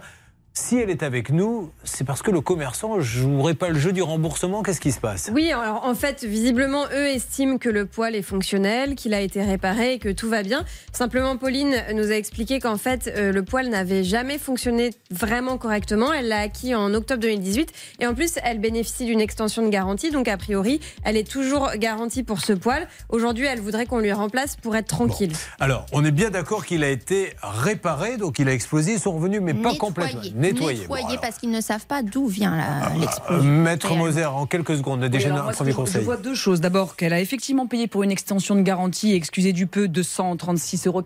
Si 0.56 0.78
elle 0.78 0.89
est 0.89 1.02
avec 1.02 1.31
nous, 1.31 1.72
c'est 1.82 2.05
parce 2.05 2.22
que 2.22 2.31
le 2.31 2.40
commerçant 2.40 3.01
jouerait 3.01 3.55
pas 3.55 3.70
le 3.70 3.78
jeu 3.78 3.93
du 3.93 4.02
remboursement. 4.02 4.62
Qu'est-ce 4.62 4.81
qui 4.81 4.93
se 4.93 5.01
passe? 5.01 5.28
Oui, 5.35 5.51
alors 5.51 5.85
en 5.85 5.97
fait, 5.97 6.22
visiblement, 6.22 6.85
eux 6.94 7.09
estiment 7.09 7.59
que 7.59 7.68
le 7.68 7.86
poêle 7.86 8.14
est 8.14 8.22
fonctionnel, 8.22 8.94
qu'il 8.94 9.14
a 9.14 9.20
été 9.20 9.43
réparé 9.43 9.94
et 9.94 9.98
que 9.98 10.10
tout 10.10 10.28
va 10.28 10.44
bien. 10.44 10.64
Simplement, 10.93 11.36
Pauline 11.36 11.74
nous 11.94 12.12
a 12.12 12.14
expliqué 12.14 12.60
qu'en 12.60 12.76
fait, 12.76 13.12
euh, 13.16 13.32
le 13.32 13.43
poêle 13.43 13.68
n'avait 13.68 14.05
jamais 14.05 14.39
fonctionné 14.39 14.90
vraiment 15.10 15.59
correctement. 15.59 16.12
Elle 16.12 16.28
l'a 16.28 16.39
acquis 16.39 16.72
en 16.76 16.94
octobre 16.94 17.20
2018 17.22 17.72
et 17.98 18.06
en 18.06 18.14
plus, 18.14 18.39
elle 18.44 18.60
bénéficie 18.60 19.06
d'une 19.06 19.20
extension 19.20 19.62
de 19.64 19.70
garantie. 19.70 20.12
Donc, 20.12 20.28
a 20.28 20.36
priori, 20.36 20.78
elle 21.02 21.16
est 21.16 21.28
toujours 21.28 21.72
garantie 21.78 22.22
pour 22.22 22.40
ce 22.40 22.52
poêle. 22.52 22.86
Aujourd'hui, 23.09 23.47
elle 23.47 23.60
voudrait 23.60 23.86
qu'on 23.86 23.98
lui 23.98 24.12
remplace 24.12 24.55
pour 24.55 24.76
être 24.76 24.86
tranquille. 24.86 25.32
Alors, 25.59 25.85
on 25.93 26.05
est 26.05 26.12
bien 26.12 26.31
d'accord 26.31 26.64
qu'il 26.64 26.85
a 26.85 26.90
été 26.90 27.32
réparé, 27.43 28.18
donc 28.18 28.39
il 28.39 28.48
a 28.48 28.52
explosé, 28.52 28.93
ils 28.93 29.01
sont 29.01 29.16
revenus, 29.16 29.40
mais 29.43 29.55
pas 29.55 29.72
Nettoyé. 29.74 30.35
Nettoyé. 30.53 30.81
Nettoyé, 30.81 31.19
parce 31.21 31.39
qu'ils 31.39 31.51
ne 31.51 31.61
savent 31.61 31.87
pas 31.87 32.03
d'où 32.03 32.27
vient 32.27 32.57
la- 32.57 32.87
Euh, 32.87 33.01
l'explosion. 33.01 33.43
Maître. 33.51 33.95
Moser, 33.95 34.25
en 34.25 34.47
quelques 34.47 34.77
secondes, 34.77 35.01
on 35.01 35.03
a 35.05 35.09
déjà 35.09 35.33
alors 35.33 35.49
un 35.49 35.53
premier 35.53 35.73
conseil. 35.73 36.01
Je 36.01 36.05
vois 36.05 36.16
deux 36.16 36.35
choses. 36.35 36.61
D'abord, 36.61 36.97
qu'elle 36.97 37.12
a 37.12 37.21
effectivement 37.21 37.66
payé 37.66 37.87
pour 37.87 38.03
une 38.03 38.11
extension 38.11 38.55
de 38.57 38.62
garantie, 38.62 39.12
excusez 39.15 39.53
du 39.53 39.66
peu, 39.66 39.87
236,97 39.89 40.87
euros. 40.89 41.03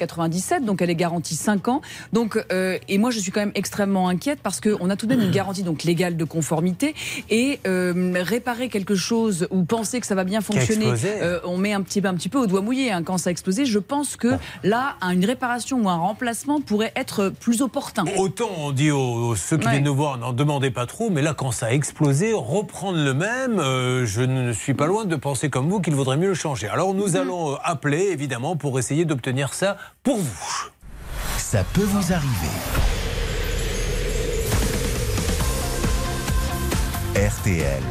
Donc, 0.66 0.82
elle 0.82 0.90
est 0.90 0.94
garantie 0.94 1.34
5 1.36 1.68
ans. 1.68 1.80
Donc, 2.12 2.42
euh, 2.52 2.78
et 2.88 2.98
moi, 2.98 3.10
je 3.10 3.18
suis 3.18 3.30
quand 3.30 3.40
même 3.40 3.52
extrêmement 3.54 4.08
inquiète 4.08 4.40
parce 4.42 4.60
qu'on 4.60 4.90
a 4.90 4.96
tout 4.96 5.06
de 5.06 5.14
même 5.14 5.24
une 5.24 5.30
garantie 5.30 5.62
donc 5.62 5.84
légale 5.84 6.16
de 6.16 6.24
conformité. 6.24 6.94
Et 7.30 7.60
euh, 7.66 8.14
réparer 8.22 8.68
quelque 8.68 8.94
chose 8.94 9.46
ou 9.50 9.64
penser 9.64 10.00
que 10.00 10.06
ça 10.06 10.14
va 10.14 10.24
bien 10.24 10.40
fonctionner, 10.40 10.86
euh, 11.22 11.40
on 11.44 11.56
met 11.58 11.72
un 11.72 11.82
petit, 11.82 12.00
peu- 12.00 12.08
un 12.08 12.14
petit 12.14 12.28
peu 12.28 12.38
au 12.38 12.46
doigt 12.46 12.60
mouillé 12.62 12.90
hein, 12.92 13.02
quand 13.02 13.18
ça 13.18 13.28
a 13.28 13.32
explosé. 13.32 13.64
Je 13.66 13.78
pense 13.78 14.16
que 14.16 14.28
là, 14.64 14.96
une 15.02 15.24
réparation 15.24 15.80
ou 15.82 15.88
un 15.88 15.96
remplacement 15.96 16.60
pourrait 16.60 16.92
être 16.96 17.28
plus 17.40 17.62
opportun. 17.62 18.04
Autant 18.16 18.50
on 18.58 18.72
dit 18.72 18.90
aux, 18.90 19.27
ceux 19.36 19.56
qui 19.58 19.66
Ouais. 19.66 19.72
viennent 19.72 19.84
nous 19.84 19.94
voir, 19.94 20.18
n'en 20.18 20.32
demandez 20.32 20.70
pas 20.70 20.86
trop, 20.86 21.10
mais 21.10 21.22
là, 21.22 21.34
quand 21.34 21.50
ça 21.52 21.66
a 21.66 21.70
explosé, 21.70 22.32
reprendre 22.34 22.98
le 22.98 23.14
même, 23.14 23.58
euh, 23.58 24.06
je 24.06 24.22
ne 24.22 24.52
suis 24.52 24.74
pas 24.74 24.86
loin 24.86 25.04
de 25.04 25.16
penser 25.16 25.50
comme 25.50 25.68
vous 25.68 25.80
qu'il 25.80 25.94
vaudrait 25.94 26.16
mieux 26.16 26.28
le 26.28 26.34
changer. 26.34 26.68
Alors 26.68 26.94
nous 26.94 27.16
allons 27.16 27.52
euh, 27.52 27.56
appeler, 27.64 28.08
évidemment, 28.12 28.56
pour 28.56 28.78
essayer 28.78 29.04
d'obtenir 29.04 29.54
ça 29.54 29.76
pour 30.02 30.18
vous. 30.18 30.68
Ça 31.36 31.64
peut 31.72 31.82
vous 31.84 32.12
arriver. 32.12 32.48
RTL. 37.16 37.82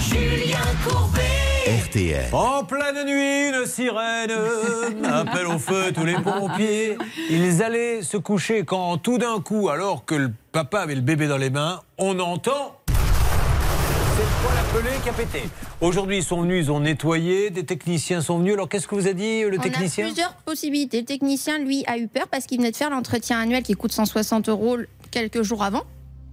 Julien 0.00 0.58
Courbet. 0.86 1.33
RTL. 1.66 2.26
En 2.32 2.62
pleine 2.64 3.06
nuit, 3.06 3.48
une 3.48 3.64
sirène 3.66 4.30
appelle 5.04 5.46
au 5.46 5.58
feu 5.58 5.92
tous 5.94 6.04
les 6.04 6.14
pompiers. 6.14 6.98
Ils 7.30 7.62
allaient 7.62 8.02
se 8.02 8.18
coucher 8.18 8.64
quand 8.64 8.98
tout 8.98 9.16
d'un 9.16 9.40
coup, 9.40 9.70
alors 9.70 10.04
que 10.04 10.14
le 10.14 10.32
papa 10.52 10.80
avait 10.80 10.94
le 10.94 11.00
bébé 11.00 11.26
dans 11.26 11.38
les 11.38 11.48
mains, 11.48 11.80
on 11.96 12.18
entend. 12.18 12.78
Le 12.86 14.78
peler 14.78 14.90
qui 15.02 15.08
a 15.08 15.12
pété. 15.14 15.42
Aujourd'hui, 15.80 16.18
ils 16.18 16.22
sont 16.24 16.42
venus, 16.42 16.66
ils 16.66 16.70
ont 16.70 16.80
nettoyé, 16.80 17.48
des 17.48 17.64
techniciens 17.64 18.20
sont 18.20 18.38
venus. 18.38 18.54
Alors, 18.54 18.68
qu'est-ce 18.68 18.86
que 18.86 18.94
vous 18.94 19.08
a 19.08 19.12
dit 19.14 19.42
le 19.42 19.58
On 19.58 19.62
technicien? 19.62 20.04
a 20.04 20.08
plusieurs 20.08 20.34
possibilités. 20.34 21.00
Le 21.00 21.06
technicien, 21.06 21.58
lui, 21.58 21.82
a 21.86 21.96
eu 21.96 22.08
peur 22.08 22.26
parce 22.30 22.44
qu'il 22.44 22.58
venait 22.58 22.72
de 22.72 22.76
faire 22.76 22.90
l'entretien 22.90 23.38
annuel 23.38 23.62
qui 23.62 23.72
coûte 23.74 23.92
160 23.92 24.48
euros 24.50 24.76
quelques 25.10 25.42
jours 25.42 25.62
avant. 25.62 25.82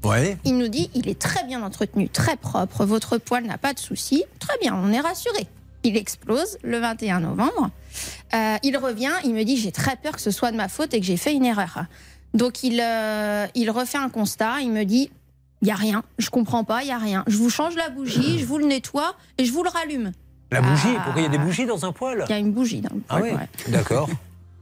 Ouais. 0.04 0.38
Il 0.46 0.58
nous 0.58 0.68
dit 0.68 0.90
il 0.96 1.08
est 1.10 1.20
très 1.20 1.44
bien 1.46 1.62
entretenu, 1.64 2.10
très 2.10 2.36
propre, 2.38 2.86
votre 2.86 3.18
poêle 3.18 3.46
n'a 3.46 3.58
pas 3.58 3.74
de 3.74 3.80
souci. 3.80 4.24
Très 4.40 4.58
bien, 4.62 4.76
on 4.76 4.92
est 4.92 5.00
rassuré. 5.00 5.48
Il 5.84 5.98
explose 5.98 6.58
le 6.64 6.80
21 6.80 7.22
novembre. 7.22 7.70
Euh, 8.34 8.56
il 8.64 8.78
revient, 8.78 9.12
il 9.24 9.34
me 9.34 9.44
dit 9.44 9.58
j'ai 9.58 9.72
très 9.72 9.96
peur 9.96 10.14
que 10.14 10.22
ce 10.22 10.32
soit 10.32 10.52
de 10.52 10.58
ma 10.58 10.68
faute 10.70 10.94
et 10.94 11.00
que 11.00 11.06
j'ai 11.06 11.18
fait 11.18 11.34
une 11.34 11.46
erreur. 11.46 11.86
Donc 12.34 12.64
il, 12.64 12.80
euh, 12.82 13.46
il 13.56 13.70
refait 13.72 13.98
un 13.98 14.10
constat, 14.10 14.62
il 14.62 14.72
me 14.72 14.84
dit 14.86 15.10
il 15.62 15.68
y 15.68 15.72
a 15.72 15.76
rien, 15.76 16.04
je 16.18 16.30
comprends 16.30 16.64
pas, 16.64 16.82
il 16.84 16.88
y 16.88 16.92
a 16.92 16.98
rien. 16.98 17.24
Je 17.28 17.38
vous 17.38 17.50
change 17.52 17.76
la 17.76 17.90
bougie, 17.90 18.40
je 18.40 18.46
vous 18.46 18.58
le 18.58 18.66
nettoie 18.66 19.16
et 19.38 19.46
je 19.46 19.52
vous 19.52 19.64
le 19.64 19.70
rallume. 19.70 20.12
La 20.52 20.62
bougie 20.62 20.88
Ah. 20.98 21.02
Pourquoi 21.04 21.22
il 21.22 21.26
y 21.26 21.28
a 21.28 21.30
des 21.32 21.38
bougies 21.38 21.66
dans 21.66 21.86
un 21.86 21.92
poêle 21.92 22.26
Il 22.28 22.32
y 22.32 22.36
a 22.36 22.40
une 22.40 22.52
bougie 22.52 22.82
dans 22.82 22.94
le 22.96 23.02
Ah 23.10 23.18
poêle. 23.20 23.34
oui 23.34 23.40
ouais. 23.40 23.72
D'accord. 23.72 24.10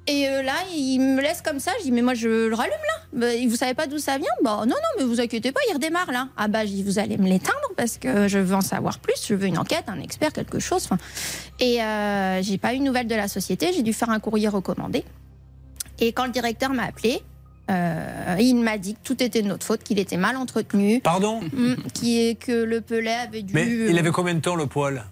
Et 0.10 0.28
euh, 0.28 0.42
là, 0.42 0.56
il 0.76 1.00
me 1.00 1.22
laisse 1.22 1.42
comme 1.42 1.60
ça. 1.60 1.72
Je 1.80 1.84
dis, 1.84 1.92
mais 1.92 2.02
moi, 2.02 2.16
je 2.16 2.48
le 2.48 2.56
rallume 2.56 2.74
là. 2.74 3.04
Bah, 3.14 3.28
vous 3.48 3.56
savez 3.56 3.76
pas 3.76 3.86
d'où 3.86 4.00
ça 4.00 4.18
vient? 4.18 4.28
Bah, 4.44 4.62
non, 4.62 4.76
non, 4.76 4.76
mais 4.98 5.04
vous 5.04 5.22
inquiétez 5.22 5.52
pas, 5.52 5.60
il 5.70 5.74
redémarre 5.74 6.12
là. 6.12 6.30
Ah, 6.36 6.48
bah, 6.48 6.66
je 6.66 6.72
dis, 6.72 6.84
vous 6.84 6.98
allez 6.98 7.18
me 7.18 7.28
l'éteindre 7.28 7.70
parce 7.78 8.00
que 8.00 8.28
je 8.28 8.40
veux 8.40 8.56
en 8.56 8.62
savoir 8.62 8.98
plus. 9.00 9.24
Je 9.28 9.36
veux 9.36 9.46
une 9.46 9.60
enquête, 9.60 9.84
un 9.88 10.00
expert, 10.00 10.34
quelque 10.34 10.58
chose. 10.60 10.84
Enfin, 10.86 10.98
Et 11.60 11.82
euh, 11.84 12.42
j'ai 12.42 12.58
pas 12.58 12.74
eu 12.74 12.80
de 12.80 12.84
nouvelles 12.84 13.08
de 13.08 13.16
la 13.16 13.28
société. 13.28 13.72
J'ai 13.72 13.84
dû 13.84 13.94
faire 13.94 14.10
un 14.10 14.20
courrier 14.20 14.48
recommandé. 14.48 15.04
Et 16.00 16.12
quand 16.12 16.26
le 16.26 16.32
directeur 16.32 16.72
m'a 16.72 16.86
appelé, 16.86 17.22
euh, 17.70 18.36
il 18.40 18.56
m'a 18.56 18.80
dit 18.80 18.96
que 18.96 19.00
tout 19.04 19.22
était 19.22 19.44
de 19.44 19.48
notre 19.48 19.66
faute, 19.66 19.84
qu'il 19.84 20.00
était 20.00 20.18
mal 20.18 20.38
entretenu. 20.38 21.02
Pardon? 21.02 21.42
Qui 21.94 22.20
est 22.22 22.36
que 22.36 22.64
le 22.64 22.82
pelet 22.82 23.14
avait 23.14 23.44
dû. 23.44 23.54
Mais 23.54 23.68
il 23.68 23.98
avait 24.00 24.12
combien 24.12 24.34
de 24.34 24.40
temps 24.40 24.56
le 24.56 24.66
poêle? 24.66 25.04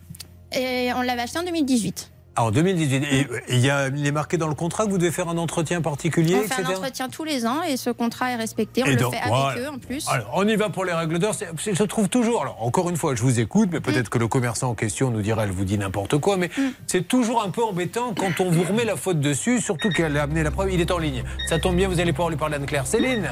Et 0.54 0.90
on 0.96 1.02
l'avait 1.02 1.22
acheté 1.22 1.38
en 1.38 1.44
2018. 1.44 2.10
En 2.38 2.52
2018. 2.52 2.96
Et 3.04 3.20
et 3.20 3.28
il, 3.50 3.60
y 3.60 3.70
a, 3.70 3.88
il 3.88 4.06
est 4.06 4.12
marqué 4.12 4.38
dans 4.38 4.48
le 4.48 4.54
contrat 4.56 4.86
que 4.86 4.92
vous 4.92 4.98
devez 4.98 5.12
faire 5.12 5.28
un 5.30 5.38
entretien 5.38 5.82
particulier, 5.82 6.36
On 6.36 6.40
fait 6.42 6.46
etc. 6.62 6.64
un 6.66 6.70
entretien 6.72 7.10
tous 7.10 7.24
les 7.24 7.46
ans 7.46 7.64
et 7.64 7.78
ce 7.78 7.90
contrat 7.90 8.32
est 8.32 8.36
respecté. 8.36 8.84
On 8.84 8.88
Et 8.88 8.92
le 8.92 8.96
donc, 8.98 9.14
fait 9.14 9.20
avec 9.20 9.30
voilà. 9.34 9.60
eux 9.62 9.70
en 9.70 9.78
plus. 9.80 10.08
Alors, 10.10 10.30
on 10.36 10.48
y 10.48 10.56
va 10.56 10.70
pour 10.70 10.86
les 10.86 10.94
règles 10.94 11.20
d'or. 11.20 11.34
C'est- 11.34 11.50
c'est- 11.60 11.76
se 11.76 11.84
trouve 11.84 12.10
toujours. 12.10 12.42
Alors, 12.44 12.58
encore 12.64 12.90
une 12.90 12.98
fois, 12.98 13.16
je 13.16 13.22
vous 13.22 13.40
écoute, 13.40 13.70
mais 13.72 13.80
Mm. 13.80 13.82
peut-être 13.82 14.10
que 14.10 14.18
le 14.20 14.28
commerçant 14.28 14.70
en 14.70 14.76
question 14.76 15.10
nous 15.12 15.22
dira, 15.22 15.44
elle 15.44 15.52
vous 15.52 15.66
dit 15.66 15.78
n'importe 15.78 16.18
quoi. 16.20 16.38
Mais 16.38 16.50
c'est 16.86 17.08
toujours 17.08 17.44
un 17.44 17.50
peu 17.50 17.64
embêtant 17.64 18.14
quand 18.18 18.40
on 18.40 18.50
vous 18.52 18.64
remet 18.64 18.86
la 18.86 18.96
faute 18.96 19.20
dessus, 19.20 19.60
surtout 19.62 19.90
qu'elle 19.90 20.16
a 20.18 20.24
amené 20.24 20.44
la 20.44 20.52
preuve. 20.52 20.72
Il 20.72 20.80
est 20.82 20.92
en 20.92 20.98
ligne. 21.00 21.24
Ça 21.50 21.60
tombe 21.60 21.76
bien, 21.76 21.88
vous 21.88 22.00
allez 22.00 22.12
pouvoir 22.14 22.30
lui 22.30 22.38
parler 22.38 22.58
d'Anne-Claire. 22.58 22.86
Céline 22.88 23.30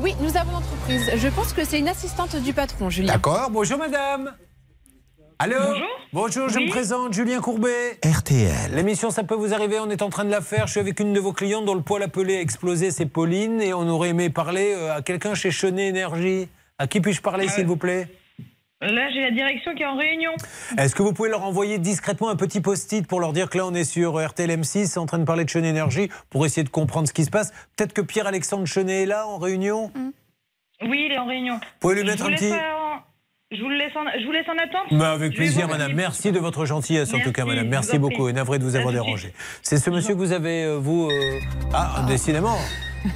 Oui, 0.00 0.14
nous 0.20 0.36
avons 0.36 0.52
l'entreprise. 0.52 1.10
Je 1.16 1.28
pense 1.28 1.52
que 1.52 1.64
c'est 1.64 1.78
une 1.78 1.88
assistante 1.88 2.36
du 2.36 2.52
patron, 2.52 2.88
Julien. 2.90 3.12
D'accord. 3.14 3.50
Bonjour, 3.50 3.78
madame. 3.78 4.32
Allô 5.38 5.56
Bonjour, 6.12 6.48
je 6.48 6.58
me 6.58 6.68
présente, 6.68 7.12
Julien 7.12 7.40
Courbet. 7.40 7.98
RTL. 8.04 8.72
L'émission 8.74 9.10
Ça 9.10 9.22
peut 9.22 9.34
vous 9.36 9.54
arriver, 9.54 9.78
on 9.78 9.88
est 9.90 10.02
en 10.02 10.08
train 10.10 10.24
de 10.24 10.30
la 10.30 10.40
faire. 10.40 10.66
Je 10.66 10.72
suis 10.72 10.80
avec 10.80 10.98
une 11.00 11.12
de 11.12 11.20
vos 11.20 11.32
clientes 11.32 11.64
dont 11.64 11.74
le 11.74 11.82
poêle 11.82 12.02
appelé 12.02 12.36
a 12.38 12.40
explosé, 12.40 12.90
c'est 12.90 13.06
Pauline. 13.06 13.60
Et 13.60 13.72
on 13.72 13.86
aurait 13.88 14.08
aimé 14.08 14.30
parler 14.30 14.72
euh, 14.74 14.96
à 14.96 15.02
quelqu'un 15.02 15.34
chez 15.34 15.50
Chenet 15.50 15.88
Énergie. 15.88 16.48
À 16.78 16.86
qui 16.86 17.00
puis-je 17.00 17.20
parler, 17.20 17.46
s'il 17.48 17.66
vous 17.66 17.76
plaît? 17.76 18.08
Là, 18.80 19.10
j'ai 19.12 19.20
la 19.20 19.30
direction 19.32 19.74
qui 19.74 19.82
est 19.82 19.86
en 19.86 19.96
réunion. 19.96 20.30
Est-ce 20.76 20.94
que 20.94 21.02
vous 21.02 21.12
pouvez 21.12 21.28
leur 21.28 21.42
envoyer 21.44 21.78
discrètement 21.78 22.28
un 22.30 22.36
petit 22.36 22.60
post-it 22.60 23.06
pour 23.06 23.20
leur 23.20 23.32
dire 23.32 23.50
que 23.50 23.58
là, 23.58 23.66
on 23.66 23.74
est 23.74 23.84
sur 23.84 24.24
RTL 24.24 24.50
M6 24.50 24.98
en 24.98 25.06
train 25.06 25.18
de 25.18 25.24
parler 25.24 25.44
de 25.44 25.50
Chenet 25.50 25.68
Énergie 25.68 26.08
pour 26.30 26.46
essayer 26.46 26.62
de 26.64 26.68
comprendre 26.68 27.06
ce 27.08 27.12
qui 27.12 27.24
se 27.24 27.30
passe? 27.30 27.52
Peut-être 27.76 27.92
que 27.92 28.00
Pierre-Alexandre 28.00 28.66
Chenet 28.66 29.02
est 29.02 29.06
là 29.06 29.26
en 29.26 29.38
réunion? 29.38 29.92
Oui, 30.82 31.06
il 31.06 31.12
est 31.12 31.18
en 31.18 31.26
réunion. 31.26 31.54
Vous 31.54 31.60
pouvez 31.80 31.96
lui 31.96 32.04
mettre 32.04 32.22
vous 32.24 32.30
un 32.30 32.34
petit- 32.34 32.52
en- 32.52 33.02
Je 33.50 33.62
vous, 33.62 33.68
le 33.70 33.76
laisse 33.76 33.96
en... 33.96 34.04
je 34.20 34.26
vous 34.26 34.32
laisse 34.32 34.46
en 34.46 34.58
attente 34.58 34.98
Bah, 34.98 35.12
avec 35.12 35.32
Je 35.32 35.36
plaisir, 35.38 35.68
madame. 35.68 35.92
Merci 35.94 36.32
de 36.32 36.38
votre 36.38 36.66
gentillesse, 36.66 37.14
en 37.14 37.20
tout 37.20 37.32
cas, 37.32 37.46
madame. 37.46 37.64
je 37.64 37.70
Merci 37.70 37.98
beaucoup. 37.98 38.28
Et 38.28 38.34
navré 38.34 38.58
de 38.58 38.64
vous 38.64 38.76
avoir 38.76 38.92
dérangé. 38.92 39.32
C'est 39.62 39.78
ce 39.78 39.88
monsieur 39.88 40.12
que 40.14 40.18
vous 40.18 40.32
avez, 40.32 40.64
euh, 40.64 40.76
vous. 40.76 41.08
euh, 41.10 41.38
Ah, 41.72 42.04
décidément. 42.06 42.58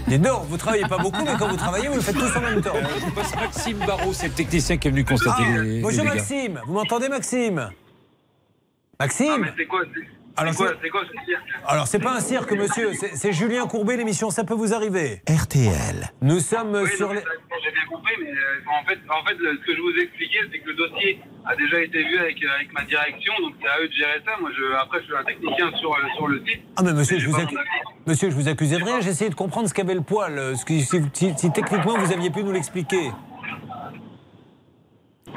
Dites 0.09 0.23
donc, 0.23 0.45
vous 0.49 0.57
travaillez 0.57 0.87
pas 0.89 0.97
beaucoup, 0.97 1.23
mais 1.23 1.33
quand 1.39 1.49
vous 1.49 1.57
travaillez, 1.57 1.89
vous 1.89 1.97
le 1.97 2.01
faites 2.01 2.15
tous 2.17 2.35
en 2.35 2.41
même 2.41 2.63
temps. 2.63 2.73
Je 2.99 3.05
vous 3.05 3.11
passe 3.11 3.35
Maxime 3.35 3.77
Barrault, 3.87 4.15
c'est 4.15 4.29
le 4.29 4.33
technicien 4.33 4.79
qui 4.79 4.89
est 4.89 4.91
venu 4.91 5.05
constater 5.05 5.43
Ah, 5.47 5.59
les, 5.63 5.83
bonjour. 5.83 6.05
Maxime, 6.05 6.61
vous 6.67 6.73
m'entendez 6.75 7.09
Maxime? 7.11 7.69
Maxime? 8.99 9.53
C'est 9.59 9.67
quoi 9.67 9.83
Alors, 10.37 10.55
C'est 10.55 10.89
quoi, 10.89 11.03
ce 11.05 11.25
cirque 11.27 11.43
Alors 11.67 11.87
c'est 11.87 11.99
pas 11.99 12.13
un 12.17 12.21
cirque 12.21 12.53
monsieur, 12.53 12.93
c'est 13.15 13.33
Julien 13.33 13.67
Courbet, 13.67 13.97
l'émission 13.97 14.31
Ça 14.31 14.45
peut 14.45 14.55
vous 14.55 14.73
arriver. 14.73 15.23
RTL. 15.29 16.11
Nous 16.23 16.41
sommes 16.41 16.75
Oui, 16.75 16.89
sur 16.97 17.09
non, 17.09 17.15
les... 17.15 17.21
J'ai 17.21 17.71
bien 17.71 17.85
compris, 17.91 18.13
mais 18.21 18.31
euh, 18.31 18.81
en 18.81 18.85
fait, 18.87 18.99
en 19.09 19.25
fait, 19.25 19.37
ce 19.37 19.67
que 19.67 19.77
je 19.77 19.81
vous 19.81 19.95
expliquais, 20.03 20.39
c'est 20.51 20.59
que 20.61 20.69
le 20.69 20.75
dossier 20.75 21.21
a 21.45 21.55
déjà 21.57 21.81
été 21.81 22.03
vu 22.03 22.19
avec, 22.19 22.43
euh, 22.43 22.55
avec 22.57 22.73
ma 22.73 22.83
direction, 22.85 23.33
donc 23.41 23.55
c'est 23.61 23.69
à 23.69 23.79
eux 23.81 23.89
de 23.89 23.93
gérer 23.93 24.21
ça. 24.25 24.33
Moi, 24.41 24.51
je, 24.57 24.65
après, 24.81 25.01
je 25.01 25.05
suis 25.05 25.17
un 25.17 25.25
technicien 25.25 25.71
sur, 25.79 25.93
euh, 25.93 25.99
sur 26.17 26.27
le 26.29 26.39
site. 26.47 26.63
Ah 26.77 26.83
mais 26.83 26.93
monsieur, 26.93 27.19
je 27.19 27.29
vous, 27.29 27.37
accu- 27.39 27.57
monsieur, 28.07 28.31
je 28.31 28.35
vous 28.35 28.49
accusais 28.49 28.79
de 28.79 28.85
rien, 28.85 28.99
essayé 29.01 29.31
de 29.31 29.35
comprendre 29.35 29.69
ce 29.69 29.75
qu'avait 29.75 29.95
le 29.95 30.01
poil, 30.03 30.57
ce 30.57 30.65
qui- 30.65 30.83
si, 30.83 31.01
si- 31.13 31.35
si 31.37 31.53
techniquement 31.53 31.99
vous 31.99 32.13
aviez 32.13 32.31
pu 32.31 32.43
nous 32.43 32.53
l'expliquer. 32.53 33.11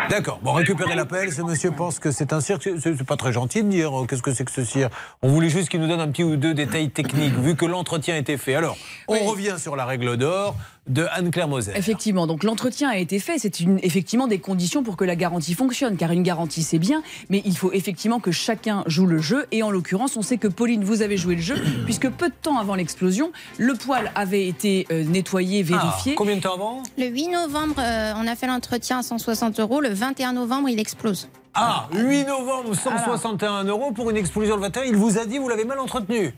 D'accord, 0.10 0.40
bon, 0.42 0.54
récupérez 0.54 0.96
l'appel. 0.96 1.32
Ce 1.32 1.42
monsieur 1.42 1.72
pense 1.72 2.00
que 2.00 2.12
c'est 2.12 2.34
un 2.34 2.42
cirque. 2.42 2.70
C'est 2.80 3.04
pas 3.04 3.18
très 3.18 3.32
gentil 3.32 3.64
de 3.64 3.70
dire 3.70 4.02
euh, 4.02 4.06
qu'est-ce 4.06 4.22
que 4.22 4.34
c'est 4.34 4.46
que 4.46 4.52
ce 4.52 4.64
cirque. 4.64 4.92
On 5.22 5.30
voulait 5.30 5.50
juste 5.50 5.70
qu'il 5.70 5.80
nous 5.80 5.88
donne 5.88 6.02
un 6.02 6.08
petit 6.08 6.24
ou 6.24 6.36
deux 6.36 6.54
détails 6.54 6.90
techniques, 6.90 7.36
vu 7.36 7.56
que 7.56 7.66
l'entretien 7.66 8.16
a 8.16 8.18
été 8.18 8.38
fait. 8.38 8.56
Alors, 8.56 8.78
on 9.08 9.20
revient 9.26 9.56
sur 9.58 9.76
la 9.76 9.86
règle 9.86 10.18
d'or 10.18 10.56
de 10.88 11.06
Anne-Claire 11.12 11.48
Moser. 11.48 11.72
Effectivement, 11.76 12.28
donc 12.28 12.44
l'entretien 12.44 12.90
a 12.90 12.98
été 12.98 13.20
fait. 13.20 13.40
C'est 13.40 13.60
une- 13.60 13.80
effectivement 13.82 14.28
des 14.28 14.40
conditions 14.40 14.84
pour 14.84 14.98
que 14.98 15.04
la 15.04 15.16
garantie 15.16 15.54
fonctionne. 15.56 15.98
Car 15.98 16.12
une 16.12 16.24
garantie, 16.24 16.62
c'est 16.64 16.78
bien, 16.80 17.02
mais 17.30 17.42
il 17.46 17.58
faut 17.58 17.72
effectivement 17.74 18.20
que 18.20 18.32
chacun 18.32 18.84
joue 18.86 19.06
le 19.08 19.20
jeu. 19.20 19.46
Et 19.52 19.64
en 19.64 19.72
l'occurrence, 19.72 20.16
on 20.18 20.22
sait 20.22 20.38
que 20.38 20.48
Pauline, 20.48 20.84
vous 20.84 21.02
avez 21.02 21.18
joué 21.18 21.36
le 21.36 21.42
jeu, 21.42 21.56
puisque 21.86 22.10
peu 22.10 22.30
de 22.30 22.36
temps 22.42 22.58
avant 22.60 22.76
l'explosion, 22.76 23.32
le 23.58 23.74
poêle 23.74 24.12
avait 24.16 24.48
été 24.48 24.86
euh, 24.92 25.04
nettoyé, 25.04 25.64
vérifié. 25.64 26.12
Ah, 26.14 26.18
combien 26.18 26.36
de 26.36 26.42
temps 26.42 26.54
avant? 26.56 26.84
Le 26.98 27.08
8 27.08 27.30
novembre, 27.30 27.76
euh, 27.80 28.14
on 28.18 28.28
a 28.28 28.36
fait 28.36 28.48
l'entretien 28.48 29.00
à 29.00 29.04
160 29.04 29.60
euros. 29.60 29.82
Le 29.82 29.90
21 29.90 30.34
novembre, 30.34 30.70
il 30.70 30.80
explose. 30.80 31.30
Ah, 31.56 31.88
8 31.94 32.26
novembre, 32.26 32.76
161 32.76 33.64
euros 33.64 33.92
pour 33.92 34.10
une 34.10 34.18
explosion 34.18 34.56
le 34.56 34.62
21. 34.62 34.84
Il 34.84 34.96
vous 34.98 35.18
a 35.18 35.26
dit, 35.26 35.38
vous 35.38 35.48
l'avez 35.50 35.66
mal 35.66 35.80
entretenu. 35.80 36.34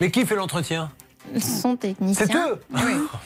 Mais 0.00 0.10
qui 0.10 0.24
fait 0.26 0.34
l'entretien? 0.34 0.90
Son 1.40 1.76
technicien. 1.76 2.26
C'est 2.26 2.34
eux 2.36 2.60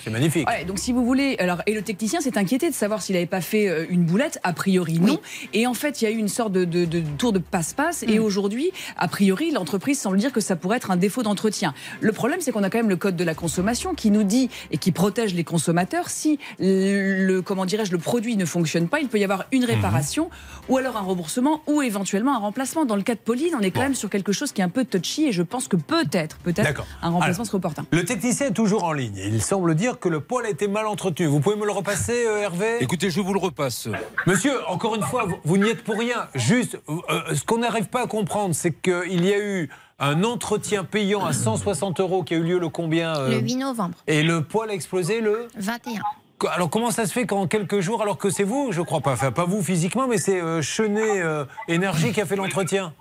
C'est 0.05 0.11
magnifique. 0.11 0.49
Ouais, 0.49 0.65
donc 0.65 0.79
si 0.79 0.93
vous 0.93 1.05
voulez, 1.05 1.37
alors 1.39 1.63
et 1.67 1.75
le 1.75 1.83
technicien 1.83 2.21
s'est 2.21 2.39
inquiété 2.39 2.69
de 2.71 2.75
savoir 2.75 3.03
s'il 3.03 3.15
n'avait 3.15 3.27
pas 3.27 3.41
fait 3.41 3.69
euh, 3.69 3.87
une 3.91 4.05
boulette. 4.05 4.39
A 4.43 4.53
priori 4.53 4.99
non. 5.01 5.19
Et 5.53 5.67
en 5.67 5.75
fait, 5.75 6.01
il 6.01 6.05
y 6.05 6.09
a 6.09 6.11
eu 6.11 6.17
une 6.19 6.29
sorte 6.29 6.53
de, 6.53 6.65
de- 6.65 6.85
de 6.85 7.01
tour 7.19 7.33
de 7.33 7.39
passe-passe. 7.39 8.05
Et 8.09 8.19
aujourd'hui, 8.19 8.71
a 8.97 9.09
priori, 9.09 9.51
l'entreprise 9.51 9.99
semble 10.01 10.19
dire 10.19 10.33
que 10.33 10.41
ça 10.41 10.57
pourrait 10.57 10.77
être 10.79 10.91
un 10.91 10.97
défaut 10.97 11.23
d'entretien. 11.23 11.75
Le 12.01 12.13
problème, 12.13 12.41
c'est 12.41 12.53
qu'on 12.53 12.63
a 12.63 12.71
quand 12.71 12.79
même 12.79 12.89
le 12.89 12.97
code 12.97 13.17
de 13.17 13.25
la 13.25 13.35
consommation 13.35 13.95
qui 13.95 14.11
nous 14.11 14.23
dit 14.25 14.51
et 14.71 14.79
qui 14.79 14.93
protège 14.93 15.35
les 15.35 15.45
consommateurs. 15.45 16.09
Si 16.11 16.39
le 16.59 17.41
comment 17.41 17.65
dirais-je 17.67 17.93
le 17.93 17.99
produit 17.99 18.37
ne 18.37 18.45
fonctionne 18.45 18.89
pas, 18.89 19.01
il 19.01 19.09
peut 19.09 19.19
y 19.19 19.25
avoir 19.25 19.45
une 19.53 19.65
réparation 19.65 20.31
ou 20.69 20.77
alors 20.77 20.97
un 20.97 21.01
remboursement 21.01 21.63
ou 21.67 21.83
éventuellement 21.83 22.35
un 22.35 22.39
remplacement. 22.39 22.85
Dans 22.85 22.97
le 22.97 23.03
cas 23.03 23.15
de 23.15 23.21
Pauline, 23.21 23.55
on 23.59 23.61
est 23.61 23.71
quand 23.71 23.81
même 23.81 23.95
sur 23.95 24.11
quelque 24.11 24.33
chose 24.33 24.53
qui 24.53 24.61
est 24.61 24.65
un 24.65 24.69
peu 24.69 24.85
touchy 24.85 25.27
et 25.27 25.33
je 25.33 25.43
pense 25.43 25.69
que 25.69 25.77
peut-être, 25.77 26.37
peut-être 26.39 26.85
un 27.03 27.11
remplacement 27.11 27.35
Alors, 27.43 27.47
serait 27.47 27.57
opportun. 27.57 27.87
Le 27.97 28.05
technicien 28.05 28.49
est 28.49 28.53
toujours 28.53 28.85
en 28.85 28.93
ligne. 28.93 29.17
Il 29.17 29.41
semble 29.41 29.75
dire 29.75 29.99
que 29.99 30.11
le 30.11 30.21
poêle 30.21 30.45
a 30.45 30.51
été 30.51 30.69
mal 30.69 30.87
entretenu. 30.87 31.25
Vous 31.25 31.41
pouvez 31.41 31.57
me 31.57 31.65
le 31.65 31.73
repasser, 31.73 32.27
euh, 32.27 32.43
Hervé? 32.43 32.77
Écoutez, 32.81 33.09
je 33.09 33.23
vous 33.23 33.33
le 33.33 33.39
repasse. 33.39 33.89
Monsieur, 34.27 34.53
encore 34.69 34.97
une 34.97 35.03
fois, 35.03 35.25
vous, 35.25 35.37
vous 35.47 35.57
n'y 35.57 35.71
êtes 35.71 35.83
pour 35.83 35.97
rien. 35.99 36.27
Juste, 36.35 36.79
euh, 36.91 37.35
ce 37.35 37.43
qu'on 37.45 37.57
n'arrive 37.57 37.87
pas 37.87 38.03
à 38.03 38.07
comprendre, 38.07 38.55
c'est 38.55 38.71
qu'il 38.73 39.25
y 39.25 39.33
a 39.33 39.39
eu 39.39 39.71
un 39.99 40.25
entretien 40.25 40.85
payant 40.85 41.25
à 41.25 41.33
160 41.33 42.01
euros 42.01 42.23
qui 42.23 42.35
a 42.35 42.37
eu 42.37 42.43
lieu 42.43 42.59
le 42.59 42.69
combien 42.69 43.17
euh, 43.17 43.31
Le 43.31 43.39
8 43.39 43.57
novembre, 43.57 43.95
Et 44.07 44.23
le 44.23 44.43
poêle 44.43 44.69
a 44.69 44.75
explosé 44.75 45.23
le 45.23 45.49
21. 45.57 46.03
Qu- 46.39 46.49
Alors 46.49 46.69
comment 46.69 46.91
ça 46.91 47.07
se 47.07 47.15
fait 47.15 47.25
qu'en 47.25 47.47
quelques 47.47 47.81
jours, 47.81 48.03
alors 48.03 48.19
que 48.19 48.29
c'est 48.29 48.45
vous, 48.45 48.73
je 48.73 48.83
crois 48.83 49.01
pas, 49.01 49.13
enfin 49.13 49.33
pas 49.33 49.47
vous 49.47 49.63
physiquement, 49.63 50.07
mais 50.07 50.19
c'est 50.19 50.39
euh, 50.39 50.61
Chenet 50.61 51.23
euh, 51.23 51.47
Énergie 51.67 52.13
qui 52.13 52.21
a 52.21 52.27
fait 52.27 52.37
l'entretien? 52.37 52.93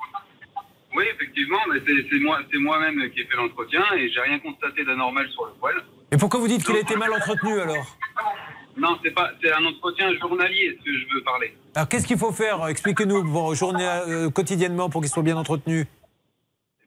Oui, 0.95 1.03
effectivement, 1.13 1.59
mais 1.71 1.79
c'est 1.85 2.07
c'est 2.09 2.19
moi, 2.19 2.39
c'est 2.49 2.57
moi-même 2.57 3.09
qui 3.11 3.19
ai 3.21 3.25
fait 3.25 3.35
l'entretien 3.35 3.83
et 3.97 4.09
j'ai 4.09 4.21
rien 4.21 4.39
constaté 4.39 4.85
d'anormal 4.85 5.27
sur 5.29 5.45
le 5.45 5.53
poêle. 5.59 5.81
Et 6.11 6.17
pourquoi 6.17 6.39
vous 6.39 6.47
dites 6.47 6.63
qu'il 6.63 6.75
a 6.75 6.79
été 6.79 6.95
mal 6.95 7.11
entretenu 7.11 7.59
alors? 7.59 7.97
Non, 8.77 8.97
c'est 9.03 9.11
pas, 9.11 9.31
c'est 9.41 9.51
un 9.51 9.65
entretien 9.65 10.13
journalier, 10.19 10.77
ce 10.79 10.85
que 10.85 10.97
je 10.97 11.05
veux 11.13 11.23
parler. 11.23 11.53
Alors 11.75 11.89
qu'est-ce 11.89 12.07
qu'il 12.07 12.17
faut 12.17 12.31
faire? 12.31 12.67
Expliquez-nous 12.67 13.23
bon, 13.23 13.53
journée, 13.53 13.85
euh, 13.85 14.29
quotidiennement 14.29 14.89
pour 14.89 15.01
qu'il 15.01 15.09
soit 15.09 15.23
bien 15.23 15.37
entretenu. 15.37 15.85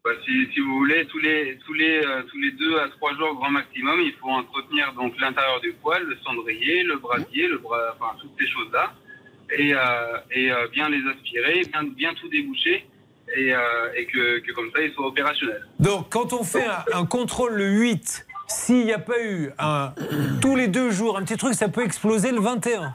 Bah, 0.04 0.10
si, 0.24 0.48
si 0.54 0.60
vous 0.60 0.78
voulez, 0.78 1.06
tous 1.06 1.18
les, 1.18 1.58
tous, 1.66 1.74
les, 1.74 1.98
euh, 1.98 2.22
tous 2.30 2.38
les 2.38 2.52
deux 2.52 2.78
à 2.78 2.88
trois 2.88 3.14
jours 3.14 3.34
grand 3.34 3.50
maximum, 3.50 4.00
il 4.00 4.12
faut 4.14 4.30
entretenir 4.30 4.92
donc 4.94 5.18
l'intérieur 5.20 5.60
du 5.60 5.72
poêle, 5.72 6.04
le 6.04 6.16
cendrier, 6.24 6.82
le 6.82 6.96
brasier, 6.96 7.48
le 7.48 7.58
bras, 7.58 7.94
enfin 7.94 8.16
toutes 8.20 8.32
ces 8.38 8.46
choses-là, 8.46 8.94
et, 9.50 9.74
euh, 9.74 10.18
et 10.30 10.50
euh, 10.50 10.68
bien 10.68 10.88
les 10.88 11.02
aspirer, 11.10 11.62
bien, 11.72 11.82
bien 11.84 12.14
tout 12.14 12.28
déboucher, 12.28 12.86
et, 13.36 13.54
euh, 13.54 13.58
que 14.12 14.52
comme 14.52 14.70
ça, 14.74 14.82
ils 14.82 14.92
soient 14.92 15.06
opérationnels. 15.06 15.64
Donc, 15.78 16.08
quand 16.10 16.32
on 16.32 16.44
fait 16.44 16.64
un, 16.64 17.00
un 17.00 17.06
contrôle 17.06 17.54
le 17.54 17.68
8, 17.68 18.26
s'il 18.48 18.84
n'y 18.86 18.92
a 18.92 18.98
pas 18.98 19.20
eu 19.22 19.50
un, 19.58 19.92
tous 20.40 20.56
les 20.56 20.68
deux 20.68 20.90
jours 20.90 21.18
un 21.18 21.22
petit 21.22 21.36
truc, 21.36 21.54
ça 21.54 21.68
peut 21.68 21.84
exploser 21.84 22.32
le 22.32 22.40
21. 22.40 22.94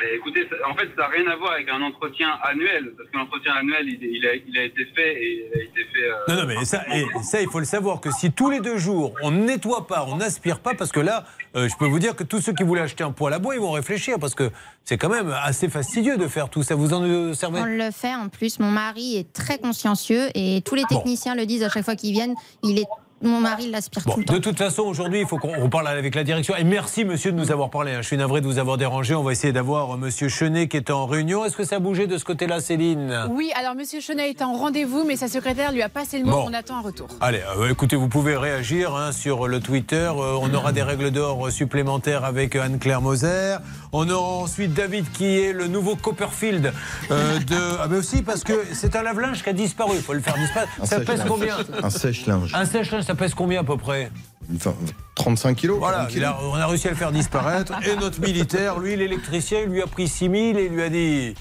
Mais 0.00 0.16
écoutez, 0.16 0.48
ça- 0.48 0.56
en 0.70 0.74
fait, 0.74 0.88
ça 0.96 1.02
n'a 1.02 1.08
rien 1.08 1.26
à 1.30 1.36
voir 1.36 1.52
avec 1.52 1.68
un 1.68 1.82
entretien 1.82 2.28
annuel, 2.42 2.92
parce 2.96 3.08
que 3.10 3.16
l'entretien 3.18 3.52
annuel, 3.54 3.86
il, 3.86 4.26
a, 4.26 4.34
il 4.34 4.58
a 4.58 4.64
été 4.64 4.84
fait 4.96 5.14
et 5.22 5.46
il 5.54 5.60
a 5.60 5.62
été 5.62 5.84
fait. 5.92 6.08
euh, 6.08 6.14
Non, 6.28 6.34
non, 6.36 6.46
mais 6.46 6.64
ça, 6.64 6.82
et 6.94 7.04
ça, 7.22 7.42
il 7.42 7.48
faut 7.48 7.58
le 7.58 7.66
savoir 7.66 8.00
que 8.00 8.10
si 8.10 8.32
tous 8.32 8.48
les 8.50 8.60
deux 8.60 8.78
jours, 8.78 9.12
on 9.22 9.30
ne 9.30 9.44
nettoie 9.44 9.86
pas, 9.86 10.06
on 10.08 10.16
n'aspire 10.16 10.60
pas, 10.60 10.72
parce 10.74 10.90
que 10.90 11.00
là, 11.00 11.24
euh, 11.54 11.68
je 11.68 11.76
peux 11.76 11.84
vous 11.86 11.98
dire 11.98 12.16
que 12.16 12.24
tous 12.24 12.40
ceux 12.40 12.52
qui 12.54 12.62
voulaient 12.62 12.80
acheter 12.80 13.04
un 13.04 13.12
poêle 13.12 13.34
à 13.34 13.38
bois, 13.38 13.54
ils 13.54 13.60
vont 13.60 13.72
réfléchir, 13.72 14.18
parce 14.18 14.34
que 14.34 14.50
c'est 14.84 14.96
quand 14.96 15.10
même 15.10 15.30
assez 15.44 15.68
fastidieux 15.68 16.16
de 16.16 16.26
faire 16.28 16.48
tout 16.48 16.62
ça. 16.62 16.74
Vous 16.74 16.94
en 16.94 17.02
euh, 17.04 17.34
servez? 17.34 17.60
On 17.60 17.64
le 17.66 17.90
fait 17.90 18.14
en 18.14 18.28
plus. 18.30 18.58
Mon 18.58 18.70
mari 18.70 19.18
est 19.18 19.32
très 19.32 19.58
consciencieux 19.58 20.28
et 20.34 20.62
tous 20.64 20.74
les 20.76 20.84
techniciens 20.84 21.34
le 21.34 21.44
disent 21.44 21.62
à 21.62 21.68
chaque 21.68 21.84
fois 21.84 21.94
qu'ils 21.96 22.12
viennent. 22.12 22.34
Il 22.62 22.78
est, 22.78 22.86
mon 23.22 23.40
mari 23.40 23.70
l'aspire 23.70 24.02
Bon, 24.06 24.12
tout 24.14 24.20
le 24.20 24.24
temps. 24.24 24.32
de 24.34 24.38
toute 24.38 24.58
façon, 24.58 24.82
aujourd'hui, 24.82 25.20
il 25.20 25.26
faut 25.26 25.36
qu'on 25.38 25.52
on 25.60 25.68
parle 25.68 25.88
avec 25.88 26.14
la 26.14 26.24
direction. 26.24 26.54
Et 26.56 26.64
merci, 26.64 27.04
monsieur, 27.04 27.32
de 27.32 27.36
nous 27.36 27.50
avoir 27.52 27.70
parlé. 27.70 27.92
hein. 27.92 27.98
Je 28.02 28.06
suis 28.06 28.16
navré 28.16 28.40
de 28.40 28.46
vous 28.46 28.58
avoir 28.58 28.76
dérangé. 28.78 29.14
On 29.14 29.22
va 29.22 29.32
essayer 29.32 29.52
d'avoir 29.52 29.94
euh, 29.94 29.96
monsieur 29.96 30.28
Chenet 30.28 30.68
qui 30.68 30.76
est 30.76 30.90
en 30.90 31.06
réunion. 31.06 31.44
Est-ce 31.44 31.56
que 31.56 31.64
ça 31.64 31.76
a 31.76 31.78
bougé 31.78 32.06
de 32.06 32.16
ce 32.18 32.24
côté-là, 32.24 32.60
Céline? 32.60 33.26
Oui, 33.30 33.50
alors 33.58 33.74
Monsieur 33.74 34.00
Chenet 34.00 34.30
est 34.30 34.42
en 34.42 34.54
rendez-vous, 34.54 35.04
mais 35.06 35.16
sa 35.16 35.28
secrétaire 35.28 35.72
lui 35.72 35.82
a 35.82 35.88
passé 35.88 36.18
le 36.18 36.24
mot. 36.24 36.32
Bon. 36.32 36.46
On 36.48 36.54
attend 36.54 36.76
un 36.78 36.82
retour. 36.82 37.08
Allez, 37.20 37.40
euh, 37.58 37.68
écoutez, 37.70 37.96
vous 37.96 38.08
pouvez 38.08 38.36
réagir 38.36 38.94
hein, 38.96 39.12
sur 39.12 39.48
le 39.48 39.60
Twitter. 39.60 39.96
Euh, 40.16 40.38
on 40.40 40.52
aura 40.54 40.72
des 40.72 40.82
règles 40.82 41.10
d'or 41.10 41.50
supplémentaires 41.50 42.24
avec 42.24 42.56
Anne-Claire 42.56 43.00
Moser. 43.02 43.56
On 43.92 44.08
aura 44.08 44.44
ensuite 44.44 44.72
David 44.72 45.10
qui 45.12 45.40
est 45.40 45.52
le 45.52 45.66
nouveau 45.66 45.96
Copperfield 45.96 46.72
euh, 47.10 47.38
de. 47.40 47.56
Ah, 47.80 47.86
mais 47.90 47.96
aussi 47.98 48.22
parce 48.22 48.44
que 48.44 48.52
c'est 48.72 48.96
un 48.96 49.02
lave-linge 49.02 49.42
qui 49.42 49.48
a 49.48 49.52
disparu. 49.52 49.92
Il 49.96 50.02
faut 50.02 50.12
le 50.14 50.20
faire 50.20 50.36
disparaître. 50.36 50.70
Un 50.80 50.86
Ça 50.86 51.00
pèse 51.00 51.24
combien? 51.26 51.56
Un 51.82 51.90
sèche-linge. 51.90 52.52
Un 52.54 52.64
sèche-linge, 52.64 53.04
ça 53.10 53.16
pèse 53.16 53.34
combien 53.34 53.60
à 53.60 53.64
peu 53.64 53.76
près 53.76 54.10
Enfin, 54.54 54.74
35 55.16 55.56
kilos. 55.56 55.78
Voilà, 55.78 55.98
40 55.98 56.10
il 56.10 56.14
kilos. 56.14 56.28
a- 56.30 56.38
on 56.44 56.54
a 56.54 56.66
réussi 56.66 56.86
à 56.86 56.90
le 56.90 56.96
faire 56.96 57.10
disparaître. 57.12 57.72
Et 57.86 57.96
notre 57.96 58.20
militaire, 58.20 58.78
lui, 58.78 58.94
l'électricien, 58.96 59.60
il 59.64 59.70
lui 59.70 59.82
a 59.82 59.86
pris 59.86 60.06
6000 60.08 60.58
et 60.58 60.66
il 60.66 60.72
lui 60.72 60.82
a 60.82 60.88
dit 60.88 61.34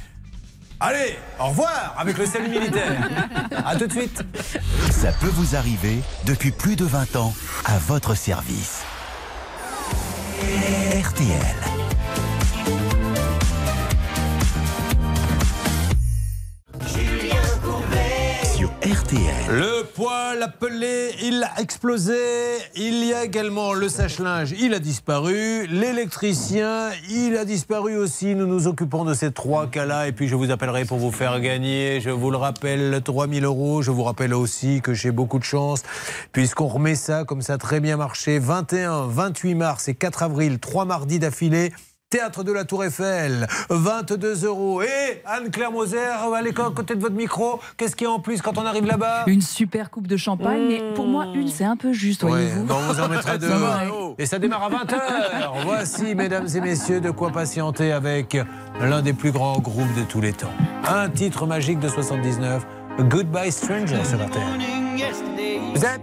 Allez, 0.79 1.17
au 1.39 1.47
revoir 1.49 1.95
avec 1.97 2.17
le 2.17 2.25
salut 2.25 2.49
militaire. 2.49 3.07
À 3.65 3.75
tout 3.75 3.85
de 3.87 3.91
suite. 3.91 4.23
Ça 4.91 5.11
peut 5.11 5.27
vous 5.33 5.55
arriver 5.55 5.99
depuis 6.25 6.51
plus 6.51 6.75
de 6.75 6.85
20 6.85 7.15
ans 7.17 7.33
à 7.65 7.77
votre 7.79 8.15
service. 8.15 8.81
RTL. 11.03 11.55
Le 18.89 19.83
poêle 19.83 20.41
appelé, 20.41 21.11
il 21.21 21.43
a 21.43 21.61
explosé. 21.61 22.15
Il 22.75 23.05
y 23.05 23.13
a 23.13 23.23
également 23.23 23.73
le 23.73 23.87
sèche-linge, 23.87 24.55
il 24.59 24.73
a 24.73 24.79
disparu. 24.79 25.67
L'électricien, 25.67 26.89
il 27.07 27.37
a 27.37 27.45
disparu 27.45 27.97
aussi. 27.97 28.33
Nous 28.33 28.47
nous 28.47 28.65
occupons 28.65 29.05
de 29.05 29.13
ces 29.13 29.31
trois 29.31 29.67
cas-là. 29.67 30.07
Et 30.07 30.11
puis 30.11 30.27
je 30.27 30.33
vous 30.33 30.49
appellerai 30.49 30.85
pour 30.85 30.97
vous 30.97 31.11
faire 31.11 31.39
gagner, 31.39 32.01
je 32.01 32.09
vous 32.09 32.31
le 32.31 32.37
rappelle, 32.37 32.99
3000 33.03 33.45
euros. 33.45 33.83
Je 33.83 33.91
vous 33.91 34.01
rappelle 34.01 34.33
aussi 34.33 34.81
que 34.81 34.95
j'ai 34.95 35.11
beaucoup 35.11 35.37
de 35.37 35.43
chance, 35.43 35.83
puisqu'on 36.31 36.67
remet 36.67 36.95
ça 36.95 37.25
comme 37.25 37.43
ça 37.43 37.59
très 37.59 37.81
bien 37.81 37.95
marché. 37.95 38.39
21, 38.39 39.05
28 39.05 39.53
mars 39.53 39.87
et 39.87 39.93
4 39.93 40.23
avril, 40.23 40.57
trois 40.57 40.85
mardis 40.85 41.19
d'affilée. 41.19 41.71
Théâtre 42.09 42.43
de 42.43 42.51
la 42.51 42.65
Tour 42.65 42.83
Eiffel, 42.83 43.45
22 43.69 44.43
euros. 44.45 44.81
Et 44.81 45.21
Anne-Claire 45.25 45.71
Moser, 45.71 45.99
allez 46.35 46.49
à 46.49 46.71
côté 46.75 46.95
de 46.95 47.01
votre 47.01 47.13
micro. 47.13 47.59
Qu'est-ce 47.77 47.95
qu'il 47.95 48.07
y 48.07 48.09
a 48.09 48.11
en 48.11 48.17
plus 48.19 48.41
quand 48.41 48.57
on 48.57 48.65
arrive 48.65 48.87
là-bas 48.87 49.25
Une 49.27 49.43
super 49.43 49.91
coupe 49.91 50.07
de 50.07 50.17
champagne, 50.17 50.65
mais 50.67 50.93
pour 50.95 51.05
moi, 51.05 51.27
une, 51.35 51.49
c'est 51.49 51.65
un 51.65 51.77
peu 51.77 51.93
juste, 51.93 52.23
voyez-vous. 52.23 52.65
on 52.67 52.91
vous 52.91 52.99
en 52.99 53.09
mettra 53.09 53.37
deux. 53.37 53.51
Et 54.17 54.25
ça 54.25 54.39
démarre 54.39 54.63
à 54.63 54.69
20h. 54.71 55.63
Voici, 55.65 56.15
mesdames 56.15 56.47
et 56.55 56.61
messieurs, 56.61 56.99
de 56.99 57.11
quoi 57.11 57.29
patienter 57.29 57.91
avec 57.91 58.35
l'un 58.81 59.03
des 59.03 59.13
plus 59.13 59.31
grands 59.31 59.59
groupes 59.59 59.93
de 59.95 60.01
tous 60.01 60.19
les 60.19 60.33
temps. 60.33 60.49
Un 60.87 61.09
titre 61.09 61.45
magique 61.45 61.79
de 61.79 61.89
79, 61.89 62.65
Goodbye 63.01 63.51
Stranger 63.51 64.03
sur 64.03 64.17
RTL. 64.17 64.41
Vous 65.75 65.85
êtes 65.85 66.01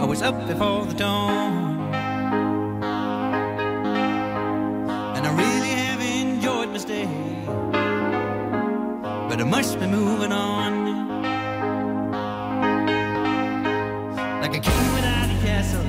I 0.00 0.06
was 0.06 0.22
up 0.22 0.34
before 0.48 0.86
the 0.88 0.96
dawn. 0.96 1.73
Stay. 6.94 7.08
But 9.28 9.40
I 9.40 9.44
must 9.44 9.78
be 9.80 9.86
moving 9.86 10.32
on. 10.32 10.72
Like 14.42 14.54
a 14.56 14.60
king 14.60 14.92
without 14.94 15.28
a 15.30 15.38
castle, 15.46 15.84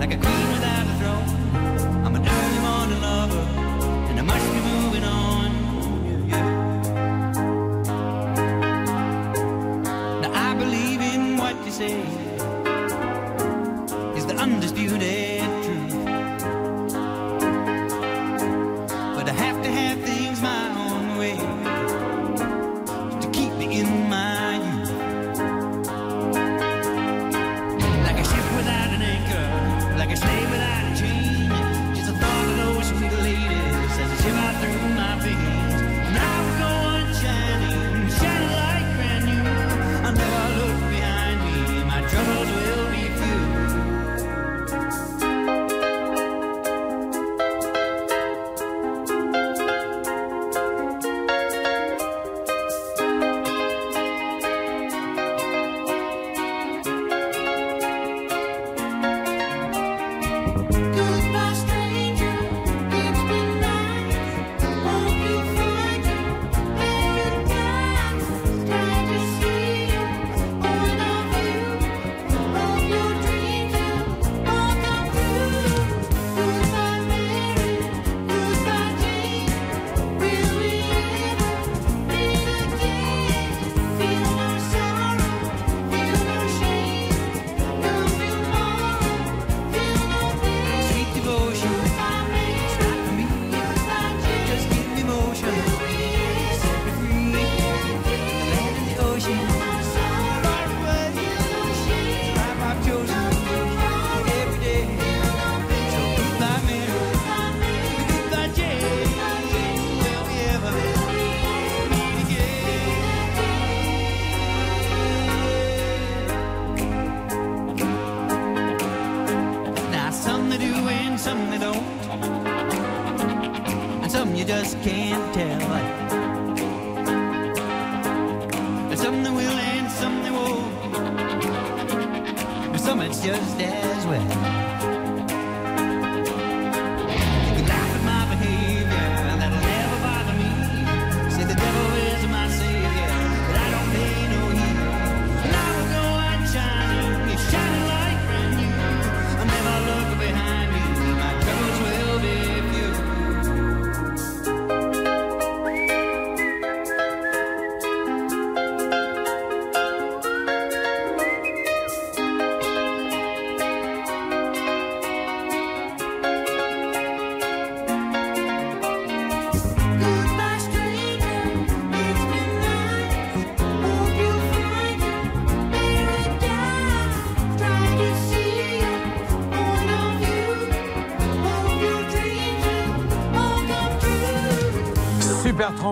like 0.00 0.12
a 0.14 0.18
queen 0.24 0.48
without 0.54 0.86
a 0.92 0.94
throne. 1.00 1.28
I'm 2.04 2.14
an 2.14 2.22
early 2.36 2.60
morning 2.68 3.00
lover, 3.00 3.44
and 4.08 4.18
I 4.18 4.22
must 4.22 4.46
be 4.54 4.60
moving 4.70 5.04
on. 5.04 5.48
Now 10.22 10.32
I 10.48 10.54
believe 10.54 11.00
in 11.00 11.36
what 11.38 11.56
you 11.64 11.72
say 11.72 12.15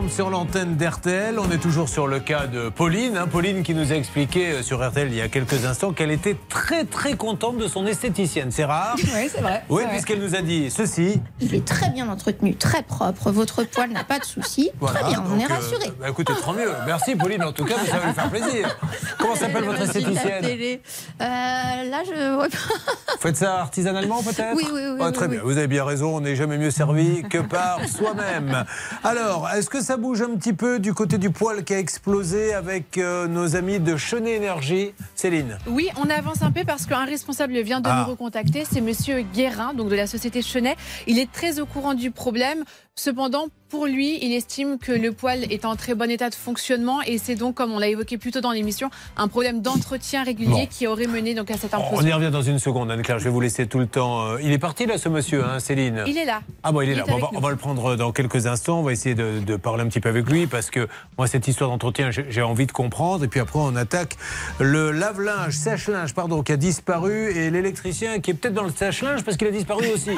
sur 0.08 0.28
l'antenne 0.30 0.76
d'RTL. 0.76 1.38
On 1.38 1.50
est 1.50 1.58
toujours 1.58 1.88
sur 1.88 2.06
le 2.06 2.18
cas 2.20 2.46
de 2.46 2.68
Pauline. 2.68 3.16
Hein. 3.16 3.26
Pauline 3.30 3.62
qui 3.62 3.74
nous 3.74 3.92
a 3.92 3.96
expliqué 3.96 4.50
euh, 4.52 4.62
sur 4.62 4.84
RTL 4.86 5.08
il 5.08 5.14
y 5.14 5.20
a 5.20 5.28
quelques 5.28 5.64
instants 5.64 5.92
qu'elle 5.92 6.10
était 6.10 6.36
très 6.48 6.84
très 6.84 7.14
contente 7.16 7.58
de 7.58 7.68
son 7.68 7.86
esthéticienne. 7.86 8.50
C'est 8.50 8.64
rare. 8.64 8.96
Oui, 8.98 9.28
c'est 9.32 9.40
vrai. 9.40 9.62
Oui, 9.68 9.82
puisqu'elle 9.90 10.20
nous 10.20 10.34
a 10.34 10.42
dit 10.42 10.70
ceci. 10.70 11.20
Il 11.40 11.54
est 11.54 11.64
très 11.64 11.90
bien 11.90 12.08
entretenu, 12.08 12.54
très 12.56 12.82
propre. 12.82 13.30
Votre 13.30 13.62
poil 13.64 13.90
n'a 13.90 14.04
pas 14.04 14.18
de 14.18 14.24
soucis. 14.24 14.70
Voilà, 14.80 15.00
très 15.00 15.08
bien, 15.10 15.24
on 15.32 15.38
est 15.38 15.44
euh, 15.44 15.54
rassurés. 15.54 15.88
Euh, 15.88 16.00
bah, 16.00 16.06
écoutez, 16.10 16.32
tant 16.44 16.52
mieux. 16.52 16.70
Merci 16.86 17.14
Pauline, 17.14 17.44
en 17.44 17.52
tout 17.52 17.64
cas, 17.64 17.76
ça 17.86 17.98
va 17.98 18.06
lui 18.06 18.14
faire 18.14 18.30
plaisir. 18.30 18.76
Comment 19.18 19.34
s'appelle 19.36 19.64
votre 19.64 19.82
esthéticienne? 19.82 20.44
euh, 20.44 20.84
Là, 21.20 22.02
je 22.04 22.34
vois 22.34 22.48
pas. 22.48 23.03
Vous 23.24 23.28
faites 23.30 23.38
ça 23.38 23.58
artisanalement 23.58 24.22
peut-être 24.22 24.54
Oui, 24.54 24.64
oui, 24.70 24.80
oui, 24.92 24.98
Ah, 25.00 25.10
Très 25.10 25.24
oui. 25.28 25.36
bien, 25.36 25.40
vous 25.44 25.56
avez 25.56 25.66
bien 25.66 25.82
raison, 25.82 26.14
on 26.14 26.20
n'est 26.20 26.36
jamais 26.36 26.58
mieux 26.58 26.70
servi 26.70 27.22
que 27.22 27.38
par 27.38 27.80
soi-même. 27.88 28.66
Alors, 29.02 29.48
est-ce 29.48 29.70
que 29.70 29.80
ça 29.82 29.96
bouge 29.96 30.20
un 30.20 30.36
petit 30.36 30.52
peu 30.52 30.78
du 30.78 30.92
côté 30.92 31.16
du 31.16 31.30
poil 31.30 31.64
qui 31.64 31.72
a 31.72 31.78
explosé 31.78 32.52
avec 32.52 32.98
euh, 32.98 33.26
nos 33.26 33.56
amis 33.56 33.80
de 33.80 33.96
Chenet 33.96 34.32
Énergie 34.34 34.92
Céline? 35.14 35.56
Oui, 35.66 35.88
on 35.96 36.10
avance 36.10 36.42
un 36.42 36.50
peu 36.50 36.64
parce 36.66 36.84
qu'un 36.84 37.06
responsable 37.06 37.58
vient 37.62 37.80
de 37.80 37.88
Ah. 37.90 38.04
nous 38.04 38.10
recontacter. 38.12 38.66
C'est 38.70 38.82
Monsieur 38.82 39.22
Guérin, 39.22 39.72
donc 39.72 39.88
de 39.88 39.96
la 39.96 40.06
société 40.06 40.42
Chenet. 40.42 40.76
Il 41.06 41.18
est 41.18 41.32
très 41.32 41.60
au 41.60 41.64
courant 41.66 41.94
du 41.94 42.10
problème. 42.10 42.62
Cependant, 43.04 43.46
pour 43.70 43.86
lui, 43.86 44.20
il 44.24 44.32
estime 44.32 44.78
que 44.78 44.92
le 44.92 45.10
poil 45.10 45.50
est 45.50 45.64
en 45.64 45.74
très 45.74 45.96
bon 45.96 46.08
état 46.08 46.30
de 46.30 46.34
fonctionnement 46.36 47.02
et 47.02 47.18
c'est 47.18 47.34
donc, 47.34 47.56
comme 47.56 47.72
on 47.72 47.80
l'a 47.80 47.88
évoqué 47.88 48.18
plus 48.18 48.30
tôt 48.30 48.40
dans 48.40 48.52
l'émission, 48.52 48.88
un 49.16 49.26
problème 49.26 49.62
d'entretien 49.62 50.22
régulier 50.22 50.48
Bon. 50.50 50.66
qui 50.70 50.86
aurait 50.86 51.08
mené 51.08 51.34
donc 51.34 51.50
à 51.50 51.56
cette 51.58 51.74
On 51.74 51.78
y 51.78 51.82
implosion. 51.86 52.16
revient 52.16 52.30
dans 52.30 52.42
une 52.42 52.60
seconde, 52.60 52.92
Anne-Claire, 52.92 53.18
je 53.18 53.24
vais 53.24 53.30
vous 53.30 53.40
laisser 53.40 53.66
tout 53.66 53.80
le 53.80 53.88
temps. 53.88 54.22
euh, 54.26 54.38
Il 54.44 54.52
est 54.52 54.58
parti 54.58 54.86
là, 54.86 54.96
ce 54.96 55.08
monsieur, 55.08 55.44
hein, 55.44 55.58
Céline 55.58 56.04
Il 56.06 56.16
est 56.16 56.24
là. 56.24 56.42
Ah 56.62 56.70
bon, 56.70 56.82
il 56.82 56.90
est 56.90 56.92
Il 56.92 56.98
là. 56.98 57.04
est 57.04 57.10
Bon, 57.10 57.16
on, 57.16 57.18
va, 57.18 57.26
avec 57.26 57.36
on 57.38 57.40
va 57.40 57.50
le 57.50 57.56
prendre 57.56 57.96
dans 57.96 58.12
quelques 58.12 58.46
instants. 58.46 58.78
On 58.78 58.82
va 58.84 58.92
essayer 58.92 59.16
de, 59.16 59.40
de 59.44 59.56
parler 59.56 59.82
un 59.82 59.88
petit 59.88 59.98
peu 60.00 60.08
avec 60.10 60.30
lui 60.30 60.46
parce 60.46 60.70
que 60.70 60.86
moi, 61.18 61.26
cette 61.26 61.48
histoire 61.48 61.70
d'entretien, 61.70 62.10
j'ai 62.12 62.42
envie 62.42 62.66
de 62.66 62.72
comprendre. 62.72 63.24
Et 63.24 63.28
puis 63.28 63.40
après, 63.40 63.58
on 63.58 63.74
attaque 63.74 64.14
le 64.60 64.92
lave-linge, 64.92 65.52
sèche-linge, 65.56 66.14
pardon, 66.14 66.44
qui 66.44 66.52
a 66.52 66.56
disparu 66.56 67.32
et 67.32 67.50
l'électricien 67.50 68.20
qui 68.20 68.30
est 68.30 68.34
peut-être 68.34 68.54
dans 68.54 68.62
le 68.62 68.70
sèche-linge 68.72 69.24
parce 69.24 69.36
qu'il 69.36 69.48
a 69.48 69.50
disparu 69.50 69.84
aussi. 69.92 70.10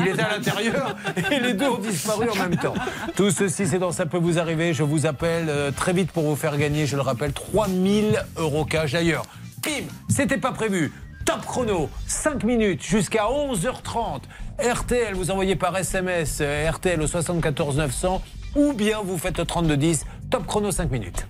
Il 0.00 0.08
était 0.08 0.22
à 0.22 0.30
l'intérieur 0.38 0.96
et 1.30 1.40
les 1.40 1.52
deux 1.52 1.73
ont 1.74 1.78
disparu 1.78 2.28
en 2.30 2.36
même 2.36 2.56
temps. 2.56 2.74
Tout 3.16 3.30
ceci, 3.30 3.66
c'est 3.66 3.78
dans 3.78 3.92
Ça 3.92 4.06
peut 4.06 4.18
vous 4.18 4.38
arriver. 4.38 4.74
Je 4.74 4.82
vous 4.82 5.06
appelle 5.06 5.48
euh, 5.48 5.70
très 5.70 5.92
vite 5.92 6.12
pour 6.12 6.24
vous 6.24 6.36
faire 6.36 6.56
gagner, 6.56 6.86
je 6.86 6.96
le 6.96 7.02
rappelle, 7.02 7.32
3000 7.32 8.24
euros 8.36 8.64
cash. 8.64 8.92
D'ailleurs, 8.92 9.24
bim, 9.62 9.86
c'était 10.08 10.38
pas 10.38 10.52
prévu. 10.52 10.92
Top 11.24 11.44
chrono, 11.46 11.88
5 12.06 12.44
minutes 12.44 12.82
jusqu'à 12.82 13.24
11h30. 13.24 14.22
RTL, 14.62 15.14
vous 15.14 15.30
envoyez 15.30 15.56
par 15.56 15.76
SMS 15.76 16.38
euh, 16.40 16.70
RTL 16.70 17.00
au 17.00 17.06
74 17.06 17.76
900 17.78 18.22
ou 18.56 18.72
bien 18.72 19.00
vous 19.02 19.18
faites 19.18 19.38
le 19.38 19.44
32 19.44 19.76
10. 19.76 20.06
Top 20.30 20.46
chrono, 20.46 20.70
5 20.70 20.90
minutes. 20.90 21.26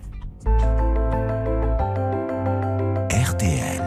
RTL. 3.10 3.83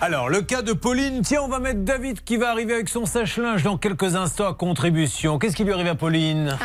Alors, 0.00 0.28
le 0.28 0.42
cas 0.42 0.60
de 0.60 0.74
Pauline, 0.74 1.22
tiens, 1.22 1.40
on 1.42 1.48
va 1.48 1.58
mettre 1.58 1.80
David 1.80 2.22
qui 2.22 2.36
va 2.36 2.50
arriver 2.50 2.74
avec 2.74 2.88
son 2.88 3.06
sèche-linge 3.06 3.62
dans 3.62 3.78
quelques 3.78 4.14
instants 4.14 4.46
à 4.46 4.52
contribution. 4.52 5.38
Qu'est-ce 5.38 5.56
qui 5.56 5.64
lui 5.64 5.72
arrive 5.72 5.86
à 5.86 5.94
Pauline 5.94 6.56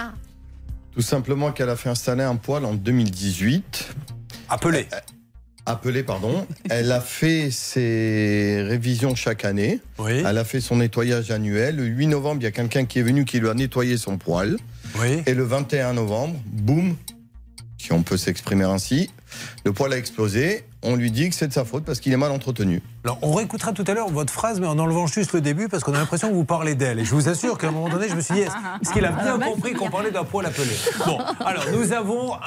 Tout 0.93 1.01
simplement 1.01 1.51
qu'elle 1.51 1.69
a 1.69 1.77
fait 1.77 1.89
installer 1.89 2.23
un 2.23 2.35
poêle 2.35 2.65
en 2.65 2.73
2018. 2.73 3.95
Appelé. 4.49 4.87
Appelé, 5.65 6.03
pardon. 6.03 6.45
Elle 6.69 6.91
a 6.91 6.99
fait 6.99 7.51
ses 7.51 8.63
révisions 8.67 9.15
chaque 9.15 9.45
année. 9.45 9.79
Elle 9.99 10.37
a 10.37 10.43
fait 10.43 10.59
son 10.59 10.77
nettoyage 10.77 11.31
annuel. 11.31 11.77
Le 11.77 11.85
8 11.85 12.07
novembre, 12.07 12.41
il 12.41 12.43
y 12.43 12.47
a 12.47 12.51
quelqu'un 12.51 12.85
qui 12.85 12.99
est 12.99 13.03
venu 13.03 13.23
qui 13.23 13.39
lui 13.39 13.47
a 13.47 13.53
nettoyé 13.53 13.97
son 13.97 14.17
poêle. 14.17 14.57
Et 15.25 15.33
le 15.33 15.43
21 15.43 15.93
novembre, 15.93 16.35
boum, 16.45 16.95
si 17.77 17.93
on 17.93 18.03
peut 18.03 18.17
s'exprimer 18.17 18.65
ainsi, 18.65 19.09
le 19.65 19.73
poêle 19.73 19.93
a 19.93 19.97
explosé. 19.97 20.63
On 20.83 20.95
lui 20.95 21.11
dit 21.11 21.29
que 21.29 21.35
c'est 21.35 21.47
de 21.47 21.53
sa 21.53 21.63
faute 21.63 21.85
parce 21.85 21.99
qu'il 21.99 22.11
est 22.11 22.17
mal 22.17 22.31
entretenu. 22.31 22.81
Alors, 23.03 23.19
on 23.21 23.33
réécoutera 23.33 23.71
tout 23.71 23.83
à 23.85 23.93
l'heure 23.93 24.09
votre 24.09 24.33
phrase, 24.33 24.59
mais 24.59 24.65
en 24.65 24.79
enlevant 24.79 25.05
juste 25.05 25.33
le 25.33 25.41
début, 25.41 25.67
parce 25.67 25.83
qu'on 25.83 25.93
a 25.93 25.99
l'impression 25.99 26.29
que 26.29 26.33
vous 26.33 26.43
parlez 26.43 26.73
d'elle. 26.73 26.97
Et 26.97 27.05
je 27.05 27.13
vous 27.13 27.29
assure 27.29 27.59
qu'à 27.59 27.67
un 27.67 27.71
moment 27.71 27.89
donné, 27.89 28.09
je 28.09 28.15
me 28.15 28.21
suis 28.21 28.33
dit, 28.33 28.39
est-ce 28.41 28.51
est-ce 28.81 28.91
qu'il 28.91 29.05
a 29.05 29.11
bien 29.11 29.37
compris 29.37 29.73
qu'on 29.73 29.91
parlait 29.91 30.09
d'un 30.09 30.23
poil 30.23 30.45
appelé? 30.47 30.71
Bon, 31.05 31.19
alors, 31.45 31.65
nous 31.71 31.93
avons, 31.93 32.33
un, 32.33 32.39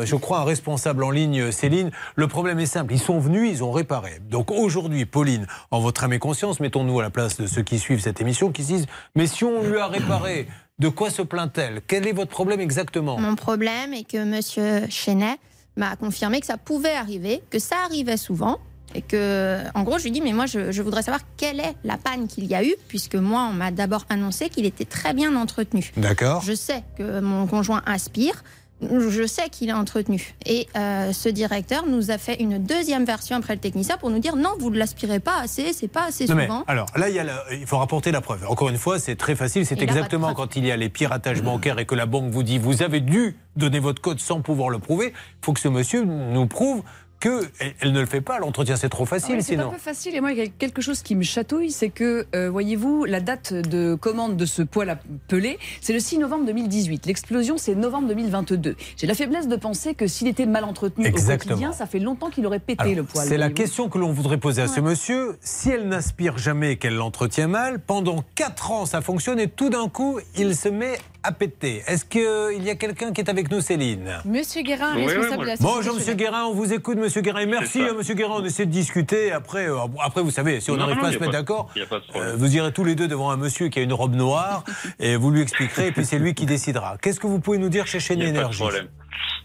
un- 0.00 0.04
je 0.04 0.14
crois, 0.16 0.40
un 0.40 0.44
responsable 0.44 1.02
en 1.04 1.10
ligne, 1.10 1.50
Céline. 1.52 1.90
Le 2.16 2.28
problème 2.28 2.60
est 2.60 2.66
simple. 2.66 2.92
Ils 2.92 3.00
sont 3.00 3.18
venus, 3.18 3.50
ils 3.50 3.64
ont 3.64 3.72
réparé. 3.72 4.20
Donc, 4.30 4.50
aujourd'hui, 4.50 5.06
Pauline, 5.06 5.46
en 5.70 5.80
votre 5.80 6.04
âme 6.04 6.12
et 6.12 6.18
conscience, 6.18 6.60
mettons-nous 6.60 7.00
à 7.00 7.02
la 7.02 7.10
place 7.10 7.38
de 7.38 7.46
ceux 7.46 7.62
qui 7.62 7.78
suivent 7.78 8.00
cette 8.00 8.20
émission, 8.20 8.52
qui 8.52 8.62
se 8.62 8.68
disent, 8.68 8.86
mais 9.14 9.26
si 9.26 9.44
on 9.44 9.62
lui 9.62 9.78
a 9.78 9.86
réparé, 9.86 10.48
de 10.78 10.88
quoi 10.88 11.08
se 11.08 11.22
plaint-elle? 11.22 11.80
Quel 11.86 12.06
est 12.06 12.12
votre 12.12 12.30
problème 12.30 12.60
exactement? 12.60 13.18
Mon 13.18 13.36
problème 13.36 13.94
est 13.94 14.04
que 14.04 14.22
Monsieur 14.24 14.82
Chenet 14.90 15.38
m'a 15.76 15.96
confirmé 15.96 16.40
que 16.40 16.46
ça 16.46 16.56
pouvait 16.56 16.94
arriver, 16.94 17.42
que 17.50 17.58
ça 17.58 17.76
arrivait 17.84 18.16
souvent. 18.16 18.58
Et 18.96 19.02
que, 19.02 19.58
en 19.74 19.82
gros, 19.82 19.98
je 19.98 20.04
lui 20.04 20.12
dis, 20.12 20.20
mais 20.20 20.32
moi, 20.32 20.46
je, 20.46 20.70
je 20.70 20.82
voudrais 20.82 21.02
savoir 21.02 21.22
quelle 21.36 21.58
est 21.58 21.74
la 21.82 21.96
panne 21.96 22.28
qu'il 22.28 22.44
y 22.44 22.54
a 22.54 22.62
eu, 22.62 22.74
puisque 22.86 23.16
moi, 23.16 23.48
on 23.50 23.52
m'a 23.52 23.72
d'abord 23.72 24.04
annoncé 24.08 24.48
qu'il 24.48 24.66
était 24.66 24.84
très 24.84 25.14
bien 25.14 25.34
entretenu. 25.34 25.90
D'accord. 25.96 26.42
Je 26.42 26.52
sais 26.52 26.84
que 26.96 27.18
mon 27.18 27.48
conjoint 27.48 27.82
aspire. 27.86 28.44
Je 28.82 29.26
sais 29.26 29.48
qu'il 29.50 29.70
est 29.70 29.72
entretenu. 29.74 30.34
Et 30.44 30.66
euh, 30.76 31.12
ce 31.12 31.28
directeur 31.28 31.86
nous 31.86 32.10
a 32.10 32.18
fait 32.18 32.40
une 32.42 32.58
deuxième 32.58 33.04
version 33.04 33.36
après 33.36 33.54
le 33.54 33.60
technicien 33.60 33.96
pour 33.96 34.10
nous 34.10 34.18
dire 34.18 34.36
non, 34.36 34.50
vous 34.58 34.68
ne 34.70 34.76
l'aspirez 34.78 35.20
pas 35.20 35.40
assez, 35.40 35.72
c'est 35.72 35.88
pas 35.88 36.06
assez 36.08 36.26
Non, 36.26 36.34
mais, 36.34 36.46
souvent. 36.46 36.64
alors 36.66 36.86
là, 36.96 37.08
il, 37.08 37.14
y 37.14 37.18
a 37.18 37.24
la- 37.24 37.44
il 37.52 37.66
faut 37.66 37.78
rapporter 37.78 38.10
la 38.12 38.20
preuve. 38.20 38.44
Encore 38.48 38.68
une 38.68 38.76
fois, 38.76 38.98
c'est 38.98 39.16
très 39.16 39.36
facile. 39.36 39.64
C'est 39.64 39.78
a 39.78 39.82
exactement 39.82 40.34
quand 40.34 40.56
il 40.56 40.66
y 40.66 40.70
a 40.72 40.76
les 40.76 40.88
piratages 40.90 41.42
bancaires 41.42 41.78
et 41.78 41.86
que 41.86 41.94
la 41.94 42.06
banque 42.06 42.30
vous 42.30 42.42
dit 42.42 42.58
vous 42.58 42.82
avez 42.82 43.00
dû 43.00 43.36
donner 43.56 43.78
votre 43.78 44.02
code 44.02 44.18
sans 44.20 44.40
pouvoir 44.42 44.68
le 44.70 44.78
prouver. 44.80 45.12
Il 45.14 45.44
faut 45.44 45.52
que 45.52 45.60
ce 45.60 45.68
monsieur 45.68 46.04
nous 46.04 46.46
prouve 46.46 46.82
que 47.24 47.48
elle, 47.58 47.74
elle 47.80 47.92
ne 47.92 48.00
le 48.00 48.06
fait 48.06 48.20
pas. 48.20 48.38
L'entretien, 48.38 48.76
c'est 48.76 48.90
trop 48.90 49.06
facile 49.06 49.36
Ouais, 49.36 49.40
c'est 49.40 49.56
pas 49.56 49.64
peu 49.68 49.78
facile. 49.78 50.14
Et 50.14 50.20
moi, 50.20 50.32
il 50.32 50.38
y 50.38 50.42
a 50.42 50.46
quelque 50.46 50.82
chose 50.82 51.02
qui 51.02 51.14
me 51.16 51.22
chatouille, 51.22 51.70
c'est 51.70 51.88
que, 51.88 52.26
euh, 52.34 52.50
voyez-vous, 52.50 53.06
la 53.06 53.20
date 53.20 53.54
de 53.54 53.94
commande 53.94 54.36
de 54.36 54.44
ce 54.44 54.60
poêle 54.60 54.90
à 54.90 54.98
peler, 55.28 55.58
c'est 55.80 55.94
le 55.94 56.00
6 56.00 56.18
novembre 56.18 56.44
2018. 56.44 57.06
L'explosion, 57.06 57.56
c'est 57.56 57.74
novembre 57.74 58.08
2022. 58.08 58.76
J'ai 58.98 59.06
la 59.06 59.14
faiblesse 59.14 59.48
de 59.48 59.56
penser 59.56 59.94
que 59.94 60.06
s'il 60.06 60.28
était 60.28 60.44
mal 60.44 60.64
entretenu 60.64 61.06
Exactement. 61.06 61.54
au 61.54 61.56
quotidien, 61.56 61.72
ça 61.72 61.86
fait 61.86 61.98
longtemps 61.98 62.28
qu'il 62.28 62.44
aurait 62.46 62.58
pété 62.58 62.82
Alors, 62.82 62.94
le 62.96 63.02
poêle. 63.04 63.26
C'est 63.26 63.38
la 63.38 63.50
question 63.50 63.88
que 63.88 63.96
l'on 63.96 64.12
voudrait 64.12 64.38
poser 64.38 64.60
à 64.60 64.68
ce 64.68 64.80
monsieur. 64.80 65.38
Si 65.40 65.70
elle 65.70 65.88
n'aspire 65.88 66.36
jamais 66.36 66.72
et 66.72 66.76
qu'elle 66.76 66.94
l'entretient 66.96 67.48
mal, 67.48 67.80
pendant 67.80 68.22
4 68.34 68.70
ans 68.70 68.86
ça 68.86 69.00
fonctionne 69.00 69.40
et 69.40 69.48
tout 69.48 69.70
d'un 69.70 69.88
coup 69.88 70.18
il 70.36 70.54
se 70.54 70.68
met 70.68 70.98
à 71.22 71.32
péter. 71.32 71.82
Est-ce 71.86 72.04
qu'il 72.04 72.62
y 72.62 72.68
a 72.68 72.74
quelqu'un 72.74 73.10
qui 73.12 73.22
est 73.22 73.30
avec 73.30 73.50
nous, 73.50 73.62
Céline? 73.62 74.20
Monsieur 74.26 74.60
Guérin, 74.60 74.94
Oui, 74.94 75.04
oui, 75.06 75.06
responsable 75.06 75.38
oui. 75.38 75.44
de 75.44 75.46
la 75.46 75.56
société 75.56 75.74
Bonjour 75.74 75.94
Monsieur. 75.94 76.14
Guérin, 76.14 76.44
on 76.44 76.52
vous 76.52 76.72
écoute 76.74 76.98
Monsieur 76.98 77.13
Guérin. 77.22 77.40
Et 77.40 77.46
Merci 77.46 77.82
à 77.82 77.92
Monsieur 77.92 78.14
Guérin, 78.14 78.34
on 78.38 78.44
essaie 78.44 78.66
de 78.66 78.70
discuter. 78.70 79.32
Après, 79.32 79.68
euh, 79.68 79.78
après 80.02 80.22
vous 80.22 80.30
savez, 80.30 80.60
si 80.60 80.70
on 80.70 80.76
n'arrive 80.76 80.98
pas 80.98 81.08
à 81.08 81.12
se 81.12 81.18
mettre 81.18 81.32
d'accord, 81.32 81.70
euh, 82.16 82.36
vous 82.36 82.56
irez 82.56 82.72
tous 82.72 82.84
les 82.84 82.94
deux 82.94 83.08
devant 83.08 83.30
un 83.30 83.36
monsieur 83.36 83.68
qui 83.68 83.78
a 83.78 83.82
une 83.82 83.92
robe 83.92 84.14
noire 84.14 84.64
et 84.98 85.16
vous 85.16 85.30
lui 85.30 85.40
expliquerez 85.40 85.88
et 85.88 85.92
puis 85.92 86.04
c'est 86.04 86.18
lui 86.18 86.34
qui 86.34 86.46
décidera. 86.46 86.96
Qu'est-ce 87.00 87.20
que 87.20 87.26
vous 87.26 87.40
pouvez 87.40 87.58
nous 87.58 87.68
dire 87.68 87.86
chez 87.86 88.00
Chaîne 88.00 88.22
Énergie 88.22 88.58
problème. 88.60 88.88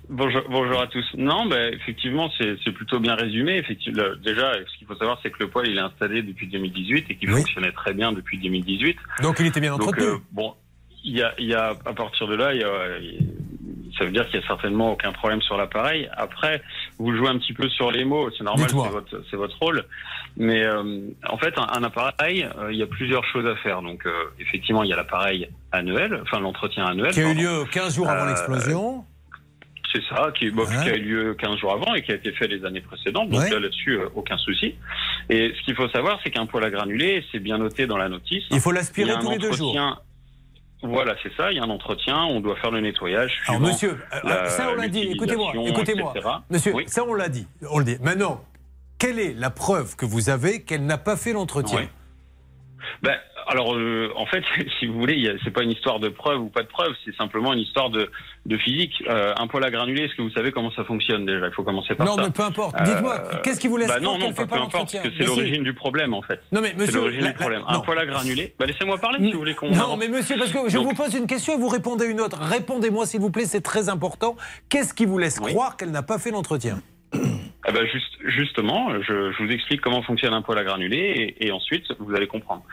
Bonjour, 0.10 0.42
bonjour 0.50 0.82
à 0.82 0.88
tous. 0.88 1.06
Non, 1.18 1.46
ben, 1.46 1.72
effectivement, 1.74 2.30
c'est 2.40 2.72
plutôt 2.72 3.00
bien 3.00 3.14
résumé. 3.14 3.58
Effectivement, 3.58 4.02
déjà, 4.24 4.54
ce 4.54 4.78
qu'il 4.80 4.88
faut 4.88 4.96
savoir, 4.96 5.20
c'est 5.22 5.30
que 5.30 5.38
le 5.40 5.50
poêle, 5.50 5.68
il 5.70 5.78
est 5.78 5.82
installé 5.82 6.24
depuis 6.24 6.48
2018 6.48 7.06
et 7.10 7.16
qu'il 7.16 7.30
fonctionnait 7.30 7.72
très 7.74 7.94
bien 7.94 8.12
depuis 8.12 8.40
2018. 8.40 8.98
Donc 9.22 9.36
il 9.40 9.46
était 9.46 9.60
bien 9.60 9.72
Donc, 9.78 9.84
entretenu. 9.84 10.06
euh, 10.06 10.18
bon, 10.32 10.56
il 11.04 11.18
y 11.18 11.22
a, 11.22 11.34
il 11.40 11.46
y 11.48 11.54
a, 11.54 11.70
à 11.86 11.94
partir 11.94 12.28
de 12.28 12.36
là, 12.36 12.54
il 12.54 12.62
y 12.62 12.64
a, 12.64 12.70
ça 13.98 14.06
veut 14.06 14.12
dire 14.12 14.26
qu'il 14.30 14.40
y 14.40 14.44
a 14.44 14.48
certainement 14.48 14.92
aucun 14.94 15.12
problème 15.12 15.42
sur 15.42 15.58
l'appareil. 15.58 16.10
Après, 16.16 16.62
vous 17.00 17.14
jouez 17.16 17.28
un 17.28 17.38
petit 17.38 17.54
peu 17.54 17.68
sur 17.70 17.92
les 17.92 18.06
mots, 18.06 18.30
c'est 18.38 18.44
normal, 18.44 18.68
c'est 18.70 18.76
votre, 18.76 19.24
c'est 19.30 19.36
votre 19.38 19.58
rôle. 19.60 19.84
Mais 20.38 20.64
euh, 20.64 21.02
en 21.28 21.38
fait, 21.38 21.58
un, 21.58 21.68
un 21.74 21.84
appareil, 21.84 22.48
euh, 22.60 22.72
il 22.72 22.78
y 22.78 22.84
a 22.84 22.88
plusieurs 22.88 23.26
choses 23.26 23.46
à 23.48 23.56
faire. 23.58 23.82
Donc, 23.82 24.06
euh, 24.06 24.12
effectivement, 24.40 24.84
il 24.84 24.90
y 24.90 24.94
a 24.94 24.96
l'appareil 24.96 25.50
annuel, 25.72 26.20
enfin 26.22 26.40
l'entretien 26.40 26.86
annuel. 26.86 27.12
Qui 27.12 27.22
a 27.22 27.32
eu 27.32 27.34
lieu 27.36 27.66
15 27.72 27.96
jours 27.96 28.08
avant 28.10 28.26
Euh, 28.26 28.30
l'explosion. 28.30 29.06
c'est 29.92 30.04
ça, 30.08 30.32
qui, 30.38 30.52
bon, 30.52 30.66
qui 30.66 30.74
a 30.90 30.96
eu 30.96 31.02
lieu 31.02 31.34
15 31.34 31.58
jours 31.58 31.74
avant 31.74 31.94
et 31.96 32.04
qui 32.04 32.12
a 32.12 32.16
été 32.16 32.32
fait 32.32 32.48
les 32.48 32.64
années 32.64 32.80
précédentes. 32.82 33.30
Donc 33.30 33.42
Ouais. 33.42 33.50
là, 33.50 33.60
là-dessus, 33.60 33.98
euh, 34.00 34.08
aucun 34.16 34.38
souci. 34.38 34.76
Et 35.30 35.52
ce 35.58 35.64
qu'il 35.66 35.76
faut 35.76 35.90
savoir, 35.90 36.20
c'est 36.24 36.30
qu'un 36.30 36.46
poêle 36.46 36.64
à 36.66 36.70
granulés, 36.70 37.26
c'est 37.32 37.40
bien 37.40 37.58
noté 37.58 37.88
dans 37.88 37.98
la 37.98 38.08
notice. 38.08 38.44
Il 38.52 38.60
faut 38.60 38.72
l'aspirer 38.72 39.14
tous 39.20 39.32
les 39.32 39.40
deux 39.40 39.52
jours. 39.52 39.76
Voilà, 40.82 41.16
c'est 41.22 41.32
ça. 41.36 41.52
Il 41.52 41.58
y 41.58 41.60
a 41.60 41.64
un 41.64 41.70
entretien. 41.70 42.16
On 42.26 42.40
doit 42.40 42.56
faire 42.58 42.72
le 42.72 42.80
nettoyage. 42.82 43.32
Alors 43.48 43.60
monsieur, 43.62 43.98
euh, 44.14 44.20
la- 44.24 44.46
ça 44.50 44.70
on 44.72 44.76
l'a 44.76 44.88
dit, 44.88 45.02
écoutez-moi, 45.12 45.52
écoutez-moi. 45.68 46.14
Monsieur, 46.50 46.74
Oui. 46.74 46.84
ça 46.88 47.04
on 47.06 47.14
l'a 47.14 47.30
dit, 47.30 47.48
on 47.70 47.80
le 47.80 47.86
dit. 47.86 47.98
Maintenant, 48.02 48.42
quelle 48.98 49.20
est 49.20 49.34
la 49.34 49.50
preuve 49.50 49.96
que 49.96 50.06
vous 50.06 50.30
avez 50.30 50.64
qu'elle 50.64 50.86
n'a 50.86 50.98
pas 50.98 51.18
fait 51.18 51.34
l'entretien 51.34 51.80
Oui. 51.80 51.90
Ben, 53.04 53.16
alors, 53.48 53.76
euh, 53.76 54.12
en 54.16 54.26
fait, 54.26 54.44
si 54.80 54.86
vous 54.88 55.00
voulez, 55.00 55.36
c'est 55.44 55.52
pas 55.52 55.64
une 55.64 55.72
histoire 55.72 56.00
de 56.00 56.10
preuve 56.10 56.42
ou 56.42 56.50
pas 56.50 56.62
de 56.64 56.68
preuve, 56.68 56.94
c'est 57.06 57.16
simplement 57.16 57.54
une 57.54 57.60
histoire 57.60 57.90
de, 57.90 58.10
de 58.46 58.58
physique. 58.58 58.94
Euh, 59.10 59.34
un 59.38 59.48
poêle 59.48 59.64
à 59.66 59.72
granulés, 59.72 60.04
est-ce 60.04 60.16
que 60.16 60.22
vous 60.22 60.30
savez 60.32 60.52
comment 60.52 60.72
ça 60.72 60.84
fonctionne 60.84 61.26
déjà? 61.26 61.48
Il 61.48 61.54
faut 61.54 61.64
commencer 61.64 61.96
par 61.96 62.06
Non, 62.06 62.16
ça. 62.16 62.24
mais 62.24 62.30
peu 62.32 62.44
importe. 62.44 62.76
Dites-moi, 62.84 63.22
qu'est-ce 63.44 63.60
qui 63.60 63.68
vous 63.68 63.78
laisse 63.78 63.88
bah 63.88 64.00
croire 64.00 64.18
non, 64.18 64.28
non, 64.28 64.34
pas 64.34 64.46
pas 64.46 64.56
peu 64.58 64.62
importe, 64.62 64.92
parce 64.94 65.04
que 65.04 65.10
c'est 65.18 65.26
l'origine 65.26 65.64
du 65.64 65.74
problème, 65.74 66.14
en 66.14 66.22
fait. 66.22 66.40
Non, 66.52 66.62
mais 66.62 66.74
monsieur, 66.74 66.86
C'est 66.92 66.98
l'origine 66.98 67.26
du 67.26 67.34
problème. 67.34 67.64
un 67.68 67.74
non. 67.74 67.82
poêle 67.82 68.00
à 68.00 68.06
granulés. 68.06 68.54
Bah, 68.60 68.66
laissez-moi 68.66 68.98
parler 68.98 69.20
si 69.20 69.32
vous 69.32 69.40
voulez 69.40 69.56
qu'on. 69.56 69.72
Non, 69.72 69.98
mais 69.98 70.08
monsieur, 70.08 70.38
parce 70.38 70.52
que 70.52 70.70
je 70.70 70.76
Donc- 70.78 70.88
vous 70.88 70.94
pose 70.96 71.14
une 71.16 71.28
question 71.28 71.54
et 71.54 71.58
vous 71.58 71.70
répondez 71.70 72.06
une 72.06 72.22
autre. 72.22 72.38
Répondez-moi, 72.40 73.06
s'il 73.06 73.20
vous 73.22 73.32
plaît, 73.32 73.46
c'est 73.46 73.62
très 73.62 73.90
important. 73.90 74.36
Qu'est-ce 74.70 74.94
qui 74.94 75.06
vous 75.06 75.18
laisse 75.18 75.40
croire 75.40 75.76
qu'elle 75.78 75.92
n'a 75.92 76.04
pas 76.04 76.20
fait 76.20 76.32
l'entretien 76.32 76.82
Eh 77.68 77.88
juste, 77.88 78.18
justement, 78.24 78.90
je, 79.02 79.44
vous 79.44 79.52
explique 79.52 79.82
comment 79.82 80.02
fonctionne 80.02 80.34
un 80.34 80.42
poêle 80.42 80.60
à 80.60 80.64
granulés 80.64 81.36
et, 81.38 81.48
et 81.48 81.52
ensuite 81.52 81.86
vous 82.00 82.16
allez 82.16 82.28
comprendre. 82.28 82.64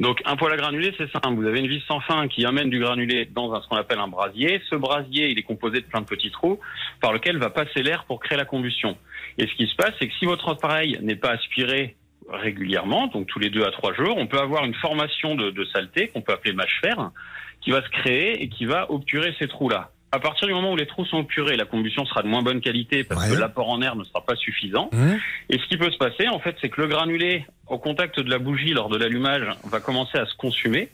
Donc 0.00 0.20
un 0.26 0.36
poêle 0.36 0.52
à 0.52 0.56
granulés, 0.56 0.94
c'est 0.98 1.10
simple. 1.10 1.34
Vous 1.36 1.46
avez 1.46 1.60
une 1.60 1.66
vis 1.66 1.82
sans 1.88 2.00
fin 2.00 2.28
qui 2.28 2.44
amène 2.44 2.68
du 2.68 2.78
granulé 2.78 3.24
dans 3.24 3.54
un, 3.54 3.62
ce 3.62 3.68
qu'on 3.68 3.76
appelle 3.76 4.00
un 4.00 4.08
brasier. 4.08 4.60
Ce 4.68 4.76
brasier, 4.76 5.30
il 5.30 5.38
est 5.38 5.42
composé 5.42 5.80
de 5.80 5.86
plein 5.86 6.02
de 6.02 6.06
petits 6.06 6.30
trous 6.30 6.60
par 7.00 7.14
lequel 7.14 7.38
va 7.38 7.48
passer 7.48 7.82
l'air 7.82 8.04
pour 8.04 8.20
créer 8.20 8.36
la 8.36 8.44
combustion. 8.44 8.98
Et 9.38 9.46
ce 9.46 9.54
qui 9.54 9.66
se 9.66 9.74
passe, 9.76 9.92
c'est 9.98 10.08
que 10.08 10.14
si 10.18 10.26
votre 10.26 10.50
appareil 10.50 10.98
n'est 11.00 11.16
pas 11.16 11.30
aspiré 11.30 11.96
régulièrement, 12.28 13.06
donc 13.06 13.26
tous 13.26 13.38
les 13.38 13.48
deux 13.48 13.64
à 13.64 13.70
trois 13.70 13.94
jours, 13.94 14.16
on 14.18 14.26
peut 14.26 14.38
avoir 14.38 14.64
une 14.66 14.74
formation 14.74 15.36
de, 15.36 15.50
de 15.50 15.64
saleté 15.66 16.08
qu'on 16.08 16.20
peut 16.20 16.32
appeler 16.32 16.52
mâche 16.52 16.80
fer, 16.82 17.10
qui 17.62 17.70
va 17.70 17.82
se 17.82 17.88
créer 17.88 18.42
et 18.42 18.48
qui 18.48 18.66
va 18.66 18.90
obturer 18.90 19.34
ces 19.38 19.48
trous-là. 19.48 19.90
À 20.14 20.20
partir 20.20 20.46
du 20.46 20.54
moment 20.54 20.70
où 20.70 20.76
les 20.76 20.86
trous 20.86 21.04
sont 21.06 21.18
obturés, 21.18 21.56
la 21.56 21.64
combustion 21.64 22.06
sera 22.06 22.22
de 22.22 22.28
moins 22.28 22.42
bonne 22.42 22.60
qualité 22.60 23.02
parce 23.02 23.28
que 23.28 23.34
l'apport 23.34 23.68
en 23.68 23.82
air 23.82 23.96
ne 23.96 24.04
sera 24.04 24.24
pas 24.24 24.36
suffisant. 24.36 24.88
Et 25.50 25.58
ce 25.58 25.66
qui 25.66 25.76
peut 25.76 25.90
se 25.90 25.98
passer, 25.98 26.28
en 26.28 26.38
fait, 26.38 26.54
c'est 26.60 26.68
que 26.68 26.80
le 26.80 26.86
granulé, 26.86 27.44
au 27.66 27.78
contact 27.78 28.20
de 28.20 28.30
la 28.30 28.38
bougie 28.38 28.72
lors 28.74 28.88
de 28.88 28.96
l'allumage, 28.96 29.48
va 29.64 29.80
commencer 29.80 30.16
à 30.16 30.26
se 30.26 30.36
consumer. 30.36 30.88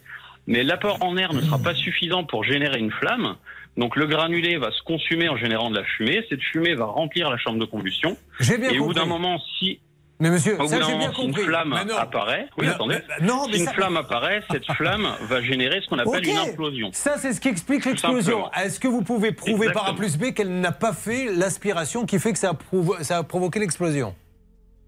Mais 0.47 0.63
l'apport 0.63 0.97
en 1.03 1.19
air 1.19 1.35
ne 1.35 1.43
sera 1.43 1.59
pas 1.59 1.75
suffisant 1.75 2.25
pour 2.25 2.45
générer 2.45 2.79
une 2.79 2.91
flamme. 2.91 3.37
Donc 3.77 3.95
le 3.95 4.07
granulé 4.07 4.57
va 4.57 4.71
se 4.71 4.83
consumer 4.85 5.29
en 5.29 5.37
générant 5.37 5.69
de 5.69 5.77
la 5.77 5.85
fumée. 5.85 6.25
Cette 6.31 6.43
fumée 6.43 6.75
va 6.75 6.87
remplir 6.87 7.29
la 7.29 7.37
chambre 7.37 7.59
de 7.59 7.67
combustion. 7.67 8.17
Bien 8.41 8.71
Et 8.71 8.79
au 8.79 8.87
bout 8.87 8.95
d'un 8.95 9.05
moment, 9.05 9.39
si 9.59 9.81
Mais 10.21 10.29
monsieur, 10.31 10.55
au 10.57 10.59
bout 10.59 10.67
ça 10.69 10.79
d'un 10.79 10.85
j'ai 10.87 10.97
bien 10.99 11.09
moment, 11.09 11.15
si 11.15 11.25
une 11.27 11.35
flamme 11.35 11.75
Mais 11.75 11.85
non. 11.87 11.97
apparaît, 11.97 12.47
oui, 12.59 12.67
Non, 12.67 12.73
attendez. 12.73 12.99
mais- 13.21 13.27
non, 13.27 13.47
mais 13.47 13.55
si 13.55 13.61
une 13.61 13.65
ça- 13.67 13.73
flamme 13.73 13.97
apparaît, 13.97 14.43
cette 14.51 14.67
flamme 14.73 15.09
va 15.23 15.41
générer 15.43 15.81
ce 15.81 15.89
qu'on 15.89 15.99
appelle 15.99 16.29
une 16.29 16.37
implosion. 16.37 16.91
Ça, 16.93 17.17
c'est 17.17 17.33
ce 17.33 17.41
qui 17.41 17.49
explique 17.49 17.87
l'explosion. 17.87 18.51
Est-ce 18.53 18.79
que 18.79 18.87
vous 18.89 19.03
pouvez 19.03 19.33
prouver 19.33 19.73
par 19.73 19.89
A 19.89 19.95
plus 19.95 20.19
B 20.19 20.33
qu'elle 20.35 20.61
n'a 20.61 20.73
pas 20.73 20.93
fait 20.93 21.33
l'aspiration 21.35 22.05
qui 22.05 22.19
fait 22.19 22.33
que 22.33 22.39
ça 22.39 22.51
a, 22.51 22.55
provo- 22.55 23.03
ça 23.03 23.17
a 23.19 23.23
provoqué 23.23 23.61
l'explosion? 23.61 24.15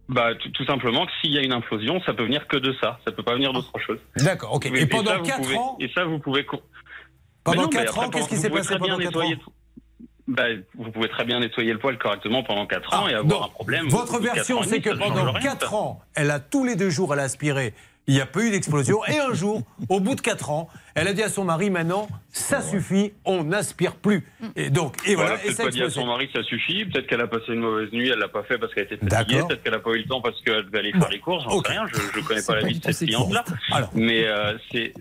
Bah, 0.09 0.35
tout, 0.35 0.65
simplement 0.67 1.07
que 1.07 1.13
s'il 1.23 1.33
y 1.33 1.39
a 1.39 1.43
une 1.43 1.53
implosion, 1.53 1.99
ça 2.05 2.13
peut 2.13 2.25
venir 2.25 2.47
que 2.47 2.59
de 2.59 2.75
ça. 2.83 2.99
Ça 3.07 3.13
peut 3.13 3.23
pas 3.23 3.35
venir 3.35 3.53
d'autre 3.55 3.73
chose. 3.79 3.99
D'accord, 4.17 4.53
ok. 4.53 4.67
Et 4.67 4.85
pendant 4.87 5.13
ça, 5.13 5.17
vous 5.19 5.25
quatre 5.25 5.41
pouvez- 5.43 5.57
ans 5.57 5.77
Et 5.81 5.89
ça, 5.95 6.05
vous 6.05 6.19
pouvez. 6.19 6.43
Pendant 6.45 6.61
Mais 7.47 7.57
non, 7.57 7.63
mais 7.73 7.77
quatre 7.79 7.95
après, 7.95 8.07
ans, 8.07 8.11
qu'est-ce 8.11 8.29
qui 8.29 8.37
s'est 8.37 8.51
passé 8.51 8.75
pendant 8.77 8.99
quatre 8.99 9.07
nettoyer 9.07 9.35
ans? 9.37 9.39
tout- 9.43 9.53
Bah, 10.35 10.45
vous 10.79 10.91
pouvez 10.91 11.09
très 11.09 11.25
bien 11.25 11.41
nettoyer 11.41 11.73
le 11.75 11.79
poêle 11.79 11.99
correctement 11.99 12.43
pendant 12.43 12.67
4 12.67 12.95
ans 12.95 13.09
et 13.09 13.15
avoir 13.15 13.45
un 13.45 13.49
problème. 13.49 13.89
Votre 13.89 14.19
version, 14.19 14.63
c'est 14.63 14.81
que 14.81 14.91
pendant 14.97 15.31
rien, 15.31 15.41
4 15.41 15.69
ça. 15.69 15.77
ans, 15.77 16.01
elle 16.15 16.31
a 16.31 16.41
tous 16.41 16.65
les 16.65 16.75
deux 16.75 16.89
jours, 16.89 17.13
elle 17.13 17.21
a 17.21 17.25
aspiré. 17.25 17.75
Il 18.07 18.15
n'y 18.15 18.21
a 18.21 18.27
pas 18.27 18.41
eu 18.41 18.51
d'explosion. 18.51 19.05
Et 19.07 19.19
un 19.19 19.35
jour, 19.35 19.63
au 19.91 20.01
bout 20.01 20.15
de 20.15 20.23
4 20.23 20.51
ans, 20.51 20.69
elle 20.95 21.09
a 21.09 21.13
dit 21.13 21.23
à 21.23 21.29
son 21.29 21.45
mari 21.45 21.71
maintenant, 21.71 22.09
ça 22.31 22.61
suffit, 22.63 23.13
on 23.25 23.45
n'aspire 23.45 23.95
plus. 23.95 24.25
Et 24.57 24.71
donc, 24.71 24.97
et 25.07 25.15
voilà, 25.15 25.37
et 25.45 25.53
ça 25.53 25.63
a 25.63 25.67
pas 25.67 25.71
dit 25.73 25.83
à 25.83 25.91
son 25.91 26.07
mari 26.07 26.29
ça 26.35 26.43
suffit. 26.43 26.85
Peut-être 26.87 27.07
qu'elle 27.07 27.21
a 27.21 27.27
passé 27.27 27.45
une 27.49 27.61
mauvaise 27.61 27.93
nuit, 27.93 28.09
elle 28.09 28.19
l'a 28.19 28.29
pas 28.29 28.43
fait 28.43 28.59
parce 28.59 28.73
qu'elle 28.75 28.85
était 28.85 28.97
fatiguée. 28.97 29.41
Peut-être 29.49 29.63
qu'elle 29.63 29.75
a 29.75 29.79
pas 29.81 29.91
eu 29.91 29.99
le 29.99 30.05
temps 30.05 30.21
parce 30.21 30.41
qu'elle 30.43 30.65
devait 30.67 30.79
aller 30.79 30.93
faire 30.93 31.09
les 31.11 31.19
courses. 31.19 31.45
J'en 31.45 31.63
sais 31.63 31.69
rien. 31.71 31.87
Je, 31.93 31.99
je 32.21 32.25
connais 32.27 32.43
pas 32.43 32.57
la 32.57 32.63
vie 32.67 32.79
de 32.79 32.85
cette 32.93 33.07
cliente-là. 33.09 33.45
Mais 33.95 34.27
euh, 34.27 34.55
c'est 34.71 34.93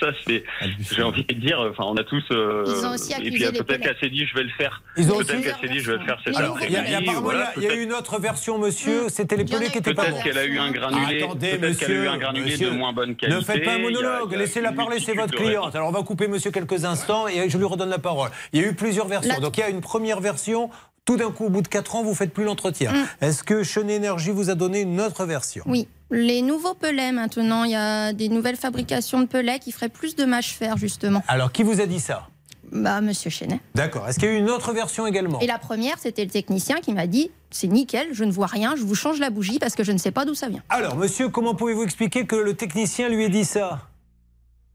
ça, 0.00 0.08
c'est. 0.26 0.44
J'ai 0.92 1.02
envie 1.02 1.24
de 1.24 1.34
dire. 1.34 1.60
Enfin, 1.70 1.84
on 1.86 1.96
a 1.96 2.04
tous. 2.04 2.24
euh, 2.32 2.64
Ils 2.66 2.86
ont 2.86 2.94
aussi 2.94 3.12
et 3.12 3.30
puis 3.30 3.40
peut-être 3.44 3.80
qu'elle 3.82 3.98
s'est 4.00 4.10
dit 4.10 4.26
je 4.26 4.34
vais 4.34 4.44
le 4.44 4.50
faire. 4.50 4.82
Ils 4.96 5.10
ont 5.12 5.18
Peut-être 5.18 5.42
qu'elle 5.42 5.56
s'est 5.68 5.74
dit 5.74 5.80
je 5.80 5.92
vais 5.92 5.98
le 5.98 6.04
faire 6.04 6.18
cet 6.24 6.36
Alors, 6.36 6.58
il 6.62 6.70
y 6.70 6.76
a, 6.76 6.84
il 6.84 6.90
y 6.90 6.94
a 6.94 6.98
après-midi. 6.98 7.22
voilà, 7.22 7.52
il 7.56 7.62
y 7.62 7.66
a- 7.66 7.68
peut-être- 7.68 7.80
une 7.82 7.92
autre 7.92 8.20
version, 8.20 8.58
monsieur. 8.58 9.08
C'était 9.08 9.36
les 9.36 9.44
pelés 9.44 9.68
qui 9.70 9.78
étaient 9.78 9.94
pas 9.94 10.04
Peut-être 10.06 10.22
qu'elle 10.22 10.38
a 10.38 10.44
eu 10.44 10.58
un 10.58 10.70
granulé. 10.70 11.26
Peut-être 11.40 11.78
qu'elle 11.78 11.90
a 11.92 11.94
eu 12.04 12.08
un 12.08 12.18
granulé 12.18 12.56
de 12.56 12.70
moins 12.70 12.92
bonne 12.92 13.16
qualité. 13.16 13.38
Ne 13.38 13.44
faites 13.44 13.64
pas 13.64 13.74
un 13.74 13.78
monologue, 13.78 14.32
laissez-la 14.34 14.72
parler, 14.72 14.98
c'est 15.00 15.14
multitude 15.14 15.29
votre 15.30 15.42
cliente. 15.44 15.74
Alors 15.74 15.88
on 15.88 15.92
va 15.92 16.02
couper 16.02 16.28
monsieur 16.28 16.50
quelques 16.50 16.84
instants 16.84 17.26
et 17.28 17.48
je 17.48 17.58
lui 17.58 17.64
redonne 17.64 17.88
la 17.90 17.98
parole. 17.98 18.30
Il 18.52 18.60
y 18.60 18.64
a 18.64 18.68
eu 18.68 18.74
plusieurs 18.74 19.06
versions. 19.06 19.32
La- 19.34 19.40
Donc 19.40 19.56
il 19.56 19.60
y 19.60 19.62
a 19.64 19.68
une 19.68 19.80
première 19.80 20.20
version, 20.20 20.70
tout 21.04 21.16
d'un 21.16 21.30
coup, 21.30 21.46
au 21.46 21.48
bout 21.50 21.62
de 21.62 21.68
4 21.68 21.96
ans, 21.96 22.02
vous 22.02 22.14
faites 22.14 22.32
plus 22.32 22.44
l'entretien. 22.44 22.92
Mm. 22.92 23.06
Est-ce 23.24 23.42
que 23.42 23.62
Chenet 23.62 23.94
Énergie 23.94 24.30
vous 24.30 24.50
a 24.50 24.54
donné 24.54 24.80
une 24.82 25.00
autre 25.00 25.24
version? 25.24 25.64
Oui, 25.66 25.88
les 26.10 26.42
nouveaux 26.42 26.74
pelets 26.74 27.12
maintenant, 27.12 27.64
il 27.64 27.70
y 27.72 27.76
a 27.76 28.12
des 28.12 28.28
nouvelles 28.28 28.56
fabrications 28.56 29.20
de 29.20 29.26
pelets 29.26 29.58
qui 29.58 29.72
feraient 29.72 29.88
plus 29.88 30.14
de 30.16 30.24
mâche 30.24 30.52
fer 30.54 30.76
justement. 30.76 31.22
Alors 31.28 31.52
qui 31.52 31.62
vous 31.62 31.80
a 31.80 31.86
dit 31.86 32.00
ça? 32.00 32.28
Bah, 32.72 33.00
monsieur 33.00 33.30
Chenet. 33.30 33.58
D'accord. 33.74 34.08
Est-ce 34.08 34.20
qu'il 34.20 34.28
y 34.28 34.30
a 34.30 34.34
eu 34.34 34.38
une 34.38 34.48
autre 34.50 34.72
version 34.72 35.04
également? 35.04 35.40
Et 35.40 35.48
la 35.48 35.58
première, 35.58 35.98
c'était 35.98 36.24
le 36.24 36.30
technicien 36.30 36.76
qui 36.76 36.92
m'a 36.92 37.08
dit 37.08 37.32
c'est 37.50 37.66
nickel, 37.66 38.10
je 38.12 38.22
ne 38.22 38.30
vois 38.30 38.46
rien, 38.46 38.74
je 38.76 38.82
vous 38.84 38.94
change 38.94 39.18
la 39.18 39.30
bougie 39.30 39.58
parce 39.58 39.74
que 39.74 39.82
je 39.82 39.90
ne 39.90 39.98
sais 39.98 40.12
pas 40.12 40.24
d'où 40.24 40.34
ça 40.36 40.48
vient. 40.48 40.62
Alors 40.68 40.94
monsieur, 40.96 41.28
comment 41.30 41.56
pouvez-vous 41.56 41.82
expliquer 41.82 42.26
que 42.26 42.36
le 42.36 42.54
technicien 42.54 43.08
lui 43.08 43.24
ait 43.24 43.28
dit 43.28 43.44
ça? 43.44 43.88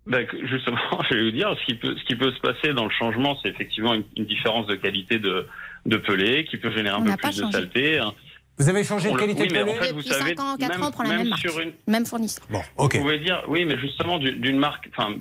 Ben, 0.07 0.27
justement, 0.43 0.77
je 1.09 1.15
vais 1.15 1.23
vous 1.25 1.31
dire, 1.31 1.55
ce 1.59 1.65
qui 1.65 1.75
peut, 1.75 1.95
ce 1.97 2.03
qui 2.05 2.15
peut 2.15 2.31
se 2.31 2.39
passer 2.39 2.73
dans 2.73 2.85
le 2.85 2.91
changement, 2.91 3.37
c'est 3.41 3.49
effectivement 3.49 3.93
une, 3.93 4.03
une 4.17 4.25
différence 4.25 4.67
de 4.67 4.75
qualité 4.75 5.17
de, 5.19 5.47
de 5.85 5.97
pelé 5.97 6.45
qui 6.45 6.57
peut 6.57 6.71
générer 6.71 6.95
un 6.95 6.99
On 6.99 7.03
peu 7.05 7.17
plus 7.17 7.37
de 7.37 7.51
saleté. 7.51 7.99
hein. 7.99 8.13
Vous 8.57 8.69
avez 8.69 8.85
changé 8.85 9.11
de 9.11 9.17
qualité 9.17 9.41
oui, 9.43 9.47
de 9.49 9.53
mais 9.53 9.61
en 9.63 9.65
pelé 9.65 9.75
fait, 9.79 9.91
vous 9.91 9.97
Depuis 9.99 10.09
savez, 10.13 10.35
5 10.35 10.39
ans, 10.39 10.55
4 10.57 10.69
même- 10.71 10.83
ans, 10.83 10.87
on 10.87 10.91
prend 10.91 11.03
la 11.03 11.09
même 11.09 11.17
même 11.19 11.27
marque. 11.29 11.41
sur 11.41 11.59
une- 11.59 11.73
Même 11.87 12.05
fournisseur. 12.05 12.45
Bon, 12.49 12.61
Vous 12.77 12.87
pouvez 12.87 13.19
dire, 13.19 13.43
oui, 13.49 13.65
mais 13.65 13.77
justement, 13.77 14.17
du- 14.17 14.31
d'une 14.31 14.57
marque, 14.57 14.87
enfin, 14.97 15.13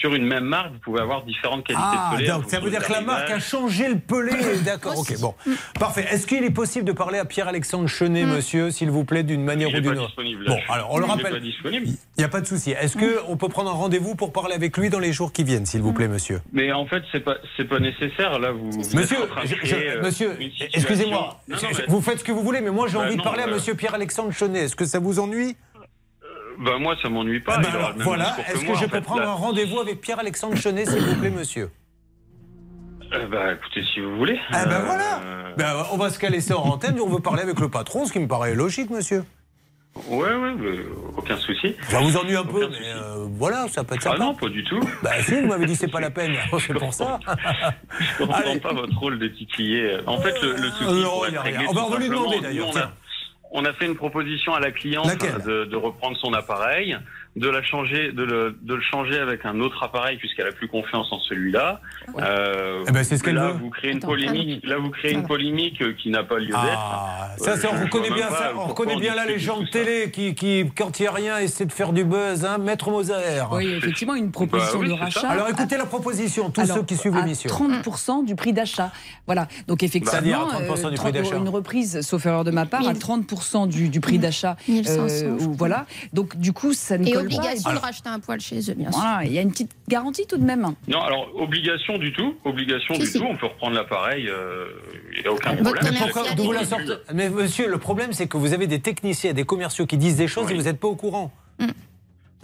sur 0.00 0.14
une 0.14 0.26
même 0.26 0.44
marque, 0.44 0.72
vous 0.72 0.78
pouvez 0.80 1.00
avoir 1.00 1.24
différentes 1.24 1.64
qualités 1.66 1.82
Ah, 1.86 2.10
de 2.12 2.16
pelé. 2.18 2.28
donc 2.28 2.44
ça 2.50 2.60
veut 2.60 2.68
dire 2.70 2.84
que 2.86 2.92
la 2.92 3.00
marque 3.00 3.30
a 3.30 3.38
changé 3.38 3.88
le 3.88 3.98
pelé. 3.98 4.32
D'accord, 4.66 4.98
ok, 4.98 5.18
bon. 5.20 5.34
Parfait. 5.80 6.06
Est-ce 6.10 6.26
qu'il 6.26 6.44
est 6.44 6.50
possible 6.50 6.84
de 6.84 6.92
parler 6.92 7.18
à 7.18 7.24
Pierre-Alexandre 7.24 7.88
Chenet, 7.88 8.26
monsieur, 8.26 8.70
s'il 8.70 8.90
vous 8.90 9.04
plaît, 9.04 9.22
d'une 9.22 9.42
manière 9.42 9.68
Il 9.70 9.76
ou 9.78 9.80
d'une 9.80 9.92
autre 9.92 10.06
disponible. 10.08 10.44
Bon, 10.46 10.58
alors 10.68 10.88
on 10.92 10.98
le 10.98 11.06
rappelle. 11.06 11.32
pas 11.32 11.40
disponible. 11.40 11.86
Il 11.86 11.96
n'y 12.18 12.24
a 12.24 12.28
pas 12.28 12.42
de 12.42 12.46
souci. 12.46 12.72
Est-ce 12.72 12.98
qu'on 12.98 13.36
peut 13.38 13.48
prendre 13.48 13.70
un 13.70 13.74
rendez-vous 13.74 14.16
pour 14.16 14.32
parler 14.32 14.54
avec 14.54 14.76
lui 14.76 14.90
dans 14.90 14.98
les 14.98 15.14
jours 15.14 15.32
qui 15.32 15.44
viennent, 15.44 15.64
s'il 15.64 15.80
vous 15.80 15.94
plaît, 15.94 16.08
monsieur? 16.08 16.42
Mais 16.52 16.70
en 16.72 16.84
fait, 16.84 17.02
c'est 17.10 17.20
pas, 17.20 17.36
pas 17.70 17.78
nécessaire. 17.80 18.38
Là, 18.38 18.52
vous. 18.52 18.68
Monsieur, 18.94 19.16
euh, 19.22 20.02
monsieur, 20.02 20.36
excusez-moi, 20.74 21.40
vous 21.88 22.02
faites 22.02 22.18
ce 22.18 22.24
que 22.24 22.32
vous 22.32 22.42
voulez, 22.42 22.60
mais 22.60 22.70
moi 22.70 22.81
j'ai 22.88 22.98
Bah 22.98 23.04
envie 23.06 23.16
de 23.16 23.22
parler 23.22 23.42
à 23.42 23.46
bah- 23.46 23.54
monsieur 23.54 23.74
Pierre-Alexandre 23.74 24.32
Chenet. 24.32 24.60
Est-ce 24.64 24.76
que 24.76 24.84
ça 24.84 24.98
vous 24.98 25.18
ennuie? 25.20 25.56
Bah, 26.58 26.78
moi, 26.78 26.94
ça 27.02 27.08
m'ennuie 27.08 27.40
pas. 27.40 27.58
Ben 27.58 27.70
alors, 27.70 27.90
le 27.90 27.94
même 27.96 28.04
Voilà, 28.04 28.36
que 28.36 28.52
est-ce 28.52 28.60
que 28.60 28.66
moi, 28.66 28.76
je 28.80 28.84
peux 28.86 28.96
fait, 28.96 29.00
prendre 29.02 29.22
là. 29.22 29.30
un 29.30 29.34
rendez-vous 29.34 29.80
avec 29.80 30.00
Pierre-Alexandre 30.00 30.56
Chenet, 30.56 30.84
s'il 30.86 31.00
vous 31.02 31.16
plaît, 31.16 31.30
monsieur? 31.30 31.70
Euh, 33.14 33.26
Bah, 33.28 33.52
écoutez, 33.54 33.82
si 33.92 34.00
vous 34.00 34.16
voulez. 34.16 34.38
Ah 34.52 34.64
ben 34.66 34.72
Euh, 34.72 34.84
voilà 34.84 35.20
Ben, 35.56 35.84
On 35.92 35.96
va 35.96 36.10
se 36.10 36.18
caler 36.18 36.40
ça 36.40 36.56
en 36.58 36.62
antenne, 36.68 36.98
on 37.00 37.08
veut 37.08 37.20
parler 37.20 37.42
avec 37.42 37.58
le 37.60 37.68
patron, 37.68 38.06
ce 38.06 38.12
qui 38.12 38.20
me 38.20 38.28
paraît 38.28 38.54
logique, 38.54 38.90
monsieur. 38.90 39.24
Ouais, 40.08 40.34
ouais, 40.34 40.54
aucun 41.16 41.36
souci. 41.36 41.76
Ça 41.88 42.00
vous 42.00 42.16
ennuie 42.16 42.34
un 42.36 42.44
peu, 42.44 42.64
Aucun 42.64 42.70
mais 42.70 42.88
euh, 42.94 43.26
voilà, 43.32 43.68
ça 43.68 43.84
peut 43.84 43.94
être 43.94 44.06
Ah 44.06 44.12
sympa. 44.12 44.24
non, 44.24 44.34
pas 44.34 44.48
du 44.48 44.64
tout. 44.64 44.80
Bah 45.02 45.10
si, 45.22 45.38
vous 45.40 45.46
m'avez 45.46 45.66
dit 45.66 45.76
c'est 45.76 45.90
pas 45.90 46.00
la 46.00 46.10
peine, 46.10 46.34
c'est 46.58 46.72
pour 46.74 46.94
ça. 46.94 47.20
Je 48.00 48.24
comprends 48.24 48.58
pas 48.58 48.72
votre 48.72 48.98
rôle 48.98 49.18
de 49.18 49.28
titiller. 49.28 49.98
En 50.06 50.18
fait, 50.18 50.40
le, 50.42 50.52
le 50.54 50.70
souci 50.70 50.84
Euh, 50.84 51.02
non, 51.02 51.10
pourrait 51.10 51.28
il 51.28 51.34
y 51.34 51.36
a 51.36 51.40
être 51.40 51.44
rien. 51.44 51.58
réglé 51.58 51.66
On 51.68 51.88
va- 51.90 51.98
lui 51.98 52.08
demander, 52.08 52.40
d'ailleurs, 52.40 52.68
on 52.74 52.80
on 53.54 53.66
a 53.66 53.72
fait 53.74 53.84
une 53.84 53.96
proposition 53.96 54.54
à 54.54 54.60
la 54.60 54.70
cliente 54.70 55.08
de, 55.44 55.64
de 55.66 55.76
reprendre 55.76 56.16
son 56.16 56.32
appareil, 56.32 56.96
de 57.34 57.48
la 57.48 57.62
changer, 57.62 58.12
de 58.12 58.22
le, 58.24 58.58
de 58.60 58.74
le 58.74 58.80
changer 58.82 59.18
avec 59.18 59.46
un 59.46 59.58
autre 59.60 59.82
appareil 59.82 60.18
puisqu'elle 60.18 60.46
a 60.48 60.52
plus 60.52 60.68
confiance 60.68 61.10
en 61.12 61.18
celui-là. 61.20 61.80
Euh, 62.20 62.84
Eh 62.86 62.92
ben, 62.92 63.02
c'est 63.04 63.16
ce 63.16 63.22
qu'elle 63.22 63.36
là, 63.36 63.48
veut. 63.48 63.58
vous 63.58 63.70
créez 63.70 63.92
une 63.92 63.98
Attends. 63.98 64.08
polémique. 64.08 64.66
Là, 64.66 64.76
vous 64.76 64.90
créez 64.90 65.12
une 65.12 65.22
polémique 65.26 65.82
qui 65.96 66.10
n'a 66.10 66.24
pas 66.24 66.38
lieu 66.38 66.52
Ah, 66.54 67.30
d'être. 67.36 67.44
ça, 67.44 67.52
Euh, 67.52 67.56
c'est- 67.56 67.68
on 67.68 67.82
reconnaît 67.84 68.10
bien 68.10 68.28
ça. 68.28 68.52
On 68.54 68.66
reconnaît 68.66 68.96
bien 69.00 69.14
là 69.14 69.24
les 69.26 69.38
gens 69.38 69.60
de 69.60 69.66
télé 69.66 70.10
qui, 70.10 70.34
qui, 70.34 70.70
quand 70.76 70.98
il 70.98 71.02
n'y 71.04 71.08
a 71.08 71.12
rien, 71.12 71.38
essaient 71.38 71.64
de 71.64 71.72
faire 71.72 71.92
du 71.94 72.04
buzz. 72.04 72.44
Hein. 72.44 72.58
Maître 72.58 72.90
Moser. 72.90 73.14
Oui, 73.50 73.66
effectivement, 73.78 74.14
une 74.14 74.30
proposition 74.30 74.78
Bah 74.80 74.84
oui, 74.84 74.88
de 74.90 75.00
rachat. 75.00 75.28
Alors 75.28 75.48
écoutez 75.48 75.78
la 75.78 75.86
proposition, 75.86 76.50
tous 76.50 76.60
Alors, 76.60 76.76
ceux 76.76 76.82
qui 76.82 76.96
suivent 76.96 77.16
à 77.16 77.22
l'émission. 77.22 77.48
30% 77.48 78.24
du 78.24 78.34
prix 78.34 78.52
d'achat. 78.52 78.92
Voilà. 79.26 79.48
Donc 79.68 79.82
effectivement, 79.82 80.12
C'est-à-dire 80.12 80.38
30% 80.68 80.90
du 80.90 80.96
prix 80.96 81.08
euh, 81.08 81.12
d'achat. 81.12 81.36
une 81.36 81.48
reprise, 81.48 82.00
sauf 82.02 82.26
erreur 82.26 82.44
de 82.44 82.50
ma 82.50 82.66
part, 82.66 82.86
à 82.86 82.92
30% 82.92 83.66
du, 83.68 83.88
du 83.88 84.00
prix 84.00 84.18
d'achat. 84.18 84.56
1500, 84.68 85.24
euh, 85.24 85.36
voilà. 85.56 85.86
Donc 86.12 86.36
du 86.36 86.52
coup, 86.52 86.74
ça 86.74 86.98
ne 86.98 87.21
Pas. 87.28 87.34
obligation 87.36 87.72
de 87.72 87.78
racheter 87.78 88.08
un 88.08 88.20
poil 88.20 88.40
chez 88.40 88.58
eux, 88.70 88.74
bien 88.74 88.90
sûr. 88.92 89.00
Voilà, 89.00 89.24
il 89.24 89.32
y 89.32 89.38
a 89.38 89.42
une 89.42 89.50
petite 89.50 89.72
garantie 89.88 90.26
tout 90.26 90.36
de 90.38 90.44
même. 90.44 90.66
Non, 90.88 91.00
alors 91.00 91.28
obligation 91.36 91.98
du 91.98 92.12
tout, 92.12 92.34
obligation 92.44 92.94
Si, 92.94 93.00
du 93.00 93.06
si. 93.06 93.18
tout. 93.18 93.26
On 93.28 93.36
peut 93.36 93.46
reprendre 93.46 93.74
l'appareil, 93.74 94.28
euh, 94.28 94.66
il 95.14 95.20
n'y 95.22 95.26
a 95.26 95.32
aucun 95.32 95.50
Votre 95.54 95.62
problème. 95.64 95.92
Mais 95.92 95.98
pourquoi 95.98 96.34
d'où 96.34 96.44
vous 96.44 96.52
la 96.52 96.64
sortez 96.64 96.92
Mais 97.14 97.28
monsieur, 97.30 97.68
le 97.68 97.78
problème, 97.78 98.12
c'est 98.12 98.26
que 98.26 98.36
vous 98.36 98.52
avez 98.52 98.66
des 98.66 98.80
techniciens, 98.80 99.32
des 99.32 99.44
commerciaux 99.44 99.86
qui 99.86 99.96
disent 99.96 100.16
des 100.16 100.28
choses 100.28 100.50
et 100.50 100.54
vous 100.54 100.62
n'êtes 100.62 100.80
pas 100.80 100.88
au 100.88 100.96
courant. 100.96 101.30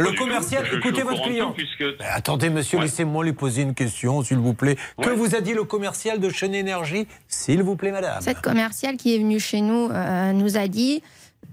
Le 0.00 0.10
du 0.10 0.16
tout. 0.16 0.22
commercial, 0.26 0.64
Je- 0.64 0.74
je 0.74 0.76
écoutez 0.78 1.02
au 1.02 1.06
votre 1.08 1.24
client. 1.24 1.48
tout, 1.48 1.54
puisque- 1.54 1.98
Mais 1.98 2.06
attendez, 2.12 2.50
monsieur, 2.50 2.78
Ouais. 2.78 2.84
laissez-moi 2.84 3.24
lui 3.24 3.32
poser 3.32 3.62
une 3.62 3.74
question, 3.74 4.22
s'il 4.22 4.36
vous 4.36 4.54
plaît. 4.54 4.76
Que 5.02 5.10
vous 5.10 5.34
a 5.34 5.40
dit 5.40 5.54
le 5.54 5.64
commercial 5.64 6.20
de 6.20 6.28
Chaîne 6.28 6.54
Énergie 6.54 7.08
S'il 7.26 7.64
vous 7.64 7.74
plaît, 7.74 7.90
madame? 7.90 8.20
Cette 8.20 8.40
commerciale 8.40 8.96
qui 8.96 9.16
est 9.16 9.18
venue 9.18 9.40
chez 9.40 9.60
nous 9.60 9.88
euh, 9.90 10.32
nous 10.34 10.56
a 10.56 10.68
dit 10.68 11.02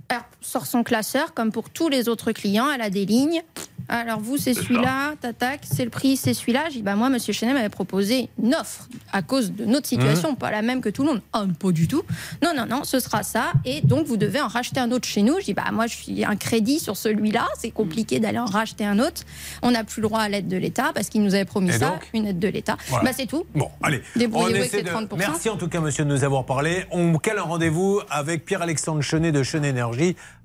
elle 0.09 0.17
sort 0.41 0.65
son 0.67 0.83
classeur, 0.83 1.33
comme 1.33 1.51
pour 1.51 1.69
tous 1.69 1.89
les 1.89 2.07
autres 2.09 2.31
clients, 2.31 2.67
elle 2.73 2.81
a 2.81 2.89
des 2.89 3.05
lignes. 3.05 3.41
Alors 3.87 4.19
vous, 4.19 4.37
c'est 4.37 4.55
celui-là, 4.55 5.13
tatac, 5.21 5.61
c'est 5.71 5.83
le 5.83 5.91
prix, 5.91 6.17
c'est 6.17 6.33
celui-là. 6.33 6.63
J'ai 6.69 6.77
dit, 6.77 6.81
bah 6.81 6.95
moi, 6.95 7.09
Monsieur 7.09 7.33
Chenet 7.33 7.53
m'avait 7.53 7.69
proposé 7.69 8.29
une 8.41 8.55
offre 8.55 8.87
à 9.13 9.21
cause 9.21 9.51
de 9.51 9.63
notre 9.65 9.85
situation, 9.87 10.31
Mhm. 10.31 10.37
pas 10.37 10.49
la 10.49 10.63
même 10.63 10.81
que 10.81 10.89
tout 10.89 11.03
le 11.03 11.09
monde. 11.09 11.21
Ah, 11.33 11.45
pas 11.59 11.71
du 11.71 11.87
tout. 11.87 12.01
Non, 12.43 12.51
non, 12.57 12.65
non, 12.65 12.83
ce 12.83 12.99
sera 12.99 13.21
ça. 13.21 13.51
Et 13.63 13.81
donc, 13.81 14.07
vous 14.07 14.17
devez 14.17 14.41
en 14.41 14.47
racheter 14.47 14.79
un 14.79 14.91
autre 14.91 15.07
chez 15.07 15.21
nous. 15.21 15.39
Je 15.39 15.45
dis, 15.45 15.53
bah 15.53 15.65
moi, 15.71 15.85
je 15.85 15.95
suis 15.95 16.25
un 16.25 16.35
crédit 16.35 16.79
sur 16.79 16.97
celui-là. 16.97 17.45
C'est 17.59 17.69
compliqué 17.69 18.19
d'aller 18.19 18.39
en 18.39 18.45
racheter 18.45 18.85
un 18.85 18.97
autre. 18.97 19.21
On 19.61 19.69
n'a 19.71 19.83
plus 19.83 20.01
le 20.01 20.07
droit 20.07 20.21
à 20.21 20.29
l'aide 20.29 20.47
de 20.47 20.57
l'État 20.57 20.91
parce 20.95 21.09
qu'il 21.09 21.21
nous 21.21 21.35
avait 21.35 21.45
promis 21.45 21.71
ça, 21.71 21.99
une 22.15 22.25
aide 22.25 22.39
de 22.39 22.47
l'État. 22.47 22.77
Voilà. 22.87 23.05
Bah 23.05 23.11
c'est 23.15 23.27
tout. 23.27 23.45
Bon, 23.53 23.69
allez. 23.83 24.01
Débrouillez-vous 24.15 24.55
avec 24.55 24.65
essaie 24.67 24.77
ces 24.77 24.83
de- 24.83 24.89
30%. 24.89 25.15
Merci 25.17 25.49
en 25.49 25.57
tout 25.57 25.67
cas, 25.67 25.79
monsieur, 25.79 26.05
de 26.05 26.09
nous 26.09 26.23
avoir 26.23 26.43
parlé. 26.45 26.85
On 26.89 27.15
cale 27.19 27.37
un 27.37 27.43
rendez-vous 27.43 28.01
avec 28.09 28.45
Pierre-Alexandre 28.45 29.01
Chenet 29.01 29.31
de 29.31 29.43
Chenet 29.43 29.69
Énergie? 29.69 29.94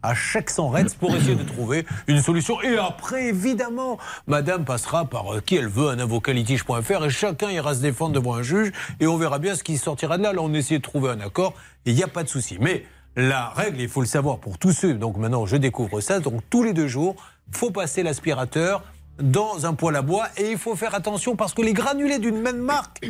À 0.03 0.15
chaque 0.15 0.51
100 0.51 0.69
Reds 0.69 0.95
pour 0.99 1.15
essayer 1.15 1.35
de 1.35 1.43
trouver 1.43 1.87
une 2.07 2.21
solution. 2.21 2.61
Et 2.63 2.77
après, 2.77 3.27
évidemment, 3.27 3.99
madame 4.27 4.65
passera 4.65 5.05
par 5.05 5.35
euh, 5.35 5.41
qui 5.41 5.57
elle 5.57 5.69
veut, 5.69 5.89
un 5.89 5.99
avocat 5.99 6.33
litige.fr 6.33 7.05
et 7.05 7.11
chacun 7.11 7.51
ira 7.51 7.75
se 7.75 7.81
défendre 7.81 8.15
devant 8.15 8.35
un 8.35 8.43
juge 8.43 8.73
et 9.01 9.07
on 9.07 9.17
verra 9.17 9.39
bien 9.39 9.55
ce 9.55 9.63
qui 9.63 9.79
sortira 9.79 10.19
de 10.19 10.23
là. 10.23 10.33
Là, 10.33 10.41
on 10.43 10.53
essaie 10.55 10.79
de 10.79 10.83
trouver 10.83 11.11
un 11.11 11.21
accord 11.21 11.55
et 11.87 11.91
il 11.91 11.97
n'y 11.97 12.03
a 12.03 12.09
pas 12.09 12.23
de 12.23 12.29
souci. 12.29 12.57
Mais 12.61 12.85
la 13.17 13.49
règle, 13.49 13.81
il 13.81 13.89
faut 13.89 14.01
le 14.01 14.07
savoir 14.07 14.39
pour 14.39 14.59
tous 14.59 14.73
ceux, 14.73 14.95
donc 14.95 15.17
maintenant 15.17 15.45
je 15.45 15.57
découvre 15.57 16.01
ça, 16.01 16.21
donc 16.21 16.43
tous 16.49 16.63
les 16.63 16.73
deux 16.73 16.87
jours, 16.87 17.17
faut 17.51 17.71
passer 17.71 18.03
l'aspirateur 18.03 18.85
dans 19.21 19.67
un 19.67 19.75
poêle 19.75 19.97
à 19.97 20.03
bois 20.03 20.29
et 20.37 20.53
il 20.53 20.59
faut 20.59 20.77
faire 20.77 20.95
attention 20.95 21.37
parce 21.37 21.53
que 21.53 21.63
les 21.63 21.73
granulés 21.73 22.19
d'une 22.19 22.41
même 22.41 22.59
marque 22.59 23.05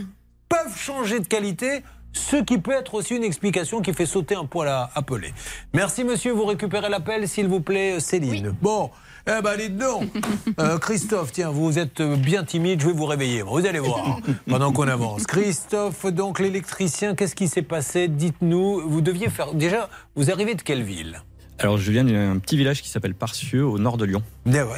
peuvent 0.48 0.76
changer 0.76 1.20
de 1.20 1.26
qualité, 1.26 1.82
ce 2.12 2.36
qui 2.42 2.58
peut 2.58 2.72
être 2.72 2.94
aussi 2.94 3.14
une 3.16 3.24
explication 3.24 3.80
qui 3.80 3.92
fait 3.92 4.06
sauter 4.06 4.34
un 4.34 4.44
poêle 4.44 4.68
à, 4.68 4.90
à 4.94 5.02
peler. 5.02 5.32
Merci 5.74 6.04
monsieur, 6.04 6.32
vous 6.32 6.44
récupérez 6.44 6.88
l'appel 6.88 7.28
s'il 7.28 7.48
vous 7.48 7.60
plaît 7.60 8.00
Céline. 8.00 8.54
Bon, 8.60 8.90
eh 9.26 9.42
ben 9.42 9.56
dites 9.56 9.76
donc, 9.76 10.04
Euh, 10.58 10.78
Christophe, 10.78 11.30
tiens, 11.32 11.50
vous 11.50 11.78
êtes 11.78 12.02
bien 12.02 12.42
timide, 12.44 12.80
je 12.80 12.86
vais 12.88 12.92
vous 12.92 13.06
réveiller, 13.06 13.42
vous 13.42 13.64
allez 13.64 13.78
voir, 13.78 14.18
pendant 14.48 14.72
qu'on 14.72 14.88
avance. 14.88 15.24
Christophe, 15.26 16.06
donc 16.06 16.38
l'électricien, 16.40 17.14
qu'est-ce 17.14 17.34
qui 17.36 17.46
s'est 17.48 17.62
passé? 17.62 18.08
Dites-nous, 18.08 18.88
vous 18.88 19.00
deviez 19.00 19.28
faire, 19.30 19.54
déjà, 19.54 19.88
vous 20.16 20.30
arrivez 20.30 20.54
de 20.54 20.62
quelle 20.62 20.82
ville? 20.82 21.22
Alors, 21.58 21.76
je 21.78 21.92
viens 21.92 22.04
d'un 22.04 22.38
petit 22.38 22.56
village 22.56 22.80
qui 22.82 22.88
s'appelle 22.88 23.14
Parcieux, 23.14 23.64
au 23.66 23.78
nord 23.78 23.98
de 23.98 24.06
Lyon. 24.06 24.22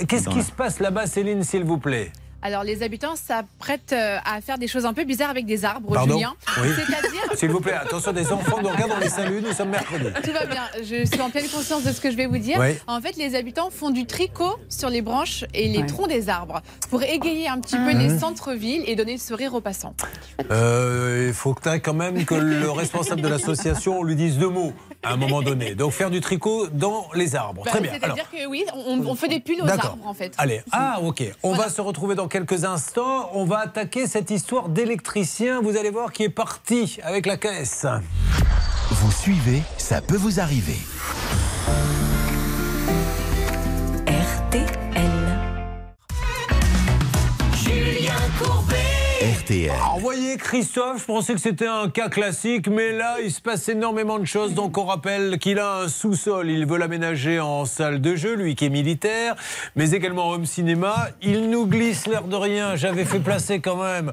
Qu'est-ce 0.08 0.28
qui 0.28 0.38
la- 0.38 0.42
se 0.44 0.50
passe 0.52 0.80
là-bas 0.80 1.06
Céline, 1.06 1.44
s'il 1.44 1.62
vous 1.64 1.78
plaît? 1.78 2.10
Alors, 2.42 2.64
les 2.64 2.82
habitants 2.82 3.14
s'apprêtent 3.16 3.92
euh, 3.92 4.18
à 4.24 4.40
faire 4.40 4.58
des 4.58 4.66
choses 4.68 4.84
un 4.84 4.92
peu 4.92 5.04
bizarres 5.04 5.30
avec 5.30 5.46
des 5.46 5.64
arbres, 5.64 5.92
Pardon 5.94 6.14
Julien. 6.14 6.34
Oui. 6.60 6.68
C'est-à-dire. 6.74 7.22
S'il 7.34 7.50
vous 7.50 7.60
plaît, 7.60 7.72
attention, 7.72 8.12
des 8.12 8.30
enfants 8.32 8.58
nous 8.62 8.68
regardent, 8.68 8.92
on 8.96 9.00
les 9.00 9.08
salue, 9.08 9.40
nous 9.42 9.52
sommes 9.52 9.70
mercredi. 9.70 10.06
Tout 10.24 10.32
va 10.32 10.44
bien, 10.46 10.62
je 10.82 11.04
suis 11.06 11.20
en 11.20 11.30
pleine 11.30 11.48
conscience 11.48 11.84
de 11.84 11.92
ce 11.92 12.00
que 12.00 12.10
je 12.10 12.16
vais 12.16 12.26
vous 12.26 12.38
dire. 12.38 12.58
Oui. 12.60 12.76
En 12.86 13.00
fait, 13.00 13.16
les 13.16 13.34
habitants 13.36 13.70
font 13.70 13.90
du 13.90 14.06
tricot 14.06 14.56
sur 14.68 14.90
les 14.90 15.02
branches 15.02 15.44
et 15.54 15.68
les 15.68 15.78
Ouais. 15.82 15.86
troncs 15.86 16.08
des 16.08 16.28
arbres 16.28 16.60
pour 16.90 17.02
égayer 17.02 17.48
un 17.48 17.58
petit 17.60 17.76
peu 17.76 17.92
Mhm. 17.92 17.98
les 17.98 18.18
centres-villes 18.18 18.82
et 18.86 18.94
donner 18.96 19.12
le 19.12 19.18
sourire 19.18 19.54
aux 19.54 19.60
passants. 19.60 19.94
Euh, 20.50 21.26
il 21.28 21.34
faut 21.34 21.54
que 21.54 21.76
quand 21.78 21.94
même 21.94 22.24
que 22.24 22.34
le 22.34 22.70
responsable 22.70 23.20
de 23.20 23.28
l'association 23.28 24.02
lui 24.02 24.16
dise 24.16 24.38
deux 24.38 24.48
mots 24.48 24.72
à 25.02 25.12
un 25.12 25.16
moment 25.16 25.42
donné. 25.42 25.74
Donc 25.74 25.92
faire 25.92 26.10
du 26.10 26.20
tricot 26.20 26.66
dans 26.72 27.06
les 27.14 27.34
arbres. 27.34 27.62
Bah, 27.64 27.70
Très 27.70 27.80
bien. 27.80 27.92
Alors, 27.92 28.16
C'est-à-dire 28.16 28.30
que 28.30 28.46
oui, 28.48 28.64
on, 28.74 29.00
on 29.06 29.14
fait 29.14 29.28
des 29.28 29.40
pulls 29.40 29.62
aux 29.62 29.68
arbres 29.68 29.98
en 30.04 30.14
fait. 30.14 30.32
Allez, 30.38 30.62
ah 30.72 30.98
ok, 31.02 31.22
on 31.42 31.52
va 31.54 31.68
se 31.68 31.80
retrouver 31.80 32.14
dans 32.14 32.28
quelques 32.32 32.64
instants. 32.64 33.28
On 33.34 33.44
va 33.44 33.58
attaquer 33.58 34.06
cette 34.06 34.30
histoire 34.30 34.70
d'électricien, 34.70 35.60
vous 35.60 35.76
allez 35.76 35.90
voir, 35.90 36.12
qui 36.12 36.24
est 36.24 36.30
parti 36.30 36.98
avec 37.02 37.26
la 37.26 37.36
caisse. 37.36 37.86
Vous 38.90 39.12
suivez, 39.12 39.62
ça 39.76 40.00
peut 40.00 40.16
vous 40.16 40.40
arriver. 40.40 40.78
Julien 47.54 48.14
Courbet. 48.40 48.81
RTL. 49.42 49.72
Vous 49.94 50.00
voyez, 50.00 50.36
Christophe, 50.36 51.00
je 51.00 51.04
pensais 51.04 51.34
que 51.34 51.40
c'était 51.40 51.66
un 51.66 51.88
cas 51.88 52.08
classique, 52.08 52.68
mais 52.68 52.92
là, 52.92 53.16
il 53.22 53.30
se 53.30 53.40
passe 53.40 53.68
énormément 53.68 54.18
de 54.18 54.24
choses. 54.24 54.54
Donc, 54.54 54.78
on 54.78 54.84
rappelle 54.84 55.38
qu'il 55.38 55.58
a 55.58 55.80
un 55.80 55.88
sous-sol. 55.88 56.48
Il 56.50 56.66
veut 56.66 56.78
l'aménager 56.78 57.40
en 57.40 57.64
salle 57.64 58.00
de 58.00 58.14
jeu, 58.14 58.34
lui 58.34 58.54
qui 58.54 58.66
est 58.66 58.70
militaire, 58.70 59.34
mais 59.74 59.90
également 59.90 60.30
home 60.30 60.46
cinéma. 60.46 61.08
Il 61.22 61.50
nous 61.50 61.66
glisse 61.66 62.06
l'air 62.06 62.24
de 62.24 62.36
rien. 62.36 62.76
J'avais 62.76 63.04
fait 63.04 63.18
placer 63.18 63.60
quand 63.60 63.82
même 63.82 64.12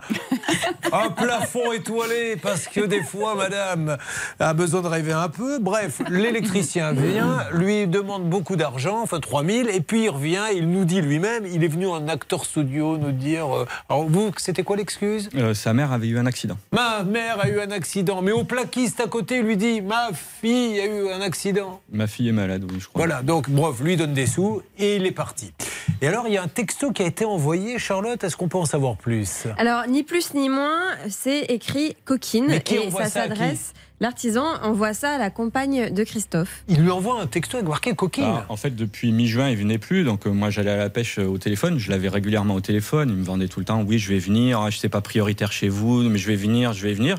un 0.91 1.09
plafond 1.09 1.71
étoilé, 1.73 2.35
parce 2.41 2.67
que 2.67 2.81
des 2.81 3.03
fois, 3.03 3.35
madame 3.35 3.97
a 4.39 4.53
besoin 4.53 4.81
de 4.81 4.87
rêver 4.87 5.13
un 5.13 5.29
peu. 5.29 5.59
Bref, 5.59 6.01
l'électricien 6.09 6.93
vient, 6.93 7.45
lui 7.53 7.87
demande 7.87 8.23
beaucoup 8.23 8.55
d'argent, 8.55 9.01
enfin 9.03 9.19
3000, 9.19 9.69
et 9.69 9.81
puis 9.81 10.05
il 10.05 10.09
revient, 10.09 10.45
il 10.55 10.69
nous 10.69 10.85
dit 10.85 11.01
lui-même, 11.01 11.45
il 11.45 11.63
est 11.63 11.67
venu 11.67 11.87
en 11.87 12.07
acteur 12.07 12.45
studio 12.45 12.97
nous 12.97 13.11
dire. 13.11 13.55
euh, 13.55 13.65
alors, 13.89 14.05
vous, 14.09 14.31
c'était 14.37 14.63
quoi 14.63 14.75
l'excuse? 14.77 15.28
Euh, 15.35 15.53
sa 15.53 15.73
mère 15.73 15.91
avait 15.91 16.07
eu 16.07 16.17
un 16.17 16.25
accident. 16.25 16.57
Ma 16.71 17.03
mère 17.03 17.39
a 17.39 17.49
eu 17.49 17.59
un 17.59 17.71
accident, 17.71 18.21
mais 18.21 18.31
au 18.31 18.43
plaquiste 18.43 18.99
à 18.99 19.07
côté 19.07 19.37
il 19.37 19.43
lui 19.43 19.57
dit 19.57 19.81
Ma 19.81 20.09
fille 20.13 20.79
a 20.79 20.85
eu 20.85 21.09
un 21.09 21.21
accident. 21.21 21.81
Ma 21.91 22.07
fille 22.07 22.29
est 22.29 22.33
malade, 22.33 22.63
oui, 22.71 22.79
je 22.79 22.87
crois. 22.87 23.05
Voilà, 23.05 23.21
donc 23.21 23.49
bref, 23.49 23.79
lui 23.81 23.95
donne 23.97 24.13
des 24.13 24.25
sous 24.27 24.61
et 24.77 24.95
il 24.95 25.05
est 25.05 25.11
parti. 25.11 25.53
Et 26.01 26.07
alors 26.07 26.27
il 26.27 26.33
y 26.33 26.37
a 26.37 26.43
un 26.43 26.47
texto 26.47 26.91
qui 26.91 27.03
a 27.03 27.05
été 27.05 27.25
envoyé, 27.25 27.77
Charlotte, 27.79 28.23
est-ce 28.23 28.35
qu'on 28.37 28.47
peut 28.47 28.57
en 28.57 28.65
savoir 28.65 28.95
plus? 28.95 29.45
Alors, 29.57 29.87
ni 29.87 30.03
plus 30.03 30.33
ni 30.33 30.49
moins, 30.49 30.81
c'est 31.09 31.41
écrit 31.41 31.95
coquine. 32.05 32.45
Mais 32.47 32.61
qui 32.61 32.75
et 32.75 32.87
envoie 32.87 33.05
ça 33.05 33.09
ça 33.09 33.21
à 33.21 33.23
qui? 33.23 33.29
s'adresse. 33.29 33.73
L'artisan 34.01 34.45
envoie 34.63 34.93
ça 34.93 35.11
à 35.11 35.17
la 35.17 35.29
compagne 35.29 35.93
de 35.93 36.03
Christophe. 36.03 36.63
Il 36.69 36.81
lui 36.81 36.89
envoie 36.89 37.19
un 37.21 37.27
texto 37.27 37.57
avec 37.57 37.67
marqué 37.67 37.93
coquine. 37.95 38.23
Alors, 38.23 38.45
en 38.47 38.55
fait, 38.55 38.73
depuis 38.73 39.11
mi-juin, 39.11 39.49
il 39.49 39.57
venait 39.57 39.77
plus. 39.77 40.05
Donc, 40.05 40.25
euh, 40.25 40.29
moi, 40.29 40.49
j'allais 40.49 40.71
à 40.71 40.77
la 40.77 40.89
pêche 40.89 41.19
euh, 41.19 41.25
au 41.25 41.37
téléphone. 41.37 41.77
Je 41.79 41.89
l'avais 41.89 42.07
régulièrement 42.07 42.55
au 42.55 42.61
téléphone. 42.61 43.09
Il 43.09 43.17
me 43.17 43.23
vendait 43.25 43.49
tout 43.49 43.59
le 43.59 43.65
temps 43.65 43.81
Oui, 43.81 43.99
je 43.99 44.09
vais 44.09 44.19
venir. 44.19 44.61
Ah, 44.61 44.69
Je 44.69 44.77
sais 44.77 44.87
pas 44.87 45.01
prioritaire 45.01 45.51
chez 45.51 45.67
vous, 45.67 46.03
mais 46.03 46.17
je 46.17 46.27
vais 46.27 46.37
venir, 46.37 46.71
je 46.71 46.83
vais 46.87 46.93
venir. 46.93 47.17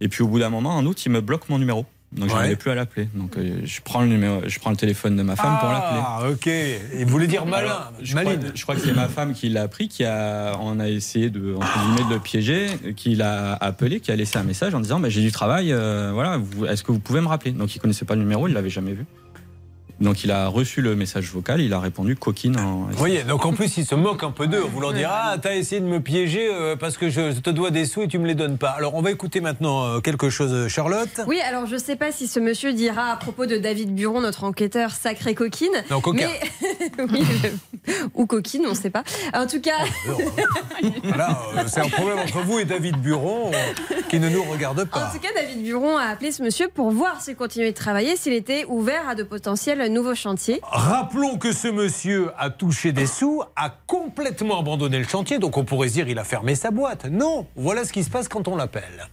Et 0.00 0.08
puis, 0.08 0.22
au 0.22 0.28
bout 0.28 0.38
d'un 0.38 0.50
moment, 0.50 0.76
en 0.76 0.86
août, 0.86 1.04
il 1.06 1.10
me 1.10 1.20
bloque 1.20 1.48
mon 1.48 1.58
numéro. 1.58 1.86
Donc, 2.12 2.28
je 2.28 2.34
n'arrivais 2.34 2.56
plus 2.56 2.70
à 2.70 2.74
l'appeler. 2.74 3.08
Donc, 3.14 3.36
euh, 3.38 3.60
je 3.64 3.80
prends 3.82 4.02
le 4.02 4.06
numéro, 4.08 4.42
je 4.46 4.58
prends 4.58 4.70
le 4.70 4.76
téléphone 4.76 5.16
de 5.16 5.22
ma 5.22 5.34
femme 5.34 5.58
pour 5.60 5.70
l'appeler. 5.70 6.00
Ah, 6.04 6.20
ok. 6.30 6.46
Il 6.98 7.06
voulait 7.06 7.26
dire 7.26 7.46
malin, 7.46 7.68
Alors, 7.68 7.92
je, 8.02 8.14
crois, 8.16 8.32
je 8.54 8.62
crois 8.62 8.74
que 8.74 8.80
c'est 8.82 8.92
ma 8.92 9.08
femme 9.08 9.32
qui 9.32 9.48
l'a 9.48 9.62
appris, 9.62 9.88
qui 9.88 10.04
a, 10.04 10.52
on 10.60 10.78
a 10.78 10.88
essayé 10.88 11.30
de, 11.30 11.54
entre 11.54 11.78
guillemets, 11.78 12.08
de 12.10 12.14
le 12.14 12.20
piéger, 12.20 12.66
qui 12.96 13.14
l'a 13.14 13.54
appelé, 13.54 14.00
qui 14.00 14.10
a 14.12 14.16
laissé 14.16 14.36
un 14.36 14.42
message 14.42 14.74
en 14.74 14.80
disant 14.80 15.00
bah, 15.00 15.08
j'ai 15.08 15.22
du 15.22 15.32
travail, 15.32 15.72
euh, 15.72 16.10
voilà, 16.12 16.36
vous- 16.36 16.66
est-ce 16.66 16.82
que 16.82 16.92
vous 16.92 16.98
pouvez 17.00 17.20
me 17.22 17.28
rappeler? 17.28 17.52
Donc 17.52 17.74
il 17.74 17.78
connaissait 17.78 18.04
pas 18.04 18.14
le 18.14 18.20
numéro, 18.20 18.46
il 18.46 18.52
l'avait 18.52 18.68
jamais 18.70 18.92
vu. 18.92 19.06
Donc 20.00 20.24
il 20.24 20.30
a 20.30 20.48
reçu 20.48 20.82
le 20.82 20.96
message 20.96 21.30
vocal, 21.30 21.60
il 21.60 21.72
a 21.72 21.80
répondu 21.80 22.16
coquine. 22.16 22.58
En... 22.58 22.88
Vous 22.90 22.96
voyez, 22.96 23.22
donc 23.22 23.44
en 23.46 23.52
plus, 23.52 23.76
il 23.76 23.86
se 23.86 23.94
moque 23.94 24.22
un 24.24 24.30
peu 24.30 24.46
d'eux 24.46 24.62
en 24.64 24.68
voulant 24.68 24.92
dire 24.92 25.10
Ah, 25.12 25.36
t'as 25.40 25.54
essayé 25.54 25.80
de 25.80 25.86
me 25.86 26.00
piéger 26.00 26.48
euh, 26.52 26.76
parce 26.76 26.96
que 26.96 27.08
je 27.08 27.38
te 27.40 27.50
dois 27.50 27.70
des 27.70 27.84
sous 27.84 28.02
et 28.02 28.08
tu 28.08 28.18
me 28.18 28.26
les 28.26 28.34
donnes 28.34 28.58
pas. 28.58 28.70
Alors, 28.70 28.94
on 28.94 29.02
va 29.02 29.10
écouter 29.10 29.40
maintenant 29.40 29.84
euh, 29.84 30.00
quelque 30.00 30.28
chose, 30.30 30.52
euh, 30.52 30.68
Charlotte. 30.68 31.20
Oui, 31.26 31.40
alors 31.40 31.66
je 31.66 31.76
sais 31.76 31.96
pas 31.96 32.10
si 32.10 32.26
ce 32.26 32.40
monsieur 32.40 32.72
dira 32.72 33.12
à 33.12 33.16
propos 33.16 33.46
de 33.46 33.56
David 33.56 33.94
Buron, 33.94 34.20
notre 34.20 34.44
enquêteur, 34.44 34.90
sacré 34.90 35.34
coquine. 35.34 35.70
Non, 35.90 36.00
coquin. 36.00 36.28
Mais... 36.98 37.04
oui, 37.12 37.24
ou 38.14 38.26
coquine, 38.26 38.62
on 38.66 38.70
ne 38.70 38.74
sait 38.74 38.90
pas. 38.90 39.04
En 39.34 39.46
tout 39.46 39.60
cas. 39.60 39.78
Là, 41.16 41.38
euh, 41.56 41.62
c'est 41.66 41.80
un 41.80 41.88
problème 41.88 42.18
entre 42.18 42.40
vous 42.40 42.58
et 42.58 42.64
David 42.64 42.96
Buron 42.96 43.50
qui 44.08 44.18
ne 44.18 44.28
nous 44.28 44.42
regarde 44.44 44.80
En 44.80 44.86
pas. 44.86 45.10
tout 45.12 45.20
cas, 45.20 45.28
David 45.34 45.62
Buron 45.62 45.96
a 45.96 46.04
appelé 46.06 46.32
ce 46.32 46.42
monsieur 46.42 46.68
pour 46.68 46.90
voir 46.90 47.20
s'il 47.20 47.36
continuait 47.36 47.70
de 47.72 47.76
travailler, 47.76 48.16
s'il 48.16 48.32
était 48.32 48.64
ouvert 48.68 49.08
à 49.08 49.14
de 49.14 49.22
potentiels 49.22 49.91
nouveaux 49.92 50.14
chantiers. 50.14 50.60
Rappelons 50.64 51.38
que 51.38 51.52
ce 51.52 51.68
monsieur 51.68 52.32
a 52.36 52.50
touché 52.50 52.92
des 52.92 53.06
sous, 53.06 53.42
a 53.54 53.70
complètement 53.70 54.58
abandonné 54.58 54.98
le 54.98 55.06
chantier, 55.06 55.38
donc 55.38 55.56
on 55.56 55.64
pourrait 55.64 55.88
se 55.88 55.94
dire 55.94 56.08
il 56.08 56.18
a 56.18 56.24
fermé 56.24 56.54
sa 56.54 56.70
boîte. 56.70 57.04
Non, 57.06 57.46
voilà 57.54 57.84
ce 57.84 57.92
qui 57.92 58.02
se 58.02 58.10
passe 58.10 58.28
quand 58.28 58.48
on 58.48 58.56
l'appelle. 58.56 59.08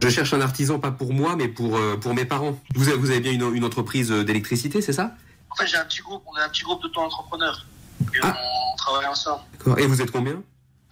Je 0.00 0.08
cherche 0.08 0.32
un 0.32 0.40
artisan, 0.40 0.78
pas 0.78 0.92
pour 0.92 1.12
moi, 1.12 1.34
mais 1.34 1.48
pour, 1.48 1.76
euh, 1.76 1.96
pour 1.96 2.14
mes 2.14 2.24
parents. 2.24 2.56
Vous 2.74 2.88
avez, 2.88 2.96
vous 2.96 3.10
avez 3.10 3.20
bien 3.20 3.32
une, 3.32 3.52
une 3.54 3.64
entreprise 3.64 4.10
d'électricité, 4.10 4.80
c'est 4.80 4.92
ça? 4.92 5.12
En 5.50 5.56
fait, 5.56 5.66
j'ai 5.66 5.76
un 5.76 5.84
petit 5.84 6.02
groupe, 6.02 6.22
on 6.26 6.38
est 6.38 6.42
un 6.42 6.48
petit 6.50 6.62
groupe 6.62 6.80
d'auto-entrepreneurs. 6.82 7.66
Et 8.14 8.20
on 8.22 8.76
travaille 8.76 9.06
ensemble. 9.06 9.42
Et 9.76 9.86
vous 9.86 10.00
êtes 10.00 10.12
combien? 10.12 10.40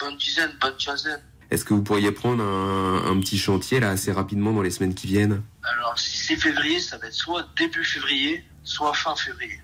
Bonne 0.00 0.16
dizaine, 0.16 0.50
bonne 0.60 0.74
quinzaine. 0.76 1.20
Est-ce 1.50 1.64
que 1.64 1.74
vous 1.74 1.82
pourriez 1.82 2.12
prendre 2.12 2.42
un, 2.42 3.10
un 3.10 3.20
petit 3.20 3.38
chantier 3.38 3.80
là 3.80 3.90
assez 3.90 4.12
rapidement 4.12 4.52
dans 4.52 4.62
les 4.62 4.70
semaines 4.70 4.94
qui 4.94 5.06
viennent 5.06 5.42
Alors, 5.62 5.98
si 5.98 6.18
c'est 6.18 6.36
février, 6.36 6.80
ça 6.80 6.98
va 6.98 7.06
être 7.06 7.12
soit 7.12 7.46
début 7.58 7.84
février, 7.84 8.44
soit 8.64 8.92
fin 8.94 9.14
février. 9.14 9.60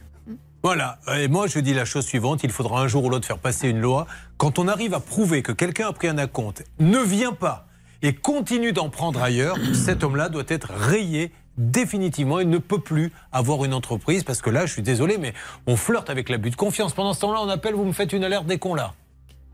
Voilà, 0.62 1.00
et 1.16 1.26
moi 1.26 1.48
je 1.48 1.58
dis 1.58 1.74
la 1.74 1.84
chose 1.84 2.06
suivante, 2.06 2.44
il 2.44 2.52
faudra 2.52 2.80
un 2.80 2.86
jour 2.86 3.04
ou 3.04 3.10
l'autre 3.10 3.26
faire 3.26 3.38
passer 3.38 3.68
une 3.68 3.80
loi. 3.80 4.06
Quand 4.36 4.60
on 4.60 4.68
arrive 4.68 4.94
à 4.94 5.00
prouver 5.00 5.42
que 5.42 5.50
quelqu'un 5.50 5.88
a 5.88 5.92
pris 5.92 6.06
un 6.06 6.18
acompte, 6.18 6.62
ne 6.78 6.98
vient 6.98 7.32
pas 7.32 7.66
et 8.02 8.14
continue 8.14 8.72
d'en 8.72 8.88
prendre 8.88 9.20
ailleurs, 9.20 9.56
cet 9.74 10.04
homme-là 10.04 10.28
doit 10.28 10.44
être 10.46 10.70
rayé 10.72 11.32
définitivement. 11.56 12.40
Il 12.40 12.48
ne 12.48 12.58
peut 12.58 12.80
plus 12.80 13.12
avoir 13.32 13.64
une 13.64 13.74
entreprise 13.74 14.24
parce 14.24 14.40
que 14.40 14.50
là, 14.50 14.66
je 14.66 14.72
suis 14.72 14.82
désolé, 14.82 15.18
mais 15.18 15.34
on 15.66 15.76
flirte 15.76 16.10
avec 16.10 16.28
l'abus 16.28 16.50
de 16.50 16.56
confiance. 16.56 16.94
Pendant 16.94 17.12
ce 17.14 17.20
temps-là, 17.20 17.40
on 17.42 17.48
appelle, 17.48 17.74
vous 17.74 17.84
me 17.84 17.92
faites 17.92 18.12
une 18.12 18.24
alerte 18.24 18.46
dès 18.46 18.58
qu'on 18.58 18.74
l'a. 18.74 18.94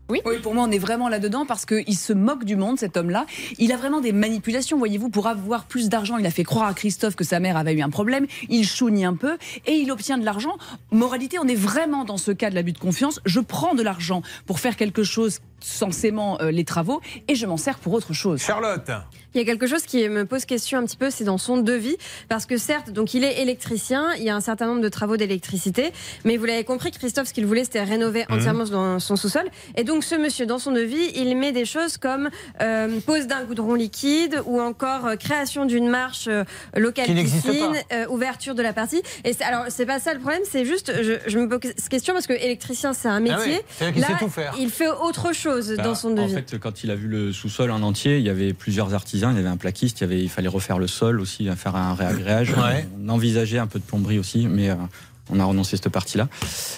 Oui. 0.09 0.21
pour 0.41 0.55
moi, 0.55 0.65
on 0.67 0.71
est 0.71 0.79
vraiment 0.79 1.07
là-dedans 1.07 1.45
parce 1.45 1.65
qu'il 1.65 1.95
se 1.95 2.13
moque 2.13 2.43
du 2.43 2.55
monde, 2.55 2.79
cet 2.79 2.97
homme-là. 2.97 3.25
Il 3.59 3.71
a 3.71 3.77
vraiment 3.77 4.01
des 4.01 4.11
manipulations, 4.11 4.77
voyez-vous, 4.77 5.09
pour 5.09 5.27
avoir 5.27 5.65
plus 5.65 5.87
d'argent. 5.87 6.17
Il 6.17 6.25
a 6.25 6.31
fait 6.31 6.43
croire 6.43 6.67
à 6.67 6.73
Christophe 6.73 7.15
que 7.15 7.23
sa 7.23 7.39
mère 7.39 7.57
avait 7.57 7.73
eu 7.73 7.81
un 7.81 7.89
problème. 7.89 8.25
Il 8.49 8.65
chougne 8.65 9.05
un 9.05 9.15
peu 9.15 9.37
et 9.67 9.73
il 9.73 9.91
obtient 9.91 10.17
de 10.17 10.25
l'argent. 10.25 10.57
Moralité, 10.91 11.37
on 11.39 11.47
est 11.47 11.55
vraiment 11.55 12.05
dans 12.05 12.17
ce 12.17 12.31
cas 12.31 12.49
de 12.49 12.55
l'abus 12.55 12.71
de 12.71 12.79
confiance. 12.79 13.19
Je 13.25 13.39
prends 13.39 13.75
de 13.75 13.83
l'argent 13.83 14.23
pour 14.47 14.59
faire 14.59 14.75
quelque 14.75 15.03
chose 15.03 15.39
censément 15.61 16.37
euh, 16.41 16.51
les 16.51 16.63
travaux 16.65 17.01
et 17.27 17.35
je 17.35 17.45
m'en 17.45 17.57
sers 17.57 17.79
pour 17.79 17.93
autre 17.93 18.13
chose. 18.13 18.41
Charlotte 18.41 18.89
Il 19.33 19.37
y 19.37 19.41
a 19.41 19.45
quelque 19.45 19.67
chose 19.67 19.83
qui 19.83 20.07
me 20.09 20.25
pose 20.25 20.45
question 20.45 20.79
un 20.79 20.85
petit 20.85 20.97
peu, 20.97 21.09
c'est 21.09 21.23
dans 21.23 21.37
son 21.37 21.57
devis, 21.57 21.97
parce 22.29 22.45
que 22.45 22.57
certes, 22.57 22.89
donc 22.91 23.13
il 23.13 23.23
est 23.23 23.41
électricien, 23.41 24.07
il 24.17 24.23
y 24.23 24.29
a 24.29 24.35
un 24.35 24.41
certain 24.41 24.65
nombre 24.67 24.81
de 24.81 24.89
travaux 24.89 25.17
d'électricité, 25.17 25.91
mais 26.25 26.37
vous 26.37 26.45
l'avez 26.45 26.63
compris, 26.63 26.91
Christophe, 26.91 27.27
ce 27.27 27.33
qu'il 27.33 27.45
voulait, 27.45 27.63
c'était 27.63 27.83
rénover 27.83 28.25
Mhm. 28.29 28.37
entièrement 28.37 28.63
dans 28.65 28.99
son 28.99 29.15
sous-sol. 29.15 29.43
Et 29.75 29.83
donc 29.83 30.03
ce 30.03 30.15
monsieur, 30.15 30.45
dans 30.45 30.59
son 30.59 30.71
devis, 30.71 31.11
il 31.15 31.35
met 31.37 31.51
des 31.51 31.65
choses 31.65 31.97
comme 31.97 32.29
euh, 32.61 32.99
pose 33.05 33.27
d'un 33.27 33.43
goudron 33.43 33.75
liquide 33.75 34.41
ou 34.45 34.59
encore 34.61 35.05
euh, 35.05 35.15
création 35.15 35.65
d'une 35.65 35.87
marche 35.89 36.27
euh, 36.27 36.43
locale 36.75 37.05
Qui 37.05 37.13
n'existe 37.13 37.45
piscine, 37.47 37.73
pas. 37.89 37.95
euh, 37.95 38.07
ouverture 38.09 38.55
de 38.55 38.61
la 38.63 38.73
partie. 38.73 39.01
Et 39.25 39.33
alors 39.41 39.65
c'est 39.69 39.85
pas 39.85 39.99
ça 39.99 40.13
le 40.13 40.19
problème, 40.19 40.41
c'est 40.49 40.65
juste, 40.65 40.91
je, 41.03 41.13
je 41.27 41.37
me 41.39 41.47
pose 41.47 41.59
question 41.89 42.13
parce 42.13 42.27
que 42.27 42.33
électricien 42.33 42.93
c'est 42.93 43.07
un 43.07 43.17
Ah 43.17 43.19
métier. 43.19 43.37
oui, 43.57 43.61
c'est-à-dire 43.69 43.93
qu'il 43.93 44.01
Là, 44.01 44.07
sait 44.07 44.25
tout 44.25 44.29
faire. 44.31 44.55
il 44.59 44.69
fait 44.69 44.89
autre 44.89 45.33
chose 45.33 45.48
Bah, 45.77 45.83
dans 45.83 45.95
son 45.95 46.17
En 46.17 46.27
fait, 46.27 46.57
quand 46.59 46.83
il 46.83 46.91
a 46.91 46.95
vu 46.95 47.07
le 47.07 47.33
sous-sol 47.33 47.71
en 47.71 47.81
entier, 47.81 48.17
il 48.17 48.23
y 48.23 48.29
avait 48.29 48.53
plusieurs 48.53 48.93
artisans, 48.93 49.31
il 49.33 49.37
y 49.37 49.39
avait 49.39 49.49
un 49.49 49.57
plaquiste, 49.57 49.99
il, 49.99 50.03
y 50.03 50.05
avait, 50.05 50.21
il 50.21 50.29
fallait 50.29 50.47
refaire 50.47 50.79
le 50.79 50.87
sol 50.87 51.19
aussi, 51.19 51.49
faire 51.55 51.75
un 51.75 51.93
réagréage. 51.93 52.51
Ouais. 52.51 52.87
On 53.03 53.09
envisageait 53.09 53.59
un 53.59 53.67
peu 53.67 53.79
de 53.79 53.83
plomberie 53.83 54.19
aussi, 54.19 54.47
mais 54.47 54.69
euh, 54.69 54.75
on 55.29 55.39
a 55.39 55.43
renoncé 55.43 55.75
à 55.75 55.77
cette 55.77 55.89
partie-là. 55.89 56.27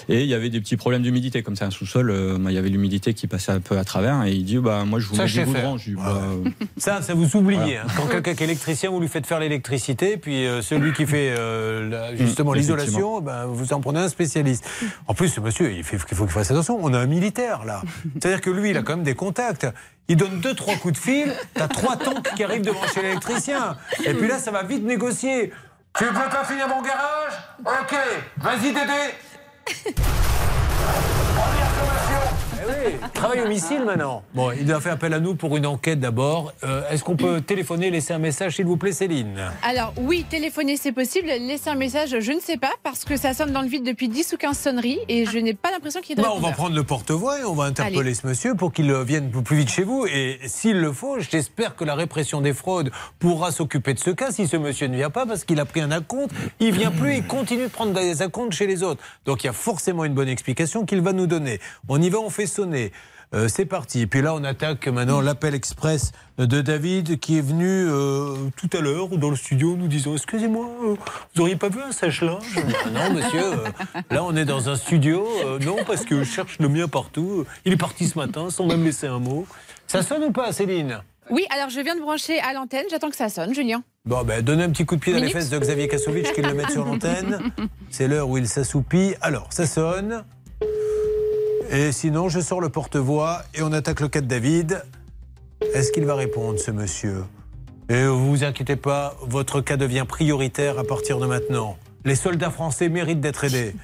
Et 0.08 0.22
il 0.22 0.26
y 0.28 0.34
avait 0.34 0.50
des 0.50 0.60
petits 0.60 0.76
problèmes 0.76 1.02
d'humidité, 1.02 1.42
comme 1.42 1.56
c'est 1.56 1.64
un 1.64 1.70
sous-sol, 1.70 2.10
euh, 2.10 2.38
il 2.48 2.52
y 2.52 2.58
avait 2.58 2.68
l'humidité 2.68 3.14
qui 3.14 3.26
passait 3.26 3.52
un 3.52 3.60
peu 3.60 3.78
à 3.78 3.84
travers, 3.84 4.24
et 4.24 4.32
il 4.32 4.44
dit 4.44 4.58
bah, 4.58 4.84
Moi, 4.86 4.98
je 5.00 5.06
vous 5.08 5.16
Ça, 5.16 5.22
mets 5.22 5.28
je 5.28 5.34
du 5.34 5.40
sais 5.40 5.46
goudron. 5.46 5.60
faire. 5.62 5.78
Je 5.78 5.90
dis, 5.90 5.96
bah, 5.96 6.22
euh, 6.44 6.50
Ça, 6.76 7.02
ça 7.02 7.14
vous 7.14 7.36
oubliez. 7.36 7.58
Voilà. 7.60 7.82
hein. 7.82 7.86
Quand 7.96 8.06
quelqu'un 8.06 8.34
qui 8.34 8.42
est 8.42 8.46
électricien, 8.46 8.90
vous 8.90 9.00
lui 9.00 9.08
faites 9.08 9.26
faire 9.26 9.40
l'électricité, 9.40 10.16
puis 10.16 10.46
euh, 10.46 10.62
celui 10.62 10.92
qui 10.92 11.06
fait 11.06 11.34
euh, 11.36 11.88
la- 11.88 12.16
justement 12.16 12.52
Mm, 12.52 12.56
l'isolation, 12.56 13.20
ben, 13.20 13.46
vous 13.46 13.72
en 13.72 13.80
prenez 13.80 14.00
un 14.00 14.08
spécialiste. 14.08 14.64
En 15.06 15.14
plus, 15.14 15.28
ce 15.28 15.40
monsieur, 15.40 15.72
il, 15.72 15.84
fait, 15.84 15.96
il 16.10 16.16
faut 16.16 16.24
qu'il 16.24 16.32
fasse 16.32 16.50
attention. 16.50 16.78
On 16.82 16.92
a 16.94 16.98
un 16.98 17.06
militaire, 17.06 17.64
là. 17.64 17.82
C'est-à-dire 18.14 18.40
que 18.40 18.50
lui, 18.50 18.70
il 18.70 18.76
a 18.76 18.82
quand 18.82 18.96
même 18.96 19.04
des 19.04 19.14
contacts. 19.14 19.66
Il 20.08 20.16
donne 20.16 20.40
deux, 20.40 20.52
trois 20.54 20.74
coups 20.74 20.94
de 20.94 20.98
fil, 20.98 21.32
t'as 21.54 21.68
trois 21.68 21.96
tanks 21.96 22.28
qui 22.36 22.42
arrivent 22.42 22.62
devant 22.64 22.86
chez 22.92 23.02
l'électricien. 23.02 23.76
Et 24.04 24.14
puis 24.14 24.26
là, 24.28 24.38
ça 24.38 24.50
va 24.50 24.62
vite 24.64 24.82
négocier. 24.84 25.52
Tu 25.98 26.04
veux 26.04 26.12
pas 26.12 26.44
finir 26.44 26.68
mon 26.68 26.80
garage? 26.80 27.32
Ok, 27.64 27.96
vas-y 28.38 28.72
Dédé 28.72 29.14
oui, 32.66 32.92
travaille 33.14 33.40
au 33.40 33.48
missile 33.48 33.84
maintenant. 33.84 34.22
Bon, 34.34 34.50
il 34.52 34.70
a 34.72 34.80
fait 34.80 34.90
appel 34.90 35.12
à 35.14 35.20
nous 35.20 35.34
pour 35.34 35.56
une 35.56 35.66
enquête 35.66 36.00
d'abord. 36.00 36.52
Euh, 36.64 36.88
Est-ce 36.90 37.04
qu'on 37.04 37.16
peut 37.16 37.40
téléphoner, 37.40 37.90
laisser 37.90 38.12
un 38.12 38.18
message, 38.18 38.56
s'il 38.56 38.66
vous 38.66 38.76
plaît, 38.76 38.92
Céline? 38.92 39.40
Alors 39.62 39.92
oui, 39.98 40.24
téléphoner 40.28 40.76
c'est 40.76 40.92
possible, 40.92 41.26
laisser 41.28 41.70
un 41.70 41.74
message 41.74 42.16
je 42.20 42.32
ne 42.32 42.40
sais 42.40 42.56
pas 42.56 42.72
parce 42.82 43.04
que 43.04 43.16
ça 43.16 43.34
sonne 43.34 43.52
dans 43.52 43.62
le 43.62 43.68
vide 43.68 43.84
depuis 43.84 44.08
10 44.08 44.32
ou 44.32 44.36
15 44.36 44.58
sonneries 44.58 44.98
et 45.08 45.24
je 45.26 45.38
n'ai 45.38 45.54
pas 45.54 45.70
l'impression 45.70 46.00
qu'il 46.00 46.10
y 46.10 46.12
ait 46.12 46.22
de 46.22 46.22
Bah, 46.22 46.32
on 46.34 46.40
va 46.40 46.52
prendre 46.52 46.74
le 46.74 46.82
porte-voix 46.84 47.40
et 47.40 47.44
on 47.44 47.54
va 47.54 47.64
interpeller 47.64 47.98
Allez. 48.00 48.14
ce 48.14 48.26
monsieur 48.26 48.54
pour 48.54 48.72
qu'il 48.72 48.90
euh, 48.90 49.04
vienne 49.04 49.30
plus 49.30 49.56
vite 49.56 49.70
chez 49.70 49.84
vous. 49.84 50.06
Et 50.06 50.38
s'il 50.46 50.78
le 50.80 50.92
faut, 50.92 51.18
j'espère 51.20 51.74
que 51.76 51.84
la 51.84 51.94
répression 51.94 52.40
des 52.40 52.52
fraudes 52.52 52.90
pourra 53.18 53.50
s'occuper 53.52 53.94
de 53.94 53.98
ce 53.98 54.10
cas 54.10 54.30
si 54.30 54.46
ce 54.46 54.56
monsieur 54.56 54.86
ne 54.88 54.96
vient 54.96 55.10
pas 55.10 55.26
parce 55.26 55.44
qu'il 55.44 55.58
a 55.60 55.64
pris 55.64 55.80
un 55.80 55.90
acompte. 55.90 56.32
Il 56.60 56.72
vient 56.72 56.90
plus, 56.90 57.16
il 57.16 57.26
continue 57.26 57.64
de 57.64 57.68
prendre 57.68 57.92
des 57.92 58.22
acomptes 58.22 58.52
chez 58.52 58.66
les 58.66 58.82
autres. 58.82 59.02
Donc 59.24 59.42
il 59.44 59.46
y 59.46 59.50
a 59.50 59.54
forcément 59.54 60.04
une 60.04 60.14
bonne 60.14 60.28
explication 60.28 60.84
qu'il 60.84 61.00
va 61.00 61.12
nous 61.12 61.26
donner. 61.26 61.60
On 61.88 62.00
y 62.00 62.10
va, 62.10 62.18
on 62.18 62.30
fait 62.30 62.46
sonner. 62.52 62.92
Euh, 63.34 63.48
c'est 63.48 63.64
parti. 63.64 64.00
Et 64.02 64.06
puis 64.06 64.20
là, 64.20 64.34
on 64.34 64.44
attaque 64.44 64.86
maintenant 64.88 65.22
l'appel 65.22 65.54
express 65.54 66.12
de 66.36 66.60
David 66.60 67.18
qui 67.18 67.38
est 67.38 67.40
venu 67.40 67.66
euh, 67.88 68.34
tout 68.56 68.68
à 68.76 68.80
l'heure 68.82 69.08
dans 69.08 69.30
le 69.30 69.36
studio 69.36 69.74
nous 69.74 69.88
disant 69.88 70.12
Excusez-moi, 70.14 70.66
euh, 70.84 70.96
vous 71.34 71.40
auriez 71.40 71.56
pas 71.56 71.70
vu 71.70 71.80
un 71.80 71.92
sèche-linge? 71.92 72.44
Ah 72.84 72.90
Non, 72.90 73.14
monsieur, 73.14 73.42
euh, 73.42 73.64
là 74.10 74.22
on 74.22 74.36
est 74.36 74.44
dans 74.44 74.68
un 74.68 74.76
studio. 74.76 75.26
non, 75.64 75.76
parce 75.86 76.04
que 76.04 76.22
je 76.22 76.30
cherche 76.30 76.58
le 76.58 76.68
mien 76.68 76.88
partout. 76.88 77.46
Il 77.64 77.72
est 77.72 77.78
parti 77.78 78.06
ce 78.06 78.18
matin 78.18 78.50
sans 78.50 78.66
même 78.66 78.84
laisser 78.84 79.06
un 79.06 79.18
mot. 79.18 79.46
Ça 79.86 80.02
sonne 80.02 80.24
ou 80.24 80.30
pas, 80.30 80.52
Céline? 80.52 81.00
Oui, 81.30 81.46
alors 81.56 81.70
je 81.70 81.80
viens 81.80 81.96
de 81.96 82.00
brancher 82.02 82.38
à 82.40 82.52
l'antenne, 82.52 82.84
j'attends 82.90 83.08
que 83.08 83.16
ça 83.16 83.30
sonne, 83.30 83.54
Julien. 83.54 83.82
Bon, 84.04 84.24
ben, 84.24 84.42
donnez 84.42 84.64
un 84.64 84.70
petit 84.70 84.84
coup 84.84 84.96
de 84.96 85.00
pied 85.00 85.14
dans 85.14 85.20
les 85.20 85.30
fesses 85.30 85.48
de 85.48 85.58
Xavier 85.58 85.88
Kassovitch 85.88 86.32
qu'il 86.32 86.44
le 86.44 86.52
mette 86.52 86.70
sur 86.70 86.84
l'antenne. 86.84 87.38
C'est 87.88 88.08
l'heure 88.08 88.28
où 88.28 88.36
il 88.36 88.46
s'assoupit. 88.46 89.14
Alors, 89.22 89.46
ça 89.50 89.66
sonne. 89.66 90.22
Et 91.74 91.90
sinon, 91.90 92.28
je 92.28 92.38
sors 92.38 92.60
le 92.60 92.68
porte-voix 92.68 93.40
et 93.54 93.62
on 93.62 93.72
attaque 93.72 94.00
le 94.00 94.08
cas 94.08 94.20
de 94.20 94.26
David. 94.26 94.84
Est-ce 95.72 95.90
qu'il 95.90 96.04
va 96.04 96.14
répondre, 96.14 96.58
ce 96.58 96.70
monsieur? 96.70 97.24
Et 97.88 98.04
vous 98.04 98.28
vous 98.28 98.44
inquiétez 98.44 98.76
pas, 98.76 99.16
votre 99.22 99.62
cas 99.62 99.78
devient 99.78 100.04
prioritaire 100.06 100.78
à 100.78 100.84
partir 100.84 101.18
de 101.18 101.24
maintenant. 101.24 101.78
Les 102.04 102.14
soldats 102.14 102.50
français 102.50 102.90
méritent 102.90 103.22
d'être 103.22 103.44
aidés. 103.44 103.74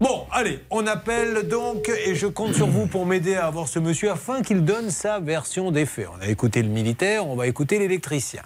Bon, 0.00 0.24
allez, 0.32 0.60
on 0.70 0.86
appelle 0.86 1.46
donc 1.48 1.90
et 2.06 2.14
je 2.14 2.26
compte 2.26 2.54
sur 2.54 2.68
vous 2.68 2.86
pour 2.86 3.04
m'aider 3.04 3.34
à 3.34 3.46
avoir 3.46 3.68
ce 3.68 3.78
monsieur 3.78 4.10
afin 4.10 4.40
qu'il 4.40 4.64
donne 4.64 4.90
sa 4.90 5.20
version 5.20 5.70
des 5.70 5.84
faits. 5.84 6.08
On 6.16 6.22
a 6.22 6.28
écouté 6.28 6.62
le 6.62 6.70
militaire, 6.70 7.26
on 7.26 7.36
va 7.36 7.46
écouter 7.46 7.78
l'électricien. 7.78 8.42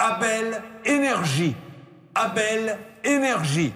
Abel 0.00 0.60
Énergie. 0.84 1.54
Abel 2.16 2.78
Énergie. 3.04 3.72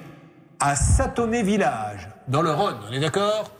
À 0.59 0.75
Satonnet 0.75 1.45
Village, 1.45 2.09
dans 2.27 2.43
le 2.43 2.51
Rhône, 2.51 2.79
on 2.89 2.93
est 2.93 3.01
d'accord? 3.01 3.53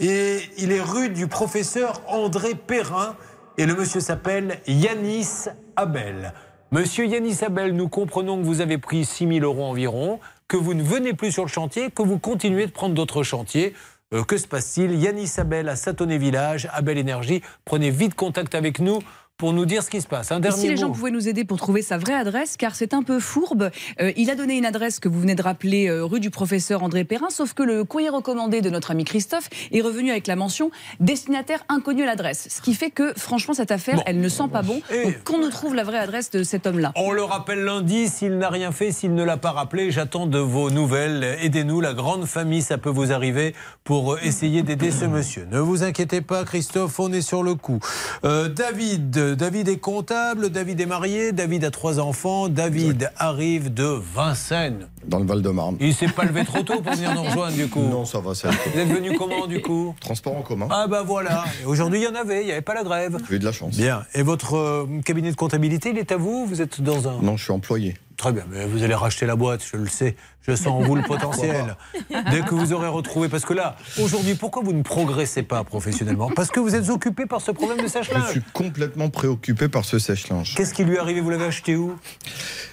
Et 0.00 0.38
il 0.58 0.70
est 0.70 0.80
rue 0.80 1.08
du 1.08 1.26
professeur 1.26 2.02
André 2.06 2.54
Perrin. 2.54 3.16
Et 3.56 3.66
le 3.66 3.74
monsieur 3.74 3.98
s'appelle 3.98 4.60
Yanis 4.68 5.46
Abel. 5.74 6.32
Monsieur 6.70 7.04
Yanis 7.06 7.38
Abel, 7.42 7.74
nous 7.74 7.88
comprenons 7.88 8.38
que 8.38 8.44
vous 8.44 8.60
avez 8.60 8.78
pris 8.78 9.04
6 9.04 9.26
000 9.26 9.40
euros 9.40 9.64
environ, 9.64 10.20
que 10.46 10.56
vous 10.56 10.74
ne 10.74 10.84
venez 10.84 11.14
plus 11.14 11.32
sur 11.32 11.42
le 11.42 11.48
chantier, 11.48 11.90
que 11.90 12.02
vous 12.02 12.20
continuez 12.20 12.66
de 12.66 12.70
prendre 12.70 12.94
d'autres 12.94 13.24
chantiers. 13.24 13.74
Euh, 14.14 14.22
que 14.22 14.36
se 14.36 14.46
passe-t-il? 14.46 14.94
Yanis 14.94 15.32
Abel 15.38 15.68
à 15.68 15.74
Satonnet 15.74 16.18
Village, 16.18 16.68
Abel 16.72 16.96
Énergie. 16.96 17.42
Prenez 17.64 17.90
vite 17.90 18.14
contact 18.14 18.54
avec 18.54 18.78
nous 18.78 19.00
pour 19.38 19.52
nous 19.52 19.66
dire 19.66 19.84
ce 19.84 19.88
qui 19.90 20.00
se 20.00 20.08
passe. 20.08 20.32
Un 20.32 20.38
Et 20.38 20.40
dernier 20.40 20.60
si 20.60 20.66
les 20.68 20.74
mot. 20.74 20.80
gens 20.80 20.90
pouvaient 20.90 21.12
nous 21.12 21.28
aider 21.28 21.44
pour 21.44 21.58
trouver 21.58 21.80
sa 21.80 21.96
vraie 21.96 22.14
adresse, 22.14 22.56
car 22.56 22.74
c'est 22.74 22.92
un 22.92 23.04
peu 23.04 23.20
fourbe. 23.20 23.70
Euh, 24.00 24.12
il 24.16 24.30
a 24.30 24.34
donné 24.34 24.58
une 24.58 24.66
adresse 24.66 24.98
que 24.98 25.08
vous 25.08 25.20
venez 25.20 25.36
de 25.36 25.42
rappeler, 25.42 25.88
euh, 25.88 26.04
rue 26.04 26.18
du 26.18 26.30
professeur 26.30 26.82
André 26.82 27.04
Perrin, 27.04 27.30
sauf 27.30 27.54
que 27.54 27.62
le 27.62 27.84
courrier 27.84 28.08
recommandé 28.08 28.60
de 28.60 28.68
notre 28.68 28.90
ami 28.90 29.04
Christophe 29.04 29.48
est 29.70 29.80
revenu 29.80 30.10
avec 30.10 30.26
la 30.26 30.34
mention 30.34 30.72
destinataire 30.98 31.64
inconnu 31.68 32.02
à 32.02 32.06
l'adresse. 32.06 32.48
Ce 32.50 32.60
qui 32.60 32.74
fait 32.74 32.90
que, 32.90 33.12
franchement, 33.16 33.54
cette 33.54 33.70
affaire, 33.70 34.02
elle 34.06 34.20
ne 34.20 34.28
sent 34.28 34.48
pas 34.52 34.62
bon. 34.62 34.82
Qu'on 35.24 35.38
nous 35.38 35.50
trouve 35.50 35.76
la 35.76 35.84
vraie 35.84 35.98
adresse 35.98 36.30
de 36.30 36.42
cet 36.42 36.66
homme-là. 36.66 36.92
On 36.96 37.12
le 37.12 37.22
rappelle 37.22 37.62
lundi, 37.62 38.08
s'il 38.08 38.38
n'a 38.38 38.50
rien 38.50 38.72
fait, 38.72 38.90
s'il 38.90 39.14
ne 39.14 39.22
l'a 39.22 39.36
pas 39.36 39.52
rappelé, 39.52 39.92
j'attends 39.92 40.26
de 40.26 40.40
vos 40.40 40.70
nouvelles. 40.70 41.38
Aidez-nous, 41.42 41.80
la 41.80 41.94
grande 41.94 42.26
famille, 42.26 42.62
ça 42.62 42.76
peut 42.76 42.90
vous 42.90 43.12
arriver 43.12 43.54
pour 43.84 44.14
euh, 44.14 44.18
essayer 44.24 44.64
d'aider 44.64 44.90
ce 44.90 45.04
monsieur. 45.04 45.46
Ne 45.48 45.60
vous 45.60 45.84
inquiétez 45.84 46.22
pas, 46.22 46.44
Christophe, 46.44 46.98
on 46.98 47.12
est 47.12 47.22
sur 47.22 47.44
le 47.44 47.54
coup. 47.54 47.78
Euh, 48.24 48.48
David, 48.48 49.27
euh, 49.28 49.36
David 49.36 49.68
est 49.68 49.78
comptable, 49.78 50.50
David 50.50 50.80
est 50.80 50.86
marié, 50.86 51.32
David 51.32 51.64
a 51.64 51.70
trois 51.70 52.00
enfants, 52.00 52.48
David 52.48 53.10
arrive 53.16 53.72
de 53.72 53.84
Vincennes. 54.14 54.88
Dans 55.06 55.18
le 55.18 55.26
Val-de-Marne. 55.26 55.76
Il 55.80 55.94
s'est 55.94 56.08
pas 56.08 56.24
levé 56.24 56.44
trop 56.44 56.62
tôt 56.62 56.80
pour 56.80 56.92
venir 56.92 57.14
nous 57.14 57.22
rejoindre 57.22 57.56
du 57.56 57.68
coup. 57.68 57.80
Non, 57.80 58.04
ça 58.04 58.20
va, 58.20 58.34
ça. 58.34 58.50
Vous 58.50 58.80
êtes 58.80 58.88
venu 58.88 59.16
comment 59.16 59.46
du 59.46 59.62
coup? 59.62 59.94
Transport 60.00 60.36
en 60.36 60.42
commun. 60.42 60.68
Ah 60.70 60.86
bah 60.86 61.02
voilà. 61.06 61.44
Aujourd'hui 61.64 62.00
il 62.00 62.04
y 62.04 62.08
en 62.08 62.14
avait, 62.14 62.42
il 62.42 62.46
n'y 62.46 62.52
avait 62.52 62.60
pas 62.60 62.74
la 62.74 62.84
grève. 62.84 63.18
J'ai 63.28 63.36
eu 63.36 63.38
de 63.38 63.44
la 63.44 63.52
chance. 63.52 63.76
Bien. 63.76 64.04
Et 64.14 64.22
votre 64.22 64.56
euh, 64.56 64.86
cabinet 65.04 65.30
de 65.30 65.36
comptabilité, 65.36 65.90
il 65.90 65.98
est 65.98 66.12
à 66.12 66.16
vous? 66.16 66.46
Vous 66.46 66.60
êtes 66.60 66.80
dans 66.80 67.08
un. 67.08 67.22
Non, 67.22 67.36
je 67.36 67.44
suis 67.44 67.52
employé. 67.52 67.94
Très 68.18 68.32
bien, 68.32 68.42
mais 68.50 68.66
vous 68.66 68.82
allez 68.82 68.96
racheter 68.96 69.26
la 69.26 69.36
boîte, 69.36 69.62
je 69.72 69.76
le 69.76 69.86
sais. 69.86 70.16
Je 70.42 70.56
sens 70.56 70.66
en 70.68 70.80
vous 70.80 70.96
le 70.96 71.02
potentiel. 71.02 71.76
Dès 72.32 72.40
que 72.40 72.52
vous 72.54 72.72
aurez 72.72 72.88
retrouvé. 72.88 73.28
Parce 73.28 73.44
que 73.44 73.52
là, 73.54 73.76
aujourd'hui, 74.02 74.34
pourquoi 74.34 74.62
vous 74.64 74.72
ne 74.72 74.82
progressez 74.82 75.42
pas 75.44 75.62
professionnellement? 75.62 76.28
Parce 76.34 76.48
que 76.50 76.58
vous 76.58 76.74
êtes 76.74 76.88
occupé 76.88 77.26
par 77.26 77.40
ce 77.42 77.52
problème 77.52 77.76
de 77.78 77.82
Je 77.82 77.88
sèche-linge. 77.88 78.30
suis 78.30 78.42
complètement 78.52 79.08
préoccupé 79.08 79.68
par 79.68 79.84
ce 79.84 80.00
sèche-linge. 80.00 80.54
Qu'est-ce 80.56 80.74
qui 80.74 80.82
lui 80.84 80.96
est 80.96 80.98
arrivé? 80.98 81.20
Vous 81.20 81.30
l'avez 81.30 81.44
acheté 81.44 81.76
où? 81.76 81.96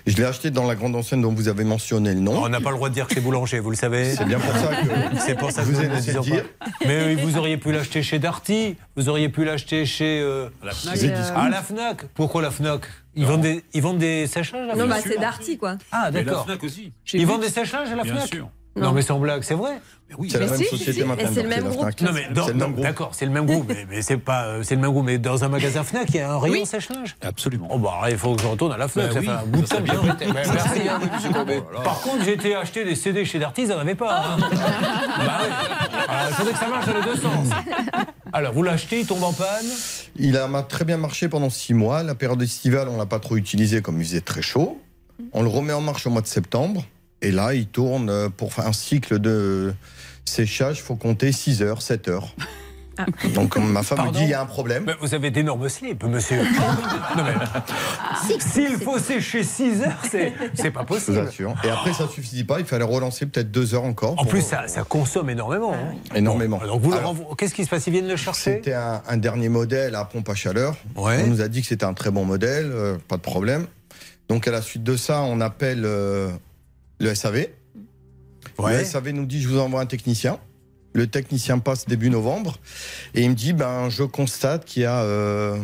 Je 0.07 0.15
l'ai 0.15 0.23
acheté 0.23 0.49
dans 0.49 0.65
la 0.65 0.73
grande 0.73 0.95
enseigne 0.95 1.21
dont 1.21 1.33
vous 1.33 1.47
avez 1.47 1.63
mentionné 1.63 2.13
le 2.15 2.21
nom. 2.21 2.41
On 2.43 2.49
n'a 2.49 2.61
pas 2.61 2.71
le 2.71 2.77
droit 2.77 2.89
de 2.89 2.95
dire 2.95 3.07
que 3.07 3.13
c'est 3.13 3.21
boulanger, 3.21 3.59
vous 3.59 3.69
le 3.71 3.75
savez. 3.75 4.15
C'est 4.15 4.25
bien 4.25 4.39
pour 4.39 4.53
ça 4.55 4.67
que 4.75 5.19
C'est 5.19 5.35
pour 5.35 5.51
ça 5.51 5.61
que 5.61 5.67
vous 5.67 5.81
ne 5.81 5.87
le 5.87 5.99
dire. 6.21 6.43
pas. 6.59 6.65
Mais 6.87 7.05
oui, 7.05 7.15
vous 7.21 7.37
auriez 7.37 7.57
pu 7.57 7.71
l'acheter 7.71 8.01
chez 8.01 8.17
Darty, 8.17 8.77
vous 8.95 9.09
auriez 9.09 9.29
pu 9.29 9.43
l'acheter 9.45 9.85
chez. 9.85 10.21
euh, 10.21 10.47
La 10.63 10.71
Fnac. 10.71 10.99
Ah, 11.35 11.49
la 11.49 11.61
Fnac 11.61 12.05
Pourquoi 12.15 12.41
la 12.41 12.49
Fnac? 12.51 12.81
Ils 13.15 13.25
vendent, 13.25 13.41
des, 13.41 13.63
ils 13.73 13.81
vendent 13.81 13.97
des 13.97 14.27
sèche-linges 14.27 14.67
la 14.67 14.75
Non, 14.75 14.87
bah 14.87 14.99
c'est 15.01 15.17
Darty, 15.17 15.57
quoi. 15.57 15.77
Ah, 15.91 16.11
d'accord. 16.11 16.47
Ils 17.13 17.25
vendent 17.25 17.41
des 17.41 17.49
sèche-linges 17.49 17.89
à 17.91 17.95
la 17.95 18.03
Bien 18.03 18.15
Fnac 18.15 18.27
sûr. 18.27 18.49
Non, 18.75 18.91
mais 18.91 19.01
sans 19.01 19.19
blague, 19.19 19.43
c'est 19.43 19.53
vrai. 19.53 19.79
C'est 20.29 20.37
la 20.39 20.47
même 20.47 20.57
si, 20.57 20.65
société 20.65 20.93
si, 20.93 21.03
maintenant. 21.03 21.29
Et 21.29 21.33
c'est 21.33 21.43
le 21.43 21.49
même 21.49 21.67
groupe. 21.67 22.01
Non, 22.01 22.11
mais 22.13 22.83
d'accord, 22.83 23.11
c'est 23.13 23.25
le 23.25 23.31
même 23.31 23.45
groupe, 23.45 23.65
mais, 23.69 23.87
mais 23.89 24.01
c'est 24.01 24.17
pas, 24.17 24.45
euh, 24.45 24.63
c'est 24.63 24.75
le 24.75 24.81
même 24.81 24.91
groupe. 24.91 25.05
Mais 25.05 25.17
dans 25.17 25.43
un 25.43 25.47
magasin 25.47 25.83
Fnac, 25.83 26.09
il 26.09 26.17
y 26.17 26.19
a 26.19 26.31
un 26.31 26.39
rayon 26.39 26.63
sèche-linge. 26.65 27.15
Absolument. 27.21 27.69
Oh 27.71 27.79
bah, 27.79 28.01
il 28.09 28.17
faut 28.17 28.35
que 28.35 28.41
je 28.41 28.47
retourne 28.47 28.71
à 28.73 28.77
la 28.77 28.87
Fnac. 28.87 29.07
Bah 29.07 29.13
ça 29.13 29.19
oui, 29.19 29.25
fait 29.25 29.31
un 29.31 29.45
bout 29.45 29.61
de 29.61 29.67
temps 29.67 29.77
merci, 30.33 30.81
hein, 30.89 31.31
Courbet. 31.33 31.63
Par 31.83 32.01
contre, 32.01 32.23
j'ai 32.23 32.33
été 32.33 32.55
acheter 32.55 32.85
des 32.85 32.95
CD 32.95 33.25
chez 33.25 33.39
Darty, 33.39 33.63
ils 33.63 33.69
n'en 33.69 33.79
avaient 33.79 33.95
pas. 33.95 34.25
hein. 34.33 34.37
bah 34.39 35.39
oui. 35.41 35.97
Alors, 36.07 36.27
il 36.29 36.33
faudrait 36.35 36.53
que 36.53 36.59
ça 36.59 36.67
marche 36.67 36.85
dans 36.85 36.93
les 36.93 37.03
deux 37.03 37.15
sens. 37.15 37.47
Alors, 38.33 38.53
vous 38.53 38.63
l'achetez, 38.63 38.99
il 38.99 39.07
tombe 39.07 39.23
en 39.23 39.33
panne? 39.33 39.65
Il 40.17 40.37
a 40.37 40.47
très 40.63 40.85
bien 40.85 40.97
marché 40.97 41.29
pendant 41.29 41.49
six 41.49 41.73
mois. 41.73 42.03
La 42.03 42.15
période 42.15 42.41
estivale, 42.41 42.89
on 42.89 42.97
l'a 42.97 43.05
pas 43.05 43.19
trop 43.19 43.37
utilisé 43.37 43.81
comme 43.81 43.99
il 44.01 44.05
faisait 44.05 44.21
très 44.21 44.41
chaud. 44.41 44.79
On 45.33 45.41
le 45.41 45.49
remet 45.49 45.73
en 45.73 45.81
marche 45.81 46.05
au 46.05 46.09
mois 46.09 46.21
de 46.21 46.27
septembre. 46.27 46.83
Et 47.21 47.31
là, 47.31 47.53
il 47.53 47.67
tourne 47.67 48.09
euh, 48.09 48.29
pour 48.29 48.53
faire 48.53 48.67
un 48.67 48.73
cycle 48.73 49.19
de 49.19 49.73
séchage. 50.25 50.79
Il 50.79 50.83
faut 50.83 50.95
compter 50.95 51.31
6 51.31 51.61
heures, 51.61 51.81
7 51.81 52.07
heures. 52.09 52.35
Donc 53.33 53.57
ma 53.57 53.83
femme 53.83 54.07
me 54.07 54.11
dit 54.13 54.21
il 54.21 54.29
y 54.29 54.33
a 54.33 54.41
un 54.41 54.45
problème. 54.45 54.85
Mais 54.87 54.93
vous 55.01 55.13
avez 55.13 55.29
d'énormes 55.29 55.67
slips, 55.67 56.05
monsieur. 56.05 56.39
S'il 58.39 58.77
faut 58.77 58.97
sécher 58.99 59.43
6 59.43 59.81
heures, 59.81 59.97
c'est 60.09 60.33
c'est 60.53 60.71
pas 60.71 60.81
Je 60.81 60.85
vous 60.87 60.93
possible. 60.95 61.19
assure. 61.19 61.53
Et 61.63 61.69
après, 61.69 61.93
ça 61.93 62.07
suffisait 62.07 62.43
pas. 62.43 62.59
Il 62.59 62.65
fallait 62.65 62.83
relancer 62.85 63.25
peut-être 63.25 63.51
2 63.51 63.75
heures 63.75 63.83
encore. 63.83 64.15
En 64.17 64.25
plus, 64.25 64.41
ça, 64.41 64.67
ça 64.67 64.83
consomme 64.83 65.29
énormément. 65.29 65.73
hein. 65.73 65.93
Énormément. 66.15 66.59
Donc, 66.65 66.81
vous 66.81 67.35
qu'est-ce 67.35 67.53
qui 67.53 67.65
se 67.65 67.69
passe? 67.69 67.85
Ils 67.87 67.93
viennent 67.93 68.07
le 68.07 68.15
chercher? 68.15 68.55
C'était 68.55 68.73
un, 68.73 69.01
un 69.07 69.17
dernier 69.17 69.49
modèle 69.49 69.95
à 69.95 70.05
pompe 70.05 70.29
à 70.29 70.35
chaleur. 70.35 70.75
Ouais. 70.95 71.21
On 71.23 71.27
nous 71.27 71.41
a 71.41 71.47
dit 71.47 71.61
que 71.61 71.67
c'était 71.67 71.85
un 71.85 71.93
très 71.93 72.11
bon 72.11 72.23
modèle, 72.25 72.69
euh, 72.71 72.97
pas 73.09 73.17
de 73.17 73.21
problème. 73.21 73.67
Donc 74.29 74.47
à 74.47 74.51
la 74.51 74.61
suite 74.61 74.83
de 74.83 74.95
ça, 74.97 75.21
on 75.21 75.39
appelle 75.41 75.83
euh, 75.85 76.29
le 76.99 77.13
SAV. 77.15 77.47
Ouais. 78.57 78.77
Le 78.79 78.85
SAV 78.85 79.09
nous 79.09 79.25
dit 79.25 79.41
je 79.41 79.47
vous 79.49 79.59
envoie 79.59 79.81
un 79.81 79.85
technicien. 79.85 80.39
Le 80.93 81.07
technicien 81.07 81.59
passe 81.59 81.85
début 81.85 82.09
novembre 82.09 82.57
et 83.13 83.21
il 83.23 83.29
me 83.29 83.35
dit 83.35 83.51
ben 83.53 83.89
je 83.89 84.03
constate 84.03 84.63
qu'il 84.65 84.83
y 84.83 84.85
a 84.85 85.01
euh, 85.01 85.57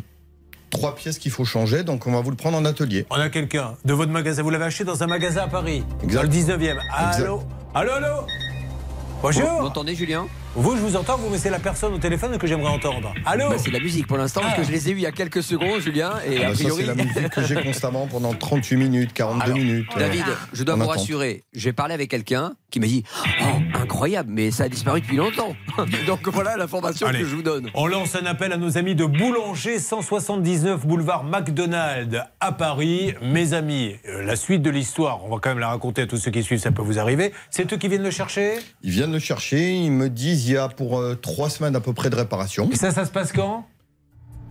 trois 0.71 0.93
pièces 0.95 1.19
qu'il 1.19 1.31
faut 1.31 1.45
changer, 1.45 1.83
donc 1.83 2.05
on 2.05 2.11
va 2.11 2.19
vous 2.19 2.31
le 2.31 2.35
prendre 2.35 2.57
en 2.57 2.65
atelier. 2.65 3.05
On 3.09 3.15
a 3.15 3.29
quelqu'un 3.29 3.75
de 3.85 3.93
votre 3.93 4.11
magasin. 4.11 4.43
Vous 4.43 4.49
l'avez 4.49 4.65
acheté 4.65 4.83
dans 4.83 5.03
un 5.03 5.07
magasin 5.07 5.43
à 5.43 5.47
Paris, 5.47 5.83
Exact. 6.03 6.15
dans 6.15 6.29
le 6.29 6.37
19e. 6.37 6.77
Allô? 6.91 7.43
Allô, 7.73 7.91
allô? 7.93 8.21
Vous 8.21 9.21
Bonjour 9.21 9.61
m'entendez, 9.61 9.95
Julien? 9.95 10.27
Vous, 10.53 10.75
je 10.75 10.81
vous 10.81 10.97
entends, 10.97 11.17
vous, 11.17 11.29
mais 11.29 11.37
c'est 11.37 11.49
la 11.49 11.59
personne 11.59 11.93
au 11.93 11.97
téléphone 11.97 12.37
que 12.37 12.45
j'aimerais 12.45 12.71
entendre. 12.73 13.13
Allô 13.25 13.49
Bah, 13.51 13.55
C'est 13.57 13.71
la 13.71 13.79
musique 13.79 14.05
pour 14.05 14.17
l'instant, 14.17 14.41
parce 14.41 14.55
que 14.57 14.63
je 14.63 14.71
les 14.71 14.89
ai 14.89 14.91
eus 14.91 14.95
il 14.95 15.01
y 15.01 15.05
a 15.05 15.13
quelques 15.13 15.41
secondes, 15.41 15.79
Julien, 15.79 16.11
et 16.27 16.43
Ah 16.43 16.47
a 16.47 16.49
bah 16.49 16.55
ça 16.55 16.63
priori. 16.65 16.81
c'est 16.81 16.87
la 16.87 16.95
musique 16.95 17.29
que 17.29 17.41
j'ai 17.43 17.55
constamment 17.63 18.05
pendant 18.07 18.33
38 18.33 18.75
minutes, 18.75 19.13
42 19.13 19.43
Alors, 19.45 19.57
minutes. 19.57 19.87
euh, 19.95 19.99
David, 19.99 20.25
je 20.51 20.63
dois 20.63 20.75
vous 20.75 20.81
attente. 20.83 20.97
rassurer. 20.97 21.43
J'ai 21.53 21.71
parlé 21.71 21.93
avec 21.93 22.11
quelqu'un 22.11 22.51
qui 22.69 22.81
m'a 22.81 22.85
dit 22.87 23.03
Oh, 23.43 23.45
incroyable, 23.81 24.29
mais 24.33 24.51
ça 24.51 24.65
a 24.65 24.69
disparu 24.69 24.99
depuis 24.99 25.15
longtemps. 25.15 25.55
Donc 26.05 26.27
voilà 26.27 26.57
l'information 26.57 27.07
Allez. 27.07 27.19
que 27.19 27.25
je 27.25 27.35
vous 27.37 27.43
donne. 27.43 27.69
On 27.73 27.87
lance 27.87 28.15
un 28.15 28.25
appel 28.25 28.51
à 28.51 28.57
nos 28.57 28.77
amis 28.77 28.93
de 28.95 29.05
Boulanger 29.05 29.79
179 29.79 30.85
boulevard 30.85 31.23
McDonald 31.23 32.25
à 32.41 32.51
Paris. 32.51 33.13
Mes 33.21 33.53
amis, 33.53 33.95
euh, 34.05 34.21
la 34.23 34.35
suite 34.35 34.61
de 34.61 34.69
l'histoire, 34.69 35.23
on 35.23 35.29
va 35.29 35.37
quand 35.41 35.49
même 35.51 35.59
la 35.59 35.69
raconter 35.69 36.01
à 36.01 36.07
tous 36.07 36.17
ceux 36.17 36.31
qui 36.31 36.43
suivent, 36.43 36.59
ça 36.59 36.71
peut 36.71 36.81
vous 36.81 36.99
arriver. 36.99 37.31
C'est 37.51 37.71
eux 37.71 37.77
qui 37.77 37.87
viennent 37.87 38.03
le 38.03 38.11
chercher? 38.11 38.55
Ils 38.83 38.91
viennent 38.91 39.13
le 39.13 39.19
chercher, 39.19 39.71
ils 39.73 39.91
me 39.91 40.09
disent 40.09 40.40
il 40.45 40.51
y 40.53 40.57
a 40.57 40.67
pour 40.67 40.99
euh, 40.99 41.15
trois 41.15 41.49
semaines 41.49 41.75
à 41.75 41.79
peu 41.81 41.93
près 41.93 42.09
de 42.09 42.15
réparation. 42.15 42.69
Et 42.71 42.75
ça, 42.75 42.91
ça 42.91 43.05
se 43.05 43.11
passe 43.11 43.31
quand? 43.31 43.65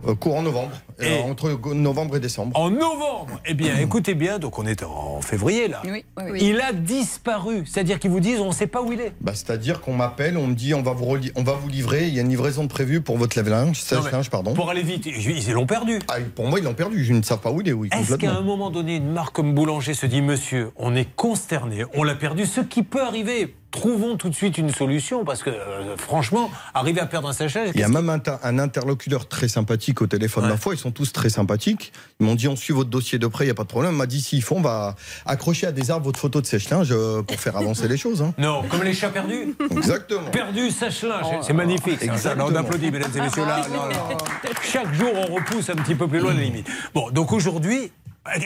Euh, 0.07 0.15
courant 0.15 0.41
novembre, 0.41 0.71
Et- 0.99 1.05
Euh, 1.05 1.21
entre 1.29 1.51
novembre 1.75 2.15
et 2.15 2.19
décembre. 2.19 2.59
En 2.59 2.71
novembre? 2.71 3.39
Eh 3.45 3.53
bien, 3.53 3.77
écoutez 3.77 4.15
bien, 4.15 4.39
donc 4.39 4.57
on 4.57 4.65
est 4.65 4.81
en 4.81 5.21
février 5.21 5.67
là. 5.67 5.81
Oui, 5.85 6.03
oui, 6.17 6.23
oui. 6.31 6.39
Il 6.41 6.59
a 6.59 6.73
disparu, 6.73 7.65
c'est-à-dire 7.67 7.99
qu'ils 7.99 8.09
vous 8.09 8.19
disent 8.19 8.39
on 8.39 8.47
ne 8.47 8.51
sait 8.51 8.65
pas 8.65 8.81
où 8.81 8.91
il 8.91 8.99
est. 8.99 9.13
Bah, 9.21 9.33
C'est-à-dire 9.35 9.79
qu'on 9.79 9.93
m'appelle, 9.93 10.37
on 10.37 10.47
me 10.47 10.55
dit 10.55 10.73
on 10.73 10.81
va, 10.81 10.93
vous 10.93 11.05
reli- 11.05 11.31
on 11.35 11.43
va 11.43 11.53
vous 11.53 11.67
livrer, 11.69 12.07
il 12.07 12.15
y 12.15 12.17
a 12.17 12.23
une 12.23 12.29
livraison 12.29 12.63
de 12.63 12.67
prévue 12.67 13.01
pour 13.01 13.17
votre 13.19 13.35
sèche-linge, 13.35 14.31
pardon. 14.31 14.55
Pour 14.55 14.71
aller 14.71 14.81
vite, 14.81 15.05
ils 15.05 15.51
l'ont 15.51 15.67
perdu. 15.67 15.99
Ah, 16.07 16.15
pour 16.35 16.47
moi, 16.47 16.57
ils 16.57 16.65
l'ont 16.65 16.73
perdu, 16.73 17.03
je 17.05 17.13
ne 17.13 17.21
sais 17.21 17.37
pas 17.37 17.51
où 17.51 17.61
il 17.61 17.69
est, 17.69 17.73
oui, 17.73 17.89
Est-ce 17.91 18.15
qu'à 18.15 18.31
un 18.33 18.41
moment 18.41 18.71
donné, 18.71 18.95
une 18.95 19.11
marque 19.11 19.35
comme 19.35 19.53
Boulanger 19.53 19.93
se 19.93 20.07
dit 20.07 20.23
Monsieur, 20.23 20.71
on 20.77 20.95
est 20.95 21.07
consterné, 21.15 21.85
on 21.93 22.01
l'a 22.03 22.15
perdu, 22.15 22.47
ce 22.47 22.61
qui 22.61 22.81
peut 22.81 23.03
arriver 23.03 23.53
Trouvons 23.71 24.17
tout 24.17 24.29
de 24.29 24.35
suite 24.35 24.57
une 24.57 24.69
solution, 24.69 25.23
parce 25.23 25.43
que 25.43 25.49
euh, 25.49 25.95
franchement, 25.95 26.51
arriver 26.73 26.99
à 26.99 27.05
perdre 27.05 27.29
un 27.29 27.33
séchage. 27.33 27.69
Il 27.73 27.79
y 27.79 27.83
a 27.83 27.87
même 27.87 28.09
un, 28.09 28.59
interlocuteur 28.59 29.27
très 29.29 29.47
sympathique 29.47 30.01
au 30.01 30.07
téléphone, 30.07 30.47
ma 30.49 30.57
foi, 30.57 30.73
ils 30.73 30.77
sont 30.77 30.91
tous 30.91 31.13
très 31.13 31.29
sympathiques. 31.29 31.93
Ils 32.19 32.25
m'ont 32.25 32.35
dit 32.35 32.47
on 32.49 32.55
suit 32.57 32.73
votre 32.73 32.89
dossier 32.89 33.17
de 33.17 33.27
près, 33.27 33.45
il 33.45 33.47
n'y 33.47 33.51
a 33.51 33.55
pas 33.55 33.63
de 33.63 33.69
problème. 33.69 33.93
Il 33.93 33.97
m'a 33.97 34.05
dit 34.07 34.21
s'il 34.21 34.41
faut, 34.43 34.55
on 34.57 34.61
va 34.61 34.95
accrocher 35.25 35.67
à 35.67 35.71
des 35.71 35.89
arbres 35.89 36.05
votre 36.05 36.19
photo 36.19 36.41
de 36.41 36.45
sèche-linge 36.45 36.89
euh, 36.91 37.21
pour 37.21 37.39
faire 37.39 37.55
avancer 37.55 37.87
les 37.87 37.97
choses. 37.97 38.21
hein. 38.21 38.33
Non, 38.37 38.63
comme 38.69 38.83
les 38.83 38.93
chats 38.93 39.09
perdus. 39.09 39.55
Exactement. 39.71 40.29
Perdu, 40.31 40.69
sèche-linge. 40.69 41.27
C'est 41.41 41.53
magnifique. 41.53 41.99
ça. 41.99 42.05
Exactement. 42.05 42.47
On 42.49 42.55
applaudit, 42.55 42.91
mesdames 42.91 43.11
et 43.15 43.21
messieurs. 43.21 43.45
Là, 43.45 43.59
là, 43.71 43.87
là. 43.89 44.17
Chaque 44.63 44.93
jour, 44.93 45.09
on 45.15 45.33
repousse 45.35 45.69
un 45.69 45.75
petit 45.75 45.95
peu 45.95 46.07
plus 46.07 46.19
loin 46.19 46.33
la 46.33 46.41
limite. 46.41 46.67
Bon, 46.93 47.09
donc 47.09 47.31
aujourd'hui, 47.31 47.91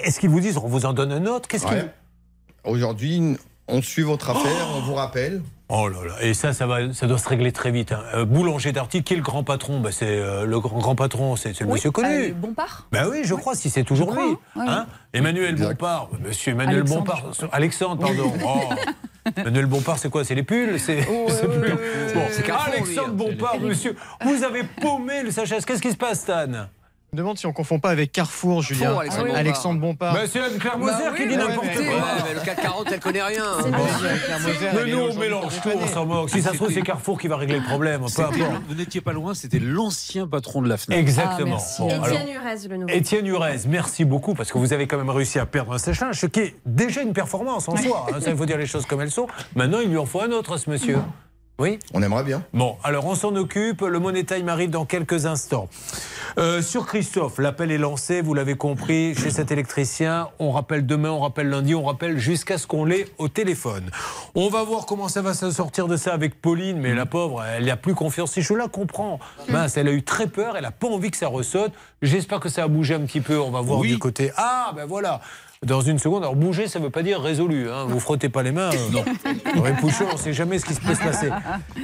est-ce 0.03 0.19
qu'ils 0.19 0.29
vous 0.29 0.39
disent 0.39 0.57
on 0.57 0.67
vous 0.67 0.85
en 0.85 0.93
donne 0.93 1.11
un 1.11 1.25
autre? 1.25 1.47
Qu'est-ce 1.47 1.65
qu'ils 1.65 1.77
Ouais. 1.77 1.91
Aujourd'hui, 2.63 3.37
on 3.67 3.81
suit 3.81 4.03
votre 4.03 4.29
affaire, 4.29 4.67
on 4.75 4.81
vous 4.81 4.93
rappelle. 4.95 5.41
Oh 5.67 5.87
là 5.87 5.97
là, 6.05 6.13
et 6.21 6.35
ça, 6.35 6.53
ça, 6.53 6.67
va, 6.67 6.93
ça 6.93 7.07
doit 7.07 7.17
se 7.17 7.27
régler 7.27 7.51
très 7.51 7.71
vite. 7.71 7.91
hein. 7.91 8.03
Euh, 8.13 8.23
Boulanger 8.25 8.71
d'Arty, 8.71 9.01
qui 9.01 9.13
est 9.13 9.17
le 9.17 9.23
grand 9.23 9.43
patron? 9.43 9.79
Bah, 9.79 9.89
C'est 9.91 10.05
euh, 10.07 10.45
le 10.45 10.59
grand, 10.59 10.77
grand 10.77 10.93
patron, 10.95 11.35
c'est 11.35 11.59
le 11.59 11.65
monsieur 11.65 11.89
connu. 11.89 12.07
Euh, 12.29 12.33
Bompard 12.35 12.85
Ben 12.91 13.07
oui, 13.09 13.21
je 13.23 13.33
crois, 13.33 13.55
si 13.55 13.71
c'est 13.71 13.83
toujours 13.83 14.11
crois, 14.11 14.23
lui. 14.27 14.35
hein. 14.57 14.65
Hein? 14.67 14.85
Emmanuel 15.13 15.55
Bompard, 15.55 16.09
monsieur 16.23 16.51
Emmanuel 16.51 16.77
Alexandre, 16.81 17.05
Bompard. 17.05 17.49
Alexandre, 17.51 18.01
pardon. 18.01 18.31
Oh. 19.27 19.31
Emmanuel 19.37 19.65
Bompard, 19.65 19.97
c'est 19.97 20.11
quoi? 20.11 20.23
C'est 20.23 20.35
les 20.35 20.43
pulls? 20.43 20.79
C'est 20.79 20.97
plus- 20.97 21.73
Bon, 22.13 22.21
Alexandre 22.67 23.07
hein. 23.07 23.13
Bompard, 23.13 23.59
monsieur, 23.59 23.95
vous 24.23 24.43
avez 24.43 24.61
paumé 24.63 25.23
le 25.23 25.31
Sachas. 25.31 25.61
Qu'est-ce 25.65 25.81
qui 25.81 25.91
se 25.91 25.97
passe, 25.97 26.19
Stan? 26.19 26.67
Me 27.15 27.19
demande 27.19 27.37
si 27.37 27.45
on 27.47 27.53
confond 27.53 27.79
pas 27.79 27.89
avec 27.91 28.11
Carrefour, 28.11 28.61
Julien. 28.61 28.93
Carrefour, 28.93 29.35
Alexandre 29.35 29.35
Bompard. 29.35 29.35
Alexandre 29.37 29.79
Bompard. 29.79 30.17
C'est 30.27 30.39
Anne-Claire 30.41 30.77
Moser 30.77 30.91
Bah 30.91 31.09
oui, 31.13 31.17
qui 31.21 31.27
dit 31.29 31.37
n'importe 31.37 31.73
quoi. 31.73 31.81
Ouais, 31.83 32.23
mais 32.27 32.33
le 32.33 32.39
440, 32.41 32.87
elle 32.91 32.99
connaît 32.99 33.23
rien. 33.23 33.43
hein. 33.43 33.67
Moser, 33.69 34.69
Mais 34.73 34.89
est 34.89 34.93
nous, 34.93 34.99
on 34.99 35.15
mélange 35.15 35.61
tout, 35.61 35.69
on 35.73 35.87
s'en 35.87 36.05
moque. 36.05 36.29
Si 36.29 36.41
ça 36.41 36.51
se 36.51 36.55
trouve, 36.57 36.71
c'est 36.71 36.81
Carrefour 36.81 37.19
qui 37.19 37.27
va 37.27 37.37
régler 37.37 37.59
le 37.59 37.63
problème. 37.65 38.01
Peu 38.01 38.07
C'était- 38.09 38.23
importe. 38.23 38.61
Vous 38.67 38.75
n'étiez 38.75 39.01
pas 39.01 39.13
loin, 39.13 39.33
c'était 39.33 39.59
l'ancien 39.59 40.27
patron 40.27 40.61
de 40.61 40.67
la 40.69 40.77
FNAC. 40.77 40.99
Exactement. 40.99 41.57
Étienne 41.57 42.27
Urez, 42.29 42.67
le 42.69 42.77
nouveau. 42.77 42.93
Étienne 42.93 43.27
Urez, 43.27 43.59
merci 43.67 44.03
beaucoup 44.05 44.33
parce 44.33 44.51
que 44.51 44.57
vous 44.57 44.73
avez 44.73 44.85
quand 44.87 44.97
même 44.97 45.09
réussi 45.09 45.39
à 45.39 45.45
perdre 45.45 45.73
un 45.73 45.77
sèche-linge, 45.77 46.19
ce 46.19 46.25
qui 46.25 46.41
est 46.41 46.55
déjà 46.65 47.01
une 47.01 47.13
performance 47.13 47.67
en 47.69 47.75
soi. 47.77 48.07
hein, 48.13 48.19
ça, 48.21 48.29
il 48.31 48.35
faut 48.37 48.45
dire 48.45 48.57
les 48.57 48.65
choses 48.67 48.85
comme 48.85 49.01
elles 49.01 49.11
sont. 49.11 49.27
Maintenant, 49.55 49.79
il 49.81 49.89
lui 49.89 49.97
en 49.97 50.05
faut 50.05 50.21
un 50.21 50.31
autre 50.31 50.57
ce 50.57 50.69
monsieur. 50.69 50.97
Oui. 51.57 51.79
On 51.93 52.03
aimerait 52.03 52.23
bien. 52.23 52.43
Bon, 52.53 52.75
alors 52.83 53.05
on 53.05 53.15
s'en 53.15 53.33
occupe. 53.35 53.81
Le 53.81 53.99
Money 53.99 54.25
Time 54.25 54.49
arrive 54.49 54.69
dans 54.69 54.85
quelques 54.85 55.25
instants. 55.25 55.69
Euh, 56.37 56.61
sur 56.61 56.85
Christophe, 56.85 57.37
l'appel 57.37 57.71
est 57.71 57.77
lancé, 57.77 58.21
vous 58.21 58.33
l'avez 58.33 58.55
compris, 58.55 59.15
chez 59.15 59.29
cet 59.29 59.51
électricien. 59.51 60.27
On 60.39 60.51
rappelle 60.51 60.85
demain, 60.85 61.11
on 61.11 61.21
rappelle 61.21 61.49
lundi, 61.49 61.73
on 61.73 61.85
rappelle 61.85 62.17
jusqu'à 62.17 62.57
ce 62.57 62.67
qu'on 62.67 62.83
l'ait 62.83 63.05
au 63.17 63.29
téléphone. 63.29 63.89
On 64.35 64.49
va 64.49 64.63
voir 64.63 64.85
comment 64.85 65.07
ça 65.07 65.21
va 65.21 65.33
se 65.33 65.49
sortir 65.49 65.87
de 65.87 65.95
ça 65.95 66.13
avec 66.13 66.41
Pauline, 66.41 66.77
mais 66.77 66.93
la 66.93 67.05
pauvre, 67.05 67.41
elle 67.41 67.65
n'a 67.65 67.77
plus 67.77 67.95
confiance. 67.95 68.33
Si 68.33 68.41
je 68.41 68.53
la 68.53 68.67
comprends, 68.67 69.19
mince, 69.47 69.77
elle 69.77 69.87
a 69.87 69.91
eu 69.91 70.03
très 70.03 70.27
peur, 70.27 70.57
elle 70.57 70.63
n'a 70.63 70.71
pas 70.71 70.87
envie 70.87 71.09
que 71.09 71.17
ça 71.17 71.29
ressaute. 71.29 71.71
J'espère 72.01 72.41
que 72.41 72.49
ça 72.49 72.63
a 72.63 72.67
bougé 72.67 72.95
un 72.95 73.05
petit 73.05 73.21
peu. 73.21 73.39
On 73.39 73.51
va 73.51 73.61
voir 73.61 73.79
du 73.79 73.97
côté. 73.97 74.31
Ah, 74.35 74.73
ben 74.75 74.85
voilà. 74.85 75.21
Dans 75.63 75.81
une 75.81 75.99
seconde, 75.99 76.23
alors 76.23 76.35
bouger, 76.35 76.67
ça 76.67 76.79
ne 76.79 76.83
veut 76.85 76.89
pas 76.89 77.01
dire 77.01 77.21
résolu. 77.21 77.69
Hein. 77.69 77.85
Vous 77.87 77.99
frottez 77.99 78.29
pas 78.29 78.43
les 78.43 78.51
mains. 78.51 78.69
euh, 78.73 78.91
Non. 78.91 79.03
on 79.55 80.13
ne 80.13 80.17
sait 80.17 80.33
jamais 80.33 80.59
ce 80.59 80.65
qui 80.65 80.73
se 80.73 80.81
peut 80.81 80.93
se 80.93 80.99
passer. 81.01 81.29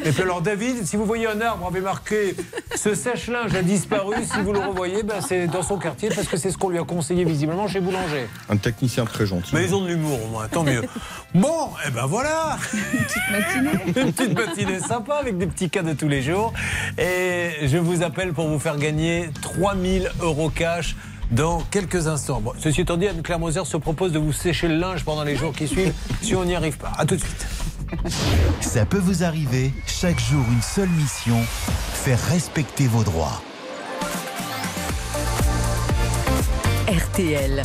Et 0.06 0.12
puis 0.12 0.22
alors, 0.24 0.42
David, 0.42 0.86
si 0.86 0.98
vous 0.98 1.06
voyez 1.06 1.28
un 1.28 1.40
arbre 1.42 1.68
avait 1.68 1.82
marqué 1.82 2.36
ce 2.76 2.94
sèche-linge 2.96 3.56
a 3.56 3.62
disparu, 3.62 4.16
si 4.24 4.42
vous 4.42 4.54
le 4.54 4.60
revoyez, 4.60 5.04
ben, 5.04 5.22
c'est 5.22 5.48
dans 5.48 5.64
son 5.64 5.78
quartier 5.78 6.10
parce 6.10 6.28
que 6.28 6.38
c'est 6.38 6.52
ce 6.52 6.58
qu'on 6.58 6.70
lui 6.70 6.80
a 6.80 6.84
conseillé 6.84 7.24
visiblement 7.24 7.68
chez 7.68 7.80
Boulanger. 7.80 8.28
Un 8.50 8.58
technicien 8.58 9.06
très 9.06 9.26
gentil. 9.26 9.52
Mais 9.56 9.66
ils 9.66 9.74
ont 9.76 9.82
de 9.82 9.88
l'humour 9.88 10.20
au 10.24 10.28
moins, 10.28 10.48
tant 10.48 10.64
mieux. 10.64 10.82
Bon, 11.34 11.70
et 11.88 11.92
ben 11.92 12.06
voilà 12.06 12.58
Une 12.74 13.06
petite 13.06 13.32
matinée. 13.32 14.02
Une 14.02 14.14
petite 14.14 14.36
matinée 14.38 14.80
sympa 14.80 15.16
avec 15.16 15.38
des 15.38 15.48
petits 15.48 15.70
cas 15.70 15.82
de 15.82 15.94
tous 15.94 16.08
les 16.10 16.22
jours. 16.22 16.54
Et 16.98 17.68
je 17.68 17.78
vous 17.78 18.04
appelle 18.04 18.34
pour 18.34 18.48
vous 18.48 18.60
faire 18.60 18.78
gagner 18.78 19.30
3000 19.42 20.12
euros 20.22 20.50
cash 20.50 20.96
dans 21.32 21.62
quelques 21.72 22.08
instants. 22.08 22.42
Bon, 22.42 22.54
ceci 22.60 22.82
étant 22.82 22.98
dit, 22.98 23.08
Anne-Claire 23.08 23.40
Moser 23.40 23.66
se 23.66 23.78
propose 23.78 24.12
de 24.12 24.20
vous 24.20 24.34
sécher 24.34 24.68
le 24.68 24.76
linge 24.76 25.04
pendant 25.04 25.24
les 25.24 25.36
jours 25.36 25.54
qui 25.54 25.68
suivent 25.68 25.94
si 26.22 26.36
on 26.36 26.46
n'y 26.46 26.56
arrive 26.56 26.78
pas. 26.78 26.92
A 26.98 27.06
tout 27.06 27.16
de 27.16 27.22
suite. 27.22 27.48
Ça 28.62 28.86
peut 28.86 29.00
vous 29.00 29.24
arriver, 29.24 29.74
chaque 29.86 30.20
jour 30.20 30.46
une 30.50 30.62
seule 30.62 30.90
mission, 30.90 31.38
faire 31.94 32.20
respecter 32.30 32.88
vos 32.88 33.04
droits. 33.04 33.42
RTL. 36.88 37.64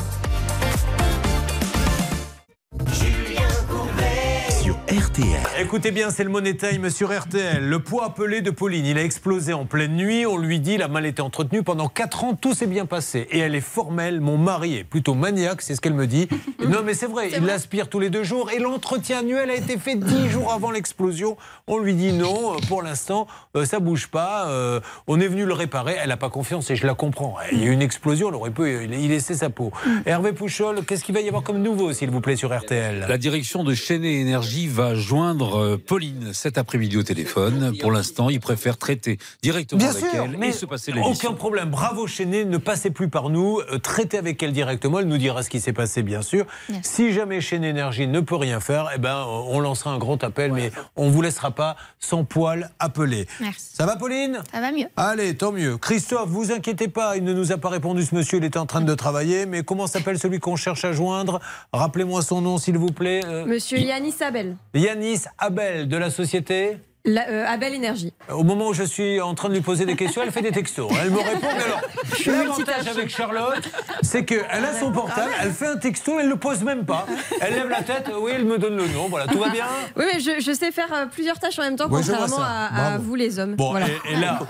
RTL. 4.89 5.41
Écoutez 5.59 5.91
bien, 5.91 6.11
c'est 6.11 6.23
le 6.23 6.31
Money 6.31 6.55
Time 6.55 6.91
sur 6.91 7.11
RTL. 7.11 7.69
Le 7.69 7.81
poids 7.81 8.05
appelé 8.05 8.41
de 8.41 8.53
Pauline, 8.53 8.87
il 8.87 8.99
a 8.99 9.03
explosé 9.03 9.53
en 9.53 9.65
pleine 9.65 9.97
nuit. 9.97 10.27
On 10.27 10.37
lui 10.37 10.61
dit, 10.61 10.77
la 10.77 10.87
mal 10.87 11.07
été 11.07 11.21
entretenue 11.23 11.65
pendant 11.65 11.89
4 11.89 12.23
ans, 12.23 12.35
tout 12.35 12.55
s'est 12.55 12.69
bien 12.69 12.87
passé. 12.87 13.27
Et 13.33 13.41
elle 13.41 13.57
est 13.57 13.61
formelle, 13.61 14.21
mon 14.21 14.39
mari 14.39 14.77
est 14.77 14.85
plutôt 14.85 15.15
maniaque, 15.15 15.63
c'est 15.63 15.75
ce 15.75 15.81
qu'elle 15.81 15.95
me 15.95 16.07
dit. 16.07 16.29
non, 16.69 16.83
mais 16.85 16.95
c'est 16.95 17.09
vrai, 17.09 17.31
il 17.37 17.45
l'aspire 17.45 17.89
tous 17.89 17.99
les 17.99 18.11
deux 18.11 18.23
jours. 18.23 18.53
Et 18.53 18.61
l'entretien 18.61 19.19
annuel 19.19 19.51
a 19.51 19.57
été 19.57 19.77
fait 19.77 19.97
10 19.97 20.29
jours 20.29 20.53
avant 20.53 20.71
l'explosion. 20.71 21.37
On 21.67 21.79
lui 21.79 21.95
dit 21.95 22.13
non, 22.13 22.55
euh, 22.55 22.59
pour 22.69 22.81
l'instant, 22.83 23.27
euh, 23.57 23.65
ça 23.65 23.81
bouge 23.81 24.07
pas. 24.07 24.47
euh, 24.51 24.79
on 25.09 25.19
est 25.19 25.27
venu 25.27 25.47
le 25.47 25.53
réparer. 25.53 25.97
Elle 26.01 26.11
n'a 26.11 26.17
pas 26.17 26.31
confiance 26.31 26.71
et 26.71 26.77
je 26.77 26.87
la 26.87 26.95
comprends. 26.95 27.35
Il 27.51 27.59
y 27.59 27.65
a 27.65 27.67
eu 27.67 27.73
une 27.73 27.83
explosion, 27.83 28.29
elle 28.29 28.37
aurait 28.37 28.51
pu 28.53 28.85
y 28.85 29.09
laisser 29.09 29.35
sa 29.35 29.51
peau. 29.51 29.73
Hervé 30.05 30.33
Pouchol, 30.33 30.85
qu'est-ce 30.85 31.03
qu'il 31.03 31.15
va 31.15 31.23
y 31.23 31.27
avoir 31.27 31.43
comme 31.43 31.61
nouveau, 31.61 31.93
s'il 31.93 32.11
vous 32.11 32.21
plaît, 32.21 32.37
sur 32.37 32.57
RTL 32.57 33.05
La 33.09 33.19
direction 33.19 33.65
de 33.65 33.75
Chenet 33.75 34.21
Énergie 34.21 34.69
va 34.77 34.95
joindre 34.95 35.59
euh, 35.59 35.77
Pauline 35.79 36.35
cet 36.35 36.59
après-midi 36.59 36.99
au 36.99 37.03
téléphone. 37.03 37.73
Pour 37.81 37.91
l'instant, 37.91 38.29
il 38.29 38.41
préfère 38.41 38.77
traiter 38.77 39.17
directement 39.43 39.79
Bien 39.79 39.89
avec 39.89 40.05
sûr, 40.05 40.25
elle 40.25 40.37
mais 40.37 40.49
et 40.49 40.53
se 40.53 40.67
passer 40.67 40.93
aucun 41.03 41.33
problème. 41.33 41.71
Bravo 41.71 42.07
Chenet, 42.07 42.45
ne 42.45 42.59
passez 42.59 42.91
plus 42.91 43.09
par 43.09 43.31
nous, 43.31 43.59
euh, 43.73 43.79
traitez 43.79 44.19
avec 44.19 44.43
elle 44.43 44.53
directement, 44.53 45.01
elle 45.01 45.07
nous 45.07 45.17
dira 45.17 45.43
ce 45.43 45.49
qui 45.49 45.61
s'est 45.61 45.73
passé 45.73 46.03
bien 46.03 46.21
sûr. 46.21 46.45
Si 46.83 47.15
jamais 47.15 47.41
Chenet 47.41 47.71
Énergie 47.71 48.07
ne 48.07 48.21
peut 48.21 48.37
rien 48.37 48.61
faire, 48.61 48.91
eh 48.95 48.99
ben 48.99 49.25
on 49.27 49.61
lancera 49.61 49.93
un 49.93 49.99
grand 49.99 50.23
appel, 50.23 50.53
mais 50.53 50.71
on 50.95 51.09
vous 51.09 51.23
laissera 51.23 51.53
pas 51.53 51.77
sans 51.99 52.25
poil 52.25 52.71
appeler. 52.79 53.27
Merci. 53.41 53.71
Ça 53.73 53.87
va 53.87 53.97
Pauline? 53.97 54.41
Ça 54.53 54.61
va 54.61 54.73
mieux. 54.73 54.89
Allez, 54.97 55.35
tant 55.37 55.53
mieux. 55.53 55.79
Christophe, 55.79 56.29
vous 56.29 56.53
inquiétez 56.53 56.89
pas, 56.89 57.17
il 57.17 57.25
ne 57.25 57.33
nous 57.33 57.51
a 57.51 57.57
pas 57.57 57.71
répondu 57.71 58.05
ce 58.05 58.15
monsieur, 58.15 58.37
il 58.39 58.45
était 58.45 58.59
en 58.59 58.67
train 58.67 58.83
de 58.83 58.95
travailler, 58.95 59.47
mais 59.47 59.63
comment 59.63 59.87
s'appelle 59.87 60.19
celui 60.19 60.39
qu'on 60.39 60.57
cherche 60.57 60.85
à 60.85 60.93
joindre? 60.93 61.41
Rappelez-moi 61.73 62.21
son 62.21 62.43
nom 62.43 62.59
s'il 62.59 62.77
vous 62.77 62.93
plaît. 62.93 63.23
Euh, 63.25 63.47
Monsieur 63.47 63.79
Yanis 63.79 64.17
Abel. 64.21 64.57
Yanis 64.77 65.27
Abel 65.39 65.89
de 65.89 65.97
la 65.97 66.11
société 66.11 66.79
La- 67.07 67.29
euh, 67.29 67.45
Abel 67.47 67.73
Énergie. 67.75 68.13
au 68.33 68.43
moment 68.43 68.69
où 68.69 68.75
je 68.75 68.83
suis 68.83 69.21
en 69.21 69.35
train 69.35 69.49
de 69.49 69.55
lui 69.55 69.61
poser 69.61 69.87
des 69.87 69.97
questions, 69.97 70.23
elle 70.25 70.33
fait 70.33 70.43
des 70.43 70.51
textos. 70.51 70.91
Elle 71.01 71.11
me 71.11 71.19
répond. 71.19 71.39
Mais 71.57 71.63
alors, 71.65 71.81
Je 72.11 72.15
suis 72.17 72.31
l'avantage 72.31 72.89
avec 72.89 73.09
Charlotte, 73.09 73.63
c'est 74.03 74.25
qu'elle 74.25 74.45
a 74.65 74.79
son 74.79 74.91
portable, 74.93 75.31
elle 75.43 75.53
fait 75.53 75.67
un 75.69 75.77
texto, 75.77 76.19
elle 76.19 76.27
ne 76.27 76.31
le 76.33 76.37
pose 76.37 76.63
même 76.65 76.85
pas. 76.85 77.07
Elle 77.41 77.55
lève 77.55 77.69
la 77.69 77.83
tête, 77.83 78.11
oui, 78.21 78.33
elle 78.35 78.45
me 78.45 78.59
donne 78.59 78.77
le 78.77 78.87
nom. 78.89 79.07
Voilà, 79.09 79.27
tout 79.27 79.39
va 79.39 79.49
bien 79.51 79.65
Oui, 79.97 80.05
mais 80.13 80.21
je, 80.21 80.41
je 80.41 80.53
sais 80.53 80.73
faire 80.73 80.93
euh, 80.93 81.07
plusieurs 81.07 81.39
tâches 81.39 81.59
en 81.59 81.63
même 81.63 81.77
temps, 81.77 81.89
vois 81.89 82.01
contrairement 82.01 82.27
ça. 82.39 82.45
à, 82.45 82.95
à 82.95 82.99
vous 82.99 83.15
les 83.15 83.39
hommes. 83.39 83.55
Bon, 83.55 83.71
Voilà. 83.71 83.87
et, 83.89 84.13
et 84.13 84.17
là, 84.17 84.41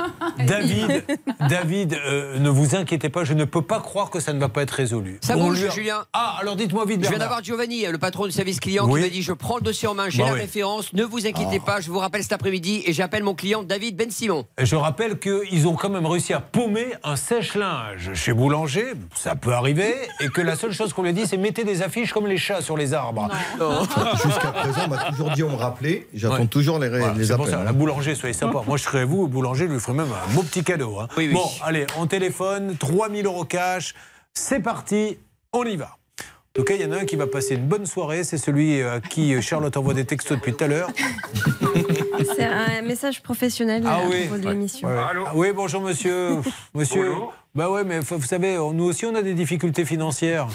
David, 0.47 1.05
David 1.49 1.95
euh, 1.95 2.39
ne 2.39 2.49
vous 2.49 2.75
inquiétez 2.75 3.09
pas, 3.09 3.25
je 3.25 3.35
ne 3.35 3.45
peux 3.45 3.63
pas 3.63 3.81
croire 3.81 4.11
que 4.11 4.21
ça 4.21 4.33
ne 4.33 4.41
va 4.41 4.49
pas 4.49 4.63
être 4.63 4.71
résolu. 4.71 5.19
Ça 5.23 5.37
bouge, 5.37 5.61
lui 5.63 5.71
Julien. 5.71 6.05
Ah, 6.13 6.37
alors 6.41 6.57
dites-moi 6.57 6.85
vite, 6.87 6.97
Je 6.97 7.01
viens 7.03 7.11
Bernard. 7.11 7.29
d'avoir 7.29 7.45
Giovanni, 7.45 7.85
le 7.87 7.99
patron 7.99 8.25
du 8.27 8.33
service 8.33 8.61
client, 8.61 8.87
Oui. 8.89 9.01
qui 9.03 9.07
m'a 9.07 9.13
dit 9.13 9.23
Je 9.23 9.33
prends 9.33 9.57
le 9.57 9.63
dossier 9.63 9.89
en 9.89 9.95
main, 9.95 10.09
j'ai 10.09 10.23
Bah 10.23 10.29
la 10.29 10.35
oui. 10.35 10.41
référence, 10.41 10.93
ne 10.93 11.05
vous 11.05 11.27
inquiétez 11.27 11.61
pas, 11.61 11.81
je 11.81 11.91
vous 11.91 11.99
rappelle 11.99 12.23
cet 12.23 12.33
après-midi 12.47 12.83
et 12.87 12.93
j'appelle 12.93 13.25
mon 13.25 13.35
client 13.35 13.65
David 13.65 13.97
Ben 13.97 14.09
Simon. 14.09 14.47
Et 14.57 14.67
Je 14.67 14.77
rappelle 14.77 15.19
qu'ils 15.19 15.67
ont 15.67 15.75
quand 15.75 15.89
même 15.89 16.07
réussi 16.07 16.33
à 16.33 16.39
paumer 16.41 16.87
un 17.03 17.17
sèche-linge 17.17 18.13
chez 18.15 18.33
Boulanger, 18.33 18.93
ça 19.17 19.35
peut 19.35 19.53
arriver, 19.53 19.93
et 20.21 20.29
que 20.29 20.41
la 20.41 20.55
seule 20.55 20.71
chose 20.73 20.93
qu'on 20.93 21.03
lui 21.03 21.09
a 21.11 21.13
dit, 21.13 21.27
c'est 21.27 21.37
mettez 21.39 21.65
des 21.65 21.83
affiches 21.83 22.13
comme 22.13 22.29
les 22.29 22.37
chats 22.37 22.63
sur 22.63 22.77
les 22.77 22.95
arbres. 22.95 23.29
Jusqu'à 24.25 24.53
présent, 24.53 24.83
on 24.87 24.91
m'a 24.91 25.05
toujours 25.11 25.31
dit 25.33 25.43
on 25.43 25.51
me 25.51 25.57
rappelait. 25.57 26.07
J'attends 26.15 26.37
Ouais. 26.37 26.47
toujours 26.47 26.79
les, 26.79 26.89
Voilà, 26.89 27.15
les 27.15 27.25
c'est 27.25 27.35
pour 27.35 27.47
appels. 27.47 27.55
ça, 27.57 27.61
hein. 27.63 27.65
la 27.65 27.73
boulanger, 27.73 28.15
soyez 28.15 28.33
sympa. 28.33 28.63
Moi, 28.65 28.77
je 28.77 28.85
serais 28.85 29.05
vous, 29.05 29.23
au 29.23 29.27
boulanger, 29.27 29.67
je 29.67 29.73
lui 29.73 29.81
ferais 29.81 29.95
même 29.97 30.07
un 30.13 30.35
beau 30.35 30.43
petit 30.45 30.63
cadeau. 30.63 31.01
hein. 31.01 31.09
Oui, 31.17 31.27
oui. 31.27 31.35
Bon, 31.35 31.49
allez, 31.65 31.87
on 31.99 32.07
téléphone, 32.07 32.77
3000 32.77 33.27
euros 33.27 33.45
cash. 33.45 33.93
C'est 34.35 34.61
parti, 34.61 35.19
on 35.53 35.65
y 35.65 35.75
va. 35.77 35.97
En 36.21 36.61
tout 36.61 36.65
cas, 36.65 36.75
il 36.75 36.81
y 36.81 36.85
en 36.87 36.93
a 36.93 37.01
un 37.01 37.05
qui 37.05 37.17
va 37.17 37.27
passer 37.27 37.55
une 37.57 37.67
bonne 37.67 37.85
soirée. 37.85 38.25
C'est 38.25 38.39
celui 38.39 38.81
à 38.83 38.99
qui 39.01 39.35
euh, 39.35 39.43
Charlotte 39.43 39.77
envoie 39.77 39.93
des 39.93 40.07
textos 40.07 40.39
depuis 40.39 40.55
tout 40.55 40.65
à 40.65 40.69
l'heure. 40.69 40.89
C'est 42.25 42.45
un 42.45 42.83
message 42.83 43.23
professionnel 43.23 43.83
Ah 43.87 43.97
à 43.97 44.07
oui. 44.09 44.27
propos 44.27 44.43
de 44.43 44.49
l'émission. 44.49 44.89
Ouais. 44.89 44.95
Ah 44.99 45.33
oui, 45.35 45.53
bonjour 45.55 45.81
monsieur. 45.83 46.37
Monsieur. 46.75 47.13
Bah 47.55 47.71
ouais, 47.71 47.85
mais 47.85 48.01
vous 48.01 48.21
savez, 48.23 48.57
nous 48.75 48.85
aussi 48.85 49.07
on 49.07 49.15
a 49.15 49.23
des 49.23 49.33
difficultés 49.35 49.85
financières. 49.87 50.47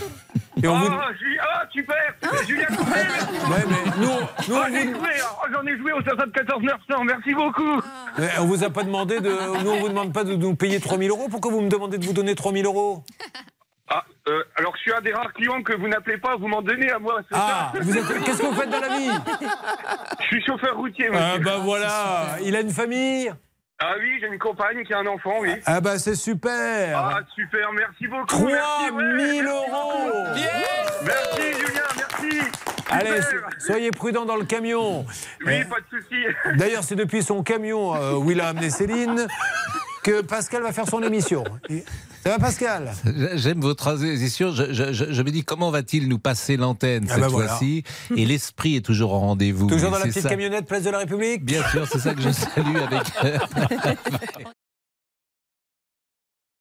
Et 0.61 0.67
on 0.67 0.77
vous... 0.77 0.87
Ah, 0.91 1.07
Julien- 1.19 1.41
ah, 1.41 1.63
super 1.71 1.95
Julien 2.47 2.65
Courbet 2.77 2.91
Ouais, 2.91 3.63
mais 3.69 3.91
nous, 3.97 4.07
nous, 4.07 4.55
Ah, 4.61 4.67
on 4.69 4.73
j'ai 4.73 4.85
vous- 4.85 4.99
joué, 4.99 5.09
ah, 5.23 5.45
J'en 5.51 5.65
ai 5.65 5.77
joué 5.77 5.93
au 5.93 6.01
74 6.03 6.61
900, 6.63 7.03
merci 7.05 7.33
beaucoup 7.33 7.81
Mais 8.19 8.29
on 8.39 8.45
vous 8.45 8.63
a 8.63 8.69
pas 8.69 8.83
demandé 8.83 9.19
de. 9.19 9.29
Nous, 9.63 9.69
on 9.71 9.79
vous 9.79 9.89
demande 9.89 10.13
pas 10.13 10.23
de 10.23 10.35
nous 10.35 10.55
payer 10.55 10.79
3000 10.79 11.09
euros. 11.09 11.27
Pourquoi 11.29 11.51
vous 11.51 11.61
me 11.61 11.69
demandez 11.69 11.97
de 11.97 12.05
vous 12.05 12.13
donner 12.13 12.35
3000 12.35 12.65
euros? 12.65 13.03
Ah, 13.93 14.05
euh, 14.29 14.43
alors 14.55 14.73
je 14.77 14.81
suis 14.81 14.93
un 14.93 15.01
des 15.01 15.11
rares 15.11 15.33
clients 15.33 15.61
que 15.63 15.73
vous 15.75 15.87
n'appelez 15.89 16.17
pas, 16.17 16.37
vous 16.37 16.47
m'en 16.47 16.61
donnez 16.61 16.89
à 16.91 16.97
moi, 16.99 17.19
c'est 17.29 17.37
Ah, 17.37 17.71
ça 17.73 17.79
vous 17.81 17.97
êtes- 17.97 18.23
qu'est-ce 18.23 18.41
que 18.41 18.45
vous 18.45 18.53
faites 18.55 18.69
dans 18.69 18.79
la 18.79 18.87
vie 18.97 19.09
Je 20.21 20.25
suis 20.27 20.45
chauffeur 20.45 20.77
routier, 20.77 21.09
monsieur. 21.09 21.25
Ah 21.35 21.37
bah 21.39 21.57
voilà, 21.61 22.37
il 22.41 22.55
a 22.55 22.61
une 22.61 22.71
famille 22.71 23.29
Ah 23.79 23.93
oui, 23.99 24.17
j'ai 24.21 24.27
une 24.27 24.39
compagne 24.39 24.83
qui 24.85 24.93
a 24.93 24.99
un 24.99 25.07
enfant, 25.07 25.39
oui. 25.41 25.51
Ah 25.65 25.81
bah 25.81 25.99
c'est 25.99 26.15
super 26.15 26.97
Ah, 26.97 27.19
super, 27.35 27.73
merci 27.73 28.07
beaucoup 28.07 28.25
3000 28.27 28.55
merci, 28.55 28.91
ouais, 28.93 29.41
euros 29.41 30.23
Merci 31.05 31.53
Julien, 31.59 31.81
merci 31.97 32.39
Allez, 32.93 33.21
Super. 33.21 33.49
so- 33.57 33.65
soyez 33.67 33.91
prudents 33.91 34.25
dans 34.25 34.35
le 34.35 34.43
camion. 34.45 35.05
Oui, 35.45 35.61
Euh, 35.61 35.65
pas 35.65 35.77
de 35.79 35.97
souci. 36.01 36.57
D'ailleurs, 36.57 36.83
c'est 36.83 36.95
depuis 36.95 37.23
son 37.23 37.41
camion 37.41 37.95
euh, 37.95 38.15
où 38.15 38.29
il 38.31 38.41
a 38.41 38.49
amené 38.49 38.69
Céline 38.69 39.27
que 40.03 40.21
Pascal 40.21 40.61
va 40.63 40.71
faire 40.71 40.87
son 40.87 41.01
émission. 41.03 41.43
Ça 42.23 42.29
va 42.31 42.39
Pascal? 42.39 42.91
J'aime 43.35 43.61
votre 43.61 43.83
transition. 43.83 44.51
Je, 44.51 44.71
je, 44.73 44.93
je, 44.93 45.05
je 45.11 45.21
me 45.23 45.31
dis 45.31 45.43
comment 45.43 45.71
va-t-il 45.71 46.07
nous 46.07 46.19
passer 46.19 46.57
l'antenne 46.57 47.05
Ah 47.09 47.13
cette 47.13 47.21
bah 47.21 47.27
voilà. 47.29 47.49
fois-ci? 47.49 47.83
Et 48.15 48.25
l'esprit 48.25 48.75
est 48.75 48.85
toujours 48.85 49.13
au 49.13 49.19
rendez-vous. 49.19 49.67
Toujours 49.67 49.91
dans 49.91 49.97
la 49.99 50.05
petite 50.05 50.23
ça- 50.23 50.29
camionnette 50.29 50.65
Place 50.67 50.83
de 50.83 50.89
la 50.91 50.99
République? 50.99 51.43
Bien 51.43 51.67
sûr, 51.69 51.87
c'est 51.91 51.99
ça 51.99 52.13
que 52.13 52.21
je 52.21 52.29
salue 52.31 52.77
avec. 52.77 53.07